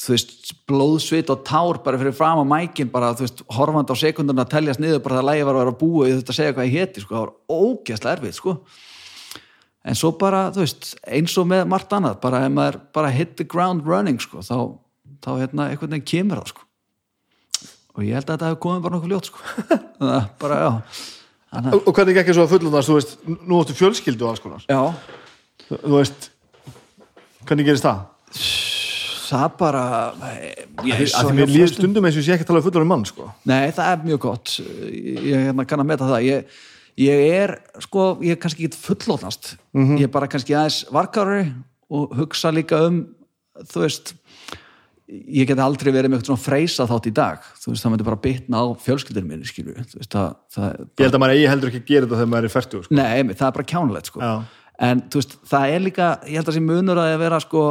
þú 0.03 0.15
veist, 0.15 0.55
blóðsvit 0.71 1.31
og 1.31 1.43
tár 1.47 1.79
bara 1.85 2.01
fyrir 2.01 2.17
fram 2.17 2.43
á 2.43 2.45
mækin, 2.49 2.91
bara 2.91 3.13
þú 3.15 3.27
veist 3.27 3.45
horfand 3.55 3.93
á 3.93 3.97
sekundurna 3.99 4.47
að 4.47 4.55
teljast 4.57 4.83
niður, 4.83 5.05
bara 5.05 5.21
það 5.21 5.29
lægi 5.29 5.47
var 5.47 5.55
að 5.59 5.63
vera 5.63 5.75
að 5.75 5.83
búa 5.83 6.07
og 6.07 6.17
þetta 6.17 6.39
segja 6.39 6.57
hvað 6.57 6.71
ég 6.71 6.81
heti, 6.81 7.05
sko, 7.05 7.15
það 7.15 7.27
var 7.27 7.61
ógeðslega 7.61 8.17
erfitt, 8.19 8.41
sko 8.41 8.57
en 9.83 9.99
svo 9.99 10.13
bara, 10.15 10.45
þú 10.55 10.65
veist, 10.65 10.93
eins 11.11 11.37
og 11.39 11.49
með 11.51 11.65
margt 11.71 11.95
annað, 11.95 12.19
bara 12.23 12.45
ef 12.47 12.53
maður 12.55 12.83
bara 12.95 13.15
hit 13.15 13.37
the 13.39 13.47
ground 13.47 13.87
running, 13.87 14.19
sko, 14.23 14.43
þá, 14.47 14.57
þá 15.23 15.33
hérna, 15.45 15.71
einhvern 15.71 15.95
veginn 15.95 16.11
kemur 16.15 16.43
það, 16.43 16.55
sko 16.55 16.69
og 17.93 18.07
ég 18.07 18.17
held 18.17 18.29
að 18.29 18.35
þetta 18.35 18.51
hefur 18.51 18.63
komið 18.67 18.87
bara 18.87 18.95
nokkuð 18.97 19.13
ljót 19.13 19.29
sko. 19.29 19.39
bara, 20.43 20.61
já 20.63 20.73
og 21.53 21.93
hvernig 21.93 22.17
ekki 22.17 22.33
svo 22.33 22.47
að 22.47 22.55
fullunast, 22.55 22.89
þú 22.89 22.95
veist 22.97 23.17
nú 23.29 23.59
áttu 23.61 23.75
fjölskyldu 23.77 24.25
og 24.25 24.33
alls 24.33 24.43
konar 24.43 24.63
já. 24.65 24.81
þú 25.69 25.97
veist 25.99 26.31
hvernig 27.45 27.69
gerist 27.69 27.85
það? 27.85 28.07
það 29.33 29.57
bara 29.61 29.85
ég, 30.87 31.03
að 31.13 31.29
því 31.29 31.37
mér 31.37 31.53
líður 31.53 31.73
stundum 31.75 32.09
eins 32.09 32.17
og 32.17 32.23
ég 32.23 32.29
sé 32.29 32.37
ekki 32.37 32.47
að 32.47 32.53
tala 32.53 32.63
um 32.63 32.67
fullunum 32.67 32.93
mann 32.95 33.05
sko. 33.09 33.29
nei, 33.49 33.69
það 33.75 33.91
er 33.91 34.07
mjög 34.07 34.23
gott 34.25 34.55
ég 34.63 35.47
hérna, 35.49 35.67
kann 35.69 35.85
að 35.85 35.91
meta 35.93 36.09
það 36.09 36.27
ég, 36.29 36.57
ég 37.05 37.25
er, 37.43 37.55
sko, 37.85 38.07
ég 38.25 38.37
er 38.37 38.41
kannski 38.41 38.69
ekki 38.69 38.83
fullunast 38.87 39.55
mm 39.77 39.85
-hmm. 39.85 40.01
ég 40.01 40.09
er 40.09 40.15
bara 40.17 40.31
kannski 40.33 40.57
aðeins 40.57 40.87
varkari 40.93 41.45
og 41.93 42.17
hugsa 42.17 42.53
líka 42.53 42.81
um 42.89 43.05
þú 43.69 43.85
veist 43.85 44.15
ég 45.13 45.49
get 45.49 45.61
aldrei 45.61 45.93
verið 45.93 46.11
með 46.11 46.21
eitthvað 46.21 46.31
svona 46.31 46.45
freysa 46.45 46.87
þátt 46.89 47.09
í 47.11 47.13
dag 47.17 47.45
þú 47.61 47.73
veist, 47.73 47.85
það 47.85 47.95
mæti 47.95 48.07
bara 48.09 48.21
bitna 48.25 48.63
á 48.65 48.67
fjölskyldur 48.81 49.29
minni 49.29 49.49
skilju, 49.49 49.85
það, 50.09 50.35
það 50.55 50.67
Ég 50.83 51.05
held 51.05 51.17
að 51.17 51.23
maður 51.23 51.37
eigi 51.37 51.49
heldur 51.53 51.71
ekki 51.71 51.81
að 51.83 51.91
gera 51.93 52.07
þetta 52.07 52.21
þegar 52.21 52.33
maður 52.33 52.49
er 52.49 52.55
færtu 52.55 52.83
sko. 52.83 52.99
Nei, 52.99 53.33
það 53.33 53.47
er 53.49 53.57
bara 53.59 53.71
kjánulegt 53.73 54.11
sko 54.13 54.23
Já. 54.23 54.33
en 54.89 55.03
þú 55.13 55.23
veist, 55.23 55.35
það 55.53 55.75
er 55.75 55.85
líka, 55.87 56.11
ég 56.27 56.39
held 56.39 56.45
að 56.45 56.51
það 56.51 56.59
sé 56.59 56.65
munur 56.69 57.03
að 57.03 57.17
vera 57.25 57.41
sko 57.43 57.65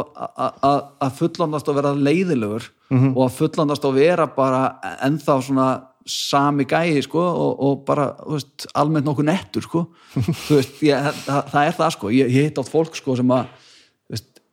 að 0.71 1.15
fullandast 1.21 1.71
og 1.71 1.79
vera 1.79 1.95
leiðilegur 1.97 2.67
mm 2.69 2.99
-hmm. 2.99 3.15
og 3.15 3.23
að 3.25 3.39
fullandast 3.39 3.87
og 3.89 3.97
vera 3.97 4.27
bara 4.35 4.61
ennþá 5.07 5.39
svona 5.41 5.69
sami 6.05 6.65
gæi 6.65 7.01
sko 7.05 7.21
og, 7.21 7.59
og 7.61 7.83
bara, 7.85 8.11
þú 8.21 8.37
veist, 8.37 8.67
almennt 8.73 9.05
nokkuð 9.05 9.27
nettur 9.27 9.65
sko, 9.65 9.87
þú 10.47 10.57
veist, 10.57 10.79
ég, 10.81 11.11
það, 11.25 11.43
það 11.51 11.65
er 11.65 11.75
það 11.77 11.91
sko, 11.97 12.09
ég, 12.09 12.31
ég 12.31 12.49
hitt 12.49 12.61
átt 12.61 12.73
fólk 12.73 12.95
sko 12.97 13.15
sem 13.15 13.33
að 13.33 13.45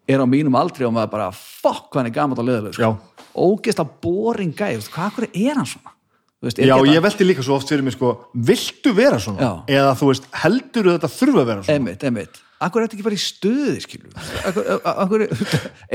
er 0.09 0.25
á 0.25 0.27
mínum 0.29 0.57
aldrei 0.59 0.87
og 0.89 0.95
maður 0.97 1.13
bara 1.13 1.29
fokk 1.35 1.99
hann 1.99 2.09
er 2.09 2.17
gaman 2.17 2.41
og 2.41 2.49
leðileg 2.49 2.77
sko. 2.77 2.95
ógeðst 3.37 3.83
að 3.83 3.95
boring 4.03 4.55
gæð 4.57 4.91
hvað 4.95 5.25
er 5.29 5.59
hann 5.59 5.69
svona 5.69 5.95
veist, 6.41 6.59
er 6.59 6.71
Já, 6.71 6.77
ég 6.89 7.03
veldi 7.05 7.27
líka 7.27 7.45
svo 7.45 7.59
oft 7.59 7.71
fyrir 7.71 7.85
mig 7.87 7.97
sko 7.97 8.15
viltu 8.35 8.95
vera 8.97 9.21
svona? 9.23 9.41
Já. 9.43 9.79
Eða 9.81 9.95
þú 10.01 10.11
veist, 10.13 10.29
heldur 10.45 10.93
þetta 10.95 11.13
þurfa 11.15 11.43
að 11.43 11.51
vera 11.53 11.65
svona? 11.65 11.79
Einmitt, 11.79 12.07
einmitt 12.09 12.45
Akkur 12.59 12.83
er 12.83 12.89
þetta 12.89 12.97
ekki 12.97 13.07
bara 13.07 13.19
í 13.19 13.23
stöði, 13.23 13.77
skilju 13.85 14.13
Akkur, 14.49 14.71
akkur 14.93 15.27
ef 15.29 15.43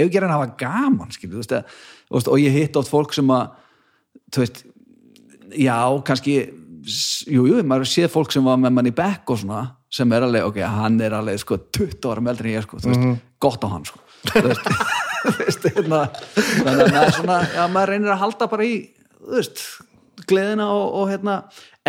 ekki 0.05 0.19
er 0.19 0.27
hann 0.27 0.35
að 0.35 0.37
hafa 0.37 0.51
gaman, 0.61 1.11
skilju 1.11 1.41
veist, 1.41 2.29
og 2.31 2.37
ég 2.39 2.55
hitt 2.55 2.77
átt 2.79 2.91
fólk 2.91 3.15
sem 3.15 3.33
að 3.33 3.57
þú 4.33 4.43
veist, 4.45 4.61
já, 5.59 5.77
kannski 6.07 6.37
jújú, 6.83 7.57
jú, 7.57 7.63
maður 7.67 7.89
séð 7.89 8.11
fólk 8.13 8.31
sem 8.33 8.45
var 8.45 8.59
með 8.59 8.77
mann 8.77 8.91
í 8.91 8.95
bekk 8.95 9.33
og 9.33 9.41
svona 9.43 9.65
sem 9.93 10.15
er 10.15 10.25
alveg, 10.25 10.47
ok, 10.49 10.61
hann 10.65 10.97
er 11.03 11.15
alveg 11.19 11.41
sko 11.41 11.59
20 11.75 12.07
ára 12.09 12.23
meldri 12.25 12.51
en 12.51 12.57
ég 12.57 12.65
sko, 12.65 12.79
þú 12.81 12.89
veist, 12.89 12.99
mm 12.99 13.11
-hmm. 13.11 13.19
gott 13.39 13.63
á 13.63 13.67
hann 13.69 13.85
sko 13.85 13.99
þannig 16.63 16.97
að 16.99 17.11
svona, 17.17 17.37
já, 17.55 17.63
maður 17.71 17.91
reynir 17.93 18.13
að 18.13 18.21
halda 18.23 18.47
bara 18.51 18.65
í 18.67 18.73
veist, 19.33 19.61
gleðina 20.29 20.67
og, 20.71 20.85
og 21.01 21.11
hérna 21.11 21.37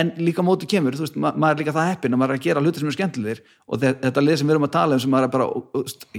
en 0.00 0.10
líka 0.18 0.42
á 0.42 0.46
móti 0.46 0.66
kemur, 0.70 0.96
veist, 0.98 1.16
ma 1.20 1.30
maður 1.36 1.54
er 1.56 1.62
líka 1.62 1.74
það 1.76 1.90
heppin 1.92 2.14
að 2.16 2.20
maður 2.22 2.34
er 2.34 2.40
að 2.40 2.46
gera 2.48 2.62
hluti 2.64 2.82
sem 2.82 2.90
er 2.90 2.96
skemmtilegir 2.96 3.42
og 3.70 3.82
þe- 3.82 3.94
þetta 4.02 4.24
lið 4.24 4.38
sem 4.40 4.48
við 4.50 4.54
erum 4.56 4.66
að 4.68 4.72
tala 4.76 4.96
um 4.98 5.02
sem 5.04 5.12
maður 5.14 5.28
er 5.28 5.34
bara 5.34 5.48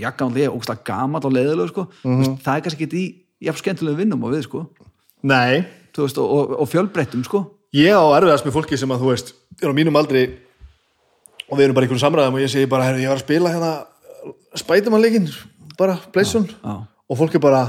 jakkanlega 0.05 0.53
ógstlega 0.55 0.85
gamall 0.91 1.25
og 1.27 1.35
leiðilegu 1.35 1.71
sko. 1.73 1.87
mm 2.05 2.21
veist, 2.21 2.37
það 2.45 2.55
er 2.59 2.65
kannski 2.67 2.87
ekki 2.89 3.01
í 3.01 3.07
jafn 3.49 3.61
skemmtilegu 3.63 3.99
vinnum 4.03 4.23
og 4.27 4.35
við 4.35 4.45
sko. 4.47 4.63
Veist, 5.95 6.17
og, 6.19 6.27
og, 6.37 6.55
og 6.63 6.69
fjölbreyttum 6.71 7.23
sko. 7.27 7.43
ég 7.75 7.91
á 7.95 8.03
erfiðast 8.19 8.47
með 8.47 8.55
fólki 8.55 8.79
sem 8.79 8.91
að 8.95 9.03
þú 9.03 9.11
veist 9.11 9.33
er 9.63 9.71
á 9.71 9.75
mínum 9.75 9.95
aldri 9.99 10.25
og 11.49 11.57
við 11.59 11.65
erum 11.67 11.75
bara 11.77 11.85
í 11.85 11.89
einhvern 11.89 12.01
samræðum 12.05 12.37
og 12.39 12.41
ég 12.45 12.51
segi 12.51 12.67
bara, 12.71 12.87
herru, 12.87 13.03
ég 13.03 13.11
var 13.11 13.19
að 13.19 13.25
spila 13.27 13.51
hérna 13.53 13.73
spætumannleikin, 14.55 15.27
bara 15.79 15.97
já. 15.99 16.75
og 17.09 17.17
fólk 17.19 17.35
er 17.35 17.43
bara 17.43 17.63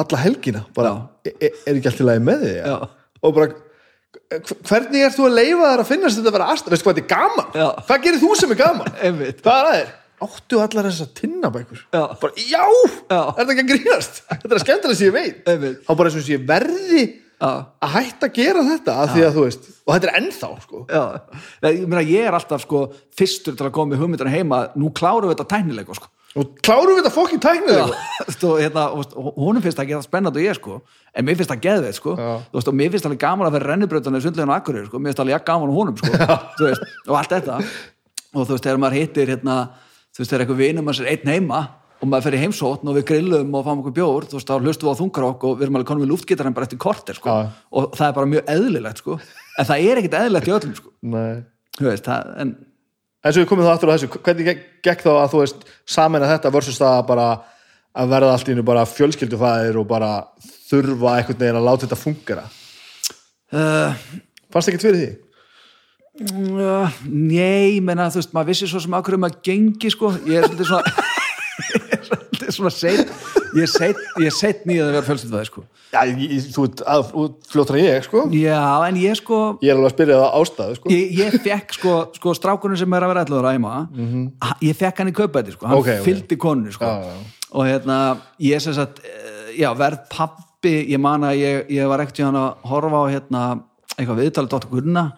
alla 0.00 0.20
helgina 0.22 0.64
bara, 0.74 0.92
er, 1.26 1.50
er 1.66 1.74
ekki 1.78 1.90
allt 1.90 2.02
í 2.02 2.06
lagi 2.06 2.22
með 2.26 2.44
þig 2.46 2.58
og 3.26 3.32
bara 3.36 3.48
hv- 3.50 4.60
hvernig 4.68 5.02
ert 5.06 5.16
þú 5.18 5.24
að 5.28 5.38
leifa 5.40 5.70
þær 5.72 5.82
að 5.84 5.88
finnast 5.90 6.18
þetta 6.20 6.30
að 6.30 6.36
vera 6.38 6.50
aðstæð, 6.54 6.74
veistu 6.74 6.86
hvað 6.88 7.00
þetta 7.00 7.06
er 7.06 7.14
gaman 7.14 7.56
Já. 7.62 7.66
hvað 7.88 8.04
gerir 8.06 8.22
þú 8.22 8.30
sem 8.38 8.54
er 8.54 8.60
gaman 8.60 8.92
hvað 9.42 9.56
er 9.56 9.70
að 9.70 9.74
þér? 9.80 9.96
áttu 10.20 10.58
allar 10.60 10.86
þessar 10.90 11.10
tinnabækur 11.16 11.80
Já. 11.96 12.02
bara, 12.20 12.32
já, 12.36 12.62
Já. 13.10 13.20
er 13.24 13.40
þetta 13.40 13.54
ekki 13.56 13.64
að 13.64 13.72
grínast 13.72 14.22
þetta 14.30 14.50
er 14.52 14.56
að 14.60 14.64
skemmtilega 14.66 15.00
sem 15.00 15.08
ég 15.10 15.16
veit 15.18 15.50
Einmitt. 15.54 15.82
þá 15.88 15.92
bara 15.96 16.10
eins 16.12 16.20
og 16.22 16.30
ég 16.34 16.46
verði 16.50 17.04
að 17.40 17.92
hætta 17.94 18.28
að 18.28 18.34
gera 18.36 18.62
þetta 18.68 18.94
af 19.00 19.12
því 19.14 19.22
að 19.24 19.36
þú 19.38 19.42
veist, 19.46 19.68
og 19.88 19.94
þetta 19.94 20.08
er 20.10 20.16
ennþá 20.18 20.48
sko. 20.60 20.80
Ég, 21.64 21.78
meina, 21.88 22.02
ég 22.04 22.26
er 22.28 22.34
alltaf 22.36 22.66
sko 22.66 22.82
fyrstur 23.16 23.54
til 23.56 23.64
að 23.64 23.72
koma 23.78 23.94
með 23.94 24.02
hugmyndina 24.02 24.34
heima 24.34 24.58
nú 24.76 24.90
klárum 24.92 25.24
við 25.30 25.38
þetta 25.38 25.46
tæknilega 25.54 25.96
sko. 25.96 26.10
Og 26.38 26.50
klárum 26.62 26.94
við 26.94 27.00
þetta 27.00 27.10
fokkin 27.14 27.40
tæknið 27.42 27.80
og, 27.82 28.52
hérna, 28.60 28.84
honum 29.34 29.62
finnst 29.64 29.78
það 29.80 29.84
ekki 29.86 29.96
það 29.96 30.04
spennandi 30.06 30.42
og 30.42 30.46
ég 30.46 30.58
sko. 30.60 30.76
En 31.10 31.26
mér 31.26 31.40
finnst 31.40 31.50
það 31.50 31.64
geðveit 31.64 31.98
sko. 31.98 32.14
Veist, 32.54 32.70
og 32.70 32.76
mér 32.78 32.92
finnst 32.94 33.08
alveg 33.08 33.22
gaman 33.24 33.48
að 33.48 33.56
vera 33.56 33.72
rennibrautan 33.72 34.18
í 34.18 34.22
sundleginu 34.22 34.54
akkurir 34.54 34.86
sko, 34.86 35.00
mér 35.02 35.10
finnst 35.10 35.24
alveg 35.24 35.34
jafn 35.34 35.48
gaman 35.50 35.72
á 35.72 35.74
honum 35.74 35.98
sko. 35.98 36.12
Veist, 36.62 36.86
og 37.08 37.18
allt 37.18 37.34
þetta. 37.34 37.58
Og 38.30 38.46
þú 38.46 38.54
veist, 38.54 38.64
þegar 38.68 38.80
maður 38.84 38.98
hittir 39.00 39.34
hérna, 39.34 39.58
þú 40.14 40.22
veist, 40.22 40.30
þegar 40.30 40.46
eitthvað 40.46 40.62
vinum 40.62 40.86
maður 40.86 41.00
sér 41.00 41.12
einn 41.16 41.34
heima 41.34 41.60
og 42.00 42.08
maður 42.08 42.28
fer 42.28 42.38
í 42.38 42.40
heimsótt 42.44 42.86
og 42.86 42.96
við 42.96 43.08
grillum 43.10 43.50
og 43.58 43.66
fáum 43.66 43.82
okkur 43.82 43.96
bjór, 43.98 44.30
þú 44.30 44.38
veist, 44.38 44.48
þá 44.48 44.62
hlustum 44.64 44.88
við 44.88 44.94
á 44.94 45.00
þungarokk 45.02 45.42
og 45.50 45.58
við 45.58 45.66
erum 45.66 45.76
alveg 45.80 45.90
konum 45.90 46.06
við 46.06 46.12
luftgitarinn 46.14 46.54
bara 46.56 46.68
eftir 46.68 46.80
korter 46.80 47.18
sko. 47.18 47.34
Já. 47.34 47.50
og 47.76 47.90
það 47.98 48.06
er 48.06 48.14
bara 48.16 48.30
mjög 48.30 48.52
eðlilegt 48.54 49.02
sko. 49.02 49.18
En 49.58 49.68
það 49.68 49.88
er 49.90 50.00
ekkit 50.00 50.16
eðlilegt 50.20 50.48
í 50.48 50.54
öllum 50.54 50.76
sko. 50.78 50.94
Veist, 51.80 52.06
það, 52.06 52.30
en 52.40 52.54
en 53.24 53.32
svo 53.34 53.42
við 53.42 53.48
komum 53.50 53.66
þá 53.66 53.72
aftur 53.74 53.92
á 53.92 53.94
þessu 53.96 54.10
hvernig 54.16 54.50
gekk- 54.84 55.04
þá 55.04 55.10
að 55.20 55.32
þú 55.34 55.40
veist 55.42 55.64
saman 55.88 56.24
að 56.24 56.32
þetta 56.34 56.52
versus 56.56 56.78
það 56.80 57.00
bara 57.10 57.26
að 58.00 58.12
verða 58.14 58.34
allt 58.36 58.48
í 58.48 58.52
hennu 58.54 58.64
bara 58.66 58.84
fjölskyldufæðir 58.86 59.80
og 59.80 59.88
bara 59.90 60.10
þurfa 60.70 61.16
einhvern 61.18 61.40
veginn 61.42 61.58
að 61.58 61.66
láta 61.66 61.86
þetta 61.86 61.98
fungera? 61.98 62.44
Uh, 63.50 63.96
fannst 64.54 64.70
ekki 64.70 64.82
fyrir 64.84 65.00
því? 65.00 65.10
Uh, 66.20 66.98
Nei, 67.08 67.76
ég 67.78 67.82
meina, 67.86 68.06
þú 68.12 68.20
veist, 68.20 68.32
maður 68.36 68.52
vissi 68.52 68.68
svo 68.70 68.80
sem 68.82 68.94
akkur 68.98 69.16
um 69.16 69.26
að 69.26 69.40
gengi, 69.46 69.90
sko, 69.90 70.12
ég 70.28 70.38
er 70.42 70.46
svolítið 70.46 70.70
svona 70.70 70.94
ég 71.74 71.94
er 71.96 72.04
svolítið 72.06 72.54
svona 72.56 72.72
seitt 72.74 73.14
ég 73.56 74.26
er 74.26 74.34
seitt 74.36 74.64
nýjað 74.68 74.86
að 74.88 74.92
vera 74.96 75.06
fjölskyldvæði, 75.08 75.46
sko 75.50 75.62
Já, 75.90 76.04
ég, 76.06 76.44
þú 76.54 76.64
ert 76.68 76.80
að- 76.86 77.08
þú 77.10 77.22
ert 77.26 77.48
fljóttra 77.50 77.78
en 77.80 77.84
ég 77.88 78.04
sko 78.06 78.20
Já, 78.30 78.60
en 78.88 78.96
ég 79.00 79.16
sko 79.18 79.38
ég 79.62 79.70
er 79.72 79.76
alveg 79.76 79.90
að 79.90 79.94
spyrja 79.96 80.18
það 80.20 80.36
ástæðu 80.40 80.76
sko 80.78 80.92
ég, 80.94 81.16
ég 81.18 81.38
fekk 81.46 81.72
sko, 81.74 81.94
sko 82.14 82.34
strákunum 82.38 82.78
sem 82.78 82.92
er 82.94 83.02
að 83.06 83.12
vera 83.14 83.24
ætlaður 83.24 83.48
að 83.50 83.58
æma 83.58 83.72
ha- 84.42 84.56
ég 84.62 84.76
fekk 84.78 84.98
hann 85.02 85.10
í 85.10 85.16
kaupæti, 85.16 85.52
sko, 85.56 85.66
hann 85.66 85.76
Mhm. 85.76 85.82
Ok, 85.82 85.88
ok. 85.98 86.04
fylgdi 86.06 86.36
konunni, 86.38 86.72
sko 86.72 86.84
Já, 86.84 87.02
já. 87.02 87.16
og 87.52 87.64
hérna, 87.66 87.98
ég 88.40 88.60
sem 88.62 88.72
sagt 88.74 89.00
eh, 89.04 89.58
já, 89.58 89.74
verð 89.74 89.98
pappi, 90.10 90.86
ég 90.92 91.00
man 91.00 91.22
að 91.22 91.36
ég, 91.40 91.68
ég 91.70 91.88
var 91.88 91.98
ekkert 92.04 92.20
í 92.20 92.24
hann 92.24 92.36
að 92.38 92.54
horfa 92.70 93.02
á 93.02 93.04
hérna, 93.10 93.62
eitthvað 93.98 94.20
viðtalið 94.22 94.48
Dóttur 94.54 94.70
Gunna 94.70 95.12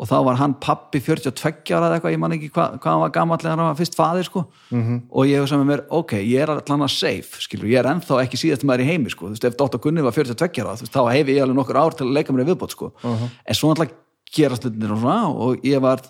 og 0.00 0.08
þá 0.08 0.16
var 0.24 0.38
hann 0.40 0.54
pappi 0.62 1.00
42 1.04 1.74
ára 1.76 1.90
eða 1.90 1.98
eitthvað, 1.98 2.14
ég 2.14 2.20
man 2.22 2.34
ekki 2.34 2.48
hvað, 2.54 2.76
hvað 2.80 2.94
hann 2.94 3.02
var 3.02 3.12
gamall 3.14 3.38
þegar 3.42 3.58
hann 3.58 3.68
var 3.68 3.78
fyrst 3.78 3.96
faðir 3.98 4.28
sko. 4.28 4.44
-hmm. 4.70 5.00
og 5.12 5.28
ég 5.28 5.42
hugsa 5.42 5.58
með 5.60 5.68
mér, 5.70 5.82
ok, 6.00 6.14
ég 6.24 6.44
er 6.44 6.52
allan 6.54 6.86
að 6.86 6.94
safe 6.94 7.42
skilur, 7.44 7.68
ég 7.68 7.82
er 7.82 7.90
ennþá 7.90 8.22
ekki 8.24 8.40
síðast 8.40 8.64
maður 8.64 8.86
í 8.86 8.90
heimi 8.90 9.12
sko, 9.12 9.28
þú 9.28 9.36
veist, 9.36 9.44
ef 9.44 9.58
Dóttur 9.60 9.82
Gunni 9.84 10.04
var 10.06 10.16
42 10.16 10.64
ára 10.64 10.72
veist, 10.72 10.92
þá 10.94 11.02
hefi 11.12 11.36
ég 11.36 11.44
alveg 11.44 11.58
nokkur 11.60 11.76
ár 11.76 11.96
til 11.98 12.06
að 12.08 12.16
leika 12.16 12.32
mér 12.32 12.46
í 12.46 12.50
viðbót 12.50 12.76
sko, 12.76 12.92
en 13.04 13.54
svo 13.54 13.68
náttúrulega 13.68 13.98
gerast 14.32 14.64
hlutinir 14.64 14.94
og 14.94 15.02
svona 15.02 15.28
og 15.28 15.64
ég 15.66 15.80
var 15.84 16.00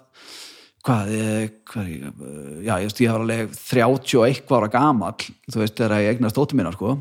hvað, 0.87 1.11
ég, 1.11 1.55
hvað 1.67 1.89
eh, 1.91 2.11
já, 2.63 2.75
ég 2.79 2.87
veist, 2.87 3.01
ég 3.03 3.11
var 3.11 3.25
alveg 3.25 3.57
31 3.59 4.55
ára 4.55 4.71
gamall, 4.71 5.31
þú 5.51 5.65
veist, 5.65 5.75
þegar 5.75 5.99
ég 6.05 6.15
eignast 6.15 6.39
dóttir 6.39 6.61
mína, 6.61 6.71
sko, 6.77 7.01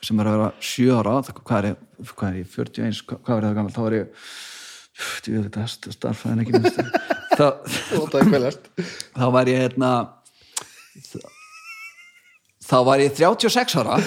sem 0.00 0.18
er 0.20 0.30
að 0.30 0.38
vera 0.38 0.52
7 0.72 0.88
ára, 0.96 1.18
hvað 1.44 1.74
er 1.74 1.76
hvað 2.00 2.30
er 2.30 2.38
ég 2.40 2.48
41, 2.48 3.02
hvað 3.04 3.44
hvað 3.76 3.92
er 3.92 4.06
þá 5.22 5.28
ég 5.32 5.44
veit 5.44 5.56
þetta, 5.58 5.92
starfæðin 5.96 6.42
ekki 6.44 6.52
minnst 6.56 6.80
þá, 7.38 7.46
þá 9.16 9.26
var 9.34 9.50
ég 9.52 9.60
hérna 9.64 9.90
þá 12.70 12.76
var 12.86 13.02
ég 13.02 13.14
36 13.16 13.76
ára. 13.80 13.98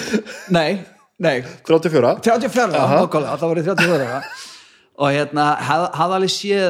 Nei, 0.54 0.84
nei. 1.20 1.42
34 1.68 2.14
34 2.24 2.78
ára, 2.78 3.36
þá 3.40 3.46
var 3.50 3.60
ég 3.60 3.66
34 3.68 4.08
ára. 4.08 4.20
Og 4.94 5.10
hérna, 5.10 5.48
haf- 5.66 5.90
hafði 5.98 6.18
alveg 6.20 6.32
séð 6.32 6.68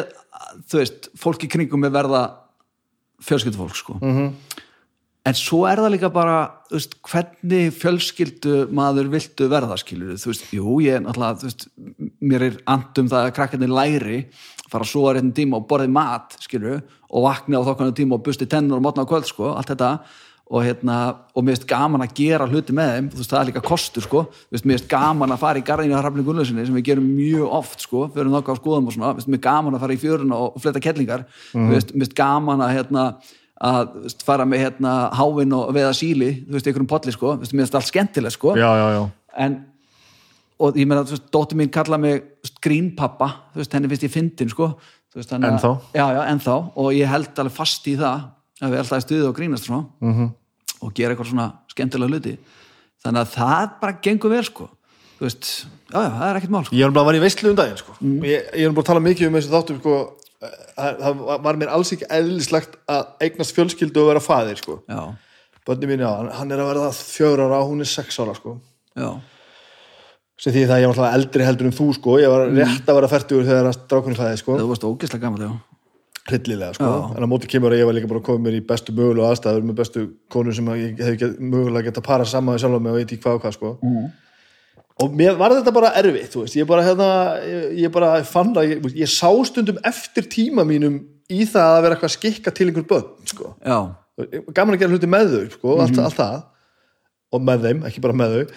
þú 0.70 0.80
veist, 0.80 1.08
fólk 1.20 1.44
í 1.44 1.50
kringum 1.52 1.82
með 1.84 1.94
verða 1.98 2.22
fjölskyldufólk 3.24 3.76
sko. 3.78 3.98
-hmm. 4.00 4.32
En 5.24 5.36
svo 5.38 5.62
er 5.68 5.80
það 5.80 5.94
líka 5.94 6.10
bara 6.12 6.38
veist, 6.72 6.98
hvernig 7.08 7.70
fjölskyldu 7.78 8.66
maður 8.76 9.08
viltu 9.14 9.48
verða 9.52 9.78
skilur 9.80 10.18
þú 10.20 10.32
veist, 10.32 10.50
jú, 10.52 10.80
ég 10.84 10.98
er 10.98 11.04
náttúrulega 11.04 11.40
þú 11.40 11.48
veist, 11.48 11.68
mér 12.20 12.48
er 12.50 12.58
andum 12.74 13.08
það 13.12 13.28
að 13.28 13.36
krakkarnir 13.38 13.72
læri 13.72 14.18
fara 14.74 14.86
svo 14.88 15.06
að 15.08 15.18
réttin 15.18 15.34
tíma 15.36 15.60
og 15.60 15.66
borði 15.70 15.90
mat 15.94 16.36
skilur, 16.42 16.82
og 17.14 17.26
vakna 17.28 17.62
á 17.62 17.66
þokkanu 17.68 17.96
tíma 17.96 18.18
og 18.18 18.24
busti 18.26 18.48
tennur 18.50 18.80
og 18.80 18.86
mótna 18.86 19.06
á 19.06 19.10
kvöld 19.10 19.28
sko, 19.28 19.52
allt 19.54 19.70
þetta. 19.74 19.96
Og 20.54 20.60
hérna, 20.60 20.94
og 21.32 21.40
mér 21.40 21.54
finnst 21.54 21.70
gaman 21.70 22.02
að 22.04 22.18
gera 22.18 22.44
hluti 22.44 22.74
með 22.76 22.90
þeim, 22.92 23.06
þú 23.14 23.20
veist, 23.22 23.30
það 23.30 23.38
er 23.38 23.46
líka 23.48 23.62
kostur 23.64 24.04
sko, 24.04 24.24
veist, 24.52 24.66
mér 24.66 24.76
finnst 24.76 24.90
gaman 24.90 25.32
að 25.32 25.40
fara 25.40 25.60
í 25.60 25.64
garðinu 25.64 25.96
að 25.96 26.02
hrafni 26.02 26.24
Gunnlausinni 26.26 26.66
sem 26.68 26.76
við 26.76 26.84
gerum 26.90 27.06
mjög 27.14 27.54
oft 27.60 27.86
sko, 27.86 28.02
erum 28.12 28.34
þokka 28.36 28.52
á 28.52 28.60
skoðum 28.60 28.90
og 28.90 28.96
svona, 28.96 29.14
mér 29.16 29.30
mér 29.32 29.42
gaman 29.46 29.78
að 29.78 29.86
fara 29.86 29.96
í 29.96 30.02
fjöruna 30.02 30.42
og 30.44 30.58
fletta 30.60 30.82
kettlingar, 30.84 31.24
mm. 31.54 31.64
mér 31.64 31.80
mér 31.80 31.88
finnst 31.94 32.18
gaman 32.18 32.66
að 32.66 32.74
hérna, 32.76 33.06
að 33.62 33.92
veist, 34.02 34.22
fara 34.26 34.44
með 34.44 34.64
hérna 34.64 35.10
háin 35.14 35.52
og 35.54 35.70
veða 35.74 35.92
síli, 35.94 36.44
þú 36.48 36.52
veist, 36.56 36.66
einhverjum 36.66 36.88
polli 36.90 37.12
sko, 37.12 37.36
þú 37.36 37.44
veist, 37.44 37.52
mér 37.54 37.62
finnst 37.64 37.74
allt 37.74 37.86
skemmtilegt 37.92 38.32
sko 38.34 38.56
já, 38.56 38.66
já, 38.80 38.88
já 38.98 39.04
en 39.46 39.64
og 40.60 40.76
ég 40.78 40.86
meina, 40.86 41.02
þú 41.04 41.10
veist, 41.16 41.30
dóttir 41.34 41.56
mín 41.58 41.70
kalla 41.70 41.98
mig 41.98 42.22
grínpappa, 42.62 43.28
þú 43.54 43.62
veist, 43.62 43.72
henni 43.74 43.88
finnst 43.88 44.04
ég 44.06 44.10
fyndin 44.14 44.48
sko, 44.50 44.74
veist, 45.14 45.30
að- 45.32 45.44
Ennþá? 45.50 45.72
já, 45.94 46.06
já, 46.14 46.22
ennþá, 46.32 46.56
og 46.76 46.92
ég 46.94 47.06
held 47.06 47.34
alveg 47.38 47.52
fast 47.52 47.86
í 47.86 47.96
það 47.96 48.24
að 48.62 48.70
við 48.70 48.78
alltaf 48.78 49.02
stuðið 49.04 49.28
og 49.28 49.36
grínast 49.36 49.64
svona 49.66 49.86
Mhm. 50.00 50.12
-hmm. 50.12 50.30
og 50.82 50.94
gera 50.94 51.14
eitthvað 51.14 51.30
svona 51.30 51.52
skemmtilega 51.68 52.08
hluti 52.10 52.38
þannig 53.04 53.20
að 53.20 53.34
það 53.34 53.70
bara 53.80 53.92
gengur 54.02 54.30
vel 54.30 54.44
sko, 54.44 54.68
þú 55.18 55.20
veist, 55.20 55.66
já, 55.92 55.98
já, 56.02 56.10
það 56.10 56.30
er 56.30 56.36
ekkert 56.40 56.50
mál 56.50 56.64
sko. 56.64 56.74
ég 56.76 56.84
er 56.86 56.90
bara 56.90 57.02
að 57.02 57.06
var 57.06 57.14
í 57.14 57.20
veistlu 57.20 57.50
um 57.50 57.56
daginn 57.56 57.76
sko. 57.76 57.92
ég, 58.02 58.42
ég 58.54 58.66
að 60.44 60.54
þáttum 60.54 60.64
sko. 60.64 60.78
það, 60.78 61.02
það 61.04 61.42
var 61.48 61.58
mér 61.60 61.72
alls 61.74 61.92
ekki 61.96 62.08
eðlislegt 62.18 62.78
að 62.88 63.04
eignast 63.26 63.54
fjölskyldu 63.56 64.02
og 64.04 64.08
vera 64.12 64.20
faðir 64.24 64.60
sko. 64.60 64.78
bönni 65.66 65.86
mín, 65.88 66.02
já, 66.04 66.10
hann- 66.38 66.52
er 66.52 66.58
að 66.60 66.70
verða 66.72 66.90
fjögur 66.92 67.44
ára 67.46 67.62
hún 67.64 67.80
er 67.80 67.88
sex 67.88 68.18
ára 68.20 68.34
sko. 68.36 68.58
já, 68.96 69.20
sem 70.38 70.52
því 70.52 70.66
það 70.68 70.82
ég 70.82 70.88
var 70.90 70.96
alltaf 70.98 71.14
eldri 71.18 71.44
heldur 71.44 71.66
en 71.66 71.72
þú 71.78 71.94
sko. 71.94 72.18
ég 72.20 72.28
var 72.28 72.48
rétt 72.50 72.86
að 72.88 72.94
vera 73.00 73.08
færtugur 73.08 73.44
þegar 73.48 73.70
að 73.70 73.78
strákunni 73.78 74.16
fæði 74.18 74.38
sko. 74.42 74.58
þú 74.58 74.68
varst 74.68 74.84
ógeðslega 74.84 75.20
gammal, 75.20 75.40
já 75.48 75.52
hryllilega 76.24 76.72
sko. 76.74 76.84
Já. 76.88 77.16
en 77.18 77.24
á 77.24 77.28
móti 77.28 77.48
kemur 77.52 77.72
að 77.74 77.82
ég 77.82 77.86
var 77.86 77.92
líka 77.98 78.08
bara 78.08 78.20
að 78.20 78.24
koma 78.24 78.44
mér 78.48 78.54
í 78.56 78.66
bestu 78.66 78.92
mögulegu 78.96 79.26
aðstæður 79.28 79.64
með 79.68 79.74
bestu 79.76 80.04
konu 80.32 80.54
sem 80.56 80.64
að 80.72 80.78
ég 80.80 81.02
hef 81.04 81.34
mögulega 81.38 81.84
geta 81.90 82.00
parað 82.00 82.30
saman 82.32 82.56
við 82.56 82.62
sjálf 82.64 82.80
með 82.80 82.94
og 82.94 82.96
veit 82.96 83.12
í 83.12 83.18
hvað 83.20 83.34
og 83.36 83.42
hvað 83.42 83.52
sko. 83.58 83.72
Mhm. 83.82 84.06
Og 85.02 85.10
mér 85.18 85.34
var 85.38 85.50
þetta 85.56 85.72
bara 85.74 85.90
erfitt 85.98 86.36
ég 86.54 86.66
bara 86.68 86.84
hérna 86.86 87.08
ég, 87.74 87.90
bara 87.94 88.22
fann 88.28 88.52
að 88.54 88.68
ég, 88.76 88.88
ég 89.02 89.10
sá 89.10 89.30
stundum 89.48 89.78
eftir 89.84 90.28
tíma 90.30 90.64
mínum 90.68 91.00
í 91.32 91.42
það 91.48 91.70
að 91.72 91.82
vera 91.82 91.96
eitthvað 91.96 92.10
að 92.12 92.16
skikka 92.18 92.52
til 92.54 92.68
einhver 92.68 92.86
börn 92.86 93.08
sko. 93.26 93.54
já, 93.64 93.78
gaman 94.54 94.76
að 94.76 94.80
gera 94.84 94.94
hluti 94.94 95.10
með 95.10 95.32
þau 95.34 95.44
sko, 95.56 95.76
allt, 95.80 95.96
Mhm. 95.96 96.04
allt 96.04 96.18
það. 96.20 96.42
Og 97.34 97.40
með 97.42 97.64
þeim, 97.66 97.80
ekki 97.88 98.00
bara 98.00 98.14
með 98.14 98.34
þau. 98.34 98.50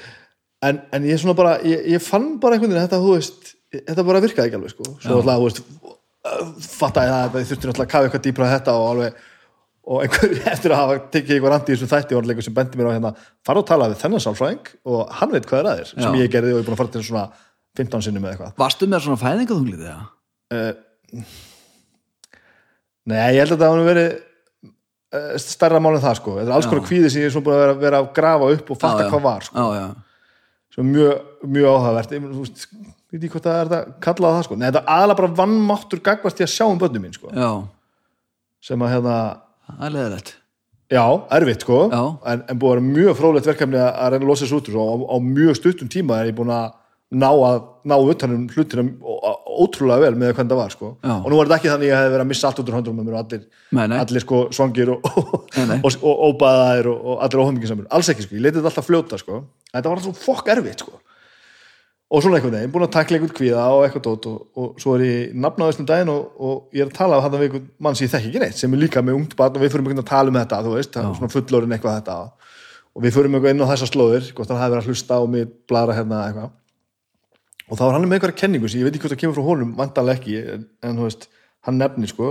En, 0.62 0.82
en 0.94 1.04
ég 1.04 1.36
bara, 1.36 1.58
ég, 1.64 1.86
ég 1.96 2.02
fann 2.02 2.38
bara 2.40 2.56
einhvern 2.56 2.74
veginn 2.74 2.88
þetta, 2.88 3.00
þú 3.02 3.14
veist, 3.16 3.56
þetta 3.74 4.06
bara 4.06 4.22
virkaði 4.22 4.50
ekki 4.52 4.60
alveg 4.60 4.70
sko, 4.76 4.84
svo 5.02 5.22
alltaf, 5.22 5.98
fattaði 6.60 7.12
það 7.14 7.24
að 7.24 7.40
ég 7.42 7.50
þurfti 7.50 7.68
náttúrulega 7.68 7.86
að 7.86 7.92
kafa 7.94 8.08
eitthvað 8.08 8.26
dýpra 8.28 8.50
þetta 8.52 8.74
og 8.78 8.88
alveg 8.92 9.20
og 9.88 10.04
einhver 10.04 10.34
eftir 10.54 10.74
að 10.76 10.82
hafa 10.84 10.96
tekið 11.14 11.38
einhver 11.38 11.56
andi 11.56 11.72
í 11.72 11.76
þessu 11.78 11.88
þætti 11.92 12.18
var 12.18 12.28
leikur 12.28 12.46
sem 12.46 12.56
bendi 12.58 12.80
mér 12.80 12.90
á 12.92 12.96
hérna 12.98 13.12
fara 13.48 13.62
og 13.62 13.68
tala 13.70 13.88
við 13.92 14.02
þennan 14.04 14.24
sálfræðing 14.24 14.66
og 14.92 15.00
hann 15.20 15.32
veit 15.34 15.48
hvað 15.48 15.60
er 15.62 15.70
að 15.72 15.78
þér 15.82 15.90
sem 15.94 16.18
ég 16.20 16.32
gerði 16.34 16.52
og 16.54 16.58
ég 16.58 16.64
er 16.64 16.68
búin 16.68 16.76
að 16.76 16.82
fara 16.82 16.94
til 16.96 17.04
svona 17.08 17.26
15 17.78 18.06
sinnum 18.08 18.24
með 18.26 18.32
eitthvað. 18.34 18.54
Varstu 18.60 18.90
með 18.90 19.04
svona 19.06 19.22
fæðingaþunglið 19.22 19.84
eða? 19.86 20.04
Nei, 23.08 23.20
ég 23.38 23.40
held 23.44 23.54
að 23.56 23.62
það 23.62 23.72
hafa 23.72 23.86
verið 23.88 24.10
uh, 24.18 25.32
stærra 25.40 25.80
mál 25.84 25.94
en 25.96 26.04
það 26.04 26.18
sko, 26.20 26.36
þetta 26.42 26.50
er 26.52 26.56
alls 26.58 26.68
konar 26.68 26.88
kvíði 26.90 27.08
sem 27.14 27.22
ég 27.24 27.30
er 27.30 27.36
svona 27.38 27.48
búin 27.48 27.56
að 27.56 27.64
vera, 27.64 27.76
vera 27.86 28.02
að 28.04 28.10
grafa 28.18 28.46
upp 28.58 28.68
og 28.74 28.80
fatta 28.82 29.06
Já, 29.06 29.12
hvað 29.14 29.24
var 29.24 29.42
sko. 29.48 29.56
já, 29.56 29.66
já, 29.78 29.88
sem 30.76 30.90
mjög, 30.92 31.14
mjög 31.48 31.68
áhugavert. 31.72 32.12
Ég, 32.12 32.22
veit 33.14 33.24
ég 33.24 33.32
hvort 33.32 33.48
það 33.48 33.58
er 33.62 33.94
kallað 34.04 34.36
það 34.36 34.44
sko, 34.50 34.60
nei 34.60 34.68
sko 39.68 39.78
það 39.78 39.88
er 39.92 39.96
leðilegt 40.00 40.34
já, 40.88 41.04
erfitt 41.38 41.64
sko 41.68 41.80
Já. 41.92 42.02
en, 42.32 42.44
en 42.48 42.60
búið 42.60 42.72
að 42.72 42.76
vera 42.80 42.88
mjög 42.90 43.18
fróðlegt 43.22 43.50
verkefni 43.52 43.80
að, 43.84 43.94
reyna 44.16 44.24
að 44.26 44.30
losa 44.32 44.46
þessu 44.48 44.60
út 44.62 44.70
og 44.74 44.78
á, 44.80 44.96
á 45.12 45.16
mjög 45.20 45.58
stuttum 45.60 45.90
tíma 45.92 46.22
er 46.24 46.30
ég 46.32 46.38
búin 46.38 46.54
að 46.56 46.70
ná 47.18 47.28
að 47.32 47.58
ná 47.88 47.94
utanum 48.04 48.48
ó- 49.00 49.38
ótrúlega 49.64 50.02
vel 50.04 50.16
með 50.20 50.34
hvernig 50.36 50.52
það 50.52 50.60
var 50.60 50.74
sko 50.76 50.90
Já. 51.04 51.14
og 51.24 51.28
nú 51.32 51.38
var 51.40 51.48
þetta 51.48 51.58
ekki 51.60 51.70
þannig 51.72 51.86
að 51.86 51.92
ég 51.92 52.00
hefði 52.02 52.14
verið 52.16 52.24
að 52.26 52.32
missa 52.32 52.48
allt 52.50 52.60
út 52.64 52.72
úr 52.72 52.76
höndum 52.78 52.98
með 53.00 53.08
mér 53.08 53.16
og 53.16 53.22
allir, 53.22 53.46
Nei, 53.78 53.86
nei. 53.88 53.98
allir 54.04 54.24
sko 54.26 54.42
svangir 54.58 54.92
og, 54.92 55.08
nei. 55.56 55.78
og, 55.84 55.88
og, 56.02 56.24
og 56.28 56.44
og, 56.44 57.14
allir 57.24 57.44
óhæmingisamur, 57.44 57.88
alls 57.96 58.12
ekki 58.12 58.26
sko, 58.28 58.36
ég 58.40 58.44
letið 58.48 58.68
alltaf 58.68 58.88
fljóta 58.90 59.20
sko, 59.22 59.40
en 59.40 59.78
þetta 59.80 59.92
var 59.94 60.02
alltaf 60.02 60.26
fokk 60.28 60.52
erfitt 60.56 60.84
sko 60.84 61.00
og 62.08 62.24
svona 62.24 62.38
einhvern 62.38 62.56
veginn, 62.56 62.72
búin 62.72 62.86
að 62.86 62.94
takla 62.96 63.18
einhvern 63.18 63.36
kvíða 63.36 63.64
og 63.76 63.82
eitthvað 63.84 64.04
dót 64.06 64.28
og, 64.32 64.36
og 64.56 64.78
svo 64.80 64.94
er 64.96 65.04
ég 65.04 65.34
nafnaðist 65.44 65.82
um 65.84 65.88
daginn 65.90 66.12
og, 66.14 66.30
og 66.40 66.76
ég 66.78 66.86
er 66.86 66.92
að 66.92 66.96
tala 66.96 67.18
af 67.18 67.26
þetta 67.26 67.42
við 67.42 67.50
einhvern 67.50 67.66
mann 67.84 67.98
sem 68.00 68.08
ég 68.08 68.14
þekki 68.14 68.30
ekki 68.32 68.44
neitt 68.44 68.62
sem 68.62 68.76
er 68.78 68.82
líka 68.84 69.04
með 69.04 69.18
ungt 69.20 69.36
barn 69.40 69.58
og 69.58 69.64
við 69.64 69.74
fyrir 69.74 69.84
einhvern 69.84 70.04
að 70.06 70.12
tala 70.14 70.32
um 70.32 70.40
þetta 70.40 70.62
þú 70.64 70.76
veist, 70.78 71.00
svona 71.18 71.34
fullorinn 71.34 71.76
eitthvað 71.76 71.98
þetta. 72.00 72.18
Og 72.96 73.04
við 73.04 73.18
fyrir 73.18 73.32
einhvern 73.34 73.58
inn 73.58 73.68
á 73.68 73.72
þessa 73.74 73.90
slóðir 73.92 74.32
hvort 74.38 74.54
hann 74.54 74.62
hafi 74.62 74.76
verið 74.76 74.86
að 74.86 74.94
hlusta 74.94 75.20
og 75.20 75.32
mig 75.36 75.52
blara 75.68 75.98
hérna 75.98 76.22
eitthvað. 76.30 76.54
Og 77.68 77.76
þá 77.76 77.84
var 77.84 77.98
hann 77.98 78.08
með 78.08 78.22
einhverja 78.22 78.40
kenningu 78.40 78.72
sem 78.72 78.80
ég 78.80 78.88
veit 78.88 78.96
ekki 78.96 79.04
hvort 79.04 79.18
það 79.18 79.24
kemur 79.26 79.36
frá 79.36 79.48
honum, 79.50 79.74
vantanlega 79.76 80.22
ekki 80.22 80.38
en, 80.56 80.68
en 80.88 81.02
þú 81.02 81.10
veist, 81.10 81.28
hann 81.68 81.82
nefnir 81.82 82.14
sko 82.14 82.30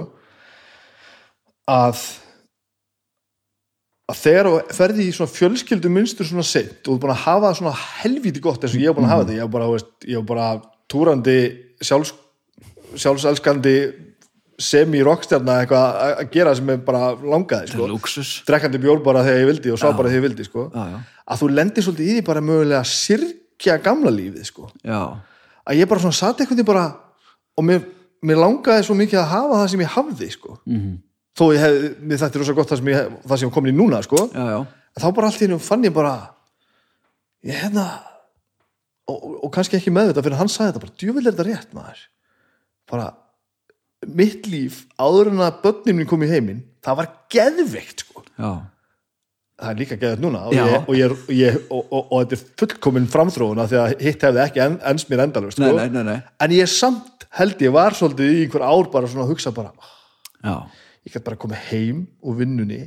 að 4.06 4.18
þegar 4.22 4.46
þú 4.46 4.74
ferði 4.78 5.04
í 5.08 5.12
svona 5.16 5.32
fjölskyldu 5.34 5.90
mynstur 5.90 6.26
svona 6.28 6.44
seint 6.46 6.78
og 6.86 6.92
þú 6.92 6.94
er 6.96 7.00
búin 7.02 7.14
að 7.16 7.24
hafa 7.26 7.46
það 7.48 7.56
svona 7.58 7.76
helvíti 8.02 8.40
gott 8.44 8.62
eins 8.64 8.74
og 8.76 8.80
ég 8.84 8.90
er 8.92 8.94
búin 8.94 9.06
að 9.08 9.14
hafa 9.14 9.24
þetta 9.24 9.36
ég 9.38 9.42
er 9.46 9.52
bara, 9.56 9.70
veist, 9.72 9.88
ég 10.06 10.18
er 10.20 10.26
bara 10.28 10.46
túrandi 10.92 11.38
sjálfs, 11.82 12.12
sjálfselskandi 12.94 13.76
semi-rockstjarna 14.66 15.56
eitthvað 15.62 15.96
að- 16.02 16.30
gera 16.32 16.54
sem 16.56 16.70
er 16.70 16.76
bara 16.78 17.14
langaði 17.16 17.68
sko. 17.72 17.82
drekkandi 18.46 18.78
bjór 18.80 19.02
bara 19.04 19.22
þegar 19.26 19.42
ég 19.42 19.48
vildi 19.50 19.72
og 19.72 19.78
sá 19.78 19.90
bara 19.96 20.08
þegar 20.08 20.16
ég 20.22 20.26
vildi 20.28 20.44
sko. 20.46 20.70
já, 20.72 20.84
já, 20.92 21.00
að 21.28 21.40
þú 21.42 21.48
lendir 21.54 21.82
svolítið 21.84 22.06
í 22.06 22.14
því 22.16 22.24
bara 22.24 22.40
mögulega 22.40 22.80
að 22.80 22.92
sirkja 22.92 23.76
gamla 23.82 24.10
lífið 24.10 24.44
sko. 24.46 24.70
já, 24.84 25.00
að 25.66 25.76
ég 25.76 25.88
bara 25.88 26.00
svona 26.00 26.12
satt 26.16 26.38
eitthvað 26.40 26.64
bara 26.64 26.86
og 27.58 27.64
mér, 27.64 27.84
mér 28.22 28.36
langaði 28.40 28.84
svo 28.86 28.94
mikið 28.96 29.18
að 29.20 29.28
hafa 29.34 29.54
það 29.60 29.68
sem 29.70 29.80
ég 29.80 29.92
hafði 29.96 30.30
sko. 30.32 30.58
Mhm. 30.66 30.94
Þó 31.36 31.44
ég 31.52 31.62
hef, 31.62 31.78
mér 32.00 32.22
þætti 32.22 32.42
rosa 32.42 32.56
gott 32.56 32.72
það 32.72 32.82
sem 32.82 32.90
ég, 32.92 33.14
það 33.26 33.40
sem 33.40 33.48
ég 33.48 33.54
komin 33.54 33.74
í 33.74 33.76
núna 33.76 34.02
sko. 34.06 34.26
já, 34.32 34.44
já. 34.54 34.60
Þá 34.96 35.08
bara 35.12 35.28
allt 35.28 35.42
í 35.42 35.44
hennu 35.44 35.58
fann 35.60 35.84
ég 35.84 35.92
bara 35.92 36.14
ég 37.44 37.58
hérna 37.60 37.86
og, 39.10 39.18
og, 39.44 39.50
kannski 39.54 39.78
ekki 39.78 39.92
með 39.94 40.10
þetta 40.10 40.24
fyrir 40.26 40.40
hann 40.40 40.52
sagði 40.52 40.72
þetta 40.72 40.84
bara, 40.84 40.96
djúvill 41.02 41.24
er 41.24 41.34
þetta 41.34 41.48
rétt 41.48 41.74
maður 41.76 42.04
bara 42.90 43.10
mitt 44.16 44.46
líf 44.50 44.84
áður 45.00 45.32
en 45.32 45.44
að 45.46 45.60
börnin 45.64 46.00
mín 46.00 46.08
kom 46.10 46.24
í 46.26 46.30
heiminn 46.30 46.64
það 46.84 46.98
var 47.00 47.12
geðveikt 47.32 48.06
sko 48.06 48.24
já. 48.24 48.50
það 49.56 49.70
er 49.70 49.78
líka 49.80 49.98
geðveikt 50.00 50.24
núna 50.24 50.42
og, 50.46 50.56
ég, 50.56 50.74
og, 50.78 50.94
ég, 50.98 51.14
og, 51.16 51.34
ég, 51.34 51.60
og, 51.70 52.16
þetta 52.16 52.38
er 52.38 52.56
fullkomin 52.62 53.10
framþróuna 53.12 53.68
því 53.70 53.80
að 53.82 53.94
hitt 54.06 54.26
hefði 54.28 54.42
ekki 54.46 54.64
en, 54.66 54.80
ens 54.92 55.06
mér 55.10 55.26
endalust 55.26 55.60
sko. 55.60 55.70
nei, 55.78 55.86
nei, 55.92 56.02
nei. 56.06 56.18
en 56.46 56.56
ég 56.56 56.70
samt 56.70 57.28
held 57.36 57.62
ég 57.62 57.74
var 57.74 57.96
svolítið 57.96 58.32
í 58.32 58.42
einhver 58.46 58.66
ár 58.66 58.90
bara 58.92 59.10
svona 59.10 59.26
að 59.26 59.34
hugsa 59.34 59.54
bara 59.56 59.72
já, 60.42 60.56
ég 61.06 61.14
gæti 61.14 61.26
bara 61.26 61.38
komið 61.40 61.66
heim 61.70 62.06
úr 62.26 62.40
vinnunni 62.40 62.80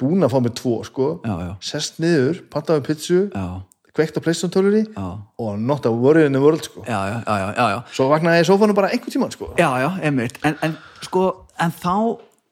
búin 0.00 0.24
að 0.24 0.32
fá 0.32 0.38
mig 0.40 0.54
tvo 0.56 0.78
sko 0.86 1.10
já, 1.24 1.34
já, 1.44 1.52
sest 1.72 2.00
niður, 2.00 2.40
pantaði 2.52 2.84
pizzu 2.86 3.20
já, 3.28 3.44
kveikt 3.92 4.16
á 4.16 4.20
playstation 4.24 4.54
tölunni 4.54 4.86
já, 4.86 5.06
og 5.20 5.60
not 5.60 5.86
a 5.86 5.92
worry 5.92 6.24
in 6.26 6.32
the 6.36 6.40
world 6.40 6.64
sko. 6.64 6.84
já, 6.86 7.00
já, 7.12 7.18
já, 7.26 7.52
já, 7.52 7.66
já. 7.74 7.78
svo 7.92 8.08
vaknaði 8.12 8.40
ég 8.40 8.48
í 8.48 8.48
sófanum 8.48 8.78
bara 8.78 8.90
einhvern 8.94 9.12
tímann 9.12 9.34
sko. 9.34 9.52
Já, 9.60 9.68
já, 9.82 9.88
einmitt, 10.00 10.40
en, 10.46 10.56
en 10.64 10.76
sko, 11.04 11.28
en 11.60 11.72
þá 11.76 11.94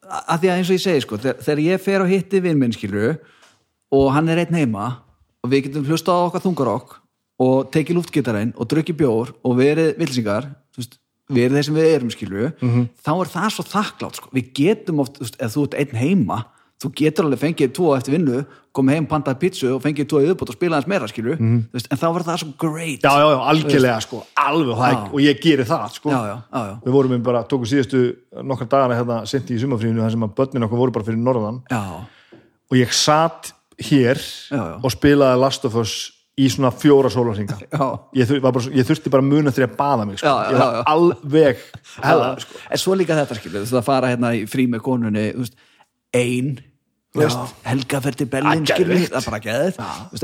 að 0.08 0.40
því 0.42 0.50
að 0.52 0.54
eins 0.54 0.70
og 0.70 0.76
ég 0.76 0.84
segi, 0.84 1.04
sko, 1.04 1.20
þegar, 1.24 1.42
þegar 1.46 1.64
ég 1.64 1.84
fer 1.84 2.04
og 2.04 2.12
hitti 2.12 2.44
vinn 2.44 2.60
minn, 2.60 2.76
skilur 2.76 3.18
og 3.96 4.08
hann 4.12 4.28
er 4.28 4.44
einn 4.44 4.60
heima 4.60 4.88
og 5.44 5.52
við 5.52 5.68
getum 5.68 5.88
hlustað 5.88 6.20
á 6.20 6.26
okkar 6.28 6.44
þungarokk 6.44 6.96
og 7.44 7.68
tekið 7.72 8.00
luftgitarinn 8.00 8.54
og 8.58 8.68
drukkið 8.68 8.98
bjór 8.98 9.36
og 9.46 9.60
verið 9.60 9.94
vilsingar, 10.00 10.50
þú 10.74 10.82
veist 10.82 10.98
verið 11.28 11.58
þeir 11.58 11.66
sem 11.68 11.74
við 11.80 11.90
erum, 11.94 12.10
skilur 12.14 12.52
þá 13.04 13.10
er 13.20 13.32
það 13.34 13.50
svo 13.56 13.64
þakklátt, 13.68 14.16
sko, 14.20 14.30
við 14.32 14.52
getum 14.56 15.00
oft 15.04 15.20
ef 15.20 15.52
þú 15.54 15.66
ert 15.68 15.74
einn 15.82 15.96
heima 16.00 16.38
þú 16.78 16.92
getur 16.94 17.26
alveg 17.26 17.40
fengið 17.42 17.72
tvo 17.74 17.88
eftir 17.96 18.14
vinnu 18.14 18.44
komið 18.78 18.94
heim, 18.94 19.06
pantaði 19.10 19.38
pizzu 19.42 19.72
og 19.74 19.80
fengið 19.82 20.06
tvo 20.12 20.20
uppbót 20.30 20.52
og 20.52 20.54
spila 20.54 20.78
hans 20.78 20.86
meira, 20.86 21.08
skilur, 21.10 21.34
þú 21.40 21.74
veist, 21.74 21.88
en 21.90 21.98
þá 21.98 22.04
var 22.14 22.22
það 22.28 22.36
svo 22.44 22.50
great. 22.62 23.02
Já, 23.02 23.10
já, 23.18 23.26
já, 23.32 23.38
algjörlega 23.50 24.00
sko. 24.04 24.20
alveg, 24.38 24.76
Já. 24.78 25.00
og 25.10 25.18
ég 25.24 25.40
geri 25.42 25.64
það 25.66 25.88
sko. 25.96 26.12
já, 26.14 26.20
já, 26.54 26.60
við 26.84 26.92
vorum 26.94 27.14
við 27.16 27.24
bara, 27.26 27.40
tókum 27.50 27.66
síðustu 27.66 28.02
nokkar 28.46 28.68
dagana 28.70 28.94
hérna, 29.00 29.16
senti 29.26 29.56
í 29.56 29.58
sumafrínu 29.58 30.04
þar 30.04 30.14
sem 30.14 30.22
að 30.28 30.36
börnin 30.38 30.68
okkur 30.68 30.78
voru 30.84 30.94
bara 30.94 31.08
fyrir 31.08 31.18
norðan. 31.18 31.58
Og 32.70 32.78
ég 32.78 32.94
satt 32.94 33.50
hér 33.90 34.22
og 34.78 34.88
spilaði 34.94 35.40
Last 35.42 35.66
of 35.66 35.74
Us 35.82 35.96
í 36.38 36.46
svona 36.52 36.70
fjóra 36.74 37.10
sólarsinga 37.12 37.58
já. 37.74 37.86
ég, 38.20 38.30
þur, 38.30 38.70
ég 38.78 38.86
þurfti 38.88 39.12
bara 39.14 39.26
muna 39.26 39.52
þegar 39.54 39.72
að 39.72 39.76
baða 39.80 40.06
mig 40.08 40.20
sko. 40.22 40.30
Já, 40.30 40.38
já, 40.38 40.54
ég 40.54 40.62
var 40.62 40.78
já. 40.78 40.82
alveg 40.94 41.66
hella, 42.04 42.30
Já, 42.32 42.46
sko. 42.46 42.62
en 42.70 42.82
svo 42.84 42.96
líka 43.00 43.18
þetta 43.18 43.38
skilur 43.40 43.60
þú 43.60 43.66
veist 43.66 43.80
að 43.82 43.86
fara 43.90 44.14
hérna 44.14 44.34
í 44.38 44.46
frí 44.50 44.68
með 44.70 44.84
konunni 44.86 45.28
þú 45.34 45.44
veist, 45.46 45.58
ein 46.16 46.50
þú 47.08 47.22
veist, 47.24 47.52
helga 47.64 47.98
fer 48.04 48.16
til 48.20 48.26
Berlin 48.30 48.62
Ah, 48.62 48.68
skilur 48.68 49.00
það 49.08 49.16
er 49.18 49.26
bara 49.26 49.40
geðið 49.48 49.78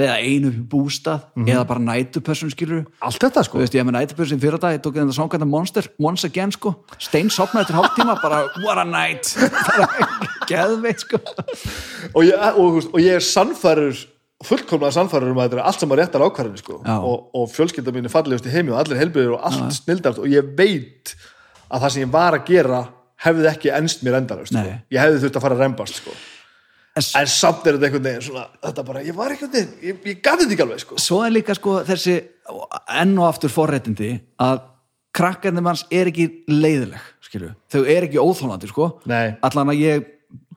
eða 0.04 0.16
einu 0.20 0.50
upp 0.52 0.58
í 0.60 0.64
bústað 0.74 1.24
eða 1.48 1.62
bara 1.70 1.82
nætupössun 1.88 2.52
skilur 2.52 2.82
allt 3.08 3.24
þetta 3.24 3.44
sko. 3.48 3.62
Veist, 3.62 3.74
ég 3.74 3.80
hef 3.82 3.88
með 3.88 3.96
nætupössun 3.98 4.42
fyrir 4.44 4.60
dag 4.62 4.76
ég 4.76 4.82
tók 4.84 4.98
þetta 5.00 5.16
sangkvæmda 5.16 5.48
Monster 5.48 5.88
once 5.98 6.28
again 6.28 6.52
sko. 6.54 6.74
Stein 7.00 7.32
sopnaði 7.32 7.64
eftir 7.66 7.78
hálftíma 7.80 8.18
bara 8.22 8.42
what 8.62 8.78
a 8.78 8.84
night. 8.84 9.32
Geðveitt 10.50 11.06
sko. 11.06 11.20
Og 12.12 12.26
ég, 12.28 12.36
og, 12.52 12.76
veist, 12.76 12.92
og 12.92 13.00
ég 13.02 13.16
er 13.16 13.24
sannfærur 13.24 13.96
fullkomlega 14.48 14.94
sannfærur 14.96 15.32
um 15.32 15.40
að 15.40 15.48
þetta 15.48 15.60
er 15.60 15.68
allt 15.70 15.82
saman 15.82 16.00
réttar 16.00 16.24
ákvarðinni 16.26 16.60
sko. 16.62 16.80
Og, 16.84 17.30
og 17.38 17.48
fjölskylda 17.52 17.94
mín 17.94 18.08
er 18.08 18.12
fallegust 18.12 18.48
í 18.48 18.52
heimi 18.52 18.74
og 18.74 18.80
allir 18.82 19.00
helbiður 19.00 19.38
og 19.38 19.48
allt 19.48 19.78
snildart 19.78 20.20
og 20.22 20.28
ég 20.30 20.52
veit 20.58 21.14
að 21.68 21.86
það 21.86 21.94
sem 21.94 22.04
ég 22.04 22.12
var 22.14 22.38
að 22.38 22.46
gera 22.52 22.84
hefði 23.24 23.50
ekki 23.50 23.74
ennst 23.74 24.04
mér 24.04 24.20
endarust 24.20 24.54
sko. 24.54 24.78
Ég 24.92 25.00
hefði 25.00 25.22
þurft 25.24 25.40
að 25.40 25.46
fara 25.46 25.58
að 25.58 25.64
rembast 25.66 26.00
sko. 26.02 26.14
En 26.94 27.02
en 27.18 27.26
samt 27.26 27.64
er 27.66 27.74
þetta 27.74 27.88
einhvern 27.88 28.04
veginn 28.06 28.22
svona, 28.22 28.44
þetta 28.62 28.84
bara, 28.86 29.00
ég 29.02 29.16
var 29.18 29.32
einhvern 29.34 29.50
veginn, 29.50 29.72
ég, 29.82 29.96
ég 30.06 30.20
gati 30.22 30.44
þetta 30.44 30.54
ekki 30.54 30.62
alveg 30.62 30.82
sko. 30.84 30.98
svo 31.02 31.16
er 31.26 31.32
líka 31.34 31.56
sko 31.58 31.80
þessi 31.88 32.14
enn 33.02 33.16
og 33.18 33.26
aftur 33.26 33.50
forréttindi 33.50 34.10
að 34.44 34.60
krakkarnir 35.14 35.64
manns 35.66 35.82
er 35.90 36.10
ekki 36.12 36.28
leiðileg 36.46 37.08
skilju, 37.26 37.50
þau 37.72 37.80
er 37.82 38.06
ekki 38.06 38.22
óþólandi 38.22 38.70
sko, 38.70 38.88
allan 39.10 39.72
að 39.74 39.82
ég 39.82 40.06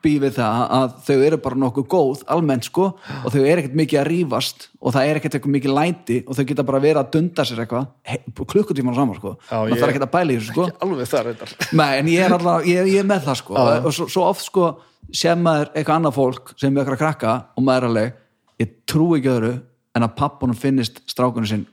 bý 0.04 0.12
við 0.22 0.34
það 0.38 0.62
að 0.78 0.92
þau 1.06 1.16
eru 1.26 1.38
bara 1.44 1.58
nokkuð 1.62 1.86
góð 1.92 2.22
almennt 2.34 2.66
sko 2.68 2.84
og 3.24 3.28
þau 3.34 3.38
eru 3.42 3.62
ekkert 3.62 3.76
mikið 3.80 4.00
að 4.02 4.06
rífast 4.12 4.66
og 4.78 4.94
það 4.94 5.08
er 5.10 5.20
ekkert 5.20 5.36
eitthvað 5.38 5.54
mikið 5.56 5.74
læti 5.78 6.18
og 6.26 6.38
þau 6.38 6.44
geta 6.50 6.64
bara 6.68 6.80
verið 6.84 7.00
að 7.02 7.10
dunda 7.16 7.46
sér 7.48 7.62
eitthvað 7.64 8.44
klukkutíman 8.52 8.94
saman 8.98 9.18
sko. 9.18 9.32
Já, 9.50 9.58
ég- 9.68 9.80
þarf 9.82 9.92
ekkert 9.94 10.06
að 10.08 10.12
bæla 10.14 10.34
í 10.34 10.38
þessu 10.38 10.52
sko. 10.52 10.66
Ekki 10.68 10.86
alveg 10.88 11.10
það 11.12 11.24
reyndar. 11.28 11.54
Nei, 11.80 11.90
en 12.02 12.10
ég 12.12 12.24
er 12.28 12.36
alltaf, 12.38 12.68
ég, 12.68 12.92
ég 12.94 13.02
er 13.02 13.08
með 13.10 13.26
það 13.28 13.40
sko. 13.42 13.58
Og 13.88 13.90
svo, 13.96 14.08
svo 14.12 14.26
oft 14.28 14.44
sko 14.46 14.68
sem 15.14 15.40
maður 15.42 15.70
eitthvað 15.74 15.96
annað 16.00 16.16
fólk 16.18 16.54
sem 16.60 16.70
er 16.74 16.82
eitthvað 16.84 16.98
að 16.98 17.02
krakka 17.04 17.34
og 17.56 17.64
maður 17.66 17.86
er 17.86 17.90
alveg, 17.92 18.16
ég 18.62 18.72
trú 18.90 19.10
ekki 19.16 19.30
öðru 19.32 19.52
en 19.98 20.04
að 20.06 20.16
pappunum 20.18 20.58
finnist 20.58 21.02
strákunum 21.10 21.48
sinn 21.48 21.66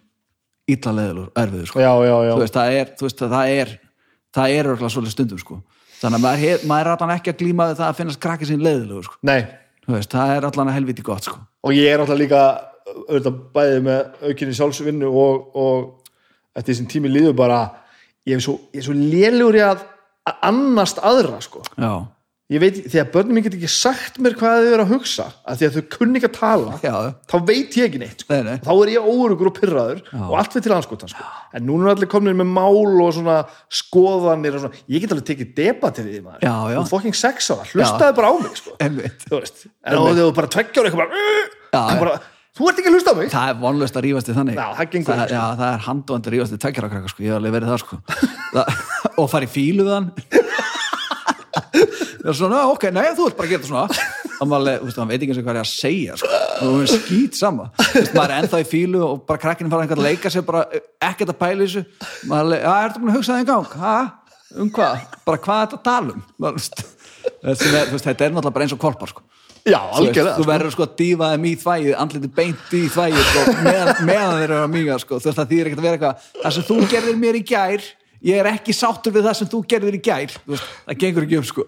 illa 0.72 0.94
leðilur, 0.98 1.28
erfiður 1.38 1.68
sko. 1.70 1.82
Já, 1.84 1.92
já, 2.08 2.16
já, 2.26 2.34
veist, 2.42 2.56
það 2.58 2.76
er, 2.80 2.94
veist, 3.06 3.20
það 3.22 3.52
er 3.60 3.74
það 4.36 4.54
er 4.56 4.70
örgulega 4.72 4.94
svolítið 4.96 5.14
stundum 5.14 5.40
sko 5.44 5.58
þannig 6.02 6.20
að 6.20 6.24
maður, 6.26 6.42
hef, 6.46 6.66
maður 6.70 6.90
er 6.90 6.94
allan 6.96 7.14
ekki 7.16 7.32
að 7.34 7.40
glíma 7.42 7.68
við 7.70 7.80
það 7.80 7.90
að 7.90 8.00
finnast 8.00 8.22
krakki 8.24 8.50
sín 8.50 8.64
leðilegur 8.66 9.08
sko. 9.10 9.20
Veist, 9.86 10.12
það 10.12 10.34
er 10.36 10.48
allan 10.50 10.72
að 10.72 10.78
helviti 10.80 11.06
gott 11.06 11.28
sko. 11.28 11.40
Og 11.66 11.76
ég 11.78 11.92
er 11.94 12.02
alltaf 12.02 12.18
líka 12.18 12.42
auðvitað 12.86 13.38
bæðið 13.56 13.84
með 13.86 14.24
aukinni 14.30 14.56
sjálfsvinnu 14.58 15.10
og, 15.10 15.50
og 15.58 16.58
eftir 16.58 16.74
þessum 16.74 16.90
tími 16.90 17.12
líður 17.14 17.36
bara 17.38 17.60
ég 18.26 18.38
er 18.40 18.44
svo, 18.46 18.58
svo 18.82 18.96
lélugur 18.98 19.58
í 19.60 19.64
að 19.66 19.86
annast 20.46 21.02
aðra 21.06 21.40
sko. 21.44 21.62
Já, 21.78 22.06
ég 22.54 22.62
veit, 22.62 22.76
þegar 22.94 23.08
börnum 23.10 23.34
mín 23.40 23.44
get 23.48 23.56
ekki 23.58 23.70
sagt 23.74 24.20
mér 24.22 24.36
hvað 24.38 24.60
þau 24.68 24.74
eru 24.76 24.84
að 24.84 24.92
hugsa 24.94 25.24
af 25.50 25.56
því 25.58 25.66
að 25.66 25.78
þau 25.80 25.86
kunni 25.96 26.20
ekki 26.20 26.28
að 26.30 26.36
tala 26.36 26.76
já, 26.84 26.92
þá 27.32 27.36
veit 27.48 27.78
ég 27.80 27.88
ekki 27.88 28.02
neitt 28.04 28.22
sko. 28.22 28.36
Nei, 28.36 28.44
nei. 28.46 28.60
þá 28.62 28.70
er 28.76 28.92
ég 28.94 29.08
óurugur 29.10 29.50
og 29.50 29.56
pyrraður 29.58 30.04
og 30.14 30.36
allt 30.38 30.54
fyrir 30.54 30.68
til 30.68 30.76
anskotan 30.76 31.10
sko. 31.10 31.26
en 31.58 31.66
núna 31.66 31.88
er 31.90 31.96
allir 31.96 32.12
komin 32.12 32.38
með 32.38 32.52
mál 32.54 33.02
og 33.02 33.10
svona 33.18 33.40
skoðanir 33.82 34.60
og 34.60 34.64
svona, 34.68 34.84
ég 34.94 35.02
get 35.02 35.16
alveg 35.16 35.28
tekið 35.32 35.52
debatir 35.58 36.06
í 36.06 36.14
því 36.20 36.22
maður, 36.28 36.46
Já, 36.46 36.54
já. 36.76 36.78
þú 36.84 36.94
fucking 36.94 37.18
sex 37.18 37.50
ára 37.56 37.66
hlustaði 37.72 38.18
bara 38.22 38.30
á 38.30 38.34
mig 38.46 38.62
sko. 38.62 38.78
en 38.78 39.02
þá 39.02 40.00
þú 40.22 40.30
bara 40.38 40.54
tveggja 40.60 40.86
ára 40.86 40.94
eitthvað 40.94 41.02
bara, 41.02 41.26
Já, 41.74 41.82
já. 41.82 42.00
bara 42.06 42.16
þú 42.56 42.70
ert 42.70 42.78
ekki 42.80 42.92
að 42.94 42.96
hlusta 43.00 43.12
á 43.12 43.16
mig 43.18 43.34
það 43.34 43.50
er 43.52 43.58
vonlust 43.66 43.98
að 43.98 44.06
rífast 44.06 44.30
í 44.30 44.38
þannig 44.38 44.56
Já, 44.62 44.68
það 44.78 44.94
gengur 44.94 45.18
ekki, 45.18 45.26
sko. 45.26 45.36
já, 45.36 45.46
það 45.60 45.70
er 45.74 45.82
handóðandi 45.90 46.30
að 46.30 46.36
rífast 46.38 46.54
í 46.56 46.62
tveggjara 46.64 46.92
krakka 46.94 47.12
sko, 47.12 47.26
ég 47.26 47.34
hef 47.34 47.42
alveg 47.42 47.56
verið 47.58 47.74
það 47.74 47.82
sko 47.84 48.00
það, 48.56 48.84
og 49.18 49.32
fara 49.34 49.50
í 49.50 49.52
fílu 49.52 49.90
við 49.90 49.96
hann 49.98 50.12
það 52.26 52.32
er 52.34 52.38
svona, 52.42 52.62
ok, 52.74 52.86
nei, 52.96 53.06
þú 53.16 53.28
ert 53.30 53.38
bara 53.38 53.48
að 53.48 53.54
gera 53.54 53.62
þetta 53.64 53.70
svona 53.70 53.88
þú 54.42 54.86
veist, 54.86 54.98
hann 55.00 55.12
veit 55.12 55.22
ekki 55.22 55.32
eins 55.36 55.40
og 55.42 55.46
hvað 55.46 55.56
er 55.56 55.62
að 55.62 55.70
segja 55.72 56.16
sko. 56.20 56.40
hún 56.66 56.82
er 56.84 56.92
skýt 56.92 57.38
sama 57.40 57.68
Þú 57.78 57.94
veist, 58.02 58.14
maður 58.18 58.34
er 58.34 58.42
ennþá 58.44 58.62
í 58.64 58.68
fílu 58.74 59.04
og 59.06 59.22
bara 59.30 59.42
krakkinu 59.46 59.72
fara 59.72 59.86
einhvern 59.86 60.02
að 60.04 60.10
leika 60.10 60.32
sér 60.34 60.46
bara 60.48 60.66
eh, 60.74 60.84
ekkert 61.10 61.32
að 61.36 61.40
pæla 61.44 61.62
þessu 61.68 61.86
maður, 62.32 62.50
le- 62.52 62.62
já, 62.66 62.74
ertu 62.90 63.04
búin 63.04 63.14
að 63.14 63.18
hugsa 63.20 63.38
það 63.38 63.46
í 63.46 63.50
gang 63.54 63.78
ha? 63.86 63.96
um 64.66 64.70
hvað, 64.76 65.06
bara 65.30 65.42
hvað 65.46 65.62
er 65.62 65.70
þetta 65.70 65.80
að 65.80 65.88
tala 65.88 66.16
um 66.18 66.26
maður, 66.42 66.60
þú 66.60 66.66
veist, 66.66 66.84
er- 67.70 67.90
þú 67.90 67.96
veist, 67.96 68.10
þetta 68.10 68.28
er 68.28 68.36
náttúrulega 68.36 68.56
bara 68.58 68.68
eins 68.68 68.76
og 68.76 68.82
kolpar 68.84 69.12
sko. 69.14 69.24
Já, 69.66 69.80
Þú 69.82 69.86
veist, 69.86 70.00
algjörlega 70.02 70.36
þú 70.38 70.44
sko. 70.44 70.50
verður 70.52 70.74
sko 70.76 70.84
að 70.86 70.92
dýfa 71.00 71.28
þeim 71.32 71.46
í 71.50 71.54
þvægið 71.64 71.96
andliti 72.04 72.28
beint 72.38 72.74
í 72.78 72.82
þvægið 72.94 73.24
sko, 73.32 73.46
með, 73.66 73.88
meðan 74.06 74.36
þeir 74.36 74.44
eru 74.46 74.58
að 74.62 74.74
míga 74.76 74.98
sko. 75.02 75.18
þú 75.24 75.30
veist 75.32 75.40
það 75.40 75.50
þýðir 75.54 75.70
ekkert 75.72 75.82
að 75.82 75.88
vera 75.88 75.98
eitthvað 75.98 76.28
það 76.44 76.54
sem 76.60 76.68
þú 76.68 76.78
gerðir 76.92 77.18
mér 77.24 77.40
í 77.40 77.42
gær 77.50 77.88
ég 78.26 78.42
er 78.42 78.50
ekki 78.50 78.76
sáttur 78.76 79.14
við 79.16 79.28
það 79.28 79.40
sem 79.40 79.50
þú 79.52 79.62
gerðir 79.70 79.98
í 79.98 80.04
gær 80.06 80.36
veist, 80.50 80.70
það 80.88 81.02
gengur 81.04 81.28
ekki 81.28 81.40
um 81.40 81.48
sko. 81.48 81.66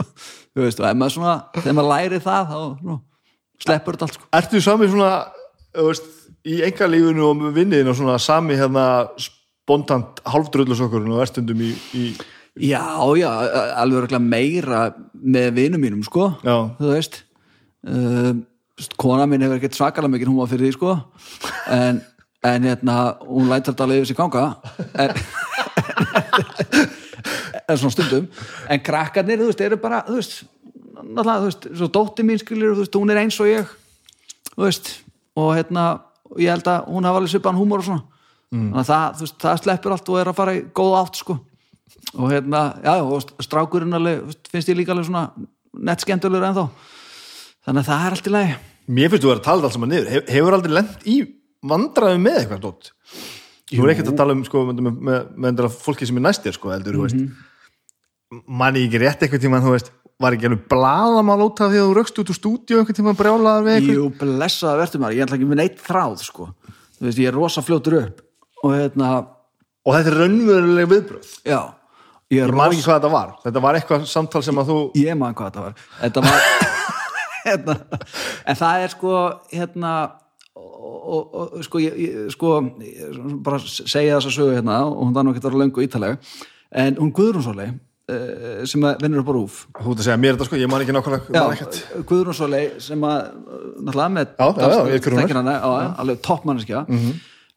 veist, 0.57 0.81
maður 0.87 1.15
svona, 1.17 1.35
þegar 1.57 1.77
maður 1.77 1.91
læri 1.93 2.21
það 2.23 2.53
þá 2.53 2.95
sleppur 3.63 3.97
þetta 3.97 4.07
allt 4.07 4.17
sko. 4.17 4.29
Ertu 4.39 4.61
sami 4.63 4.89
svona 4.91 5.11
veist, 5.77 6.09
í 6.47 6.61
engalífinu 6.67 7.27
og 7.27 7.45
vinniðin 7.55 7.91
og 7.91 7.99
svona 7.99 8.17
sami 8.21 8.57
hérna 8.57 8.87
spontant 9.21 10.21
hálfdrullusokkurinn 10.27 11.15
og 11.15 11.23
erstundum 11.25 11.61
í, 11.65 11.71
í 11.97 12.09
já, 12.69 12.81
já, 13.19 13.29
alveg 13.81 14.17
meira 14.23 14.87
með 15.13 15.49
vinum 15.57 15.83
mínum 15.83 16.05
sko. 16.05 16.31
Já. 16.45 16.71
þú 16.79 16.93
veist 16.93 17.21
uh, 17.87 18.33
kona 19.01 19.25
mín 19.29 19.43
hefur 19.45 19.59
ekkert 19.59 19.77
svakalega 19.77 20.13
mikið 20.13 20.31
hún 20.31 20.39
var 20.41 20.51
fyrir 20.51 20.69
því 20.69 20.77
sko 20.77 20.97
en, 21.73 22.01
en 22.45 22.69
hérna, 22.69 22.97
hún 23.25 23.49
lætur 23.49 23.73
þetta 23.73 23.87
alveg 23.87 24.03
yfir 24.03 24.11
sig 24.11 24.19
ganga 24.19 24.45
en 25.03 25.66
en 27.67 27.79
svona 27.79 27.93
stundum. 27.93 28.27
En 28.71 28.83
krakkarnir, 28.83 29.41
þú 29.41 29.49
veist, 29.51 29.63
eru 29.65 29.79
bara 29.81 30.03
þú 30.07 30.19
veist, 30.19 30.37
náttúrulega, 30.97 31.39
þú 31.41 31.49
veist, 31.49 31.67
svo 31.79 31.89
dótti 31.97 32.25
mín 32.27 32.41
skilur, 32.41 32.75
þú 32.75 32.85
veist, 32.85 32.99
hún 32.99 33.13
er 33.13 33.21
eins 33.23 33.39
og 33.43 33.49
ég 33.51 33.73
þú 34.53 34.65
veist, 34.65 34.91
og 35.37 35.51
hérna 35.55 35.87
ég 36.41 36.51
held 36.51 36.69
að 36.71 36.87
hún 36.91 37.07
hafa 37.07 37.21
alveg 37.21 37.33
svipan 37.33 37.59
húmor 37.59 37.83
og 37.83 37.87
svona. 37.87 38.23
Þannig 38.51 38.79
að 38.81 38.89
það, 38.89 39.17
þú 39.17 39.25
veist, 39.25 39.37
það 39.43 39.61
sleppur 39.61 39.95
allt 39.95 40.11
og 40.11 40.19
er 40.21 40.31
að 40.31 40.37
fara 40.39 40.55
í 40.57 40.63
góð 40.75 40.97
átt, 41.01 41.21
sko. 41.21 41.37
Og 42.17 42.31
hérna, 42.31 42.61
já, 42.83 42.93
og 43.03 43.43
strákurinn 43.43 43.97
alveg, 43.97 44.37
finnst 44.51 44.71
ég 44.71 44.79
líka 44.79 44.95
alveg 44.95 45.09
svona 45.09 45.25
nett 45.87 46.03
skemmtulegur 46.03 46.47
ennþá. 46.47 46.67
Þannig 47.67 47.83
að 47.83 47.89
það 47.91 48.05
er 48.05 48.15
allt 48.15 48.29
í 48.29 48.33
lagi. 48.33 48.55
Mér 48.87 49.11
finnst 49.11 49.25
þú 49.25 49.29
að 49.29 49.33
vera 49.33 49.41
að 49.41 49.47
tala 49.47 49.57
þetta 49.59 49.67
allt 49.67 49.77
saman 49.77 49.91
niður. 49.93 50.11
Hef, 50.13 50.29
Hefur 50.31 50.57
aldrei 50.57 50.75
lent 50.77 51.07
í 51.07 51.17
vandræðum 51.67 52.23
með 52.23 52.39
eitthvað 52.41 52.63
dótt 52.63 52.91
Þú 53.67 53.83
er 53.83 53.93
ekkert 53.93 54.11
að 54.13 54.19
tala 54.21 54.35
um 54.37 54.43
sko, 54.47 54.63
með, 54.69 54.81
með, 54.95 55.29
með, 55.43 55.63
fólki 55.75 56.07
sem 56.07 56.19
er 56.19 56.27
næstir 56.29 56.55
sko, 56.55 56.71
heldur, 56.71 56.95
þú 56.95 57.07
veist. 57.07 57.23
Manni 58.47 58.85
ekki 58.87 59.01
rétt 59.01 59.23
eitthvað 59.23 59.43
tíma 59.43 59.59
þú 59.63 59.73
veist, 59.73 59.89
var 60.21 60.35
ekki 60.35 60.47
alveg 60.49 60.63
blaðamál 60.71 61.39
út 61.45 61.61
af 61.61 61.71
því 61.71 61.81
að 61.81 61.87
þú 61.87 61.95
rökst 61.97 62.21
út 62.21 62.31
úr 62.31 62.37
stúdíu 62.37 62.79
einhvern 62.79 62.97
tíma 62.97 63.13
brjálaðar 63.17 63.65
við 63.67 63.75
eitthvað 63.77 63.99
Jú, 63.99 64.05
blessaða 64.19 64.79
verður 64.81 65.03
maður, 65.03 65.17
ég 65.17 65.27
ætla 65.27 65.37
ekki 65.37 65.49
með 65.51 65.59
neitt 65.61 65.81
þráð 65.83 66.23
sko, 66.25 66.47
þú 66.97 67.07
veist, 67.07 67.21
ég 67.21 67.29
er 67.29 67.37
rosa 67.37 67.63
fljótur 67.63 67.97
upp 68.01 68.23
og 68.65 68.73
hérna, 68.73 69.11
og 69.85 69.97
þetta 69.97 70.11
er 70.11 70.17
raunveruleg 70.23 70.89
viðbröð 70.93 71.33
já 71.45 71.59
ég 72.33 72.41
ég 72.41 72.55
man 72.57 72.73
ekki 72.73 72.83
hvað 72.87 72.97
þetta 72.97 73.11
var, 73.13 73.35
þetta 73.45 73.63
var 73.63 73.79
eitthvað 73.79 74.07
samtal 74.11 74.43
sem 74.43 74.57
að 74.59 74.71
þú 74.71 74.79
ég 74.99 75.19
man 75.19 75.37
hvað 75.37 75.51
þetta 75.51 75.65
var. 75.67 75.85
Þetta 76.01 76.23
var 76.25 76.47
hérna, 77.47 77.75
en 78.43 78.59
það 78.59 78.87
er 78.87 78.95
sko 78.95 79.19
hérna 79.53 79.93
og, 80.77 81.01
og, 81.33 81.57
og 81.57 81.65
sko, 81.65 81.81
ég, 81.81 81.97
sko 82.33 82.53
ég, 82.83 83.17
bara 83.45 83.59
segja 83.65 84.17
þessa 84.19 84.33
sögu 84.33 84.55
hérna 84.57 84.79
og 84.85 85.03
hún 85.07 85.31
ekki 85.31 85.41
að 85.41 85.49
vera 85.49 85.61
löngu 85.63 85.85
ítalega 85.85 86.17
en 86.71 86.97
hún 86.99 87.13
Guðrúnsóli 87.15 87.69
uh, 87.71 88.65
sem 88.69 88.85
að 88.87 89.05
vinnur 89.05 89.23
upp 89.23 89.31
á 89.31 89.35
rúf 89.37 89.61
þú 89.77 89.93
ert 89.93 90.03
að 90.03 90.05
segja 90.09 90.19
mér 90.21 90.37
þetta 90.37 90.49
sko, 90.49 90.59
ég 90.61 90.71
man 90.71 90.83
ekki 90.83 90.95
nákvæmlega. 90.97 91.71
Guðrúnsóli 92.11 92.61
sem 92.83 93.07
að 93.07 93.17
náttúrulega 93.81 94.13
með 94.17 94.29
Já, 94.37 94.45
já, 94.45 94.67
já, 94.67 94.77
ég 94.77 94.93
veit 94.93 95.07
hver 95.07 95.15
hún 95.15 95.17
er. 95.17 95.25
þekkir 95.25 95.41
hana, 95.41 95.57
já, 95.57 95.89
alveg 96.03 96.23
toppmanneskja 96.27 96.85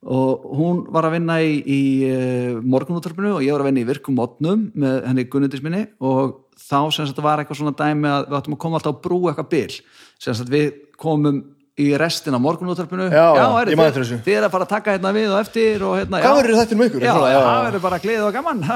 og 0.01 0.44
hún 0.56 0.84
var 0.88 1.05
að 1.05 1.18
vinna 1.18 1.34
í, 1.44 1.56
í 1.60 1.80
uh, 2.09 2.60
morgunúttarpinu 2.64 3.34
og 3.36 3.42
ég 3.44 3.52
var 3.52 3.66
að 3.66 3.68
vinna 3.68 3.82
í 3.82 3.88
virkum 3.90 4.16
mótnum 4.16 4.70
með 4.72 5.02
henni 5.10 5.26
Gunnundis 5.28 5.64
minni 5.64 5.82
og 6.01 6.38
þá 6.56 6.78
sem 6.94 7.09
sagt 7.09 7.20
var 7.24 7.42
eitthvað 7.42 7.60
svona 7.60 7.76
dæmi 7.76 8.09
að 8.09 8.30
við 8.30 8.38
áttum 8.38 8.56
að 8.56 8.62
koma 8.64 8.78
alltaf 8.80 8.97
að 8.97 9.02
brúa 9.05 9.32
eitthvað 9.34 9.51
bil. 9.52 9.76
Sem 10.20 10.36
sagt 10.38 10.52
við 10.52 10.70
komum 11.01 11.42
í 11.81 11.86
restina 12.01 12.36
af 12.39 12.44
morgunúttarpinu 12.44 13.07
Já, 13.11 13.27
já, 13.36 13.47
ég 13.70 13.82
eftir 13.86 14.02
þessu. 14.05 14.19
þið 14.27 14.36
er 14.36 14.47
að 14.47 14.52
fara 14.55 14.66
að 14.66 14.73
taka 14.74 14.94
hérna 14.97 15.12
við 15.16 15.28
og 15.31 15.39
eftir 15.40 15.85
og 15.86 15.94
hérna, 15.98 16.20
Hvað 16.24 16.39
verður 16.40 16.59
þetta 16.61 16.78
með 16.81 16.90
ykkur? 16.90 17.07
Já, 17.07 17.15
það 17.16 17.65
verður 17.66 17.85
bara 17.86 18.02
gleðið 18.05 18.27
og 18.27 18.35
gaman. 18.39 18.61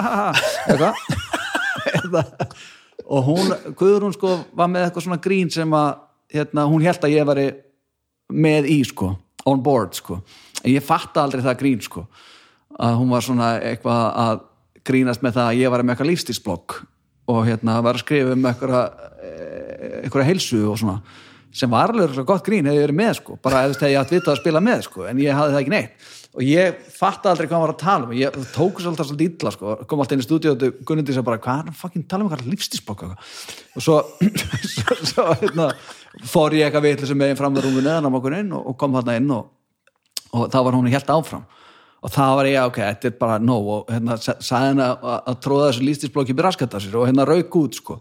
Og 3.15 3.27
hún, 3.27 3.53
Guðrún 3.77 4.15
sko 4.17 4.39
var 4.57 4.71
með 4.73 4.87
eitthvað 4.87 5.05
svona 5.07 5.21
grín 5.21 5.51
sem 5.53 5.75
að 5.77 5.91
hérna, 6.33 6.65
hún 6.71 6.85
held 6.85 7.05
að 7.05 7.13
ég 7.13 7.27
væri 7.29 7.47
með 8.33 8.69
í 8.73 8.79
sko, 8.89 9.11
on 9.45 9.61
board 9.65 9.93
sko. 9.99 10.19
En 10.63 10.73
ég 10.73 10.85
fatta 10.85 11.25
aldrei 11.25 11.45
það 11.45 11.61
grín 11.61 11.83
sko 11.85 12.07
að 12.81 12.97
hún 12.99 13.13
var 13.13 13.23
svona 13.23 13.51
eitthvað 13.61 14.05
að 14.25 14.41
grínast 14.85 15.23
með 15.25 15.37
það 15.37 15.51
að 15.51 15.61
ég 15.61 15.73
var 15.73 15.85
með 15.85 15.95
eitthvað 15.95 16.11
lífstísblokk 16.11 16.79
og 17.35 17.45
hérna 17.47 17.77
var 17.85 17.97
að 17.97 18.03
skrifa 18.05 18.35
um 18.35 18.49
eitthvað 18.49 19.05
eitthvað 20.05 20.29
heilsu 20.29 20.61
og 20.69 20.81
svona 20.81 20.97
sem 21.55 21.71
var 21.71 21.93
alveg 21.95 22.25
gott 22.27 22.45
grín 22.47 22.67
hefði 22.67 22.83
verið 22.83 22.99
með 22.99 23.13
sko. 23.21 23.37
Bara 23.45 23.65
eða 23.69 23.77
þegar 23.79 23.93
ég 23.95 24.01
átt 24.03 24.13
vita 24.17 24.33
að 24.35 24.41
spila 24.43 24.63
með 24.65 24.81
sko 24.89 25.05
en 25.07 25.21
ég 25.23 25.37
hafði 25.39 25.55
það 25.55 25.61
ekki 25.63 25.75
neitt. 25.75 26.07
Og 26.35 26.43
ég 26.43 26.79
fatta 26.91 27.31
aldrei 27.31 27.47
hvað 27.47 27.55
hann 27.55 27.63
var 27.69 27.73
að 27.77 27.83
tala 27.85 28.09
um. 28.09 28.15
Ég 28.19 28.39
tók 28.57 28.81
svo 28.83 28.91
alltaf 28.91 29.07
svolítið 29.07 29.29
illa 29.39 29.53
sko. 29.55 29.75
Kom 29.87 30.01
alltaf 30.03 30.17
inn 30.17 30.25
í 30.25 30.27
stúdíu 30.27 30.51
og 30.57 30.65
Gunnandi 30.89 31.15
sagði 31.15 31.29
bara 31.29 31.39
hvað 31.45 31.61
er 31.61 31.69
hann 31.71 31.77
fucking 31.79 32.07
tala 32.11 32.27
um? 32.27 32.33
Eitthvað? 32.35 32.51
Lífstísblokk 32.51 33.05
og 33.07 33.85
svo, 33.87 34.01
svo, 34.75 34.97
svo 35.13 35.29
hérna, 35.45 35.69
fór 36.27 36.57
ég 36.59 36.67
eitthvað 36.67 36.89
vitlega 36.89 37.13
sem 37.13 37.23
megin 37.23 37.39
fram 37.39 37.55
með 37.55 37.69
rúmu 37.69 37.85
neðan 37.87 38.11
á 38.11 38.17
okkur 38.19 38.37
inn 38.41 38.51
og, 38.59 38.67
og 38.73 38.79
kom 38.83 38.99
þarna 38.99 39.17
inn 39.21 39.31
og, 39.37 39.47
og 40.35 40.51
þá 40.51 40.59
var 40.67 40.79
hún 40.81 40.91
helt 40.91 41.15
áfram. 41.15 41.47
Og 42.05 42.13
það 42.13 42.35
var 42.41 42.51
ég, 42.51 42.61
ok, 42.69 42.83
þetta 42.91 43.13
er 43.13 43.19
bara 43.23 43.39
nóg. 43.41 43.71
Og 43.79 43.95
hérna 43.95 44.19
sa- 44.21 44.41
sagði 44.43 44.73
henni 44.75 44.89
að, 44.91 45.07
að, 45.15 45.21
að 45.31 45.39
tróða 45.47 45.71
þessu 45.71 45.87
lífstísblokki 45.87 46.35
upp 46.35 46.43
í 46.43 46.49
raskata 46.51 46.83
sér 46.83 46.99
og 46.99 47.07
hérna 47.09 47.31
rauk 47.31 47.61
út 47.63 47.79
sko 47.79 48.01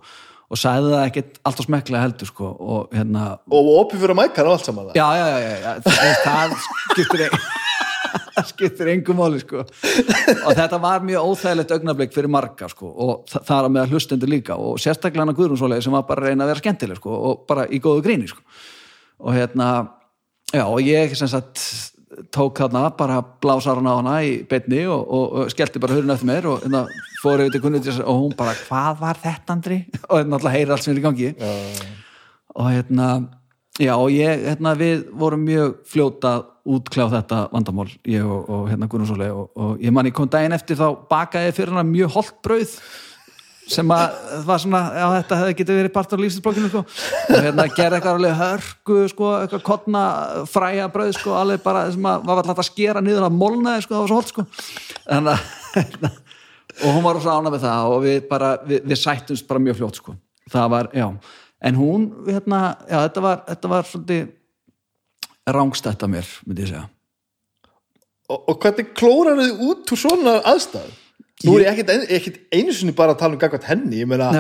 og 0.52 0.60
sagði 0.60 0.94
það 0.94 1.06
ekkert 1.08 1.42
alltaf 1.48 1.68
smekklega 1.68 2.06
heldur 2.06 2.30
sko 2.30 2.50
og 2.54 2.96
hérna 2.96 3.26
og 3.50 3.74
opið 3.80 4.06
fyrir 4.06 4.20
mækar 4.20 4.50
og 4.50 4.58
allt 4.58 4.70
saman 4.70 4.92
já, 4.98 5.06
já, 5.18 5.28
já, 5.32 5.40
já, 5.44 5.58
já 5.64 6.16
það, 6.24 6.58
skiptir 6.94 7.26
ein, 7.28 7.38
það 8.36 8.50
skiptir 8.52 8.92
engum 8.94 9.20
máli 9.20 9.42
sko. 9.42 9.64
Og 9.64 10.52
þetta 10.58 10.80
var 10.82 11.04
mjög 11.06 11.32
óþægilegt 11.32 11.74
augnablik 11.78 12.14
fyrir 12.16 12.32
marga 12.32 12.70
sko 12.72 12.90
og 12.90 13.26
þa 13.32 13.44
það 13.48 13.68
er 13.70 13.82
að 13.84 13.96
hlustendur 13.96 14.32
líka 14.32 14.58
og 14.60 14.80
sérstaklega 14.82 15.26
hana 15.26 15.36
Guðrúnsólegi 15.38 15.86
sem 15.86 15.96
var 15.96 16.06
bara 16.10 16.26
að 16.26 16.32
reyna 16.32 16.46
að 16.46 16.54
vera 16.54 16.64
skemmtileg 16.64 17.02
sko 17.02 17.18
og 17.30 17.44
bara 17.50 17.68
í 17.70 17.82
góðu 17.84 18.06
gríni 18.06 18.30
sko. 18.30 18.44
Og 19.24 19.38
hérna, 19.38 19.70
já 20.52 20.66
og 20.66 20.82
ég 20.86 21.16
sem 21.18 21.30
sagt 21.32 21.62
tók 22.34 22.62
þarna 22.62 22.88
bara 22.98 23.20
blásar 23.44 23.80
hana 23.80 23.96
á 23.96 24.00
hana 24.00 24.16
í 24.26 24.34
beinni 24.50 24.84
og, 24.86 25.02
og, 25.04 25.26
og 25.42 25.54
skellti 25.54 25.82
bara 25.82 25.98
hurinn 25.98 26.14
eftir 26.14 26.30
mér 26.30 26.50
og 26.52 26.64
hérna 26.66 26.86
fór 27.22 27.44
yfir 27.44 27.56
til 27.56 27.64
kunnið 27.64 27.92
og 28.02 28.20
hún 28.22 28.36
bara, 28.38 28.56
hvað 28.68 29.00
var 29.02 29.22
þetta 29.24 29.56
Andri? 29.56 29.80
og 30.10 30.18
hérna 30.20 30.40
alltaf 30.40 30.56
heyra 30.56 30.76
allt 30.76 30.86
sem 30.86 30.94
er 30.96 31.02
í 31.02 31.06
gangi. 31.06 31.32
Og 32.54 32.68
hérna 32.70 33.08
já 33.82 33.94
og 33.98 34.12
ég, 34.14 34.44
hérna 34.48 34.76
við 34.78 35.08
vorum 35.18 35.48
mjög 35.48 35.80
fljóta 35.90 36.36
að 36.38 36.50
útkljá 36.74 37.08
þetta 37.12 37.40
vandamál 37.52 37.90
ég 38.08 38.24
og, 38.24 38.44
og 38.48 38.68
hérna 38.72 38.88
Gunnarsóli 38.92 39.32
og, 39.34 39.50
og 39.60 39.82
ég 39.84 39.92
man 39.92 40.08
ég 40.08 40.16
kom 40.16 40.30
daginn 40.32 40.56
eftir 40.56 40.80
þá 40.80 40.88
bakaði 41.10 41.56
fyrir 41.58 41.74
hana 41.74 41.84
mjög 41.88 42.14
holdt 42.14 42.38
brauð 42.46 42.78
sem 43.70 43.92
að 43.96 44.16
það 44.20 44.48
var 44.48 44.62
svona, 44.62 44.82
já 44.98 45.06
þetta 45.14 45.38
hefði 45.40 45.56
getið 45.60 45.78
verið 45.80 45.94
partur 45.96 46.18
af 46.18 46.24
lífstilsblokkinu 46.24 46.70
sko. 46.72 46.82
Og 46.84 47.46
hérna 47.46 47.66
gerði 47.72 47.98
eitthvað 47.98 48.18
alveg 48.18 48.36
hörku 48.40 48.98
sko, 49.12 49.30
eitthvað 49.40 49.64
kottna 49.70 50.04
fræja 50.52 50.88
brauð 50.94 51.14
sko 51.18 51.36
alveg 51.40 51.64
bara 51.64 51.86
sem 51.94 52.10
að 52.10 52.26
var 52.28 52.42
alltaf 52.42 52.64
að 52.64 52.70
skera 52.70 53.04
niður 53.04 53.28
að 53.28 53.38
molnaði 53.40 53.86
sko, 53.86 53.96
það 53.96 54.04
var 54.04 54.12
svo 54.12 54.20
holt 54.20 54.34
sko 54.34 54.46
að 55.14 55.30
hérna, 55.74 56.12
og 56.82 56.98
hún 56.98 57.06
var 57.06 57.22
svo 57.24 57.38
ána 57.38 57.54
með 57.54 57.66
það 57.68 57.94
og 57.94 58.04
við 58.04 58.18
bara, 58.30 58.54
við, 58.68 58.88
við 58.92 59.02
sættumst 59.04 59.48
bara 59.50 59.64
mjög 59.64 59.80
fljótt 59.80 60.02
sko. 60.02 60.16
Það 60.54 60.72
var, 60.74 60.90
já, 60.98 61.06
en 61.64 61.80
hún 61.80 62.10
hérna, 62.28 62.64
já 62.90 62.98
þetta 63.06 63.24
var, 63.24 63.46
þetta 63.48 63.72
var 63.72 63.88
svolítið 63.92 65.54
rángstætt 65.54 66.04
af 66.04 66.12
mér, 66.12 66.36
myndi 66.48 66.66
ég 66.66 66.74
segja. 66.74 66.84
Og, 68.32 68.44
og 68.52 68.60
hvernig 68.64 68.92
klórar 68.98 69.40
þið 69.40 69.64
út 69.68 69.92
úr 69.94 70.00
svona 70.00 70.36
aðstæð 70.52 70.92
nú 71.44 71.58
er 71.58 71.66
ég 71.68 71.84
ekkit 72.20 72.40
einu 72.54 72.76
sinni 72.76 72.96
bara 72.96 73.16
að 73.16 73.22
tala 73.24 73.36
um 73.38 73.42
gagvært 73.42 73.68
henni, 73.70 74.02
ég 74.04 74.10
meina 74.10 74.32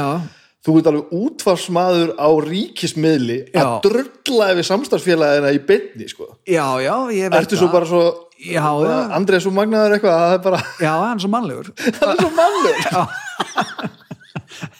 þú 0.64 0.78
ert 0.80 0.90
alveg 0.90 1.16
útfarsmaður 1.18 2.14
á 2.16 2.30
ríkismiðli 2.46 3.40
Já. 3.52 3.64
að 3.64 3.74
drulla 3.88 4.52
yfir 4.54 4.68
samstarfsfélagina 4.70 5.52
í 5.52 5.60
beinni 5.68 6.08
sko. 6.08 6.30
Já, 6.48 6.64
já, 6.80 6.96
ég 7.12 7.28
veit 7.28 7.40
ertu 7.42 7.60
svo 7.60 7.68
bara 7.74 7.90
svo 7.90 8.04
Já, 8.44 8.64
já. 8.84 8.96
Andrið 9.16 9.44
svo 9.46 9.52
magnaður 9.56 9.94
eitthvað 9.96 10.16
að 10.18 10.24
það 10.24 10.34
er 10.36 10.42
bara, 10.44 10.62
Já, 10.84 10.92
hann 11.00 11.20
er 11.20 11.24
svo 11.24 11.32
mannlegur 11.32 11.70
það 12.00 12.10
er 12.14 12.18
svo 12.24 12.32
mannleg 12.40 12.76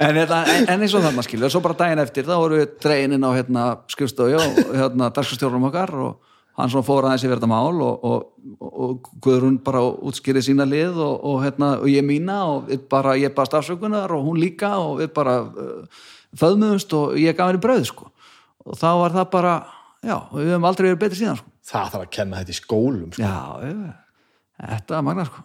en, 0.00 0.16
hérna, 0.16 0.40
en, 0.54 0.64
en 0.64 0.82
eins 0.86 0.94
og 0.96 1.04
það 1.04 1.14
maður 1.18 1.28
skilur 1.28 1.52
svo 1.54 1.62
bara 1.66 1.78
daginn 1.82 2.02
eftir, 2.02 2.26
þá 2.26 2.34
voru 2.40 2.58
við 2.62 2.72
dreinin 2.82 3.26
á 3.26 3.30
hérna, 3.36 3.66
skrifstofi 3.92 4.38
og 4.38 4.58
hérna, 4.78 5.10
darskastjórnum 5.14 5.68
okkar 5.70 5.94
og 6.00 6.29
hann 6.58 6.70
svona 6.70 6.86
fór 6.86 7.06
aðeins 7.06 7.24
yfir 7.24 7.38
þetta 7.38 7.50
mál 7.50 7.82
og, 7.84 8.04
og, 8.04 8.46
og, 8.60 9.10
Guðrún 9.22 9.58
bara 9.64 9.82
útskýrið 9.82 10.48
sína 10.48 10.66
lið 10.68 10.98
og, 11.00 11.14
og, 11.30 11.36
hérna, 11.44 11.72
og 11.80 11.90
ég 11.90 12.04
mína 12.06 12.40
og 12.50 12.70
bara, 12.90 13.16
ég 13.20 13.34
bara 13.36 13.48
stafsökunar 13.48 14.12
og 14.16 14.24
hún 14.26 14.40
líka 14.40 14.72
og 14.82 15.00
við 15.00 15.12
bara 15.16 15.36
uh, 15.46 16.00
föðmuðust 16.38 16.94
og 16.98 17.18
ég 17.20 17.36
gaf 17.38 17.50
henni 17.50 17.62
brauð 17.62 17.86
sko 17.90 18.10
og 18.66 18.78
þá 18.78 18.88
var 19.00 19.16
það 19.16 19.30
bara 19.32 19.54
já, 20.04 20.16
við 20.32 20.50
höfum 20.52 20.68
aldrei 20.70 20.88
verið 20.88 21.02
betri 21.04 21.20
síðan 21.20 21.40
sko. 21.40 21.54
það 21.70 21.94
þarf 21.94 22.06
að 22.06 22.12
kenna 22.18 22.42
þetta 22.42 22.54
í 22.54 22.58
skólum 22.60 23.14
sko. 23.14 23.24
já, 23.24 23.36
ég, 23.68 23.84
þetta 24.60 24.96
var 24.96 25.06
magna 25.08 25.28
sko. 25.28 25.44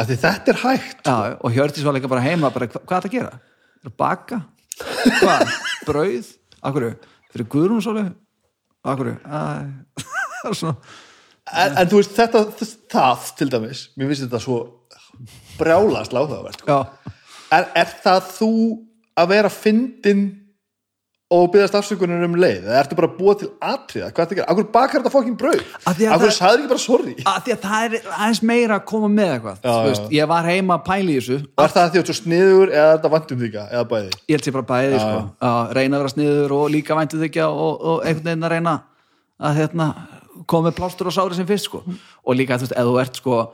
þetta 0.00 0.52
er 0.54 0.62
hægt 0.64 1.10
já, 1.10 1.16
og 1.36 1.56
Hjördís 1.56 1.86
var 1.86 1.98
líka 1.98 2.12
bara 2.12 2.24
heima 2.24 2.52
bara, 2.54 2.70
hva, 2.70 2.82
hvað 2.82 2.98
er 2.98 3.08
það 3.08 3.10
að 3.10 3.18
gera? 3.18 3.42
Er 3.86 3.96
baka? 3.96 4.42
hvað? 5.20 5.58
Brauð? 5.86 6.30
Akkur, 6.66 6.88
fyrir 7.32 7.50
Guðrún 7.52 7.84
svolítið? 7.84 8.14
Akkur, 8.86 9.12
en, 10.46 11.76
en 11.76 11.88
þú 11.90 12.00
veist 12.00 12.16
þetta 12.16 12.42
það 12.92 13.30
til 13.38 13.48
dæmis, 13.52 13.84
mér 13.98 14.10
finnst 14.12 14.26
þetta 14.26 14.40
svo 14.42 14.58
brjálast 15.58 16.14
láðavert 16.14 16.60
sko. 16.62 16.80
er, 17.54 17.68
er 17.82 17.94
það 18.04 18.20
þú 18.36 18.52
að 19.16 19.30
vera 19.32 19.50
fyndin 19.52 20.26
og 21.26 21.48
byggðast 21.50 21.74
afsökunar 21.74 22.22
um 22.22 22.36
leið? 22.38 22.66
Eða 22.68 22.76
ertu 22.84 22.96
bara 22.98 23.08
að 23.10 23.14
búa 23.18 23.32
til 23.40 23.48
atriða, 23.58 24.10
það 24.14 24.32
að 24.36 24.42
akkur 24.52 24.66
bakar 24.74 25.00
þetta 25.02 25.10
fokkin 25.10 25.34
að 25.82 26.02
akkur 26.14 26.28
það- 26.30 26.36
sagði 26.36 26.60
ekki 26.60 26.68
bara 26.70 26.82
sorry? 26.82 27.14
Að 27.26 27.40
því 27.46 27.54
að 27.56 27.64
það 27.64 27.86
er 27.86 28.10
aðeins 28.14 28.42
meira 28.46 28.76
að 28.78 28.84
koma 28.86 29.08
með 29.10 29.32
eitthvað 29.34 29.56
Já, 29.64 29.70
já. 29.72 29.86
veist, 29.88 30.06
ég 30.12 30.28
var 30.30 30.44
heima 30.46 30.76
að 30.78 30.84
pæla 30.86 31.10
í 31.10 31.16
þessu. 31.18 31.38
Er 31.58 31.68
það 31.74 31.90
því 31.90 31.98
að 31.98 32.04
þú 32.06 32.14
ert 32.14 32.20
sniður 32.20 32.68
eða 32.76 32.92
þetta 32.94 33.10
vantum 33.16 33.40
þíka, 33.42 33.64
eða 33.72 33.84
bæði? 33.90 34.10
Ég 34.28 34.36
held 34.36 34.46
sér 34.46 34.52
bara 34.52 34.70
bæði 34.70 35.00
sko. 35.02 35.30
að 35.50 35.74
reyna 35.74 35.96
að 35.96 36.00
vera 36.06 36.14
sniður 36.14 36.50
og 36.60 36.70
líka 36.70 36.94
væntu 37.00 37.22
þykja 37.26 37.46
og, 37.50 37.74
og 37.82 38.04
einhvern 38.06 38.24
veginn 38.30 38.46
að 38.46 38.54
reyna 38.54 38.76
að 39.42 39.54
hérna, 39.56 39.86
koma 40.46 40.70
með 40.70 40.76
plástur 40.78 41.06
og 41.10 41.12
sári 41.16 41.34
sem 41.34 41.46
fyrst 41.46 41.64
sko. 41.66 41.82
og 42.24 42.36
líka 42.36 42.54
þú 42.54 42.68
veist, 42.68 42.76
ef 42.78 42.86
þú 42.86 43.00
ert 43.02 43.16
sko, 43.18 43.52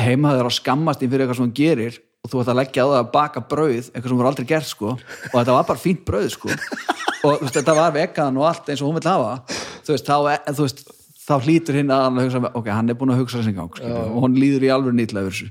heimaður 0.00 0.48
að 0.48 0.56
skammast 0.56 1.02
inn 1.02 1.10
fyrir 1.10 1.26
eitthvað 1.26 1.36
sem 1.36 1.50
þú 1.50 1.54
gerir 1.60 2.00
og 2.20 2.28
þú 2.32 2.40
ert 2.42 2.50
að 2.52 2.58
leggja 2.60 2.84
á 2.84 2.88
það 2.90 2.98
að 3.00 3.10
baka 3.14 3.40
brauð 3.48 3.86
eitthvað 3.90 4.08
sem 4.12 4.18
voru 4.20 4.28
aldrei 4.30 4.46
gert 4.50 4.68
sko. 4.68 4.90
og 4.92 5.36
þetta 5.38 5.54
var 5.56 5.66
bara 5.70 5.80
fínt 5.80 6.02
brauð 6.04 6.28
sko. 6.34 6.50
og 7.24 7.40
veist, 7.40 7.56
þetta 7.56 7.74
var 7.78 7.92
vegan 7.96 8.36
og 8.40 8.46
allt 8.50 8.68
eins 8.72 8.82
og 8.84 8.90
hún 8.90 8.98
vil 9.00 9.08
hafa 9.10 9.32
þú 9.86 9.94
veist, 9.94 10.06
þá, 10.06 10.16
er- 10.34 10.54
þú 10.54 10.66
veist, 10.66 10.84
þá 11.26 11.34
hlýtur 11.46 11.78
hinn 11.80 11.92
að 11.94 12.04
hann 12.04 12.20
að 12.20 12.28
hugsa, 12.28 12.52
ok, 12.60 12.70
hann 12.76 12.90
er 12.92 12.98
búin 13.00 13.14
að 13.14 13.20
hugsa 13.24 13.40
þessi 13.40 13.56
gang 13.56 13.80
og 13.80 14.22
hann 14.24 14.36
líður 14.40 14.66
í 14.68 14.72
alveg 14.74 14.96
nýtlega 15.00 15.28
yfir 15.30 15.36
þessu 15.36 15.50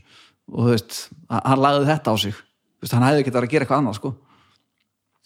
og 0.49 0.65
þú 0.65 0.71
veist, 0.75 0.97
hann 1.29 1.61
lagði 1.65 1.89
þetta 1.89 2.13
á 2.13 2.15
sig 2.21 2.33
þú 2.37 2.85
veist, 2.85 2.93
hann 2.97 3.07
hefði 3.09 3.23
ekki 3.25 3.33
að 3.37 3.49
gera 3.53 3.65
eitthvað 3.65 3.81
annað 3.83 3.97
sko. 3.99 4.11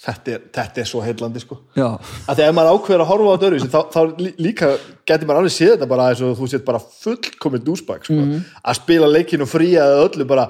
þetta 0.03 0.33
er, 0.35 0.41
þetta 0.57 0.81
er 0.83 0.87
svo 0.89 1.01
heillandi 1.05 1.39
sko 1.43 1.57
Já, 1.79 1.87
að 2.27 2.39
því 2.39 2.45
ef 2.47 2.55
maður 2.57 2.75
ákveður 2.79 3.03
að 3.05 3.09
horfa 3.11 3.27
á 3.27 3.33
þetta 3.35 3.47
öðruvísi 3.49 3.71
þá, 3.71 3.79
þá 3.93 3.99
lí- 4.23 4.35
líka 4.47 4.71
getur 5.07 5.29
maður 5.29 5.43
alveg 5.43 5.55
séð 5.59 5.71
þetta 5.75 5.89
bara 5.93 6.07
og 6.11 6.35
þú 6.39 6.49
sétt 6.51 6.65
bara 6.67 6.81
fullkomið 7.03 7.63
dúsbæk 7.69 8.07
sko. 8.09 8.17
Mhm. 8.19 8.41
að 8.67 8.79
spila 8.81 9.07
leikinu 9.11 9.47
fría 9.47 9.85
eða 9.85 10.07
öllu 10.09 10.27
bara 10.27 10.49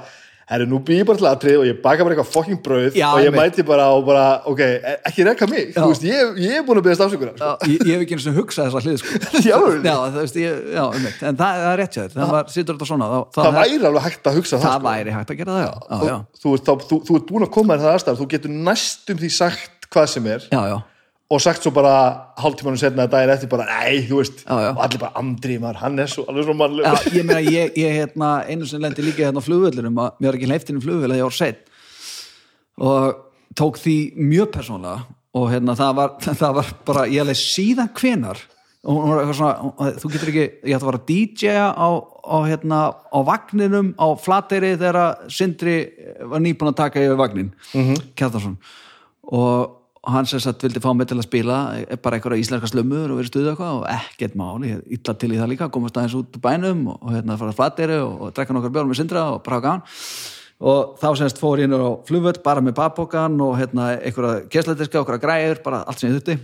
herru, 0.49 0.65
nú 0.67 0.79
býð 0.83 0.99
ég 1.01 1.07
bara 1.07 1.19
til 1.21 1.27
atrið 1.29 1.57
og 1.61 1.65
ég 1.69 1.77
baka 1.83 2.03
bara 2.03 2.15
eitthvað 2.15 2.31
fokking 2.33 2.59
brauð 2.65 2.97
Já, 2.99 3.07
og 3.13 3.19
ég 3.23 3.29
einmitt. 3.31 3.55
mæti 3.55 3.65
bara 3.67 3.85
og 3.95 4.03
bara, 4.07 4.23
ok, 4.49 4.59
e- 4.59 4.97
ekki 5.09 5.25
rekka 5.27 5.47
mig 5.49 5.69
Já. 5.71 5.79
þú 5.81 5.87
veist, 5.93 6.03
ég, 6.09 6.33
ég 6.43 6.57
er 6.59 6.65
búin 6.67 6.81
að 6.81 6.85
byggðast 6.87 7.05
afsökunar 7.07 7.35
sko. 7.37 7.51
ég, 7.71 7.83
ég 7.87 7.93
hef 7.95 8.03
ekki 8.05 8.17
eins 8.17 8.27
og 8.27 8.37
hugsað 8.41 8.67
þessa 8.67 8.83
hlið 8.83 8.97
sko. 9.03 9.21
Alvöru? 9.57 9.81
já, 9.87 9.95
það 10.03 10.19
veist, 10.19 10.39
ég, 10.43 10.61
já, 10.75 10.83
einmitt. 10.97 11.21
en 11.23 11.39
það, 11.39 11.59
það 11.63 11.71
er 11.73 11.77
rétt 11.83 11.97
hjá 11.97 12.03
þér 12.03 12.17
það 12.19 12.33
var, 12.37 12.47
situr 12.57 12.75
þetta 12.79 12.89
svona 12.91 13.09
þá, 13.13 13.19
þá, 13.33 13.41
það 13.43 13.57
væri 13.61 13.79
alveg 13.91 14.07
hægt 14.09 14.27
að 14.33 14.37
hugsa 14.41 14.55
það, 14.57 14.65
það 14.67 14.79
sko. 14.79 14.87
væri 14.89 15.15
hægt 15.17 15.33
að 15.33 15.39
gera 15.43 15.57
það, 15.57 15.63
já, 15.63 15.73
já, 15.93 16.07
já, 16.11 16.17
þú, 16.43 16.55
ert 16.59 16.65
þá, 16.67 16.73
þú, 16.91 16.99
þú 17.07 17.19
ert 17.21 17.29
búin 17.33 17.47
að 17.47 17.53
koma 17.57 17.77
þér 17.77 17.85
það 17.87 17.97
aðstæður 17.97 18.19
þú 18.23 18.27
getur 18.35 18.57
næstum 18.69 19.21
því 19.23 19.29
sagt 19.37 19.87
hvað 19.93 20.09
sem 20.15 20.27
er 20.33 20.47
já, 20.51 20.61
já. 20.73 20.77
Og 21.33 21.41
sagt 21.41 21.65
svo 21.65 21.71
bara 21.73 21.93
hálftímanum 22.41 22.77
setna 22.79 23.07
daginn 23.09 23.33
eftir 23.33 23.49
bara, 23.51 23.65
nei, 23.65 24.03
þú 24.07 24.19
veist 24.21 24.43
Já, 24.43 24.53
já. 24.53 24.69
og 24.73 24.81
allir 24.85 25.01
bara, 25.01 25.13
Andri, 25.21 25.57
maður, 25.61 25.81
hann 25.81 25.99
er 26.03 26.11
svo 26.11 26.25
alveg 26.29 26.47
svo 26.47 26.55
mannlega 26.59 26.93
Já, 26.93 27.13
ég 27.17 27.27
meina, 27.27 27.41
ég, 27.41 27.75
ég 27.79 27.97
hérna, 27.97 28.31
einu 28.49 28.69
sem 28.69 28.81
lendi 28.83 29.05
líka 29.05 29.25
hérna 29.25 29.41
á 29.41 29.47
flugvöllunum 29.47 30.01
að 30.03 30.17
mér 30.19 30.29
var 30.29 30.39
ekki 30.39 30.49
hleyftinn 30.51 30.79
í 30.79 30.85
flugvöll 30.85 31.11
að 31.11 31.21
ég 31.21 31.29
var 31.29 31.37
seitt 31.37 31.69
og 32.83 33.19
tók 33.57 33.77
því 33.81 33.97
mjög 34.17 34.53
persónlega 34.55 35.05
og 35.33 35.51
hérna 35.51 35.77
það 35.77 35.93
var, 35.99 36.15
það 36.43 36.57
var 36.59 36.73
bara, 36.89 37.05
ég 37.09 37.23
hefði 37.23 37.37
síðan 37.41 37.93
hvenar 37.97 38.41
og 38.83 38.97
hún 38.99 39.13
var 39.13 39.21
eitthvað 39.21 39.37
svona, 39.39 39.91
þú 40.01 40.09
getur 40.11 40.31
ekki 40.33 40.43
ég 40.43 40.73
ætti 40.75 40.81
að 40.81 40.89
vara 40.89 41.03
DJ-a 41.07 41.67
á, 41.71 41.89
á 42.03 42.37
hérna, 42.49 42.79
á 42.99 43.19
vagninum 43.23 43.93
á 43.95 44.07
flateyri 44.19 44.73
þegar 44.75 45.29
Sindri 45.31 45.77
var 46.19 46.43
nýbúin 46.43 46.73
að 46.73 46.81
taka 46.81 47.05
yfir 47.05 47.21
vagnin, 47.21 47.53
mm 47.71 47.85
-hmm. 47.87 48.03
Kjartarsson 48.19 48.57
og 49.31 49.82
hann 50.03 50.27
sem 50.27 50.41
sagt 50.43 50.63
vildi 50.65 50.81
fá 50.83 50.89
mig 50.95 51.07
til 51.07 51.17
að 51.17 51.27
spila 51.27 51.57
bara 52.03 52.17
einhverja 52.17 52.43
íslenska 52.43 52.69
slömmur 52.71 53.11
og 53.11 53.19
verið 53.21 53.29
stuðu 53.29 53.51
eitthvað 53.53 53.77
og 53.77 53.85
ekkert 53.93 54.33
máli, 54.39 54.71
ég 54.73 54.81
er 54.81 54.97
illa 54.97 55.15
til 55.19 55.29
í 55.31 55.39
það 55.39 55.51
líka 55.53 55.69
komast 55.71 55.99
aðeins 55.99 56.17
út 56.19 56.39
bænum 56.43 56.87
og, 56.91 56.97
og 56.99 57.13
hérna 57.15 57.37
fara 57.39 57.53
að 57.53 57.59
flateyri 57.59 57.99
og, 58.03 58.17
og 58.19 58.33
drekka 58.35 58.57
nokkar 58.57 58.73
björnum 58.75 58.91
með 58.91 58.99
Sindra 58.99 59.27
og 59.35 59.39
bara 59.45 59.61
gaman. 59.63 59.85
Og 60.63 60.97
þá 60.99 61.07
semst 61.19 61.39
fór 61.39 61.59
ég 61.59 61.67
inn 61.67 61.75
á 61.75 61.95
flugvöld 62.07 62.41
bara 62.43 62.63
með 62.63 62.77
babbokan 62.79 63.39
og 63.43 63.55
hérna 63.59 63.93
einhverja 63.97 64.43
kessletiska, 64.51 64.99
einhverja 64.99 65.23
græður, 65.23 65.63
bara 65.63 65.81
allt 65.87 66.03
sem 66.03 66.11
ég 66.11 66.19
þurfti. 66.19 66.37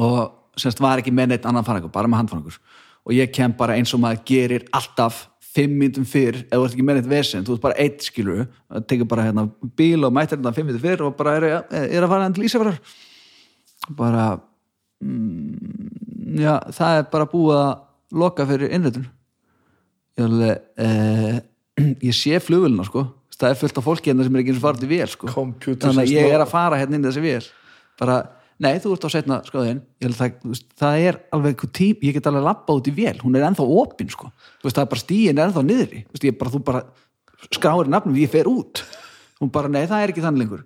Og 0.00 0.60
semst 0.60 0.80
var 0.80 1.00
ekki 1.00 1.12
með 1.16 1.34
neitt 1.34 1.48
annan 1.48 1.66
fangangur, 1.66 1.92
bara 1.92 2.08
með 2.08 2.24
handfangur 2.24 2.60
og 3.06 3.16
ég 3.16 3.32
kem 3.32 3.54
bara 3.56 3.76
eins 3.78 3.92
og 3.96 4.02
maður 4.02 4.24
gerir 4.28 4.66
alltaf 4.76 5.24
fimm 5.50 5.76
myndum 5.80 6.06
fyrr, 6.06 6.42
ef 6.46 6.54
þú 6.54 6.64
ert 6.64 6.76
ekki 6.76 6.86
með 6.86 7.00
neitt 7.00 7.10
vesen 7.10 7.46
þú 7.46 7.56
ert 7.56 7.64
bara 7.64 7.78
eitt 7.82 8.06
skilur 8.06 8.44
það 8.46 8.88
tekur 8.92 9.10
bara 9.10 9.26
hérna 9.26 9.46
bíl 9.78 10.06
og 10.06 10.14
mættir 10.14 10.38
hérna 10.38 10.54
fimm 10.56 10.70
myndum 10.70 10.84
fyrr 10.84 11.06
og 11.06 11.16
bara 11.18 11.36
er, 11.38 11.46
er 11.82 12.04
að 12.04 12.10
fara 12.12 12.26
hann 12.26 12.36
til 12.36 12.46
Ísafjörðar 12.46 12.80
bara 13.98 14.26
mm, 15.02 16.36
já, 16.38 16.54
það 16.76 17.00
er 17.00 17.08
bara 17.14 17.30
búið 17.30 17.62
að 17.64 17.72
loka 18.20 18.46
fyrir 18.46 18.74
innrætun 18.76 19.08
ég 20.20 20.26
alveg 20.26 20.84
eh, 20.86 21.40
ég 22.08 22.16
sé 22.16 22.40
flugvöluna 22.42 22.86
sko. 22.88 23.06
Það 23.40 23.54
er 23.54 23.60
fullt 23.62 23.80
af 23.80 23.86
fólki 23.86 24.10
hérna 24.10 24.26
sem 24.26 24.36
er 24.36 24.42
ekki 24.42 24.52
eins 24.52 24.60
og 24.60 24.66
farið 24.66 24.82
til 24.82 24.90
vél 24.90 25.08
sko. 25.10 25.30
Computers 25.32 25.86
þannig 25.86 26.10
að 26.10 26.14
ég 26.18 26.34
er 26.34 26.44
að 26.44 26.52
fara 26.52 26.80
hérna 26.80 26.98
inn 26.98 27.06
þessi 27.06 27.22
vél. 27.24 27.46
Bara, 28.00 28.18
nei 28.60 28.76
þú 28.80 28.94
ert 28.94 29.06
á 29.08 29.10
setna 29.12 29.38
skoðin 29.46 29.80
það, 30.16 30.48
það 30.78 31.04
er 31.08 31.18
alveg 31.34 31.62
tím, 31.76 32.00
ég 32.04 32.16
get 32.16 32.28
alveg 32.28 32.44
labbað 32.44 32.80
út 32.80 32.90
í 32.90 32.94
vél, 32.96 33.16
hún 33.22 33.38
er 33.38 33.46
ennþá 33.48 33.66
opin 33.82 34.10
sko. 34.12 34.30
Það 34.62 34.82
er 34.82 34.90
bara 34.92 35.02
stíin 35.02 35.38
er 35.38 35.48
ennþá 35.48 35.64
niðri. 35.64 36.02
Veist, 36.12 36.26
bara, 36.40 36.52
þú 36.52 36.60
bara 36.66 36.82
skráir 37.48 37.90
nafnum 37.90 38.18
ég 38.20 38.32
fer 38.32 38.50
út. 38.50 38.82
Hún 39.40 39.52
bara, 39.52 39.70
nei 39.72 39.86
það 39.88 40.04
er 40.04 40.12
ekki 40.12 40.24
þannig 40.24 40.44
lengur. 40.44 40.64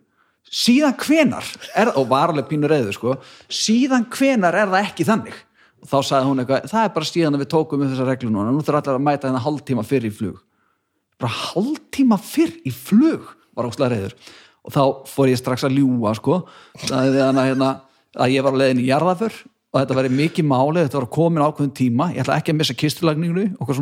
Síðan 0.54 0.96
hvenar 1.00 1.46
er, 1.74 1.90
og 1.96 2.08
var 2.10 2.32
alveg 2.32 2.50
pínu 2.50 2.68
reyðu 2.70 2.94
sko, 2.94 3.18
síðan 3.48 4.08
hvenar 4.12 4.58
er 4.58 4.70
það 4.72 4.88
ekki 4.90 5.06
þannig? 5.08 5.38
Og 5.84 5.90
þá 5.90 5.96
sagði 6.08 6.28
hún 6.28 6.42
eitthvað, 6.42 6.66
það 6.70 6.86
er 6.86 6.92
bara 6.94 7.08
síðan 7.08 7.38
að 7.38 7.44
við 7.44 7.50
tókum 7.54 7.84
um 7.84 7.90
þessa 7.90 8.08
reglu 8.08 8.32
núna, 8.32 8.52
nú 8.52 8.62
þurfa 8.64 8.82
allir 8.82 8.98
að 8.98 9.06
mæta 9.06 9.28
þennan 9.28 9.44
hálftíma 9.44 9.86
fyrr 9.88 10.08
í 10.08 10.12
flug. 10.14 10.42
Bara 11.20 11.38
hálftíma 11.40 12.18
fyrr 12.20 12.54
í 12.66 12.72
flug? 12.74 13.32
Var 13.54 13.68
óslega 13.70 13.94
reyður 13.94 14.16
og 14.64 14.72
þá 14.72 14.82
fór 15.10 15.30
ég 15.30 15.40
strax 15.40 15.66
að 15.66 15.76
ljúga 15.78 16.14
sko. 16.16 16.40
Að, 16.88 17.18
hérna, 17.20 17.74
að 18.16 18.34
ég 18.34 18.46
var 18.46 18.56
á 18.56 18.60
leiðin 18.62 18.82
í 18.82 18.88
jarðaför 18.88 19.36
og 19.74 19.80
þetta 19.80 19.98
væri 19.98 20.12
mikið 20.14 20.48
máli, 20.48 20.84
þetta 20.86 21.00
var 21.00 21.10
komin 21.12 21.44
ákveðin 21.44 21.76
tíma. 21.76 22.08
Ég 22.14 22.24
ætla 22.24 22.38
ekki 22.38 22.54
að 22.54 22.60
missa 22.60 22.76
kistulagninginu 22.78 23.46
og 23.58 23.72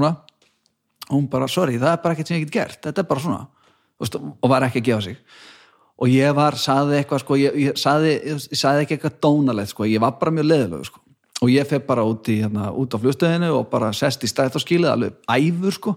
hún 1.12 1.26
bara, 1.28 1.48
sorry, 1.50 1.76
það 1.76 1.92
er 1.92 2.02
bara 2.02 2.16
ekkert 2.16 2.30
sem 2.30 2.38
ég 2.38 2.46
get 2.46 2.54
gert. 2.56 2.80
Þetta 2.86 3.02
er 3.02 3.08
bara 3.10 3.20
svona, 3.20 3.40
og 4.00 4.50
var 4.50 4.66
ekki 4.66 4.80
að 4.80 4.86
gefa 4.88 5.06
sig. 5.06 5.18
Og 6.02 6.10
ég 6.10 6.34
var, 6.34 6.56
saði 6.58 6.98
eitthvað 6.98 7.22
sko, 7.22 7.38
ég, 7.38 7.58
ég 7.60 7.78
saði, 7.78 8.14
ég 8.32 8.58
saði 8.58 8.86
ekki 8.86 8.96
eitthvað 8.96 9.18
dónalegt 9.22 9.74
sko, 9.74 9.86
ég 9.86 10.02
var 10.02 10.16
bara 10.18 10.32
mjög 10.34 10.48
leðilegu 10.48 10.88
sko. 10.88 11.02
Og 11.42 11.50
ég 11.50 11.66
feg 11.68 11.84
bara 11.86 12.06
út, 12.06 12.30
í, 12.32 12.40
hérna, 12.42 12.70
út 12.78 12.94
á 12.94 12.98
flustöðinu 13.02 13.50
og 13.58 13.68
bara 13.70 13.90
sest 13.94 14.24
í 14.24 14.30
stæðtáskílið 14.30 14.88
alveg 14.88 15.18
æfur 15.30 15.76
sko 15.76 15.94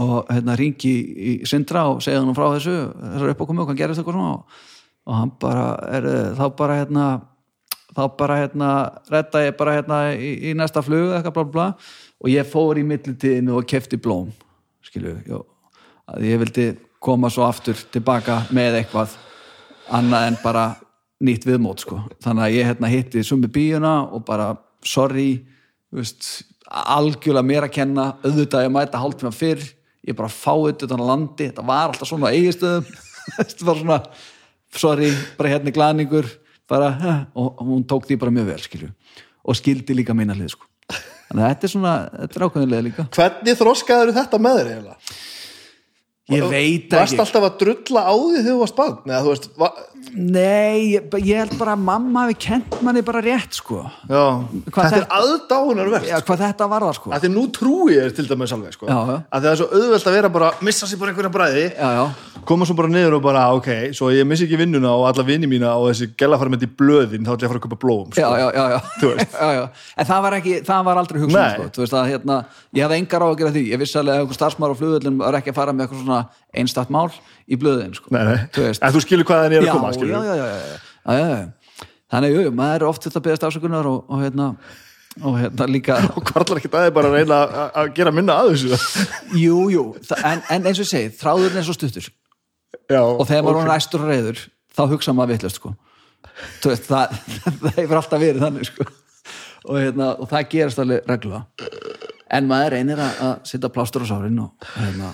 og 0.00 0.30
hérna 0.32 0.56
ringi 0.56 0.92
í 1.12 1.32
Sindra 1.48 1.84
og 1.90 2.00
segja 2.04 2.22
hann 2.22 2.36
frá 2.36 2.46
þessu, 2.54 2.76
þessar 2.96 3.34
uppákomu 3.34 3.64
og 3.64 3.68
hvað 3.68 3.82
gerist 3.82 4.00
eitthvað 4.00 4.16
svona 4.16 4.32
og, 4.38 4.62
og 5.08 5.18
hann 5.18 5.32
bara 5.42 5.66
er, 5.98 6.08
þá 6.38 6.46
bara 6.56 6.78
hérna 6.80 7.06
þá 7.92 8.04
bara 8.16 8.38
hérna, 8.40 8.68
redda 9.12 9.42
ég 9.44 9.56
bara 9.58 9.74
hérna 9.76 9.98
í, 10.16 10.30
í 10.48 10.54
næsta 10.56 10.82
flug 10.84 11.12
eitthvað 11.12 11.34
bla 11.36 11.44
bla 11.56 11.66
og 12.22 12.30
ég 12.32 12.48
fór 12.48 12.80
í 12.80 12.86
millitíðinu 12.88 13.58
og 13.58 13.68
kefti 13.68 13.98
blóm 14.00 14.30
skilju, 14.86 15.42
að 16.08 16.24
ég 16.26 16.40
vildi 16.40 16.66
koma 17.02 17.30
svo 17.32 17.44
aftur 17.46 17.76
tilbaka 17.92 18.42
með 18.54 18.80
eitthvað 18.80 19.18
annað 19.92 20.30
en 20.30 20.40
bara 20.42 20.66
nýtt 21.22 21.44
viðmót 21.46 21.84
sko, 21.84 22.00
þannig 22.22 22.46
að 22.46 22.56
ég 22.56 22.70
hérna 22.70 22.90
hitti 22.90 23.22
sumi 23.26 23.50
bíuna 23.52 23.94
og 24.08 24.24
bara 24.26 24.54
sorry, 24.82 25.44
veist 25.92 26.48
algjörlega 26.72 27.46
mér 27.46 27.66
að 27.68 27.74
kenna, 27.76 28.06
auðvitað 28.24 28.66
ég 28.66 28.72
mæta 28.74 29.00
hálftíma 29.02 29.32
fyrr, 29.36 29.62
ég 30.08 30.18
bara 30.18 30.30
fáið 30.32 30.86
utan 30.86 31.02
á 31.02 31.06
landi, 31.12 31.48
þetta 31.48 31.64
var 31.66 31.90
alltaf 31.92 32.10
svona 32.10 32.32
eigistöðum 32.34 32.86
þetta 33.38 33.68
var 33.68 33.82
svona 33.82 33.98
sorry, 34.72 35.10
bara 35.38 35.54
hérna 35.54 35.74
glaningur 35.74 36.28
bara, 36.70 36.92
og 37.36 37.60
hún 37.66 37.84
tók 37.88 38.06
því 38.08 38.18
bara 38.22 38.34
mjög 38.34 38.52
vel 38.52 38.62
skilju, 38.64 38.92
og 39.44 39.58
skildi 39.58 39.96
líka 39.98 40.16
minna 40.16 40.36
hlið 40.36 40.54
sko, 40.54 40.68
þannig 41.28 41.42
að 41.42 41.52
þetta 41.52 41.68
er 41.68 41.74
svona 41.74 41.94
þetta 42.16 42.38
er 42.40 42.46
ákveðinlega 42.46 42.86
líka, 42.88 43.06
hvernig 43.18 43.60
þroskaður 43.60 44.16
þetta 44.16 44.42
með 44.42 44.58
þér 44.60 44.72
eiginlega? 44.72 45.20
ég 46.30 46.46
veit 46.48 46.94
varst 46.94 47.16
ekki. 47.16 47.22
alltaf 47.24 47.46
að 47.48 47.56
drulla 47.62 48.04
á 48.06 48.14
því 48.14 48.38
þegar 48.38 48.48
þú 48.48 48.60
varst 48.62 48.78
barn? 48.78 48.98
Eða 49.10 49.22
þú 49.24 49.32
veist, 49.32 49.48
va, 49.58 49.68
nei, 50.12 50.94
ég, 50.96 51.06
ég 51.22 51.38
held 51.42 51.54
bara 51.60 51.74
að 51.76 51.82
mamma 51.86 52.24
hafi 52.26 52.34
kent 52.46 52.74
manni 52.84 53.02
bara 53.06 53.20
rétt 53.24 53.54
sko 53.56 53.80
Já, 54.10 54.22
Hvað 54.68 54.82
þetta 54.82 54.88
er 54.88 55.04
þetta- 55.04 55.20
aðdáunarvert 55.20 56.08
já, 56.08 56.16
hvað 56.26 56.42
þetta 56.46 56.68
var 56.72 56.86
það 56.86 56.96
sko 56.98 57.12
að 57.16 57.22
því 57.24 57.30
nú 57.34 57.44
trúi 57.54 57.94
ég 57.96 58.08
þér 58.08 58.16
til 58.18 58.26
dæmis 58.32 58.52
alveg 58.56 58.74
sko. 58.76 58.86
Já, 58.90 58.98
já. 59.08 59.16
að 59.32 59.42
það 59.46 59.50
er 59.52 59.60
svo 59.62 59.68
auðvelt 59.78 60.06
að 60.10 60.16
vera 60.18 60.28
bara 60.36 60.50
missa 60.60 60.86
sér 60.90 61.00
bara 61.02 61.12
einhverja 61.14 61.32
bræði 61.36 61.64
já, 61.72 61.88
já, 61.98 62.04
koma 62.50 62.66
svo 62.68 62.76
bara 62.82 62.88
niður 62.92 63.16
og 63.18 63.22
bara 63.22 63.44
ok 63.56 63.68
svo 63.96 64.10
ég 64.12 64.26
missi 64.26 64.46
ekki 64.48 64.58
vinnuna 64.60 64.92
og 64.96 65.06
alla 65.12 65.26
vini 65.26 65.46
mína 65.50 65.72
og 65.78 65.90
þessi 65.92 66.10
gæla 66.18 66.38
fara 66.42 66.50
með 66.56 66.66
í 66.66 66.70
blöðin 66.82 67.24
þá 67.26 67.32
ætla 67.36 67.46
ég 67.46 67.48
að 67.48 67.52
fara 67.54 67.62
að 67.62 67.66
köpa 67.68 67.80
blóm 67.86 68.12
já, 68.12 68.26
sko. 68.26 68.36
já, 68.42 68.48
já, 68.52 68.64
já. 68.74 68.80
Þú 69.00 69.12
veist. 69.14 69.36
já, 69.42 69.48
já. 69.58 69.64
en 69.96 70.10
það 70.12 70.22
var 70.26 70.38
ekki, 70.40 70.54
það 70.66 70.84
var 70.90 71.02
aldrei 71.02 71.20
hugsun 71.22 71.38
Nei. 71.40 71.52
sko. 71.56 71.68
Þú 71.76 71.84
veist 71.86 71.96
að 72.02 72.10
hérna, 72.12 72.38
ég 72.74 72.86
hafði 72.86 73.00
engar 73.02 73.22
á 73.22 73.26
að 73.30 73.38
gera 73.42 73.54
því 73.56 73.64
ég 73.72 73.82
vissi 73.82 73.98
alveg 74.02 74.14
að 74.18 74.24
einhver 74.26 74.38
starfsmaður 74.40 74.74
á 74.74 74.80
flugvöldin 74.82 75.20
var 75.22 75.38
ekki 75.40 75.52
að 75.54 75.58
fara 75.62 75.72
með 75.76 75.86
eitthvað 75.86 76.02
svona 76.02 76.20
einstætt 76.52 76.90
mál 76.92 77.08
í 77.52 77.58
blöðin 77.60 77.92
sko. 77.98 78.12
Nei, 78.14 78.22
nei. 78.28 78.38
Þú 78.54 78.64
en 78.72 78.94
þú 78.96 79.02
skilur 79.04 79.28
hvað 79.28 79.42
það 79.42 79.56
er 79.56 79.58
að 79.62 79.68
já, 79.68 79.74
koma 79.76 79.90
já, 79.92 80.06
já, 80.06 80.22
já, 80.22 80.34
já, 80.36 80.46
já, 80.46 81.18
já, 81.18 81.26
já. 81.36 81.88
þannig, 82.14 82.38
jú, 82.38 82.54
maður 82.62 82.80
er 82.80 82.88
oft 82.88 83.06
þetta 83.06 83.20
að 83.20 83.26
beðast 83.28 83.46
afsökunar 83.48 83.88
og, 83.92 84.00
og 84.08 84.24
hérna 84.24 84.48
og 85.22 85.34
hérna 85.36 85.66
líka 85.68 85.98
og 86.16 86.24
hvarlar 86.30 86.60
ekki 86.62 86.70
aðeins 86.72 86.94
bara 86.96 87.10
að 87.12 87.16
reyna 87.18 87.38
að- 87.44 87.74
að 87.82 87.90
gera 87.98 88.12
minna 88.16 88.38
að 88.40 88.54
þessu 88.54 88.78
jú, 89.36 89.58
jú, 89.74 89.82
en, 90.24 90.40
en 90.48 90.68
eins 90.70 90.78
og 90.80 90.86
ég 90.86 90.90
segi 90.94 91.10
þráðurinn 91.20 91.60
er 91.60 91.66
svo 91.68 91.74
stuttur 91.76 92.06
já, 92.08 93.02
og 93.04 93.26
þegar 93.28 93.44
maður 93.44 93.66
er 93.66 93.74
æstur 93.76 94.06
og 94.06 94.08
reyður 94.14 94.40
þá 94.72 94.82
hugsa 94.94 95.12
maður 95.12 95.34
vitlaust 95.34 95.58
sko. 95.60 95.74
Veist, 96.64 96.86
það, 96.88 97.12
það 97.60 97.76
hefur 97.76 97.98
alltaf 98.00 98.22
verið 98.22 98.46
þannig 98.46 98.70
sko. 98.70 98.86
og, 99.68 99.76
hérna, 99.82 100.06
og 100.16 100.30
það 100.32 100.46
gerast 100.54 100.80
alveg 100.80 101.04
reglulega 101.12 101.44
en 102.32 102.48
maður 102.48 102.72
reynir 102.78 103.02
að, 103.04 103.20
að 103.28 103.34
setja 103.52 103.68
plástur 103.74 104.06
á 104.08 104.10
sárin 104.14 104.38
og, 104.46 104.68
hérna, 104.78 105.10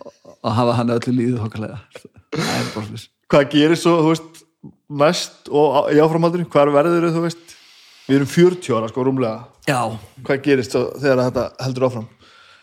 og 0.00 0.54
hafa 0.58 0.78
hann 0.78 0.94
öllu 0.96 1.12
líðu 1.18 1.38
slús 2.74 3.08
hvað 3.30 3.50
gerir 3.52 3.78
svo, 3.78 3.98
þú 4.02 4.12
veist 4.12 4.42
næst 4.88 5.50
og 5.52 5.90
í 5.92 6.00
áframaldurinn, 6.02 6.48
hvar 6.50 6.72
verður 6.72 7.10
þú 7.12 7.24
veist? 7.26 7.54
Við 8.04 8.18
erum 8.18 8.28
40 8.28 8.74
ára 8.76 8.88
sko 8.90 9.04
rúmlega. 9.06 9.46
Já, 9.64 9.80
hvað 10.26 10.40
gerist 10.44 10.74
svo 10.74 10.90
þegar 11.00 11.22
þetta 11.22 11.44
heldur 11.64 11.86
áfram? 11.88 12.08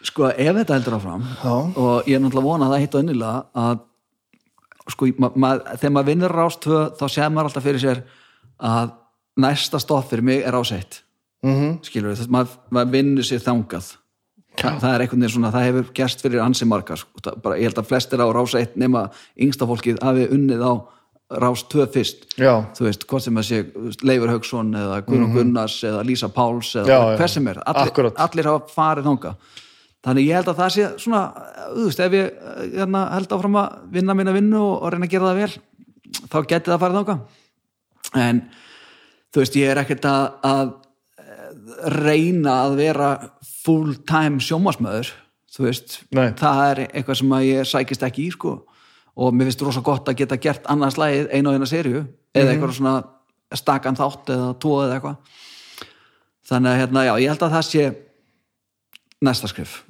Sko 0.05 0.27
ef 0.29 0.57
þetta 0.57 0.75
heldur 0.77 0.97
áfram 0.97 1.23
Já. 1.29 1.53
og 1.53 2.09
ég 2.09 2.17
er 2.17 2.21
náttúrulega 2.21 2.45
vona 2.47 2.67
að 2.67 2.75
það 2.75 2.83
hitt 2.83 2.95
á 2.97 3.01
innilega 3.01 3.63
að 3.63 3.81
sko, 4.89 5.09
ma 5.21 5.29
ma 5.35 5.51
þegar 5.75 5.93
maður 5.95 6.09
vinnur 6.09 6.35
rástvö 6.37 6.81
þá 6.97 7.03
séð 7.05 7.29
maður 7.29 7.49
alltaf 7.49 7.65
fyrir 7.67 7.83
sér 7.83 8.03
að 8.71 8.93
næsta 9.41 9.81
stopp 9.81 10.09
fyrir 10.09 10.25
mig 10.25 10.41
er 10.45 10.57
áseitt 10.57 11.01
mm 11.45 11.53
-hmm. 11.53 11.75
skilur 11.85 12.13
við, 12.13 12.29
maður, 12.29 12.57
maður 12.69 12.91
vinnur 12.97 13.25
sér 13.25 13.45
þangað. 13.45 13.91
Þa, 13.91 14.00
það 14.59 14.87
er 14.91 15.03
einhvern 15.05 15.23
veginn 15.23 15.35
svona, 15.35 15.53
það 15.53 15.67
hefur 15.69 15.91
gerst 16.01 16.23
fyrir 16.25 16.43
ansi 16.43 16.67
margar, 16.67 16.99
sko. 16.99 17.23
Bara, 17.43 17.57
ég 17.59 17.69
held 17.69 17.79
að 17.79 17.91
flestir 17.91 18.23
á 18.23 18.27
rás 18.27 18.57
1 18.57 18.75
nema 18.81 19.05
yngsta 19.39 19.69
fólkið 19.69 20.01
hafi 20.03 20.27
unnið 20.35 20.65
á 20.67 20.73
rás 21.41 21.63
2 21.71 21.87
fyrst. 21.93 22.27
Já, 22.35 22.53
þú 22.75 22.87
veist, 22.89 23.07
hvort 23.07 23.23
sem 23.23 23.39
að 23.39 23.47
sé 23.47 23.61
Leifur 24.03 24.33
Haugsson 24.33 24.73
eða 24.75 25.01
Guðrún 25.07 25.35
Gunnars 25.37 25.77
eða 25.87 26.03
Lísa 26.03 26.27
Páls 26.33 26.75
eða. 26.75 26.91
Já, 26.91 27.17
hver 27.21 27.31
sem 27.31 27.47
er. 27.47 27.61
Allir, 27.71 28.11
allir 28.27 28.51
hafa 28.51 28.73
farið 28.75 29.07
þanga 29.07 29.35
þannig 30.05 30.29
ég 30.29 30.39
held 30.39 30.49
að 30.49 30.61
það 30.61 30.71
sé 30.75 30.87
svona 31.01 31.21
þú 31.75 31.87
veist, 31.87 32.01
ef 32.01 32.15
ég 32.17 32.45
hérna, 32.77 33.03
held 33.15 33.35
áfram 33.35 33.57
að 33.61 33.75
vinna 33.97 34.15
mína 34.17 34.35
vinnu 34.35 34.61
og, 34.61 34.73
og 34.79 34.93
reyna 34.93 35.07
að 35.07 35.13
gera 35.13 35.29
það 35.29 35.41
vel 35.41 35.51
þá 36.31 36.37
geti 36.49 36.71
það 36.71 36.81
farið 36.83 36.99
þanga 36.99 37.17
en 38.21 38.41
þú 39.31 39.43
veist, 39.43 39.59
ég 39.61 39.73
er 39.73 39.81
ekkert 39.83 40.07
að, 40.09 40.23
að 40.49 40.71
reyna 42.01 42.55
að 42.65 42.79
vera 42.81 43.11
full 43.61 43.95
time 44.09 44.41
sjómasmöður 44.43 45.11
þú 45.51 45.67
veist, 45.67 45.97
Nei. 46.15 46.31
það 46.39 46.61
er 46.65 46.81
eitthvað 46.87 47.19
sem 47.19 47.33
að 47.35 47.47
ég 47.47 47.69
sækist 47.69 48.05
ekki 48.07 48.27
í 48.27 48.33
sko. 48.33 48.55
Og 49.21 49.33
mér 49.35 49.49
finnst 49.49 49.63
rosa 49.65 49.83
gott 49.83 50.07
að 50.07 50.21
geta 50.21 50.39
gert 50.39 50.67
annars 50.71 50.97
lagið 50.99 51.27
einu 51.35 51.51
og 51.51 51.57
eina 51.57 51.67
serju 51.67 52.05
eða 52.31 52.53
eitthvað 52.53 52.77
svona 52.77 52.93
stakan 53.59 53.97
þátt 53.99 54.31
eða 54.31 54.51
tvo 54.63 54.77
eða 54.85 54.97
eitthvað. 54.97 55.39
Þannig 56.47 56.71
að 56.71 56.79
hérna, 56.79 57.03
já, 57.05 57.13
ég 57.19 57.33
held 57.33 57.43
að 57.45 57.55
það 57.57 57.65
sé 57.67 57.87
næsta 59.21 59.49
skrif 59.51 59.81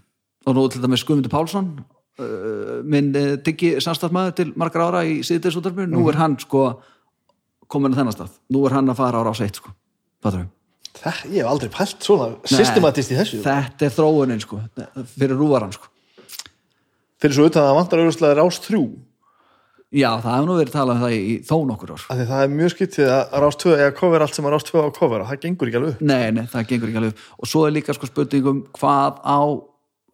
og 0.49 0.57
nú 0.57 0.63
til 0.73 0.81
dæmis 0.81 1.03
Guðmundur 1.05 1.31
Pálsson 1.31 1.67
uh, 1.77 2.79
minn 2.81 3.11
uh, 3.13 3.35
diggi 3.45 3.75
samstafsmæður 3.83 4.33
til 4.39 4.47
margar 4.59 4.87
ára 4.89 5.03
í 5.05 5.19
síðdeisútarfinu, 5.25 5.93
nú 5.93 6.07
er 6.09 6.17
hann 6.19 6.39
sko 6.41 6.65
komin 7.71 7.93
að 7.93 8.01
þennan 8.01 8.17
stað, 8.17 8.33
nú 8.51 8.65
er 8.65 8.75
hann 8.75 8.89
að 8.91 8.99
fara 8.99 9.21
á 9.21 9.25
rás 9.29 9.43
1 9.45 9.61
sko, 9.61 9.75
fattur 10.25 10.43
við 10.43 10.49
það, 10.97 11.21
ég 11.31 11.37
hef 11.39 11.51
aldrei 11.51 11.71
pælt 11.73 12.07
svona 12.07 12.27
systematist 12.49 13.13
í 13.13 13.19
þessu. 13.19 13.39
þetta 13.45 13.87
er 13.87 13.95
þróunin 13.95 14.43
sko, 14.43 14.59
fyrir 15.13 15.37
rúvaran 15.39 15.73
sko. 15.75 15.89
Fyrir 17.21 17.37
svo 17.37 17.47
utan 17.51 17.69
að 17.69 17.77
vantar 17.77 18.01
auðvitað 18.01 18.35
rás 18.39 18.59
3 18.65 18.81
já, 19.91 20.07
það 20.23 20.31
hefur 20.31 20.47
nú 20.47 20.57
verið 20.57 20.75
talað 20.75 20.95
um 20.95 21.03
það 21.03 21.15
í, 21.17 21.33
þó 21.47 21.55
nokkur 21.69 21.91
ár. 21.93 22.05
Af 22.07 22.19
því 22.19 22.27
það 22.29 22.43
er 22.43 22.53
mjög 22.55 22.73
skyttið 22.75 23.11
að 23.15 23.35
rás 23.43 23.59
2 23.63 23.73
eða 23.75 23.95
cover 23.97 24.25
allt 24.25 24.37
sem 24.37 24.47
að 24.47 24.55
rás 24.55 24.67
2 24.69 24.85
á 24.87 24.89
cover 24.95 25.25
það 25.27 25.41
gengur 25.45 25.71
ekki 25.71 25.81
alveg 25.81 25.95
upp. 25.95 26.05
Nei, 26.11 26.31
nei, 26.37 26.45
það 26.51 26.69
gengur 26.69 26.91
ekki 26.91 27.01
alveg 27.01 27.13
upp. 27.13 27.25
og 27.37 27.51
svo 27.51 27.65
er 27.67 27.75
líka 27.75 27.97
sko 27.97 28.09
spurningum 28.09 28.63
hvað 28.79 29.19
á 29.21 29.39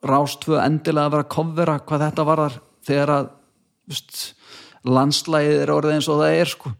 rástvö 0.07 0.59
endilega 0.63 1.07
að 1.07 1.13
vera 1.15 1.25
að 1.25 1.31
kofvera 1.35 1.77
hvað 1.87 2.03
þetta 2.05 2.25
varðar 2.27 2.57
þegar 2.87 3.13
að 3.13 3.29
just, 3.91 4.19
landslægið 4.87 5.61
er 5.63 5.73
orðið 5.73 5.97
eins 5.97 6.09
og 6.11 6.21
það 6.21 6.41
er 6.41 6.51
sko 6.51 6.73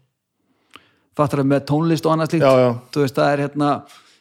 fattar 1.18 1.42
það 1.42 1.50
með 1.54 1.66
tónlist 1.72 2.06
og 2.08 2.14
annað 2.16 2.30
slíkt 2.36 2.46
Já, 2.46 2.54
já. 2.62 2.70
þú 2.94 3.04
veist 3.06 3.18
það 3.18 3.32
er 3.34 3.44
hérna 3.48 3.72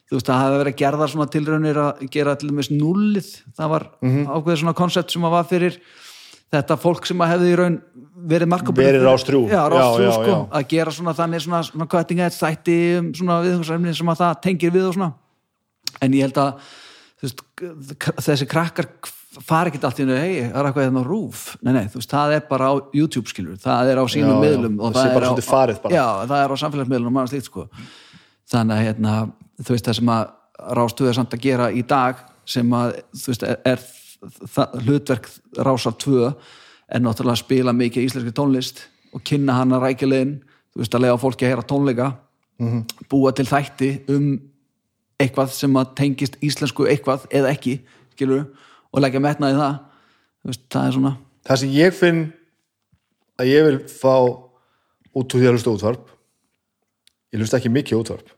þú 0.06 0.16
veist 0.16 0.28
það 0.31 0.40
hafa 0.43 0.59
verið 0.62 0.77
gerðar 0.81 1.10
svona 1.12 1.28
tilraunir 1.35 1.78
að 1.82 2.02
gera 2.14 2.35
til 2.40 2.51
dæmis 2.51 2.70
nullið 2.73 3.31
það 3.59 3.70
var 3.74 3.86
Mhm. 4.02 4.27
ákveðið 4.31 4.60
svona 4.62 4.74
koncept 4.78 5.10
sem 5.12 5.23
að 5.27 5.35
var 5.36 5.44
fyrir 5.51 5.78
þetta 6.52 6.77
fólk 6.78 7.06
sem 7.06 7.18
að 7.18 7.31
hefði 7.35 7.48
í 7.52 7.56
raun 7.59 7.78
verið 8.31 8.48
markabunni 8.48 8.86
Verið 8.86 9.02
Rás 9.05 9.24
þrjú. 9.27 9.40
já, 9.51 9.62
rás 9.68 9.82
Já, 9.82 9.89
þrjú 9.97 10.06
já, 10.06 10.12
sko, 10.14 10.36
að 10.52 10.68
gera 10.68 10.90
svona 10.94 11.14
þannig 11.18 11.43
svona, 11.43 11.62
svona 11.66 11.86
edge 12.01 12.31
þætti 12.39 12.77
um 13.01 13.12
svona 13.18 13.39
viðhungsræfni 13.43 13.94
sem 13.97 14.06
að 14.14 14.20
það 14.23 14.40
tengir 14.47 14.70
við 14.70 14.86
og 14.89 14.94
svona 14.94 15.12
en 16.02 16.12
ég 16.12 16.23
held 16.23 16.39
að 16.39 16.55
veist, 17.23 17.43
þessi 18.23 18.47
krakkar 18.47 18.86
fara 19.45 19.69
ekkert 19.71 19.85
allt 19.85 19.99
í 20.01 20.05
hennu, 20.05 20.17
hei, 20.17 20.37
það 20.49 20.57
er 20.61 20.67
eitthvað 20.71 20.85
hérna 20.87 21.03
á 21.03 21.07
rúf 21.07 21.41
nei, 21.63 21.73
nei, 21.77 21.85
þú 21.93 21.99
veist, 22.01 22.11
það 22.13 22.35
er 22.37 22.45
bara 22.49 22.69
á 22.71 22.75
YouTube 22.97 23.29
skilur 23.29 23.57
það 23.61 23.91
er 23.93 24.01
á 24.01 24.05
sínum 24.09 24.31
Já, 24.31 24.37
já. 24.37 24.43
miðlum 24.47 24.79
og 24.81 24.95
Það 24.95 25.11
er 25.11 25.27
á, 25.27 25.33
bara. 25.83 25.95
já, 25.95 26.07
það 26.31 26.41
er 26.45 26.55
á 26.55 26.57
samfélagsmiðlum 26.63 27.11
og 27.11 27.17
maður 27.19 27.33
slíkt 27.35 27.51
sko 27.51 27.67
þannig 28.53 28.77
að 28.77 28.85
hérna, 28.87 29.15
þú 29.61 29.75
veist, 29.75 29.87
það 29.91 29.99
sem 30.01 30.13
að 30.17 30.25
rástuð 30.81 31.09
er 31.11 31.19
samt 31.19 31.35
að 31.37 31.45
gera 31.45 31.71
í 31.73 31.83
dag 31.87 32.25
sem 32.47 32.73
að, 32.79 32.93
þú 33.13 33.33
veist, 33.33 33.43
er, 33.43 33.59
er 33.67 34.83
hlutverk 34.87 35.29
rásar 35.67 35.97
2 36.01 36.21
er 36.97 37.03
náttúrulega 37.03 37.35
að 37.37 37.43
spila 37.43 37.73
mikið 37.77 38.07
íslenski 38.07 38.33
tónlist 38.37 38.85
og 39.13 39.25
kynna 39.27 39.57
hana 39.59 39.81
rækilegin 39.83 40.39
þú 40.73 40.81
veist, 40.83 40.95
að 40.95 41.05
lega 41.07 41.19
fólki 41.21 41.47
að 41.47 41.53
heyra 41.55 41.67
tónleika 41.67 42.13
Mhm. 42.57 42.87
búa 43.13 43.35
til 43.37 43.45
þætti 43.45 43.89
um 44.09 44.39
eitthvað 45.21 45.51
sem 45.53 45.74
að 45.77 45.90
tengist 45.95 46.39
íslensku 46.40 46.87
eitthvað 46.89 47.27
eða 47.29 47.51
ekki, 47.53 47.74
skilur 48.15 48.47
og 48.93 49.03
leggja 49.03 49.23
metna 49.23 49.53
í 49.53 49.56
það. 49.56 49.79
Veist, 50.47 50.66
það 50.71 50.89
er 50.89 50.98
svona 50.98 51.16
það 51.47 51.63
sem 51.63 51.74
ég 51.77 51.95
finn 51.95 52.23
að 53.40 53.51
ég 53.53 53.66
vil 53.69 53.79
fá 53.90 54.15
út 55.16 55.35
úr 55.35 55.40
því 55.40 55.48
að 55.48 55.56
hlusta 55.56 55.74
útvarp 55.74 56.11
ég 57.32 57.43
hlusta 57.43 57.61
ekki 57.61 57.73
mikið 57.73 58.01
útvarp 58.01 58.32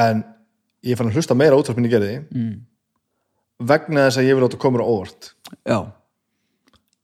en 0.00 0.24
ég 0.86 0.98
fann 0.98 1.10
að 1.10 1.20
hlusta 1.20 1.36
meira 1.38 1.58
útvarp 1.58 1.80
en 1.80 1.88
ég 1.88 1.94
gerði 1.94 2.16
mm. 2.24 2.54
vegna 3.70 4.08
þess 4.08 4.22
að 4.22 4.30
ég 4.30 4.38
vil 4.38 4.46
átt 4.46 4.56
að 4.56 4.62
koma 4.62 4.80
á 4.80 4.88
óvart. 4.88 5.32
Já, 5.68 5.78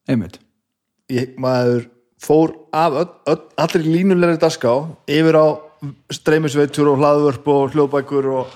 einmitt. 0.08 0.38
Ég, 1.12 1.34
maður 1.40 1.90
fór 2.22 2.54
af 2.74 2.96
öll, 3.02 3.10
öll, 3.28 3.42
allir 3.60 3.84
línulegri 3.84 4.40
dagská 4.40 4.72
yfir 5.12 5.36
á 5.36 5.46
streymisveitur 6.14 6.88
og 6.94 7.02
hlaðvörp 7.02 7.50
og 7.52 7.74
hljóðbækur 7.74 8.30
og 8.32 8.54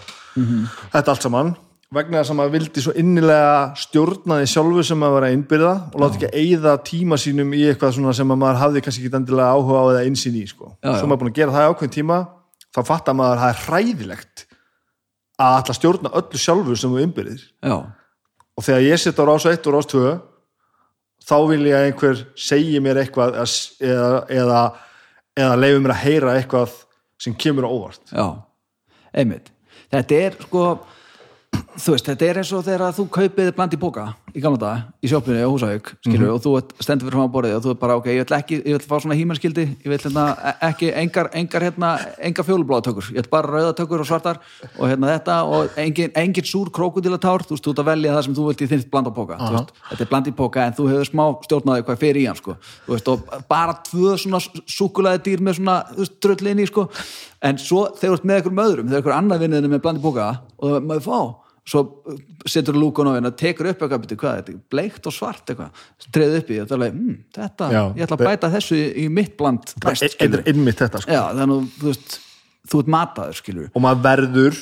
þetta 0.95 1.13
allt 1.13 1.27
saman 1.27 1.53
vegna 1.95 2.21
þess 2.21 2.31
að 2.31 2.39
maður 2.39 2.53
vildi 2.55 2.83
svo 2.85 2.93
innilega 3.01 3.55
stjórna 3.83 4.37
því 4.39 4.51
sjálfu 4.53 4.83
sem 4.87 5.01
maður 5.01 5.17
var 5.17 5.25
að 5.27 5.33
innbyrða 5.37 5.73
og 5.91 6.03
láta 6.03 6.19
ekki 6.21 6.43
eyða 6.45 6.75
tíma 6.87 7.17
sínum 7.19 7.55
í 7.57 7.63
eitthvað 7.67 7.97
sem 7.99 8.31
að 8.31 8.39
maður 8.39 8.61
hafði 8.61 8.83
kannski 8.87 9.07
ekki 9.07 9.19
endilega 9.19 9.57
áhuga 9.57 9.81
á 9.83 9.85
eða 9.95 10.05
einsinn 10.07 10.37
í 10.39 10.45
sko. 10.47 10.71
Já, 10.79 10.93
já. 10.93 10.99
svo 11.01 11.11
maður 11.11 11.23
búin 11.25 11.33
að 11.33 11.41
gera 11.41 11.57
það 11.57 11.67
í 11.67 11.73
ákveðin 11.73 11.95
tíma 11.97 12.19
þá 12.71 12.81
fattar 12.87 13.17
maður 13.19 13.41
að 13.41 13.43
það 13.43 13.55
er 13.55 13.65
hræðilegt 13.65 14.45
að 15.41 15.57
að 15.59 15.79
stjórna 15.81 16.13
öllu 16.21 16.43
sjálfu 16.45 16.77
sem 16.79 16.95
þú 16.95 17.03
innbyrðir. 17.07 17.43
Já, 17.67 17.77
og 18.55 18.67
þegar 18.69 18.87
ég 18.87 19.03
sitt 19.03 19.19
á 19.19 19.25
rás 19.27 19.49
1 19.51 19.67
og 19.67 19.75
rás 19.75 19.91
2 19.91 20.15
þá 21.27 21.37
vil 21.51 21.61
ég 21.67 21.75
að 21.75 21.89
einhver 21.89 22.23
segi 22.39 22.79
mér 22.85 23.03
eitthvað 23.03 23.35
eða, 23.41 24.23
eða, 24.31 24.63
eða 25.39 25.59
leifi 25.59 25.83
mér 25.83 25.97
að 25.97 26.03
heyra 26.05 26.39
eitthvað 26.39 26.79
sem 27.21 27.35
kemur 27.35 27.67
á 27.67 27.71
óvart. 27.75 28.15
Já, 28.15 28.27
einmitt. 29.11 29.51
Þetta 29.91 30.23
er 30.23 30.39
sko 30.47 30.65
þú 31.81 31.95
veist, 31.95 32.07
þetta 32.11 32.27
er 32.29 32.39
eins 32.41 32.51
og 32.57 32.65
þegar 32.67 32.93
þú 32.97 33.05
kaupið 33.15 33.49
bland 33.57 33.75
í 33.75 33.79
bóka 33.81 34.05
í 34.31 34.41
gamla 34.43 34.59
dag, 34.63 34.83
í 35.03 35.09
sjópinu 35.11 35.41
og 35.43 35.55
húsauk 35.57 35.89
skilur, 36.05 36.29
Mhm. 36.29 36.35
og 36.35 36.43
þú 36.45 36.51
stendur 36.79 37.09
fyrir 37.09 37.17
fram 37.19 37.27
á 37.27 37.35
borðið 37.35 37.57
og 37.57 37.63
þú 37.65 37.71
er 37.71 37.79
bara, 37.81 37.97
ok, 37.97 38.07
ég 38.07 38.27
vil 38.29 38.37
ekki, 38.39 38.57
ég 38.63 38.73
vil 38.77 38.87
fá 38.87 39.01
svona 39.03 39.17
hímennskildi 39.19 39.65
ég 39.83 39.89
vil 39.91 39.99
hérna, 39.99 40.25
ekki, 40.63 40.93
engar, 40.95 41.31
engar 41.35 41.63
hérna, 41.63 41.91
engar 42.21 42.45
fjólubláðatökur, 42.45 43.11
ég 43.11 43.23
vil 43.25 43.31
bara 43.31 43.49
rauðatökur 43.49 44.01
og 44.01 44.07
svartar 44.07 44.39
og 44.79 44.87
hérna 44.89 45.11
þetta 45.19 45.35
og 45.51 45.71
engin, 45.77 46.13
engin 46.15 46.45
súr 46.45 46.71
krókudílatár, 46.71 47.43
þú 47.43 47.57
veist, 47.57 47.65
þú 47.65 47.71
ert 47.75 47.83
að 47.83 47.91
velja 47.91 48.15
það 48.15 48.25
sem 48.25 48.35
þú 48.35 48.47
vilt 48.47 48.63
í 48.63 48.69
þinnst 48.71 48.91
bland 48.91 49.07
á 49.09 49.13
bóka, 49.17 49.37
þú 49.41 49.53
veist, 49.57 49.73
þetta 49.91 50.01
er 50.01 50.11
bland 50.13 50.27
í 50.27 50.33
bóka 50.37 50.67
en 50.67 50.73
þú 50.79 50.89
hefur 50.93 51.11
smá 51.11 51.25
stjórnaði 51.43 51.83
hvað 51.83 51.99
fer 51.99 52.15
í 52.15 52.27
hann 52.27 52.37
sko, 52.37 52.57
þú 52.87 52.95
veist, 52.95 53.09
og 53.09 53.47
bara 53.49 53.75
tvö 53.83 54.15
svona 54.19 54.39
sko, 56.71 56.89
en 57.43 57.57
svo 57.59 57.87
þegar 57.97 58.11
þú 58.11 58.19
ert 58.19 58.25
með 58.25 58.37
einhverjum 58.41 58.65
öðrum, 58.65 58.89
þegar 58.91 59.01
einhver 59.01 59.17
annar 59.17 59.39
vinniðinu 59.43 59.71
með 59.75 59.83
bland 59.83 59.99
í 59.99 60.03
bóka 60.05 60.27
og 60.61 60.71
það 60.71 60.87
maður 60.87 61.07
fá 61.07 61.21
svo 61.69 61.83
setur 62.49 62.79
lúkun 62.79 63.11
á 63.11 63.17
hérna, 63.17 63.33
tekur 63.37 63.71
upp 63.71 63.85
eitthvað, 63.85 64.05
byrju, 64.07 64.21
hvað 64.21 64.39
er 64.39 64.47
þetta, 64.47 64.63
bleikt 64.73 65.07
og 65.07 65.15
svart 65.15 65.53
eitthvað. 65.53 65.85
Treður 66.09 66.41
upp 66.41 66.51
í, 66.51 66.59
þetta 66.63 66.81
hm, 66.87 67.19
þetta 67.37 67.71
Já, 67.75 67.83
ég 67.99 68.07
ætla 68.07 68.19
að 68.19 68.27
bæta 68.27 68.53
þessu 68.57 68.79
í, 68.79 68.87
í 69.05 69.07
mitt 69.13 69.37
bland 69.39 69.75
best, 69.85 70.17
einmitt 70.21 70.83
þetta 70.83 71.03
sko. 71.05 71.15
Já, 71.15 71.23
þannig 71.37 71.57
að 71.61 71.77
þú 71.77 71.91
veist 71.91 72.17
þú 72.71 72.83
ert 72.83 72.91
mataður, 72.93 73.39
skilur 73.41 73.71
og 73.71 73.85
maður 73.85 74.03
verður 74.05 74.59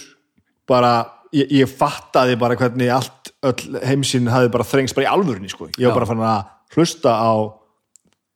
bara 0.68 0.92
ég, 1.34 1.50
ég 1.60 1.70
fattaði 1.70 2.36
bara 2.40 2.58
hvernig 2.58 2.92
allt 2.92 3.32
öll 3.48 3.80
heimsinn 3.86 4.30
hafði 4.32 4.52
bara 4.54 4.66
þrengst 4.66 4.96
bara 4.96 5.06
í 5.06 5.10
alvörunni 5.12 5.50
sko. 5.52 5.70
ég 5.76 5.88
var 5.88 5.94
Já. 5.94 5.98
bara 6.00 6.10
fann 6.10 6.24
að 6.26 6.76
hlusta 6.76 7.14
á 7.14 7.32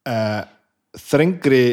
uh, 0.09 0.41
þrengri 1.11 1.65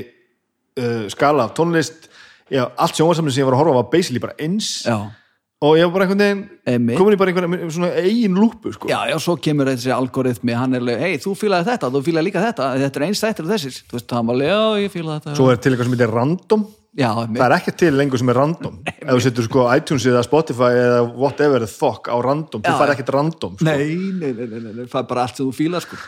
uh, 0.80 1.06
skala 1.12 1.48
af 1.48 1.56
tónlist. 1.58 2.08
Já, 2.50 2.66
allt 2.66 2.98
sjónvarsamni 2.98 3.32
sem 3.34 3.44
ég 3.44 3.50
var 3.50 3.60
að 3.60 3.62
horfa 3.62 3.78
var 3.78 3.90
basically 3.92 4.22
bara 4.24 4.38
eins. 4.42 4.80
Já, 4.88 5.12
og 5.60 5.76
ég 5.76 5.88
var 5.90 5.92
bara 5.92 6.06
einhvern 6.08 6.22
veginn 6.24 6.92
komin 6.96 7.16
í 7.16 7.20
bara 7.20 7.32
einhvern 7.34 7.72
svona 7.76 7.90
eigin 8.00 8.38
lúpu 8.40 8.72
sko. 8.72 8.88
já, 8.88 9.00
já, 9.12 9.16
svo 9.20 9.36
kemur 9.44 9.68
þessi 9.68 9.92
algoritmi, 9.92 10.54
hann 10.56 10.78
er 10.78 10.84
alveg, 10.86 11.02
hei, 11.04 11.18
þú 11.20 11.34
fílaði 11.36 11.68
þetta 11.74 11.90
þú 11.92 12.02
fílaði 12.06 12.30
líka 12.30 12.44
þetta, 12.46 12.68
þetta 12.80 13.00
er 13.02 13.06
eins 13.10 13.24
þættir 13.26 13.48
og 13.48 13.52
þessir 13.52 13.80
þú 13.82 13.98
veist, 13.98 14.14
hann 14.16 14.30
var 14.30 14.38
alveg, 14.38 14.52
já, 14.54 14.84
ég 14.86 14.94
fílaði 14.94 15.20
þetta 15.26 15.40
svo 15.40 15.50
er 15.52 15.60
til 15.60 15.74
eitthvað 15.74 15.90
sem 15.90 15.96
heitir 15.98 16.14
random 16.16 16.64
já, 16.96 17.10
það 17.26 17.44
er 17.50 17.56
ekki 17.58 17.74
til 17.82 17.92
lengur 18.00 18.22
sem 18.22 18.32
er 18.32 18.40
random 18.40 18.78
ef 18.88 19.10
þú 19.10 19.20
setur 19.26 19.50
sko 19.50 19.66
iTunes 19.74 20.08
eða 20.14 20.24
Spotify 20.30 20.70
eða 20.86 21.02
whatever 21.10 21.66
the 21.66 21.72
fuck 21.72 22.08
á 22.08 22.16
random, 22.24 22.64
þú 22.64 22.72
Já. 22.72 22.80
fær 22.80 22.94
ekkert 22.96 23.12
random 23.18 23.58
sko. 23.60 23.68
nei, 23.68 24.00
nei, 24.16 24.32
nei, 24.32 24.48
nei, 24.48 24.72
nei, 24.80 24.86
það 24.88 25.02
er 25.04 25.10
bara 25.12 25.28
allt 25.28 25.42
sem 25.42 25.50
þú 25.50 25.58
fílar 25.60 25.84
sko. 25.84 26.00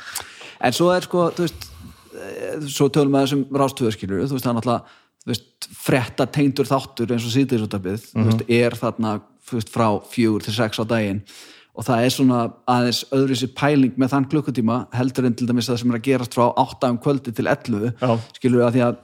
en 0.63 0.77
svo 0.79 0.87
er 0.95 1.09
sko 1.09 1.27
þú 1.35 1.43
veist, 1.49 1.67
eh, 2.15 2.55
svo 2.71 2.87
tölum 2.87 3.19
við 3.19 3.27
þessum 3.27 3.43
rástöðuskilur, 3.65 4.23
þú 4.31 4.39
veist, 4.39 4.47
það 4.47 4.53
er 4.53 4.59
náttúrulega 4.61 4.97
þú 5.21 5.37
frétta 5.77 6.25
tengdur 6.33 6.65
þáttur 6.65 7.11
eins 7.13 7.27
og 7.27 7.35
síðdeisútabið, 7.35 8.07
þú 8.15 8.23
veist, 8.31 8.47
er 8.49 8.79
þarna 8.79 9.19
þú 9.19 9.30
veist, 9.59 9.73
frá 9.73 9.87
fjögur 10.11 10.45
til 10.45 10.55
sex 10.55 10.79
á 10.79 10.85
daginn 10.87 11.23
og 11.71 11.87
það 11.87 12.05
er 12.05 12.13
svona 12.13 12.39
aðeins 12.69 13.03
öðruvísi 13.15 13.51
pæling 13.55 13.99
með 13.99 14.13
þann 14.13 14.29
klukkutíma 14.31 14.79
heldur 14.95 15.27
en 15.27 15.35
til 15.39 15.47
dæmis 15.47 15.69
það 15.71 15.81
sem 15.81 15.93
er 15.93 15.99
að 15.99 16.07
gerast 16.07 16.35
frá 16.35 16.49
8 16.49 16.89
um 16.91 16.97
kvöldi 17.03 17.33
til 17.35 17.47
11 17.47 17.93
Já. 18.01 18.17
skilur 18.35 18.59
við 18.59 18.65
að 18.67 18.75
því 18.75 18.83
að 18.87 18.97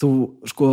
þú 0.00 0.10
sko 0.50 0.70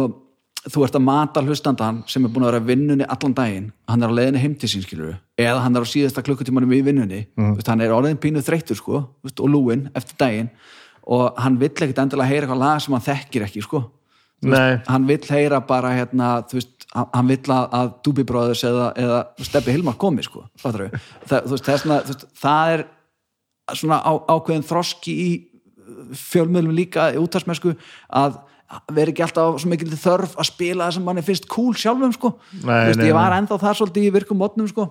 þú 0.68 0.84
ert 0.84 0.98
að 0.98 1.06
mata 1.06 1.44
hlustandan 1.46 2.00
sem 2.10 2.26
er 2.26 2.32
búin 2.34 2.48
að 2.48 2.52
vera 2.52 2.66
vinnunni 2.68 3.06
allan 3.08 3.36
daginn, 3.38 3.68
hann 3.88 4.04
er 4.04 4.12
á 4.12 4.18
leiðinni 4.18 4.42
heim 4.42 4.56
til 4.60 4.72
sín 4.72 4.84
skilur 4.84 5.14
eða 5.40 5.62
hann 5.64 5.78
er 5.78 5.86
á 5.86 5.94
síðasta 5.94 6.24
klukkutímanum 6.26 6.74
í 6.76 6.82
vinnunni 6.84 7.22
mm. 7.38 7.54
veist, 7.60 7.70
hann 7.70 7.84
er 7.86 7.94
orðin 7.96 8.20
pínu 8.20 8.44
þreyttur 8.44 8.80
sko 8.80 9.04
veist, 9.24 9.40
og 9.40 9.54
lúinn 9.54 9.88
eftir 9.96 10.18
daginn 10.20 10.50
og 11.08 11.38
hann 11.40 11.60
vill 11.62 11.72
ekkit 11.72 12.02
endilega 12.02 12.28
heyra 12.28 12.48
eitthvað 12.48 12.64
lag 12.66 12.82
sem 12.84 12.98
hann 12.98 13.06
þekkir 13.06 13.48
ekki 13.48 13.64
sko 13.64 13.86
Nei. 14.46 14.78
hann 14.86 15.08
vill 15.10 15.24
heyra 15.32 15.62
bara 15.66 15.94
hérna, 15.96 16.42
þú 16.50 16.60
veist, 16.60 16.77
hann 16.96 17.28
vill 17.28 17.52
að, 17.54 17.66
að 17.78 17.90
Doobie 18.06 18.26
Brothers 18.28 18.64
eða, 18.68 18.92
eða 18.96 19.20
Steppi 19.44 19.74
Hilmar 19.76 19.98
komi 20.00 20.24
sko, 20.26 20.46
það, 20.62 20.88
veist, 21.52 21.68
er 21.68 21.82
svona, 21.84 21.98
veist, 22.08 22.26
það 22.40 22.74
er 22.78 22.86
svona 23.76 24.00
á, 24.00 24.12
ákveðin 24.32 24.66
þroski 24.68 25.16
í 25.26 25.30
fjölmiðlum 26.18 26.76
líka 26.78 27.10
í 27.16 27.20
útarsmennsku 27.22 27.74
að 28.16 28.40
vera 28.92 29.12
ekki 29.14 29.24
alltaf 29.24 29.60
svo 29.62 29.72
mikil 29.72 29.90
þörf 29.96 30.34
að 30.40 30.50
spila 30.50 30.88
það 30.88 30.96
sem 30.98 31.06
manni 31.08 31.24
finnst 31.24 31.48
cool 31.52 31.76
sjálfum 31.80 32.12
sko. 32.16 32.34
Nei, 32.64 32.90
veist, 32.90 33.00
nei, 33.00 33.08
ég 33.08 33.16
var 33.16 33.32
nei. 33.32 33.38
ennþá 33.42 33.60
þar 33.62 33.80
svolítið 33.80 34.08
í 34.10 34.14
virkum 34.18 34.42
mótnum 34.42 34.68
sko. 34.72 34.90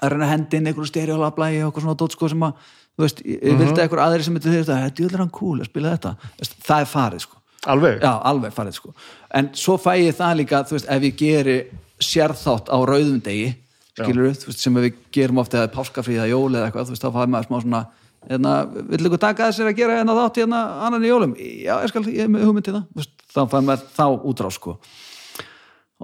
að 0.00 0.14
reyna 0.14 0.24
að 0.26 0.30
hendi 0.32 0.56
inn 0.58 0.66
einhverju 0.70 0.88
stereolablægi 0.90 1.58
og 1.62 1.68
eitthvað 1.68 1.84
svona 1.84 1.98
dót 2.00 2.14
sko, 2.16 2.28
sem 2.28 2.40
að 2.46 2.54
ég 2.98 3.42
Mhm. 3.42 3.58
vildi 3.60 3.82
eitthvað 3.82 4.04
aðri 4.04 4.24
sem 4.24 4.34
þetta, 4.38 4.76
þetta 4.88 5.14
er 5.14 5.18
hann 5.18 5.30
cool 5.30 5.58
að 5.60 5.66
spila 5.66 5.96
þetta 5.96 6.16
það 6.64 6.80
er 6.80 6.86
farið 6.86 7.20
sko 7.20 7.36
alveg? 7.70 8.00
Já, 8.02 8.12
alveg 8.30 8.54
farið 8.54 8.78
sko. 8.78 8.94
En 9.34 9.50
svo 9.58 9.76
fæ 9.80 9.92
ég 10.02 10.16
það 10.18 10.38
líka, 10.42 10.62
þú 10.68 10.76
veist, 10.78 10.88
ef 10.90 11.06
ég 11.08 11.18
geri 11.20 11.58
sérþátt 12.02 12.70
á 12.70 12.78
rauðum 12.84 13.20
degi 13.24 13.52
skilur 13.94 14.32
þú 14.34 14.50
veist, 14.50 14.62
sem 14.62 14.80
við 14.80 14.98
gerum 15.14 15.40
ofta 15.42 15.60
eða 15.60 15.72
páskafríða 15.74 16.26
jóli 16.30 16.58
eða 16.58 16.68
eitthvað, 16.68 16.88
þú 16.88 16.96
veist, 16.96 17.04
þá 17.04 17.14
fæ 17.14 17.30
maður 17.30 17.48
smá 17.48 17.58
svona 17.62 17.82
hérna, 18.24 18.52
vill 18.90 19.08
ykkur 19.08 19.22
taka 19.22 19.48
þessir 19.50 19.70
að 19.70 19.78
gera 19.78 19.98
hérna 20.00 20.18
þátt 20.18 20.40
hérna 20.42 20.60
annan 20.86 21.06
í 21.06 21.10
jólum, 21.10 21.34
já, 21.38 21.74
ég 21.78 21.92
skal 21.92 22.04
ég 22.10 22.26
er 22.26 22.30
með 22.32 22.46
hugmynd 22.48 22.66
til 22.66 22.74
það, 22.74 22.86
Þú 22.90 23.02
veist, 23.02 23.26
þá 23.34 23.40
fæ 23.52 23.58
maður 23.60 23.88
þá 23.94 24.06
útrá 24.32 24.52
sko. 24.54 24.76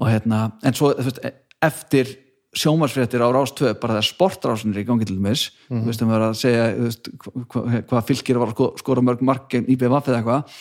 Og 0.01 0.11
hérna, 0.11 0.43
en 0.63 0.77
svo, 0.79 0.93
þú 0.99 1.09
veist, 1.09 1.23
eftir 1.67 2.13
sjómarsfréttir 2.57 3.23
á 3.23 3.31
Rás 3.31 3.53
2 3.55 3.77
bara 3.79 4.03
sportrásin 4.03 4.75
er 4.75 4.83
í 4.83 4.87
gangi 4.87 5.07
til 5.07 5.21
dæmis 5.21 5.49
þú 5.69 5.85
veist, 5.87 6.01
það 6.03 6.11
var 6.11 6.25
að 6.27 6.39
segja 6.41 6.65
veist, 6.81 7.11
hvað 7.23 7.53
hva, 7.55 7.83
hva 7.93 8.01
fylgir 8.09 8.41
var 8.43 8.51
að 8.51 8.57
sko, 8.57 8.67
skora 8.81 9.05
mörg 9.07 9.23
mark 9.23 9.47
gegn 9.53 9.69
IBVF 9.71 10.11
eða 10.11 10.19
eitthvað 10.19 10.57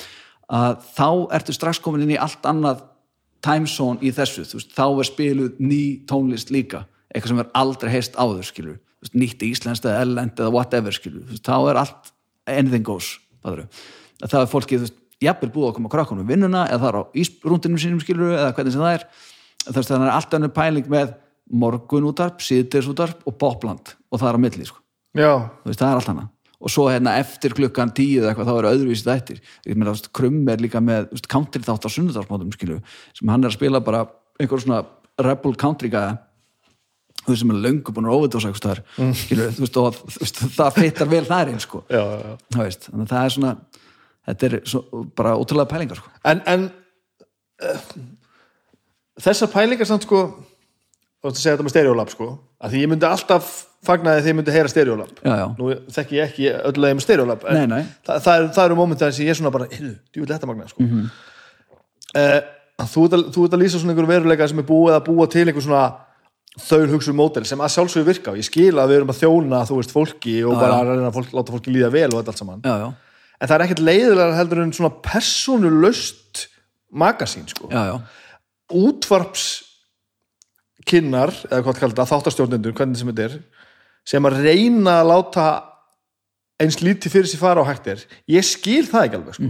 að 0.50 0.84
þá 0.96 1.10
ertu 1.38 1.56
strax 1.56 1.82
komin 1.84 2.06
inn 2.06 2.16
í 2.16 2.20
allt 2.20 2.46
annað 2.50 2.84
timezone 3.46 4.04
í 4.04 4.12
þessu, 4.16 4.46
þú 4.48 4.60
veist, 4.60 4.76
þá 4.76 4.86
er 4.88 5.08
spiluð 5.08 5.60
ný 5.64 5.82
tónlist 6.10 6.52
líka, 6.52 6.84
eitthvað 7.14 7.34
sem 7.34 7.44
er 7.44 7.52
aldrei 7.62 7.92
heist 7.94 8.18
áður, 8.20 8.50
veist, 9.00 9.16
nýtt 9.16 9.46
íslenskt 9.48 9.88
eða 9.88 10.04
ellend 10.04 10.42
eða 10.42 10.54
whatever, 10.56 10.96
veist, 10.96 11.46
þá 11.46 11.56
er 11.72 11.82
allt 11.86 12.14
anything 12.50 12.86
goes, 12.86 13.18
það 13.46 13.68
það 14.26 14.42
er 14.42 14.52
fólkið, 14.52 14.82
þú 14.82 14.88
veist, 14.88 15.00
jafnvel 15.24 15.52
búið 15.54 15.70
að 15.70 15.76
koma 15.78 15.92
krakkunum 15.94 16.26
við 16.26 16.36
vinnuna 16.36 16.66
eða 16.70 16.82
það 16.82 16.90
er 16.90 16.98
á 17.00 17.04
ísrúndinum 17.22 17.82
sínum 17.82 18.02
skilur 18.04 18.36
eða 18.36 18.54
hvernig 18.56 18.76
sem 18.76 18.84
það 18.84 18.98
er. 18.98 19.06
Þú 19.66 19.76
veist, 19.76 19.92
þannig 19.92 20.08
er 20.08 20.16
allt 20.16 20.36
önnur 20.38 20.54
pæling 20.56 20.92
með 20.92 21.14
morgunútarp, 21.64 22.44
síðdeisútarp 22.46 23.26
og 23.28 23.38
popland. 23.42 23.96
Og 24.12 24.22
það 24.22 24.32
er 24.32 24.40
á 24.40 24.44
milli, 24.46 24.68
sko. 24.68 24.80
Já, 25.18 25.32
þú 25.64 25.72
veist, 25.72 25.82
það 25.82 25.90
er 25.90 26.00
allt 26.00 26.12
annað 26.14 26.30
og 26.60 26.72
svo 26.72 26.88
hérna 26.92 27.16
eftir 27.22 27.56
klukkan 27.56 27.92
tíu 27.96 28.20
eða 28.20 28.34
eitthvað 28.34 28.50
þá 28.50 28.56
er 28.58 28.70
öðruvísi 28.74 29.08
þættir. 29.08 29.44
Ég 29.68 29.78
meina, 29.80 29.94
Krumm 30.16 30.50
er 30.52 30.64
líka 30.64 30.82
með 30.84 31.08
veist, 31.14 31.30
country 31.32 31.64
þátt 31.64 31.88
á 31.88 31.90
sunnudagsmátum 31.94 32.52
skilu 32.56 32.80
sem 33.16 33.32
hann 33.32 33.46
er 33.46 33.52
að 33.52 33.60
spila 33.60 33.84
bara 33.84 34.06
einhver 34.40 34.64
svona 34.64 34.82
rebel 35.24 35.56
country 35.60 35.92
gæða 35.94 36.18
þú 37.24 37.32
veist 37.32 37.44
sem 37.44 37.54
er 37.54 37.62
löngu 37.64 37.94
búin 37.96 38.10
að 38.10 38.18
óvita 38.18 38.40
og 38.40 38.60
þar 38.64 38.82
skilu, 39.22 39.48
þú 39.56 39.64
veist, 39.64 39.80
og 39.80 39.98
veist, 40.20 40.44
það 40.56 40.78
fittar 40.80 41.10
vel 41.12 41.24
þar 41.28 41.52
inn 41.54 41.64
sko, 41.64 41.84
já, 41.92 42.02
já, 42.02 42.36
veist 42.58 42.88
þannig 42.90 43.06
að 43.06 43.12
það 43.14 43.26
er 43.26 43.36
svona, 43.36 43.56
þetta 44.30 44.48
er 44.50 44.56
svo, 44.72 44.84
bara 45.20 45.36
ótrúlega 45.40 45.72
pælingar 45.74 46.00
sko. 46.00 46.14
En, 46.32 46.44
en 46.50 46.68
uh, 47.64 47.90
þessar 49.28 49.52
pælingar 49.54 49.90
samt 49.90 50.08
sko 50.08 50.24
þú 51.20 51.30
ætti 51.30 51.38
að 51.38 51.42
segja 51.44 51.56
þetta 51.56 51.68
með 51.68 51.74
stereolab 51.76 52.14
sko. 52.14 52.30
Að 52.60 52.74
því 52.74 52.84
ég 52.84 52.92
myndi 52.92 53.08
alltaf 53.10 53.50
fagnaði 53.88 54.24
því 54.24 54.32
ég 54.32 54.38
myndi 54.40 54.54
heyra 54.56 54.72
stereolab 54.72 55.20
já, 55.24 55.34
já, 55.40 55.46
nú 55.56 55.70
þekki 55.96 56.18
ég 56.18 56.30
ekki 56.30 56.48
öll 56.68 56.82
leið 56.84 56.96
með 56.98 57.06
stereolab 57.06 57.46
en 57.48 57.56
Nei, 57.60 57.68
nei. 57.72 57.84
Það, 58.08 58.22
það, 58.26 58.40
er, 58.42 58.48
það 58.58 58.66
eru 58.66 58.78
mómentar 58.80 59.14
sem 59.16 59.24
ég 59.24 59.32
er 59.32 59.40
svona 59.40 59.54
bara 59.56 59.68
heyrðu, 59.72 59.94
djúvill 60.12 60.34
þetta 60.34 60.50
magna 60.50 60.68
sko. 60.68 60.84
Mhm. 60.84 61.06
uh, 62.20 62.40
þú, 62.92 63.06
ert 63.08 63.16
að, 63.16 63.26
þú 63.36 63.46
ert 63.48 63.56
að 63.56 63.64
lýsa 63.64 63.80
svona 63.80 63.96
einhver 63.96 64.10
veruleika 64.10 64.48
sem 64.52 64.60
er 64.60 64.68
búið 64.68 64.98
að 64.98 65.06
búa 65.08 65.28
til 65.32 65.46
einhver 65.48 65.64
svona 65.64 65.86
þaul 66.60 66.90
hugsu 66.92 67.14
mótel 67.16 67.46
sem 67.48 67.62
að 67.62 67.72
sjálfsögur 67.76 68.08
virka. 68.10 68.34
Og 68.34 68.40
ég 68.42 68.48
skil 68.48 68.74
að 68.76 68.92
við 68.92 69.00
erum 69.00 69.14
að 69.14 69.22
þjóna 69.22 69.62
þú 69.70 69.80
veist 69.80 69.96
fólki 69.96 70.36
og 70.44 70.56
Já, 70.56 70.60
bara 70.60 70.80
að 70.82 70.92
reyna 70.92 71.10
að 71.12 71.18
fólk, 71.20 71.32
láta 71.38 71.56
fólki 71.56 71.74
líða 71.76 71.92
vel 71.94 72.10
og 72.10 72.18
þetta 72.20 72.34
allt 72.34 72.42
saman. 72.42 72.64
En 73.40 73.48
það 73.48 73.56
er 73.56 73.64
ekkert 73.66 73.84
leiðilega 73.86 74.36
heldur 74.36 74.64
en 74.66 74.74
svona 74.76 74.92
persónulöst 75.06 76.46
magasín 76.92 77.48
sko. 77.48 77.70
Útvarps 78.76 79.46
kynnar, 80.90 81.34
eða 81.50 81.64
hvað 81.66 81.82
kallar 81.82 81.98
það, 82.00 82.12
þáttastjórnendur 82.14 82.78
hvernig 82.78 83.00
sem 83.00 83.12
þetta 83.12 83.28
er, 83.28 83.40
sem 84.08 84.30
að 84.30 84.40
reyna 84.46 85.00
að 85.00 85.10
láta 85.14 85.48
eins 86.60 86.80
lítið 86.84 87.16
fyrir 87.16 87.32
sér 87.32 87.42
fara 87.42 87.64
á 87.64 87.70
hægt 87.70 87.88
er. 87.92 88.06
Ég 88.30 88.46
skil 88.48 88.86
það 88.90 89.06
ekki 89.08 89.20
alveg 89.20 89.38
sko. 89.38 89.50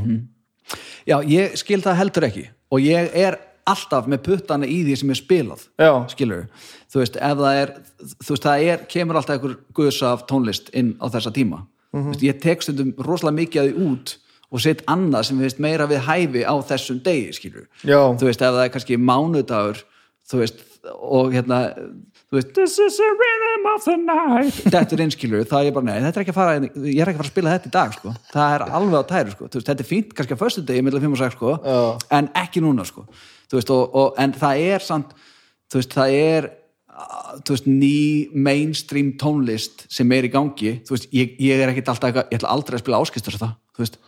já, 1.09 1.15
ég 1.25 1.55
skil 1.57 1.81
það 1.81 2.01
heldur 2.03 2.27
ekki. 2.29 2.45
Og 2.69 2.83
ég 2.85 3.15
er 3.17 3.39
alltaf 3.69 4.07
með 4.09 4.23
puttana 4.25 4.69
í 4.69 4.79
því 4.85 4.95
sem 4.99 5.11
er 5.13 5.19
spilað 5.19 5.65
já, 5.79 5.91
skilur 6.13 6.47
þú 6.89 7.01
veist, 7.03 7.19
ef 7.19 7.41
það 7.41 7.59
er 7.59 7.73
þú 7.99 8.31
veist, 8.33 8.45
það 8.45 8.63
er, 8.71 8.87
kemur 8.93 9.19
alltaf 9.19 9.35
einhver 9.35 9.57
guðs 9.77 9.99
af 10.05 10.25
tónlist 10.29 10.71
inn 10.77 10.95
á 10.97 11.05
þessa 11.11 11.33
tíma. 11.35 11.63
Þú 11.93 12.07
veist, 12.11 12.25
ég 12.25 12.41
tek 12.41 12.65
stundum 12.65 12.91
rosalega 13.01 13.39
mikið 13.39 13.61
að 13.61 13.69
því 13.69 13.85
út 13.89 14.15
og 14.49 14.63
set 14.63 14.81
annað 14.89 15.27
sem 15.27 15.37
við 15.37 15.47
veist 15.47 15.61
meira 15.61 15.87
við 15.89 16.03
hæfi 16.07 16.41
á 16.45 16.55
þessum 16.71 17.01
degi, 17.05 17.33
skilur 17.37 17.67
já, 17.85 17.99
þú 18.17 18.29
veist, 18.29 18.41
ef 18.41 18.55
það 18.55 18.63
er 18.63 18.73
kannski 18.73 18.97
mánudagur 18.97 19.83
þú 20.29 20.41
veist, 20.41 20.63
og 20.87 21.33
hérna 21.33 21.59
veist, 22.31 22.53
this 22.53 22.77
is 22.79 22.99
a 22.99 23.09
rhythm 23.09 23.67
of 23.73 23.83
the 23.85 23.95
night. 23.97 24.59
Þetta 24.69 24.95
er 24.95 25.03
einskilur, 25.05 25.47
það 25.49 25.69
er 25.69 25.75
bara, 25.75 25.87
nei, 25.87 26.11
er 26.11 26.31
fara 26.35 26.59
ég 26.59 27.01
er 27.01 27.11
ekki 27.11 27.17
að 27.17 27.21
fara 27.21 27.25
að 27.25 27.31
spila 27.31 27.55
þetta 27.55 27.69
í 27.71 27.73
dag, 27.75 27.97
sko. 27.97 28.13
Það 28.33 28.53
er 28.55 28.65
alveg 28.79 29.01
á 29.01 29.03
tæru, 29.09 29.33
sko, 29.35 29.49
veist, 29.49 29.67
þetta 29.71 29.85
er 29.85 29.89
fínt 29.89 30.15
kannski 30.17 30.37
að 30.37 30.43
föstu 30.43 30.63
degi, 30.67 30.85
millir 30.85 31.03
5 31.03 31.17
og 31.17 31.21
6, 31.23 31.37
sko 31.37 31.57
Já. 31.57 31.81
en 32.19 32.31
ekki 32.43 32.63
núna, 32.63 32.85
sko, 32.87 33.05
veist, 33.53 33.73
og, 33.75 33.97
og, 33.97 34.13
en 34.21 34.37
það 34.37 34.63
er 34.69 34.85
samt, 34.85 35.17
það 35.73 36.15
er 36.19 36.49
veist, 37.49 37.67
ný 37.67 38.29
mainstream 38.33 39.13
tónlist 39.19 39.85
sem 39.91 40.15
er 40.15 40.29
í 40.29 40.33
gangi. 40.33 40.79
Veist, 40.89 41.09
ég, 41.15 41.35
ég 41.41 41.59
er 41.59 41.73
ekkit 41.73 41.91
alltaf 41.91 42.23
ég 42.23 42.39
ætla 42.39 42.53
aldrei 42.53 42.79
að 42.79 42.85
spila 42.85 43.03
áskistur 43.03 43.39
þú 43.39 43.83
veist, 43.83 43.99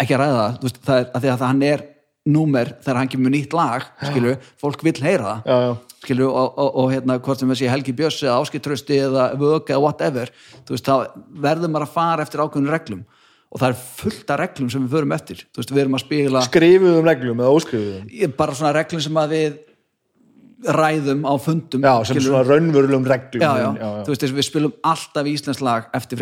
ekki 0.00 0.16
að 0.16 0.24
ræða 0.24 0.48
það, 0.62 0.80
það 0.86 0.98
er 0.98 1.06
að 1.12 1.24
því 1.24 1.32
að 1.34 1.46
hann 1.46 1.62
er 1.66 1.84
númer 2.26 2.72
þegar 2.82 3.00
hann 3.00 3.10
kemur 3.10 3.32
nýtt 3.34 3.54
lag 3.56 3.84
skilu, 4.02 4.36
fólk 4.60 4.82
vill 4.86 4.98
heyra 5.04 5.36
það 5.36 5.50
Já, 5.50 5.56
já. 5.66 5.74
skilu, 6.06 6.30
og, 6.30 6.56
og, 6.58 6.70
og 6.82 6.88
hérna, 6.94 7.18
hvort 7.22 7.42
sem 7.42 7.52
þessi 7.52 7.70
Helgi 7.70 7.94
Björns 7.98 8.22
eða 8.24 8.38
Áskittrösti 8.40 8.98
eða 9.06 9.28
Vög 9.38 9.70
eða 9.70 9.82
whatever, 9.84 10.32
veist, 10.68 10.88
þá 10.88 11.12
verður 11.46 11.72
maður 11.72 11.86
að 11.86 11.94
fara 11.94 12.26
eftir 12.26 12.42
ákveðin 12.42 12.72
reglum. 12.74 13.04
Og 13.54 13.62
það 13.62 13.70
er 13.70 13.78
fullt 14.02 14.32
af 14.34 14.40
reglum 14.42 14.70
sem 14.72 14.82
við 14.82 14.96
förum 14.96 15.14
eftir. 15.14 15.44
Veist, 15.56 15.70
við 15.70 15.84
erum 15.84 15.96
að 15.96 16.02
spila 16.02 16.42
skrifuðum 16.44 17.06
reglum 17.06 17.42
eða 17.44 17.54
óskrifuðum? 17.60 18.34
Bara 18.36 18.56
svona 18.58 18.74
reglum 18.74 19.04
sem 19.06 19.22
að 19.22 19.34
við 19.36 19.56
ræðum 20.76 21.26
á 21.28 21.34
fundum 21.38 21.84
já, 21.84 21.92
sem 22.02 22.16
skilurðu. 22.16 22.30
svona 22.32 22.44
raunverulegum 22.48 23.08
reglum 23.10 23.42
veist, 24.08 24.24
við 24.24 24.46
spilum 24.46 24.72
alltaf 24.82 25.28
íslensk 25.30 25.62
lag 25.62 25.90
eftir 25.94 26.18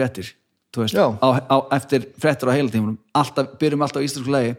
Já. 0.74 1.06
á, 1.22 1.28
á, 1.46 1.56
eftir 1.76 2.08
fréttir 2.18 2.50
á 2.50 2.52
heilatímunum 2.56 2.98
alltaf, 3.14 3.54
byrjum 3.60 3.84
alltaf 3.86 4.02
á 4.02 4.06
íslensku 4.06 4.32
lagi 4.34 4.56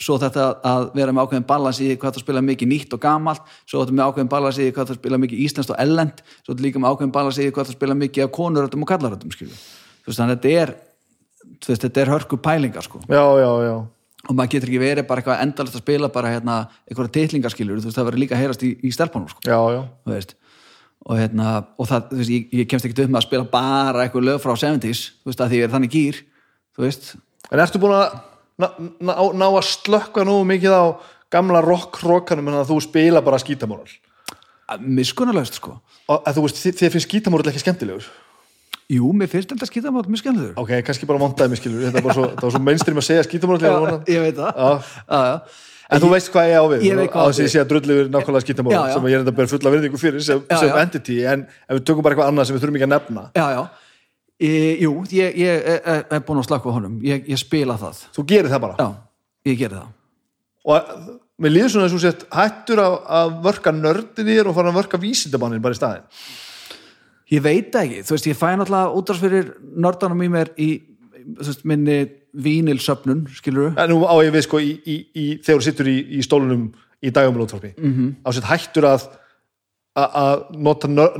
svo 0.00 0.16
þetta 0.22 0.44
að 0.64 0.86
vera 0.96 1.12
með 1.12 1.26
ákveðin 1.26 1.46
balans 1.48 1.80
í 1.84 1.90
hvað 2.00 2.16
þú 2.16 2.22
spila 2.24 2.42
mikið 2.44 2.70
nýtt 2.70 2.94
og 2.96 3.00
gamalt 3.02 3.42
svo 3.68 3.82
þetta 3.82 3.96
með 3.98 4.06
ákveðin 4.08 4.30
balans 4.32 4.60
í 4.60 4.68
hvað 4.72 4.90
þú 4.90 4.96
spila 4.96 5.18
mikið 5.20 5.42
íslenskt 5.44 5.72
og 5.74 5.80
ellend, 5.84 6.22
svo 6.40 6.54
þetta 6.54 6.64
líka 6.64 6.80
með 6.80 6.94
ákveðin 6.94 7.14
balans 7.18 7.40
í 7.42 7.48
hvað 7.50 7.68
þú 7.68 7.74
spila 7.76 7.96
mikið 8.00 8.24
af 8.24 8.32
konuröldum 8.38 8.86
og 8.86 8.88
kallaröldum 8.88 9.34
þannig 10.20 10.38
að 10.38 10.46
þetta 10.46 10.62
er 10.62 10.72
veist, 11.68 11.84
þetta 11.84 12.02
er 12.02 12.12
hörku 12.14 12.38
pælingar 12.40 12.86
sko. 12.86 13.02
Já, 13.08 13.24
já, 13.40 13.50
já. 13.66 13.74
og 14.24 14.32
maður 14.38 14.54
getur 14.54 14.70
ekki 14.72 14.80
verið 14.80 15.08
bara 15.08 15.20
eitthvað 15.20 15.44
endalist 15.44 15.76
að 15.76 15.84
spila 15.84 16.08
bara 16.12 16.32
hérna 16.32 16.56
þú 17.84 17.90
veist, 17.90 17.98
það 17.98 18.08
verður 18.08 18.22
líka 18.22 18.36
að 18.36 18.42
heyrast 18.44 18.64
í, 18.64 18.72
í 18.80 18.92
stelpunum 18.94 19.28
sko. 19.28 19.44
Og 21.04 21.18
hérna, 21.20 21.58
og 21.76 21.88
það, 21.90 22.06
þú 22.08 22.20
veist, 22.22 22.32
ég, 22.32 22.44
ég 22.62 22.68
kemst 22.70 22.86
ekki 22.88 22.96
upp 23.04 23.10
með 23.12 23.20
að 23.20 23.26
spila 23.26 23.48
bara 23.52 24.06
eitthvað 24.06 24.28
lög 24.30 24.38
frá 24.40 24.54
70s 24.56 25.02
þú 25.20 25.28
veist, 25.28 25.42
að 25.44 25.50
því 25.52 25.58
ég 25.58 25.66
er 25.66 25.74
þannig 25.74 25.92
gýr 25.92 26.20
En 27.52 27.60
ertu 27.60 27.80
búin 27.82 27.98
að 27.98 28.14
ná, 28.62 28.68
ná, 29.00 29.12
ná 29.34 29.46
að 29.50 29.64
slökka 29.68 30.24
nú 30.26 30.40
mikið 30.48 30.72
á 30.74 30.84
gamla 31.34 31.60
rock-rockanum 31.64 32.48
en 32.52 32.60
að 32.62 32.68
þú 32.72 32.80
spila 32.86 33.22
bara 33.24 33.40
skítamóral? 33.42 33.88
miskunnarlaust 34.80 35.58
sko 35.60 35.78
Og 36.08 36.24
þú 36.36 36.42
veist, 36.44 36.58
þið, 36.60 36.76
þið 36.78 36.92
finnst 36.94 37.08
skítamóral 37.08 37.50
ekki 37.50 37.60
skemmtilegur? 37.64 38.06
jú, 38.92 39.10
mér 39.16 39.28
finnst 39.32 39.48
þetta 39.52 39.66
skýta 39.68 39.90
mát 39.92 40.08
mjög 40.08 40.20
skemmtilegur 40.22 40.58
Ok, 40.60 40.72
kannski 40.86 41.06
bara 41.08 41.20
montaði 41.22 41.52
mig 41.54 41.60
skilur, 41.60 41.84
þetta 41.88 42.02
bara 42.04 42.16
svo, 42.16 42.26
var 42.44 42.52
svo 42.54 42.60
mainstream 42.64 43.00
að 43.00 43.06
segja 43.08 43.26
skítamóral 43.28 44.00
ég 44.08 44.24
veit 44.24 44.36
það 44.40 44.50
Já. 44.56 44.68
já, 45.08 45.20
já. 45.30 45.38
En 45.94 46.00
þú 46.00 46.08
veist 46.14 46.30
hvað 46.32 46.46
ég 46.48 46.56
á 46.56 46.64
við, 46.72 46.82
Ég 46.88 46.96
á 46.96 47.04
þess 47.04 47.20
að 47.20 47.38
við. 47.38 47.44
ég 47.44 47.52
sé 47.52 47.60
að 47.60 47.66
drullu 47.70 47.94
yfir 47.98 48.06
nákvæmlega 48.14 48.44
skítamóral 48.46 48.84
sem 48.94 49.04
ég 49.10 49.14
er 49.18 49.20
enda 49.24 49.32
að 49.34 49.38
bera 49.40 49.50
fulla 49.52 49.72
verðingu 49.74 50.00
fyrir 50.00 50.22
sem, 50.24 50.40
Já, 50.48 50.56
sem 50.62 50.78
entity, 50.80 51.16
en 51.28 51.42
við 51.76 51.82
tökum 51.84 52.04
bara 52.06 52.16
eitthvað 52.16 52.30
annað 52.32 52.48
sem 52.48 52.56
við 52.56 52.62
þurfum 52.64 52.78
ekki 52.80 52.86
að 52.88 52.92
nefna 52.94 53.24
já, 53.36 53.44
já. 53.52 53.62
E, 54.40 54.48
jú, 54.82 54.92
ég, 55.14 55.36
ég 55.38 55.66
er, 55.70 55.82
búin 56.26 56.40
að 56.42 56.48
slaka 56.48 56.66
á 56.70 56.74
honum. 56.74 56.96
Ég, 57.06 57.28
ég 57.30 57.38
spila 57.38 57.76
það, 57.78 58.00
Þú 58.16 58.24
gerir 58.32 58.50
það 58.50 58.64
bara? 58.64 58.74
Já, 58.80 58.88
ég 59.52 59.58
geri 59.60 59.74
það. 59.78 59.92
Og 60.64 60.74
svona 61.70 61.86
þess 61.86 61.94
að 61.94 61.98
þú 61.98 62.02
sett 62.02 62.24
hættur 62.34 62.82
að, 62.82 62.96
að 63.20 63.36
vörka 63.44 63.72
nördin 63.74 64.26
þér 64.32 64.50
og 64.50 64.54
fara 64.58 64.72
að 64.72 64.78
vörka 64.80 65.00
vísindamannin 65.02 65.62
bara 65.62 65.76
í 65.76 65.78
staðinn. 65.78 66.04
Ég 67.34 67.42
veit 67.44 67.74
ekki, 67.80 68.02
þú 68.04 68.14
veist, 68.16 68.26
ég 68.28 68.36
fæ 68.38 68.48
náttúrulega 68.58 68.98
útráðs 68.98 69.22
fyrir 69.22 69.52
nördanum 69.86 70.22
í 70.26 70.28
mér 70.34 70.50
í 70.60 70.68
þú 71.24 71.46
veist, 71.48 71.64
minni 71.64 71.98
vínilsöfnun, 72.34 73.24
skilur 73.38 73.72
En 73.78 73.90
nú 73.92 74.02
á 74.04 74.14
ég 74.26 74.32
við 74.34 74.44
sko 74.48 74.58
í, 74.60 74.74
í, 74.84 74.96
í, 75.14 75.24
þegar 75.40 75.60
þú 75.60 75.64
sittur 75.68 75.88
í, 75.88 75.96
í 76.18 76.22
stólunum 76.26 76.66
í 77.04 77.12
dagumlótvarpi 77.14 77.74
mm 77.78 77.84
Mhm. 77.84 77.94
-hmm. 77.94 78.14
á 78.26 78.28
sett 78.34 78.44
hættur 78.50 78.84
að 78.90 79.06
að- 79.96 80.14
að 80.14 80.56
nota 80.58 80.88
nör- 80.88 81.16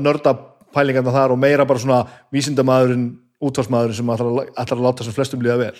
nördapælingarna 0.74 1.12
þar 1.14 1.34
og 1.34 1.38
meira 1.38 1.66
bara 1.66 1.78
svona 1.78 2.02
vísindamaðurinn 2.34 3.12
útvarsmaðurinn 3.44 3.96
sem 3.96 4.10
ætlar 4.10 4.30
að, 4.30 4.50
ætlar 4.56 4.78
að 4.78 4.84
láta 4.84 5.04
sem 5.04 5.14
flestum 5.14 5.42
líða 5.42 5.58
vel 5.58 5.72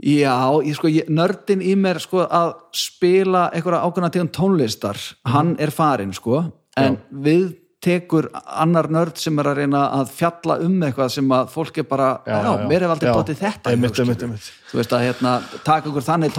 Já, 0.00 0.32
ég 0.64 0.76
sko, 0.78 0.88
ég, 0.88 1.08
nördin 1.12 1.60
í 1.60 1.74
mér 1.76 2.00
sko 2.00 2.22
að 2.24 2.54
spila 2.72 3.50
einhverja 3.52 3.82
ákveðna 3.84 4.08
tegum 4.14 4.30
tónlistar, 4.32 4.96
hann 5.28 5.58
er 5.60 5.68
farinn 5.70 6.14
sko, 6.16 6.46
en 6.80 6.96
við 7.12 7.50
tekur 7.84 8.30
annar 8.32 8.88
nörd 8.92 9.20
sem 9.20 9.36
er 9.40 9.50
að 9.50 9.60
reyna 9.60 9.82
að 9.98 10.10
fjalla 10.16 10.56
um 10.64 10.78
eitthvað 10.84 11.12
sem 11.12 11.30
að 11.32 11.52
fólk 11.52 11.82
er 11.82 11.86
bara, 11.88 12.08
já, 12.24 12.32
já, 12.32 12.48
já. 12.48 12.66
mér 12.68 12.84
hef 12.84 12.94
aldrei 12.94 13.08
Já. 13.10 13.14
bótið 13.16 13.38
þetta 13.40 13.60
í 13.60 13.76
Einmitt, 13.76 13.90
hug, 13.90 13.96
skilurðu. 13.96 14.24
einmitt, 14.24 14.24
einmitt. 14.24 14.70
þú 14.70 14.80
veist 14.80 14.96
að 14.96 15.04
hérna, 15.06 15.32
taka 15.64 15.90
okkur 15.90 16.06
þannig 16.08 16.34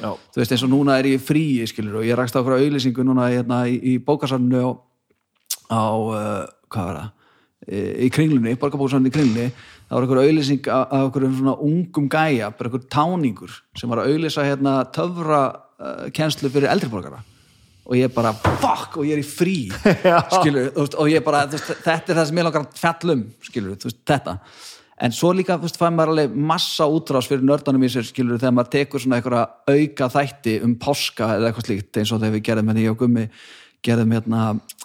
Já. 0.00 0.10
þú 0.16 0.42
veist 0.42 0.56
eins 0.56 0.64
og 0.66 0.72
núna 0.72 0.98
er 1.00 1.08
ég 1.12 1.24
frí 1.24 1.44
skilur 1.68 2.00
og 2.00 2.08
ég 2.08 2.20
rakst 2.20 2.36
á 2.36 2.40
okkur 2.40 2.56
auðlýsingu 2.56 3.04
núna 3.04 3.30
hérna, 3.32 3.62
í, 3.68 3.76
í 3.80 3.96
bókasarnu 4.00 4.60
á, 4.60 4.70
á 5.72 5.84
uh, 5.92 6.44
hvað 6.72 6.90
var 6.90 6.98
það? 7.00 7.12
Í 7.66 8.08
kringlunni, 8.12 8.52
borgarbókasarnu 8.60 9.10
í 9.10 9.14
kringlunni 9.14 9.46
það 9.86 9.94
var 9.96 10.06
okkur 10.06 10.20
auðlýsing 10.22 10.68
af 10.72 10.92
okkur 11.08 11.24
svona 11.30 11.54
ungum 11.66 12.10
gæja, 12.10 12.50
bara 12.58 12.70
okkur 12.70 12.84
táningur 12.92 13.54
sem 13.78 13.90
var 13.90 14.02
að 14.02 14.12
auðlýsa 14.12 14.44
hérna 14.46 14.76
töfra 14.94 15.40
uh, 15.54 16.06
kennslu 16.14 16.50
fyrir 16.52 16.70
eldriborgara 16.72 17.22
og 17.86 17.94
ég 17.94 18.10
bara, 18.10 18.32
fuck, 18.34 18.96
og 18.98 19.06
ég 19.06 19.14
er 19.14 19.22
í 19.22 19.26
frí 19.26 19.58
skilur, 20.36 20.72
þú 20.74 20.82
veist, 20.82 20.96
og 20.98 21.10
ég 21.10 21.26
bara 21.26 21.44
veist, 21.50 21.68
þetta 21.84 22.12
er 22.12 22.18
það 22.18 22.24
sem 22.30 22.40
ég 22.40 22.48
langar 22.48 22.64
að 22.64 22.80
fjallum 22.80 23.20
skilur, 23.46 23.76
þú 23.78 23.90
veist, 23.90 24.00
þetta. 24.10 24.34
En 25.06 25.14
svo 25.14 25.30
líka, 25.36 25.58
þú 25.60 25.68
veist, 25.68 25.78
fæ 25.78 25.86
maður 25.92 26.14
alveg 26.14 26.34
massa 26.50 26.88
útrás 26.90 27.28
fyrir 27.30 27.46
nördanum 27.46 27.84
í 27.86 27.92
sér, 27.92 28.08
skilur, 28.08 28.40
þegar 28.42 28.56
maður 28.56 28.72
tekur 28.74 29.04
svona 29.04 29.20
einhverja 29.20 29.44
auka 29.70 30.10
þætti 30.16 30.56
um 30.66 30.74
páska 30.82 31.30
eða 31.36 31.52
eitthvað 31.52 31.68
slíkt, 31.68 31.92
eins 32.00 32.10
og 32.10 32.24
þegar 32.24 32.34
við 32.34 32.44
gerðum 32.50 32.72
hérna 32.72 32.84
ég 32.88 32.96
og 32.96 33.00
Gummi 33.04 33.26
gerðum 33.86 34.16
hérna 34.16 34.42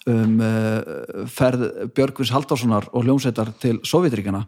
um 0.09 0.39
uh, 0.41 1.25
ferð 1.30 1.67
Björgvins 1.93 2.31
Halldórssonar 2.33 2.88
og 2.89 3.05
hljómsveitar 3.05 3.51
til 3.61 3.77
Sovjetríkjana 3.85 4.41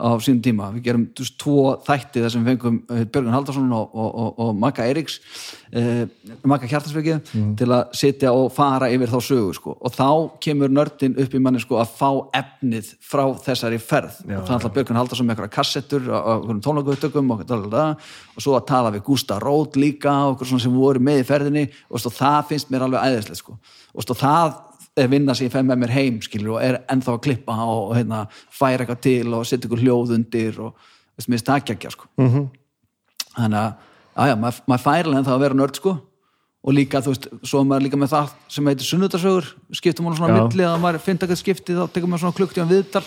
á 0.00 0.08
sínum 0.24 0.40
tíma. 0.40 0.70
Við 0.72 0.86
gerum 0.86 1.04
veist, 1.18 1.36
tvo 1.40 1.74
þætti 1.84 2.22
þar 2.24 2.32
sem 2.32 2.46
við 2.46 2.54
fengum 2.54 2.78
uh, 2.88 3.02
Björgvin 3.04 3.36
Halldórsson 3.36 3.74
og, 3.76 3.92
og, 3.92 4.08
og, 4.22 4.40
og 4.40 4.56
Magga 4.62 4.86
Eiríks 4.88 5.18
uh, 5.76 6.06
Magga 6.48 6.70
Hjartarsvikið 6.70 7.34
til 7.60 7.68
að 7.68 7.92
sitja 8.00 8.32
og 8.32 8.48
fara 8.56 8.88
yfir 8.94 9.12
þá 9.12 9.18
sögu 9.28 9.52
sko. 9.58 9.76
og 9.76 9.92
þá 9.92 10.08
kemur 10.46 10.72
nördin 10.72 11.18
upp 11.20 11.36
í 11.36 11.42
manni 11.42 11.60
sko, 11.60 11.78
að 11.82 11.94
fá 12.00 12.10
efnið 12.40 12.94
frá 13.04 13.26
þessari 13.44 13.80
ferð. 13.82 14.22
Já, 14.24 14.40
og 14.40 14.48
þannig 14.48 14.68
að 14.70 14.76
Björgvin 14.78 15.02
Halldórsson 15.02 15.28
með 15.28 15.36
eitthvað 15.36 15.54
kassettur 15.58 16.08
og 16.16 16.48
tónleikuðtökum 16.64 17.34
og, 17.36 17.44
svo 18.40 18.56
að 18.56 18.68
tala 18.72 18.92
við 18.94 19.04
Gústa 19.06 19.36
Rót 19.42 19.76
líka 19.76 20.14
og 20.24 20.38
okkur 20.38 20.54
svona 20.54 20.64
sem 20.64 20.74
voru 20.74 21.02
með 21.02 21.20
í 21.22 21.26
ferðinni. 21.28 21.64
Og 21.92 22.02
það 22.02 22.40
finnst 22.48 22.72
mér 22.72 22.86
alveg 22.88 23.04
æðislegt 23.04 23.42
sko. 23.44 23.58
og 23.94 24.16
það 24.18 24.56
vinna 24.94 25.34
sem 25.34 25.48
ég 25.48 25.52
fæ 25.52 25.62
með 25.62 25.80
mér 25.82 25.92
heim 25.94 26.18
skilur, 26.22 26.56
og 26.56 26.62
er 26.62 26.80
ennþá 26.92 27.16
að 27.16 27.22
klippa 27.26 27.56
og, 27.66 27.90
og 27.90 27.96
hérna, 27.98 28.24
færa 28.54 28.84
eitthvað 28.84 29.00
til 29.02 29.34
og 29.34 29.46
setja 29.48 29.66
ykkur 29.68 29.82
hljóð 29.82 30.14
undir 30.18 30.60
og 30.62 30.76
veist, 31.16 31.30
mér 31.30 31.42
stakja 31.42 31.90
sko. 31.90 32.06
mm 32.16 32.28
-hmm. 32.28 32.48
þannig 33.36 33.58
að 33.58 34.28
já, 34.28 34.34
maður, 34.38 34.60
maður 34.66 34.84
færi 34.84 35.04
alveg 35.04 35.18
ennþá 35.18 35.34
að 35.34 35.40
vera 35.40 35.54
nörd 35.54 35.76
sko. 35.76 35.96
og 36.64 36.72
líka, 36.72 37.00
þú 37.00 37.10
veist, 37.12 37.28
svo 37.42 37.60
er 37.60 37.64
maður 37.64 37.82
líka 37.82 37.96
með 37.96 38.10
það 38.10 38.30
sem 38.48 38.66
heitir 38.66 38.86
sunnudarsögur 38.86 39.46
skiptum 39.72 40.04
maður 40.04 40.16
svona 40.16 40.42
milli 40.42 40.64
að 40.64 40.80
maður 40.80 40.98
finna 40.98 41.20
eitthvað 41.20 41.42
skipti 41.42 41.72
þá 41.74 41.92
tekur 41.92 42.08
maður 42.08 42.20
svona 42.20 42.36
klukkt 42.38 42.56
í 42.56 42.64
viðtal 42.64 43.04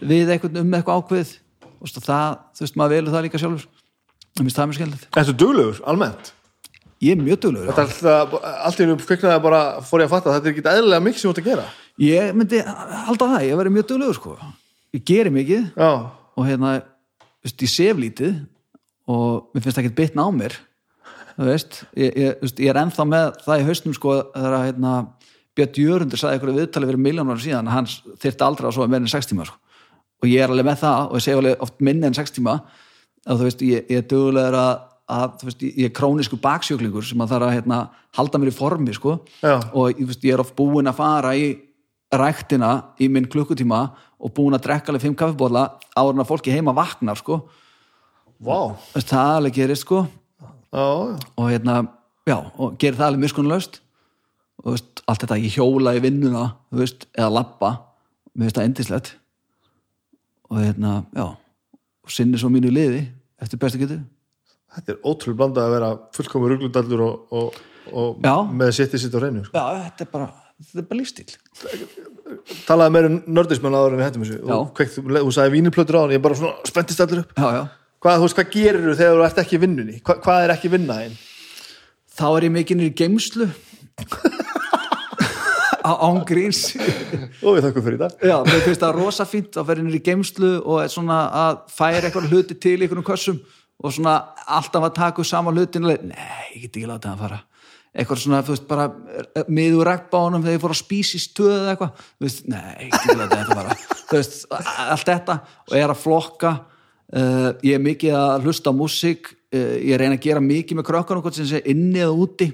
við 0.00 0.30
eitthvað 0.30 0.60
um 0.60 0.74
eitthvað 0.74 0.96
ákveð 0.96 1.36
og 1.80 1.88
það, 1.88 2.38
þú 2.56 2.60
veist, 2.60 2.76
maður 2.76 2.90
velur 2.90 3.12
það 3.12 3.22
líka 3.22 3.38
sjálfur 3.38 3.68
mér 4.36 4.44
finnst 4.44 4.56
það 4.56 4.66
mjög 4.66 4.78
skemmtilegt 4.78 5.16
Ertu 5.16 5.32
duglegur, 5.32 5.80
almennt? 5.84 6.32
Ég 7.00 7.16
er 7.16 7.20
mjög 7.24 7.46
alltaf, 7.50 8.00
allt 8.66 8.80
í 8.80 8.86
einu 8.86 8.96
kviknaði 9.00 9.42
bara 9.44 9.60
fór 9.84 10.02
ég 10.02 10.10
að 10.10 10.14
fatta 10.14 10.30
að 10.30 10.38
þetta 10.38 10.48
er 10.50 10.54
ekki 10.54 10.64
eðlilega 10.74 11.04
mikið 11.06 11.20
sem 11.20 11.28
þú 11.28 11.34
ert 11.34 11.42
að 11.42 11.50
gera 11.50 11.66
ég 12.00 12.32
myndi 12.36 12.62
halda 13.06 13.28
það, 13.34 13.44
ég 13.46 13.60
verði 13.60 13.74
mjög 13.76 13.86
duglegur 13.90 14.18
sko. 14.18 14.34
ég 14.96 15.04
geri 15.08 15.32
mikið 15.34 15.70
Já, 15.80 15.90
og 16.36 16.48
hérna, 16.48 16.74
veist, 17.44 17.64
ég 17.64 17.72
sef 17.72 18.00
lítið 18.00 18.34
og 19.10 19.54
mér 19.54 19.64
finnst 19.64 19.78
það 19.78 19.84
ekki 19.84 19.96
bitna 20.02 20.26
á 20.26 20.30
mér 20.34 20.58
þú 21.36 21.48
veist 21.48 21.80
ég, 21.96 22.10
ég, 22.10 22.36
veist, 22.42 22.60
ég 22.60 22.72
er 22.72 22.82
ennþá 22.82 23.08
með 23.08 23.40
það 23.46 23.62
í 23.62 23.66
hausnum 23.70 23.96
sko 23.96 24.18
þegar 24.34 24.58
að 24.58 24.66
hérna, 24.68 24.94
Björn 25.56 25.80
Jörundur 25.82 26.20
sagði 26.20 26.36
eitthvað 26.36 26.60
viðtalið 26.60 26.92
fyrir 26.92 27.04
miljónar 27.08 27.40
síðan 27.42 27.70
að 27.70 27.76
hann 27.78 27.88
þyrfti 28.22 28.46
aldrei 28.46 28.68
að 28.68 28.76
sofa 28.76 28.92
meira 28.92 29.02
en 29.02 29.12
6 29.12 29.30
tíma 29.32 29.48
sko. 29.48 29.56
og 30.20 30.28
ég 30.28 30.44
er 30.44 30.52
alveg 30.52 30.68
með 30.68 30.78
það 30.84 31.00
og 31.08 31.16
ég 31.16 31.24
sef 31.24 31.40
alveg 31.40 31.64
oft 31.64 31.80
minni 31.80 32.06
en 32.06 32.16
6 32.16 32.36
tíma 32.36 32.54
og 32.60 33.40
þú 33.40 33.46
veist, 33.48 33.64
ég, 33.66 33.88
ég 33.90 34.00
er 34.00 34.06
duglegur 34.08 34.56
að, 34.56 34.70
að 35.10 35.44
veist, 35.48 35.64
ég 35.64 35.88
er 35.88 35.94
krónisku 35.96 36.38
baksjöklingur 36.40 37.04
sem 37.06 37.20
að 37.22 37.34
þarf 37.34 37.46
að 37.48 37.56
hérna, 37.56 37.80
halda 38.16 38.40
mér 38.40 38.52
í 38.52 38.54
formi 38.54 38.94
sko. 38.96 39.16
Og 39.42 39.98
veist, 39.98 40.22
ég 40.24 40.36
er 40.36 40.42
oft 40.42 40.54
búinn 40.58 40.90
að 40.90 41.00
fara 41.00 41.34
í 41.38 41.50
ræktina 42.10 42.70
í 43.02 43.10
minn 43.12 43.28
klukkutíma 43.30 43.82
og 44.20 44.34
búinn 44.36 44.56
að 44.58 44.66
drekka 44.66 44.92
alveg 44.92 45.04
fimm 45.06 45.18
kaffibóla 45.18 45.66
áður 45.94 46.16
en 46.16 46.24
að 46.24 46.30
fólki 46.30 46.54
heima 46.54 46.74
vaknar 46.76 47.18
sko. 47.20 47.42
Veist, 48.94 49.12
það 49.12 49.36
alveg 49.36 49.58
gerist 49.58 49.86
sko. 49.86 50.06
Já. 50.70 50.86
og 51.34 51.46
hérna, 51.50 51.80
já, 52.30 52.36
og 52.54 52.76
gerir 52.78 52.94
það 52.94 53.08
alveg 53.08 53.24
miskunnlaust 53.24 53.80
og 54.62 54.76
veist, 54.76 55.00
allt 55.10 55.24
þetta 55.24 55.40
ég 55.42 55.56
hjóla 55.58 55.96
í 55.98 56.02
vinnuna, 56.04 56.44
eða 56.70 57.30
labba. 57.40 57.72
Mér 58.30 58.46
finnst 58.46 58.60
það 58.60 58.68
endislegt 58.68 59.14
og 60.50 60.60
hérna, 60.62 61.00
já 61.16 61.32
og 62.10 62.14
sinni 62.14 62.38
svo 62.40 62.50
mínu 62.50 62.72
liði 62.74 63.04
eftir 63.40 63.60
bestu 63.62 63.78
getur 63.80 64.00
Þetta 64.76 64.94
er 64.94 65.00
ótrúlega 65.02 65.40
blandað 65.40 65.66
að 65.66 65.74
vera 65.74 65.90
fullkomur 66.16 66.54
ruglundallur 66.54 67.02
og, 67.06 67.34
og, 67.40 67.58
og 67.90 68.52
með 68.54 68.72
sittið 68.76 69.04
sitt 69.04 69.16
á 69.16 69.20
reynu 69.24 69.42
sko. 69.46 69.56
já, 69.56 69.82
þetta 69.88 70.06
er 70.06 70.12
bara, 70.12 70.28
bara 70.76 71.00
lífstíl 71.00 71.26
talaði 72.68 72.94
meira 72.94 73.10
um 73.10 73.18
nördismenn 73.26 73.74
áður 73.74 73.96
en 73.96 73.98
við 73.98 74.06
hættum 74.06 74.24
þessu. 74.26 74.38
Og 74.54 74.68
kveikt, 74.78 75.00
þú 75.00 75.32
sagði 75.34 75.54
vínirplötur 75.56 75.98
á 75.98 76.02
hann 76.04 76.14
ég 76.14 76.22
bara 76.22 76.38
svona 76.38 76.70
spenntist 76.70 77.02
allur 77.02 77.24
upp. 77.24 77.32
Já, 77.34 77.48
já. 77.56 77.62
hvað, 78.04 78.22
veist, 78.22 78.38
hvað 78.38 78.52
gerir 78.54 78.86
þú 78.86 78.94
þegar 79.00 79.18
þú 79.18 79.26
ert 79.26 79.42
ekki 79.42 79.60
vinnunni? 79.64 79.98
Hva, 80.06 80.16
hvað 80.22 80.44
er 80.44 80.54
ekki 80.54 80.70
vinnaðin 80.76 81.18
þá 82.20 82.26
er 82.28 82.46
ég 82.46 82.54
mikið 82.54 82.80
niður 82.80 82.90
í 82.90 82.96
geimslu 83.00 83.48
á 85.90 85.92
ángríns 86.04 86.60
og 87.40 87.56
við 87.56 87.64
þakkum 87.66 87.86
fyrir 87.86 88.02
þetta 88.02 88.28
já, 88.30 88.36
mér 88.44 88.64
finnst 88.66 88.82
það 88.84 88.98
rosa 88.98 89.26
fínt 89.28 89.56
að 89.56 89.70
vera 89.70 89.84
niður 89.84 90.00
í 90.00 90.02
geimslu 90.10 90.50
og 90.60 90.92
svona 90.92 91.20
að 91.46 91.62
færa 91.72 92.02
eitthvað 92.08 92.28
hluti 92.32 92.58
til 92.60 92.76
í 92.76 92.84
einhvern 92.84 93.06
kössum 93.06 93.40
og 93.80 93.94
svona 93.94 94.16
alltaf 94.46 94.86
að 94.86 94.96
taka 94.98 95.22
upp 95.22 95.28
sama 95.28 95.52
hlutin 95.54 95.86
og 95.86 95.92
leið, 95.92 96.10
nei, 96.10 96.42
ég 96.54 96.66
get 96.66 96.76
ekki 96.76 96.90
látið 96.90 97.12
að 97.14 97.22
fara. 97.24 97.38
Eitthvað 97.90 98.20
svona, 98.22 98.40
þú 98.46 98.54
veist, 98.54 98.66
bara 98.70 98.84
miður 99.50 99.88
regnbánum 99.88 100.44
þegar 100.44 100.56
ég 100.56 100.62
fór 100.62 100.74
á 100.76 100.78
spísistöð 100.78 101.54
eða 101.56 101.72
eitthvað, 101.72 102.02
þú 102.12 102.26
veist, 102.28 102.42
nei, 102.50 102.74
ég 102.84 102.90
get 102.92 103.00
ekki 103.00 103.16
látið 103.18 103.40
að 103.40 103.60
fara. 103.60 103.78
Þú 104.10 104.18
veist, 104.18 104.32
allt 104.50 105.06
þetta 105.06 105.34
og 105.70 105.74
ég 105.78 105.84
er 105.86 105.92
að 105.92 106.00
flokka 106.02 106.50
uh, 107.14 107.50
ég 107.62 107.76
er 107.76 107.82
mikið 107.84 108.16
að 108.18 108.46
hlusta 108.48 108.72
á 108.74 108.74
músík 108.74 109.28
uh, 109.30 109.76
ég 109.78 110.00
reyna 110.00 110.16
að 110.18 110.24
gera 110.24 110.42
mikið 110.42 110.80
með 110.80 110.88
krökkunum 110.88 111.22
hvort 111.22 111.38
sem 111.38 111.46
sé 111.46 111.60
inni 111.70 112.02
eða 112.02 112.16
úti. 112.18 112.48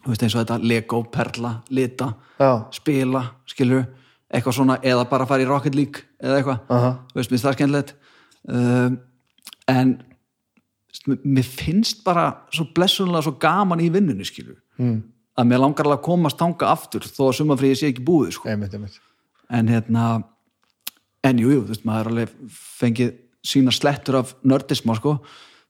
Þú 0.00 0.12
veist, 0.12 0.24
eins 0.24 0.36
og 0.36 0.40
þetta 0.42 0.56
Lego, 0.64 1.02
Perla, 1.12 1.52
Lita 1.72 2.10
já, 2.40 2.50
spila, 2.76 3.22
skilur 3.48 3.84
eitthvað 4.34 4.56
svona, 4.56 4.78
eða 4.84 5.04
bara 5.08 5.28
fara 5.28 5.44
í 5.44 5.48
Rocket 5.48 5.76
League 5.76 6.04
eða 6.20 6.40
eitthvað, 6.40 6.64
Aha. 6.74 6.90
þú 7.12 7.20
veist, 7.20 7.32
mér 11.06 11.44
finnst 11.44 12.04
bara 12.04 12.30
svo 12.54 12.68
blessunlega 12.76 13.26
svo 13.26 13.34
gaman 13.40 13.82
í 13.84 13.90
vinnunni 13.92 14.26
skilur, 14.26 14.56
mm. 14.80 15.00
að 15.40 15.50
mér 15.50 15.62
langar 15.64 15.88
alveg 15.88 16.00
að 16.00 16.06
komast 16.06 16.38
tanga 16.40 16.70
aftur, 16.72 17.04
þó 17.04 17.28
að 17.28 17.36
sumafríði 17.40 17.80
sé 17.80 17.90
ekki 17.92 18.06
búið 18.06 18.36
sko. 18.38 18.48
einmitt, 18.52 18.76
einmitt 18.76 19.00
en 19.52 19.68
hérna 19.68 20.06
en 21.24 21.40
jú, 21.40 21.52
jú, 21.52 21.62
þú 21.64 21.72
veist, 21.72 21.86
maður 21.88 22.12
alveg 22.12 22.34
fengið 22.80 23.14
sína 23.44 23.72
slettur 23.74 24.20
af 24.20 24.34
nördisma 24.44 24.96
sko, 24.98 25.18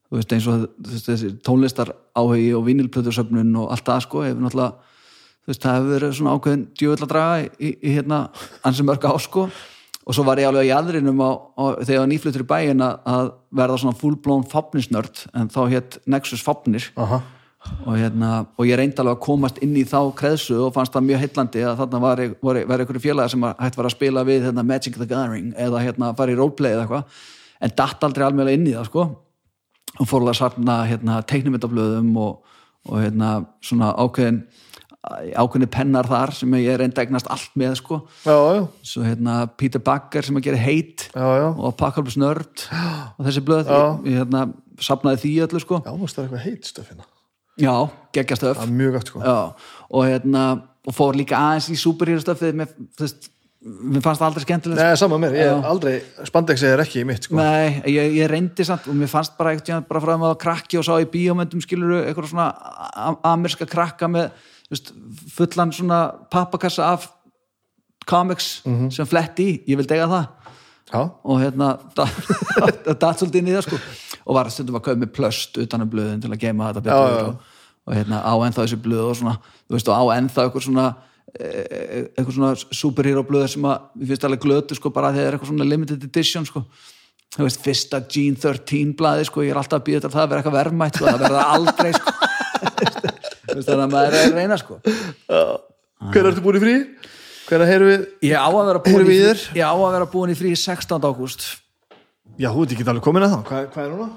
þú 0.09 0.19
veist, 0.19 0.35
eins 0.35 0.49
og 0.51 0.67
veist, 0.79 1.09
þessi 1.11 1.31
tónlistar 1.47 1.93
áhugi 2.15 2.51
og 2.55 2.67
vinilplötusöfnun 2.69 3.55
og 3.63 3.71
allt 3.75 3.87
það 3.87 4.05
sko, 4.07 4.25
hefur 4.27 4.45
náttúrulega 4.45 4.93
þú 5.45 5.53
veist, 5.53 5.63
það 5.65 5.79
hefur 5.79 5.95
verið 5.95 6.17
svona 6.19 6.35
ákveðin 6.39 6.67
djöfull 6.81 7.07
að 7.07 7.15
draga 7.15 7.41
í, 7.43 7.49
í, 7.59 7.73
í 7.75 7.95
hérna, 7.99 8.21
ansi 8.67 8.87
mörg 8.87 9.07
á 9.07 9.15
sko 9.23 9.49
og 10.05 10.12
svo 10.16 10.24
var 10.26 10.41
ég 10.41 10.49
alveg 10.49 10.68
í 10.68 10.74
aðrinum 10.74 11.20
á, 11.24 11.31
á, 11.57 11.65
þegar 11.81 11.94
ég 11.94 12.02
var 12.02 12.10
nýflutur 12.10 12.44
í 12.44 12.49
bæin 12.49 12.84
að, 12.84 13.31
verða 13.55 13.78
svona 13.81 13.97
fullblón 13.97 14.44
fopnisnörd 14.50 15.24
en 15.33 15.49
þá 15.52 15.60
hétt 15.73 15.97
Nexus 16.10 16.42
Fopnir 16.44 16.91
Aha. 17.00 17.23
og, 17.86 17.94
hérna, 17.97 18.33
og 18.58 18.68
ég 18.68 18.76
reyndi 18.81 19.00
alveg 19.00 19.16
að 19.16 19.24
komast 19.24 19.60
inn 19.65 19.76
í 19.81 19.86
þá 19.89 20.12
kreðsu 20.18 20.58
og 20.66 20.74
fannst 20.76 20.92
það 20.97 21.07
mjög 21.08 21.23
heillandi 21.24 21.65
að 21.65 21.81
þarna 21.81 22.02
var, 22.05 22.23
var, 22.44 22.60
var 22.68 22.84
einhverju 22.84 23.05
félaga 23.07 23.33
sem 23.33 23.47
hægt 23.49 23.81
var 23.81 23.89
að 23.89 23.97
spila 23.97 24.26
við 24.28 24.49
hérna, 24.50 24.66
Magic 24.66 24.99
the 24.99 25.08
Gathering 25.08 25.55
eða 25.57 25.84
hérna, 25.86 26.12
fara 26.18 26.34
í 26.34 26.39
roleplay 26.41 26.74
eða 26.74 26.84
eitthvað. 26.84 27.23
En 27.65 27.76
datt 27.78 28.05
aldrei 28.05 28.26
alveg 28.26 28.58
inn 28.58 28.68
í 28.68 28.74
það 28.76 28.91
sko. 28.91 29.07
Og 29.94 30.10
fór 30.10 30.20
alveg 30.20 30.34
að 30.34 30.41
sarna 30.42 30.76
hérna, 30.91 31.20
teiknumyndablöðum 31.31 32.12
og, 32.20 32.57
og 32.91 33.00
hérna, 33.00 33.31
svona 33.65 33.94
ákveðin 33.94 34.42
ákveðni 35.36 35.68
pennar 35.73 36.08
þar 36.08 36.34
sem 36.36 36.55
ég 36.60 36.78
reyndi 36.81 36.97
að 36.97 37.07
eignast 37.07 37.31
allt 37.33 37.57
með 37.60 37.78
sko. 37.81 38.00
Já, 38.24 38.34
já, 38.34 38.60
svo 38.92 39.07
hérna 39.07 39.39
Peter 39.60 39.83
Bagger 39.84 40.26
sem 40.26 40.39
að 40.41 40.47
gera 40.49 40.62
heit 40.62 41.08
já, 41.10 41.26
og 41.50 41.66
Apocalypse 41.73 42.20
Nerd 42.20 42.68
og 43.18 43.26
þessi 43.26 43.44
blöð, 43.44 43.73
ég, 44.08 44.23
hérna, 44.23 44.47
sapnaði 44.83 45.24
því 45.24 45.34
öllu 45.49 45.65
sko. 45.65 45.83
Já, 45.84 45.92
þú 45.92 46.07
veist 46.07 46.16
það 46.18 46.24
er 46.24 46.31
eitthvað 46.31 46.47
heit 46.49 46.73
stöfina 46.73 47.10
já, 47.60 47.74
geggjastöf 48.15 48.57
það 48.58 48.66
er 48.66 48.74
mjög 48.81 48.97
gætt 48.99 49.12
sko. 49.12 49.36
Og 49.94 50.08
hérna 50.08 50.44
og 50.84 50.97
fór 50.97 51.16
líka 51.16 51.39
aðeins 51.39 51.70
í 51.73 51.78
superhero 51.81 52.20
stöfið 52.20 52.58
mér, 52.60 52.73
þú 52.97 53.07
veist, 53.07 53.28
mér 53.65 54.02
fannst 54.05 54.20
það 54.20 54.26
aldrei 54.28 54.44
skemmtilegt 54.44 54.81
Nei, 54.83 54.97
sama 55.00 55.18
með 55.20 55.33
mér, 55.33 55.36
ég 55.39 55.52
er 55.52 55.68
aldrei 55.70 55.92
spandexið 56.28 56.74
er 56.74 56.83
ekki 56.84 57.00
í 57.00 57.07
mitt 57.08 57.28
sko. 57.28 57.39
Nei, 57.39 57.78
ég, 57.89 58.18
ég 58.18 58.28
reyndi 58.28 58.66
samt 58.68 58.89
og 58.91 58.99
mér 58.99 59.12
fannst 59.12 59.39
bara 59.39 59.55
eitthvað 59.55 59.86
bara 59.89 60.02
frá 60.05 60.12
að 60.16 60.24
maður 60.24 60.42
krakki 60.44 60.81
og 60.81 60.84
sá 60.84 60.92
í 61.00 61.08
bíómyndum 61.15 61.62
skiluru 61.65 62.02
eitthvað 62.02 62.34
svona 62.34 62.50
amerska 63.31 63.68
krakka 63.70 64.10
með 64.12 64.28
fullan 65.34 65.73
svona 65.73 65.99
pappakassa 66.33 66.86
af 66.94 67.09
comics 68.09 68.62
Mhm. 68.67 68.91
sem 68.93 69.07
fletti 69.07 69.44
í, 69.44 69.65
ég 69.68 69.76
vildi 69.78 69.94
eiga 69.97 70.09
það. 70.09 70.26
Já, 70.93 71.10
og 71.25 71.41
hérna 71.41 71.78
það 71.97 72.99
datt 73.01 73.18
svolítið 73.18 73.39
inn 73.41 73.49
í 73.49 73.55
það 73.57 73.62
sko. 73.68 73.78
Og 74.26 74.34
var 74.36 74.51
stundum 74.52 74.76
að 74.76 74.84
kaupa 74.84 75.01
með 75.01 75.12
plöst 75.17 75.59
utan 75.60 75.81
um 75.84 75.91
blöðin 75.91 76.20
til 76.23 76.31
að 76.31 76.39
geima 76.41 76.68
þetta 76.73 76.83
betur 76.84 77.09
já, 77.09 77.17
já. 77.18 77.26
Og, 77.28 77.36
og 77.89 77.94
hérna 77.97 78.20
á 78.25 78.33
ennþá 78.47 78.62
þessi 78.65 78.78
blöð 78.84 79.09
og 79.10 79.17
svona 79.17 79.34
þú 79.68 79.75
veist 79.76 79.89
og 79.89 79.97
á 80.01 80.05
ennþá 80.17 80.44
eitthvað 80.44 80.65
svona 80.68 80.86
eh, 81.41 82.05
eitthvað 82.17 82.34
svona 82.36 82.52
superhero 82.73 83.25
blöð 83.25 83.49
sem 83.55 83.65
að 83.68 83.81
við 84.01 84.12
finnst 84.12 84.25
alveg 84.28 84.44
glötu 84.44 84.75
sko 84.78 84.91
bara 84.94 85.12
þegar 85.12 85.26
er 85.33 85.36
eitthvað 85.39 85.52
svona 85.52 85.68
limited 85.68 86.05
edition 86.09 86.44
sko. 86.49 86.65
Þú 87.34 87.43
veist 87.49 87.65
fyrsta 87.65 88.01
Gene 88.09 88.36
13 88.39 88.94
blaði 88.97 89.25
sko 89.26 89.43
ég 89.43 89.51
er 89.51 89.59
alltaf 89.60 89.81
að 89.81 89.86
býða 89.89 90.01
þetta 90.05 90.12
að 90.12 90.18
það 90.20 90.28
verða 90.28 90.41
eitthvað 90.44 90.59
verðmætt 90.60 90.97
sko 91.01 91.05
það 91.09 91.25
verða 91.25 91.47
aldrei 91.57 91.93
sko 91.97 92.12
þannig 93.60 93.84
að 93.84 93.92
maður 93.94 94.16
er 94.18 94.24
að 94.24 94.39
reyna 94.39 94.58
sko 94.60 94.81
hver 96.15 96.31
ertu 96.31 96.44
búin 96.44 96.58
í 96.58 96.65
frí? 96.65 96.74
hver 97.49 97.66
heyrum 97.68 97.91
við? 97.92 98.05
ég 98.31 98.36
á 98.41 98.49
að 98.49 98.66
vera 98.70 98.83
búin 98.89 99.05
í 99.05 99.08
frí, 99.08 99.60
ég 99.60 99.65
á 99.65 99.74
að 99.74 99.94
vera 99.97 100.10
búin 100.10 100.34
í 100.34 100.36
frí 100.39 100.52
16. 100.58 100.99
ágúst 101.05 101.49
já, 102.41 102.50
þú 102.50 102.66
ert 102.66 102.76
ekki 102.76 102.86
alveg 102.89 103.07
komin 103.07 103.26
að 103.26 103.34
það 103.36 103.49
hvað, 103.50 103.66
hvað 103.74 103.86
er 103.86 103.94
núna? 103.94 104.10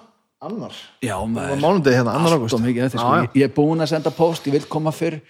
annar? 0.47 0.75
já 1.01 1.15
maður 1.25 1.53
var 1.53 1.63
mánudegi 1.63 1.97
hérna, 1.97 2.15
annar 2.17 2.37
ágúst 2.37 2.53
sko. 2.53 3.13
Ég, 3.33 3.47
er 3.47 3.53
búin 3.55 3.83
að 3.83 3.91
senda 3.93 4.13
post, 4.13 4.47
ég 4.47 4.57
vil 4.57 4.67
koma 4.69 4.93
fyrr 4.95 5.19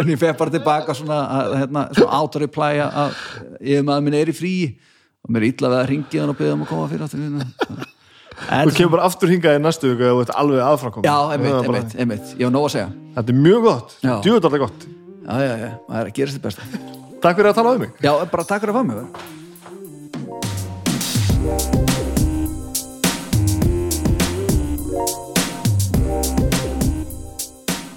En 0.00 0.08
ég, 0.08 0.18
fer 0.20 0.34
bara 0.38 0.52
tilbaka 0.52 0.94
svona, 0.96 1.18
hérna, 1.56 1.86
svona 1.96 2.18
auto-reply 2.20 2.78
að 2.84 3.16
ég 3.66 3.84
maður 3.86 4.06
minn 4.06 4.16
er 4.18 4.30
í 4.30 4.36
frí 4.36 4.52
og 5.22 5.32
mér 5.32 5.44
er 5.44 5.48
illa 5.52 5.72
að 5.80 5.88
ringi 5.90 6.20
hann 6.20 6.32
og 6.32 6.38
beða 6.38 6.56
um 6.56 6.64
að 6.64 6.70
koma 6.72 6.88
fyrr 6.90 7.04
hérna. 7.06 7.46
Þú 8.48 8.74
kemur 8.76 8.94
bara 8.96 9.06
aftur 9.08 9.28
hingað 9.32 9.58
í 9.58 9.62
næstu 9.62 9.92
viku 9.92 10.04
og 10.08 10.16
þú 10.16 10.22
ert 10.26 10.34
alveg 10.42 10.64
aðframkomin 10.66 11.06
já, 11.08 11.16
Það 11.18 11.34
einmitt, 11.36 11.54
einmitt, 11.62 11.92
einmitt, 12.04 12.26
ég 12.38 12.44
var 12.48 12.54
nóg 12.56 12.64
að 12.68 12.74
segja. 12.76 12.88
Þetta 13.18 13.30
er 13.32 13.38
mjög 13.46 13.60
gott, 13.68 13.88
alltaf 14.08 14.58
gott. 14.64 14.80
Já, 15.22 15.34
já, 15.38 15.54
já, 15.62 15.70
það 15.88 15.98
er 16.00 16.06
að 16.06 16.16
gera 16.18 16.30
sitt 16.34 16.44
besta. 16.48 16.62
Takk 17.22 17.38
fyrir 17.38 17.52
að 17.52 17.58
tala 17.60 17.76
um 17.76 17.80
mig. 17.86 17.92
Já, 18.02 18.12
bara 18.32 18.44
takk 18.48 18.60
fyrir 18.64 18.74
að 18.74 18.78
fá 18.80 18.84
mig. 18.90 18.98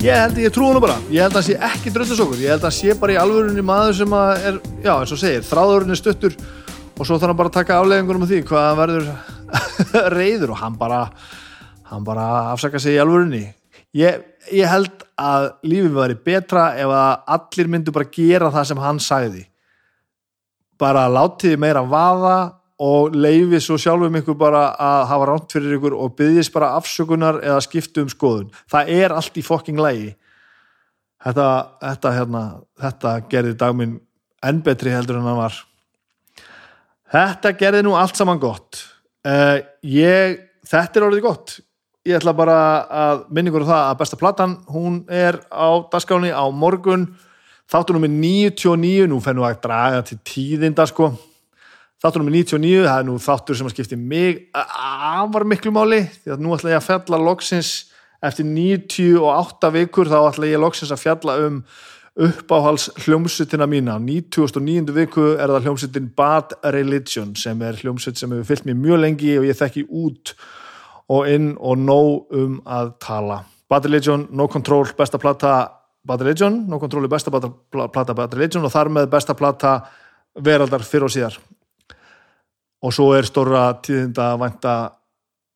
Ég 0.06 0.14
held 0.14 0.38
ég 0.38 0.54
trúi 0.54 0.70
nú 0.70 0.82
bara, 0.84 1.00
ég 1.10 1.24
held 1.26 1.34
að 1.34 1.40
hann 1.40 1.46
sé 1.48 1.56
ekki 1.66 1.90
dröndis 1.94 2.20
okkur, 2.22 2.38
ég 2.38 2.52
held 2.54 2.62
að 2.62 2.68
hann 2.68 2.76
sé 2.78 2.94
bara 3.02 3.16
í 3.16 3.18
alvörunni 3.18 3.64
maður 3.66 3.96
sem 3.98 4.12
að 4.14 4.44
er, 4.52 4.60
já 4.84 4.92
eins 4.94 5.14
og 5.16 5.18
segir, 5.18 5.46
þráðurinn 5.48 5.96
er 5.96 5.98
stuttur 5.98 6.36
og 6.38 7.08
svo 7.08 7.18
þarf 7.18 7.32
hann 7.32 7.40
bara 7.40 7.50
að 7.50 7.56
taka 7.56 7.80
afleggingunum 7.80 8.26
af 8.28 8.30
því 8.30 8.42
hvað 8.46 8.78
verður 8.84 9.08
reyður 10.18 10.56
og 10.56 10.62
hann 10.62 10.78
bara, 10.80 11.06
hann 11.92 12.06
bara 12.08 12.28
afsaka 12.54 12.82
sig 12.82 12.98
í 12.98 13.02
alvörunni. 13.02 13.46
Ég, 13.96 14.24
ég 14.52 14.68
held 14.68 15.06
að 15.16 15.50
lífið 15.64 15.96
væri 15.96 16.18
betra 16.26 16.68
ef 16.76 16.92
að 16.92 17.34
allir 17.38 17.72
myndu 17.72 17.94
bara 17.96 18.12
gera 18.12 18.52
það 18.52 18.70
sem 18.72 18.84
hann 18.84 19.02
sagði. 19.04 19.46
Bara 20.80 21.08
látiði 21.08 21.60
meira 21.62 21.86
vaða 21.88 22.38
og 22.84 23.16
leifi 23.16 23.62
svo 23.64 23.78
sjálfum 23.80 24.18
ykkur 24.20 24.36
bara 24.40 24.66
að 24.76 25.06
hafa 25.12 25.28
ránt 25.30 25.54
fyrir 25.56 25.78
ykkur 25.78 25.96
og 25.96 26.16
byggjast 26.20 26.52
bara 26.52 26.74
afsökunar 26.76 27.40
eða 27.40 27.62
skiptu 27.64 28.04
um 28.04 28.12
skoðun. 28.12 28.50
Það 28.72 28.92
er 28.98 29.16
allt 29.16 29.40
í 29.40 29.44
fokking 29.46 29.80
lægi. 29.80 30.12
Þetta, 31.26 31.48
þetta, 31.82 32.12
hérna, 32.20 32.42
þetta 32.82 33.14
gerði 33.32 33.56
dagminn 33.58 33.96
enn 34.46 34.60
betri 34.66 34.92
heldur 34.94 35.22
en 35.22 35.30
hann 35.30 35.40
var. 35.40 35.62
Þetta 37.16 37.54
gerði 37.58 37.86
nú 37.88 37.96
allt 37.98 38.20
saman 38.20 38.42
gott. 38.42 38.84
Uh, 39.26 39.58
ég, 39.82 40.42
þetta 40.70 41.00
er 41.00 41.08
orðið 41.08 41.24
gott. 41.26 41.56
Ég 42.06 42.20
ætla 42.20 42.36
bara 42.38 42.58
að 42.86 43.24
minna 43.34 43.50
ykkur 43.50 43.64
á 43.66 43.72
það 43.72 43.86
að 43.86 43.96
besta 44.04 44.20
platan, 44.22 44.52
hún 44.70 45.00
er 45.10 45.40
á 45.50 45.82
dagskáni 45.90 46.30
á 46.30 46.46
morgun. 46.54 47.08
Þáttur 47.66 47.98
nummer 47.98 48.12
99, 48.14 49.08
nú 49.10 49.18
fennum 49.26 49.48
við 49.48 49.56
að 49.56 49.64
draga 49.64 50.04
til 50.06 50.20
tíðinda 50.30 50.86
sko. 50.86 51.10
Þáttur 52.04 52.22
nummer 52.22 52.36
99, 52.38 52.84
það 52.86 53.00
er 53.00 53.08
nú 53.08 53.18
þáttur 53.24 53.58
sem 53.58 53.66
að 53.72 53.74
skipti 53.74 53.98
mig 53.98 54.44
afar 54.54 55.48
miklu 55.50 55.74
máli 55.74 56.04
því 56.20 56.36
að 56.36 56.46
nú 56.46 56.54
ætla 56.54 56.76
ég 56.76 56.82
að 56.84 56.88
fjalla 56.92 57.22
loksins 57.26 57.72
eftir 58.26 58.46
98 58.46 59.72
vikur 59.74 60.12
þá 60.12 60.20
ætla 60.20 60.52
ég 60.52 60.62
loksins 60.62 60.94
að 60.94 61.02
fjalla 61.02 61.40
um 61.48 61.58
uppáhals 62.16 62.90
hljómsutina 62.96 63.66
mína 63.68 63.98
99. 64.00 64.94
viku 64.96 65.34
er 65.36 65.52
það 65.52 65.66
hljómsutin 65.68 66.12
Bad 66.16 66.54
Religion 66.64 67.34
sem 67.36 67.62
er 67.62 67.76
hljómsut 67.82 68.16
sem 68.18 68.32
hefur 68.32 68.48
fyllt 68.48 68.68
mér 68.70 68.78
mjög 68.80 69.02
lengi 69.04 69.34
og 69.40 69.48
ég 69.50 69.58
þekki 69.60 69.84
út 69.92 70.32
og 71.12 71.28
inn 71.28 71.52
og 71.60 71.82
nóg 71.82 72.32
um 72.40 72.62
að 72.64 72.94
tala 73.04 73.42
Bad 73.70 73.90
Religion, 73.90 74.28
No 74.32 74.48
Control, 74.48 74.88
besta 74.96 75.20
plata 75.20 75.56
Bad 76.06 76.22
Religion, 76.22 76.62
No 76.70 76.80
Control 76.80 77.04
er 77.04 77.12
besta 77.12 77.34
plata 77.34 78.16
Bad 78.16 78.38
Religion 78.38 78.64
og 78.64 78.72
þar 78.72 78.94
með 78.96 79.12
besta 79.12 79.36
plata 79.36 79.76
veraldar 80.40 80.88
fyrr 80.88 81.10
og 81.10 81.12
síðar 81.12 81.36
og 82.86 82.94
svo 82.96 83.12
er 83.18 83.28
stóra 83.28 83.74
tíðinda 83.84 84.32
að 84.32 84.42
vænta 84.46 84.76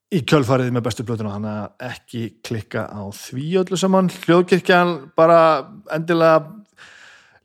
í 0.09 0.21
kjölfarið 0.25 0.71
með 0.73 0.85
bestu 0.87 1.05
plötuna 1.05 1.35
hann 1.35 1.45
að 1.45 1.89
ekki 1.91 2.23
klikka 2.45 2.87
á 2.89 3.01
því 3.13 3.49
öllu 3.61 3.77
saman. 3.77 4.09
Hljóðkirkjan 4.09 4.93
bara 5.17 5.41
endilega 5.93 6.47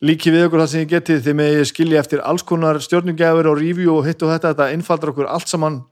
líki 0.05 0.33
við 0.33 0.47
okkur 0.47 0.65
það 0.65 0.71
sem 0.73 0.85
ég 0.85 0.93
geti 0.95 1.19
því 1.21 1.35
með 1.37 1.59
ég 1.59 1.69
skilji 1.69 2.01
eftir 2.01 2.23
alls 2.25 2.45
konar 2.47 2.81
stjórningjafur 2.85 3.51
og 3.53 3.61
review 3.61 3.99
og 3.99 4.09
hitt 4.09 4.25
og 4.25 4.33
þetta 4.33 4.55
þetta 4.55 4.71
innfaldar 4.77 5.13
okkur 5.13 5.29
allt 5.29 5.53
saman. 5.53 5.83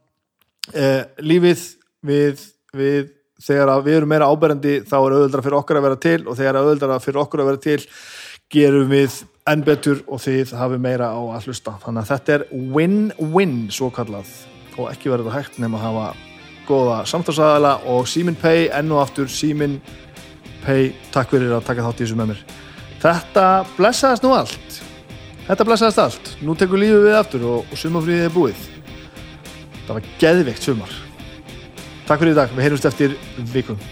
Eh, 0.73 1.05
lífið 1.21 1.67
við, 2.09 2.47
við 2.73 3.13
þegar 3.43 3.75
við 3.85 4.01
erum 4.01 4.13
meira 4.15 4.31
áberandi 4.33 4.81
þá 4.87 4.97
er 4.97 5.17
auðvöldra 5.19 5.45
fyrir 5.45 5.59
okkar 5.61 5.81
að 5.81 5.87
vera 5.89 6.03
til 6.07 6.19
og 6.25 6.41
þegar 6.41 6.61
auðvöldra 6.63 7.01
fyrir 7.05 7.23
okkur 7.27 7.45
að 7.45 7.53
vera 7.53 7.65
til 7.69 7.79
gerum 8.53 8.93
við 8.93 9.23
enn 9.49 9.65
betur 9.67 10.05
og 10.07 10.23
þið 10.23 10.57
hafi 10.57 10.81
meira 10.81 11.13
á 11.13 11.21
að 11.21 11.51
hlusta. 11.51 11.77
Þannig 11.85 12.05
að 12.05 12.13
þetta 12.15 12.37
er 12.39 12.49
win-win 12.73 13.57
svo 13.75 13.93
kallað 13.93 14.37
og 14.79 14.87
ekki 14.93 15.13
verður 15.13 15.35
hægt 15.37 15.59
nema 15.61 15.81
að 15.81 15.91
hafa 15.91 16.32
góða 16.69 17.03
samtalsæðala 17.11 17.77
og 17.93 18.09
Simin 18.11 18.39
Pay 18.39 18.69
enn 18.75 18.93
og 18.95 19.03
aftur 19.05 19.31
Simin 19.31 19.79
Pay, 20.63 20.93
takk 21.15 21.33
fyrir 21.35 21.57
að 21.57 21.65
taka 21.67 21.87
þátt 21.87 22.03
í 22.03 22.05
þessu 22.05 22.19
með 22.19 22.33
mér. 22.33 22.43
Þetta 23.03 23.47
blessaðist 23.77 24.27
nú 24.27 24.35
allt. 24.37 24.77
Þetta 25.49 25.67
blessaðist 25.67 26.03
allt. 26.05 26.35
Nú 26.47 26.55
tekur 26.59 26.83
lífið 26.83 27.09
við 27.09 27.19
aftur 27.19 27.49
og, 27.51 27.65
og 27.67 27.81
sumafríðið 27.81 28.29
er 28.29 28.37
búið. 28.37 28.69
Það 29.89 29.97
var 29.97 30.13
geðvikt 30.23 30.69
sumar. 30.69 30.95
Takk 32.07 32.23
fyrir 32.23 32.37
í 32.37 32.39
dag, 32.39 32.55
við 32.55 32.69
heyrumst 32.69 32.89
eftir 32.93 33.19
vikum 33.55 33.83